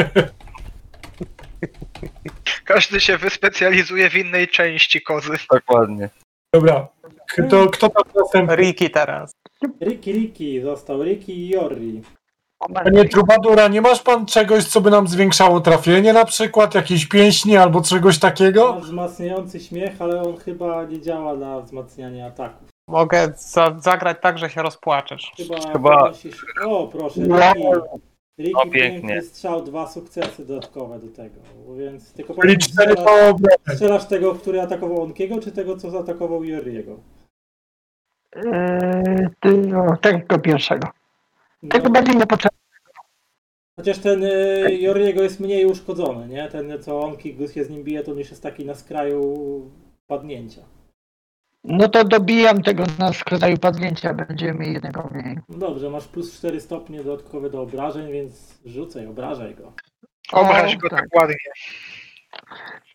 Każdy 2.64 3.00
się 3.00 3.18
wyspecjalizuje 3.18 4.10
w 4.10 4.14
innej 4.14 4.48
części 4.48 5.02
kozy. 5.02 5.32
Dokładnie. 5.50 6.08
Dobra, 6.52 6.88
kto, 7.28 7.68
kto 7.68 7.88
tam 7.88 8.02
następny? 8.14 8.56
Riki 8.56 8.90
teraz. 8.90 9.30
Riki 9.80 10.12
Riki 10.12 10.60
został, 10.60 11.02
Riki 11.02 11.32
i 11.32 11.48
Jorri. 11.48 12.02
Panie 12.74 13.08
Trubadura, 13.08 13.68
nie 13.68 13.80
masz 13.80 14.02
pan 14.02 14.26
czegoś, 14.26 14.64
co 14.64 14.80
by 14.80 14.90
nam 14.90 15.08
zwiększało 15.08 15.60
trafienie 15.60 16.12
na 16.12 16.24
przykład? 16.24 16.74
Jakiejś 16.74 17.06
pięśni 17.06 17.56
albo 17.56 17.82
czegoś 17.82 18.18
takiego? 18.18 18.72
Ma 18.74 18.80
wzmacniający 18.80 19.60
śmiech, 19.60 20.02
ale 20.02 20.22
on 20.22 20.36
chyba 20.36 20.84
nie 20.84 21.00
działa 21.00 21.34
na 21.36 21.60
wzmacnianie 21.60 22.26
ataków. 22.26 22.68
Mogę 22.88 23.32
za 23.36 23.76
zagrać 23.78 24.16
tak, 24.22 24.38
że 24.38 24.50
się 24.50 24.62
rozpłaczesz. 24.62 25.32
Chyba, 25.36 25.72
Chyba-. 25.72 26.12
O, 26.66 26.86
proszę. 26.88 27.20
Riki. 27.20 27.68
Riki 28.40 28.52
No, 28.64 28.70
pięknie. 28.72 29.22
strzał, 29.22 29.62
dwa 29.62 29.86
sukcesy 29.86 30.46
dodatkowe 30.46 30.98
do 30.98 31.16
tego. 31.16 31.40
Więc 31.78 32.12
tylko 32.12 32.34
cztery 32.34 32.56
strzelasz, 32.92 33.34
strzelasz 33.74 34.06
tego, 34.06 34.34
który 34.34 34.60
atakował 34.60 35.02
Onkiego, 35.02 35.40
czy 35.40 35.52
tego, 35.52 35.76
co 35.76 35.90
zaatakował 35.90 36.44
Jorriego? 36.44 36.96
Eee, 38.36 39.26
ty, 39.40 39.52
no, 39.56 39.96
tego 40.00 40.38
pierwszego. 40.38 40.88
No, 41.66 41.70
Tego 41.70 41.90
bardziej 41.90 42.16
niepotrzebne. 42.16 42.58
chociaż 43.76 43.98
ten 43.98 44.24
y, 44.24 44.76
Jorriego 44.80 45.22
jest 45.22 45.40
mniej 45.40 45.66
uszkodzony, 45.66 46.28
nie? 46.28 46.48
Ten, 46.48 46.82
co 46.82 47.00
Onki 47.00 47.36
się 47.54 47.64
z 47.64 47.70
nim 47.70 47.84
bije, 47.84 48.02
to 48.02 48.14
już 48.14 48.30
jest 48.30 48.42
taki 48.42 48.64
na 48.64 48.74
skraju 48.74 49.70
padnięcia. 50.06 50.62
No 51.64 51.88
to 51.88 52.04
dobijam 52.04 52.62
tego 52.62 52.84
na 52.98 53.12
skraju 53.12 53.56
padnięcia, 53.58 54.14
będziemy 54.14 54.58
mieli 54.58 54.72
jednego 54.72 55.10
mniej. 55.12 55.38
No 55.48 55.58
dobrze, 55.58 55.90
masz 55.90 56.04
plus 56.08 56.38
4 56.38 56.60
stopnie 56.60 57.04
dodatkowe 57.04 57.50
do 57.50 57.62
obrażeń, 57.62 58.12
więc 58.12 58.58
rzucaj, 58.64 59.06
obrażaj 59.06 59.54
go. 59.54 59.72
Obraź 60.32 60.76
go 60.76 60.90
tak. 60.90 61.00
tak 61.00 61.20
ładnie. 61.22 61.36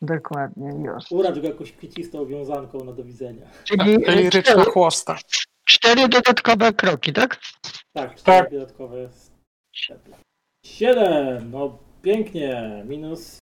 Dokładnie, 0.02 0.70
już. 0.86 1.12
Uracz 1.12 1.40
go 1.40 1.48
jakąś 1.48 1.72
kwiecistą 1.72 2.26
wiązanką 2.26 2.84
na 2.84 2.92
do 2.94 3.04
widzenia. 3.04 3.46
Czyli 3.64 3.80
Czyli 4.06 4.26
e, 4.26 4.30
ryczna 4.30 4.42
cztery, 4.42 4.62
chłosta. 4.72 5.18
cztery 5.66 6.08
dodatkowe 6.10 6.74
kroki, 6.74 7.14
tak? 7.14 7.40
Tak, 7.94 8.16
cztery 8.16 8.44
Tak. 8.44 8.52
dodatkowe 8.52 9.10
szczeple. 9.76 10.16
7, 10.66 11.52
no 11.52 11.78
pięknie. 12.02 12.84
Minus, 12.88 13.40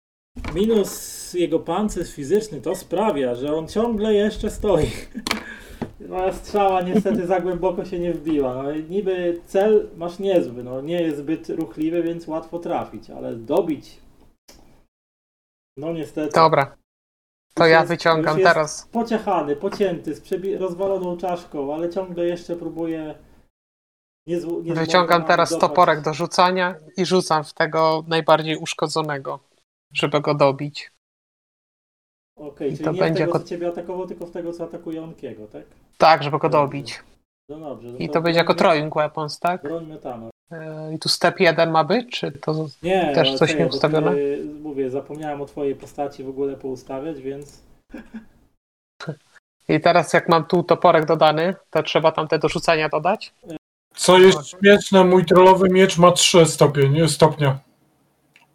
minus 0.55 1.33
jego 1.33 1.59
pancerz 1.59 2.13
fizyczny 2.13 2.61
to 2.61 2.75
sprawia, 2.75 3.35
że 3.35 3.55
on 3.55 3.67
ciągle 3.67 4.13
jeszcze 4.13 4.49
stoi. 4.49 4.85
Moja 6.09 6.33
strzała 6.33 6.81
niestety 6.81 7.27
za 7.27 7.41
głęboko 7.41 7.85
się 7.85 7.99
nie 7.99 8.13
wbiła. 8.13 8.63
No, 8.63 8.71
i 8.71 8.83
niby 8.83 9.41
cel 9.45 9.89
masz 9.97 10.19
niezły, 10.19 10.63
no 10.63 10.81
nie 10.81 11.01
jest 11.01 11.17
zbyt 11.17 11.49
ruchliwy, 11.49 12.03
więc 12.03 12.27
łatwo 12.27 12.59
trafić, 12.59 13.09
ale 13.09 13.35
dobić. 13.35 13.97
No 15.77 15.93
niestety. 15.93 16.31
Dobra. 16.35 16.75
To 17.53 17.65
ja 17.65 17.77
jest- 17.79 17.89
wyciągam 17.89 18.33
już 18.37 18.39
jest 18.43 18.53
teraz. 18.53 18.87
Pociachany, 18.91 19.55
pocięty, 19.55 20.15
z 20.15 20.21
przebi- 20.21 20.57
rozwaloną 20.57 21.17
czaszką, 21.17 21.73
ale 21.75 21.89
ciągle 21.89 22.25
jeszcze 22.25 22.55
próbuje. 22.55 23.15
Nie 24.27 24.37
nie 24.37 24.73
Wyciągam 24.73 25.25
teraz 25.25 25.49
złapać. 25.49 25.69
toporek 25.69 26.01
do 26.01 26.13
rzucania 26.13 26.75
i 26.97 27.05
rzucam 27.05 27.43
w 27.43 27.53
tego 27.53 28.03
najbardziej 28.07 28.57
uszkodzonego, 28.57 29.39
żeby 29.93 30.21
go 30.21 30.35
dobić. 30.35 30.91
Okej, 32.35 32.71
I 32.71 32.73
czyli 32.73 32.85
to 32.85 32.91
nie 32.91 32.99
będzie 32.99 33.13
w 33.13 33.17
tego, 33.17 33.29
jako- 33.29 33.39
co 33.39 33.49
ciebie 33.49 33.67
atakował, 33.67 34.07
tylko 34.07 34.25
w 34.25 34.31
tego, 34.31 34.53
co 34.53 34.63
atakuje 34.63 35.03
Onkiego, 35.03 35.47
tak? 35.47 35.63
Tak, 35.97 36.23
żeby 36.23 36.39
go 36.39 36.49
dobić. 36.49 37.03
No 37.49 37.59
dobrze. 37.59 37.87
No 37.87 37.97
I 37.97 38.09
to 38.09 38.21
będzie 38.21 38.39
jako 38.39 38.53
throwing 38.53 38.95
weapons, 38.95 39.39
tak? 39.39 39.61
Broń 39.61 39.85
metana. 39.85 40.29
E, 40.51 40.93
I 40.93 40.99
tu 40.99 41.09
step 41.09 41.39
1 41.39 41.71
ma 41.71 41.83
być, 41.83 42.19
czy 42.19 42.31
to... 42.31 42.67
Nie, 42.83 43.11
Też 43.15 43.31
no, 43.31 43.37
coś 43.37 43.49
czekaj, 43.49 43.63
nie 43.63 43.69
ustawione? 43.69 44.11
Ty, 44.11 44.45
mówię, 44.61 44.91
zapomniałem 44.91 45.41
o 45.41 45.45
twojej 45.45 45.75
postaci 45.75 46.23
w 46.23 46.29
ogóle 46.29 46.55
poustawiać, 46.55 47.21
więc... 47.21 47.61
I 49.69 49.79
teraz 49.79 50.13
jak 50.13 50.29
mam 50.29 50.45
tu 50.45 50.63
toporek 50.63 51.05
dodany, 51.05 51.55
to 51.69 51.83
trzeba 51.83 52.11
tam 52.11 52.27
te 52.27 52.39
do 52.39 52.49
rzucania 52.49 52.89
dodać? 52.89 53.33
Co 53.95 54.19
jest 54.19 54.47
śmieszne, 54.47 55.03
mój 55.03 55.25
trollowy 55.25 55.69
miecz 55.69 55.97
ma 55.97 56.11
3 56.11 56.45
stopień, 56.45 57.09
stopnia 57.09 57.59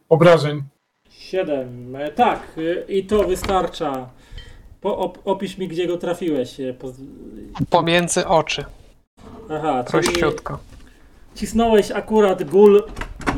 obrażeń. 0.08 0.62
7. 1.10 1.96
E, 1.96 2.10
tak, 2.10 2.40
e, 2.88 2.92
i 2.92 3.04
to 3.06 3.24
wystarcza. 3.24 4.08
Po, 4.80 4.98
op, 4.98 5.18
opisz 5.24 5.58
mi, 5.58 5.68
gdzie 5.68 5.86
go 5.86 5.96
trafiłeś. 5.98 6.60
e, 6.60 6.74
poz- 6.74 7.00
Pomiędzy 7.70 8.26
oczy. 8.26 8.64
Aha, 9.50 9.84
czyli 9.90 10.02
Prościutko. 10.02 10.58
cisnąłeś 11.34 11.90
akurat 11.90 12.44
gól, 12.44 12.82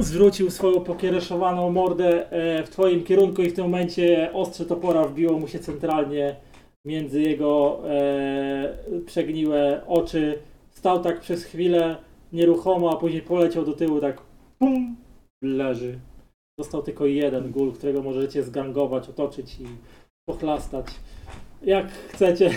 zwrócił 0.00 0.50
swoją 0.50 0.80
pokiereszowaną 0.80 1.70
mordę 1.70 2.26
w 2.66 2.68
twoim 2.70 3.04
kierunku 3.04 3.42
i 3.42 3.50
w 3.50 3.54
tym 3.54 3.64
momencie 3.64 4.30
ostrze 4.32 4.66
topora 4.66 5.04
wbiło 5.04 5.38
mu 5.38 5.48
się 5.48 5.58
centralnie 5.58 6.36
między 6.84 7.20
jego 7.22 7.80
e, 7.90 9.00
przegniłe 9.06 9.80
oczy. 9.86 10.38
Stał 10.82 11.02
tak 11.02 11.20
przez 11.20 11.44
chwilę 11.44 11.96
nieruchomo, 12.32 12.90
a 12.92 12.96
później 12.96 13.22
poleciał 13.22 13.64
do 13.64 13.72
tyłu 13.72 14.00
tak 14.00 14.20
pum, 14.58 14.96
leży. 15.42 15.98
Został 16.58 16.82
tylko 16.82 17.06
jeden 17.06 17.52
gól, 17.52 17.72
którego 17.72 18.02
możecie 18.02 18.42
zgangować, 18.42 19.08
otoczyć 19.08 19.60
i 19.60 19.66
pochlastać. 20.28 20.86
Jak 21.62 21.92
chcecie. 22.08 22.50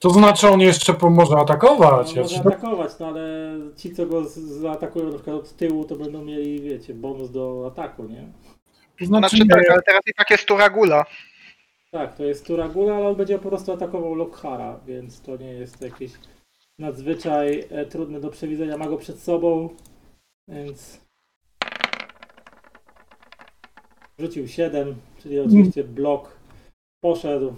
To 0.00 0.10
znaczy 0.10 0.48
on 0.48 0.60
jeszcze 0.60 0.94
może 1.10 1.36
atakować. 1.36 2.14
No, 2.14 2.22
może 2.22 2.34
ci- 2.34 2.40
atakować, 2.40 2.90
no 3.00 3.06
ale 3.06 3.52
ci, 3.76 3.94
co 3.94 4.06
go 4.06 4.24
zaatakują 4.24 5.04
na 5.04 5.14
przykład 5.14 5.36
od 5.36 5.56
tyłu, 5.56 5.84
to 5.84 5.96
będą 5.96 6.24
mieli, 6.24 6.60
wiecie, 6.60 6.94
bonus 6.94 7.30
do 7.30 7.64
ataku, 7.72 8.04
nie? 8.04 8.28
To 8.98 9.06
znaczy, 9.06 9.36
Znaczy 9.36 9.48
tak, 9.48 9.70
ale 9.70 9.82
teraz 9.82 10.02
i 10.06 10.14
tak 10.14 10.30
jest 10.30 10.46
tura 10.46 10.70
gula. 10.70 11.04
Tak, 11.90 12.16
to 12.16 12.24
jest 12.24 12.46
Turagula, 12.46 12.96
ale 12.96 13.08
on 13.08 13.16
będzie 13.16 13.38
po 13.38 13.48
prostu 13.48 13.72
atakował 13.72 14.14
Lokhara, 14.14 14.80
więc 14.86 15.20
to 15.20 15.36
nie 15.36 15.52
jest 15.52 15.82
jakieś 15.82 16.12
nadzwyczaj 16.80 17.64
e, 17.70 17.86
trudne 17.86 18.20
do 18.20 18.28
przewidzenia. 18.30 18.78
Ma 18.78 18.86
go 18.88 18.96
przed 18.96 19.18
sobą, 19.18 19.68
więc... 20.48 21.00
Rzucił 24.18 24.48
7, 24.48 24.94
czyli 25.22 25.40
oczywiście 25.40 25.84
blok 25.84 26.36
poszedł. 27.00 27.54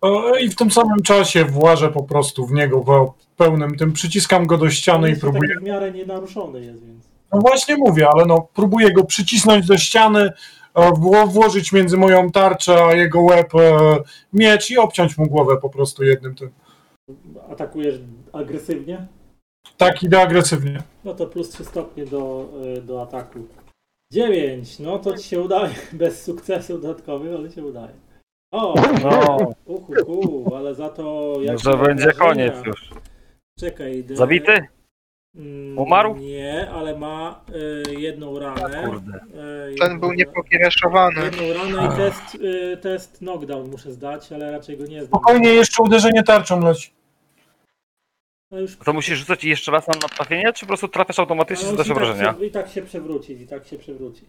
O, 0.00 0.36
I 0.36 0.48
w 0.48 0.56
tym 0.56 0.70
samym 0.70 1.02
czasie 1.02 1.44
włażę 1.44 1.90
po 1.90 2.02
prostu 2.02 2.46
w 2.46 2.52
niego 2.52 2.82
wo- 2.82 3.14
pełnym 3.36 3.76
tym, 3.76 3.92
przyciskam 3.92 4.46
go 4.46 4.58
do 4.58 4.70
ściany 4.70 5.10
i 5.10 5.16
próbuję. 5.16 5.48
taki 5.48 5.64
w 5.64 5.68
miarę 5.68 5.92
nienaruszony 5.92 6.64
jest, 6.64 6.86
więc. 6.86 7.04
No 7.32 7.38
właśnie 7.40 7.76
mówię, 7.76 8.08
ale 8.12 8.26
no 8.26 8.48
próbuję 8.54 8.92
go 8.92 9.04
przycisnąć 9.04 9.66
do 9.66 9.78
ściany, 9.78 10.20
e, 10.74 10.90
wło- 10.92 11.28
włożyć 11.28 11.72
między 11.72 11.96
moją 11.96 12.30
tarczę 12.30 12.84
a 12.84 12.94
jego 12.94 13.22
łeb 13.22 13.54
e, 13.54 13.98
miecz 14.32 14.70
i 14.70 14.78
obciąć 14.78 15.18
mu 15.18 15.26
głowę 15.26 15.56
po 15.62 15.70
prostu 15.70 16.04
jednym 16.04 16.34
tym. 16.34 16.50
Atakujesz 17.50 17.94
agresywnie? 18.32 19.06
Tak, 19.76 20.02
idę 20.02 20.20
agresywnie. 20.22 20.82
No 21.04 21.14
to 21.14 21.26
plus 21.26 21.48
3 21.50 21.64
stopnie 21.64 22.06
do, 22.06 22.48
y, 22.78 22.82
do 22.82 23.02
ataku. 23.02 23.38
9, 24.12 24.78
no 24.78 24.98
to 24.98 25.16
ci 25.18 25.28
się 25.28 25.40
udaje. 25.40 25.74
Bez 25.92 26.24
sukcesu 26.24 26.78
dodatkowych, 26.78 27.34
ale 27.36 27.50
się 27.50 27.64
udaje. 27.64 27.92
O, 28.52 28.74
No, 29.02 29.36
uhu, 29.66 29.92
uhu, 30.06 30.54
ale 30.56 30.74
za 30.74 30.88
to 30.88 31.34
jak 31.42 31.58
że 31.58 31.74
będzie 31.76 32.12
koniec 32.12 32.54
już. 32.66 32.90
Czekaj. 33.58 34.04
de- 34.04 34.16
Zabity? 34.16 34.52
Mm, 35.36 35.78
Umarł? 35.78 36.16
Nie, 36.16 36.70
ale 36.70 36.98
ma 36.98 37.44
y, 37.88 37.94
jedną 37.94 38.38
ranę. 38.38 38.82
Kurde. 38.86 39.16
Y, 39.16 39.20
Ten 39.30 39.70
jedną 39.82 40.00
był 40.00 40.12
niepokiereszowany. 40.12 41.20
Jedną 41.24 41.52
ranę 41.54 41.94
i 41.94 41.96
test, 41.96 42.34
y, 42.34 42.76
test 42.76 43.18
knockdown 43.18 43.70
muszę 43.70 43.92
zdać, 43.92 44.32
ale 44.32 44.50
raczej 44.52 44.76
go 44.76 44.84
nie 44.84 44.96
zdam. 45.04 45.06
Spokojnie, 45.06 45.48
jeszcze 45.48 45.82
uderzenie 45.82 46.22
tarczą 46.22 46.60
leci. 46.60 46.90
No 48.50 48.60
już 48.60 48.76
To 48.76 48.92
musisz 48.92 49.18
rzucać 49.18 49.44
jeszcze 49.44 49.72
raz 49.72 49.86
na 49.88 49.94
trafienie, 49.94 50.52
czy 50.52 50.60
po 50.60 50.66
prostu 50.66 50.88
trafiasz 50.88 51.18
automatycznie 51.18 51.68
Ale 51.68 51.76
z 51.76 51.78
też 51.78 51.86
on 51.90 51.92
i 51.92 51.94
tak 51.94 52.02
obrażenia? 52.04 52.34
się- 52.38 52.46
I 52.46 52.50
tak 52.50 52.68
się 52.68 52.82
przewróci, 52.82 53.32
i 53.42 53.46
tak 53.46 53.66
się 53.66 53.78
przewróci. 53.78 54.24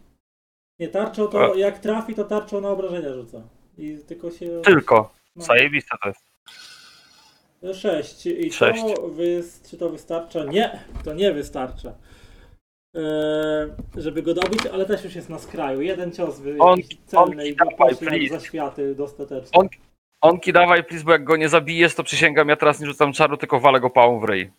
Nie, 0.80 0.88
tarczą 0.88 1.28
to 1.28 1.56
jak 1.56 1.80
trafi, 1.80 2.16
to 2.16 2.24
tarczą 2.24 2.62
na 2.62 2.70
obrażenia 2.70 3.14
rzuca. 3.14 3.42
I 3.78 3.98
tylko 4.08 4.32
się. 4.32 4.62
Tylko. 4.62 5.14
No. 5.36 5.44
Zajebiste 5.46 5.98
to 6.04 6.10
jest. 6.10 6.22
Sześć. 7.82 8.26
I 8.26 8.52
Sześć. 8.54 8.84
to 8.96 9.08
wys... 9.08 9.62
czy 9.70 9.78
to 9.78 9.90
wystarcza? 9.90 10.44
Nie, 10.44 10.80
to 11.04 11.14
nie 11.14 11.32
wystarcza. 11.34 11.94
Eee, 12.96 13.02
żeby 13.98 14.22
go 14.24 14.34
dobić, 14.34 14.66
ale 14.74 14.86
też 14.86 15.04
już 15.04 15.16
jest 15.16 15.30
na 15.30 15.40
skraju. 15.40 15.82
Jeden 15.82 16.12
cios 16.12 16.40
wy... 16.40 16.56
On- 16.60 16.80
celny 17.06 17.42
on 17.42 17.48
i 17.48 17.56
go 17.56 17.66
dawaj, 17.66 17.78
poszli 17.96 18.08
please. 18.08 18.40
za 18.40 18.46
światy 18.46 18.96
dostatecznie. 18.96 19.60
On- 19.60 19.70
Onki 20.22 20.54
dawaj, 20.54 20.84
please, 20.84 21.04
bo 21.06 21.12
jak 21.12 21.24
go 21.24 21.36
nie 21.38 21.50
zabijesz, 21.50 21.96
to 21.96 22.04
przysięgam, 22.04 22.50
ja 22.50 22.56
teraz 22.56 22.80
nie 22.80 22.86
rzucam 22.88 23.14
czaru, 23.14 23.38
tylko 23.38 23.60
walę 23.60 23.80
go 23.80 23.90
pałą 23.90 24.20
w 24.20 24.24
ryj. 24.24 24.52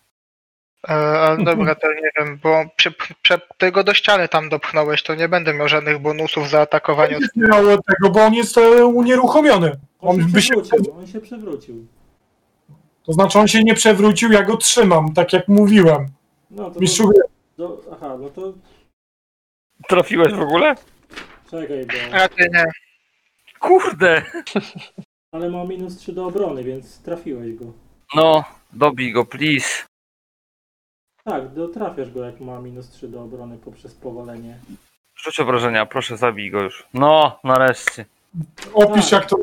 E, 0.88 0.92
ale 0.92 1.44
dobra, 1.44 1.74
to 1.74 1.88
nie 1.92 2.10
wiem, 2.18 2.38
bo 2.42 2.64
przy, 2.76 2.92
przy, 3.22 3.40
ty 3.58 3.72
go 3.72 3.84
do 3.84 3.94
ściany 3.94 4.28
tam 4.28 4.48
dopchnąłeś, 4.48 5.02
to 5.02 5.14
nie 5.14 5.28
będę 5.28 5.54
miał 5.54 5.68
żadnych 5.68 5.98
bonusów 5.98 6.48
za 6.48 6.60
atakowanie. 6.60 7.16
od- 7.16 7.22
Nie 7.36 7.48
miał 7.48 7.64
tego, 7.64 8.10
bo 8.10 8.20
on 8.24 8.34
jest 8.34 8.58
e, 8.58 8.86
unieruchomiony. 8.86 9.70
On 10.00 10.10
On 10.10 10.20
się 10.20 10.32
by 10.32 10.42
się, 10.42 10.54
on 10.98 11.06
się 11.06 11.20
przewrócił. 11.20 11.86
to 13.04 13.12
znaczy 13.12 13.38
on 13.38 13.48
się 13.48 13.64
nie 13.64 13.74
przewrócił, 13.74 14.32
ja 14.32 14.42
go 14.42 14.56
trzymam, 14.56 15.14
tak 15.14 15.32
jak 15.32 15.48
mówiłem. 15.48 16.06
No 16.50 16.70
to, 16.70 16.80
Mistrzu, 16.80 17.12
to, 17.12 17.20
do... 17.58 17.80
Aha, 17.92 18.16
no 18.20 18.28
to 18.30 18.52
Trafiłeś 19.88 20.32
w 20.32 20.40
ogóle? 20.40 20.74
czekaj, 21.50 21.86
bo... 21.86 22.16
Raczej 22.16 22.48
nie. 22.52 22.64
Kurde! 23.60 24.22
Ale 25.32 25.48
ma 25.48 25.64
minus 25.64 25.96
3 25.96 26.12
do 26.12 26.26
obrony, 26.26 26.64
więc 26.64 27.02
trafiłeś 27.02 27.54
go. 27.54 27.64
No, 28.14 28.44
dobij 28.72 29.12
go, 29.12 29.24
please. 29.24 29.84
Tak, 31.24 31.54
do, 31.54 31.68
trafiasz 31.68 32.10
go 32.10 32.24
jak 32.24 32.40
ma 32.40 32.60
minus 32.60 32.90
3 32.90 33.08
do 33.08 33.22
obrony 33.22 33.58
poprzez 33.58 33.94
powalenie. 33.94 34.58
Rzuć 35.16 35.40
obrażenia, 35.40 35.86
proszę, 35.86 36.16
zabij 36.16 36.50
go 36.50 36.62
już. 36.62 36.86
No, 36.94 37.40
nareszcie. 37.44 38.04
opisz 38.74 39.12
jak 39.12 39.26
to 39.26 39.36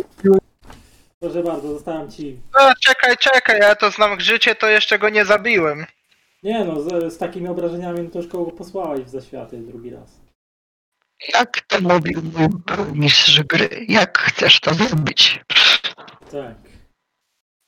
Proszę 1.19 1.43
bardzo, 1.43 1.67
zostałem 1.67 2.11
ci. 2.11 2.39
No, 2.53 2.73
czekaj, 2.79 3.17
czekaj, 3.17 3.59
ja 3.59 3.75
to 3.75 3.91
znam 3.91 4.19
życie, 4.19 4.55
to 4.55 4.69
jeszcze 4.69 4.99
go 4.99 5.09
nie 5.09 5.25
zabiłem. 5.25 5.85
Nie 6.43 6.63
no, 6.63 6.81
z, 6.81 7.13
z 7.13 7.17
takimi 7.17 7.47
obrażeniami 7.47 8.03
no 8.03 8.09
to 8.09 8.19
już 8.19 8.27
kogo 8.27 8.51
posłałeś 8.51 9.03
w 9.03 9.09
zaświaty 9.09 9.57
drugi 9.57 9.89
raz. 9.89 10.19
Jak 11.33 11.61
to 11.61 11.81
mówił 11.81 12.21
mój 12.37 12.47
mistrz 12.93 13.43
gry? 13.43 13.85
Jak 13.87 14.17
chcesz 14.17 14.59
to 14.59 14.73
zrobić? 14.73 15.39
Tak. 16.31 16.55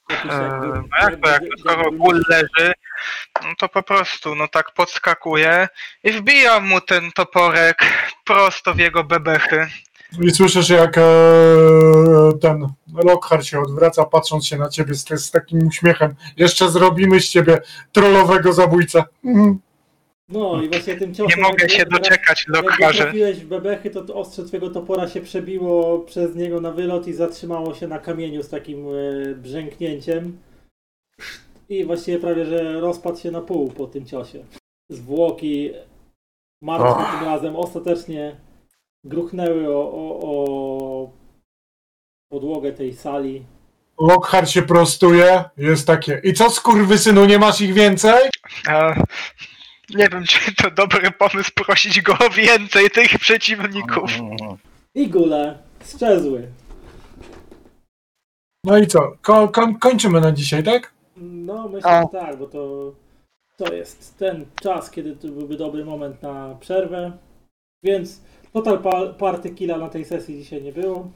Eee, 0.10 0.30
no 0.30 0.84
jak 1.02 1.22
to, 1.22 1.30
jak 1.30 1.42
to 1.42 1.58
skoro 1.60 1.92
ból 1.92 2.22
leży, 2.30 2.74
no 3.44 3.54
to 3.58 3.70
po 3.70 3.84
prostu, 3.84 4.36
no 4.36 4.48
tak 4.48 4.74
podskakuje 4.74 5.68
i 6.04 6.12
wbijam 6.12 6.68
mu 6.68 6.82
ten 6.82 7.12
toporek 7.12 7.78
prosto 8.26 8.74
w 8.74 8.80
jego 8.80 9.04
bebechy. 9.04 9.68
I 10.22 10.32
słyszysz, 10.32 10.70
jak 10.70 10.98
e, 10.98 11.02
ten 12.42 12.68
Lockhart 12.94 13.46
się 13.46 13.60
odwraca, 13.60 14.06
patrząc 14.06 14.46
się 14.46 14.58
na 14.58 14.70
ciebie 14.70 14.94
z, 14.94 15.08
z 15.08 15.32
takim 15.32 15.68
uśmiechem. 15.68 16.16
Jeszcze 16.38 16.70
zrobimy 16.70 17.20
z 17.20 17.30
ciebie 17.30 17.62
trollowego 17.92 18.54
zabójcę. 18.54 19.04
Mhm. 19.26 19.60
No 20.30 20.62
i 20.64 20.70
właśnie 20.70 20.96
tym 20.98 21.14
ciosem... 21.14 21.38
Nie 21.38 21.44
mogę 21.44 21.62
jak- 21.64 21.72
się 21.72 21.78
jak- 21.78 21.90
doczekać, 21.90 22.46
Jak 22.48 22.64
Lockharze. 22.64 23.04
trafiłeś 23.04 23.38
w 23.38 23.48
bebechy, 23.48 23.90
to 23.90 24.16
ostrze 24.16 24.46
twojego 24.46 24.70
topora 24.70 25.08
się 25.08 25.22
przebiło 25.22 26.00
przez 26.00 26.36
niego 26.36 26.62
na 26.62 26.72
wylot 26.72 27.08
i 27.08 27.14
zatrzymało 27.14 27.74
się 27.76 27.88
na 27.88 28.00
kamieniu 28.00 28.44
z 28.44 28.50
takim 28.50 28.88
e, 28.88 29.36
brzęknięciem. 29.36 30.38
I 31.70 31.86
właściwie 31.86 32.20
prawie, 32.20 32.46
że 32.46 32.80
rozpadł 32.80 33.18
się 33.20 33.32
na 33.32 33.42
pół 33.42 33.72
po 33.72 33.88
tym 33.88 34.06
ciosie. 34.06 34.46
Zwłoki 34.92 35.72
martwe 36.64 37.18
tym 37.18 37.26
razem 37.28 37.56
ostatecznie 37.56 38.36
gruchnęły 39.04 39.68
o, 39.76 39.92
o, 39.92 40.20
o 40.22 41.10
podłogę 42.32 42.74
tej 42.74 42.94
sali. 42.94 43.46
Lockhart 44.02 44.50
się 44.50 44.62
prostuje, 44.62 45.44
jest 45.58 45.88
takie. 45.88 46.22
I 46.24 46.34
co 46.34 46.50
skurwysynu, 46.50 47.26
nie 47.26 47.40
masz 47.40 47.62
ich 47.62 47.74
więcej? 47.74 48.30
A, 48.68 48.96
nie 49.90 50.10
wiem, 50.10 50.24
czy 50.24 50.56
to 50.56 50.72
dobry 50.72 51.12
pomysł 51.12 51.52
prosić 51.56 52.02
go 52.02 52.14
o 52.14 52.30
więcej 52.30 52.90
tych 52.90 53.20
przeciwników. 53.20 54.12
I 54.96 55.08
gule 55.08 55.58
strzezły. 55.84 56.48
No 58.64 58.78
i 58.78 58.88
co? 58.88 59.12
Ko 59.22 59.48
ko 59.48 59.74
kończymy 59.80 60.22
na 60.22 60.32
dzisiaj, 60.32 60.64
tak? 60.64 60.94
No, 61.18 61.68
myślę, 61.68 62.02
że 62.14 62.20
tak, 62.20 62.38
bo 62.38 62.48
to, 62.48 62.94
to 63.58 63.74
jest 63.74 64.18
ten 64.18 64.46
czas, 64.62 64.92
kiedy 64.92 65.16
to 65.16 65.28
byłby 65.28 65.58
dobry 65.58 65.86
moment 65.86 66.22
na 66.22 66.56
przerwę. 66.60 67.12
Więc 67.84 68.22
total 68.54 68.80
pa 68.80 69.06
party 69.06 69.50
killa 69.50 69.78
na 69.78 69.90
tej 69.90 70.06
sesji 70.06 70.38
dzisiaj 70.38 70.62
nie 70.62 70.74
było. 70.74 71.12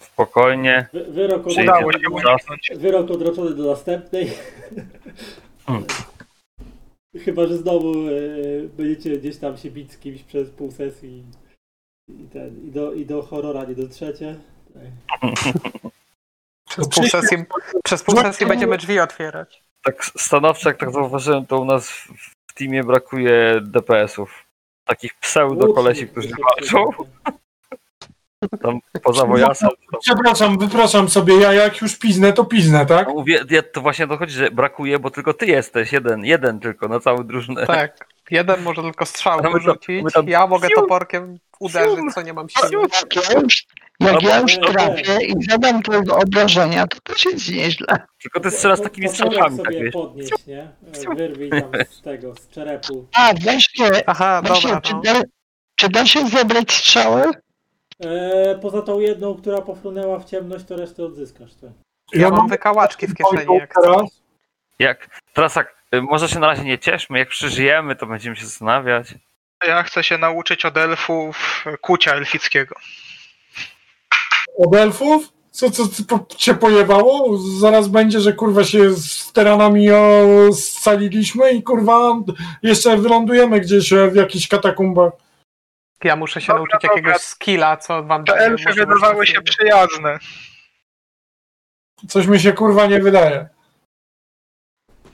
Spokojnie. 0.00 0.88
Wy 0.92 1.04
wyrok, 1.04 1.46
uniknąć. 1.46 2.70
wyrok 2.76 3.10
odroczony 3.10 3.54
do 3.54 3.70
następnej. 3.70 4.30
Hmm. 5.66 5.84
Chyba, 7.24 7.46
że 7.46 7.56
znowu 7.56 8.08
e, 8.08 8.12
będziecie 8.76 9.18
gdzieś 9.18 9.36
tam 9.36 9.56
się 9.56 9.70
bić 9.70 9.92
z 9.92 9.98
kimś 9.98 10.22
przez 10.22 10.50
pół 10.50 10.70
sesji 10.70 11.24
i, 12.08 12.28
ten, 12.32 12.68
i, 12.68 12.70
do, 12.70 12.92
i 12.92 13.06
do 13.06 13.22
horrora 13.22 13.64
nie 13.64 13.74
dotrzecie. 13.74 14.36
Tak. 14.74 15.30
Przez 16.68 16.88
pół 16.88 17.04
sesji, 17.04 17.36
przez 17.84 18.02
pół 18.02 18.16
sesji 18.16 18.46
będziemy 18.46 18.76
drzwi 18.76 19.00
otwierać. 19.00 19.64
Tak 19.82 20.04
stanowczo, 20.04 20.68
jak 20.68 20.78
tak 20.78 20.92
zauważyłem, 20.92 21.46
to 21.46 21.60
u 21.60 21.64
nas 21.64 21.90
w, 21.90 22.12
w 22.50 22.54
teamie 22.54 22.84
brakuje 22.84 23.60
DPS-ów. 23.62 24.44
Takich 24.84 25.14
pseudo-kolesi, 25.14 26.04
Łucznik 26.04 26.10
którzy 26.10 26.28
walczą. 26.28 26.90
Tam 28.62 28.78
poza 29.02 29.26
Wojasem. 29.26 29.68
To, 29.92 29.98
Przepraszam, 30.00 30.58
wypraszam 30.58 31.08
sobie, 31.08 31.34
ja 31.40 31.52
jak 31.52 31.80
już 31.80 31.96
piznę, 31.98 32.32
to 32.32 32.44
piznę, 32.44 32.86
tak? 32.86 33.08
no 33.08 33.24
ja, 33.50 33.62
to 33.62 33.80
właśnie 33.80 34.06
dochodzi, 34.06 34.32
że 34.32 34.50
brakuje, 34.50 34.98
bo 34.98 35.10
tylko 35.10 35.34
ty 35.34 35.46
jesteś. 35.46 35.92
Jeden, 35.92 36.24
jeden 36.24 36.60
tylko 36.60 36.88
na 36.88 37.00
całą 37.00 37.26
drużynę. 37.26 37.66
Tak. 37.66 38.06
Jeden 38.30 38.62
może 38.62 38.82
tylko 38.82 39.06
strzał 39.06 39.32
A 39.32 39.36
my 39.36 39.42
tam- 39.42 39.52
wyrzucić. 39.52 40.12
tam- 40.14 40.28
Ja 40.28 40.46
mogę 40.46 40.68
toporkiem 40.74 41.38
uderzyć, 41.60 42.14
co 42.14 42.22
nie 42.22 42.32
mam 42.32 42.46
siły. 42.48 42.82
Jak 44.00 44.22
ja 44.22 44.40
już, 44.40 44.58
trafię 44.58 45.24
i 45.26 45.34
zadam 45.50 45.82
tego 45.82 46.16
obrażenia, 46.16 46.86
to 46.86 47.00
też 47.00 47.24
jest 47.24 47.50
nieźle. 47.50 47.86
Tylko 48.22 48.40
ty 48.40 48.50
strzelasz 48.50 48.80
takimi 48.80 49.06
tak 49.08 49.16
sobie 49.16 49.38
wiesz. 49.70 49.92
podnieść, 49.92 50.46
nie? 50.46 50.68
Wyrwij 51.16 51.50
tam 51.50 51.70
z 51.90 52.02
tego, 52.02 52.34
z 52.34 52.48
czerepu. 52.48 53.06
A, 53.14 53.32
właśnie, 53.42 53.86
Aha, 54.06 54.42
właśnie 54.46 54.70
dobra. 54.70 54.80
czy, 54.80 54.94
No. 54.94 55.00
da, 55.00 55.22
czy 55.76 55.88
da 55.88 56.06
się 56.06 56.28
zebrać 56.28 56.72
strzały? 56.72 57.22
E, 58.04 58.58
poza 58.62 58.82
tą 58.82 59.00
jedną, 59.00 59.34
która 59.34 59.60
pofrunęła 59.60 60.18
w 60.18 60.24
ciemność, 60.24 60.64
to 60.64 60.76
resztę 60.76 61.04
odzyskasz. 61.04 61.54
Tak. 61.54 61.70
Ja 62.12 62.30
mam 62.30 62.48
wykałaczki 62.48 63.06
w 63.06 63.14
kieszeni, 63.14 63.56
jak 63.56 63.74
teraz. 63.74 64.22
Jak, 64.78 65.20
teraz 65.32 65.54
tak, 65.54 65.74
y, 65.94 66.02
może 66.02 66.28
się 66.28 66.38
na 66.38 66.46
razie 66.46 66.64
nie 66.64 66.78
cieszmy, 66.78 67.18
jak 67.18 67.28
przeżyjemy, 67.28 67.96
to 67.96 68.06
będziemy 68.06 68.36
się 68.36 68.44
zastanawiać. 68.44 69.14
Ja 69.66 69.82
chcę 69.82 70.04
się 70.04 70.18
nauczyć 70.18 70.64
od 70.64 70.76
elfów 70.76 71.64
kucia 71.80 72.14
elfickiego. 72.14 72.74
Od 74.58 74.74
elfów? 74.74 75.28
Co, 75.50 75.70
co, 75.70 75.88
co 75.88 76.26
cię 76.36 76.54
pojebało? 76.54 77.38
Zaraz 77.38 77.88
będzie, 77.88 78.20
że 78.20 78.32
kurwa 78.32 78.64
się 78.64 78.90
z 78.90 79.32
teranami 79.32 79.88
scaliliśmy 80.52 81.50
i 81.50 81.62
kurwa 81.62 82.16
jeszcze 82.62 82.96
wylądujemy 82.96 83.60
gdzieś 83.60 83.92
e, 83.92 84.10
w 84.10 84.14
jakichś 84.14 84.48
katakumbach. 84.48 85.12
Ja 86.04 86.16
muszę 86.16 86.40
się 86.40 86.46
Dobra, 86.46 86.58
nauczyć 86.58 86.82
dobra. 86.82 86.96
jakiegoś 86.96 87.22
skilla, 87.22 87.76
co 87.76 88.02
wam 88.02 88.24
Te 88.24 88.32
daje 88.32 88.46
elfy 88.46 88.72
wydawały 88.72 89.26
się 89.26 89.42
przyjazne. 89.42 90.18
Coś 92.08 92.26
mi 92.26 92.40
się 92.40 92.52
kurwa 92.52 92.86
nie 92.86 93.00
wydaje. 93.00 93.48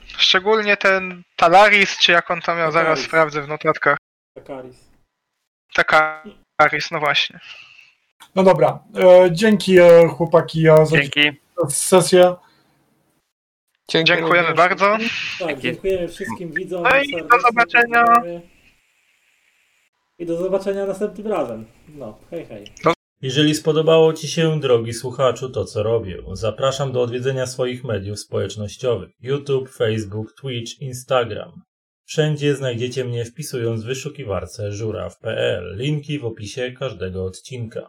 Szczególnie 0.06 0.76
ten 0.76 1.22
Talaris, 1.36 1.98
czy 1.98 2.12
jak 2.12 2.30
on 2.30 2.40
tam 2.40 2.58
miał, 2.58 2.72
zaraz 2.72 2.98
sprawdzę 3.00 3.42
w 3.42 3.48
notatkach. 3.48 3.96
Takaris. 4.34 4.90
Takaris, 5.74 6.90
no 6.90 7.00
właśnie. 7.00 7.40
No 8.34 8.42
dobra, 8.42 8.78
e, 8.96 9.32
dzięki 9.32 9.78
e, 9.78 10.08
chłopaki 10.08 10.68
e, 10.68 10.86
za 10.86 10.96
Dzięki. 10.96 11.40
sesję. 11.68 12.34
Dziękujemy 13.88 14.48
również. 14.48 14.56
bardzo. 14.56 14.96
Tak, 15.38 15.48
Dzięki. 15.48 15.62
dziękujemy 15.62 16.08
wszystkim 16.08 16.52
widzom. 16.52 16.82
No 16.82 16.96
i 17.00 17.12
do 17.12 17.40
zobaczenia. 17.40 18.04
dziękujemy. 18.04 18.53
I 20.24 20.26
do 20.26 20.36
zobaczenia 20.36 20.86
następnym 20.86 21.26
razem. 21.26 21.66
No, 21.88 22.18
hej, 22.30 22.46
hej. 22.46 22.64
Jeżeli 23.22 23.54
spodobało 23.54 24.12
Ci 24.12 24.28
się, 24.28 24.60
drogi 24.60 24.92
słuchaczu, 24.92 25.50
to 25.50 25.64
co 25.64 25.82
robię, 25.82 26.22
zapraszam 26.32 26.92
do 26.92 27.02
odwiedzenia 27.02 27.46
swoich 27.46 27.84
mediów 27.84 28.18
społecznościowych: 28.18 29.10
YouTube, 29.20 29.68
Facebook, 29.68 30.34
Twitch, 30.40 30.80
Instagram. 30.80 31.52
Wszędzie 32.04 32.54
znajdziecie 32.54 33.04
mnie 33.04 33.24
wpisując 33.24 33.82
w 33.82 33.86
wyszukiwarce 33.86 34.72
żuraw.pl. 34.72 35.76
Linki 35.76 36.18
w 36.18 36.24
opisie 36.24 36.72
każdego 36.72 37.24
odcinka. 37.24 37.82